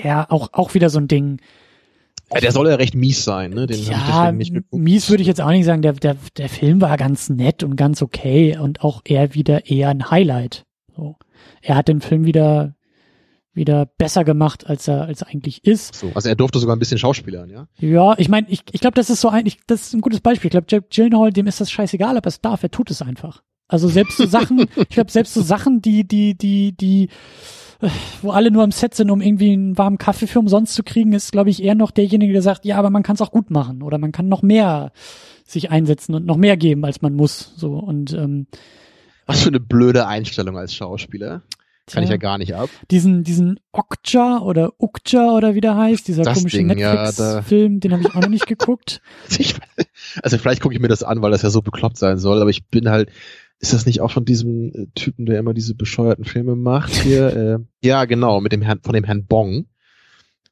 der 0.02 0.32
auch, 0.32 0.50
auch 0.52 0.74
wieder 0.74 0.88
so 0.90 0.98
ein 0.98 1.09
Ding. 1.09 1.40
Ja, 2.32 2.40
der 2.40 2.52
soll 2.52 2.66
ja 2.68 2.76
recht 2.76 2.94
mies 2.94 3.24
sein, 3.24 3.50
ne? 3.50 3.66
Den 3.66 3.78
ich 3.78 3.88
ja, 3.88 4.00
deswegen 4.09 4.38
nicht 4.38 4.54
geguckt. 4.54 4.82
mies 4.82 5.10
würde 5.10 5.20
ich 5.20 5.26
jetzt 5.28 5.42
auch 5.42 5.50
nicht 5.50 5.66
sagen. 5.66 5.82
Der, 5.82 5.92
der, 5.92 6.16
der 6.38 6.48
Film 6.48 6.80
war 6.80 6.96
ganz 6.96 7.28
nett 7.28 7.62
und 7.62 7.76
ganz 7.76 8.00
okay 8.00 8.56
und 8.56 8.80
auch 8.82 9.02
eher 9.04 9.34
wieder 9.34 9.66
eher 9.68 9.90
ein 9.90 10.10
Highlight. 10.10 10.64
So. 10.96 11.16
Er 11.60 11.76
hat 11.76 11.88
den 11.88 12.00
Film 12.00 12.24
wieder, 12.24 12.74
wieder 13.55 13.87
besser 13.87 14.24
gemacht, 14.24 14.66
als 14.66 14.89
er, 14.89 15.03
als 15.03 15.23
er 15.23 15.29
eigentlich 15.29 15.65
ist. 15.65 15.95
So, 15.95 16.11
also 16.15 16.29
er 16.29 16.37
durfte 16.37 16.59
sogar 16.59 16.74
ein 16.77 16.79
bisschen 16.79 16.99
schauspielern, 16.99 17.51
ja? 17.51 17.69
Ja, 17.79 18.15
ich 18.19 18.29
meine, 18.29 18.49
ich, 18.49 18.62
ich 18.73 18.81
glaube, 18.81 18.95
das 18.95 19.11
ist 19.11 19.20
so 19.20 19.29
ein, 19.29 19.47
ich, 19.47 19.59
das 19.66 19.83
ist 19.83 19.95
ein 19.95 20.01
gutes 20.01 20.20
Beispiel. 20.20 20.49
Ich 20.49 20.53
glaube, 20.53 20.66
Jack 20.70 20.91
Gyllenhaal, 20.91 21.33
dem 21.33 21.47
ist 21.47 21.61
das 21.61 21.70
scheißegal, 21.70 22.16
ob 22.16 22.24
er 22.24 22.29
es 22.29 22.41
darf, 22.41 22.62
er 22.62 22.70
tut 22.70 22.91
es 22.91 23.03
einfach. 23.03 23.43
Also 23.69 23.89
selbst 23.89 24.16
so 24.16 24.27
Sachen, 24.27 24.61
ich 24.77 24.89
glaube, 24.89 25.11
selbst 25.11 25.35
so 25.35 25.43
Sachen, 25.43 25.83
die, 25.83 26.07
die, 26.07 26.35
die, 26.35 26.73
die, 26.73 27.09
wo 28.23 28.31
alle 28.31 28.51
nur 28.51 28.62
am 28.62 28.73
Set 28.73 28.95
sind, 28.95 29.11
um 29.11 29.20
irgendwie 29.20 29.53
einen 29.53 29.77
warmen 29.77 29.99
Kaffee 29.99 30.27
für 30.27 30.39
umsonst 30.39 30.74
zu 30.74 30.83
kriegen, 30.83 31.12
ist, 31.12 31.33
glaube 31.33 31.51
ich, 31.51 31.62
eher 31.62 31.74
noch 31.74 31.91
derjenige, 31.91 32.33
der 32.33 32.43
sagt, 32.43 32.65
ja, 32.65 32.77
aber 32.77 32.91
man 32.91 33.03
kann 33.03 33.15
es 33.15 33.23
auch 33.23 33.33
gut 33.33 33.51
machen 33.51 33.83
oder 33.83 33.99
man 33.99 34.12
kann 34.12 34.29
noch 34.29 34.43
mehr 34.43 34.93
sich 35.45 35.70
einsetzen 35.70 36.15
und 36.15 36.24
noch 36.24 36.37
mehr 36.37 36.57
geben, 36.57 36.85
als 36.85 37.03
man 37.03 37.15
muss. 37.15 37.53
So 37.57 37.74
und 37.74 38.12
ähm, 38.12 38.47
Was 39.27 39.43
für 39.43 39.49
eine 39.49 39.61
blöde 39.61 40.07
Einstellung 40.07 40.57
als 40.57 40.74
Schauspieler. 40.74 41.43
Kann 41.90 42.04
ich 42.04 42.10
ja 42.10 42.16
gar 42.16 42.38
nicht 42.38 42.54
ab. 42.54 42.70
diesen, 42.90 43.24
diesen 43.24 43.59
Okja 43.72 44.38
oder 44.38 44.72
Ukja 44.78 45.32
oder 45.32 45.54
wie 45.54 45.60
der 45.60 45.76
heißt, 45.76 46.06
dieser 46.06 46.22
Das 46.22 46.38
komische 46.38 46.59
Ding, 46.59 46.78
ja, 46.78 47.04
Netflix-Film, 47.04 47.80
den 47.80 47.92
habe 47.92 48.02
ich 48.02 48.10
auch 48.10 48.20
noch 48.20 48.28
nicht 48.28 48.46
geguckt. 48.46 49.00
Ich, 49.38 49.56
also 50.22 50.38
vielleicht 50.38 50.62
gucke 50.62 50.74
ich 50.74 50.80
mir 50.80 50.88
das 50.88 51.02
an, 51.02 51.22
weil 51.22 51.32
das 51.32 51.42
ja 51.42 51.50
so 51.50 51.60
bekloppt 51.60 51.96
sein 51.96 52.18
soll, 52.18 52.40
aber 52.40 52.50
ich 52.50 52.66
bin 52.66 52.88
halt, 52.88 53.10
ist 53.59 53.72
das 53.72 53.86
nicht 53.86 54.00
auch 54.00 54.10
von 54.10 54.24
diesem 54.24 54.72
äh, 54.74 54.86
Typen, 54.94 55.26
der 55.26 55.38
immer 55.38 55.54
diese 55.54 55.74
bescheuerten 55.74 56.24
Filme 56.24 56.54
macht 56.56 56.92
hier? 56.92 57.36
äh, 57.82 57.86
ja, 57.86 58.04
genau, 58.04 58.40
mit 58.40 58.52
dem 58.52 58.62
Herrn, 58.62 58.80
von 58.82 58.94
dem 58.94 59.04
Herrn 59.04 59.26
Bong. 59.26 59.66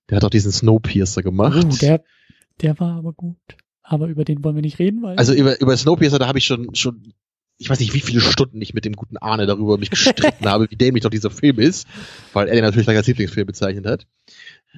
Der 0.08 0.16
hat 0.16 0.24
auch 0.24 0.30
diesen 0.30 0.52
Snowpiercer 0.52 1.22
gemacht. 1.22 1.64
Oh, 1.64 1.76
der, 1.80 2.02
der 2.60 2.78
war 2.80 2.96
aber 2.96 3.12
gut. 3.12 3.36
Aber 3.82 4.06
über 4.06 4.24
den 4.24 4.42
wollen 4.44 4.54
wir 4.54 4.62
nicht 4.62 4.78
reden, 4.78 5.02
weil. 5.02 5.16
also 5.16 5.32
über, 5.32 5.60
über 5.60 5.76
Snowpiercer, 5.76 6.18
da 6.18 6.28
habe 6.28 6.38
ich 6.38 6.44
schon, 6.44 6.74
schon, 6.74 7.12
ich 7.60 7.68
weiß 7.68 7.78
nicht, 7.78 7.92
wie 7.92 8.00
viele 8.00 8.22
Stunden 8.22 8.60
ich 8.62 8.72
mit 8.72 8.86
dem 8.86 8.94
guten 8.94 9.18
Arne 9.18 9.46
darüber 9.46 9.76
mich 9.76 9.90
gestritten 9.90 10.46
habe, 10.46 10.70
wie 10.70 10.76
dämlich 10.76 11.02
doch 11.02 11.10
dieser 11.10 11.30
Film 11.30 11.58
ist, 11.58 11.86
weil 12.32 12.48
er 12.48 12.54
den 12.54 12.64
natürlich 12.64 12.88
als 12.88 13.06
Lieblingsfilm 13.06 13.46
bezeichnet 13.46 13.84
hat. 13.84 14.06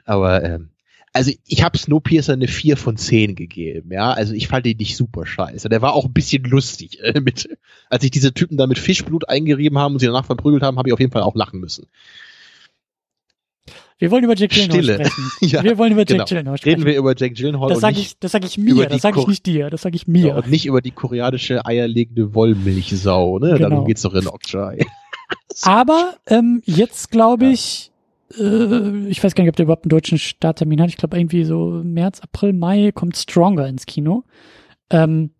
Aber 0.04 0.42
ähm, 0.42 0.70
also 1.12 1.30
ich 1.46 1.62
habe 1.62 1.78
Snowpiercer 1.78 2.32
eine 2.32 2.48
4 2.48 2.76
von 2.76 2.96
10 2.96 3.36
gegeben, 3.36 3.92
ja. 3.92 4.12
Also 4.12 4.34
ich 4.34 4.48
fand 4.48 4.66
den 4.66 4.78
nicht 4.78 4.96
super 4.96 5.26
scheiße. 5.26 5.68
Der 5.68 5.80
war 5.80 5.92
auch 5.92 6.06
ein 6.06 6.12
bisschen 6.12 6.42
lustig. 6.42 6.98
Äh, 7.00 7.20
mit, 7.20 7.48
als 7.88 8.02
sich 8.02 8.10
diese 8.10 8.34
Typen 8.34 8.56
da 8.56 8.66
mit 8.66 8.80
Fischblut 8.80 9.28
eingerieben 9.28 9.78
haben 9.78 9.94
und 9.94 10.00
sie 10.00 10.06
danach 10.06 10.26
verprügelt 10.26 10.64
haben, 10.64 10.76
habe 10.76 10.88
ich 10.88 10.92
auf 10.92 11.00
jeden 11.00 11.12
Fall 11.12 11.22
auch 11.22 11.36
lachen 11.36 11.60
müssen. 11.60 11.86
Wir 14.02 14.10
wollen 14.10 14.24
über 14.24 14.34
Jack 14.34 14.50
Gyllenhaal 14.50 14.82
Stille. 14.82 14.94
sprechen. 14.94 15.30
Ja, 15.42 15.62
wir 15.62 15.78
wollen 15.78 15.92
über 15.92 16.00
Jack 16.00 16.08
genau. 16.08 16.24
Gyllenhaal 16.24 16.58
sprechen. 16.58 16.74
Reden 16.74 16.86
wir 16.86 16.98
über 16.98 17.14
Jack 17.16 17.36
Gyllenhaal 17.36 17.68
das 17.68 17.78
sage 17.78 18.00
ich, 18.00 18.18
das 18.18 18.32
sage 18.32 18.46
ich 18.46 18.58
mir, 18.58 18.86
das 18.86 19.00
sage 19.00 19.20
ich 19.20 19.28
nicht 19.28 19.46
dir, 19.46 19.70
das 19.70 19.82
sage 19.82 19.94
ich 19.94 20.08
ja, 20.08 20.12
mir. 20.12 20.34
und 20.34 20.50
nicht 20.50 20.66
über 20.66 20.80
die 20.80 20.90
koreanische 20.90 21.64
eierlegende 21.64 22.34
Wollmilchsau, 22.34 23.38
ne? 23.38 23.52
Genau. 23.52 23.68
Darum 23.68 23.86
geht's 23.86 24.02
doch 24.02 24.14
in 24.14 24.26
Okjai. 24.26 24.84
Aber 25.62 26.16
ähm, 26.26 26.62
jetzt 26.64 27.12
glaube 27.12 27.46
ich, 27.46 27.92
äh, 28.36 29.06
ich 29.06 29.22
weiß 29.22 29.36
gar 29.36 29.44
nicht, 29.44 29.50
ob 29.50 29.56
der 29.56 29.66
überhaupt 29.66 29.84
einen 29.84 29.90
deutschen 29.90 30.18
Starttermin 30.18 30.80
hat. 30.80 30.88
Ich 30.88 30.96
glaube 30.96 31.16
irgendwie 31.16 31.44
so 31.44 31.80
März, 31.84 32.18
April, 32.22 32.54
Mai 32.54 32.90
kommt 32.92 33.16
Stronger 33.16 33.68
ins 33.68 33.86
Kino. 33.86 34.24
Ähm, 34.90 35.30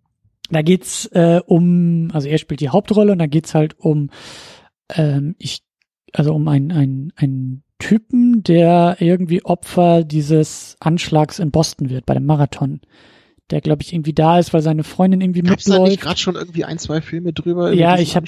da 0.51 0.63
geht's 0.63 1.07
äh, 1.07 1.41
um, 1.45 2.11
also 2.13 2.29
er 2.29 2.39
spielt 2.39 2.61
die 2.61 2.69
Hauptrolle 2.69 3.11
und 3.11 3.19
da 3.19 3.27
geht's 3.27 3.57
halt 3.57 3.75
um, 3.81 4.11
ähm, 4.95 5.35
ich, 5.39 5.65
also 6.13 6.33
um 6.33 6.47
einen, 6.47 6.71
einen, 6.71 7.13
einen 7.17 7.65
Typen, 7.83 8.45
der 8.45 8.97
irgendwie 9.01 9.45
Opfer 9.45 10.05
dieses 10.05 10.77
Anschlags 10.79 11.41
in 11.41 11.51
Boston 11.51 11.91
wird 11.91 12.07
bei 12.07 12.15
dem 12.15 12.25
Marathon. 12.27 12.81
Der, 13.51 13.61
glaube 13.61 13.83
ich, 13.83 13.93
irgendwie 13.93 14.13
da 14.13 14.39
ist, 14.39 14.55
weil 14.55 14.63
seine 14.63 14.85
Freundin 14.85 15.21
irgendwie 15.21 15.43
Gab's 15.43 15.65
da 15.65 15.73
nicht 15.73 15.81
mitläuft. 15.81 16.01
gerade 16.03 16.19
schon 16.21 16.35
irgendwie 16.37 16.65
ein, 16.65 16.79
zwei 16.79 17.01
Filme 17.03 17.33
drüber? 17.33 17.73
Ja, 17.73 17.99
ich 17.99 18.15
habe 18.15 18.27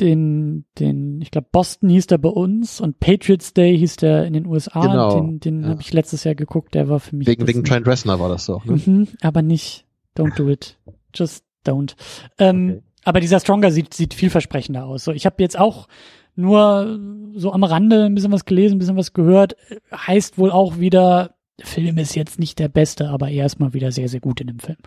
den, 0.00 0.64
den, 0.78 1.22
ich 1.22 1.30
glaube 1.30 1.46
Boston 1.52 1.88
hieß 1.88 2.08
der 2.08 2.18
bei 2.18 2.28
uns 2.28 2.80
und 2.80 2.98
Patriots 2.98 3.54
Day 3.54 3.78
hieß 3.78 3.96
der 3.96 4.24
in 4.26 4.32
den 4.32 4.46
USA. 4.46 4.80
Genau, 4.80 5.14
Den, 5.14 5.38
den 5.40 5.62
ja. 5.62 5.68
habe 5.68 5.80
ich 5.80 5.92
letztes 5.92 6.24
Jahr 6.24 6.34
geguckt. 6.34 6.74
Der 6.74 6.88
war 6.88 6.98
für 6.98 7.14
mich 7.16 7.28
Wegen, 7.28 7.46
wegen 7.46 7.64
Trent 7.64 7.86
Reznor 7.86 8.18
war 8.18 8.28
das 8.28 8.46
doch, 8.46 8.64
ne? 8.64 8.80
Mhm, 8.84 9.08
aber 9.22 9.40
nicht. 9.40 9.86
Don't 10.16 10.36
do 10.36 10.48
it. 10.50 10.76
Just 11.14 11.44
don't. 11.64 11.94
Ähm, 12.38 12.70
Okay. 12.70 12.82
Aber 13.02 13.20
dieser 13.20 13.40
Stronger 13.40 13.70
sieht, 13.70 13.94
sieht 13.94 14.12
vielversprechender 14.12 14.84
aus. 14.84 15.04
So, 15.04 15.12
ich 15.12 15.24
habe 15.24 15.36
jetzt 15.38 15.58
auch 15.58 15.88
nur 16.36 16.98
so 17.34 17.52
am 17.52 17.64
Rande 17.64 18.04
ein 18.04 18.14
bisschen 18.14 18.32
was 18.32 18.44
gelesen, 18.44 18.76
ein 18.76 18.78
bisschen 18.78 18.96
was 18.96 19.12
gehört. 19.12 19.56
Heißt 19.92 20.38
wohl 20.38 20.50
auch 20.50 20.78
wieder, 20.78 21.34
der 21.60 21.66
Film 21.66 21.98
ist 21.98 22.14
jetzt 22.14 22.38
nicht 22.38 22.58
der 22.58 22.68
beste, 22.68 23.10
aber 23.10 23.28
er 23.28 23.44
ist 23.44 23.60
mal 23.60 23.74
wieder 23.74 23.92
sehr, 23.92 24.08
sehr 24.08 24.20
gut 24.20 24.40
in 24.40 24.46
dem 24.46 24.60
Film. 24.60 24.78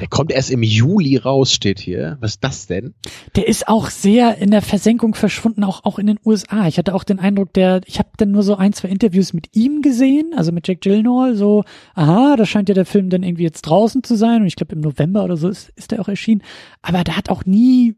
Der 0.00 0.08
kommt 0.08 0.32
erst 0.32 0.50
im 0.50 0.64
Juli 0.64 1.16
raus, 1.16 1.52
steht 1.52 1.78
hier. 1.78 2.16
Was 2.20 2.32
ist 2.32 2.44
das 2.44 2.66
denn? 2.66 2.94
Der 3.36 3.46
ist 3.46 3.68
auch 3.68 3.90
sehr 3.90 4.36
in 4.38 4.50
der 4.50 4.62
Versenkung 4.62 5.14
verschwunden, 5.14 5.62
auch, 5.62 5.84
auch 5.84 6.00
in 6.00 6.08
den 6.08 6.18
USA. 6.24 6.66
Ich 6.66 6.78
hatte 6.78 6.96
auch 6.96 7.04
den 7.04 7.20
Eindruck, 7.20 7.52
der, 7.52 7.80
ich 7.86 8.00
habe 8.00 8.08
dann 8.16 8.32
nur 8.32 8.42
so 8.42 8.56
ein, 8.56 8.72
zwei 8.72 8.88
Interviews 8.88 9.34
mit 9.34 9.54
ihm 9.54 9.82
gesehen, 9.82 10.32
also 10.36 10.50
mit 10.50 10.66
Jack 10.66 10.80
Gyllenhaal, 10.80 11.36
so, 11.36 11.62
aha, 11.94 12.34
da 12.36 12.44
scheint 12.44 12.68
ja 12.68 12.74
der 12.74 12.86
Film 12.86 13.08
dann 13.08 13.22
irgendwie 13.22 13.44
jetzt 13.44 13.62
draußen 13.62 14.02
zu 14.02 14.16
sein 14.16 14.40
und 14.40 14.48
ich 14.48 14.56
glaube 14.56 14.74
im 14.74 14.80
November 14.80 15.22
oder 15.22 15.36
so 15.36 15.48
ist, 15.48 15.68
ist 15.76 15.92
der 15.92 16.00
auch 16.00 16.08
erschienen. 16.08 16.42
Aber 16.82 17.04
da 17.04 17.16
hat 17.16 17.30
auch 17.30 17.44
nie, 17.44 17.94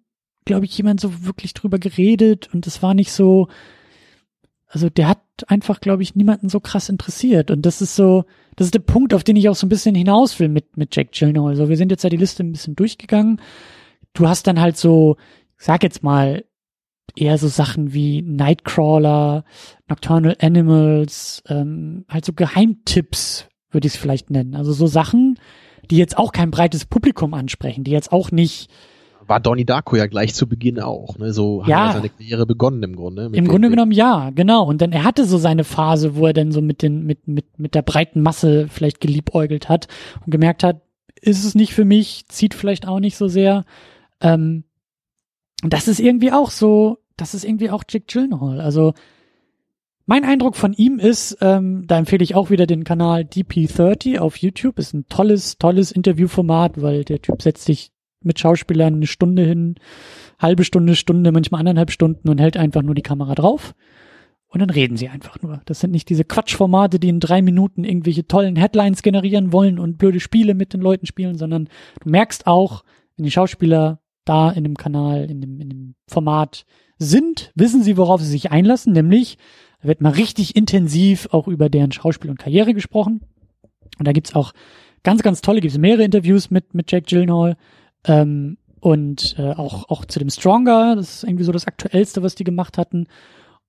glaube 0.48 0.64
ich, 0.64 0.76
jemand 0.76 0.98
so 0.98 1.24
wirklich 1.24 1.54
drüber 1.54 1.78
geredet 1.78 2.48
und 2.52 2.66
es 2.66 2.82
war 2.82 2.94
nicht 2.94 3.12
so, 3.12 3.46
also 4.66 4.90
der 4.90 5.08
hat 5.08 5.20
einfach, 5.46 5.80
glaube 5.80 6.02
ich, 6.02 6.16
niemanden 6.16 6.48
so 6.48 6.58
krass 6.58 6.88
interessiert 6.88 7.50
und 7.52 7.64
das 7.64 7.80
ist 7.80 7.94
so, 7.94 8.24
das 8.56 8.66
ist 8.66 8.74
der 8.74 8.80
Punkt, 8.80 9.14
auf 9.14 9.22
den 9.22 9.36
ich 9.36 9.48
auch 9.48 9.54
so 9.54 9.66
ein 9.66 9.68
bisschen 9.68 9.94
hinaus 9.94 10.40
will 10.40 10.48
mit, 10.48 10.76
mit 10.76 10.96
Jack 10.96 11.12
Gyllenhaal. 11.12 11.50
Also 11.50 11.68
wir 11.68 11.76
sind 11.76 11.92
jetzt 11.92 12.02
ja 12.02 12.10
die 12.10 12.16
Liste 12.16 12.42
ein 12.42 12.50
bisschen 12.50 12.74
durchgegangen. 12.74 13.40
Du 14.14 14.26
hast 14.26 14.46
dann 14.48 14.60
halt 14.60 14.76
so, 14.76 15.16
sag 15.56 15.84
jetzt 15.84 16.02
mal, 16.02 16.44
eher 17.14 17.38
so 17.38 17.48
Sachen 17.48 17.92
wie 17.92 18.22
Nightcrawler, 18.22 19.44
Nocturnal 19.88 20.36
Animals, 20.40 21.42
ähm, 21.46 22.04
halt 22.08 22.24
so 22.24 22.32
Geheimtipps, 22.32 23.48
würde 23.70 23.86
ich 23.86 23.94
es 23.94 24.00
vielleicht 24.00 24.30
nennen. 24.30 24.54
Also 24.54 24.72
so 24.72 24.86
Sachen, 24.86 25.38
die 25.90 25.98
jetzt 25.98 26.18
auch 26.18 26.32
kein 26.32 26.50
breites 26.50 26.84
Publikum 26.84 27.34
ansprechen, 27.34 27.84
die 27.84 27.90
jetzt 27.90 28.12
auch 28.12 28.30
nicht, 28.30 28.70
War 29.28 29.40
Donnie 29.40 29.64
Darko 29.64 29.96
ja 29.96 30.06
gleich 30.06 30.34
zu 30.34 30.48
Beginn 30.48 30.80
auch, 30.80 31.18
ne? 31.18 31.32
So 31.32 31.62
hat 31.62 31.68
Ja. 31.68 31.86
er 31.88 31.92
seine 31.94 32.08
Karriere 32.08 32.46
begonnen 32.46 32.82
im 32.82 32.96
Grunde. 32.96 33.30
im 33.32 33.46
Grunde 33.46 33.68
Ding. 33.68 33.76
genommen 33.76 33.92
ja, 33.92 34.30
genau. 34.30 34.64
Und 34.64 34.80
dann 34.82 34.92
er 34.92 35.04
hatte 35.04 35.24
so 35.24 35.38
seine 35.38 35.64
Phase, 35.64 36.16
wo 36.16 36.26
er 36.26 36.32
dann 36.32 36.50
so 36.52 36.60
mit 36.62 36.82
den, 36.82 37.04
mit, 37.04 37.28
mit, 37.28 37.58
mit 37.58 37.74
der 37.74 37.82
breiten 37.82 38.22
Masse 38.22 38.66
vielleicht 38.68 39.00
geliebäugelt 39.00 39.68
hat 39.68 39.88
und 40.24 40.30
gemerkt 40.30 40.64
hat, 40.64 40.80
ist 41.20 41.44
es 41.44 41.54
nicht 41.54 41.74
für 41.74 41.84
mich, 41.84 42.26
zieht 42.28 42.54
vielleicht 42.54 42.86
auch 42.88 43.00
nicht 43.00 43.16
so 43.16 43.28
sehr. 43.28 43.64
Ähm, 44.20 44.64
und 45.62 45.72
das 45.72 45.88
ist 45.88 46.00
irgendwie 46.00 46.32
auch 46.32 46.50
so, 46.50 46.98
das 47.16 47.34
ist 47.34 47.44
irgendwie 47.44 47.70
auch 47.70 47.82
Jack 47.88 48.06
Gyllenhaal. 48.08 48.60
Also 48.60 48.94
mein 50.06 50.24
Eindruck 50.24 50.56
von 50.56 50.72
ihm 50.72 50.98
ist, 50.98 51.36
ähm, 51.42 51.84
da 51.86 51.98
empfehle 51.98 52.22
ich 52.24 52.34
auch 52.34 52.48
wieder 52.48 52.66
den 52.66 52.84
Kanal 52.84 53.22
DP30 53.22 54.20
auf 54.20 54.36
YouTube. 54.38 54.78
Ist 54.78 54.94
ein 54.94 55.06
tolles, 55.08 55.58
tolles 55.58 55.92
Interviewformat, 55.92 56.80
weil 56.80 57.04
der 57.04 57.20
Typ 57.20 57.42
setzt 57.42 57.64
sich 57.64 57.90
mit 58.22 58.38
Schauspielern 58.38 58.94
eine 58.94 59.06
Stunde 59.06 59.44
hin, 59.44 59.76
halbe 60.38 60.64
Stunde, 60.64 60.96
Stunde, 60.96 61.32
manchmal 61.32 61.60
anderthalb 61.60 61.90
Stunden 61.90 62.28
und 62.28 62.40
hält 62.40 62.56
einfach 62.56 62.82
nur 62.82 62.94
die 62.94 63.02
Kamera 63.02 63.34
drauf. 63.34 63.74
Und 64.50 64.60
dann 64.60 64.70
reden 64.70 64.96
sie 64.96 65.08
einfach 65.08 65.42
nur. 65.42 65.60
Das 65.66 65.80
sind 65.80 65.90
nicht 65.90 66.08
diese 66.08 66.24
Quatschformate, 66.24 66.98
die 66.98 67.10
in 67.10 67.20
drei 67.20 67.42
Minuten 67.42 67.84
irgendwelche 67.84 68.26
tollen 68.26 68.56
Headlines 68.56 69.02
generieren 69.02 69.52
wollen 69.52 69.78
und 69.78 69.98
blöde 69.98 70.20
Spiele 70.20 70.54
mit 70.54 70.72
den 70.72 70.80
Leuten 70.80 71.06
spielen, 71.06 71.36
sondern 71.36 71.68
du 72.02 72.10
merkst 72.10 72.46
auch, 72.46 72.82
wenn 73.16 73.24
die 73.24 73.30
Schauspieler 73.30 74.00
da 74.24 74.50
in 74.50 74.64
dem 74.64 74.76
Kanal, 74.76 75.30
in 75.30 75.40
dem, 75.40 75.60
in 75.60 75.68
dem 75.68 75.94
Format 76.06 76.64
sind, 76.98 77.52
wissen 77.54 77.82
sie, 77.82 77.96
worauf 77.96 78.22
sie 78.22 78.28
sich 78.28 78.50
einlassen, 78.50 78.92
nämlich 78.92 79.38
da 79.80 79.88
wird 79.88 80.00
mal 80.00 80.12
richtig 80.12 80.56
intensiv 80.56 81.28
auch 81.30 81.46
über 81.46 81.68
deren 81.68 81.92
Schauspiel 81.92 82.30
und 82.30 82.38
Karriere 82.38 82.74
gesprochen. 82.74 83.20
Und 83.98 84.06
da 84.06 84.12
gibt's 84.12 84.34
auch 84.34 84.52
ganz, 85.02 85.22
ganz 85.22 85.40
tolle, 85.40 85.60
gibt's 85.60 85.78
mehrere 85.78 86.02
Interviews 86.02 86.50
mit, 86.50 86.74
mit 86.74 86.90
Jack 86.90 87.06
Gyllenhaal 87.06 87.56
ähm, 88.08 88.58
und 88.80 89.36
äh, 89.38 89.52
auch, 89.52 89.88
auch 89.88 90.04
zu 90.04 90.18
dem 90.18 90.30
Stronger, 90.30 90.96
das 90.96 91.16
ist 91.16 91.24
irgendwie 91.24 91.44
so 91.44 91.52
das 91.52 91.66
Aktuellste, 91.66 92.22
was 92.22 92.34
die 92.34 92.44
gemacht 92.44 92.78
hatten. 92.78 93.06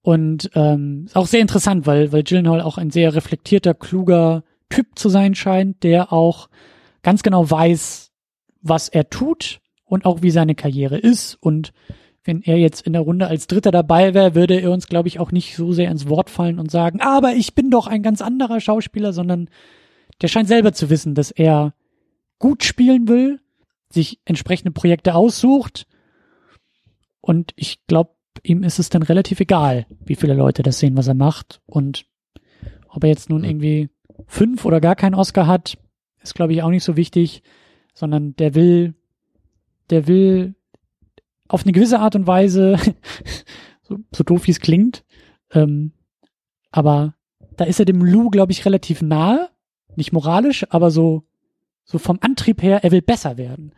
Und 0.02 0.50
ähm, 0.56 1.06
ist 1.06 1.16
auch 1.16 1.28
sehr 1.28 1.42
interessant, 1.42 1.86
weil, 1.86 2.12
weil 2.12 2.24
Gyllenhaal 2.24 2.62
auch 2.62 2.78
ein 2.78 2.90
sehr 2.90 3.14
reflektierter, 3.14 3.74
kluger 3.74 4.44
Typ 4.70 4.98
zu 4.98 5.10
sein 5.10 5.36
scheint, 5.36 5.84
der 5.84 6.14
auch 6.14 6.50
ganz 7.04 7.24
genau 7.24 7.50
weiß, 7.50 8.12
was 8.62 8.90
er 8.90 9.10
tut 9.10 9.60
und 9.86 10.06
auch 10.06 10.22
wie 10.22 10.32
seine 10.32 10.56
Karriere 10.56 10.98
ist 10.98 11.36
und 11.36 11.74
wenn 12.24 12.42
er 12.44 12.58
jetzt 12.58 12.86
in 12.86 12.94
der 12.94 13.02
Runde 13.02 13.28
als 13.28 13.48
Dritter 13.48 13.72
dabei 13.72 14.14
wäre, 14.14 14.36
würde 14.36 14.60
er 14.60 14.72
uns, 14.72 14.88
glaube 14.88 15.08
ich, 15.08 15.20
auch 15.20 15.32
nicht 15.32 15.56
so 15.56 15.72
sehr 15.72 15.90
ins 15.90 16.08
Wort 16.10 16.30
fallen 16.30 16.60
und 16.60 16.70
sagen, 16.70 17.02
aber 17.02 17.34
ich 17.34 17.56
bin 17.56 17.72
doch 17.72 17.88
ein 17.88 18.04
ganz 18.04 18.22
anderer 18.22 18.60
Schauspieler, 18.60 19.14
sondern 19.14 19.50
der 20.22 20.28
scheint 20.28 20.48
selber 20.48 20.74
zu 20.74 20.90
wissen, 20.90 21.16
dass 21.16 21.32
er 21.32 21.74
gut 22.38 22.64
spielen 22.64 23.08
will, 23.08 23.40
sich 23.92 24.20
entsprechende 24.26 24.72
Projekte 24.72 25.16
aussucht. 25.16 25.88
Und 27.22 27.54
ich 27.56 27.86
glaube, 27.88 28.12
ihm 28.44 28.64
ist 28.64 28.80
es 28.80 28.90
dann 28.90 29.04
relativ 29.04 29.40
egal, 29.40 29.88
wie 30.06 30.16
viele 30.16 30.34
Leute 30.34 30.64
das 30.64 30.80
sehen, 30.80 30.98
was 30.98 31.08
er 31.08 31.16
macht. 31.16 31.62
Und 31.66 32.06
ob 32.88 33.04
er 33.04 33.10
jetzt 33.10 33.30
nun 33.30 33.44
irgendwie 33.44 33.90
fünf 34.28 34.66
oder 34.66 34.82
gar 34.82 34.96
keinen 34.96 35.16
Oscar 35.16 35.48
hat, 35.48 35.78
ist 36.22 36.36
glaube 36.36 36.54
ich 36.54 36.62
auch 36.62 36.70
nicht 36.70 36.84
so 36.84 36.98
wichtig, 36.98 37.44
sondern 37.94 38.36
der 38.36 38.56
will, 38.56 38.96
der 39.90 40.08
will 40.08 40.56
auf 41.48 41.64
eine 41.64 41.72
gewisse 41.72 42.00
Art 42.00 42.16
und 42.16 42.28
Weise, 42.28 42.78
so, 43.82 43.98
so 44.14 44.24
doof 44.24 44.48
wie 44.48 44.52
es 44.52 44.60
klingt, 44.60 45.04
ähm, 45.52 45.94
aber 46.72 47.16
da 47.58 47.66
ist 47.66 47.80
er 47.80 47.86
dem 47.86 48.04
Lou, 48.04 48.30
glaube 48.30 48.52
ich, 48.52 48.66
relativ 48.66 49.02
nahe, 49.02 49.50
nicht 49.96 50.14
moralisch, 50.14 50.66
aber 50.70 50.92
so, 50.92 51.24
so 51.90 51.98
vom 51.98 52.20
Antrieb 52.22 52.62
her, 52.62 52.84
er 52.84 52.92
will 52.92 53.02
besser 53.02 53.38
werden. 53.38 53.72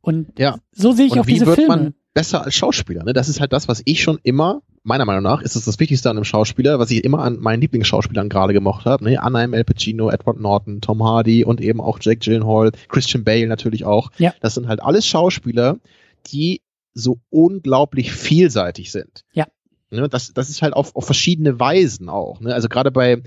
Und 0.00 0.38
Ja. 0.38 0.58
so 0.72 0.92
sehe 0.92 1.06
ich 1.06 1.12
Und 1.12 1.20
auch 1.20 1.26
wie 1.26 1.32
diese 1.32 1.46
wird 1.46 1.56
Filme. 1.56 1.76
man 1.76 1.94
besser 2.12 2.44
als 2.44 2.54
Schauspieler? 2.54 3.04
Ne? 3.04 3.14
Das 3.14 3.28
ist 3.30 3.40
halt 3.40 3.52
das, 3.54 3.68
was 3.68 3.80
ich 3.86 4.02
schon 4.02 4.18
immer, 4.22 4.60
meiner 4.82 5.06
Meinung 5.06 5.22
nach, 5.22 5.40
ist 5.40 5.56
es 5.56 5.64
das 5.64 5.80
Wichtigste 5.80 6.10
an 6.10 6.16
einem 6.18 6.24
Schauspieler, 6.24 6.78
was 6.78 6.90
ich 6.90 7.02
immer 7.04 7.20
an 7.20 7.38
meinen 7.40 7.62
Lieblingsschauspielern 7.62 8.28
gerade 8.28 8.52
gemocht 8.52 8.84
habe. 8.84 9.02
Ne? 9.04 9.20
Anna 9.22 9.42
M. 9.42 9.54
Al 9.54 9.64
Pacino, 9.64 10.10
Edward 10.10 10.38
Norton, 10.40 10.82
Tom 10.82 11.02
Hardy 11.02 11.42
und 11.44 11.62
eben 11.62 11.80
auch 11.80 11.98
Jake 12.02 12.18
Gyllenhaal, 12.18 12.70
Christian 12.88 13.24
Bale 13.24 13.46
natürlich 13.46 13.84
auch. 13.86 14.10
Ja. 14.18 14.34
Das 14.40 14.54
sind 14.54 14.68
halt 14.68 14.82
alles 14.82 15.06
Schauspieler, 15.06 15.78
die 16.26 16.60
so 16.92 17.18
unglaublich 17.30 18.12
vielseitig 18.12 18.92
sind. 18.92 19.24
Ja. 19.32 19.46
Ne? 19.90 20.08
Das, 20.10 20.34
das 20.34 20.50
ist 20.50 20.60
halt 20.60 20.74
auf, 20.74 20.94
auf 20.94 21.06
verschiedene 21.06 21.58
Weisen 21.58 22.10
auch. 22.10 22.40
Ne? 22.40 22.52
Also 22.54 22.68
gerade 22.68 22.90
bei, 22.90 23.22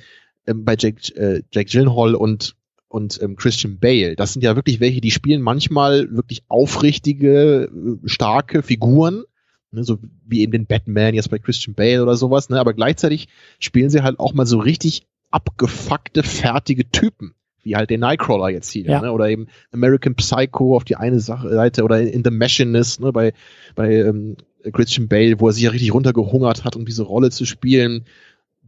ähm, 0.46 0.64
bei 0.64 0.76
Jake, 0.78 1.12
äh, 1.16 1.42
Jake 1.52 1.72
Gyllenhaal 1.72 2.14
und 2.14 2.56
und 2.90 3.22
ähm, 3.22 3.36
Christian 3.36 3.80
Bale. 3.80 4.16
Das 4.16 4.34
sind 4.34 4.42
ja 4.44 4.56
wirklich 4.56 4.80
welche, 4.80 5.02
die 5.02 5.12
spielen 5.12 5.42
manchmal 5.42 6.10
wirklich 6.16 6.44
aufrichtige, 6.48 7.70
äh, 8.04 8.08
starke 8.08 8.64
Figuren, 8.64 9.24
ne, 9.72 9.84
so 9.84 9.98
wie 10.26 10.42
eben 10.42 10.52
den 10.52 10.66
Batman 10.66 11.14
jetzt 11.14 11.30
bei 11.30 11.40
Christian 11.40 11.76
Bale 11.76 12.02
oder 12.02 12.16
sowas, 12.16 12.50
ne, 12.50 12.60
aber 12.60 12.74
gleichzeitig 12.74 13.28
spielen 13.60 13.90
sie 13.90 14.04
halt 14.04 14.20
auch 14.20 14.34
mal 14.34 14.46
so 14.46 14.60
richtig 14.60 15.06
abgefuckte, 15.32 16.24
fertige 16.24 16.90
Typen, 16.90 17.34
wie 17.64 17.76
halt 17.76 17.90
den 17.90 18.00
Nightcrawler 18.00 18.50
jetzt 18.50 18.72
hier, 18.72 18.86
Ja. 18.86 19.02
ne, 19.02 19.12
oder 19.12 19.30
eben 19.30 19.48
American 19.72 20.16
Psycho 20.16 20.76
auf 20.76 20.86
die 20.86 20.96
eine 20.96 21.20
Seite 21.20 21.84
oder 21.84 22.00
in 22.02 22.24
The 22.24 22.32
Machinist, 22.32 23.02
ne, 23.02 23.12
bei, 23.12 23.34
bei 23.76 23.94
ähm, 23.96 24.38
Christian 24.72 25.08
Bale, 25.10 25.40
wo 25.40 25.48
er 25.48 25.54
sich 25.54 25.64
ja 25.64 25.72
richtig 25.72 25.94
runtergehungert 25.94 26.64
hat, 26.64 26.76
um 26.76 26.86
diese 26.86 27.04
Rolle 27.04 27.32
zu 27.32 27.46
spielen. 27.46 28.06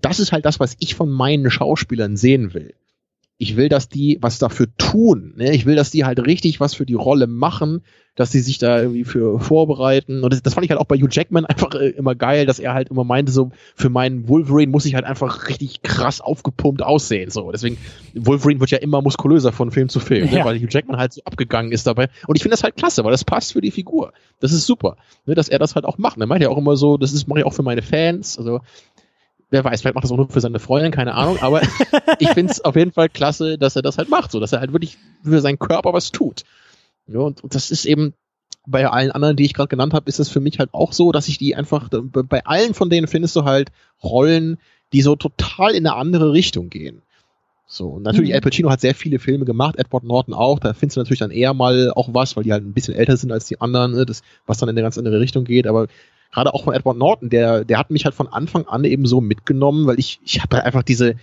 Das 0.02 0.20
ist 0.20 0.32
halt 0.32 0.46
das, 0.46 0.60
was 0.60 0.76
ich 0.80 0.96
von 0.96 1.10
meinen 1.10 1.50
Schauspielern 1.50 2.16
sehen 2.18 2.54
will 2.54 2.74
ich 3.42 3.56
will, 3.56 3.70
dass 3.70 3.88
die 3.88 4.18
was 4.22 4.38
dafür 4.38 4.68
tun. 4.78 5.34
Ne? 5.38 5.54
Ich 5.54 5.66
will, 5.66 5.78
dass 5.78 5.92
die 5.92 6.04
halt 6.04 6.20
richtig 6.26 6.60
was 6.60 6.74
für 6.74 6.86
die 6.86 6.94
Rolle 6.94 7.26
machen, 7.26 7.82
dass 8.16 8.32
die 8.32 8.40
sich 8.42 8.58
da 8.58 8.82
irgendwie 8.82 9.06
für 9.06 9.40
vorbereiten. 9.40 10.26
Und 10.26 10.34
das, 10.34 10.44
das 10.44 10.56
fand 10.56 10.66
ich 10.66 10.72
halt 10.72 10.80
auch 10.82 10.86
bei 10.86 10.98
Hugh 10.98 11.08
Jackman 11.10 11.46
einfach 11.48 11.74
äh, 11.74 11.88
immer 11.92 12.16
geil, 12.16 12.46
dass 12.46 12.60
er 12.60 12.74
halt 12.74 12.90
immer 12.90 13.06
meinte, 13.06 13.32
so 13.32 13.52
für 13.76 13.90
meinen 13.90 14.28
Wolverine 14.28 14.70
muss 14.70 14.84
ich 14.84 14.94
halt 14.94 15.06
einfach 15.06 15.48
richtig 15.48 15.82
krass 15.84 16.20
aufgepumpt 16.20 16.84
aussehen. 16.84 17.32
So, 17.32 17.50
deswegen 17.54 17.78
Wolverine 18.14 18.60
wird 18.60 18.72
ja 18.72 18.80
immer 18.80 19.02
muskulöser 19.02 19.54
von 19.54 19.72
Film 19.72 19.88
zu 19.88 20.02
Film, 20.02 20.28
Ja. 20.28 20.40
ne? 20.40 20.44
weil 20.46 20.58
Hugh 20.60 20.68
Jackman 20.70 20.98
halt 21.00 21.14
so 21.14 21.22
abgegangen 21.24 21.72
ist 21.72 21.88
dabei. 21.88 22.10
Und 22.28 22.36
ich 22.36 22.42
finde 22.44 22.56
das 22.56 22.64
halt 22.64 22.76
klasse, 22.76 23.06
weil 23.06 23.12
das 23.12 23.24
passt 23.24 23.54
für 23.54 23.62
die 23.62 23.72
Figur. 23.72 24.12
Das 24.42 24.52
ist 24.52 24.66
super, 24.66 24.98
ne? 25.26 25.34
dass 25.34 25.48
er 25.48 25.60
das 25.60 25.76
halt 25.76 25.86
auch 25.86 25.98
macht. 25.98 26.20
Er 26.20 26.28
meint 26.28 26.44
ja 26.44 26.50
auch 26.50 26.58
immer 26.58 26.76
so, 26.76 26.98
das 26.98 27.14
ist 27.14 27.26
mache 27.30 27.40
ich 27.40 27.46
auch 27.46 27.54
für 27.54 27.64
meine 27.64 27.84
Fans. 27.84 28.38
Also 28.38 28.60
wer 29.50 29.64
weiß, 29.64 29.82
vielleicht 29.82 29.96
macht 29.96 30.04
das 30.04 30.12
auch 30.12 30.18
nur 30.18 30.30
für 30.30 30.42
seine 30.42 30.60
Freundin, 30.60 30.92
keine 30.92 31.16
Ahnung, 31.16 31.38
aber 31.42 31.62
ich 32.20 32.30
finde 32.30 32.52
es 32.52 32.64
auf 32.64 32.76
jeden 32.76 32.92
Fall 32.92 33.10
klasse, 33.10 33.58
dass 33.58 33.76
er 33.76 33.82
das 33.82 33.98
halt 33.98 34.10
macht, 34.10 34.32
so 34.32 34.40
dass 34.40 34.54
er 34.54 34.60
halt 34.60 34.74
wirklich 34.74 34.98
für 35.24 35.42
seinen 35.42 35.60
Körper 35.60 35.94
was 35.94 36.12
tut. 36.12 36.44
Ja, 37.08 37.20
und, 37.20 37.44
und 37.44 37.56
das 37.56 37.72
ist 37.72 37.86
eben 37.86 38.14
bei 38.68 38.88
allen 38.88 39.12
anderen, 39.12 39.36
die 39.36 39.46
ich 39.46 39.54
gerade 39.54 39.70
genannt 39.70 39.94
habe, 39.94 40.08
ist 40.08 40.20
es 40.20 40.30
für 40.30 40.40
mich 40.40 40.60
halt 40.60 40.74
auch 40.74 40.94
so, 40.94 41.12
dass 41.12 41.28
ich 41.28 41.38
die 41.38 41.56
einfach, 41.56 41.90
bei 41.90 42.46
allen 42.46 42.74
von 42.74 42.90
denen 42.90 43.08
findest 43.08 43.36
du 43.36 43.44
halt 43.44 43.72
Rollen, 44.04 44.58
die 44.94 45.02
so 45.02 45.16
total 45.16 45.72
in 45.72 45.88
eine 45.88 45.96
andere 45.96 46.34
Richtung 46.34 46.70
gehen. 46.70 47.02
So, 47.66 47.90
und 47.90 48.04
natürlich, 48.04 48.30
Mhm. 48.30 48.36
Al 48.36 48.42
Pacino 48.42 48.70
hat 48.72 48.82
sehr 48.82 48.96
viele 48.96 49.20
Filme 49.20 49.46
gemacht, 49.46 49.78
Edward 49.78 50.04
Norton 50.04 50.34
auch, 50.34 50.60
da 50.60 50.74
findest 50.74 50.98
du 50.98 51.02
natürlich 51.02 51.20
dann 51.20 51.30
eher 51.30 51.54
mal 51.54 51.92
auch 51.96 52.10
was, 52.12 52.36
weil 52.36 52.44
die 52.44 52.52
halt 52.52 52.64
ein 52.64 52.74
bisschen 52.74 52.96
älter 52.96 53.16
sind 53.16 53.32
als 53.32 53.46
die 53.46 53.62
anderen, 53.62 53.92
ne, 53.92 54.06
das, 54.08 54.24
was 54.48 54.58
dann 54.58 54.70
in 54.70 54.74
eine 54.76 54.82
ganz 54.82 54.98
andere 54.98 55.20
Richtung 55.20 55.46
geht, 55.46 55.68
aber 55.68 55.88
gerade 56.32 56.54
auch 56.54 56.64
von 56.64 56.74
Edward 56.74 56.98
Norton, 56.98 57.30
der, 57.30 57.66
der 57.66 57.78
hat 57.78 57.90
mich 57.90 58.06
halt 58.06 58.16
von 58.16 58.28
Anfang 58.28 58.68
an 58.68 58.84
eben 58.84 59.06
so 59.06 59.22
mitgenommen, 59.22 59.88
weil 59.88 60.00
ich, 60.00 60.20
ich 60.24 60.42
habe 60.42 60.64
einfach 60.64 60.84
diese, 60.84 61.16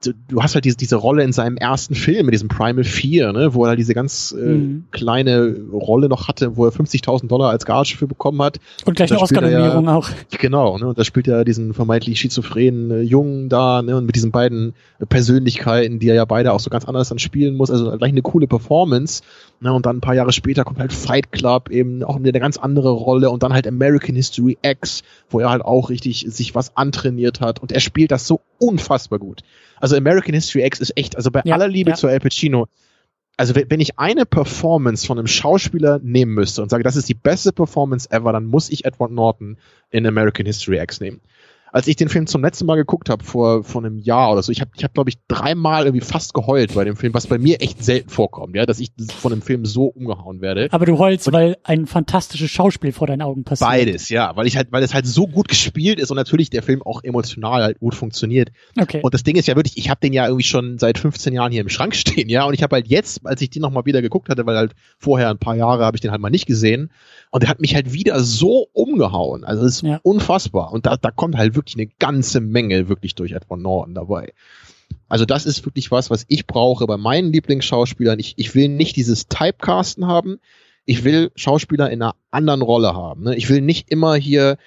so, 0.00 0.12
du 0.28 0.42
hast 0.42 0.54
halt 0.54 0.66
diese, 0.66 0.76
diese 0.76 0.96
Rolle 0.96 1.24
in 1.24 1.32
seinem 1.32 1.56
ersten 1.56 1.94
Film, 1.94 2.26
mit 2.26 2.34
diesem 2.34 2.48
Primal 2.48 2.84
4, 2.84 3.32
ne, 3.32 3.54
wo 3.54 3.64
er 3.64 3.70
halt 3.70 3.78
diese 3.78 3.94
ganz 3.94 4.34
äh, 4.38 4.44
Mhm. 4.44 4.84
kleine 4.90 5.56
Rolle 5.72 6.08
noch 6.10 6.28
hatte, 6.28 6.56
wo 6.56 6.66
er 6.66 6.70
50.000 6.72 7.28
Dollar 7.28 7.48
als 7.50 7.64
Gage 7.64 7.96
für 7.96 8.06
bekommen 8.06 8.42
hat. 8.42 8.58
Und 8.84 8.94
gleich 8.94 9.08
Da 9.08 9.14
eine 9.16 9.18
er 9.20 9.20
ja- 9.20 9.24
Oscar-Nominierung 9.24 9.88
auch. 9.88 10.10
Genau, 10.38 10.76
ne, 10.78 10.86
und 10.88 10.98
da 10.98 11.02
spielt 11.04 11.28
er 11.28 11.44
diesen 11.46 11.72
vermeintlich 11.72 12.20
schizophrenen 12.20 12.90
äh, 12.90 13.00
Jungen 13.00 13.48
da, 13.48 13.80
ne, 13.80 13.96
und 13.96 14.04
mit 14.04 14.14
diesen 14.16 14.32
beiden 14.32 14.74
äh, 14.98 15.06
Persönlichkeiten, 15.06 15.98
die 15.98 16.08
er 16.08 16.14
ja 16.14 16.24
beide 16.26 16.52
auch 16.52 16.60
so 16.60 16.68
ganz 16.70 16.84
anders 16.84 17.08
dann 17.08 17.18
spielen 17.18 17.54
muss, 17.56 17.70
also 17.70 17.90
gleich 17.96 18.12
eine 18.12 18.22
coole 18.22 18.46
Performance, 18.46 19.22
ne, 19.60 19.72
und 19.72 19.86
dann 19.86 19.96
ein 19.96 20.00
paar 20.02 20.14
Jahre 20.14 20.32
später 20.32 20.64
kommt 20.64 20.78
halt 20.78 20.92
Fight 20.92 21.32
Club, 21.32 21.70
eben 21.70 22.02
auch 22.04 22.16
eine 22.16 22.30
ganz 22.32 22.58
andere 22.58 22.90
Rolle, 22.90 23.30
und 23.30 23.42
dann 23.42 23.54
halt 23.54 23.66
American 23.66 24.14
History 24.14 24.58
X, 24.62 25.02
wo 25.30 25.40
er 25.40 25.48
halt 25.50 25.62
auch 25.64 25.88
richtig 25.88 26.26
sich 26.28 26.54
was 26.54 26.76
antrainiert 26.76 27.40
hat, 27.40 27.60
und 27.60 27.72
er 27.72 27.80
spielt 27.80 28.10
das 28.10 28.26
so 28.26 28.40
unfassbar 28.58 29.18
gut. 29.18 29.40
Also 29.80 29.96
American 29.96 30.34
History 30.34 30.64
X 30.64 30.80
ist 30.80 30.96
echt, 30.96 31.16
also 31.16 31.30
bei 31.30 31.42
Ja, 31.44 31.54
aller 31.54 31.68
Liebe 31.68 31.90
ja. 31.90 31.96
zu 31.96 32.08
Al 32.08 32.20
Pacino, 32.20 32.68
also 33.36 33.54
wenn 33.54 33.70
wenn 33.70 33.80
ich 33.80 33.98
eine 33.98 34.24
Performance 34.24 35.06
von 35.06 35.18
einem 35.18 35.26
Schauspieler 35.26 36.00
nehmen 36.02 36.32
müsste 36.34 36.62
und 36.62 36.70
sage, 36.70 36.82
das 36.82 36.96
ist 36.96 37.08
die 37.08 37.14
beste 37.14 37.52
Performance 37.52 38.10
ever, 38.10 38.32
dann 38.32 38.46
muss 38.46 38.70
ich 38.70 38.84
Edward 38.84 39.10
Norton 39.12 39.58
in 39.90 40.06
American 40.06 40.46
History 40.46 40.78
X 40.78 41.00
nehmen. 41.00 41.20
Als 41.72 41.86
ich 41.88 41.96
den 41.96 42.08
Film 42.08 42.26
zum 42.26 42.42
letzten 42.42 42.66
Mal 42.66 42.76
geguckt 42.76 43.10
habe, 43.10 43.22
vor, 43.24 43.64
vor 43.64 43.84
einem 43.84 43.98
Jahr 43.98 44.32
oder 44.32 44.42
so, 44.42 44.50
ich 44.52 44.60
habe, 44.60 44.70
ich 44.76 44.84
hab, 44.84 44.94
glaube 44.94 45.10
ich, 45.10 45.18
dreimal 45.28 45.84
irgendwie 45.84 46.04
fast 46.04 46.32
geheult 46.34 46.74
bei 46.74 46.84
dem 46.84 46.96
Film, 46.96 47.12
was 47.14 47.26
bei 47.26 47.38
mir 47.38 47.60
echt 47.60 47.84
selten 47.84 48.08
vorkommt, 48.08 48.56
ja, 48.56 48.64
dass 48.66 48.78
ich 48.80 48.92
von 49.18 49.30
dem 49.30 49.42
Film 49.42 49.64
so 49.66 49.84
umgehauen 49.86 50.40
werde. 50.40 50.68
Aber 50.70 50.86
du 50.86 50.98
heulst, 50.98 51.30
weil 51.32 51.56
ein 51.64 51.86
fantastisches 51.86 52.50
Schauspiel 52.50 52.92
vor 52.92 53.06
deinen 53.06 53.22
Augen 53.22 53.44
passiert. 53.44 53.68
Beides, 53.68 54.08
ja, 54.08 54.34
weil 54.36 54.46
ich 54.46 54.56
halt, 54.56 54.68
weil 54.70 54.82
es 54.82 54.94
halt 54.94 55.06
so 55.06 55.26
gut 55.26 55.48
gespielt 55.48 55.98
ist 55.98 56.10
und 56.10 56.16
natürlich 56.16 56.50
der 56.50 56.62
Film 56.62 56.82
auch 56.82 57.02
emotional 57.04 57.62
halt 57.62 57.78
gut 57.80 57.94
funktioniert. 57.94 58.50
Okay. 58.80 59.00
Und 59.02 59.12
das 59.12 59.24
Ding 59.24 59.36
ist 59.36 59.48
ja 59.48 59.56
wirklich, 59.56 59.76
ich 59.76 59.90
habe 59.90 60.00
den 60.00 60.12
ja 60.12 60.26
irgendwie 60.26 60.44
schon 60.44 60.78
seit 60.78 60.98
15 60.98 61.32
Jahren 61.34 61.52
hier 61.52 61.60
im 61.60 61.68
Schrank 61.68 61.94
stehen, 61.96 62.28
ja. 62.28 62.44
Und 62.44 62.54
ich 62.54 62.62
habe 62.62 62.76
halt 62.76 62.86
jetzt, 62.88 63.26
als 63.26 63.40
ich 63.42 63.50
den 63.50 63.62
nochmal 63.62 63.84
wieder 63.86 64.02
geguckt 64.02 64.28
hatte, 64.28 64.46
weil 64.46 64.56
halt 64.56 64.72
vorher 64.98 65.30
ein 65.30 65.38
paar 65.38 65.56
Jahre 65.56 65.84
habe 65.84 65.96
ich 65.96 66.00
den 66.00 66.10
halt 66.10 66.20
mal 66.20 66.30
nicht 66.30 66.46
gesehen. 66.46 66.90
Und 67.32 67.42
der 67.42 67.50
hat 67.50 67.60
mich 67.60 67.74
halt 67.74 67.92
wieder 67.92 68.20
so 68.20 68.68
umgehauen. 68.72 69.44
Also 69.44 69.64
es 69.66 69.76
ist 69.76 69.82
Ja. 69.82 70.00
unfassbar. 70.02 70.72
Und 70.72 70.86
da, 70.86 70.96
da 70.96 71.10
kommt 71.10 71.36
halt 71.36 71.55
wirklich 71.56 71.76
eine 71.76 71.88
ganze 71.98 72.40
Menge 72.40 72.88
wirklich 72.88 73.14
durch 73.14 73.32
Edward 73.32 73.60
Norton 73.60 73.94
dabei. 73.94 74.32
Also 75.08 75.24
das 75.24 75.46
ist 75.46 75.64
wirklich 75.64 75.90
was, 75.90 76.10
was 76.10 76.24
ich 76.28 76.46
brauche 76.46 76.86
bei 76.86 76.96
meinen 76.96 77.32
Lieblingsschauspielern. 77.32 78.18
Ich, 78.18 78.34
ich 78.36 78.54
will 78.54 78.68
nicht 78.68 78.96
dieses 78.96 79.28
Typecasten 79.28 80.06
haben. 80.06 80.38
Ich 80.84 81.04
will 81.04 81.30
Schauspieler 81.34 81.90
in 81.90 82.02
einer 82.02 82.14
anderen 82.30 82.62
Rolle 82.62 82.94
haben. 82.94 83.24
Ne? 83.24 83.36
Ich 83.36 83.48
will 83.48 83.60
nicht 83.60 83.90
immer 83.90 84.14
hier 84.14 84.58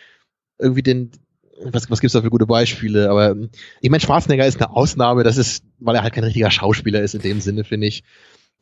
irgendwie 0.57 0.83
den, 0.83 1.11
was, 1.63 1.89
was 1.89 1.99
gibt's 1.99 2.13
da 2.13 2.21
für 2.21 2.29
gute 2.29 2.45
Beispiele? 2.45 3.09
Aber 3.09 3.31
ähm, 3.31 3.49
ich 3.81 3.89
meine, 3.89 4.01
Schwarzenegger 4.01 4.45
ist 4.45 4.61
eine 4.61 4.75
Ausnahme, 4.75 5.23
das 5.23 5.37
ist, 5.37 5.63
weil 5.79 5.95
er 5.95 6.03
halt 6.03 6.13
kein 6.13 6.23
richtiger 6.23 6.51
Schauspieler 6.51 7.01
ist 7.01 7.15
in 7.15 7.21
dem 7.21 7.41
Sinne, 7.41 7.63
finde 7.63 7.87
ich. 7.87 8.03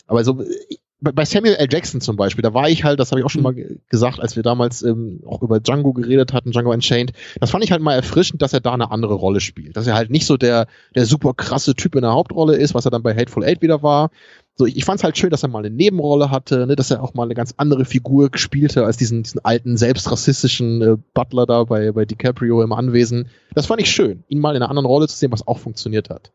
Aber 0.08 0.24
so, 0.24 0.42
äh, 0.42 0.78
bei 1.00 1.26
Samuel 1.26 1.56
L. 1.56 1.68
Jackson 1.70 2.02
zum 2.02 2.16
Beispiel, 2.16 2.42
da 2.42 2.54
war 2.54 2.70
ich 2.70 2.84
halt, 2.84 3.00
das 3.00 3.12
habe 3.12 3.20
ich 3.20 3.26
auch 3.26 3.30
schon 3.30 3.44
mal 3.44 3.54
ge- 3.54 3.78
gesagt, 3.90 4.20
als 4.20 4.36
wir 4.36 4.42
damals 4.44 4.82
ähm, 4.82 5.22
auch 5.28 5.44
über 5.44 5.60
Django 5.60 5.94
geredet 5.94 6.34
hatten, 6.34 6.52
Django 6.52 6.72
Unchained, 6.72 7.14
das 7.40 7.52
fand 7.52 7.64
ich 7.64 7.72
halt 7.72 7.82
mal 7.82 7.94
erfrischend, 7.94 8.42
dass 8.42 8.54
er 8.54 8.62
da 8.62 8.74
eine 8.74 8.90
andere 8.90 9.14
Rolle 9.14 9.40
spielt. 9.40 9.78
Dass 9.78 9.86
er 9.86 9.94
halt 9.94 10.10
nicht 10.10 10.26
so 10.26 10.38
der, 10.38 10.66
der 10.96 11.06
super 11.06 11.34
krasse 11.36 11.76
Typ 11.76 11.94
in 11.96 12.02
der 12.02 12.14
Hauptrolle 12.14 12.56
ist, 12.56 12.74
was 12.74 12.86
er 12.86 12.92
dann 12.92 13.04
bei 13.04 13.14
Hateful 13.16 13.44
Eight 13.44 13.62
wieder 13.62 13.84
war. 13.84 14.10
So, 14.56 14.66
ich, 14.66 14.76
ich 14.76 14.86
fand 14.86 15.00
es 15.00 15.04
halt 15.04 15.16
schön, 15.20 15.30
dass 15.30 15.44
er 15.44 15.50
mal 15.50 15.60
eine 15.60 15.70
Nebenrolle 15.70 16.32
hatte, 16.32 16.66
ne, 16.66 16.76
dass 16.76 16.90
er 16.90 17.04
auch 17.04 17.14
mal 17.14 17.24
eine 17.26 17.36
ganz 17.36 17.54
andere 17.58 17.86
Figur 17.86 18.32
spielte 18.34 18.84
als 18.84 18.98
diesen, 18.98 19.22
diesen 19.22 19.46
alten, 19.46 19.78
selbst 19.78 20.12
rassistischen 20.12 20.82
äh, 20.82 20.98
Butler 21.14 21.46
da 21.46 21.64
bei, 21.66 21.92
bei 21.92 22.06
DiCaprio 22.06 22.64
im 22.64 22.74
Anwesen. 22.74 23.30
Das 23.54 23.68
fand 23.68 23.82
ich 23.82 23.92
schön, 23.92 24.24
ihn 24.30 24.40
mal 24.40 24.56
in 24.56 24.64
einer 24.64 24.70
anderen 24.72 24.88
Rolle 24.88 25.08
zu 25.08 25.16
sehen, 25.16 25.32
was 25.32 25.48
auch 25.48 25.60
funktioniert 25.60 26.10
hat. 26.10 26.32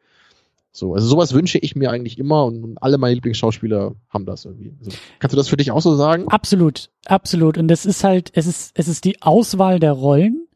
So, 0.72 0.94
also 0.94 1.06
sowas 1.06 1.34
wünsche 1.34 1.58
ich 1.58 1.76
mir 1.76 1.90
eigentlich 1.90 2.18
immer 2.18 2.46
und, 2.46 2.76
alle 2.80 2.96
meine 2.96 3.14
Lieblingsschauspieler 3.14 3.94
haben 4.08 4.24
das 4.24 4.46
irgendwie. 4.46 4.74
Also, 4.78 4.96
kannst 5.18 5.34
du 5.34 5.36
das 5.36 5.48
für 5.48 5.58
dich 5.58 5.70
auch 5.70 5.82
so 5.82 5.94
sagen? 5.94 6.28
Absolut, 6.28 6.90
absolut. 7.04 7.58
Und 7.58 7.68
das 7.68 7.84
ist 7.84 8.04
halt, 8.04 8.30
es 8.34 8.46
ist, 8.46 8.72
es 8.74 8.88
ist 8.88 9.04
die 9.04 9.20
Auswahl 9.20 9.78
der 9.78 9.92
Rollen. 9.92 10.46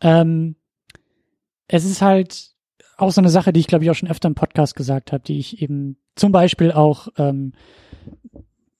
Ähm, 0.00 0.54
es 1.66 1.84
ist 1.84 2.02
halt 2.02 2.52
auch 2.96 3.10
so 3.10 3.20
eine 3.20 3.30
Sache, 3.30 3.52
die 3.52 3.60
ich 3.60 3.66
glaube 3.66 3.84
ich 3.84 3.90
auch 3.90 3.94
schon 3.94 4.10
öfter 4.10 4.28
im 4.28 4.34
Podcast 4.34 4.76
gesagt 4.76 5.12
habe, 5.12 5.24
die 5.24 5.38
ich 5.38 5.60
eben 5.60 5.96
zum 6.14 6.32
Beispiel 6.32 6.72
auch, 6.72 7.08
ähm, 7.16 7.52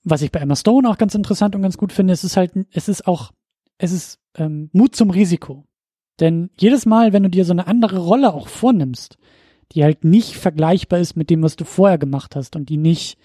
was 0.05 0.23
ich 0.23 0.31
bei 0.31 0.41
Emma 0.41 0.57
Stone 0.57 0.89
auch 0.89 0.97
ganz 0.97 1.15
interessant 1.15 1.55
und 1.57 1.63
ganz 1.63 1.77
gut 1.77 1.93
finde, 1.93 2.15
es 2.15 2.25
ist 2.25 2.37
halt, 2.37 2.53
es 2.71 2.89
ist 2.89 3.07
auch 3.07 3.33
es 3.79 3.93
ist 3.93 4.21
ähm, 4.35 4.71
Mut 4.73 4.95
zum 4.95 5.11
Risiko. 5.11 5.65
Denn 6.21 6.51
jedes 6.59 6.85
Mal, 6.85 7.13
wenn 7.13 7.23
du 7.23 7.31
dir 7.31 7.45
so 7.45 7.53
eine 7.53 7.69
andere 7.69 7.99
Rolle 7.99 8.35
auch 8.35 8.49
vornimmst, 8.49 9.18
die 9.73 9.85
halt 9.85 10.05
nicht 10.05 10.37
vergleichbar 10.37 10.99
ist 10.99 11.17
mit 11.17 11.31
dem, 11.31 11.43
was 11.43 11.57
du 11.57 11.65
vorher 11.65 11.99
gemacht 11.99 12.37
hast 12.37 12.57
und 12.57 12.69
die 12.69 12.77
nicht, 12.77 13.19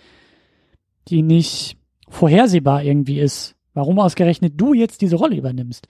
die 1.08 1.22
nicht 1.22 1.78
vorhersehbar 2.10 2.84
irgendwie 2.84 3.20
ist, 3.20 3.56
warum 3.74 4.00
ausgerechnet 4.00 4.54
du 4.58 4.74
jetzt 4.74 5.02
diese 5.02 5.16
Rolle 5.16 5.36
übernimmst, 5.36 5.88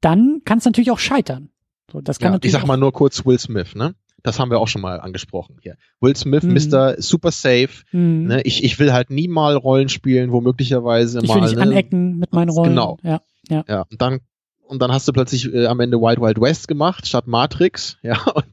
dann 0.00 0.42
kann 0.44 0.58
es 0.58 0.64
natürlich 0.64 0.90
auch 0.90 0.98
scheitern. 0.98 1.50
So, 1.92 2.00
das 2.00 2.18
kann 2.18 2.28
ja, 2.28 2.32
natürlich 2.32 2.54
ich 2.54 2.60
sag 2.60 2.66
mal 2.66 2.76
nur 2.76 2.92
kurz 2.92 3.24
Will 3.26 3.38
Smith, 3.38 3.74
ne? 3.74 3.94
Das 4.22 4.40
haben 4.40 4.50
wir 4.50 4.58
auch 4.58 4.66
schon 4.66 4.82
mal 4.82 5.00
angesprochen 5.00 5.58
hier. 5.62 5.76
Will 6.00 6.16
Smith, 6.16 6.42
Mhm. 6.42 6.54
Mr. 6.54 7.00
Super 7.00 7.30
Safe. 7.30 7.68
Mhm. 7.92 8.26
Ne? 8.26 8.42
Ich, 8.42 8.64
ich 8.64 8.76
will 8.80 8.92
halt 8.92 9.10
nie 9.10 9.28
mal 9.28 9.54
Rollen 9.54 9.88
spielen, 9.88 10.32
wo 10.32 10.40
möglicherweise 10.40 11.20
ich 11.22 11.28
mal. 11.28 11.36
will 11.36 11.42
nicht 11.42 11.54
ne? 11.56 11.62
anecken 11.62 12.16
mit 12.18 12.32
meinen 12.32 12.48
Rollen. 12.50 12.70
Genau. 12.70 12.96
Ja. 13.04 13.20
Ja, 13.48 13.82
und 13.88 14.02
dann, 14.02 14.18
und 14.66 14.82
dann 14.82 14.90
hast 14.90 15.06
du 15.06 15.12
plötzlich 15.12 15.52
äh, 15.54 15.66
am 15.66 15.78
Ende 15.78 15.98
Wild 16.00 16.20
Wild 16.20 16.40
West 16.40 16.66
gemacht, 16.66 17.06
statt 17.06 17.28
Matrix, 17.28 17.98
ja, 18.02 18.20
und, 18.34 18.45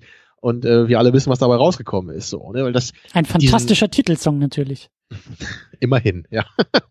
und 0.44 0.66
äh, 0.66 0.90
wir 0.90 1.00
alle 1.00 1.14
wissen, 1.14 1.30
was 1.30 1.40
dabei 1.40 1.56
rausgekommen 1.56 2.14
ist, 2.14 2.30
so, 2.30 2.52
ne? 2.52 2.66
Weil 2.66 2.74
das 2.74 2.92
Ein 3.14 3.24
fantastischer 3.24 3.90
Titelsong 3.90 4.40
natürlich. 4.40 4.90
immerhin, 5.80 6.28
ja. 6.32 6.46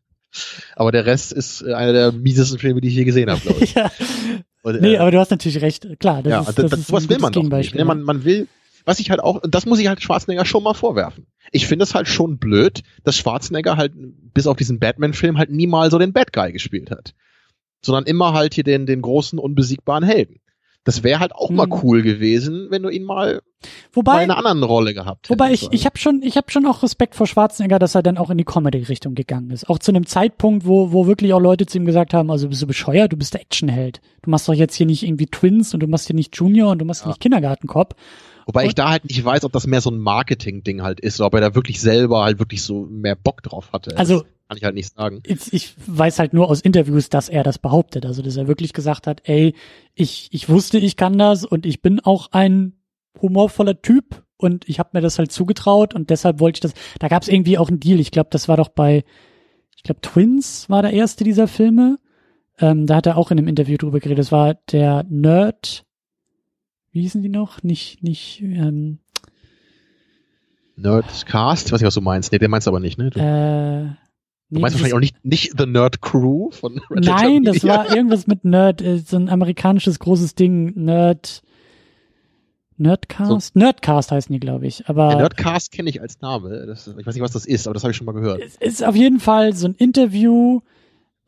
Aber 0.74 0.90
der 0.90 1.04
Rest 1.04 1.34
ist 1.34 1.60
äh, 1.60 1.74
einer 1.74 1.92
der 1.92 2.12
miesesten 2.12 2.58
Filme, 2.58 2.80
die 2.80 2.88
ich 2.88 2.94
je 2.94 3.04
gesehen 3.04 3.30
habe, 3.30 3.42
glaube 3.42 3.62
ich. 3.62 3.74
ja. 3.74 3.92
Und, 4.62 4.80
Nee, 4.80 4.94
äh, 4.94 4.98
aber 4.98 5.10
du 5.10 5.18
hast 5.18 5.30
natürlich 5.30 5.60
recht. 5.60 5.86
Klar, 6.00 6.22
das 6.22 6.30
ja, 6.30 6.40
ist, 6.40 6.58
das, 6.58 6.70
das 6.70 6.80
ist 6.80 6.94
ein 6.94 7.08
will 7.10 7.18
man 7.18 7.32
doch 7.34 7.42
nicht. 7.42 7.74
Ne? 7.74 7.84
Man, 7.84 8.02
man 8.02 8.24
will, 8.24 8.48
was 8.86 9.00
ich 9.00 9.10
halt 9.10 9.20
auch, 9.20 9.42
und 9.42 9.54
das 9.54 9.66
muss 9.66 9.78
ich 9.80 9.86
halt 9.86 10.00
Schwarzenegger 10.00 10.46
schon 10.46 10.62
mal 10.62 10.72
vorwerfen. 10.72 11.26
Ich 11.50 11.66
finde 11.66 11.82
es 11.82 11.94
halt 11.94 12.08
schon 12.08 12.38
blöd, 12.38 12.82
dass 13.04 13.18
Schwarzenegger 13.18 13.76
halt 13.76 13.92
bis 14.32 14.46
auf 14.46 14.56
diesen 14.56 14.78
Batman-Film 14.78 15.36
halt 15.36 15.50
nie 15.50 15.66
mal 15.66 15.90
so 15.90 15.98
den 15.98 16.14
Bad 16.14 16.32
Guy 16.32 16.52
gespielt 16.52 16.90
hat. 16.90 17.12
Sondern 17.84 18.04
immer 18.04 18.32
halt 18.32 18.54
hier 18.54 18.64
den, 18.64 18.86
den 18.86 19.02
großen, 19.02 19.38
unbesiegbaren 19.38 20.04
Helden. 20.04 20.40
Das 20.84 21.04
wäre 21.04 21.20
halt 21.20 21.32
auch 21.34 21.50
mal 21.50 21.66
Mhm. 21.66 21.74
cool 21.82 22.02
gewesen, 22.02 22.66
wenn 22.70 22.82
du 22.82 22.88
ihn 22.88 23.04
mal 23.04 23.40
bei 23.62 23.68
Wobei, 23.92 24.12
einer 24.18 24.36
anderen 24.36 24.64
Rolle 24.64 24.92
gehabt 24.94 25.30
wobei 25.30 25.50
hättest. 25.50 25.64
ich, 25.64 25.72
ich 25.80 25.86
habe 25.86 25.96
schon, 25.96 26.20
ich 26.24 26.36
habe 26.36 26.50
schon 26.50 26.66
auch 26.66 26.82
Respekt 26.82 27.14
vor 27.14 27.28
Schwarzenegger, 27.28 27.78
dass 27.78 27.94
er 27.94 28.02
dann 28.02 28.18
auch 28.18 28.30
in 28.30 28.38
die 28.38 28.44
Comedy-Richtung 28.44 29.14
gegangen 29.14 29.50
ist. 29.52 29.68
Auch 29.70 29.78
zu 29.78 29.92
einem 29.92 30.06
Zeitpunkt, 30.06 30.66
wo, 30.66 30.90
wo 30.90 31.06
wirklich 31.06 31.32
auch 31.32 31.38
Leute 31.40 31.66
zu 31.66 31.78
ihm 31.78 31.84
gesagt 31.84 32.12
haben, 32.14 32.30
also 32.32 32.48
bist 32.48 32.60
du 32.62 32.66
bescheuert, 32.66 33.12
du 33.12 33.16
bist 33.16 33.34
der 33.34 33.40
Actionheld. 33.42 34.00
Du 34.22 34.30
machst 34.30 34.48
doch 34.48 34.54
jetzt 34.54 34.74
hier 34.74 34.86
nicht 34.86 35.04
irgendwie 35.04 35.26
Twins 35.26 35.72
und 35.74 35.80
du 35.80 35.86
machst 35.86 36.08
hier 36.08 36.16
nicht 36.16 36.36
Junior 36.36 36.72
und 36.72 36.80
du 36.80 36.84
machst 36.84 37.02
Ja. 37.02 37.08
nicht 37.08 37.20
Kindergartenkopf. 37.20 37.94
Wobei 38.46 38.66
ich 38.66 38.74
da 38.74 38.90
halt 38.90 39.04
nicht 39.04 39.24
weiß, 39.24 39.44
ob 39.44 39.52
das 39.52 39.68
mehr 39.68 39.80
so 39.80 39.90
ein 39.90 39.98
Marketing-Ding 40.00 40.82
halt 40.82 40.98
ist, 40.98 41.20
oder 41.20 41.28
ob 41.28 41.34
er 41.34 41.40
da 41.42 41.54
wirklich 41.54 41.80
selber 41.80 42.24
halt 42.24 42.40
wirklich 42.40 42.62
so 42.64 42.88
mehr 42.90 43.14
Bock 43.14 43.42
drauf 43.44 43.68
hatte. 43.72 43.96
Also- 43.96 44.24
kann 44.52 44.58
ich 44.58 44.64
halt 44.64 44.74
nicht 44.74 44.94
sagen. 44.94 45.22
ich, 45.24 45.52
ich 45.52 45.74
weiß 45.86 46.18
halt 46.18 46.34
nur 46.34 46.48
aus 46.48 46.60
Interviews, 46.60 47.08
dass 47.08 47.28
er 47.28 47.42
das 47.42 47.58
behauptet. 47.58 48.04
Also, 48.04 48.22
dass 48.22 48.36
er 48.36 48.48
wirklich 48.48 48.72
gesagt 48.72 49.06
hat, 49.06 49.22
ey, 49.24 49.54
ich, 49.94 50.28
ich 50.32 50.48
wusste, 50.48 50.78
ich 50.78 50.96
kann 50.96 51.16
das 51.16 51.44
und 51.44 51.64
ich 51.64 51.80
bin 51.80 52.00
auch 52.00 52.32
ein 52.32 52.74
humorvoller 53.20 53.80
Typ 53.80 54.24
und 54.36 54.68
ich 54.68 54.78
habe 54.78 54.90
mir 54.92 55.00
das 55.00 55.18
halt 55.18 55.32
zugetraut 55.32 55.94
und 55.94 56.10
deshalb 56.10 56.40
wollte 56.40 56.58
ich 56.58 56.60
das. 56.60 56.74
Da 56.98 57.08
gab 57.08 57.22
es 57.22 57.28
irgendwie 57.28 57.56
auch 57.56 57.68
einen 57.68 57.80
Deal. 57.80 58.00
Ich 58.00 58.10
glaube, 58.10 58.28
das 58.30 58.48
war 58.48 58.56
doch 58.56 58.68
bei, 58.68 59.04
ich 59.76 59.82
glaube, 59.82 60.00
Twins 60.02 60.68
war 60.68 60.82
der 60.82 60.92
erste 60.92 61.24
dieser 61.24 61.48
Filme. 61.48 61.98
Ähm, 62.58 62.86
da 62.86 62.96
hat 62.96 63.06
er 63.06 63.16
auch 63.16 63.30
in 63.30 63.38
einem 63.38 63.48
Interview 63.48 63.78
drüber 63.78 64.00
geredet. 64.00 64.18
Das 64.18 64.32
war 64.32 64.54
der 64.70 65.04
Nerd. 65.08 65.86
Wie 66.90 67.00
hießen 67.00 67.22
die 67.22 67.30
noch? 67.30 67.62
Nicht, 67.62 68.02
nicht, 68.02 68.42
ähm, 68.42 68.98
Nerdcast, 70.76 71.66
ich 71.66 71.72
weiß 71.72 71.80
nicht, 71.80 71.86
was 71.86 71.94
du 71.94 72.00
meinst. 72.00 72.32
Nee, 72.32 72.38
den 72.38 72.50
meinst 72.50 72.66
du 72.66 72.70
aber 72.70 72.80
nicht, 72.80 72.98
ne? 72.98 73.10
Du, 73.10 73.20
äh, 73.20 73.94
du 74.52 74.60
meinst 74.60 74.74
wahrscheinlich 74.74 74.94
auch 74.94 75.00
nicht, 75.00 75.24
nicht 75.24 75.52
The 75.58 75.66
Nerd 75.66 76.00
Crew 76.02 76.50
von 76.50 76.80
Red 76.90 77.04
Nein, 77.04 77.44
das 77.44 77.64
war 77.64 77.94
irgendwas 77.94 78.26
mit 78.26 78.44
Nerd, 78.44 78.82
äh, 78.82 78.98
so 78.98 79.16
ein 79.16 79.28
amerikanisches 79.28 79.98
großes 79.98 80.34
Ding, 80.34 80.72
Nerd, 80.74 81.42
Nerdcast? 82.76 83.54
Nerdcast 83.54 84.10
heißen 84.10 84.32
die, 84.32 84.40
glaube 84.40 84.66
ich. 84.66 84.88
Aber 84.88 85.08
Der 85.08 85.18
Nerdcast 85.18 85.72
kenne 85.72 85.88
ich 85.88 86.00
als 86.00 86.20
Name. 86.20 86.66
Das, 86.66 86.86
ich 86.86 87.06
weiß 87.06 87.14
nicht, 87.14 87.22
was 87.22 87.32
das 87.32 87.46
ist, 87.46 87.66
aber 87.66 87.74
das 87.74 87.84
habe 87.84 87.92
ich 87.92 87.96
schon 87.96 88.06
mal 88.06 88.12
gehört. 88.12 88.40
es 88.40 88.56
ist 88.56 88.84
auf 88.84 88.96
jeden 88.96 89.20
Fall 89.20 89.54
so 89.54 89.68
ein 89.68 89.74
Interview, 89.74 90.60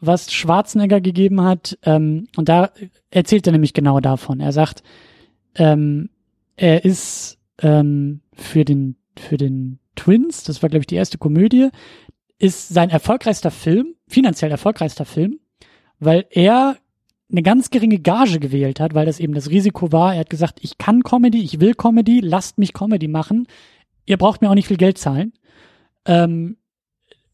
was 0.00 0.32
Schwarzenegger 0.32 1.00
gegeben 1.00 1.42
hat. 1.42 1.78
Ähm, 1.84 2.26
und 2.36 2.48
da 2.48 2.70
erzählt 3.10 3.46
er 3.46 3.52
nämlich 3.52 3.72
genau 3.72 4.00
davon. 4.00 4.40
Er 4.40 4.52
sagt, 4.52 4.82
ähm, 5.54 6.10
er 6.56 6.84
ist 6.84 7.38
ähm, 7.62 8.20
für 8.32 8.64
den 8.64 8.96
für 9.16 9.36
den 9.36 9.78
Twins, 9.94 10.42
das 10.42 10.62
war 10.62 10.68
glaube 10.68 10.80
ich 10.82 10.86
die 10.88 10.96
erste 10.96 11.18
Komödie, 11.18 11.68
ist 12.38 12.68
sein 12.68 12.90
erfolgreichster 12.90 13.50
Film, 13.50 13.94
finanziell 14.08 14.50
erfolgreichster 14.50 15.04
Film, 15.04 15.38
weil 15.98 16.26
er 16.30 16.76
eine 17.30 17.42
ganz 17.42 17.70
geringe 17.70 17.98
Gage 17.98 18.38
gewählt 18.38 18.80
hat, 18.80 18.94
weil 18.94 19.06
das 19.06 19.20
eben 19.20 19.34
das 19.34 19.50
Risiko 19.50 19.92
war. 19.92 20.14
Er 20.14 20.20
hat 20.20 20.30
gesagt, 20.30 20.58
ich 20.62 20.78
kann 20.78 21.02
Comedy, 21.02 21.42
ich 21.42 21.60
will 21.60 21.74
Comedy, 21.74 22.20
lasst 22.20 22.58
mich 22.58 22.72
Comedy 22.72 23.08
machen. 23.08 23.46
Ihr 24.06 24.18
braucht 24.18 24.42
mir 24.42 24.50
auch 24.50 24.54
nicht 24.54 24.68
viel 24.68 24.76
Geld 24.76 24.98
zahlen. 24.98 25.32
Ähm, 26.04 26.58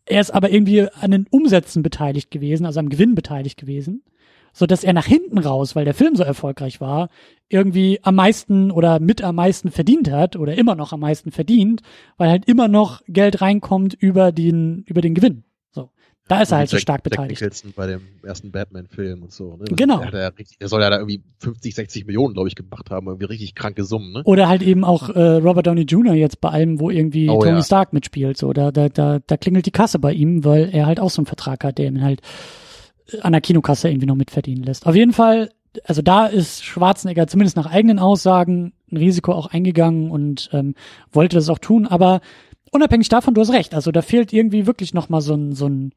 er 0.06 0.20
ist 0.20 0.30
aber 0.30 0.50
irgendwie 0.50 0.88
an 0.88 1.10
den 1.10 1.26
Umsätzen 1.30 1.82
beteiligt 1.82 2.30
gewesen, 2.30 2.66
also 2.66 2.80
am 2.80 2.88
Gewinn 2.88 3.14
beteiligt 3.14 3.58
gewesen, 3.58 4.02
so 4.52 4.66
dass 4.66 4.84
er 4.84 4.92
nach 4.92 5.06
hinten 5.06 5.38
raus, 5.38 5.76
weil 5.76 5.84
der 5.84 5.94
Film 5.94 6.16
so 6.16 6.22
erfolgreich 6.22 6.80
war, 6.80 7.08
irgendwie 7.48 7.98
am 8.02 8.14
meisten 8.14 8.70
oder 8.70 9.00
mit 9.00 9.22
am 9.22 9.34
meisten 9.36 9.70
verdient 9.70 10.10
hat 10.10 10.36
oder 10.36 10.56
immer 10.56 10.74
noch 10.74 10.92
am 10.92 11.00
meisten 11.00 11.30
verdient, 11.32 11.82
weil 12.16 12.30
halt 12.30 12.46
immer 12.46 12.68
noch 12.68 13.02
Geld 13.08 13.40
reinkommt 13.40 13.94
über 13.94 14.32
den 14.32 14.82
über 14.86 15.00
den 15.00 15.14
Gewinn. 15.14 15.42
So, 15.72 15.90
da 16.28 16.42
ist 16.42 16.52
er 16.52 16.58
halt 16.58 16.68
so 16.68 16.76
Jack- 16.76 16.82
stark 16.82 17.00
Jack 17.04 17.10
beteiligt. 17.10 17.40
Nicholson 17.40 17.72
bei 17.74 17.86
dem 17.88 18.00
ersten 18.22 18.52
Batman-Film 18.52 19.22
und 19.24 19.32
so. 19.32 19.56
Ne? 19.56 19.64
Das- 19.68 19.76
Genau. 19.76 20.04
Der, 20.10 20.30
der 20.60 20.68
soll 20.68 20.80
ja 20.80 20.90
da 20.90 20.98
irgendwie 20.98 21.22
50, 21.38 21.74
60 21.74 22.06
Millionen, 22.06 22.34
glaube 22.34 22.48
ich, 22.48 22.54
gemacht 22.54 22.90
haben. 22.90 23.08
Irgendwie 23.08 23.26
richtig 23.26 23.54
kranke 23.56 23.82
Summen, 23.84 24.12
ne? 24.12 24.22
Oder 24.24 24.48
halt 24.48 24.62
eben 24.62 24.84
auch 24.84 25.08
äh, 25.08 25.20
Robert 25.36 25.66
Downey 25.66 25.82
Jr. 25.82 26.14
jetzt 26.14 26.40
bei 26.40 26.50
allem, 26.50 26.78
wo 26.78 26.90
irgendwie 26.90 27.28
Oh, 27.28 27.40
Tony 27.40 27.56
ja. 27.56 27.62
Stark 27.64 27.92
mitspielt. 27.92 28.36
So, 28.36 28.52
da, 28.52 28.70
da, 28.70 28.88
da, 28.88 29.18
da 29.26 29.36
klingelt 29.36 29.66
die 29.66 29.70
Kasse 29.72 29.98
bei 29.98 30.12
ihm, 30.12 30.44
weil 30.44 30.70
er 30.72 30.86
halt 30.86 31.00
auch 31.00 31.10
so 31.10 31.20
einen 31.20 31.26
Vertrag 31.26 31.64
hat, 31.64 31.78
der 31.78 31.86
ihn 31.86 32.02
halt 32.02 32.20
an 33.20 33.32
der 33.32 33.40
Kinokasse 33.40 33.88
irgendwie 33.88 34.06
noch 34.06 34.14
mitverdienen 34.14 34.64
lässt. 34.64 34.86
Auf 34.86 34.94
jeden 34.94 35.12
Fall, 35.12 35.50
also 35.84 36.02
da 36.02 36.26
ist 36.26 36.64
Schwarzenegger 36.64 37.26
zumindest 37.26 37.56
nach 37.56 37.66
eigenen 37.66 37.98
Aussagen 37.98 38.72
ein 38.90 38.96
Risiko 38.96 39.32
auch 39.32 39.46
eingegangen 39.46 40.10
und 40.10 40.50
ähm, 40.52 40.74
wollte 41.12 41.36
das 41.36 41.48
auch 41.48 41.58
tun, 41.58 41.86
aber 41.86 42.20
unabhängig 42.70 43.08
davon, 43.08 43.34
du 43.34 43.40
hast 43.40 43.52
recht, 43.52 43.74
also 43.74 43.92
da 43.92 44.02
fehlt 44.02 44.32
irgendwie 44.32 44.66
wirklich 44.66 44.94
nochmal 44.94 45.20
so 45.20 45.34
ein, 45.34 45.52
so 45.52 45.66
ein, 45.66 45.92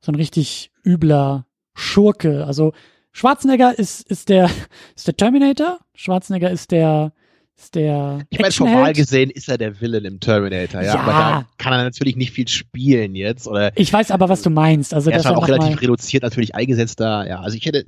so 0.00 0.12
ein 0.12 0.16
richtig 0.16 0.70
übler 0.84 1.46
Schurke. 1.74 2.46
Also 2.46 2.72
Schwarzenegger 3.12 3.78
ist, 3.78 4.08
ist 4.08 4.28
der, 4.28 4.50
ist 4.96 5.06
der 5.06 5.16
Terminator, 5.16 5.78
Schwarzenegger 5.94 6.50
ist 6.50 6.70
der, 6.70 7.12
ist 7.58 7.74
der 7.74 8.20
Ich 8.30 8.38
meine, 8.38 8.52
formal 8.52 8.92
gesehen 8.92 9.30
ist 9.30 9.48
er 9.48 9.58
der 9.58 9.80
Villain 9.80 10.04
im 10.04 10.20
Terminator, 10.20 10.82
ja. 10.82 10.94
Ja. 10.94 11.00
Aber 11.00 11.12
da 11.12 11.46
kann 11.58 11.72
er 11.72 11.84
natürlich 11.84 12.16
nicht 12.16 12.32
viel 12.32 12.48
spielen 12.48 13.14
jetzt. 13.14 13.48
Oder 13.48 13.72
Ich 13.76 13.92
weiß 13.92 14.10
aber, 14.10 14.28
was 14.28 14.42
du 14.42 14.50
meinst. 14.50 14.92
Also, 14.92 15.10
er 15.10 15.18
ist 15.18 15.24
halt 15.26 15.36
auch 15.36 15.48
relativ 15.48 15.80
reduziert 15.80 16.22
natürlich 16.22 16.54
eingesetzt 16.54 17.00
da. 17.00 17.26
Ja, 17.26 17.40
also 17.40 17.56
ich 17.56 17.64
hätte 17.64 17.86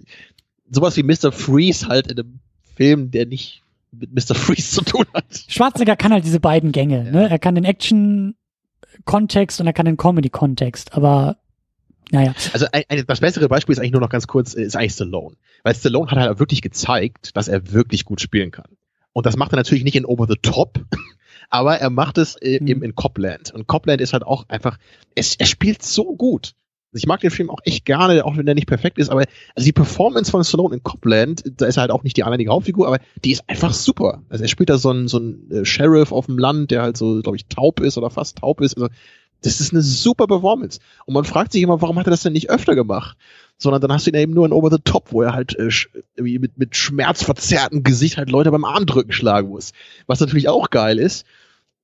sowas 0.71 0.97
wie 0.97 1.03
Mr. 1.03 1.33
Freeze 1.33 1.87
halt 1.87 2.11
in 2.11 2.19
einem 2.19 2.41
Film, 2.77 3.11
der 3.11 3.27
nicht 3.27 3.63
mit 3.93 4.13
Mr. 4.13 4.35
Freeze 4.35 4.71
zu 4.71 4.83
tun 4.83 5.05
hat. 5.15 5.45
Schwarzenegger 5.49 5.97
kann 5.97 6.13
halt 6.13 6.25
diese 6.25 6.41
beiden 6.41 6.73
Gänge. 6.73 7.05
Ja. 7.07 7.11
Ne? 7.11 7.31
Er 7.31 7.39
kann 7.39 7.55
den 7.55 7.65
Action-Kontext 7.65 9.61
und 9.61 9.67
er 9.67 9.73
kann 9.73 9.87
den 9.87 9.97
Comedy-Kontext. 9.97 10.95
Aber, 10.95 11.37
naja. 12.11 12.35
Also 12.53 12.67
ein, 12.73 12.85
ein, 12.89 13.05
das 13.07 13.21
bessere 13.21 13.49
Beispiel 13.49 13.73
ist 13.73 13.79
eigentlich 13.79 13.93
nur 13.93 14.01
noch 14.01 14.11
ganz 14.11 14.27
kurz, 14.27 14.55
äh, 14.55 14.63
ist 14.63 14.77
eigentlich 14.77 14.93
Stallone. 14.93 15.37
Weil 15.63 15.75
Stallone 15.75 16.11
hat 16.11 16.19
halt 16.19 16.39
wirklich 16.39 16.63
gezeigt, 16.63 17.37
dass 17.37 17.49
er 17.49 17.73
wirklich 17.73 18.05
gut 18.05 18.21
spielen 18.21 18.51
kann. 18.51 18.67
Und 19.19 19.27
das 19.27 19.37
macht 19.37 19.53
er 19.53 19.57
natürlich 19.57 19.83
nicht 19.83 19.97
in 19.97 20.05
Over 20.05 20.27
the 20.29 20.37
Top, 20.41 20.81
aber 21.51 21.79
er 21.79 21.91
macht 21.91 22.19
es 22.19 22.37
äh, 22.37 22.61
Mhm. 22.61 22.67
eben 22.69 22.83
in 22.85 22.95
Copland. 22.95 23.53
Und 23.53 23.67
Copland 23.67 24.01
ist 24.01 24.13
halt 24.13 24.23
auch 24.23 24.49
einfach, 24.49 24.79
es, 25.17 25.35
er 25.35 25.47
spielt 25.47 25.83
so 25.83 26.15
gut. 26.15 26.53
Ich 26.93 27.07
mag 27.07 27.21
den 27.21 27.31
Film 27.33 27.51
auch 27.51 27.59
echt 27.65 27.85
gerne, 27.85 28.25
auch 28.25 28.37
wenn 28.37 28.47
der 28.47 28.55
nicht 28.55 28.69
perfekt 28.69 28.97
ist, 28.97 29.11
aber 29.11 29.25
also 29.57 29.65
die 29.65 29.73
Performance 29.73 30.31
von 30.31 30.43
Stallone 30.45 30.77
in 30.77 30.83
Copland, 30.85 31.43
da 31.57 31.67
ist 31.67 31.77
er 31.77 31.81
halt 31.83 31.91
auch 31.91 32.05
nicht 32.05 32.17
die 32.17 32.23
alleinige 32.23 32.51
Hauptfigur, 32.51 32.87
aber 32.87 32.99
die 33.25 33.33
ist 33.33 33.43
einfach 33.49 33.75
super. 33.75 34.23
Also 34.29 34.45
er 34.45 34.49
spielt 34.49 34.71
da 34.71 34.79
so 34.79 34.91
einen, 34.91 35.09
so 35.09 35.19
einen 35.19 35.51
äh, 35.51 35.65
Sheriff 35.65 36.13
auf 36.13 36.27
dem 36.27 36.39
Land, 36.39 36.71
der 36.71 36.83
halt 36.83 36.97
so, 36.97 37.21
glaube 37.21 37.37
ich, 37.37 37.47
taub 37.47 37.81
ist 37.81 37.99
oder 37.99 38.11
fast 38.11 38.39
taub 38.39 38.61
ist. 38.61 38.77
Also 38.77 38.89
das 39.43 39.61
ist 39.61 39.73
eine 39.73 39.83
super 39.83 40.27
Performance. 40.27 40.81
Und 41.07 41.15
man 41.15 41.25
fragt 41.25 41.53
sich 41.53 41.63
immer, 41.63 41.81
warum 41.81 41.99
hat 41.99 42.07
er 42.07 42.11
das 42.11 42.23
denn 42.23 42.33
nicht 42.33 42.51
öfter 42.51 42.75
gemacht? 42.75 43.17
Sondern 43.57 43.81
dann 43.81 43.93
hast 43.93 44.07
du 44.07 44.11
ihn 44.11 44.17
eben 44.17 44.35
nur 44.35 44.47
in 44.47 44.53
Over 44.53 44.71
the 44.71 44.83
Top, 44.83 45.13
wo 45.13 45.23
er 45.23 45.33
halt 45.33 45.57
äh, 45.59 45.71
irgendwie 46.17 46.39
mit, 46.39 46.59
mit 46.59 46.77
schmerzverzerrtem 46.77 47.83
Gesicht 47.83 48.17
halt 48.17 48.31
Leute 48.31 48.51
beim 48.51 48.65
Armdrücken 48.65 49.13
schlagen 49.13 49.49
muss. 49.49 49.73
Was 50.07 50.21
natürlich 50.21 50.49
auch 50.49 50.71
geil 50.71 50.99
ist. 50.99 51.25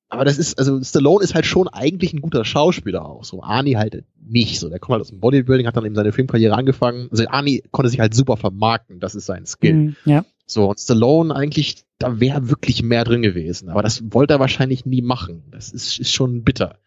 Aber 0.09 0.25
das 0.25 0.39
ist, 0.39 0.59
also 0.59 0.81
Stallone 0.83 1.25
ist 1.25 1.35
halt 1.35 1.47
schon 1.47 1.67
eigentlich 1.67 2.13
ein 2.13 2.21
guter 2.21 2.45
Schauspieler 2.45 3.05
auch. 3.05 3.25
So 3.25 3.43
Arnie 3.43 3.77
halt 3.77 4.05
nicht. 4.25 4.61
So, 4.61 4.69
der 4.69 4.79
kommt 4.79 4.93
halt 4.93 5.03
aus 5.03 5.09
dem 5.09 5.21
Bodybuilding, 5.21 5.67
hat 5.67 5.77
dann 5.77 5.85
eben 5.85 5.97
seine 5.97 6.13
Filmkarriere 6.13 6.55
angefangen. 6.55 7.09
Also 7.11 7.27
Arnie 7.29 7.65
konnte 7.73 7.91
sich 7.91 7.99
halt 8.01 8.15
super 8.15 8.37
vermarkten, 8.37 9.01
das 9.01 9.15
ist 9.15 9.27
sein 9.27 9.47
Skill. 9.47 9.75
Mhm, 9.75 9.97
ja. 10.05 10.25
So, 10.47 10.69
und 10.69 10.79
Stallone 10.79 11.35
eigentlich, 11.35 11.85
da 11.99 12.21
wäre 12.21 12.49
wirklich 12.49 12.83
mehr 12.83 13.05
drin 13.05 13.23
gewesen. 13.23 13.71
Aber 13.71 13.83
das 13.83 14.03
wollte 14.13 14.35
er 14.35 14.41
wahrscheinlich 14.41 14.85
nie 14.85 15.03
machen. 15.03 15.43
Das 15.51 15.73
ist, 15.73 15.99
ist 15.99 16.13
schon 16.13 16.45
bitter. 16.45 16.79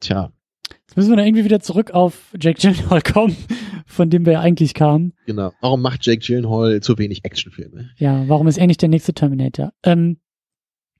Tja. 0.00 0.32
Jetzt 0.86 0.96
müssen 0.96 1.10
wir 1.10 1.16
dann 1.16 1.26
irgendwie 1.26 1.44
wieder 1.44 1.60
zurück 1.60 1.90
auf 1.92 2.32
Jake 2.40 2.60
Gyllenhaal 2.60 3.02
kommen, 3.02 3.36
von 3.86 4.10
dem 4.10 4.24
wir 4.26 4.34
ja 4.34 4.40
eigentlich 4.40 4.74
kamen. 4.74 5.12
Genau. 5.26 5.52
Warum 5.60 5.82
macht 5.82 6.04
Jake 6.06 6.24
Gyllenhaal 6.24 6.80
zu 6.80 6.98
wenig 6.98 7.24
Actionfilme? 7.24 7.90
Ja, 7.98 8.24
warum 8.28 8.46
ist 8.48 8.58
er 8.58 8.66
nicht 8.66 8.82
der 8.82 8.88
nächste 8.88 9.14
Terminator? 9.14 9.72
Ähm, 9.82 10.18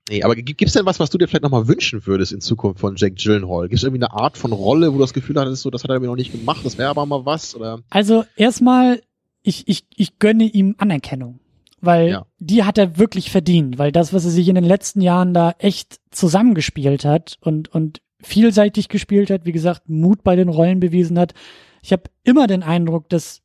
Nee, 0.08 0.22
aber 0.22 0.36
gibt 0.36 0.62
es 0.62 0.72
denn 0.74 0.86
was, 0.86 1.00
was 1.00 1.10
du 1.10 1.18
dir 1.18 1.26
vielleicht 1.26 1.42
nochmal 1.42 1.66
wünschen 1.66 2.06
würdest 2.06 2.30
in 2.30 2.40
Zukunft 2.40 2.78
von 2.78 2.94
Jake 2.94 3.16
Gyllenhaal? 3.16 3.62
Gibt 3.68 3.78
es 3.78 3.82
irgendwie 3.82 4.04
eine 4.04 4.12
Art 4.14 4.38
von 4.38 4.52
Rolle, 4.52 4.90
wo 4.92 4.98
du 4.98 5.00
das 5.00 5.12
Gefühl 5.12 5.34
hattest, 5.40 5.62
so, 5.62 5.70
das 5.70 5.82
hat 5.82 5.90
er 5.90 5.98
mir 5.98 6.06
noch 6.06 6.14
nicht 6.14 6.30
gemacht, 6.30 6.64
das 6.64 6.78
wäre 6.78 6.90
aber 6.90 7.04
mal 7.06 7.26
was? 7.26 7.56
Oder? 7.56 7.80
Also 7.90 8.22
erstmal, 8.36 9.02
ich, 9.42 9.66
ich, 9.66 9.84
ich 9.96 10.20
gönne 10.20 10.44
ihm 10.44 10.76
Anerkennung, 10.78 11.40
weil 11.80 12.10
Ja. 12.10 12.26
die 12.38 12.62
hat 12.62 12.78
er 12.78 12.98
wirklich 12.98 13.32
verdient, 13.32 13.78
weil 13.78 13.90
das, 13.90 14.12
was 14.12 14.24
er 14.24 14.30
sich 14.30 14.46
in 14.48 14.54
den 14.54 14.62
letzten 14.62 15.00
Jahren 15.00 15.34
da 15.34 15.56
echt 15.58 15.98
zusammengespielt 16.12 17.04
hat 17.04 17.36
und, 17.40 17.66
und 17.74 18.00
vielseitig 18.22 18.88
gespielt 18.88 19.30
hat, 19.30 19.44
wie 19.44 19.52
gesagt, 19.52 19.88
Mut 19.88 20.22
bei 20.22 20.36
den 20.36 20.48
Rollen 20.48 20.80
bewiesen 20.80 21.18
hat. 21.18 21.34
Ich 21.82 21.92
habe 21.92 22.04
immer 22.24 22.46
den 22.46 22.62
Eindruck, 22.62 23.08
dass 23.08 23.42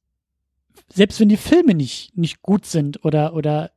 selbst 0.93 1.19
wenn 1.19 1.29
die 1.29 1.37
Filme 1.37 1.73
nicht, 1.73 2.17
nicht 2.17 2.41
gut 2.41 2.65
sind 2.65 3.03
oder, 3.05 3.33
oder 3.33 3.71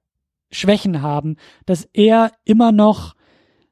Schwächen 0.50 1.02
haben, 1.02 1.36
dass 1.66 1.88
er 1.92 2.32
immer 2.44 2.72
noch, 2.72 3.14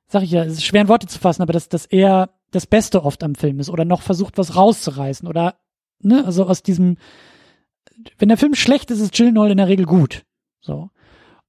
sag 0.06 0.22
ich 0.22 0.32
ja, 0.32 0.44
es 0.44 0.54
ist 0.54 0.64
schwer 0.64 0.82
in 0.82 0.88
Worte 0.88 1.06
zu 1.06 1.18
fassen, 1.18 1.42
aber 1.42 1.52
dass, 1.52 1.68
dass 1.68 1.86
er 1.86 2.30
das 2.50 2.66
Beste 2.66 3.04
oft 3.04 3.22
am 3.22 3.34
Film 3.34 3.60
ist 3.60 3.70
oder 3.70 3.84
noch 3.84 4.02
versucht, 4.02 4.38
was 4.38 4.56
rauszureißen 4.56 5.26
oder, 5.26 5.56
ne, 6.00 6.24
also 6.24 6.46
aus 6.46 6.62
diesem, 6.62 6.96
wenn 8.18 8.28
der 8.28 8.36
Film 8.36 8.54
schlecht 8.54 8.90
ist, 8.90 9.00
ist 9.00 9.14
Gyllenhaal 9.14 9.50
in 9.50 9.56
der 9.56 9.68
Regel 9.68 9.86
gut. 9.86 10.24
So. 10.60 10.90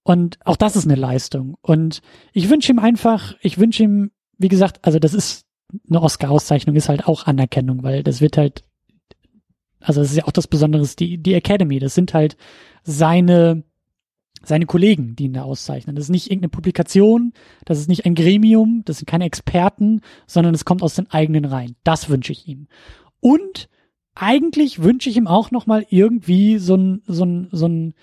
Und 0.04 0.38
auch 0.46 0.58
das 0.58 0.76
ist 0.76 0.86
eine 0.86 0.96
Leistung. 0.96 1.56
Und 1.62 2.02
ich 2.34 2.50
wünsche 2.50 2.72
ihm 2.72 2.80
einfach, 2.80 3.36
ich 3.42 3.58
wünsche 3.58 3.84
ihm, 3.84 4.12
wie 4.38 4.50
gesagt, 4.50 4.80
also 4.82 5.00
das 5.00 5.14
ist 5.14 5.46
eine 5.90 6.02
Oscar-Auszeichnung, 6.02 6.76
ist 6.76 6.90
halt 6.90 7.08
auch 7.08 7.26
Anerkennung, 7.26 7.84
weil 7.84 8.04
das 8.04 8.22
wird 8.22 8.38
halt, 8.38 8.64
also 9.80 10.02
das 10.02 10.12
ist 10.12 10.18
ja 10.18 10.26
auch 10.26 10.32
das 10.32 10.48
Besondere, 10.48 10.88
die, 11.00 11.18
die 11.18 11.34
Academy, 11.34 11.80
das 11.80 11.96
sind 11.96 12.14
halt 12.14 12.38
seine, 12.84 13.64
seine 14.44 14.66
Kollegen, 14.66 15.16
die 15.16 15.26
ihn 15.26 15.34
da 15.34 15.44
auszeichnen. 15.44 15.96
Das 15.96 16.06
ist 16.06 16.10
nicht 16.10 16.28
irgendeine 16.28 16.50
Publikation, 16.50 17.34
das 17.66 17.80
ist 17.80 17.90
nicht 17.90 18.06
ein 18.06 18.16
Gremium, 18.16 18.84
das 18.86 18.98
sind 18.98 19.08
keine 19.08 19.26
Experten, 19.26 20.02
sondern 20.28 20.54
es 20.54 20.66
kommt 20.66 20.84
aus 20.84 20.96
den 20.96 21.10
eigenen 21.10 21.46
Reihen. 21.46 21.76
Das 21.84 22.10
wünsche 22.10 22.32
ich 22.32 22.48
ihm. 22.48 22.68
Und 23.20 23.70
eigentlich 24.16 24.84
wünsche 24.84 25.10
ich 25.10 25.18
ihm 25.18 25.28
auch 25.28 25.52
noch 25.52 25.66
mal 25.66 25.86
irgendwie 25.90 26.58
so 26.58 26.76
ein, 26.76 27.02
so 27.08 27.26
ein, 27.26 27.48
so 27.52 27.68
ein, 27.68 27.94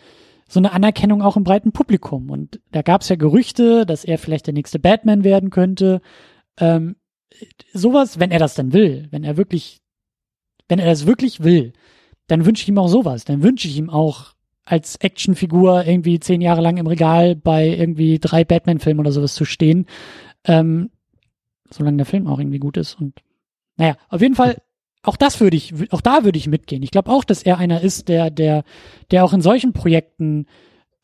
so 0.48 0.58
eine 0.58 0.72
Anerkennung 0.72 1.22
auch 1.22 1.36
im 1.36 1.44
breiten 1.44 1.72
Publikum. 1.72 2.30
Und 2.30 2.60
da 2.72 2.82
gab 2.82 3.02
es 3.02 3.08
ja 3.08 3.16
Gerüchte, 3.16 3.86
dass 3.86 4.04
er 4.04 4.18
vielleicht 4.18 4.46
der 4.46 4.54
nächste 4.54 4.80
Batman 4.80 5.22
werden 5.22 5.50
könnte. 5.50 6.00
Ähm, 6.58 6.96
sowas, 7.72 8.18
wenn 8.18 8.30
er 8.30 8.38
das 8.38 8.54
dann 8.54 8.72
will, 8.72 9.08
wenn 9.10 9.24
er 9.24 9.36
wirklich, 9.36 9.80
wenn 10.68 10.78
er 10.78 10.86
das 10.86 11.06
wirklich 11.06 11.42
will, 11.42 11.72
dann 12.26 12.46
wünsche 12.46 12.62
ich 12.62 12.68
ihm 12.68 12.78
auch 12.78 12.88
sowas. 12.88 13.24
Dann 13.24 13.42
wünsche 13.42 13.68
ich 13.68 13.76
ihm 13.76 13.90
auch 13.90 14.34
als 14.64 14.96
Actionfigur 14.96 15.84
irgendwie 15.84 16.20
zehn 16.20 16.40
Jahre 16.40 16.60
lang 16.60 16.76
im 16.76 16.86
Regal 16.86 17.34
bei 17.34 17.68
irgendwie 17.68 18.18
drei 18.18 18.44
Batman-Filmen 18.44 19.00
oder 19.00 19.12
sowas 19.12 19.34
zu 19.34 19.44
stehen. 19.44 19.86
Ähm, 20.44 20.90
solange 21.70 21.98
der 21.98 22.06
Film 22.06 22.26
auch 22.26 22.38
irgendwie 22.38 22.58
gut 22.58 22.76
ist. 22.76 22.94
Und 22.94 23.20
naja, 23.76 23.96
auf 24.08 24.20
jeden 24.20 24.34
Fall, 24.34 24.62
auch 25.02 25.16
das 25.16 25.40
würde 25.40 25.56
ich, 25.56 25.92
auch 25.92 26.00
da 26.00 26.24
würde 26.24 26.38
ich 26.38 26.46
mitgehen. 26.46 26.82
Ich 26.82 26.90
glaube 26.90 27.10
auch, 27.10 27.24
dass 27.24 27.42
er 27.42 27.58
einer 27.58 27.80
ist, 27.80 28.08
der, 28.08 28.30
der, 28.30 28.64
der 29.10 29.24
auch 29.24 29.32
in 29.32 29.40
solchen 29.40 29.72
Projekten 29.72 30.46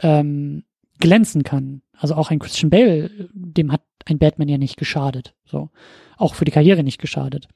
ähm, 0.00 0.64
glänzen 0.98 1.42
kann. 1.42 1.82
Also 1.92 2.14
auch 2.14 2.30
ein 2.30 2.38
Christian 2.38 2.70
Bale, 2.70 3.10
dem 3.32 3.72
hat 3.72 3.82
ein 4.04 4.18
Batman 4.18 4.48
ja 4.48 4.58
nicht 4.58 4.76
geschadet. 4.76 5.34
So. 5.44 5.70
Auch 6.16 6.34
für 6.34 6.44
die 6.44 6.50
Karriere 6.52 6.82
nicht 6.82 7.00
geschadet. 7.00 7.48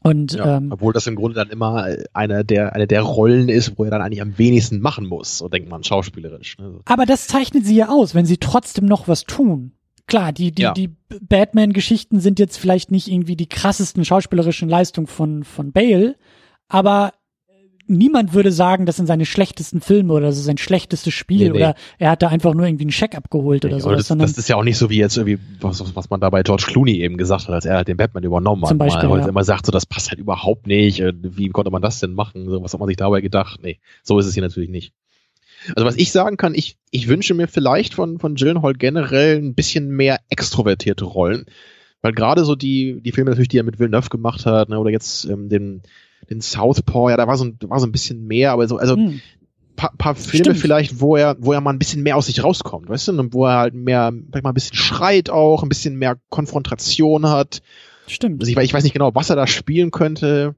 Und 0.00 0.32
Ja, 0.32 0.56
ähm, 0.56 0.72
obwohl 0.72 0.92
das 0.92 1.06
im 1.06 1.14
Grunde 1.14 1.36
dann 1.36 1.50
immer 1.50 1.86
eine 2.12 2.44
der, 2.44 2.72
eine 2.74 2.86
der 2.88 3.02
Rollen 3.02 3.48
ist, 3.48 3.78
wo 3.78 3.84
er 3.84 3.90
dann 3.90 4.02
eigentlich 4.02 4.22
am 4.22 4.36
wenigsten 4.36 4.80
machen 4.80 5.06
muss, 5.06 5.38
so 5.38 5.48
denkt 5.48 5.68
man 5.68 5.84
schauspielerisch. 5.84 6.58
Ne? 6.58 6.80
Aber 6.86 7.06
das 7.06 7.28
zeichnet 7.28 7.64
sie 7.64 7.76
ja 7.76 7.88
aus, 7.88 8.14
wenn 8.14 8.26
sie 8.26 8.38
trotzdem 8.38 8.86
noch 8.86 9.06
was 9.06 9.24
tun. 9.24 9.72
Klar, 10.08 10.32
die, 10.32 10.50
die, 10.50 10.62
Ja. 10.62 10.72
die 10.72 10.90
Batman-Geschichten 11.20 12.18
sind 12.18 12.40
jetzt 12.40 12.56
vielleicht 12.56 12.90
nicht 12.90 13.06
irgendwie 13.08 13.36
die 13.36 13.48
krassesten 13.48 14.04
schauspielerischen 14.04 14.68
Leistungen 14.68 15.06
von, 15.06 15.44
von 15.44 15.70
Bale, 15.70 16.16
aber 16.66 17.12
niemand 17.86 18.34
würde 18.34 18.52
sagen, 18.52 18.86
das 18.86 18.96
sind 18.96 19.06
seine 19.06 19.26
schlechtesten 19.26 19.80
Filme 19.80 20.12
oder 20.12 20.26
das 20.26 20.38
ist 20.38 20.44
sein 20.44 20.58
schlechtestes 20.58 21.12
Spiel 21.12 21.38
Nee, 21.38 21.50
nee. 21.50 21.56
oder 21.58 21.74
er 21.98 22.10
hat 22.10 22.22
da 22.22 22.28
einfach 22.28 22.54
nur 22.54 22.66
irgendwie 22.66 22.84
einen 22.84 22.92
Scheck 22.92 23.14
abgeholt 23.14 23.64
oder 23.64 23.74
Aber 23.74 23.82
sowas, 23.82 24.08
das, 24.08 24.18
das 24.18 24.38
ist 24.38 24.48
ja 24.48 24.56
auch 24.56 24.64
nicht 24.64 24.78
so 24.78 24.90
wie 24.90 24.98
jetzt 24.98 25.16
irgendwie, 25.16 25.38
was, 25.60 25.94
was 25.94 26.10
man 26.10 26.20
da 26.20 26.30
bei 26.30 26.42
George 26.42 26.64
Clooney 26.66 27.00
eben 27.00 27.16
gesagt 27.16 27.48
hat, 27.48 27.54
als 27.54 27.64
er 27.64 27.76
halt 27.76 27.88
den 27.88 27.96
Batman 27.96 28.24
übernommen 28.24 28.62
hat. 28.62 28.68
Zum 28.68 28.78
Beispiel, 28.78 29.08
man 29.08 29.10
heute 29.12 29.22
ja. 29.22 29.28
immer 29.28 29.44
sagt, 29.44 29.66
so 29.66 29.72
das 29.72 29.86
passt 29.86 30.10
halt 30.10 30.20
überhaupt 30.20 30.66
nicht. 30.66 31.00
äh, 31.00 31.12
Wie 31.22 31.48
konnte 31.48 31.70
man 31.70 31.82
das 31.82 32.00
denn 32.00 32.14
machen? 32.14 32.48
So, 32.48 32.62
was 32.62 32.72
hat 32.72 32.80
man 32.80 32.88
sich 32.88 32.96
dabei 32.96 33.20
gedacht? 33.20 33.60
Nee, 33.62 33.78
so 34.02 34.18
ist 34.18 34.26
es 34.26 34.34
hier 34.34 34.42
natürlich 34.42 34.70
nicht. 34.70 34.92
Also 35.76 35.86
was 35.86 35.96
ich 35.96 36.10
sagen 36.10 36.36
kann, 36.36 36.54
ich, 36.54 36.76
ich 36.90 37.08
wünsche 37.08 37.34
mir 37.34 37.46
vielleicht 37.46 37.94
von, 37.94 38.18
von 38.18 38.34
Gyllenhaal 38.34 38.74
generell 38.74 39.36
ein 39.36 39.54
bisschen 39.54 39.88
mehr 39.90 40.20
extrovertierte 40.28 41.04
Rollen. 41.04 41.46
Weil 42.00 42.12
gerade 42.12 42.44
so 42.44 42.56
die, 42.56 43.00
die 43.00 43.12
Filme 43.12 43.30
natürlich, 43.30 43.48
die 43.48 43.58
er 43.58 43.62
mit 43.62 43.78
Villeneuve 43.78 44.08
gemacht 44.08 44.44
hat, 44.44 44.68
ne, 44.68 44.78
oder 44.78 44.90
jetzt 44.90 45.24
ähm, 45.24 45.48
den, 45.48 45.82
den 46.32 46.40
Southpaw, 46.40 47.10
ja, 47.10 47.16
da 47.16 47.26
war 47.26 47.36
so 47.36 47.44
ein, 47.44 47.58
war 47.62 47.80
so 47.80 47.86
ein 47.86 47.92
bisschen 47.92 48.26
mehr, 48.26 48.52
aber 48.52 48.66
so, 48.68 48.78
also 48.78 48.96
hm, 48.96 49.20
paar, 49.76 49.92
paar 49.96 50.14
Filme 50.14 50.44
Stimmt. 50.44 50.58
vielleicht, 50.58 51.00
wo 51.00 51.16
er, 51.16 51.36
wo 51.38 51.52
er 51.52 51.60
mal 51.60 51.70
ein 51.72 51.78
bisschen 51.78 52.02
mehr 52.02 52.16
aus 52.16 52.26
sich 52.26 52.42
rauskommt, 52.42 52.88
weißt 52.88 53.08
du, 53.08 53.18
und 53.18 53.34
wo 53.34 53.46
er 53.46 53.56
halt 53.58 53.74
mehr, 53.74 54.12
vielleicht 54.30 54.44
mal 54.44 54.50
ein 54.50 54.54
bisschen 54.54 54.76
schreit 54.76 55.30
auch, 55.30 55.62
ein 55.62 55.68
bisschen 55.68 55.96
mehr 55.96 56.18
Konfrontation 56.30 57.28
hat. 57.28 57.62
stimmt. 58.06 58.40
Also 58.42 58.52
ich, 58.52 58.58
ich 58.58 58.74
weiß 58.74 58.84
nicht 58.84 58.92
genau, 58.92 59.14
was 59.14 59.30
er 59.30 59.36
da 59.36 59.46
spielen 59.46 59.90
könnte. 59.90 60.54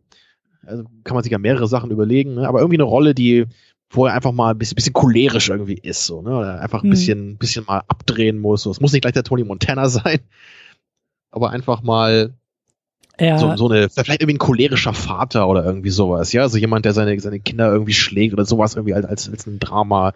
Also 0.66 0.84
kann 1.04 1.14
man 1.14 1.22
sich 1.22 1.32
ja 1.32 1.38
mehrere 1.38 1.68
Sachen 1.68 1.90
überlegen, 1.90 2.34
ne? 2.34 2.48
aber 2.48 2.60
irgendwie 2.60 2.76
eine 2.76 2.84
Rolle, 2.84 3.14
die, 3.14 3.46
wo 3.90 4.06
er 4.06 4.14
einfach 4.14 4.32
mal 4.32 4.50
ein 4.52 4.58
bisschen, 4.58 4.76
bisschen 4.76 4.94
cholerisch 4.94 5.50
irgendwie 5.50 5.78
ist, 5.82 6.06
so, 6.06 6.22
ne? 6.22 6.36
Oder 6.36 6.60
einfach 6.60 6.82
ein 6.82 6.86
Mhm. 6.86 6.90
bisschen, 6.90 7.36
bisschen 7.38 7.64
mal 7.66 7.82
abdrehen 7.86 8.38
muss. 8.38 8.62
So. 8.62 8.70
Es 8.70 8.80
muss 8.80 8.92
nicht 8.92 9.02
gleich 9.02 9.12
der 9.12 9.24
Tony 9.24 9.44
Montana 9.44 9.88
sein, 9.90 10.20
aber 11.30 11.50
einfach 11.50 11.82
mal 11.82 12.34
Er, 13.16 13.38
so, 13.38 13.56
so 13.56 13.68
eine, 13.68 13.88
vielleicht 13.88 14.20
irgendwie 14.20 14.34
ein 14.34 14.38
cholerischer 14.38 14.92
Vater 14.92 15.46
oder 15.48 15.64
irgendwie 15.64 15.90
sowas, 15.90 16.32
ja, 16.32 16.48
so 16.48 16.58
jemand, 16.58 16.84
der 16.84 16.92
seine, 16.92 17.18
seine 17.20 17.40
Kinder 17.40 17.70
irgendwie 17.70 17.92
schlägt 17.92 18.32
oder 18.32 18.44
sowas 18.44 18.74
irgendwie 18.74 18.94
als, 18.94 19.06
als, 19.06 19.30
als 19.30 19.46
ein 19.46 19.60
Drama, 19.60 20.14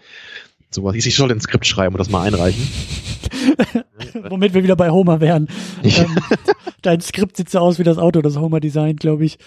sowas. 0.71 0.97
Ich, 0.97 1.07
ich 1.07 1.17
soll 1.17 1.31
ein 1.31 1.41
Skript 1.41 1.67
schreiben 1.67 1.95
und 1.95 1.99
das 1.99 2.11
mal 2.11 2.27
einreichen. 2.27 2.67
womit 4.29 4.55
wir 4.55 4.63
wieder 4.63 4.77
bei 4.77 4.91
Homer 4.91 5.21
wären. 5.21 5.49
ähm, 5.83 6.17
dein 6.83 7.01
Skript 7.01 7.37
sieht 7.37 7.51
so 7.51 7.59
aus 7.59 7.79
wie 7.79 7.85
das 7.85 7.99
Auto, 7.99 8.21
das 8.23 8.37
Homer 8.37 8.61
designt, 8.61 9.01
glaube 9.01 9.25
ich. 9.25 9.39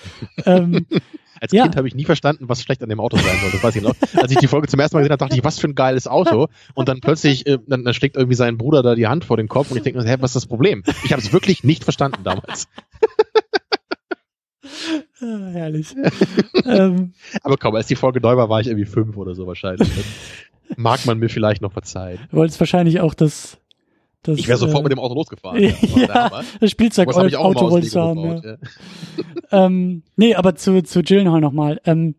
Ähm, 0.46 0.86
Als 1.42 1.54
Ja. 1.54 1.64
Kind 1.64 1.76
habe 1.76 1.88
ich 1.88 1.96
nie 1.96 2.06
verstanden, 2.06 2.50
was 2.50 2.62
schlecht 2.62 2.84
an 2.84 2.90
dem 2.90 3.00
Auto 3.00 3.18
sein 3.18 3.36
soll. 3.42 3.50
Das 3.50 3.64
weiß 3.64 3.76
ich 3.76 3.82
noch. 3.82 3.96
Als 4.16 4.32
ich 4.32 4.38
die 4.38 4.48
Folge 4.48 4.68
zum 4.68 4.80
ersten 4.80 4.96
Mal 4.96 5.02
gesehen 5.02 5.12
habe, 5.12 5.26
dachte 5.26 5.36
ich, 5.36 5.44
was 5.44 5.58
für 5.58 5.68
ein 5.68 5.74
geiles 5.74 6.08
Auto. 6.08 6.50
Und 6.76 6.88
dann 6.88 7.02
plötzlich, 7.02 7.48
äh, 7.48 7.58
dann, 7.66 7.84
dann 7.84 7.96
schlägt 7.96 8.16
irgendwie 8.16 8.36
sein 8.36 8.60
Bruder 8.60 8.84
da 8.84 8.94
die 8.94 9.08
Hand 9.08 9.26
vor 9.26 9.38
den 9.38 9.48
Kopf 9.48 9.72
und 9.72 9.78
ich 9.78 9.82
denke 9.82 10.00
mir, 10.00 10.08
hä, 10.08 10.18
was 10.20 10.32
ist 10.32 10.36
das 10.36 10.46
Problem? 10.46 10.84
Ich 11.04 11.12
habe 11.12 11.20
es 11.20 11.34
wirklich 11.34 11.64
nicht 11.64 11.84
verstanden 11.84 12.24
damals. 12.24 12.68
Ah, 15.22 15.50
herrlich. 15.52 15.96
ähm, 16.66 17.14
Aber 17.44 17.58
komm, 17.58 17.76
als 17.76 17.88
die 17.88 17.96
Folge 17.96 18.22
neu 18.22 18.36
war, 18.38 18.50
war 18.50 18.62
ich 18.62 18.68
irgendwie 18.68 18.86
fünf 18.86 19.18
oder 19.18 19.36
so 19.36 19.48
wahrscheinlich. 19.48 19.90
Mag 20.78 21.06
man 21.06 21.20
mir 21.20 21.30
vielleicht 21.30 21.62
noch 21.62 21.74
verzeihen. 21.74 22.20
du 22.30 22.38
wolltest 22.38 22.60
wahrscheinlich 22.60 23.02
auch 23.02 23.14
das, 23.14 23.58
das, 24.24 24.38
Ich 24.38 24.48
wäre 24.48 24.58
sofort 24.58 24.82
äh, 24.82 24.84
mit 24.84 24.92
dem 24.92 25.00
Auto 25.00 25.16
losgefahren. 25.16 25.62
Ja, 25.62 25.74
Hammer. 26.14 26.44
das 26.60 26.72
Spielzeug 26.72 27.14
habe 27.14 27.28
ich 27.28 27.36
auch 27.36 27.46
Auto 27.46 27.70
wolltest 27.70 27.96
du 27.96 28.00
haben. 28.00 28.24
Ja. 28.24 28.42
ja. 28.44 29.66
Ähm, 29.66 30.04
nee, 30.16 30.36
aber 30.36 30.56
zu, 30.56 30.82
zu 30.84 31.02
Gyllenhaal 31.02 31.42
nochmal. 31.42 31.82
Ähm, 31.86 32.16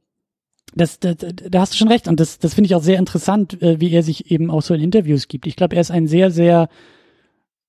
das, 0.74 0.98
das, 1.00 1.16
da 1.18 1.60
hast 1.60 1.74
du 1.74 1.78
schon 1.78 1.89
recht 1.89 2.08
und 2.08 2.18
das, 2.18 2.39
das 2.39 2.55
finde 2.55 2.66
ich 2.66 2.74
auch 2.74 2.82
sehr 2.82 2.98
interessant, 2.98 3.60
äh, 3.62 3.81
wie 3.81 3.90
er 3.90 4.02
sich 4.02 4.31
eben 4.31 4.50
auch 4.50 4.62
so 4.62 4.74
in 4.74 4.81
Interviews 4.81 5.28
gibt. 5.28 5.47
Ich 5.47 5.56
glaube, 5.56 5.76
er 5.76 5.81
ist 5.81 5.90
ein 5.90 6.06
sehr, 6.06 6.31
sehr 6.31 6.68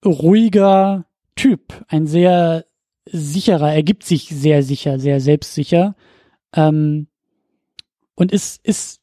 ruhiger 0.05 1.05
Typ, 1.35 1.73
ein 1.87 2.07
sehr 2.07 2.65
sicherer, 3.09 3.73
er 3.73 3.83
gibt 3.83 4.03
sich 4.03 4.29
sehr 4.29 4.63
sicher, 4.63 4.99
sehr 4.99 5.19
selbstsicher 5.19 5.95
ähm, 6.55 7.07
und 8.15 8.31
ist, 8.31 8.65
ist 8.65 9.01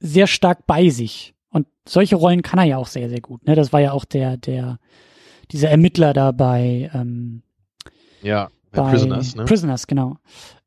sehr 0.00 0.26
stark 0.26 0.66
bei 0.66 0.88
sich. 0.90 1.34
Und 1.50 1.66
solche 1.88 2.16
Rollen 2.16 2.42
kann 2.42 2.58
er 2.58 2.64
ja 2.66 2.76
auch 2.76 2.86
sehr, 2.86 3.08
sehr 3.08 3.20
gut. 3.20 3.46
Ne? 3.46 3.54
Das 3.54 3.72
war 3.72 3.80
ja 3.80 3.92
auch 3.92 4.04
der, 4.04 4.36
der, 4.36 4.78
dieser 5.50 5.70
Ermittler 5.70 6.12
da 6.12 6.32
bei, 6.32 6.90
ähm, 6.94 7.42
Ja, 8.22 8.48
bei 8.70 8.82
bei 8.82 8.90
Prisoners, 8.90 9.34
ne? 9.34 9.44
Prisoners, 9.44 9.86
genau. 9.86 10.16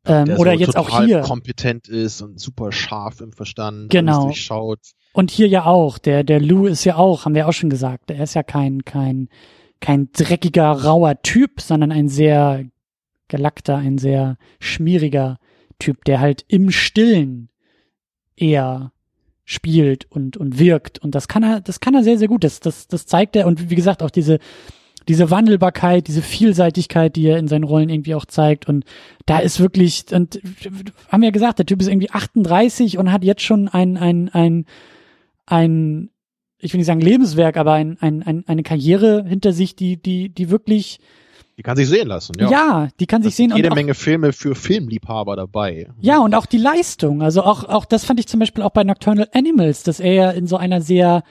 Ähm, 0.06 0.26
Der 0.26 0.40
oder 0.40 0.53
so 0.53 0.60
jetzt 0.60 0.76
auch 0.77 1.03
hier. 1.03 1.22
kompetent 1.22 1.88
ist 1.88 2.22
und 2.24 2.40
super 2.40 2.72
scharf 2.72 3.22
im 3.22 3.32
Verstand, 3.32 3.92
Genau. 3.92 4.24
durchschaut. 4.26 4.80
Und 5.14 5.30
hier 5.30 5.48
ja 5.48 5.66
auch. 5.66 6.00
Der, 6.00 6.24
der 6.24 6.40
Lou 6.42 6.66
ist 6.66 6.84
ja 6.85 6.95
auch, 6.95 7.26
haben 7.26 7.35
wir 7.35 7.48
auch 7.48 7.53
schon 7.53 7.69
gesagt. 7.69 8.10
Der 8.10 8.24
ist 8.24 8.34
ja 8.34 8.42
kein, 8.42 8.84
kein, 8.84 9.30
kein 9.82 10.10
dreckiger, 10.14 10.72
rauer 10.72 11.22
Typ, 11.22 11.60
sondern 11.60 11.92
ein 11.92 12.08
sehr 12.08 12.66
gelackter, 13.27 13.77
ein 13.77 13.98
sehr 13.98 14.38
schmieriger 14.60 15.38
Typ, 15.80 16.06
der 16.06 16.19
halt 16.19 16.45
im 16.48 16.72
Stillen 16.72 17.50
eher 18.35 18.92
spielt 19.43 20.10
und, 20.10 20.38
und 20.38 20.60
wirkt. 20.60 21.00
Und 21.00 21.16
das 21.16 21.27
kann 21.27 21.43
er, 21.43 21.61
das 21.61 21.80
kann 21.80 21.95
er 21.95 22.03
sehr, 22.03 22.18
sehr 22.18 22.27
gut. 22.27 22.43
Das, 22.43 22.60
das, 22.60 22.88
das 22.88 23.06
zeigt 23.06 23.35
er. 23.35 23.48
Und 23.48 23.69
wie 23.69 23.76
gesagt, 23.76 24.03
auch 24.03 24.11
diese, 24.11 24.40
diese 25.08 25.30
Wandelbarkeit, 25.32 26.08
diese 26.08 26.22
Vielseitigkeit, 26.22 27.16
die 27.16 27.27
er 27.27 27.38
in 27.38 27.48
seinen 27.48 27.64
Rollen 27.64 27.90
irgendwie 27.90 28.16
auch 28.16 28.26
zeigt. 28.26 28.68
Und 28.68 28.85
da 29.26 29.40
ist 29.40 29.60
wirklich, 29.60 30.06
und 30.11 30.40
haben 31.10 31.22
wir 31.22 31.27
ja 31.27 31.34
gesagt, 31.34 31.60
der 31.60 31.66
Typ 31.66 31.82
ist 31.82 31.88
irgendwie 31.88 32.11
38 32.11 32.98
und 32.98 33.11
hat 33.11 33.24
jetzt 33.24 33.42
schon 33.42 33.68
ein, 33.68 33.98
ein, 33.98 34.30
ein, 34.30 34.66
ein, 35.45 36.10
ich 36.61 36.73
will 36.73 36.77
nicht 36.77 36.88
sagen 36.88 37.01
Lebenswerk, 37.01 37.57
aber 37.57 37.73
ein, 37.73 37.98
ein, 37.99 38.23
ein, 38.23 38.43
eine 38.48 38.64
Karriere 38.64 39.25
hinter 39.27 39.53
sich, 39.53 39.75
die, 39.75 40.01
die, 40.01 40.30
die 40.30 40.49
wirklich 40.49 40.99
die 41.57 41.64
kann 41.64 41.77
sich 41.77 41.90
sehen 41.90 42.07
lassen, 42.07 42.33
ja. 42.40 42.49
Ja, 42.49 42.88
die 42.99 43.06
kann 43.06 43.22
sich 43.22 43.35
sehen. 43.35 43.51
Jede 43.56 43.67
und 43.67 43.73
auch, 43.73 43.75
Menge 43.75 43.93
Filme 43.93 44.33
für 44.33 44.56
Filmliebhaber 44.56 45.35
dabei. 45.35 45.90
Ja, 45.99 46.19
und 46.19 46.33
auch 46.33 46.45
die 46.45 46.57
Leistung. 46.57 47.22
Also 47.22 47.43
auch, 47.43 47.65
auch 47.65 47.85
das 47.85 48.06
fand 48.06 48.19
ich 48.19 48.27
zum 48.27 48.40
Beispiel 48.40 48.64
auch 48.64 48.72
bei 48.72 48.83
Nocturnal 48.83 49.27
Animals, 49.33 49.83
dass 49.83 49.99
er 49.99 50.14
ja 50.14 50.31
in 50.31 50.48
so 50.48 50.57
einer 50.57 50.81
sehr 50.81 51.23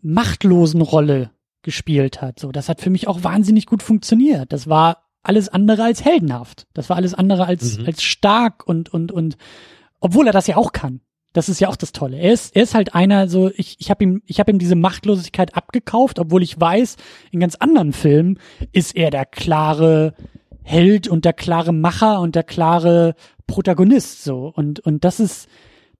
machtlosen 0.00 0.80
Rolle 0.80 1.32
gespielt 1.62 2.22
hat. 2.22 2.38
So, 2.38 2.52
das 2.52 2.68
hat 2.68 2.80
für 2.80 2.90
mich 2.90 3.08
auch 3.08 3.24
wahnsinnig 3.24 3.66
gut 3.66 3.82
funktioniert. 3.82 4.52
Das 4.52 4.68
war 4.68 5.08
alles 5.22 5.48
andere 5.48 5.82
als 5.82 6.04
heldenhaft. 6.04 6.66
Das 6.72 6.88
war 6.88 6.96
alles 6.96 7.12
andere 7.12 7.46
als, 7.46 7.78
mhm. 7.78 7.86
als 7.86 8.02
stark 8.02 8.66
und, 8.66 8.92
und, 8.94 9.10
und, 9.10 9.36
obwohl 10.00 10.26
er 10.28 10.32
das 10.32 10.46
ja 10.46 10.56
auch 10.56 10.72
kann. 10.72 11.00
Das 11.36 11.50
ist 11.50 11.60
ja 11.60 11.68
auch 11.68 11.76
das 11.76 11.92
Tolle. 11.92 12.16
Er 12.16 12.32
ist, 12.32 12.56
er 12.56 12.62
ist 12.62 12.74
halt 12.74 12.94
einer, 12.94 13.28
so 13.28 13.50
ich, 13.54 13.76
ich 13.78 13.90
habe 13.90 14.02
ihm, 14.02 14.22
ich 14.24 14.40
habe 14.40 14.50
ihm 14.50 14.58
diese 14.58 14.74
Machtlosigkeit 14.74 15.54
abgekauft, 15.54 16.18
obwohl 16.18 16.42
ich 16.42 16.58
weiß, 16.58 16.96
in 17.30 17.40
ganz 17.40 17.56
anderen 17.56 17.92
Filmen 17.92 18.38
ist 18.72 18.96
er 18.96 19.10
der 19.10 19.26
klare 19.26 20.14
Held 20.62 21.08
und 21.08 21.26
der 21.26 21.34
klare 21.34 21.74
Macher 21.74 22.20
und 22.20 22.36
der 22.36 22.42
klare 22.42 23.14
Protagonist 23.46 24.24
so. 24.24 24.50
Und 24.56 24.80
und 24.80 25.04
das 25.04 25.20
ist 25.20 25.46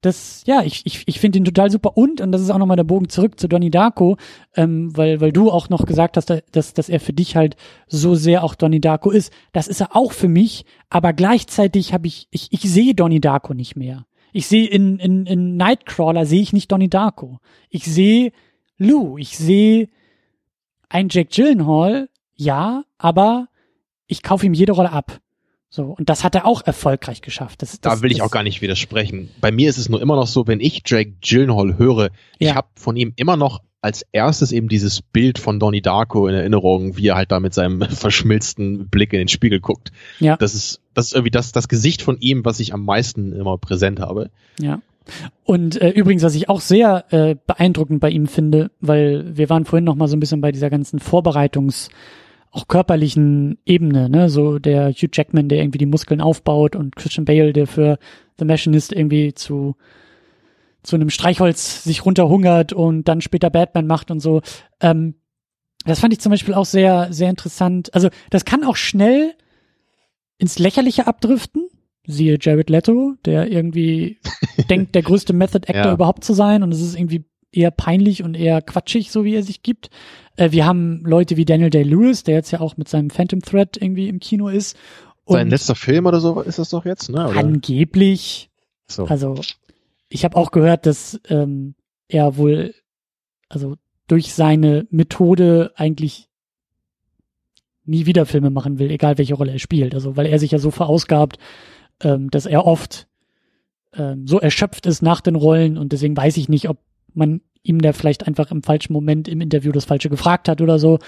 das 0.01 0.43
ja 0.47 0.63
ich 0.63 0.81
ich, 0.87 1.03
ich 1.05 1.21
finde 1.21 1.37
ihn 1.37 1.45
total 1.45 1.71
super. 1.71 1.99
Und 1.99 2.23
und 2.23 2.33
das 2.33 2.41
ist 2.41 2.49
auch 2.49 2.57
nochmal 2.57 2.79
der 2.79 2.85
Bogen 2.85 3.11
zurück 3.11 3.39
zu 3.39 3.47
Donnie 3.47 3.71
Darko 3.71 4.17
ähm, 4.57 4.97
weil 4.97 5.21
weil 5.21 5.33
du 5.33 5.51
auch 5.51 5.69
noch 5.69 5.85
gesagt 5.85 6.17
hast 6.17 6.33
dass 6.53 6.73
dass 6.73 6.89
er 6.89 6.99
für 6.99 7.13
dich 7.13 7.37
halt 7.37 7.57
so 7.89 8.15
sehr 8.15 8.43
auch 8.43 8.55
Donnie 8.55 8.81
Darko 8.81 9.11
ist. 9.11 9.31
Das 9.53 9.69
ist 9.69 9.83
er 9.83 9.95
auch 9.95 10.13
für 10.13 10.29
mich 10.29 10.65
aber 10.89 11.13
gleichzeitig 11.13 11.93
habe 11.93 12.07
ich 12.07 12.27
ich 12.31 12.49
ich 12.53 12.63
sehe 12.63 12.95
Donnie 12.95 13.21
Darko 13.21 13.53
nicht 13.53 13.77
mehr 13.77 14.07
ich 14.37 14.49
sehe 14.49 14.69
in, 14.69 14.99
in, 14.99 15.25
in 15.25 15.57
Nightcrawler 15.57 16.27
sehe 16.27 16.43
ich 16.43 16.53
nicht 16.53 16.71
Donnie 16.71 16.91
Darko. 16.91 17.39
Ich 17.71 17.87
sehe 17.87 18.33
Lou. 18.77 19.17
Ich 19.17 19.39
sehe 19.39 19.89
ein 20.91 21.09
Jack 21.11 21.31
Gyllenhaal, 21.31 22.11
ja, 22.35 22.85
aber 22.99 23.49
ich 24.07 24.23
kaufe 24.23 24.45
ihm 24.45 24.53
jede 24.53 24.73
Rolle 24.73 24.93
ab. 24.93 25.21
So, 25.71 25.85
und 25.85 26.11
das 26.11 26.23
hat 26.23 26.35
er 26.35 26.45
auch 26.45 26.61
erfolgreich 26.67 27.23
geschafft. 27.23 27.63
Das, 27.63 27.81
das, 27.81 27.81
da 27.81 28.03
will 28.03 28.13
ich 28.13 28.21
auch 28.21 28.31
gar 28.31 28.43
nicht 28.43 28.61
widersprechen. 28.61 29.31
Bei 29.41 29.51
mir 29.51 29.71
ist 29.71 29.79
es 29.79 29.89
nur 29.89 30.03
immer 30.03 30.17
noch 30.17 30.27
so, 30.27 30.47
wenn 30.47 30.61
ich 30.61 30.83
Jack 30.85 31.23
Gyllenhaal 31.23 31.79
höre, 31.79 32.11
ja. 32.39 32.51
ich 32.51 32.55
habe 32.55 32.69
von 32.77 32.95
ihm 32.97 33.15
immer 33.17 33.39
noch 33.39 33.63
als 33.87 34.05
erstes 34.11 34.51
eben 34.51 34.69
dieses 34.69 35.01
Bild 35.01 35.39
von 35.39 35.61
Donnie 35.61 35.81
Darko 35.81 36.27
in 36.27 36.35
Erinnerung, 36.35 36.97
wie 36.97 37.07
er 37.07 37.15
halt 37.15 37.31
da 37.31 37.39
mit 37.39 37.55
seinem 37.55 37.81
verschmilzten 37.89 38.89
Blick 38.89 39.13
in 39.13 39.21
den 39.21 39.29
Spiegel 39.29 39.61
guckt. 39.61 39.93
Ja. 40.19 40.37
Das 40.37 40.55
ist, 40.55 40.81
das 40.93 41.07
ist 41.07 41.13
irgendwie 41.15 41.31
das, 41.31 41.53
das 41.53 41.69
Gesicht 41.69 42.03
von 42.03 42.19
ihm, 42.19 42.45
was 42.45 42.59
ich 42.59 42.75
am 42.75 42.85
meisten 42.85 43.33
immer 43.33 43.57
präsent 43.59 44.01
habe. 44.01 44.31
Ja. 44.61 44.81
Und 45.45 45.81
äh, 45.81 45.91
übrigens, 45.91 46.25
was 46.25 46.35
ich 46.35 46.49
auch 46.49 46.61
sehr 46.61 47.05
äh, 47.11 47.37
beeindruckend 47.47 48.01
bei 48.01 48.11
ihm 48.11 48.27
finde, 48.27 48.73
weil 48.81 49.37
wir 49.37 49.49
waren 49.49 49.65
vorhin 49.65 49.85
noch 49.85 49.95
mal 49.95 50.09
so 50.09 50.17
ein 50.17 50.21
bisschen 50.21 50.41
bei 50.41 50.51
dieser 50.51 50.69
ganzen 50.69 50.99
Vorbereitungs- 50.99 51.89
auch 52.53 52.69
körperlichen 52.69 53.59
Ebene, 53.67 54.09
ne, 54.09 54.31
so 54.31 54.59
der 54.59 54.91
Hugh 54.91 55.11
Jackman, 55.13 55.51
der 55.51 55.59
irgendwie 55.59 55.77
die 55.77 55.85
Muskeln 55.85 56.23
aufbaut 56.23 56.75
und 56.75 56.97
Christian 56.97 57.27
Bale, 57.27 57.53
der 57.53 57.67
für 57.67 57.99
The 58.39 58.47
Machinist 58.47 58.95
irgendwie 58.95 59.35
zu 59.35 59.77
zu 60.87 60.97
einem 60.97 61.11
Streichholz 61.11 61.85
sich 61.85 62.05
runterhungert 62.05 62.73
und 62.73 63.05
dann 63.05 63.21
später 63.21 63.51
Batman 63.51 63.87
macht 63.87 64.11
und 64.11 64.21
so. 64.21 64.43
Ähm, 64.81 65.15
das 65.85 66.01
fand 66.01 66.13
ich 66.13 66.21
zum 66.21 66.31
Beispiel 66.31 66.55
auch 66.55 66.65
sehr, 66.65 67.13
sehr 67.13 67.31
interessant. 67.31 67.95
Also 67.95 68.09
das 68.31 68.45
kann 68.45 68.65
auch 68.65 68.77
schnell 68.77 69.35
ins 70.39 70.59
Lächerliche 70.59 71.07
abdriften. 71.07 71.69
Siehe 72.07 72.39
Jared 72.41 72.71
Leto, 72.71 73.15
der 73.25 73.51
irgendwie 73.51 74.19
denkt, 74.71 74.95
der 74.95 75.03
größte 75.03 75.33
Method 75.33 75.69
Actor 75.69 75.87
ja. 75.87 75.93
überhaupt 75.93 76.25
zu 76.25 76.35
sein 76.35 76.63
und 76.63 76.73
es 76.73 76.81
ist 76.81 76.97
irgendwie 76.97 77.25
eher 77.53 77.71
peinlich 77.71 78.23
und 78.23 78.35
eher 78.35 78.63
quatschig, 78.63 79.11
so 79.11 79.25
wie 79.25 79.35
er 79.35 79.43
sich 79.43 79.63
gibt. 79.63 79.91
Äh, 80.37 80.53
wir 80.53 80.67
haben 80.67 81.03
Leute 81.05 81.37
wie 81.37 81.45
Daniel 81.45 81.71
Day-Lewis, 81.71 82.23
der 82.23 82.35
jetzt 82.35 82.51
ja 82.51 82.61
auch 82.61 82.77
mit 82.77 82.89
seinem 82.89 83.11
Phantom 83.11 83.41
Thread 83.41 83.77
irgendwie 83.77 84.09
im 84.09 84.21
Kino 84.21 84.49
ist. 84.49 84.77
Sein 85.29 85.51
letzter 85.51 85.75
Film 85.75 86.07
oder 86.07 86.21
so 86.21 86.41
ist 86.41 86.61
das 86.61 86.71
doch 86.71 86.85
jetzt, 86.85 87.11
ne? 87.11 87.29
Oder? 87.29 87.39
Angeblich. 87.39 88.51
So. 88.87 89.07
Also 89.07 89.41
ich 90.09 90.25
habe 90.25 90.37
auch 90.37 90.51
gehört, 90.51 90.87
dass 90.87 91.21
ähm, 91.29 91.75
er 92.09 92.37
wohl, 92.37 92.75
also 93.49 93.77
durch 94.07 94.33
seine 94.33 94.87
Methode 94.91 95.73
eigentlich 95.77 96.29
nie 97.85 98.07
wieder 98.07 98.27
Filme 98.27 98.51
machen 98.51 98.79
will, 98.79 98.91
egal 98.91 99.19
welche 99.19 99.35
Rolle 99.35 99.53
er 99.53 99.59
spielt. 99.59 99.95
Also 99.95 100.17
weil 100.17 100.27
er 100.27 100.39
sich 100.39 100.51
ja 100.51 100.59
so 100.59 100.71
verausgabt, 100.71 101.39
ähm, 102.01 102.31
dass 102.31 102.47
er 102.47 102.67
oft 102.67 103.09
ähm, 103.95 104.27
so 104.27 104.41
erschöpft 104.41 104.87
ist 104.87 105.03
nach 105.03 105.21
den 105.21 105.37
Rollen 105.37 105.79
und 105.79 105.93
deswegen 105.93 106.17
weiß 106.17 106.37
ich 106.37 106.49
nicht, 106.49 106.69
ob 106.69 106.79
man 107.15 107.41
ihm 107.63 107.81
da 107.81 107.93
vielleicht 107.93 108.27
einfach 108.27 108.51
im 108.51 108.63
falschen 108.63 108.93
Moment 108.93 109.29
im 109.29 109.41
Interview 109.41 109.73
das 109.73 109.85
Falsche 109.85 110.11
gefragt 110.11 110.49
hat 110.49 110.61
oder 110.61 110.79
so. 110.79 110.99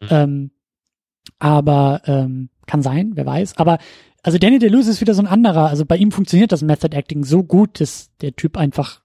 Mhm. 0.00 0.08
Ähm, 0.10 0.50
aber 1.38 2.02
ähm, 2.06 2.48
kann 2.66 2.82
sein, 2.82 3.12
wer 3.14 3.26
weiß. 3.26 3.56
Aber 3.58 3.78
also 4.22 4.38
Danny 4.38 4.58
DeLuise 4.58 4.90
ist 4.90 5.00
wieder 5.00 5.14
so 5.14 5.22
ein 5.22 5.28
anderer. 5.28 5.68
Also 5.68 5.84
bei 5.84 5.96
ihm 5.96 6.12
funktioniert 6.12 6.52
das 6.52 6.62
Method 6.62 6.96
Acting 6.96 7.24
so 7.24 7.42
gut, 7.42 7.80
dass 7.80 8.10
der 8.20 8.34
Typ 8.34 8.56
einfach, 8.56 9.02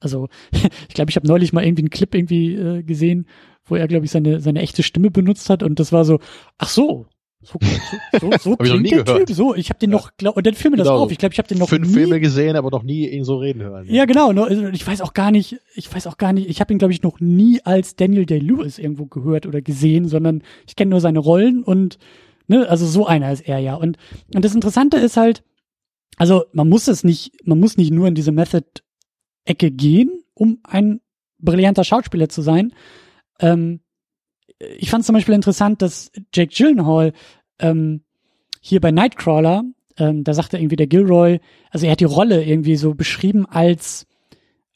also 0.00 0.28
ich 0.88 0.94
glaube, 0.94 1.10
ich 1.10 1.16
habe 1.16 1.26
neulich 1.26 1.52
mal 1.52 1.64
irgendwie 1.64 1.82
einen 1.82 1.90
Clip 1.90 2.14
irgendwie 2.14 2.54
äh, 2.54 2.82
gesehen, 2.82 3.26
wo 3.64 3.76
er, 3.76 3.88
glaube 3.88 4.04
ich, 4.04 4.10
seine, 4.10 4.40
seine 4.40 4.60
echte 4.60 4.82
Stimme 4.82 5.10
benutzt 5.10 5.48
hat 5.50 5.62
und 5.62 5.80
das 5.80 5.92
war 5.92 6.04
so, 6.04 6.20
ach 6.58 6.68
so, 6.68 7.06
so, 7.44 7.58
so, 8.20 8.30
so, 8.30 8.38
so 8.38 8.56
klingt 8.58 8.90
der 8.90 9.04
gehört. 9.04 9.26
Typ. 9.26 9.36
So, 9.36 9.54
ich 9.54 9.68
habe 9.68 9.78
den 9.78 9.90
noch, 9.90 10.16
glaub, 10.16 10.36
und 10.36 10.46
dann 10.46 10.54
fiel 10.54 10.70
mir 10.70 10.78
das 10.78 10.88
genau. 10.88 11.00
auf. 11.00 11.12
Ich 11.12 11.18
glaube, 11.18 11.34
ich 11.34 11.38
habe 11.38 11.48
den 11.48 11.58
noch 11.58 11.68
fünf 11.68 11.88
nie, 11.88 11.94
Filme 11.94 12.20
gesehen, 12.20 12.56
aber 12.56 12.70
noch 12.70 12.82
nie 12.82 13.08
ihn 13.08 13.24
so 13.24 13.36
reden 13.36 13.62
hören. 13.62 13.86
Ja, 13.88 14.06
genau. 14.06 14.30
Also 14.30 14.68
ich 14.68 14.86
weiß 14.86 15.02
auch 15.02 15.12
gar 15.14 15.30
nicht, 15.30 15.58
ich 15.74 15.94
weiß 15.94 16.06
auch 16.06 16.16
gar 16.16 16.32
nicht, 16.32 16.48
ich 16.48 16.60
habe 16.60 16.72
ihn 16.72 16.78
glaube 16.78 16.92
ich 16.92 17.02
noch 17.02 17.20
nie 17.20 17.60
als 17.62 17.96
Daniel 17.96 18.26
Day 18.26 18.38
Lewis 18.38 18.78
irgendwo 18.78 19.06
gehört 19.06 19.46
oder 19.46 19.60
gesehen, 19.60 20.08
sondern 20.08 20.42
ich 20.66 20.76
kenne 20.76 20.90
nur 20.90 21.00
seine 21.00 21.18
Rollen 21.18 21.62
und 21.62 21.98
Ne? 22.46 22.68
Also 22.68 22.86
so 22.86 23.06
einer 23.06 23.32
ist 23.32 23.42
er 23.42 23.58
ja. 23.58 23.74
Und, 23.74 23.96
und 24.34 24.44
das 24.44 24.54
Interessante 24.54 24.96
ist 24.96 25.16
halt, 25.16 25.42
also 26.16 26.44
man 26.52 26.68
muss 26.68 26.88
es 26.88 27.04
nicht, 27.04 27.32
man 27.46 27.58
muss 27.58 27.76
nicht 27.76 27.92
nur 27.92 28.06
in 28.08 28.14
diese 28.14 28.32
Method-Ecke 28.32 29.70
gehen, 29.70 30.22
um 30.34 30.58
ein 30.62 31.00
brillanter 31.38 31.84
Schauspieler 31.84 32.28
zu 32.28 32.42
sein. 32.42 32.72
Ähm, 33.40 33.80
ich 34.78 34.90
fand 34.90 35.04
zum 35.04 35.14
Beispiel 35.14 35.34
interessant, 35.34 35.82
dass 35.82 36.12
Jake 36.32 36.54
Gyllenhaal 36.54 37.12
ähm, 37.58 38.02
hier 38.60 38.80
bei 38.80 38.90
Nightcrawler, 38.90 39.64
ähm, 39.98 40.24
da 40.24 40.34
sagte 40.34 40.58
irgendwie 40.58 40.76
der 40.76 40.86
Gilroy, 40.86 41.40
also 41.70 41.86
er 41.86 41.92
hat 41.92 42.00
die 42.00 42.04
Rolle 42.04 42.44
irgendwie 42.44 42.76
so 42.76 42.94
beschrieben 42.94 43.46
als 43.46 44.06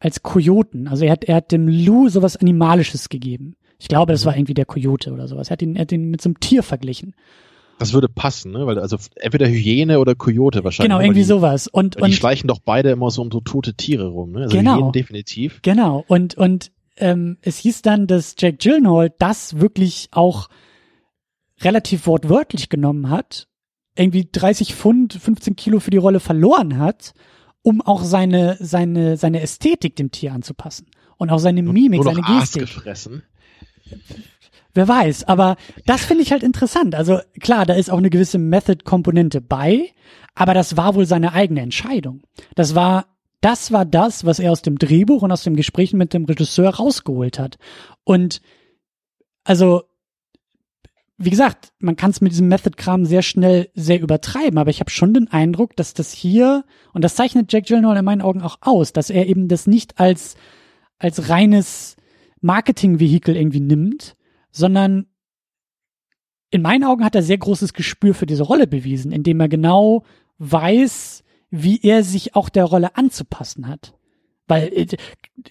als 0.01 0.23
Kojoten. 0.23 0.87
Also 0.87 1.05
er 1.05 1.13
hat 1.13 1.25
er 1.25 1.37
hat 1.37 1.51
dem 1.51 1.67
Lou 1.67 2.09
sowas 2.09 2.37
Animalisches 2.37 3.09
gegeben. 3.09 3.57
Ich 3.81 3.89
glaube, 3.89 4.13
das 4.13 4.27
war 4.27 4.37
irgendwie 4.37 4.55
der 4.55 4.65
Kojote 4.65 5.13
oder 5.13 5.29
sowas. 5.29 5.49
Er 5.49 5.53
hat 5.53 5.63
ihn, 5.63 5.77
er 5.77 5.83
hat 5.83 5.93
ihn 5.93 6.11
mit 6.11 6.21
so 6.21 6.29
einem 6.29 6.41
Tier 6.41 6.63
verglichen. 6.63 7.15
Das 7.79 7.93
würde 7.93 8.09
passen, 8.09 8.53
ne? 8.53 8.67
Weil 8.67 8.79
also 8.79 8.97
entweder 9.17 9.49
Hyäne 9.49 10.01
oder 10.01 10.15
Kojote 10.15 10.65
wahrscheinlich. 10.65 10.91
Genau, 10.91 11.01
irgendwie 11.01 11.21
die, 11.21 11.27
sowas. 11.27 11.69
Und, 11.69 11.97
und 11.97 12.09
die 12.09 12.15
schleichen 12.15 12.49
doch 12.49 12.59
beide 12.59 12.91
immer 12.91 13.11
so 13.11 13.23
um 13.23 13.31
so 13.31 13.41
tote 13.41 13.75
Tiere 13.75 14.09
rum, 14.09 14.33
ne? 14.33 14.43
Also 14.43 14.57
genau, 14.57 14.77
Hyänen 14.77 14.93
definitiv. 14.93 15.61
Genau. 15.63 16.05
Und 16.09 16.37
und 16.37 16.73
ähm, 16.97 17.39
es 17.43 17.59
hieß 17.59 17.83
dann, 17.83 18.07
dass 18.07 18.35
Jack 18.39 18.59
Gyllenhaal 18.59 19.13
das 19.19 19.61
wirklich 19.61 20.09
auch 20.11 20.49
relativ 21.61 22.07
wortwörtlich 22.07 22.69
genommen 22.69 23.11
hat, 23.11 23.49
irgendwie 23.97 24.29
30 24.31 24.75
Pfund, 24.75 25.15
15 25.15 25.57
Kilo 25.57 25.81
für 25.81 25.91
die 25.91 25.97
Rolle 25.97 26.21
verloren 26.21 26.79
hat, 26.79 27.15
um 27.63 27.81
auch 27.81 28.03
seine 28.03 28.57
seine 28.61 29.17
seine 29.17 29.41
Ästhetik 29.41 29.97
dem 29.97 30.11
Tier 30.11 30.33
anzupassen 30.33 30.87
und 31.17 31.31
auch 31.31 31.39
seine 31.39 31.63
Mimik, 31.63 32.03
nur, 32.03 32.13
nur 32.13 32.23
seine 32.25 32.41
Gestik. 32.41 32.63
Aas 32.63 32.75
gefressen. 32.75 33.23
Wer 34.75 34.87
weiß, 34.87 35.25
aber 35.25 35.57
das 35.87 36.05
finde 36.05 36.23
ich 36.23 36.33
halt 36.33 36.43
interessant. 36.43 36.95
Also 36.95 37.21
klar, 37.41 37.67
da 37.67 37.75
ist 37.75 37.91
auch 37.91 37.99
eine 37.99 38.11
gewisse 38.11 38.39
Method-Komponente 38.39 39.41
bei, 39.41 39.91
aber 40.35 40.55
das 40.55 40.77
war 40.77 40.95
wohl 40.95 41.07
seine 41.07 41.33
eigene 41.33 41.63
Entscheidung. 41.63 42.23
Das 42.55 42.75
war, 42.75 43.07
das 43.41 43.73
war 43.73 43.85
das, 43.85 44.25
was 44.25 44.39
er 44.39 44.53
aus 44.53 44.63
dem 44.63 44.79
Drehbuch 44.79 45.23
und 45.23 45.33
aus 45.33 45.43
dem 45.43 45.57
Gespräch 45.57 45.93
mit 45.95 46.13
dem 46.13 46.27
Regisseur 46.27 46.71
rausgeholt 46.71 47.39
hat. 47.39 47.59
Und 48.05 48.43
also, 49.43 49.85
wie 51.17 51.31
gesagt, 51.31 51.73
man 51.79 51.97
kann 51.97 52.11
es 52.11 52.21
mit 52.21 52.33
diesem 52.33 52.49
Method-Kram 52.49 53.07
sehr 53.07 53.23
schnell 53.23 53.71
sehr 53.75 54.01
übertreiben, 54.01 54.59
aber 54.59 54.71
ich 54.71 54.81
habe 54.81 54.91
schon 54.91 55.15
den 55.15 55.29
Eindruck, 55.29 55.75
dass 55.77 55.95
das 55.95 56.13
hier, 56.13 56.65
und 56.93 57.03
das 57.03 57.15
zeichnet 57.17 57.53
Jack 57.53 57.67
Gyllenhaal 57.67 57.97
in 57.97 58.05
meinen 58.05 58.23
Augen 58.23 58.43
auch 58.43 58.59
aus, 58.61 58.93
dass 58.93 59.09
er 59.09 59.27
eben 59.27 59.49
das 59.49 59.67
nicht 59.67 59.99
als, 59.99 60.37
als 60.99 61.31
reines 61.31 61.97
Marketing-Vehikel 62.43 63.35
irgendwie 63.35 63.61
nimmt, 63.61 64.15
sondern 64.51 65.07
in 66.51 66.63
meinen 66.63 66.85
Augen 66.85 67.05
hat 67.05 67.15
er 67.15 67.23
sehr 67.23 67.39
großes 67.39 67.75
Gespür 67.75 68.15
für 68.15 68.27
diese 68.27 68.43
Rolle 68.43 68.67
bewiesen, 68.67 69.13
indem 69.13 69.41
er 69.41 69.49
genau 69.49 70.05
weiß, 70.39 71.25
wie 71.51 71.81
er 71.83 72.05
sich 72.05 72.35
auch 72.35 72.49
der 72.49 72.65
Rolle 72.65 72.97
anzupassen 72.97 73.69
hat. 73.69 73.95
Weil 74.47 74.69
äh, 74.73 74.87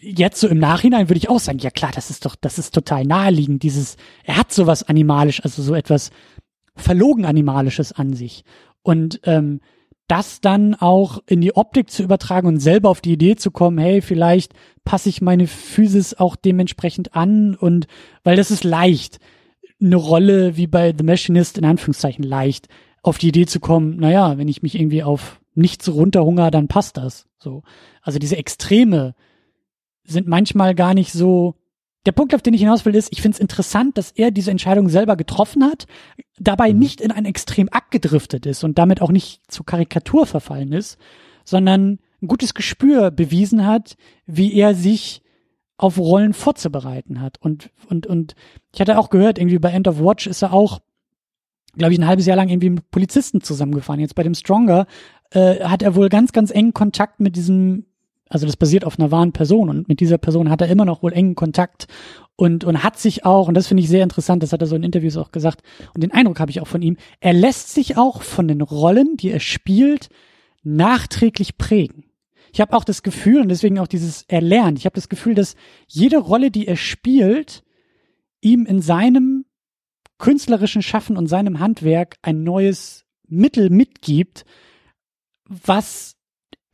jetzt 0.02 0.40
so 0.40 0.48
im 0.48 0.58
Nachhinein 0.58 1.10
würde 1.10 1.20
ich 1.20 1.30
auch 1.30 1.40
sagen, 1.40 1.60
ja 1.60 1.70
klar, 1.70 1.92
das 1.94 2.10
ist 2.10 2.26
doch, 2.26 2.36
das 2.36 2.58
ist 2.58 2.74
total 2.74 3.04
naheliegend. 3.06 3.64
Dieses, 3.64 3.96
er 4.24 4.38
hat 4.38 4.52
sowas 4.52 4.84
animalisch, 4.84 5.44
also 5.44 5.62
so 5.62 5.76
etwas 5.76 6.10
verlogen 6.76 7.26
animalisches 7.26 7.92
an 7.92 8.14
sich. 8.14 8.44
Und 8.82 9.20
ähm, 9.24 9.62
das 10.08 10.40
dann 10.42 10.74
auch 10.76 11.22
in 11.28 11.42
die 11.42 11.56
Optik 11.56 11.90
zu 11.90 12.04
übertragen 12.04 12.48
und 12.48 12.60
selber 12.60 12.90
auf 12.90 13.02
die 13.02 13.14
Idee 13.14 13.36
zu 13.36 13.52
kommen, 13.52 13.78
hey, 13.78 14.02
vielleicht 14.02 14.54
passe 14.86 15.10
ich 15.10 15.22
meine 15.22 15.48
Physis 15.48 16.14
auch 16.14 16.36
dementsprechend 16.36 17.16
an 17.16 17.56
und 17.56 17.88
weil 18.24 18.38
das 18.38 18.52
ist 18.52 18.64
leicht, 18.64 19.20
eine 19.82 19.98
Rolle 19.98 20.58
wie 20.58 20.68
bei 20.68 20.94
The 20.98 21.04
Machinist 21.04 21.58
in 21.58 21.66
Anführungszeichen 21.66 22.24
leicht, 22.24 22.68
auf 23.04 23.18
die 23.18 23.28
Idee 23.28 23.46
zu 23.46 23.60
kommen, 23.60 23.98
naja, 23.98 24.38
wenn 24.38 24.48
ich 24.48 24.62
mich 24.64 24.76
irgendwie 24.76 25.04
auf 25.04 25.40
nichts 25.56 25.90
runterhunger, 25.90 26.52
dann 26.52 26.68
passt 26.68 26.98
das. 26.98 27.28
So. 27.38 27.64
Also 28.02 28.20
diese 28.20 28.38
Extreme 28.38 29.16
sind 30.04 30.28
manchmal 30.28 30.76
gar 30.76 30.94
nicht 30.94 31.12
so. 31.12 31.56
Der 32.08 32.14
Punkt, 32.14 32.34
auf 32.34 32.42
den 32.42 32.54
ich 32.54 32.62
hinaus 32.62 32.86
will, 32.86 32.96
ist, 32.96 33.12
ich 33.12 33.22
finde 33.22 33.36
es 33.36 33.42
interessant, 33.42 33.98
dass 33.98 34.12
er 34.12 34.32
diese 34.32 34.50
Entscheidung 34.50 34.88
selber 34.88 35.18
getroffen 35.18 35.66
hat, 35.66 35.88
dabei 36.40 36.72
mhm. 36.72 36.80
nicht 36.80 37.02
in 37.02 37.12
ein 37.12 37.26
Extrem 37.26 37.68
abgedriftet 37.68 38.46
ist 38.46 38.64
und 38.64 38.78
damit 38.78 39.02
auch 39.02 39.12
nicht 39.12 39.42
zur 39.52 39.66
Karikatur 39.66 40.26
verfallen 40.26 40.72
ist, 40.72 40.98
sondern 41.44 42.00
ein 42.22 42.28
gutes 42.30 42.54
Gespür 42.54 43.12
bewiesen 43.12 43.68
hat, 43.68 43.98
wie 44.26 44.54
er 44.54 44.74
sich 44.74 45.22
auf 45.76 45.98
Rollen 45.98 46.34
vorzubereiten 46.34 47.20
hat. 47.20 47.42
Und, 47.42 47.72
und, 47.90 48.08
und 48.08 48.36
ich 48.74 48.80
hatte 48.80 48.98
auch 48.98 49.10
gehört, 49.10 49.38
irgendwie 49.38 49.60
bei 49.60 49.72
End 49.72 49.90
of 49.90 50.00
Watch 50.00 50.28
ist 50.28 50.42
er 50.42 50.54
auch, 50.54 50.80
glaube 51.76 51.92
ich, 51.92 52.00
ein 52.00 52.08
halbes 52.08 52.26
Jahr 52.26 52.38
lang 52.38 52.48
irgendwie 52.48 52.70
mit 52.70 52.90
Polizisten 52.90 53.42
zusammengefahren. 53.42 54.00
Jetzt 54.00 54.16
bei 54.16 54.24
dem 54.24 54.34
Stronger 54.34 54.88
äh, 55.32 55.60
hat 55.60 55.84
er 55.84 55.94
wohl 55.94 56.08
ganz, 56.08 56.32
ganz 56.32 56.52
engen 56.52 56.74
Kontakt 56.74 57.20
mit 57.20 57.36
diesem, 57.36 57.86
also 58.30 58.46
das 58.46 58.58
basiert 58.58 58.86
auf 58.86 59.00
einer 59.00 59.12
wahren 59.12 59.32
Person 59.32 59.70
und 59.70 59.88
mit 59.88 60.00
dieser 60.00 60.18
Person 60.18 60.50
hat 60.50 60.62
er 60.62 60.68
immer 60.68 60.86
noch 60.86 61.04
wohl 61.04 61.14
engen 61.14 61.36
Kontakt 61.36 61.88
und, 62.36 62.64
und 62.64 62.84
hat 62.84 63.00
sich 63.00 63.26
auch, 63.26 63.48
und 63.48 63.54
das 63.54 63.68
finde 63.68 63.84
ich 63.84 63.90
sehr 63.90 64.04
interessant, 64.04 64.44
das 64.44 64.54
hat 64.54 64.62
er 64.62 64.68
so 64.68 64.76
in 64.76 64.84
Interviews 64.84 65.18
auch 65.18 65.32
gesagt, 65.32 65.62
und 65.94 66.04
den 66.04 66.12
Eindruck 66.12 66.40
habe 66.40 66.52
ich 66.52 66.62
auch 66.62 66.68
von 66.68 66.82
ihm, 66.82 66.98
er 67.20 67.34
lässt 67.34 67.74
sich 67.74 67.98
auch 67.98 68.22
von 68.22 68.48
den 68.48 68.62
Rollen, 68.62 69.18
die 69.18 69.32
er 69.32 69.40
spielt, 69.40 70.10
nachträglich 70.64 71.58
prägen. 71.58 72.06
Ich 72.54 72.62
habe 72.62 72.76
auch 72.76 72.84
das 72.84 73.04
Gefühl, 73.04 73.42
und 73.42 73.50
deswegen 73.50 73.80
auch 73.80 73.88
dieses 73.88 74.24
Erlernt, 74.24 74.78
ich 74.78 74.86
habe 74.86 74.96
das 74.96 75.10
Gefühl, 75.10 75.36
dass 75.36 75.56
jede 75.88 76.18
Rolle, 76.18 76.52
die 76.52 76.68
er 76.68 76.78
spielt, 76.78 77.64
ihm 78.42 78.66
in 78.66 78.82
seinem 78.82 79.46
künstlerischen 80.18 80.82
Schaffen 80.82 81.18
und 81.18 81.28
seinem 81.28 81.60
Handwerk 81.60 82.18
ein 82.22 82.44
neues 82.44 83.06
Mittel 83.28 83.70
mitgibt, 83.70 84.46
was 85.46 86.17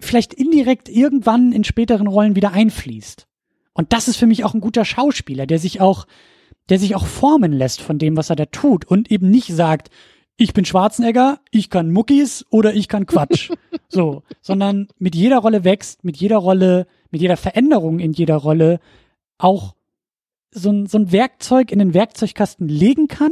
vielleicht 0.03 0.33
indirekt 0.33 0.89
irgendwann 0.89 1.51
in 1.51 1.63
späteren 1.63 2.07
Rollen 2.07 2.35
wieder 2.35 2.51
einfließt. 2.51 3.27
Und 3.73 3.93
das 3.93 4.07
ist 4.07 4.17
für 4.17 4.27
mich 4.27 4.43
auch 4.43 4.53
ein 4.53 4.61
guter 4.61 4.85
Schauspieler, 4.85 5.47
der 5.47 5.59
sich 5.59 5.81
auch, 5.81 6.05
der 6.69 6.79
sich 6.79 6.95
auch 6.95 7.05
formen 7.05 7.51
lässt 7.51 7.81
von 7.81 7.97
dem, 7.97 8.15
was 8.15 8.29
er 8.29 8.35
da 8.35 8.45
tut 8.45 8.85
und 8.85 9.09
eben 9.11 9.29
nicht 9.29 9.53
sagt, 9.53 9.89
ich 10.37 10.53
bin 10.53 10.65
Schwarzenegger, 10.65 11.39
ich 11.51 11.69
kann 11.69 11.91
Muckis 11.91 12.45
oder 12.49 12.73
ich 12.73 12.87
kann 12.87 13.05
Quatsch. 13.05 13.51
so, 13.87 14.23
sondern 14.41 14.87
mit 14.97 15.15
jeder 15.15 15.39
Rolle 15.39 15.63
wächst, 15.63 16.03
mit 16.03 16.17
jeder 16.17 16.37
Rolle, 16.37 16.87
mit 17.11 17.21
jeder 17.21 17.37
Veränderung 17.37 17.99
in 17.99 18.13
jeder 18.13 18.37
Rolle 18.37 18.79
auch 19.37 19.75
so 20.51 20.71
ein, 20.71 20.85
so 20.85 20.97
ein 20.97 21.11
Werkzeug 21.11 21.71
in 21.71 21.79
den 21.79 21.93
Werkzeugkasten 21.93 22.67
legen 22.67 23.07
kann 23.07 23.31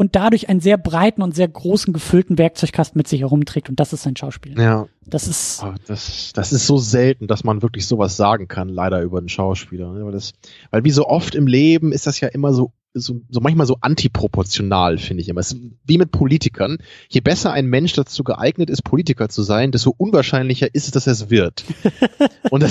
und 0.00 0.16
dadurch 0.16 0.48
einen 0.48 0.60
sehr 0.60 0.78
breiten 0.78 1.20
und 1.20 1.34
sehr 1.34 1.46
großen 1.46 1.92
gefüllten 1.92 2.38
Werkzeugkasten 2.38 2.98
mit 2.98 3.06
sich 3.06 3.20
herumträgt 3.20 3.68
und 3.68 3.78
das 3.78 3.92
ist 3.92 4.04
sein 4.04 4.16
Schauspiel. 4.16 4.58
Ja. 4.58 4.86
Das 5.04 5.28
ist 5.28 5.62
oh, 5.62 5.74
das, 5.86 6.32
das 6.32 6.54
ist 6.54 6.66
so 6.66 6.78
selten, 6.78 7.26
dass 7.26 7.44
man 7.44 7.60
wirklich 7.60 7.86
sowas 7.86 8.16
sagen 8.16 8.48
kann, 8.48 8.70
leider 8.70 9.02
über 9.02 9.18
einen 9.18 9.28
Schauspieler. 9.28 9.92
Ne? 9.92 10.06
Weil, 10.06 10.12
das, 10.12 10.32
weil 10.70 10.84
wie 10.84 10.90
so 10.90 11.06
oft 11.06 11.34
im 11.34 11.46
Leben 11.46 11.92
ist 11.92 12.06
das 12.06 12.18
ja 12.18 12.28
immer 12.28 12.54
so 12.54 12.72
so, 12.94 13.20
so 13.28 13.40
manchmal 13.40 13.66
so 13.66 13.76
antiproportional, 13.82 14.96
finde 14.96 15.22
ich 15.22 15.28
immer. 15.28 15.40
Es 15.40 15.52
ist 15.52 15.60
wie 15.84 15.98
mit 15.98 16.10
Politikern. 16.10 16.78
Je 17.08 17.20
besser 17.20 17.52
ein 17.52 17.66
Mensch 17.66 17.92
dazu 17.92 18.24
geeignet 18.24 18.70
ist, 18.70 18.82
Politiker 18.82 19.28
zu 19.28 19.42
sein, 19.42 19.70
desto 19.70 19.94
unwahrscheinlicher 19.96 20.74
ist 20.74 20.86
es, 20.86 20.90
dass 20.92 21.06
er 21.06 21.12
es 21.12 21.30
wird. 21.30 21.64
und, 22.50 22.64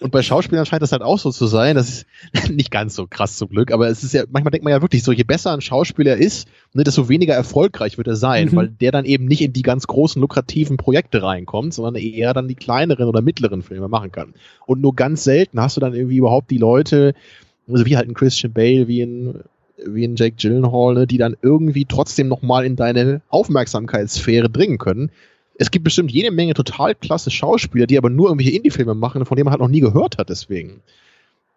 und 0.00 0.10
bei 0.10 0.22
Schauspielern 0.22 0.66
scheint 0.66 0.82
das 0.82 0.92
halt 0.92 1.02
auch 1.02 1.18
so 1.18 1.30
zu 1.30 1.46
sein. 1.46 1.76
Das 1.76 1.88
ist 1.88 2.06
nicht 2.50 2.70
ganz 2.70 2.94
so 2.94 3.06
krass 3.06 3.36
zum 3.36 3.48
Glück, 3.48 3.72
aber 3.72 3.88
es 3.88 4.02
ist 4.02 4.14
ja, 4.14 4.24
manchmal 4.30 4.50
denkt 4.50 4.64
man 4.64 4.72
ja 4.72 4.82
wirklich 4.82 5.02
so, 5.02 5.12
je 5.12 5.24
besser 5.24 5.52
ein 5.52 5.60
Schauspieler 5.60 6.16
ist, 6.16 6.48
ne, 6.72 6.84
desto 6.84 7.08
weniger 7.08 7.34
erfolgreich 7.34 7.98
wird 7.98 8.08
er 8.08 8.16
sein, 8.16 8.48
mhm. 8.48 8.56
weil 8.56 8.68
der 8.68 8.92
dann 8.92 9.04
eben 9.04 9.26
nicht 9.26 9.42
in 9.42 9.52
die 9.52 9.62
ganz 9.62 9.86
großen, 9.86 10.20
lukrativen 10.20 10.76
Projekte 10.76 11.22
reinkommt, 11.22 11.74
sondern 11.74 11.96
eher 11.96 12.34
dann 12.34 12.48
die 12.48 12.54
kleineren 12.54 13.08
oder 13.08 13.22
mittleren 13.22 13.62
Filme 13.62 13.88
machen 13.88 14.12
kann. 14.12 14.34
Und 14.66 14.80
nur 14.80 14.94
ganz 14.94 15.24
selten 15.24 15.60
hast 15.60 15.76
du 15.76 15.80
dann 15.80 15.94
irgendwie 15.94 16.16
überhaupt 16.16 16.50
die 16.50 16.58
Leute, 16.58 17.14
also 17.68 17.86
wie 17.86 17.96
halt 17.96 18.08
ein 18.08 18.14
Christian 18.14 18.52
Bale, 18.52 18.88
wie 18.88 19.02
ein, 19.02 19.44
wie 19.84 20.04
ein 20.04 20.16
Jake 20.16 20.36
Gyllenhaal, 20.36 20.94
ne, 20.94 21.06
die 21.06 21.18
dann 21.18 21.36
irgendwie 21.42 21.84
trotzdem 21.84 22.28
nochmal 22.28 22.64
in 22.64 22.76
deine 22.76 23.22
Aufmerksamkeitssphäre 23.28 24.50
dringen 24.50 24.78
können. 24.78 25.10
Es 25.62 25.70
gibt 25.70 25.84
bestimmt 25.84 26.10
jede 26.10 26.32
Menge 26.32 26.54
total 26.54 26.96
klasse 26.96 27.30
Schauspieler, 27.30 27.86
die 27.86 27.96
aber 27.96 28.10
nur 28.10 28.28
irgendwelche 28.28 28.56
Indie-Filme 28.56 28.94
machen, 28.94 29.24
von 29.24 29.36
denen 29.36 29.44
man 29.44 29.52
halt 29.52 29.60
noch 29.60 29.68
nie 29.68 29.78
gehört 29.78 30.18
hat, 30.18 30.28
deswegen. 30.28 30.82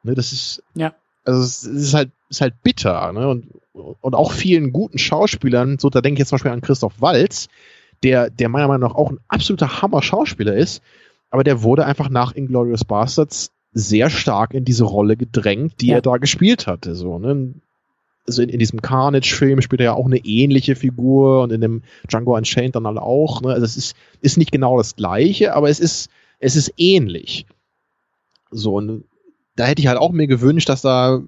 Ne, 0.03 0.13
das 0.13 0.31
ist, 0.31 0.61
ja. 0.75 0.93
also 1.23 1.41
es 1.41 1.63
ist 1.63 1.95
halt, 1.95 2.11
ist 2.29 2.41
halt 2.41 2.53
bitter, 2.61 3.11
ne, 3.13 3.27
und, 3.27 3.47
und 3.73 4.13
auch 4.13 4.31
vielen 4.31 4.71
guten 4.71 4.99
Schauspielern, 4.99 5.79
so, 5.79 5.89
da 5.89 6.01
denke 6.01 6.17
ich 6.17 6.19
jetzt 6.19 6.29
zum 6.29 6.35
Beispiel 6.35 6.51
an 6.51 6.61
Christoph 6.61 7.01
Walz, 7.01 7.47
der, 8.03 8.29
der 8.29 8.47
meiner 8.47 8.67
Meinung 8.67 8.87
nach 8.87 8.95
auch 8.95 9.09
ein 9.09 9.19
absoluter 9.27 9.81
Hammer-Schauspieler 9.81 10.55
ist, 10.55 10.83
aber 11.31 11.43
der 11.43 11.63
wurde 11.63 11.87
einfach 11.87 12.09
nach 12.09 12.35
Inglourious 12.35 12.85
Bastards 12.85 13.51
sehr 13.73 14.11
stark 14.11 14.53
in 14.53 14.65
diese 14.65 14.83
Rolle 14.83 15.17
gedrängt, 15.17 15.81
die 15.81 15.87
ja. 15.87 15.95
er 15.95 16.01
da 16.03 16.17
gespielt 16.17 16.67
hatte. 16.67 16.93
So, 16.93 17.17
ne? 17.17 17.55
Also 18.27 18.41
in, 18.41 18.49
in 18.49 18.59
diesem 18.59 18.81
Carnage-Film 18.81 19.61
spielt 19.61 19.81
er 19.81 19.85
ja 19.85 19.93
auch 19.93 20.07
eine 20.07 20.17
ähnliche 20.17 20.75
Figur 20.75 21.43
und 21.43 21.51
in 21.51 21.61
dem 21.61 21.83
Django 22.07 22.35
Unchained 22.35 22.75
dann 22.75 22.87
halt 22.87 22.97
auch. 22.97 23.41
Ne? 23.41 23.49
Also 23.49 23.65
es 23.65 23.77
ist, 23.77 23.95
ist 24.21 24.37
nicht 24.37 24.51
genau 24.51 24.77
das 24.77 24.95
gleiche, 24.95 25.53
aber 25.53 25.69
es 25.69 25.79
ist, 25.79 26.09
es 26.39 26.55
ist 26.55 26.73
ähnlich. 26.77 27.45
So, 28.51 28.75
und 28.75 29.03
da 29.55 29.65
hätte 29.65 29.81
ich 29.81 29.87
halt 29.87 29.99
auch 29.99 30.11
mir 30.11 30.27
gewünscht, 30.27 30.69
dass 30.69 30.81
da, 30.81 31.21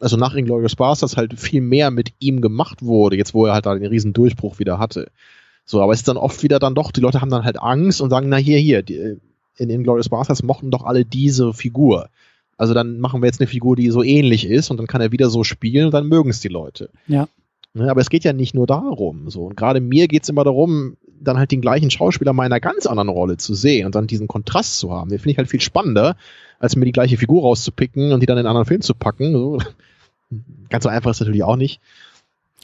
also 0.00 0.16
nach 0.16 0.34
Inglourious 0.34 0.76
Basterds 0.76 1.16
halt 1.16 1.38
viel 1.38 1.60
mehr 1.60 1.90
mit 1.90 2.12
ihm 2.18 2.40
gemacht 2.40 2.82
wurde, 2.82 3.16
jetzt 3.16 3.34
wo 3.34 3.46
er 3.46 3.54
halt 3.54 3.66
da 3.66 3.74
den 3.74 3.86
riesen 3.86 4.12
Durchbruch 4.12 4.58
wieder 4.58 4.78
hatte. 4.78 5.10
So, 5.64 5.80
aber 5.80 5.92
es 5.92 6.00
ist 6.00 6.08
dann 6.08 6.16
oft 6.16 6.42
wieder 6.42 6.58
dann 6.58 6.74
doch, 6.74 6.92
die 6.92 7.00
Leute 7.00 7.20
haben 7.20 7.30
dann 7.30 7.44
halt 7.44 7.60
Angst 7.60 8.00
und 8.00 8.10
sagen, 8.10 8.28
na 8.28 8.36
hier, 8.36 8.58
hier, 8.58 8.82
die, 8.82 9.18
in 9.56 9.70
Inglourious 9.70 10.08
Basterds 10.08 10.42
mochten 10.42 10.70
doch 10.70 10.84
alle 10.84 11.04
diese 11.04 11.52
Figur. 11.54 12.08
Also 12.56 12.74
dann 12.74 13.00
machen 13.00 13.22
wir 13.22 13.26
jetzt 13.26 13.40
eine 13.40 13.46
Figur, 13.46 13.76
die 13.76 13.90
so 13.90 14.02
ähnlich 14.02 14.46
ist 14.46 14.70
und 14.70 14.76
dann 14.76 14.86
kann 14.86 15.00
er 15.00 15.12
wieder 15.12 15.30
so 15.30 15.44
spielen 15.44 15.86
und 15.86 15.94
dann 15.94 16.06
mögen 16.06 16.30
es 16.30 16.40
die 16.40 16.48
Leute. 16.48 16.90
Ja. 17.06 17.28
Ne, 17.74 17.90
aber 17.90 18.00
es 18.00 18.08
geht 18.08 18.22
ja 18.22 18.32
nicht 18.32 18.54
nur 18.54 18.66
darum. 18.66 19.28
So. 19.30 19.46
Und 19.46 19.56
gerade 19.56 19.80
mir 19.80 20.06
geht 20.06 20.22
es 20.22 20.28
immer 20.28 20.44
darum, 20.44 20.96
dann 21.20 21.38
halt 21.38 21.50
den 21.50 21.60
gleichen 21.60 21.90
Schauspieler 21.90 22.32
mal 22.32 22.46
in 22.46 22.52
einer 22.52 22.60
ganz 22.60 22.86
anderen 22.86 23.08
Rolle 23.08 23.36
zu 23.36 23.54
sehen 23.54 23.86
und 23.86 23.94
dann 23.94 24.06
diesen 24.06 24.28
Kontrast 24.28 24.78
zu 24.78 24.92
haben. 24.92 25.10
Den 25.10 25.18
finde 25.18 25.32
ich 25.32 25.38
halt 25.38 25.50
viel 25.50 25.60
spannender, 25.60 26.16
als 26.60 26.76
mir 26.76 26.84
die 26.84 26.92
gleiche 26.92 27.16
Figur 27.16 27.42
rauszupicken 27.42 28.12
und 28.12 28.20
die 28.20 28.26
dann 28.26 28.36
in 28.36 28.40
einen 28.40 28.48
anderen 28.48 28.66
Film 28.66 28.80
zu 28.80 28.94
packen. 28.94 29.32
So. 29.32 29.58
Ganz 30.68 30.84
so 30.84 30.90
einfach 30.90 31.10
ist 31.10 31.20
natürlich 31.20 31.42
auch 31.42 31.56
nicht. 31.56 31.80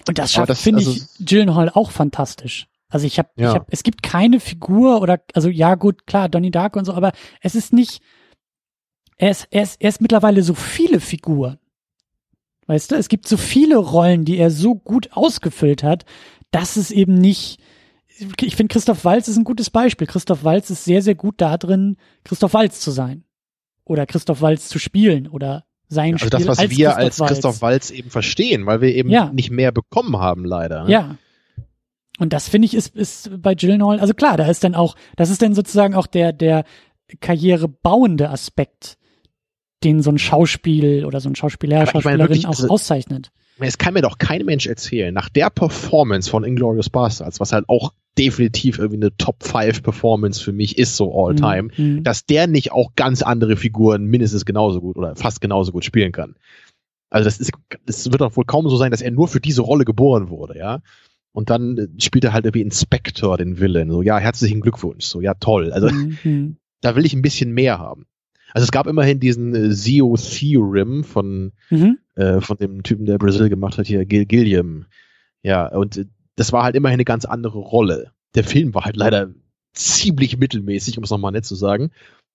Und 0.07 0.19
das 0.19 0.33
schafft, 0.33 0.57
finde 0.59 0.78
also, 0.78 0.93
ich, 0.93 1.27
Gyllenhaal 1.27 1.70
auch 1.70 1.91
fantastisch. 1.91 2.67
Also 2.89 3.07
ich 3.07 3.19
habe, 3.19 3.28
ja. 3.36 3.51
ich 3.51 3.55
hab, 3.55 3.67
es 3.70 3.83
gibt 3.83 4.02
keine 4.02 4.41
Figur 4.41 5.01
oder, 5.01 5.20
also 5.35 5.49
ja 5.49 5.75
gut, 5.75 6.07
klar, 6.07 6.28
Donnie 6.28 6.51
Dark 6.51 6.77
und 6.77 6.85
so, 6.85 6.94
aber 6.94 7.12
es 7.41 7.55
ist 7.55 7.73
nicht, 7.73 8.01
er 9.20 9.31
ist, 9.31 9.49
er 9.50 9.62
ist, 9.62 9.76
er 9.82 9.90
ist 9.90 10.00
mittlerweile 10.00 10.42
so 10.42 10.55
viele 10.55 10.99
Figuren. 10.99 11.58
Weißt 12.66 12.90
du, 12.90 12.94
es 12.94 13.08
gibt 13.08 13.28
so 13.28 13.36
viele 13.36 13.76
Rollen, 13.76 14.24
die 14.24 14.39
er 14.39 14.50
so 14.50 14.74
gut 14.74 15.10
ausgefüllt 15.12 15.82
hat, 15.82 16.07
dass 16.52 16.76
es 16.76 16.90
eben 16.90 17.15
nicht, 17.15 17.60
ich 18.40 18.57
finde 18.57 18.73
Christoph 18.73 19.05
Walz 19.05 19.28
ist 19.28 19.36
ein 19.36 19.44
gutes 19.44 19.68
Beispiel. 19.68 20.07
Christoph 20.07 20.42
Walz 20.44 20.70
ist 20.70 20.84
sehr, 20.84 21.02
sehr 21.02 21.15
gut 21.16 21.34
da 21.39 21.58
drin, 21.58 21.97
Christoph 22.24 22.55
Walz 22.55 22.81
zu 22.81 22.92
sein. 22.92 23.24
Oder 23.84 24.07
Christoph 24.07 24.40
Walz 24.40 24.68
zu 24.68 24.78
spielen 24.78 25.28
oder 25.28 25.65
sein 25.89 26.15
also 26.15 26.26
Spiel 26.26 26.39
das, 26.39 26.49
was 26.49 26.58
als 26.60 26.70
wir 26.70 26.86
Christoph 26.86 26.99
als 27.05 27.20
Waltz. 27.20 27.31
Christoph 27.32 27.62
Walz 27.62 27.90
eben 27.90 28.10
verstehen, 28.10 28.65
weil 28.65 28.81
wir 28.81 28.94
eben 28.94 29.10
Ja. 29.10 29.31
nicht 29.32 29.50
mehr 29.50 29.70
bekommen 29.73 30.16
haben, 30.16 30.44
leider. 30.47 30.84
ne? 30.84 30.90
Ja. 30.92 31.16
Und 32.18 32.32
das 32.32 32.49
finde 32.49 32.66
ich 32.66 32.74
ist, 32.74 32.94
ist 32.97 33.42
bei 33.42 33.55
Gyllenhaal, 33.55 34.00
also 34.00 34.15
klar, 34.15 34.36
da 34.39 34.47
ist 34.47 34.65
dann 34.65 34.74
auch, 34.74 34.94
das 35.16 35.28
ist 35.28 35.42
dann 35.42 35.55
sozusagen 35.55 35.94
auch 35.94 36.07
der, 36.07 36.32
der 36.32 36.65
karrierebauende 37.20 38.31
Aspekt, 38.31 38.97
den 39.84 40.02
so 40.02 40.10
ein 40.10 40.18
Schauspiel 40.18 41.05
oder 41.05 41.20
so 41.20 41.28
ein 41.28 41.36
Schauspieler, 41.36 41.78
Aber 41.83 41.91
Schauspielerin 41.91 42.20
wirklich, 42.20 42.47
auch 42.47 42.50
also- 42.50 42.68
auszeichnet. 42.68 43.31
Es 43.62 43.76
kann 43.76 43.92
mir 43.92 44.00
doch 44.00 44.17
kein 44.17 44.47
Mensch 44.47 44.67
erzählen, 44.67 45.12
nach 45.12 45.28
der 45.28 45.50
Performance 45.50 46.31
von 46.31 46.44
Inglourious 46.44 46.89
Bastards, 46.89 47.41
was 47.41 47.52
halt 47.52 47.68
auch 47.68 47.92
definitiv 48.17 48.78
irgendwie 48.78 48.97
eine 48.97 49.15
Top 49.18 49.42
5 49.44 49.83
Performance 49.83 50.42
für 50.42 50.52
mich 50.52 50.78
ist, 50.78 50.97
so 50.97 51.12
all 51.15 51.34
time, 51.34 51.68
Mhm. 51.76 52.02
dass 52.02 52.25
der 52.25 52.47
nicht 52.47 52.73
auch 52.73 52.94
ganz 52.97 53.20
andere 53.20 53.57
Figuren 53.59 54.07
mindestens 54.07 54.47
genauso 54.47 54.81
gut 54.81 54.97
oder 54.97 55.15
fast 55.15 55.42
genauso 55.42 55.73
gut 55.73 55.84
spielen 55.84 56.10
kann. 56.10 56.36
Also 57.10 57.26
das 57.26 57.39
ist, 57.39 57.52
das 57.84 58.10
wird 58.10 58.23
doch 58.23 58.34
wohl 58.34 58.47
kaum 58.47 58.67
so 58.70 58.76
sein, 58.76 58.92
dass 58.92 59.02
er 59.02 59.10
nur 59.10 59.28
für 59.28 59.41
diese 59.41 59.60
Rolle 59.60 59.84
geboren 59.84 60.31
wurde, 60.31 60.57
ja. 60.59 60.81
Und 61.33 61.50
dann 61.50 61.76
äh, 61.76 61.86
spielt 62.02 62.25
er 62.25 62.33
halt 62.33 62.47
irgendwie 62.47 62.62
Inspector 62.62 63.36
den 63.36 63.60
Villain. 63.60 63.91
So, 63.91 64.00
ja, 64.00 64.18
herzlichen 64.18 64.62
Glückwunsch. 64.62 65.05
So, 65.05 65.20
ja, 65.20 65.34
toll. 65.34 65.70
Also 65.73 65.89
Mhm. 65.91 66.57
da 66.81 66.97
will 66.97 67.05
ich 67.05 67.12
ein 67.12 67.23
bisschen 67.23 67.52
mehr 67.52 67.78
haben. 67.78 68.07
Also 68.53 68.65
es 68.65 68.73
gab 68.73 68.87
immerhin 68.87 69.20
diesen 69.20 69.55
äh, 69.55 69.70
Zio 69.70 70.17
Theorem 70.17 71.05
von, 71.05 71.53
mhm. 71.70 71.99
äh, 72.15 72.41
von 72.41 72.57
dem 72.59 72.83
Typen, 72.83 73.07
der 73.07 73.19
Brazil 73.19 73.49
gemacht 73.49 73.79
hat, 73.79 73.87
hier, 73.87 74.05
Gil 74.05 74.27
Gilliam. 74.27 74.87
Ja, 75.43 75.69
und 75.69 75.97
äh, 75.97 76.07
das 76.37 76.53
war 76.53 76.62
halt 76.62 76.75
immerhin 76.75 76.97
eine 76.97 77.05
ganz 77.05 77.25
andere 77.25 77.59
Rolle. 77.59 78.12
Der 78.35 78.45
Film 78.45 78.75
war 78.75 78.85
halt 78.85 78.97
leider 78.97 79.33
ziemlich 79.73 80.39
mittelmäßig, 80.39 80.99
um 80.99 81.05
es 81.05 81.11
nochmal 81.11 81.33
nett 81.33 81.45
zu 81.45 81.55
sagen. 81.55 81.91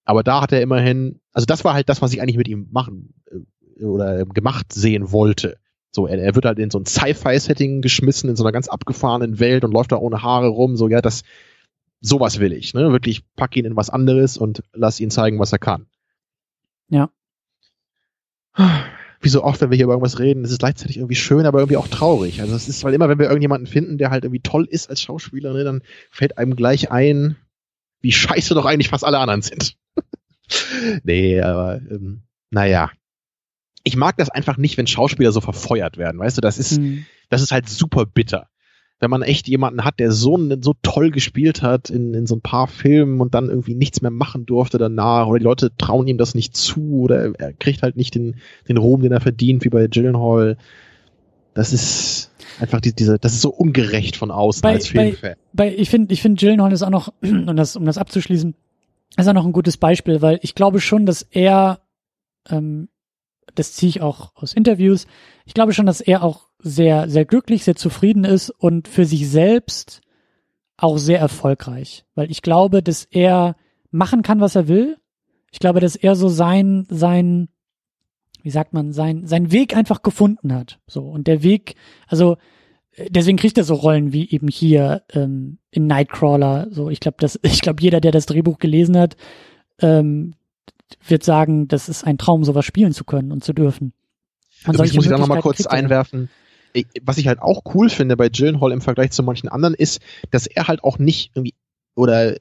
Aber 0.06 0.24
da 0.24 0.42
hat 0.42 0.52
er 0.52 0.61
immerhin, 0.61 1.19
also 1.34 1.45
das 1.45 1.64
war 1.64 1.74
halt 1.74 1.90
das, 1.90 2.02
was 2.02 2.14
ich 2.14 2.22
eigentlich 2.22 2.38
mit 2.38 2.48
ihm 2.48 2.68
machen 2.72 3.14
äh, 3.32 3.84
oder 3.84 4.26
gemacht 4.26 4.72
sehen 4.72 5.11
wollte. 5.11 5.58
So, 5.92 6.08
er, 6.08 6.19
er 6.19 6.35
wird 6.35 6.45
halt 6.45 6.60
in 6.60 6.69
so 6.69 6.80
ein 6.80 6.85
Sci-Fi-Setting 6.85 7.82
geschmissen, 7.82 8.30
in 8.30 8.35
so 8.35 8.44
einer 8.44 8.52
ganz 8.52 8.68
abgefahrenen 8.68 9.40
Welt 9.40 9.64
und 9.64 9.72
läuft 9.72 9.92
da 9.92 9.98
ohne 9.98 10.22
Haare 10.22 10.50
rum. 10.50 10.76
So, 10.76 10.90
ja, 10.90 11.02
das, 11.02 11.24
sowas 12.02 12.40
will 12.40 12.53
ich, 12.53 12.74
ne? 12.74 12.92
Wirklich 12.92 13.24
pack 13.35 13.56
ihn 13.56 13.66
in 13.66 13.76
was 13.76 13.90
anderes 13.90 14.38
und 14.38 14.61
lass 14.74 15.00
ihn 15.00 15.10
zeigen, 15.10 15.40
was 15.40 15.53
er 15.53 15.60
kann. 15.60 15.88
Ja. 16.89 17.09
Wie 19.22 19.30
so 19.30 19.43
oft, 19.43 19.59
wenn 19.61 19.72
wir 19.72 19.75
hier 19.75 19.85
über 19.85 19.93
irgendwas 19.93 20.19
reden, 20.19 20.43
ist 20.43 20.51
es 20.51 20.59
gleichzeitig 20.59 20.97
irgendwie 20.97 21.15
schön, 21.15 21.45
aber 21.45 21.59
irgendwie 21.59 21.77
auch 21.77 21.88
traurig. 21.88 22.41
Also 22.41 22.55
es 22.55 22.69
ist, 22.69 22.83
weil 22.83 22.93
immer, 22.93 23.09
wenn 23.09 23.19
wir 23.19 23.25
irgendjemanden 23.25 23.67
finden, 23.67 23.97
der 23.97 24.11
halt 24.11 24.23
irgendwie 24.23 24.41
toll 24.41 24.65
ist 24.69 24.89
als 24.89 25.01
Schauspieler, 25.01 25.53
ne, 25.53 25.64
dann 25.64 25.81
fällt 26.11 26.38
einem 26.38 26.55
gleich 26.55 26.91
ein, 26.91 27.35
wie 28.01 28.11
scheiße 28.11 28.53
doch 28.53 28.65
eigentlich 28.65 28.89
fast 28.89 29.03
alle 29.03 29.19
anderen 29.19 29.41
sind. 29.41 29.77
nee, 31.03 31.41
aber 31.41 31.77
ähm, 31.77 32.23
naja. 32.51 32.91
Ich 33.83 33.95
mag 33.95 34.17
das 34.17 34.30
einfach 34.30 34.57
nicht, 34.57 34.77
wenn 34.77 34.88
Schauspieler 34.88 35.31
so 35.31 35.41
verfeuert 35.41 35.97
werden, 35.97 36.19
weißt 36.19 36.38
du, 36.38 36.41
das 36.41 36.57
ist, 36.57 36.80
mhm. 36.80 37.05
das 37.30 37.43
ist 37.43 37.51
halt 37.51 37.69
super 37.69 38.05
bitter 38.07 38.49
wenn 38.99 39.09
man 39.09 39.24
echt 39.24 39.48
jemanden 39.48 39.83
hat, 39.83 39.99
der 39.99 40.11
so, 40.11 40.40
so 40.61 40.74
toll 40.82 41.11
gespielt 41.11 41.61
hat 41.61 41.90
in, 41.90 42.14
in 42.14 42.25
so 42.25 42.35
ein 42.35 42.41
paar 42.41 42.67
Filmen 42.67 43.19
und 43.19 43.33
dann 43.33 43.49
irgendwie 43.49 43.75
nichts 43.75 44.01
mehr 44.01 44.11
machen 44.11 44.45
durfte 44.45 44.77
danach 44.77 45.27
oder 45.27 45.40
die 45.40 45.43
Leute 45.43 45.75
trauen 45.77 46.07
ihm 46.07 46.17
das 46.17 46.33
nicht 46.33 46.56
zu 46.56 47.01
oder 47.01 47.33
er 47.38 47.53
kriegt 47.53 47.82
halt 47.82 47.98
nicht 47.98 48.15
den, 48.15 48.38
den 48.69 48.77
Ruhm, 48.77 49.01
den 49.01 49.11
er 49.11 49.19
verdient, 49.19 49.65
wie 49.65 49.69
bei 49.69 49.88
Gyllenhaal. 49.88 50.57
Das 51.53 51.74
ist 51.74 52.32
einfach 52.59 52.80
die, 52.80 52.93
diese, 52.93 53.19
das 53.19 53.33
ist 53.33 53.41
so 53.41 53.49
ungerecht 53.49 54.15
von 54.15 54.32
außen 54.32 54.61
bei, 54.61 54.74
als 54.74 54.88
Filmfan. 54.88 55.35
Bei, 55.53 55.72
bei, 55.72 55.75
ich 55.75 55.90
finde, 55.90 56.14
ich 56.14 56.22
finde 56.22 56.40
Gyllenhaal 56.40 56.72
ist 56.72 56.83
auch 56.83 56.90
noch, 56.90 57.14
um 57.22 57.56
das, 57.56 57.75
um 57.75 57.85
das 57.85 57.98
abzuschließen, 57.98 58.56
ist 59.17 59.27
auch 59.27 59.33
noch 59.33 59.45
ein 59.45 59.53
gutes 59.53 59.75
Beispiel, 59.77 60.22
weil 60.22 60.40
ich 60.41 60.56
glaube 60.56 60.80
schon, 60.80 61.06
dass 61.06 61.22
er, 61.22 61.82
ähm, 62.49 62.88
das 63.56 63.74
ziehe 63.74 63.90
ich 63.90 64.01
auch 64.01 64.32
aus 64.35 64.53
Interviews, 64.53 65.06
ich 65.45 65.53
glaube 65.53 65.74
schon, 65.74 65.85
dass 65.85 66.01
er 66.01 66.24
auch 66.24 66.44
sehr, 66.66 67.08
sehr 67.10 67.26
glücklich, 67.26 67.64
sehr 67.64 67.76
zufrieden 67.76 68.24
ist 68.24 68.50
und 68.50 68.88
für 68.88 69.06
sich 69.06 69.30
selbst 69.30 70.02
auch 70.77 70.98
sehr 70.98 71.19
erfolgreich. 71.19 72.06
Weil 72.16 72.32
ich 72.32 72.42
glaube, 72.42 72.82
dass 72.82 73.06
er 73.06 73.56
machen 73.92 74.24
kann, 74.24 74.42
was 74.42 74.56
er 74.56 74.68
will. 74.68 74.98
Ich 75.52 75.60
glaube, 75.60 75.80
dass 75.80 75.95
er 75.95 76.16
so 76.16 76.27
sein, 76.27 76.88
sein, 76.90 77.50
wie 78.42 78.50
sagt 78.50 78.74
man, 78.74 78.94
sein, 78.94 79.27
sein 79.27 79.52
Weg 79.52 79.77
einfach 79.77 80.02
gefunden 80.02 80.53
hat. 80.53 80.80
So. 80.88 81.03
Und 81.03 81.27
der 81.27 81.44
Weg, 81.44 81.76
also, 82.08 82.38
deswegen 83.10 83.38
kriegt 83.38 83.60
er 83.60 83.64
so 83.64 83.76
Rollen 83.76 84.11
wie 84.11 84.27
eben 84.27 84.48
hier 84.48 85.03
ähm, 85.14 85.60
in 85.69 85.85
Nightcrawler. 85.85 86.69
So, 86.72 86.90
ich 86.90 87.00
glaube, 87.00 87.18
dass, 87.19 87.40
ich 87.44 87.61
glaube, 87.61 87.84
jeder, 87.84 88.02
der 88.02 88.11
das 88.11 88.26
Drehbuch 88.26 88.58
gelesen 88.58 88.98
hat, 88.98 89.18
ähm, 89.82 90.34
wird 91.08 91.24
sagen, 91.24 91.68
das 91.68 91.90
ist 91.90 92.06
ein 92.06 92.18
Traum, 92.18 92.44
sowas 92.44 92.66
spielen 92.66 92.92
zu 92.92 93.03
können 93.03 93.32
und 93.32 93.44
zu 93.44 93.53
dürfen. 93.53 93.94
Ich 94.61 94.68
muss 94.95 95.06
ich 95.06 95.08
da 95.10 95.19
nochmal 95.19 95.42
kurz 95.42 95.68
einwerfen 95.68 96.27
was 97.01 97.17
ich 97.17 97.27
halt 97.27 97.41
auch 97.41 97.61
cool 97.73 97.89
finde 97.89 98.17
bei 98.17 98.29
Gyllenhaal 98.29 98.71
im 98.71 98.81
Vergleich 98.81 99.11
zu 99.11 99.23
manchen 99.23 99.49
anderen 99.49 99.73
ist, 99.73 100.01
dass 100.31 100.47
er 100.47 100.67
halt 100.67 100.83
auch 100.83 100.99
nicht 100.99 101.31
irgendwie, 101.33 101.53
oder 101.95 102.35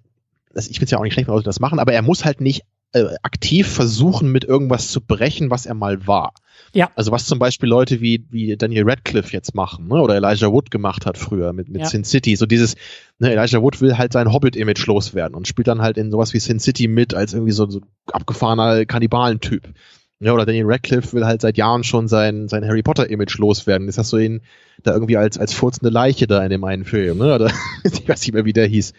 das, 0.53 0.69
ich 0.69 0.77
finde 0.77 0.87
es 0.87 0.91
ja 0.93 0.99
auch 0.99 1.03
nicht 1.03 1.13
schlecht, 1.13 1.29
wenn 1.29 1.35
Leute 1.35 1.45
das 1.45 1.61
machen, 1.61 1.79
aber 1.79 1.93
er 1.93 2.03
muss 2.03 2.25
halt 2.25 2.41
nicht 2.41 2.63
äh, 2.95 3.17
aktiv 3.23 3.69
versuchen, 3.69 4.31
mit 4.31 4.45
irgendwas 4.45 4.89
zu 4.89 5.01
brechen, 5.01 5.51
was 5.51 5.67
er 5.67 5.75
mal 5.75 6.07
war. 6.07 6.33
Ja. 6.73 6.91
Also 6.95 7.11
was 7.11 7.27
zum 7.27 7.41
Beispiel 7.41 7.69
Leute 7.69 8.01
wie, 8.01 8.25
wie 8.31 8.57
Daniel 8.57 8.85
Radcliffe 8.89 9.33
jetzt 9.33 9.55
machen, 9.55 9.89
ne? 9.89 10.01
oder 10.01 10.15
Elijah 10.15 10.53
Wood 10.53 10.71
gemacht 10.71 11.05
hat 11.05 11.19
früher 11.19 11.53
mit, 11.53 11.69
mit 11.69 11.83
ja. 11.83 11.89
Sin 11.89 12.05
City. 12.05 12.37
So 12.37 12.47
dieses, 12.47 12.77
ne, 13.19 13.33
Elijah 13.33 13.61
Wood 13.63 13.81
will 13.81 13.99
halt 13.99 14.13
sein 14.13 14.33
Hobbit-Image 14.33 14.87
loswerden 14.87 15.35
und 15.35 15.49
spielt 15.49 15.67
dann 15.67 15.83
halt 15.83 15.99
in 15.99 16.13
sowas 16.13 16.35
wie 16.35 16.39
Sin 16.39 16.61
City 16.61 16.87
mit 16.87 17.15
als 17.15 17.35
irgendwie 17.35 17.53
so, 17.53 17.69
so 17.69 17.81
abgefahrener 18.13 18.87
Kannibalentyp. 18.87 19.75
Ja, 20.21 20.33
oder 20.33 20.47
Daniel 20.47 20.67
Radcliffe 20.67 21.13
will 21.13 21.27
halt 21.27 21.41
seit 21.41 21.57
Jahren 21.57 21.85
schon 21.85 22.09
sein, 22.09 22.49
sein 22.49 22.65
Harry 22.65 22.83
Potter-Image 22.83 23.37
loswerden. 23.39 23.89
Jetzt 23.89 23.99
hast 23.99 24.13
du 24.13 24.19
ihn 24.19 24.43
da 24.83 24.93
irgendwie 24.93 25.17
als, 25.17 25.39
als 25.39 25.53
furzende 25.53 25.91
Leiche 25.91 26.27
da 26.27 26.43
in 26.43 26.51
dem 26.51 26.65
einen 26.65 26.85
Film, 26.85 27.19
ne? 27.19 27.35
Oder, 27.35 27.51
ich 27.85 28.09
weiß 28.09 28.21
nicht 28.23 28.33
mehr, 28.33 28.45
wie 28.45 28.53
der 28.53 28.67
hieß. 28.67 28.93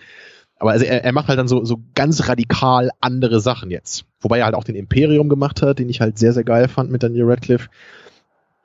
Aber 0.58 0.72
also 0.72 0.86
er, 0.86 1.04
er 1.04 1.12
macht 1.14 1.28
halt 1.28 1.40
dann 1.40 1.48
so, 1.48 1.66
so 1.66 1.82
ganz 1.96 2.28
radikal 2.28 2.92
andere 3.02 3.40
Sachen 3.42 3.72
jetzt. 3.72 4.06
Wobei 4.20 4.40
er 4.40 4.46
halt 4.46 4.56
auch 4.56 4.64
den 4.64 4.76
Imperium 4.76 5.30
gemacht 5.30 5.62
hat, 5.62 5.80
den 5.80 5.90
ich 5.90 6.02
halt 6.02 6.18
sehr, 6.18 6.34
sehr 6.34 6.44
geil 6.44 6.68
fand 6.68 6.92
mit 6.92 7.04
Daniel 7.04 7.26
Radcliffe. 7.26 7.70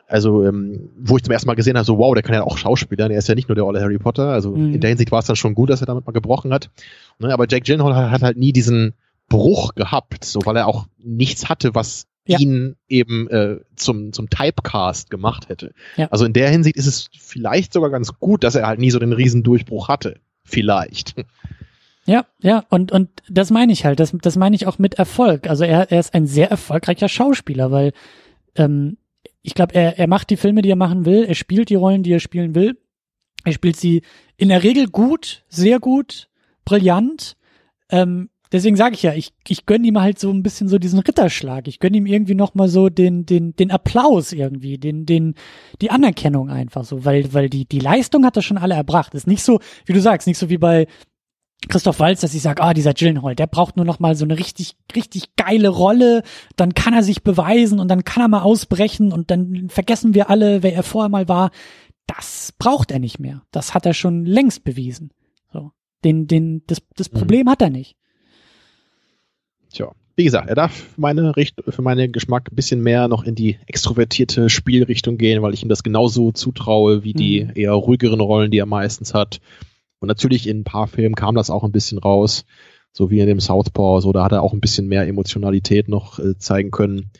Also, 0.06 0.44
ähm, 0.44 0.90
wo 0.98 1.16
ich 1.16 1.22
zum 1.22 1.32
ersten 1.32 1.46
Mal 1.46 1.54
gesehen 1.54 1.76
habe, 1.76 1.84
so 1.84 1.98
wow, 1.98 2.14
der 2.14 2.24
kann 2.24 2.34
ja 2.34 2.42
auch 2.42 2.58
Schauspieler, 2.58 3.08
der 3.08 3.18
ist 3.18 3.28
ja 3.28 3.36
nicht 3.36 3.48
nur 3.48 3.54
der 3.54 3.64
olle 3.64 3.80
Harry 3.80 3.98
Potter. 3.98 4.28
Also 4.28 4.56
mhm. 4.56 4.74
in 4.74 4.80
der 4.80 4.90
Hinsicht 4.90 5.12
war 5.12 5.20
es 5.20 5.26
dann 5.26 5.36
schon 5.36 5.54
gut, 5.54 5.70
dass 5.70 5.82
er 5.82 5.86
damit 5.86 6.04
mal 6.06 6.12
gebrochen 6.12 6.52
hat. 6.52 6.70
Ne, 7.20 7.32
aber 7.32 7.46
Jack 7.48 7.64
Gyllenhaal 7.64 7.94
hat, 7.94 8.10
hat 8.10 8.22
halt 8.22 8.36
nie 8.36 8.52
diesen 8.52 8.94
Bruch 9.28 9.76
gehabt, 9.76 10.24
so 10.24 10.40
weil 10.44 10.56
er 10.56 10.66
auch 10.66 10.86
nichts 10.98 11.48
hatte, 11.48 11.74
was 11.74 12.06
ja. 12.26 12.38
ihn 12.38 12.76
eben 12.88 13.28
äh, 13.28 13.60
zum, 13.76 14.12
zum 14.12 14.28
Typecast 14.30 15.10
gemacht 15.10 15.48
hätte. 15.48 15.72
Ja. 15.96 16.08
Also 16.10 16.24
in 16.24 16.32
der 16.32 16.50
Hinsicht 16.50 16.76
ist 16.76 16.86
es 16.86 17.08
vielleicht 17.18 17.72
sogar 17.72 17.90
ganz 17.90 18.18
gut, 18.18 18.44
dass 18.44 18.54
er 18.54 18.66
halt 18.66 18.78
nie 18.78 18.90
so 18.90 18.98
den 18.98 19.12
Riesendurchbruch 19.12 19.88
hatte. 19.88 20.20
Vielleicht. 20.44 21.14
Ja, 22.06 22.26
ja, 22.40 22.64
und, 22.70 22.92
und 22.92 23.10
das 23.28 23.50
meine 23.50 23.72
ich 23.72 23.84
halt, 23.84 24.00
das, 24.00 24.12
das 24.22 24.36
meine 24.36 24.56
ich 24.56 24.66
auch 24.66 24.78
mit 24.78 24.94
Erfolg. 24.94 25.48
Also 25.48 25.64
er, 25.64 25.92
er 25.92 26.00
ist 26.00 26.14
ein 26.14 26.26
sehr 26.26 26.50
erfolgreicher 26.50 27.08
Schauspieler, 27.08 27.70
weil 27.70 27.92
ähm, 28.56 28.96
ich 29.42 29.54
glaube, 29.54 29.74
er, 29.74 29.98
er 29.98 30.06
macht 30.06 30.30
die 30.30 30.36
Filme, 30.36 30.62
die 30.62 30.70
er 30.70 30.76
machen 30.76 31.04
will, 31.04 31.24
er 31.24 31.34
spielt 31.34 31.68
die 31.68 31.74
Rollen, 31.74 32.02
die 32.02 32.12
er 32.12 32.20
spielen 32.20 32.54
will. 32.54 32.78
Er 33.44 33.52
spielt 33.52 33.76
sie 33.76 34.02
in 34.36 34.48
der 34.48 34.62
Regel 34.62 34.88
gut, 34.88 35.44
sehr 35.48 35.78
gut, 35.78 36.28
brillant. 36.64 37.36
Ähm, 37.90 38.29
deswegen 38.52 38.76
sage 38.76 38.94
ich 38.94 39.02
ja, 39.02 39.14
ich, 39.14 39.32
ich 39.48 39.66
gönne 39.66 39.86
ihm 39.86 40.00
halt 40.00 40.18
so 40.18 40.30
ein 40.30 40.42
bisschen 40.42 40.68
so 40.68 40.78
diesen 40.78 40.98
Ritterschlag. 40.98 41.68
Ich 41.68 41.78
gönne 41.78 41.96
ihm 41.96 42.06
irgendwie 42.06 42.34
noch 42.34 42.54
mal 42.54 42.68
so 42.68 42.88
den, 42.88 43.26
den, 43.26 43.54
den 43.54 43.70
Applaus 43.70 44.32
irgendwie, 44.32 44.78
den, 44.78 45.06
den, 45.06 45.34
die 45.80 45.90
Anerkennung 45.90 46.50
einfach 46.50 46.84
so, 46.84 47.04
weil, 47.04 47.32
weil 47.32 47.48
die, 47.48 47.64
die 47.64 47.80
Leistung 47.80 48.24
hat 48.24 48.36
er 48.36 48.42
schon 48.42 48.58
alle 48.58 48.74
erbracht. 48.74 49.14
Ist 49.14 49.26
nicht 49.26 49.42
so, 49.42 49.60
wie 49.86 49.92
du 49.92 50.00
sagst, 50.00 50.26
nicht 50.26 50.38
so 50.38 50.50
wie 50.50 50.58
bei 50.58 50.86
Christoph 51.68 52.00
Walz, 52.00 52.20
dass 52.20 52.34
ich 52.34 52.42
sage, 52.42 52.62
ah, 52.62 52.72
dieser 52.72 52.94
Gyllenhaal, 52.94 53.36
der 53.36 53.46
braucht 53.46 53.76
nur 53.76 53.84
noch 53.84 54.00
mal 54.00 54.14
so 54.14 54.24
eine 54.24 54.38
richtig, 54.38 54.76
richtig 54.96 55.36
geile 55.36 55.68
Rolle, 55.68 56.22
dann 56.56 56.74
kann 56.74 56.94
er 56.94 57.02
sich 57.02 57.22
beweisen 57.22 57.80
und 57.80 57.88
dann 57.88 58.04
kann 58.04 58.22
er 58.22 58.28
mal 58.28 58.42
ausbrechen 58.42 59.12
und 59.12 59.30
dann 59.30 59.68
vergessen 59.68 60.14
wir 60.14 60.30
alle, 60.30 60.62
wer 60.62 60.74
er 60.74 60.82
vorher 60.82 61.10
mal 61.10 61.28
war. 61.28 61.50
Das 62.06 62.52
braucht 62.58 62.90
er 62.90 62.98
nicht 62.98 63.20
mehr. 63.20 63.42
Das 63.50 63.74
hat 63.74 63.86
er 63.86 63.94
schon 63.94 64.24
längst 64.24 64.64
bewiesen. 64.64 65.10
So. 65.52 65.72
Den, 66.02 66.26
den, 66.26 66.62
das, 66.66 66.82
das 66.96 67.12
mhm. 67.12 67.18
Problem 67.18 67.44
mhm. 67.44 67.50
hat 67.50 67.62
er 67.62 67.70
nicht. 67.70 67.96
Tja, 69.72 69.92
wie 70.16 70.24
gesagt, 70.24 70.48
er 70.48 70.54
darf 70.54 70.72
für 70.72 71.00
meine 71.00 71.36
Richt 71.36 71.62
für 71.66 71.82
meinen 71.82 72.12
Geschmack 72.12 72.50
ein 72.50 72.56
bisschen 72.56 72.82
mehr 72.82 73.08
noch 73.08 73.24
in 73.24 73.34
die 73.34 73.58
extrovertierte 73.66 74.50
Spielrichtung 74.50 75.16
gehen, 75.16 75.42
weil 75.42 75.54
ich 75.54 75.62
ihm 75.62 75.68
das 75.68 75.82
genauso 75.82 76.32
zutraue 76.32 77.04
wie 77.04 77.14
die 77.14 77.44
mhm. 77.44 77.52
eher 77.54 77.72
ruhigeren 77.72 78.20
Rollen, 78.20 78.50
die 78.50 78.58
er 78.58 78.66
meistens 78.66 79.14
hat. 79.14 79.40
Und 80.00 80.08
natürlich 80.08 80.46
in 80.46 80.60
ein 80.60 80.64
paar 80.64 80.88
Filmen 80.88 81.14
kam 81.14 81.34
das 81.34 81.50
auch 81.50 81.64
ein 81.64 81.72
bisschen 81.72 81.98
raus, 81.98 82.44
so 82.92 83.10
wie 83.10 83.20
in 83.20 83.26
dem 83.26 83.40
Southpaw, 83.40 84.00
so 84.00 84.12
da 84.12 84.24
hat 84.24 84.32
er 84.32 84.42
auch 84.42 84.52
ein 84.52 84.60
bisschen 84.60 84.88
mehr 84.88 85.06
Emotionalität 85.06 85.88
noch 85.88 86.18
äh, 86.18 86.36
zeigen 86.38 86.70
können. 86.70 87.10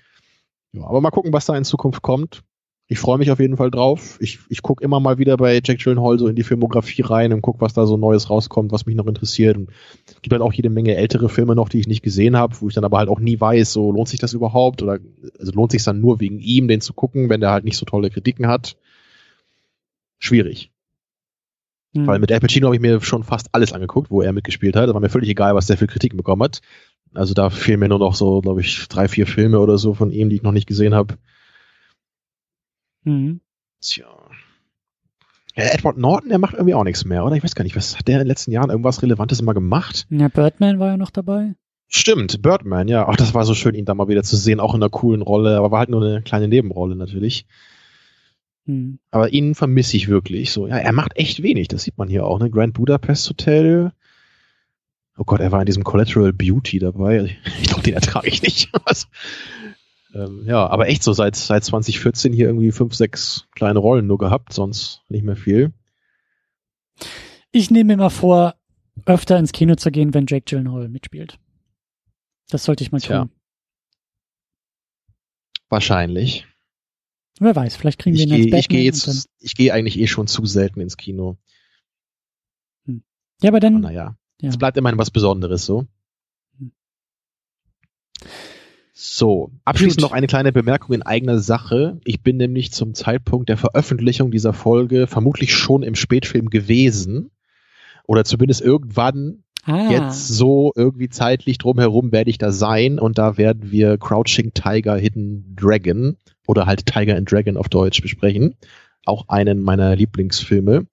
Ja, 0.72 0.84
aber 0.84 1.00
mal 1.00 1.10
gucken, 1.10 1.32
was 1.32 1.46
da 1.46 1.56
in 1.56 1.64
Zukunft 1.64 2.02
kommt 2.02 2.42
ich 2.90 2.98
freue 2.98 3.18
mich 3.18 3.30
auf 3.30 3.38
jeden 3.38 3.56
Fall 3.56 3.70
drauf. 3.70 4.18
Ich, 4.20 4.40
ich 4.48 4.62
gucke 4.62 4.82
immer 4.82 4.98
mal 4.98 5.16
wieder 5.16 5.36
bei 5.36 5.60
Jack 5.64 5.78
Gyllenhaal 5.78 6.18
so 6.18 6.26
in 6.26 6.34
die 6.34 6.42
Filmografie 6.42 7.02
rein 7.02 7.32
und 7.32 7.40
gucke, 7.40 7.60
was 7.60 7.72
da 7.72 7.86
so 7.86 7.96
Neues 7.96 8.30
rauskommt, 8.30 8.72
was 8.72 8.84
mich 8.84 8.96
noch 8.96 9.06
interessiert. 9.06 9.56
Und 9.56 9.70
es 10.08 10.20
gibt 10.22 10.32
halt 10.32 10.42
auch 10.42 10.52
jede 10.52 10.70
Menge 10.70 10.96
ältere 10.96 11.28
Filme 11.28 11.54
noch, 11.54 11.68
die 11.68 11.78
ich 11.78 11.86
nicht 11.86 12.02
gesehen 12.02 12.36
habe, 12.36 12.56
wo 12.58 12.66
ich 12.66 12.74
dann 12.74 12.84
aber 12.84 12.98
halt 12.98 13.08
auch 13.08 13.20
nie 13.20 13.40
weiß, 13.40 13.72
so 13.72 13.92
lohnt 13.92 14.08
sich 14.08 14.18
das 14.18 14.32
überhaupt 14.32 14.82
oder 14.82 14.98
also 15.38 15.52
lohnt 15.52 15.70
sich 15.70 15.84
dann 15.84 16.00
nur 16.00 16.18
wegen 16.18 16.40
ihm, 16.40 16.66
den 16.66 16.80
zu 16.80 16.92
gucken, 16.92 17.30
wenn 17.30 17.40
der 17.40 17.52
halt 17.52 17.62
nicht 17.62 17.76
so 17.76 17.86
tolle 17.86 18.10
Kritiken 18.10 18.48
hat. 18.48 18.76
Schwierig. 20.18 20.72
Mhm. 21.92 22.08
Weil 22.08 22.18
mit 22.18 22.32
Al 22.32 22.40
Pacino 22.40 22.66
habe 22.66 22.74
ich 22.74 22.82
mir 22.82 23.00
schon 23.02 23.22
fast 23.22 23.50
alles 23.52 23.72
angeguckt, 23.72 24.10
wo 24.10 24.20
er 24.20 24.32
mitgespielt 24.32 24.74
hat. 24.74 24.88
Da 24.88 24.94
war 24.94 25.00
mir 25.00 25.10
völlig 25.10 25.28
egal, 25.28 25.54
was 25.54 25.68
der 25.68 25.78
für 25.78 25.86
Kritiken 25.86 26.16
bekommen 26.16 26.42
hat. 26.42 26.60
Also 27.14 27.34
da 27.34 27.50
fehlen 27.50 27.78
mir 27.78 27.88
nur 27.88 28.00
noch 28.00 28.16
so, 28.16 28.40
glaube 28.40 28.62
ich, 28.62 28.88
drei, 28.88 29.06
vier 29.06 29.28
Filme 29.28 29.60
oder 29.60 29.78
so 29.78 29.94
von 29.94 30.10
ihm, 30.10 30.28
die 30.28 30.36
ich 30.36 30.42
noch 30.42 30.50
nicht 30.50 30.66
gesehen 30.66 30.92
habe. 30.92 31.18
Mhm. 33.04 33.40
Tja. 33.80 34.06
Ja, 35.56 35.64
Edward 35.64 35.98
Norton, 35.98 36.28
der 36.28 36.38
macht 36.38 36.54
irgendwie 36.54 36.74
auch 36.74 36.84
nichts 36.84 37.04
mehr, 37.04 37.24
oder? 37.24 37.36
Ich 37.36 37.42
weiß 37.42 37.54
gar 37.54 37.64
nicht, 37.64 37.76
was 37.76 37.98
hat 37.98 38.06
der 38.06 38.16
in 38.16 38.20
den 38.20 38.28
letzten 38.28 38.52
Jahren 38.52 38.70
irgendwas 38.70 39.02
Relevantes 39.02 39.42
mal 39.42 39.52
gemacht? 39.52 40.06
Ja, 40.10 40.28
Birdman 40.28 40.78
war 40.78 40.88
ja 40.88 40.96
noch 40.96 41.10
dabei. 41.10 41.54
Stimmt, 41.88 42.40
Birdman, 42.40 42.86
ja. 42.86 43.08
Ach, 43.08 43.16
das 43.16 43.34
war 43.34 43.44
so 43.44 43.54
schön, 43.54 43.74
ihn 43.74 43.84
da 43.84 43.94
mal 43.94 44.06
wieder 44.08 44.22
zu 44.22 44.36
sehen, 44.36 44.60
auch 44.60 44.74
in 44.74 44.82
einer 44.82 44.90
coolen 44.90 45.22
Rolle, 45.22 45.56
aber 45.56 45.72
war 45.72 45.80
halt 45.80 45.90
nur 45.90 46.02
eine 46.02 46.22
kleine 46.22 46.46
Nebenrolle 46.46 46.94
natürlich. 46.94 47.46
Hm. 48.66 49.00
Aber 49.10 49.32
ihn 49.32 49.56
vermisse 49.56 49.96
ich 49.96 50.06
wirklich 50.06 50.52
so. 50.52 50.68
Ja, 50.68 50.76
er 50.76 50.92
macht 50.92 51.16
echt 51.16 51.42
wenig, 51.42 51.66
das 51.66 51.82
sieht 51.82 51.98
man 51.98 52.08
hier 52.08 52.26
auch, 52.26 52.38
ne? 52.38 52.48
Grand 52.48 52.74
Budapest 52.74 53.28
Hotel. 53.28 53.92
Oh 55.18 55.24
Gott, 55.24 55.40
er 55.40 55.50
war 55.50 55.60
in 55.60 55.66
diesem 55.66 55.82
Collateral 55.82 56.32
Beauty 56.32 56.78
dabei. 56.78 57.36
Ich 57.60 57.68
glaube, 57.68 57.82
den 57.82 57.94
ertrage 57.94 58.28
ich 58.28 58.42
nicht. 58.42 58.70
ähm, 60.14 60.44
ja, 60.46 60.66
aber 60.66 60.88
echt 60.88 61.02
so 61.02 61.12
seit, 61.12 61.36
seit 61.36 61.64
2014 61.64 62.32
hier 62.32 62.46
irgendwie 62.46 62.72
fünf, 62.72 62.94
sechs 62.94 63.46
kleine 63.54 63.78
Rollen 63.78 64.06
nur 64.06 64.18
gehabt, 64.18 64.52
sonst 64.52 65.02
nicht 65.08 65.24
mehr 65.24 65.36
viel. 65.36 65.72
Ich 67.52 67.70
nehme 67.70 67.96
mir 67.96 67.96
mal 67.96 68.10
vor, 68.10 68.54
öfter 69.06 69.38
ins 69.38 69.52
Kino 69.52 69.74
zu 69.76 69.90
gehen, 69.90 70.14
wenn 70.14 70.26
Jake 70.26 70.44
Gyllenhaal 70.44 70.88
mitspielt. 70.88 71.38
Das 72.48 72.64
sollte 72.64 72.84
ich 72.84 72.92
mal 72.92 73.00
Tja. 73.00 73.22
tun. 73.22 73.30
Wahrscheinlich. 75.68 76.46
Wer 77.38 77.56
weiß, 77.56 77.76
vielleicht 77.76 77.98
kriegen 77.98 78.16
wir 78.16 78.24
Ich 78.24 78.28
ihn 78.28 78.34
als 78.34 78.42
gehe 78.42 78.50
Batman 78.50 78.60
ich 78.60 78.68
geh 78.68 78.76
dann, 78.76 79.14
jetzt, 79.14 79.28
ich 79.38 79.54
gehe 79.54 79.72
eigentlich 79.72 79.98
eh 79.98 80.06
schon 80.06 80.26
zu 80.26 80.44
selten 80.44 80.80
ins 80.80 80.96
Kino. 80.96 81.38
Ja, 83.42 83.48
aber 83.48 83.60
dann, 83.60 83.80
naja, 83.80 84.16
ja. 84.40 84.48
es 84.48 84.58
bleibt 84.58 84.76
immerhin 84.76 84.98
was 84.98 85.10
Besonderes 85.10 85.64
so. 85.64 85.86
Hm. 86.58 86.72
So, 89.02 89.50
abschließend 89.64 90.02
noch 90.02 90.12
eine 90.12 90.26
kleine 90.26 90.52
Bemerkung 90.52 90.94
in 90.94 91.00
eigener 91.00 91.38
Sache. 91.38 91.98
Ich 92.04 92.22
bin 92.22 92.36
nämlich 92.36 92.70
zum 92.70 92.92
Zeitpunkt 92.92 93.48
der 93.48 93.56
Veröffentlichung 93.56 94.30
dieser 94.30 94.52
Folge 94.52 95.06
vermutlich 95.06 95.54
schon 95.54 95.82
im 95.82 95.94
Spätfilm 95.94 96.50
gewesen. 96.50 97.30
Oder 98.06 98.26
zumindest 98.26 98.60
irgendwann 98.60 99.42
ah, 99.64 99.90
jetzt 99.90 100.28
so 100.28 100.72
irgendwie 100.76 101.08
zeitlich 101.08 101.56
drumherum 101.56 102.12
werde 102.12 102.28
ich 102.28 102.36
da 102.36 102.52
sein 102.52 102.98
und 102.98 103.16
da 103.16 103.38
werden 103.38 103.70
wir 103.70 103.96
Crouching 103.96 104.52
Tiger 104.52 104.96
Hidden 104.96 105.56
Dragon 105.56 106.18
oder 106.46 106.66
halt 106.66 106.84
Tiger 106.84 107.16
and 107.16 107.32
Dragon 107.32 107.56
auf 107.56 107.70
Deutsch 107.70 108.02
besprechen. 108.02 108.54
Auch 109.06 109.28
einen 109.28 109.62
meiner 109.62 109.96
Lieblingsfilme. 109.96 110.86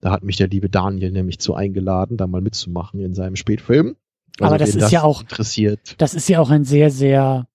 Da 0.00 0.10
hat 0.10 0.24
mich 0.24 0.36
der 0.36 0.48
liebe 0.48 0.68
Daniel 0.68 1.12
nämlich 1.12 1.38
zu 1.38 1.54
eingeladen, 1.54 2.16
da 2.16 2.26
mal 2.26 2.40
mitzumachen 2.40 2.98
in 2.98 3.14
seinem 3.14 3.36
Spätfilm. 3.36 3.94
Also 4.40 4.44
Aber 4.54 4.58
das 4.58 4.74
wen 4.74 4.82
ist 4.82 4.90
ja 4.92 5.02
auch- 5.02 5.22
interessiert. 5.22 5.94
das 5.98 6.14
ist 6.14 6.28
ja 6.28 6.40
auch 6.40 6.50
ein 6.50 6.64
sehr, 6.64 6.90
sehr 6.90 7.46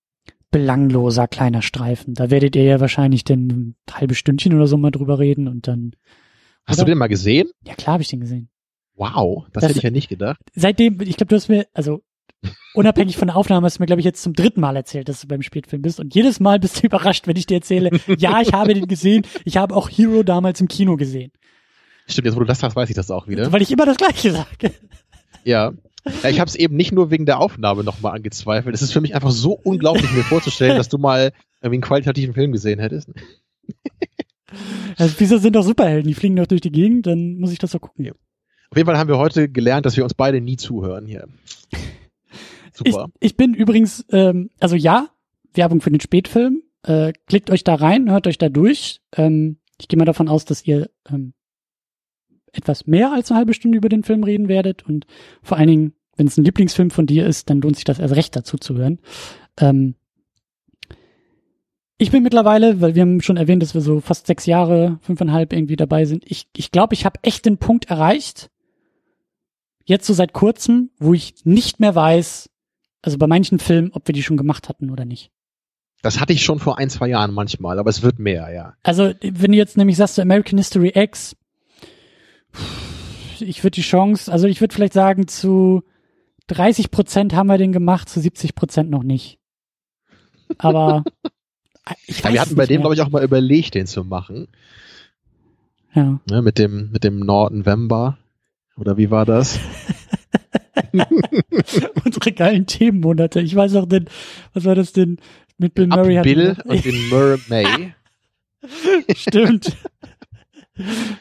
belangloser 0.50 1.27
kleiner 1.27 1.61
Streifen. 1.61 2.14
Da 2.14 2.30
werdet 2.30 2.56
ihr 2.56 2.64
ja 2.64 2.80
wahrscheinlich 2.80 3.24
dann 3.24 3.48
ein 3.48 3.76
halbes 3.92 4.18
Stündchen 4.18 4.53
oder 4.53 4.68
so 4.68 4.77
mal 4.77 4.92
drüber 4.92 5.19
reden 5.19 5.48
und 5.48 5.68
dann, 5.68 5.92
Hast 6.66 6.77
oder? 6.80 6.85
du 6.85 6.92
den 6.92 6.98
mal 6.98 7.08
gesehen? 7.08 7.50
ja 7.66 7.74
klar 7.76 7.93
habe 7.93 8.03
ich 8.03 8.10
den 8.10 8.19
gesehen. 8.19 8.50
Wow, 8.95 9.45
das, 9.53 9.61
Das- 9.61 9.69
hätte 9.69 9.77
ich 9.80 9.84
ja 9.84 9.92
nicht 9.92 10.10
gedacht. 10.10 10.40
Seitdem, 10.53 11.00
ich 11.01 11.16
glaube, 11.18 11.30
du 11.30 11.35
hast 11.35 11.48
mir, 11.48 11.68
also 11.74 12.01
unabhängig 12.74 13.18
von 13.18 13.27
der 13.27 13.38
Aufnahme, 13.38 13.66
hast 13.66 13.77
du 13.77 13.84
mir, 13.84 13.85
glaube 13.88 14.01
ich, 14.01 14.06
jetzt 14.06 14.22
zum 14.24 14.34
dritten 14.34 14.60
Mal 14.61 14.76
erzählt, 14.76 15.08
dass 15.10 15.22
du 15.22 15.27
beim 15.27 15.42
Spätfilm 15.42 15.82
bist. 15.84 16.00
Und 16.00 16.14
jedes 16.16 16.40
Mal 16.40 16.60
bist 16.60 16.82
du 16.82 16.85
überrascht, 16.88 17.27
wenn 17.27 17.38
ich 17.38 17.45
dir 17.45 17.56
erzähle, 17.56 17.92
ja, 18.18 18.42
ich 18.42 18.51
habe 18.53 18.74
den 18.74 18.88
gesehen, 18.88 19.26
ich 19.45 19.58
habe 19.58 19.76
auch 19.76 19.90
Hero 19.90 20.24
damals 20.24 20.60
im 20.60 20.68
Kino 20.68 20.98
gesehen. 20.98 21.32
Stimmt, 22.08 22.26
jetzt 22.26 22.35
wo 22.35 22.40
du 22.40 22.45
das 22.45 22.60
sagst, 22.60 22.76
weiß 22.76 22.90
ich 22.90 22.95
das 22.95 23.10
auch 23.11 23.27
wieder. 23.27 23.51
Weil 23.53 23.61
ich 23.61 23.72
immer 23.72 23.85
das 23.85 23.98
Gleiche 23.98 24.32
sage. 24.34 24.72
Ja. 25.43 25.72
Ja 26.23 26.30
ich 26.30 26.39
habe 26.39 26.49
es 26.49 26.55
eben 26.55 26.75
nicht 26.75 26.91
nur 26.91 27.11
wegen 27.11 27.25
der 27.25 27.39
Aufnahme 27.39 27.83
nochmal 27.83 28.15
angezweifelt. 28.15 28.75
Es 28.75 28.81
ist 28.81 28.93
für 28.93 29.01
mich 29.01 29.15
einfach 29.15 29.31
so 29.31 29.53
unglaublich, 29.53 30.11
mir 30.11 30.23
vorzustellen, 30.23 30.77
dass 30.77 30.89
du 30.89 30.97
mal 30.97 31.31
irgendwie 31.61 31.75
einen 31.75 31.81
qualitativen 31.81 32.33
Film 32.33 32.51
gesehen 32.51 32.80
hättest. 32.80 33.09
Also, 34.97 35.15
wieso 35.17 35.38
sind 35.38 35.55
doch 35.55 35.63
Superhelden? 35.63 36.07
Die 36.07 36.13
fliegen 36.13 36.35
doch 36.35 36.47
durch 36.47 36.61
die 36.61 36.71
Gegend, 36.71 37.07
dann 37.07 37.38
muss 37.38 37.51
ich 37.51 37.59
das 37.59 37.71
doch 37.71 37.80
gucken. 37.80 38.05
Ja. 38.05 38.11
Auf 38.11 38.77
jeden 38.77 38.85
Fall 38.85 38.97
haben 38.97 39.09
wir 39.09 39.17
heute 39.17 39.49
gelernt, 39.49 39.85
dass 39.85 39.97
wir 39.97 40.03
uns 40.03 40.13
beide 40.13 40.41
nie 40.41 40.57
zuhören 40.57 41.05
hier. 41.05 41.27
Ich, 42.83 42.93
Super. 42.93 43.11
ich 43.19 43.35
bin 43.35 43.53
übrigens, 43.53 44.05
ähm, 44.11 44.49
also 44.59 44.75
ja, 44.75 45.09
Werbung 45.53 45.81
für 45.81 45.91
den 45.91 45.99
Spätfilm. 45.99 46.63
Äh, 46.83 47.13
klickt 47.27 47.51
euch 47.51 47.63
da 47.63 47.75
rein, 47.75 48.09
hört 48.09 48.25
euch 48.25 48.39
da 48.39 48.49
durch. 48.49 49.01
Ähm, 49.15 49.57
ich 49.77 49.88
gehe 49.88 49.99
mal 49.99 50.05
davon 50.05 50.30
aus, 50.30 50.45
dass 50.45 50.65
ihr 50.65 50.89
ähm, 51.07 51.33
etwas 52.51 52.88
mehr 52.88 53.11
als 53.11 53.31
eine 53.31 53.39
halbe 53.39 53.53
Stunde 53.53 53.77
über 53.77 53.89
den 53.89 54.03
Film 54.03 54.23
reden 54.23 54.47
werdet 54.47 54.85
und 54.85 55.05
vor 55.41 55.57
allen 55.57 55.67
Dingen, 55.67 55.93
wenn 56.17 56.27
es 56.27 56.38
ein 56.38 56.43
Lieblingsfilm 56.43 56.91
von 56.91 57.05
dir 57.05 57.25
ist, 57.25 57.49
dann 57.49 57.61
lohnt 57.61 57.75
sich 57.75 57.85
das 57.85 57.99
erst 57.99 58.15
recht 58.15 58.35
dazu 58.35 58.57
zu 58.57 58.75
hören. 58.75 58.99
Ähm, 59.57 59.95
ich 61.97 62.11
bin 62.11 62.23
mittlerweile, 62.23 62.81
weil 62.81 62.95
wir 62.95 63.03
haben 63.03 63.21
schon 63.21 63.38
erwähnt, 63.38 63.61
dass 63.61 63.75
wir 63.75 63.81
so 63.81 64.01
fast 64.01 64.25
sechs 64.25 64.47
Jahre, 64.47 64.97
fünfeinhalb 65.01 65.53
irgendwie 65.53 65.75
dabei 65.75 66.05
sind. 66.05 66.23
Ich 66.25 66.47
glaube, 66.51 66.57
ich, 66.57 66.71
glaub, 66.71 66.93
ich 66.93 67.05
habe 67.05 67.19
echt 67.21 67.45
den 67.45 67.57
Punkt 67.57 67.91
erreicht, 67.91 68.49
jetzt 69.85 70.07
so 70.07 70.13
seit 70.13 70.33
kurzem, 70.33 70.89
wo 70.97 71.13
ich 71.13 71.45
nicht 71.45 71.80
mehr 71.80 71.93
weiß, 71.93 72.49
also 73.01 73.17
bei 73.17 73.27
manchen 73.27 73.59
Filmen, 73.59 73.91
ob 73.93 74.07
wir 74.07 74.13
die 74.13 74.23
schon 74.23 74.38
gemacht 74.38 74.67
hatten 74.67 74.89
oder 74.89 75.05
nicht. 75.05 75.31
Das 76.01 76.19
hatte 76.19 76.33
ich 76.33 76.43
schon 76.43 76.59
vor 76.59 76.80
ein, 76.80 76.89
zwei 76.89 77.07
Jahren 77.07 77.33
manchmal, 77.33 77.77
aber 77.77 77.89
es 77.89 78.01
wird 78.01 78.17
mehr, 78.17 78.51
ja. 78.51 78.73
Also, 78.81 79.13
wenn 79.21 79.51
du 79.51 79.57
jetzt 79.57 79.77
nämlich 79.77 79.97
sagst, 79.97 80.15
so 80.15 80.21
American 80.23 80.57
History 80.57 80.91
X, 80.95 81.35
ich 83.41 83.63
würde 83.63 83.75
die 83.75 83.81
Chance, 83.81 84.31
also 84.31 84.47
ich 84.47 84.61
würde 84.61 84.73
vielleicht 84.73 84.93
sagen, 84.93 85.27
zu 85.27 85.83
30 86.47 86.91
Prozent 86.91 87.33
haben 87.33 87.47
wir 87.47 87.57
den 87.57 87.71
gemacht, 87.71 88.09
zu 88.09 88.19
70 88.19 88.55
Prozent 88.55 88.89
noch 88.89 89.03
nicht. 89.03 89.39
Aber 90.57 91.03
ich 92.07 92.19
ja 92.19 92.25
weiß 92.25 92.33
wir 92.33 92.41
hatten 92.41 92.55
bei 92.55 92.65
dem, 92.65 92.81
glaube 92.81 92.95
ich, 92.95 93.01
auch 93.01 93.09
mal 93.09 93.23
überlegt, 93.23 93.75
den 93.75 93.87
zu 93.87 94.03
machen. 94.03 94.47
Ja. 95.93 96.19
Ne, 96.29 96.41
mit 96.41 96.57
dem, 96.57 96.91
mit 96.91 97.03
dem 97.03 97.19
November. 97.19 98.17
Oder 98.77 98.97
wie 98.97 99.11
war 99.11 99.25
das? 99.25 99.59
Unsere 102.05 102.31
geilen 102.31 102.65
Themenmonate. 102.65 103.41
Ich 103.41 103.55
weiß 103.55 103.75
auch 103.75 103.85
den, 103.85 104.05
was 104.53 104.65
war 104.65 104.75
das 104.75 104.93
denn? 104.93 105.17
Mit 105.57 105.73
Bill 105.75 105.91
Ab 105.91 105.99
Murray 105.99 106.15
hatten 106.15 106.23
Bill 106.23 106.57
und 106.65 106.85
den 106.85 107.09
Mur 107.09 107.39
May. 107.47 107.93
Stimmt. 109.15 109.77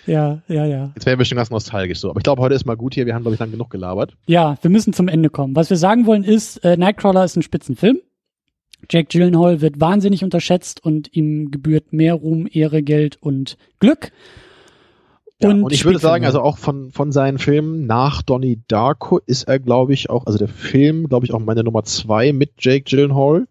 Ja, 0.06 0.42
ja, 0.48 0.66
ja. 0.66 0.92
Jetzt 0.94 1.06
wir 1.06 1.24
schon 1.24 1.36
ganz 1.36 1.50
nostalgisch 1.50 1.98
so. 1.98 2.10
Aber 2.10 2.18
ich 2.18 2.24
glaube, 2.24 2.42
heute 2.42 2.54
ist 2.54 2.64
mal 2.64 2.76
gut 2.76 2.94
hier. 2.94 3.06
Wir 3.06 3.14
haben, 3.14 3.22
glaube 3.22 3.34
ich, 3.34 3.40
lang 3.40 3.50
genug 3.50 3.70
gelabert. 3.70 4.16
Ja, 4.26 4.56
wir 4.62 4.70
müssen 4.70 4.92
zum 4.92 5.08
Ende 5.08 5.30
kommen. 5.30 5.56
Was 5.56 5.70
wir 5.70 5.76
sagen 5.76 6.06
wollen 6.06 6.24
ist, 6.24 6.58
äh, 6.64 6.76
Nightcrawler 6.76 7.24
ist 7.24 7.36
ein 7.36 7.42
Spitzenfilm. 7.42 8.00
Jack 8.88 9.10
Gyllenhaal 9.10 9.60
wird 9.60 9.80
wahnsinnig 9.80 10.24
unterschätzt 10.24 10.82
und 10.84 11.14
ihm 11.14 11.50
gebührt 11.50 11.92
mehr 11.92 12.14
Ruhm, 12.14 12.48
Ehre, 12.50 12.82
Geld 12.82 13.18
und 13.20 13.58
Glück. 13.78 14.12
Ja, 15.42 15.50
und, 15.50 15.72
ich 15.72 15.84
würde 15.84 15.98
sagen, 15.98 16.26
also 16.26 16.40
auch 16.42 16.58
von, 16.58 16.90
von 16.90 17.12
seinen 17.12 17.38
Filmen 17.38 17.86
nach 17.86 18.22
Donnie 18.22 18.60
Darko 18.68 19.18
ist 19.26 19.44
er, 19.44 19.58
glaube 19.58 19.94
ich, 19.94 20.10
auch, 20.10 20.26
also 20.26 20.38
der 20.38 20.48
Film, 20.48 21.08
glaube 21.08 21.24
ich, 21.24 21.32
auch 21.32 21.38
meine 21.38 21.64
Nummer 21.64 21.82
zwei 21.84 22.32
mit 22.32 22.52
Jake 22.58 22.84
Gyllenhaal. 22.84 23.46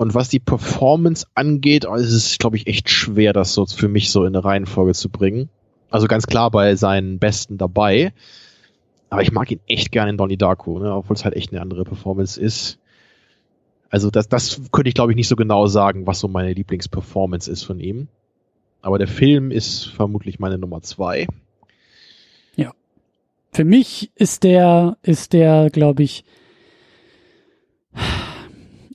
Und 0.00 0.14
was 0.14 0.30
die 0.30 0.38
Performance 0.40 1.26
angeht, 1.34 1.84
es 1.84 2.10
ist, 2.10 2.38
glaube 2.38 2.56
ich, 2.56 2.66
echt 2.66 2.88
schwer, 2.88 3.34
das 3.34 3.52
so 3.52 3.66
für 3.66 3.86
mich 3.86 4.10
so 4.10 4.22
in 4.24 4.34
eine 4.34 4.42
Reihenfolge 4.42 4.94
zu 4.94 5.10
bringen. 5.10 5.50
Also 5.90 6.06
ganz 6.06 6.26
klar 6.26 6.50
bei 6.50 6.74
seinen 6.74 7.18
Besten 7.18 7.58
dabei. 7.58 8.14
Aber 9.10 9.20
ich 9.20 9.30
mag 9.30 9.50
ihn 9.50 9.60
echt 9.68 9.92
gerne 9.92 10.08
in 10.08 10.16
Donnie 10.16 10.38
Darko, 10.38 10.78
ne? 10.78 10.94
obwohl 10.94 11.16
es 11.16 11.26
halt 11.26 11.36
echt 11.36 11.52
eine 11.52 11.60
andere 11.60 11.84
Performance 11.84 12.40
ist. 12.40 12.78
Also 13.90 14.10
das, 14.10 14.26
das 14.26 14.62
könnte 14.72 14.88
ich, 14.88 14.94
glaube 14.94 15.12
ich, 15.12 15.16
nicht 15.16 15.28
so 15.28 15.36
genau 15.36 15.66
sagen, 15.66 16.06
was 16.06 16.20
so 16.20 16.28
meine 16.28 16.54
Lieblingsperformance 16.54 17.50
ist 17.50 17.64
von 17.64 17.78
ihm. 17.78 18.08
Aber 18.80 18.96
der 18.96 19.06
Film 19.06 19.50
ist 19.50 19.84
vermutlich 19.84 20.38
meine 20.38 20.56
Nummer 20.56 20.80
zwei. 20.80 21.26
Für 23.52 23.64
mich 23.64 24.12
ist 24.14 24.44
der, 24.44 24.96
ist 25.02 25.32
der, 25.32 25.70
glaube 25.70 26.04
ich, 26.04 26.24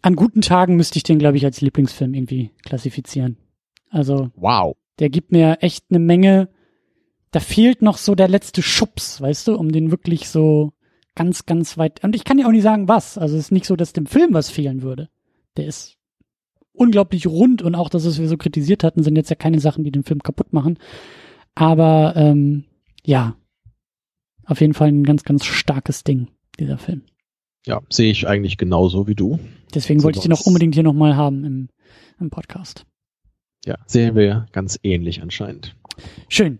an 0.05 0.15
guten 0.15 0.41
Tagen 0.41 0.75
müsste 0.75 0.97
ich 0.97 1.03
den, 1.03 1.17
glaube 1.17 1.37
ich, 1.37 1.45
als 1.45 1.61
Lieblingsfilm 1.61 2.13
irgendwie 2.13 2.51
klassifizieren. 2.63 3.37
Also, 3.89 4.29
Wow. 4.35 4.77
der 4.99 5.09
gibt 5.09 5.31
mir 5.31 5.57
echt 5.61 5.85
eine 5.89 5.97
Menge. 5.97 6.47
Da 7.31 7.39
fehlt 7.39 7.81
noch 7.81 7.97
so 7.97 8.13
der 8.13 8.27
letzte 8.27 8.61
Schubs, 8.61 9.19
weißt 9.19 9.47
du, 9.47 9.55
um 9.55 9.71
den 9.71 9.89
wirklich 9.89 10.29
so 10.29 10.73
ganz, 11.15 11.47
ganz 11.47 11.79
weit. 11.79 12.03
Und 12.03 12.15
ich 12.15 12.23
kann 12.23 12.37
ja 12.37 12.45
auch 12.45 12.51
nicht 12.51 12.61
sagen, 12.61 12.87
was. 12.87 13.17
Also 13.17 13.35
es 13.35 13.45
ist 13.45 13.51
nicht 13.51 13.65
so, 13.65 13.75
dass 13.75 13.93
dem 13.93 14.05
Film 14.05 14.33
was 14.35 14.51
fehlen 14.51 14.83
würde. 14.83 15.09
Der 15.57 15.65
ist 15.65 15.97
unglaublich 16.71 17.25
rund 17.25 17.63
und 17.63 17.73
auch 17.73 17.89
das, 17.89 18.05
was 18.05 18.19
wir 18.19 18.27
so 18.27 18.37
kritisiert 18.37 18.83
hatten, 18.83 19.01
sind 19.01 19.15
jetzt 19.15 19.31
ja 19.31 19.35
keine 19.35 19.59
Sachen, 19.59 19.83
die 19.83 19.91
den 19.91 20.03
Film 20.03 20.21
kaputt 20.21 20.53
machen. 20.53 20.77
Aber 21.55 22.13
ähm, 22.15 22.65
ja, 23.03 23.35
auf 24.45 24.61
jeden 24.61 24.75
Fall 24.75 24.89
ein 24.89 25.03
ganz, 25.03 25.23
ganz 25.23 25.45
starkes 25.45 26.03
Ding, 26.03 26.27
dieser 26.59 26.77
Film. 26.77 27.01
Ja, 27.65 27.81
sehe 27.89 28.11
ich 28.11 28.27
eigentlich 28.27 28.57
genauso 28.57 29.07
wie 29.07 29.15
du. 29.15 29.39
Deswegen 29.73 29.99
So 29.99 30.05
wollte 30.05 30.19
ich 30.19 30.23
den 30.23 30.31
was- 30.31 30.41
unbedingt 30.45 30.75
hier 30.75 30.83
nochmal 30.83 31.15
haben 31.15 31.43
im, 31.43 31.69
im 32.19 32.29
Podcast. 32.29 32.85
Ja, 33.65 33.77
sehen 33.87 34.15
wir 34.15 34.45
ganz 34.51 34.79
ähnlich 34.83 35.21
anscheinend. 35.23 35.75
Schön. 36.29 36.59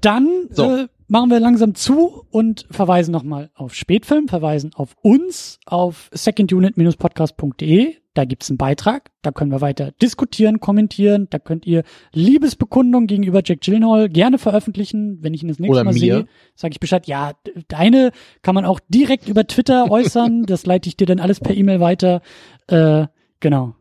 Dann 0.00 0.48
So. 0.50 0.74
äh, 0.76 0.88
machen 1.08 1.30
wir 1.30 1.40
langsam 1.40 1.74
zu 1.74 2.24
und 2.30 2.66
verweisen 2.70 3.12
nochmal 3.12 3.50
auf 3.54 3.74
Spätfilm, 3.74 4.28
verweisen 4.28 4.72
auf 4.74 4.94
uns, 5.02 5.58
auf 5.66 6.10
secondunit-podcast.de. 6.12 7.96
Da 8.14 8.24
gibt's 8.24 8.50
einen 8.50 8.58
Beitrag, 8.58 9.10
da 9.22 9.30
können 9.30 9.52
wir 9.52 9.60
weiter 9.60 9.92
diskutieren, 10.02 10.58
kommentieren. 10.58 11.28
Da 11.30 11.38
könnt 11.38 11.66
ihr 11.66 11.84
Liebesbekundung 12.12 13.06
gegenüber 13.06 13.42
Jack 13.44 13.60
Gyllenhaal 13.60 14.08
gerne 14.08 14.38
veröffentlichen. 14.38 15.18
Wenn 15.22 15.34
ich 15.34 15.42
ihn 15.42 15.48
das 15.48 15.60
nächste 15.60 15.72
Oder 15.72 15.84
Mal 15.84 15.94
mir. 15.94 16.00
sehe, 16.00 16.26
sage 16.56 16.72
ich 16.72 16.80
Bescheid. 16.80 17.06
Ja, 17.06 17.32
deine 17.68 18.10
kann 18.42 18.56
man 18.56 18.64
auch 18.64 18.80
direkt 18.88 19.28
über 19.28 19.46
Twitter 19.46 19.88
äußern. 19.90 20.44
Das 20.44 20.66
leite 20.66 20.88
ich 20.88 20.96
dir 20.96 21.06
dann 21.06 21.20
alles 21.20 21.38
per 21.38 21.54
E-Mail 21.56 21.78
weiter. 21.78 22.20
Äh, 22.66 23.06
genau. 23.38 23.76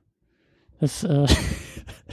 Das, 0.80 1.04
äh, 1.04 1.26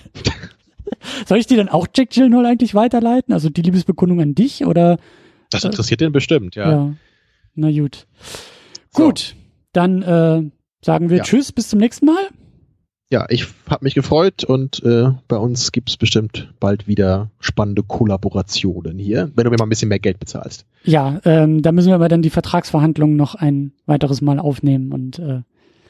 Soll 1.26 1.38
ich 1.38 1.46
dir 1.46 1.56
dann 1.56 1.68
auch 1.68 1.86
Jack 1.94 2.10
Gyllenhaal 2.10 2.46
eigentlich 2.46 2.74
weiterleiten? 2.74 3.32
Also 3.32 3.50
die 3.50 3.62
Liebesbekundung 3.62 4.20
an 4.20 4.34
dich 4.34 4.64
oder? 4.64 4.98
Das 5.50 5.64
Äh, 5.64 5.68
interessiert 5.68 6.00
den 6.00 6.12
bestimmt, 6.12 6.56
ja. 6.56 6.70
ja. 6.70 6.94
Na 7.54 7.70
gut. 7.70 8.06
Gut, 8.92 9.34
dann 9.72 10.02
äh, 10.02 10.42
sagen 10.82 11.10
wir 11.10 11.18
Ja. 11.18 11.22
Tschüss, 11.24 11.52
bis 11.52 11.68
zum 11.68 11.78
nächsten 11.78 12.06
Mal. 12.06 12.28
Ja, 13.10 13.26
ich 13.28 13.46
habe 13.68 13.84
mich 13.84 13.94
gefreut 13.94 14.44
und 14.44 14.82
äh, 14.82 15.10
bei 15.28 15.36
uns 15.36 15.70
gibt's 15.72 15.96
bestimmt 15.96 16.52
bald 16.58 16.88
wieder 16.88 17.30
spannende 17.38 17.82
Kollaborationen 17.82 18.98
hier, 18.98 19.30
wenn 19.36 19.44
du 19.44 19.50
mir 19.50 19.56
mal 19.58 19.66
ein 19.66 19.68
bisschen 19.68 19.88
mehr 19.90 19.98
Geld 20.00 20.18
bezahlst. 20.18 20.66
Ja, 20.84 21.20
ähm, 21.24 21.62
da 21.62 21.70
müssen 21.70 21.88
wir 21.88 21.94
aber 21.94 22.08
dann 22.08 22.22
die 22.22 22.30
Vertragsverhandlungen 22.30 23.14
noch 23.16 23.34
ein 23.34 23.72
weiteres 23.86 24.20
Mal 24.20 24.40
aufnehmen 24.40 24.92
und 24.92 25.18
äh, 25.18 25.42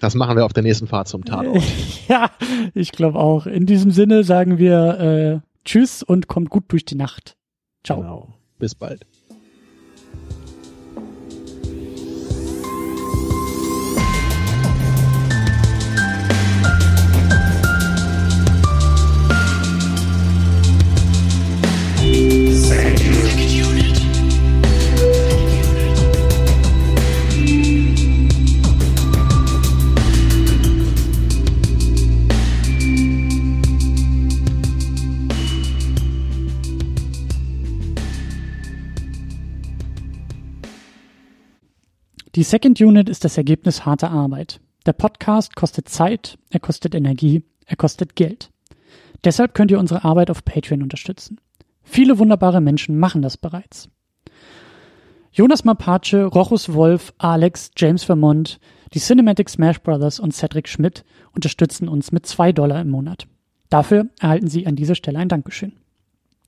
Das 0.04 0.14
machen 0.14 0.36
wir 0.36 0.44
auf 0.44 0.52
der 0.52 0.62
nächsten 0.62 0.86
Fahrt 0.86 1.08
zum 1.08 1.24
Tatort. 1.24 1.62
ja, 2.08 2.30
ich 2.74 2.92
glaube 2.92 3.18
auch. 3.18 3.46
In 3.46 3.64
diesem 3.64 3.90
Sinne 3.90 4.22
sagen 4.22 4.58
wir 4.58 5.00
äh, 5.00 5.64
Tschüss 5.64 6.02
und 6.02 6.28
kommt 6.28 6.50
gut 6.50 6.64
durch 6.68 6.84
die 6.84 6.94
Nacht. 6.94 7.38
Ciao. 7.82 8.02
Genau. 8.02 8.28
Bis 8.58 8.74
bald. 8.74 9.06
Die 42.34 42.42
Second 42.42 42.80
Unit 42.80 43.08
ist 43.08 43.24
das 43.24 43.36
Ergebnis 43.36 43.86
harter 43.86 44.10
Arbeit. 44.10 44.60
Der 44.86 44.92
Podcast 44.92 45.54
kostet 45.54 45.88
Zeit, 45.88 46.36
er 46.50 46.58
kostet 46.58 46.96
Energie, 46.96 47.44
er 47.64 47.76
kostet 47.76 48.16
Geld. 48.16 48.50
Deshalb 49.22 49.54
könnt 49.54 49.70
ihr 49.70 49.78
unsere 49.78 50.02
Arbeit 50.02 50.30
auf 50.32 50.44
Patreon 50.44 50.82
unterstützen. 50.82 51.38
Viele 51.84 52.18
wunderbare 52.18 52.60
Menschen 52.60 52.98
machen 52.98 53.22
das 53.22 53.36
bereits. 53.36 53.88
Jonas 55.30 55.64
Mapace, 55.64 56.14
Rochus 56.34 56.72
Wolf, 56.74 57.14
Alex, 57.18 57.70
James 57.76 58.02
Vermont, 58.02 58.58
die 58.94 58.98
Cinematic 59.00 59.48
Smash 59.48 59.80
Brothers 59.80 60.18
und 60.18 60.34
Cedric 60.34 60.66
Schmidt 60.66 61.04
unterstützen 61.36 61.88
uns 61.88 62.10
mit 62.10 62.26
zwei 62.26 62.50
Dollar 62.50 62.80
im 62.80 62.90
Monat. 62.90 63.28
Dafür 63.70 64.08
erhalten 64.18 64.48
Sie 64.48 64.66
an 64.66 64.74
dieser 64.74 64.96
Stelle 64.96 65.20
ein 65.20 65.28
Dankeschön. 65.28 65.74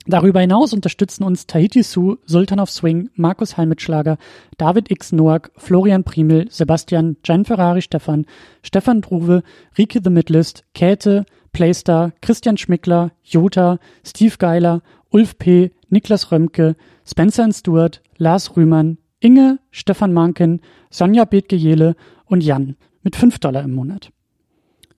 Darüber 0.09 0.41
hinaus 0.41 0.73
unterstützen 0.73 1.25
uns 1.25 1.49
Tahiti 1.49 1.83
Su, 1.83 2.17
Sultan 2.25 2.61
of 2.61 2.71
Swing, 2.71 3.11
Markus 3.17 3.57
Halmitschlager, 3.57 4.19
David 4.57 4.91
X. 4.91 5.11
Noack, 5.11 5.51
Florian 5.57 6.05
Primel, 6.05 6.49
Sebastian, 6.49 7.17
Gian 7.25 7.45
Ferrari 7.45 7.83
Stefan, 7.83 8.25
Stefan 8.63 9.01
Druwe, 9.01 9.43
Rike 9.77 10.01
The 10.03 10.11
Midlist, 10.11 10.65
Käthe, 10.75 11.27
Playstar, 11.53 12.13
Christian 12.23 12.57
Schmickler, 12.57 13.11
Jota, 13.25 13.79
Steve 14.05 14.37
Geiler, 14.39 14.83
Ulf 15.11 15.39
P., 15.39 15.73
Niklas 15.89 16.31
Römke, 16.31 16.77
Spencer 17.05 17.53
Stewart, 17.53 18.01
Lars 18.17 18.57
Rühmann, 18.57 18.99
Inge, 19.19 19.59
Stefan 19.73 20.13
Manken, 20.13 20.61
Sonja 20.91 21.25
Bethgejele 21.25 21.97
und 22.27 22.45
Jan 22.45 22.77
mit 23.03 23.17
5 23.17 23.41
Dollar 23.41 23.65
im 23.65 23.75
Monat. 23.75 24.11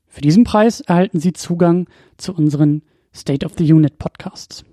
Für 0.06 0.20
diesen 0.20 0.44
Preis 0.44 0.80
erhalten 0.80 1.20
Sie 1.20 1.32
Zugang 1.32 1.86
zu 2.16 2.34
unseren 2.34 2.82
State 3.14 3.46
of 3.46 3.52
the 3.56 3.72
Unit 3.72 3.98
Podcasts. 3.98 4.64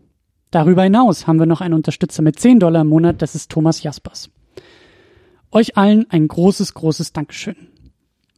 Darüber 0.56 0.84
hinaus 0.84 1.27
haben 1.27 1.38
wir 1.38 1.48
noch 1.48 1.59
einen 1.59 1.74
Unterstützer 1.74 2.22
mit 2.22 2.40
10 2.40 2.61
Dollar 2.61 2.84
im 2.84 2.88
Monat, 2.88 3.22
das 3.22 3.35
ist 3.35 3.51
Thomas 3.51 3.84
Jaspers. 3.84 4.30
Euch 5.51 5.75
allen 5.75 6.09
ein 6.09 6.30
großes, 6.30 6.74
großes 6.75 7.11
Dankeschön. 7.11 7.58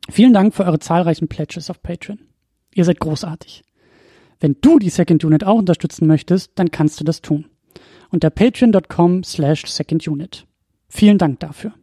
Vielen 0.09 0.33
Dank 0.33 0.55
für 0.55 0.65
eure 0.65 0.79
zahlreichen 0.79 1.27
Pledges 1.27 1.69
auf 1.69 1.83
Patreon. 1.83 2.17
Ihr 2.73 2.85
seid 2.85 2.99
großartig. 2.99 3.61
Wenn 4.39 4.55
du 4.61 4.79
die 4.79 4.89
Second 4.89 5.23
Unit 5.25 5.43
auch 5.43 5.59
unterstützen 5.59 6.07
möchtest, 6.07 6.53
dann 6.55 6.71
kannst 6.71 6.99
du 6.99 7.03
das 7.03 7.21
tun. 7.21 7.45
Unter 8.09 8.31
patreon.com 8.31 9.23
slash 9.23 9.67
secondunit. 9.67 10.47
Vielen 10.89 11.19
Dank 11.19 11.39
dafür. 11.39 11.73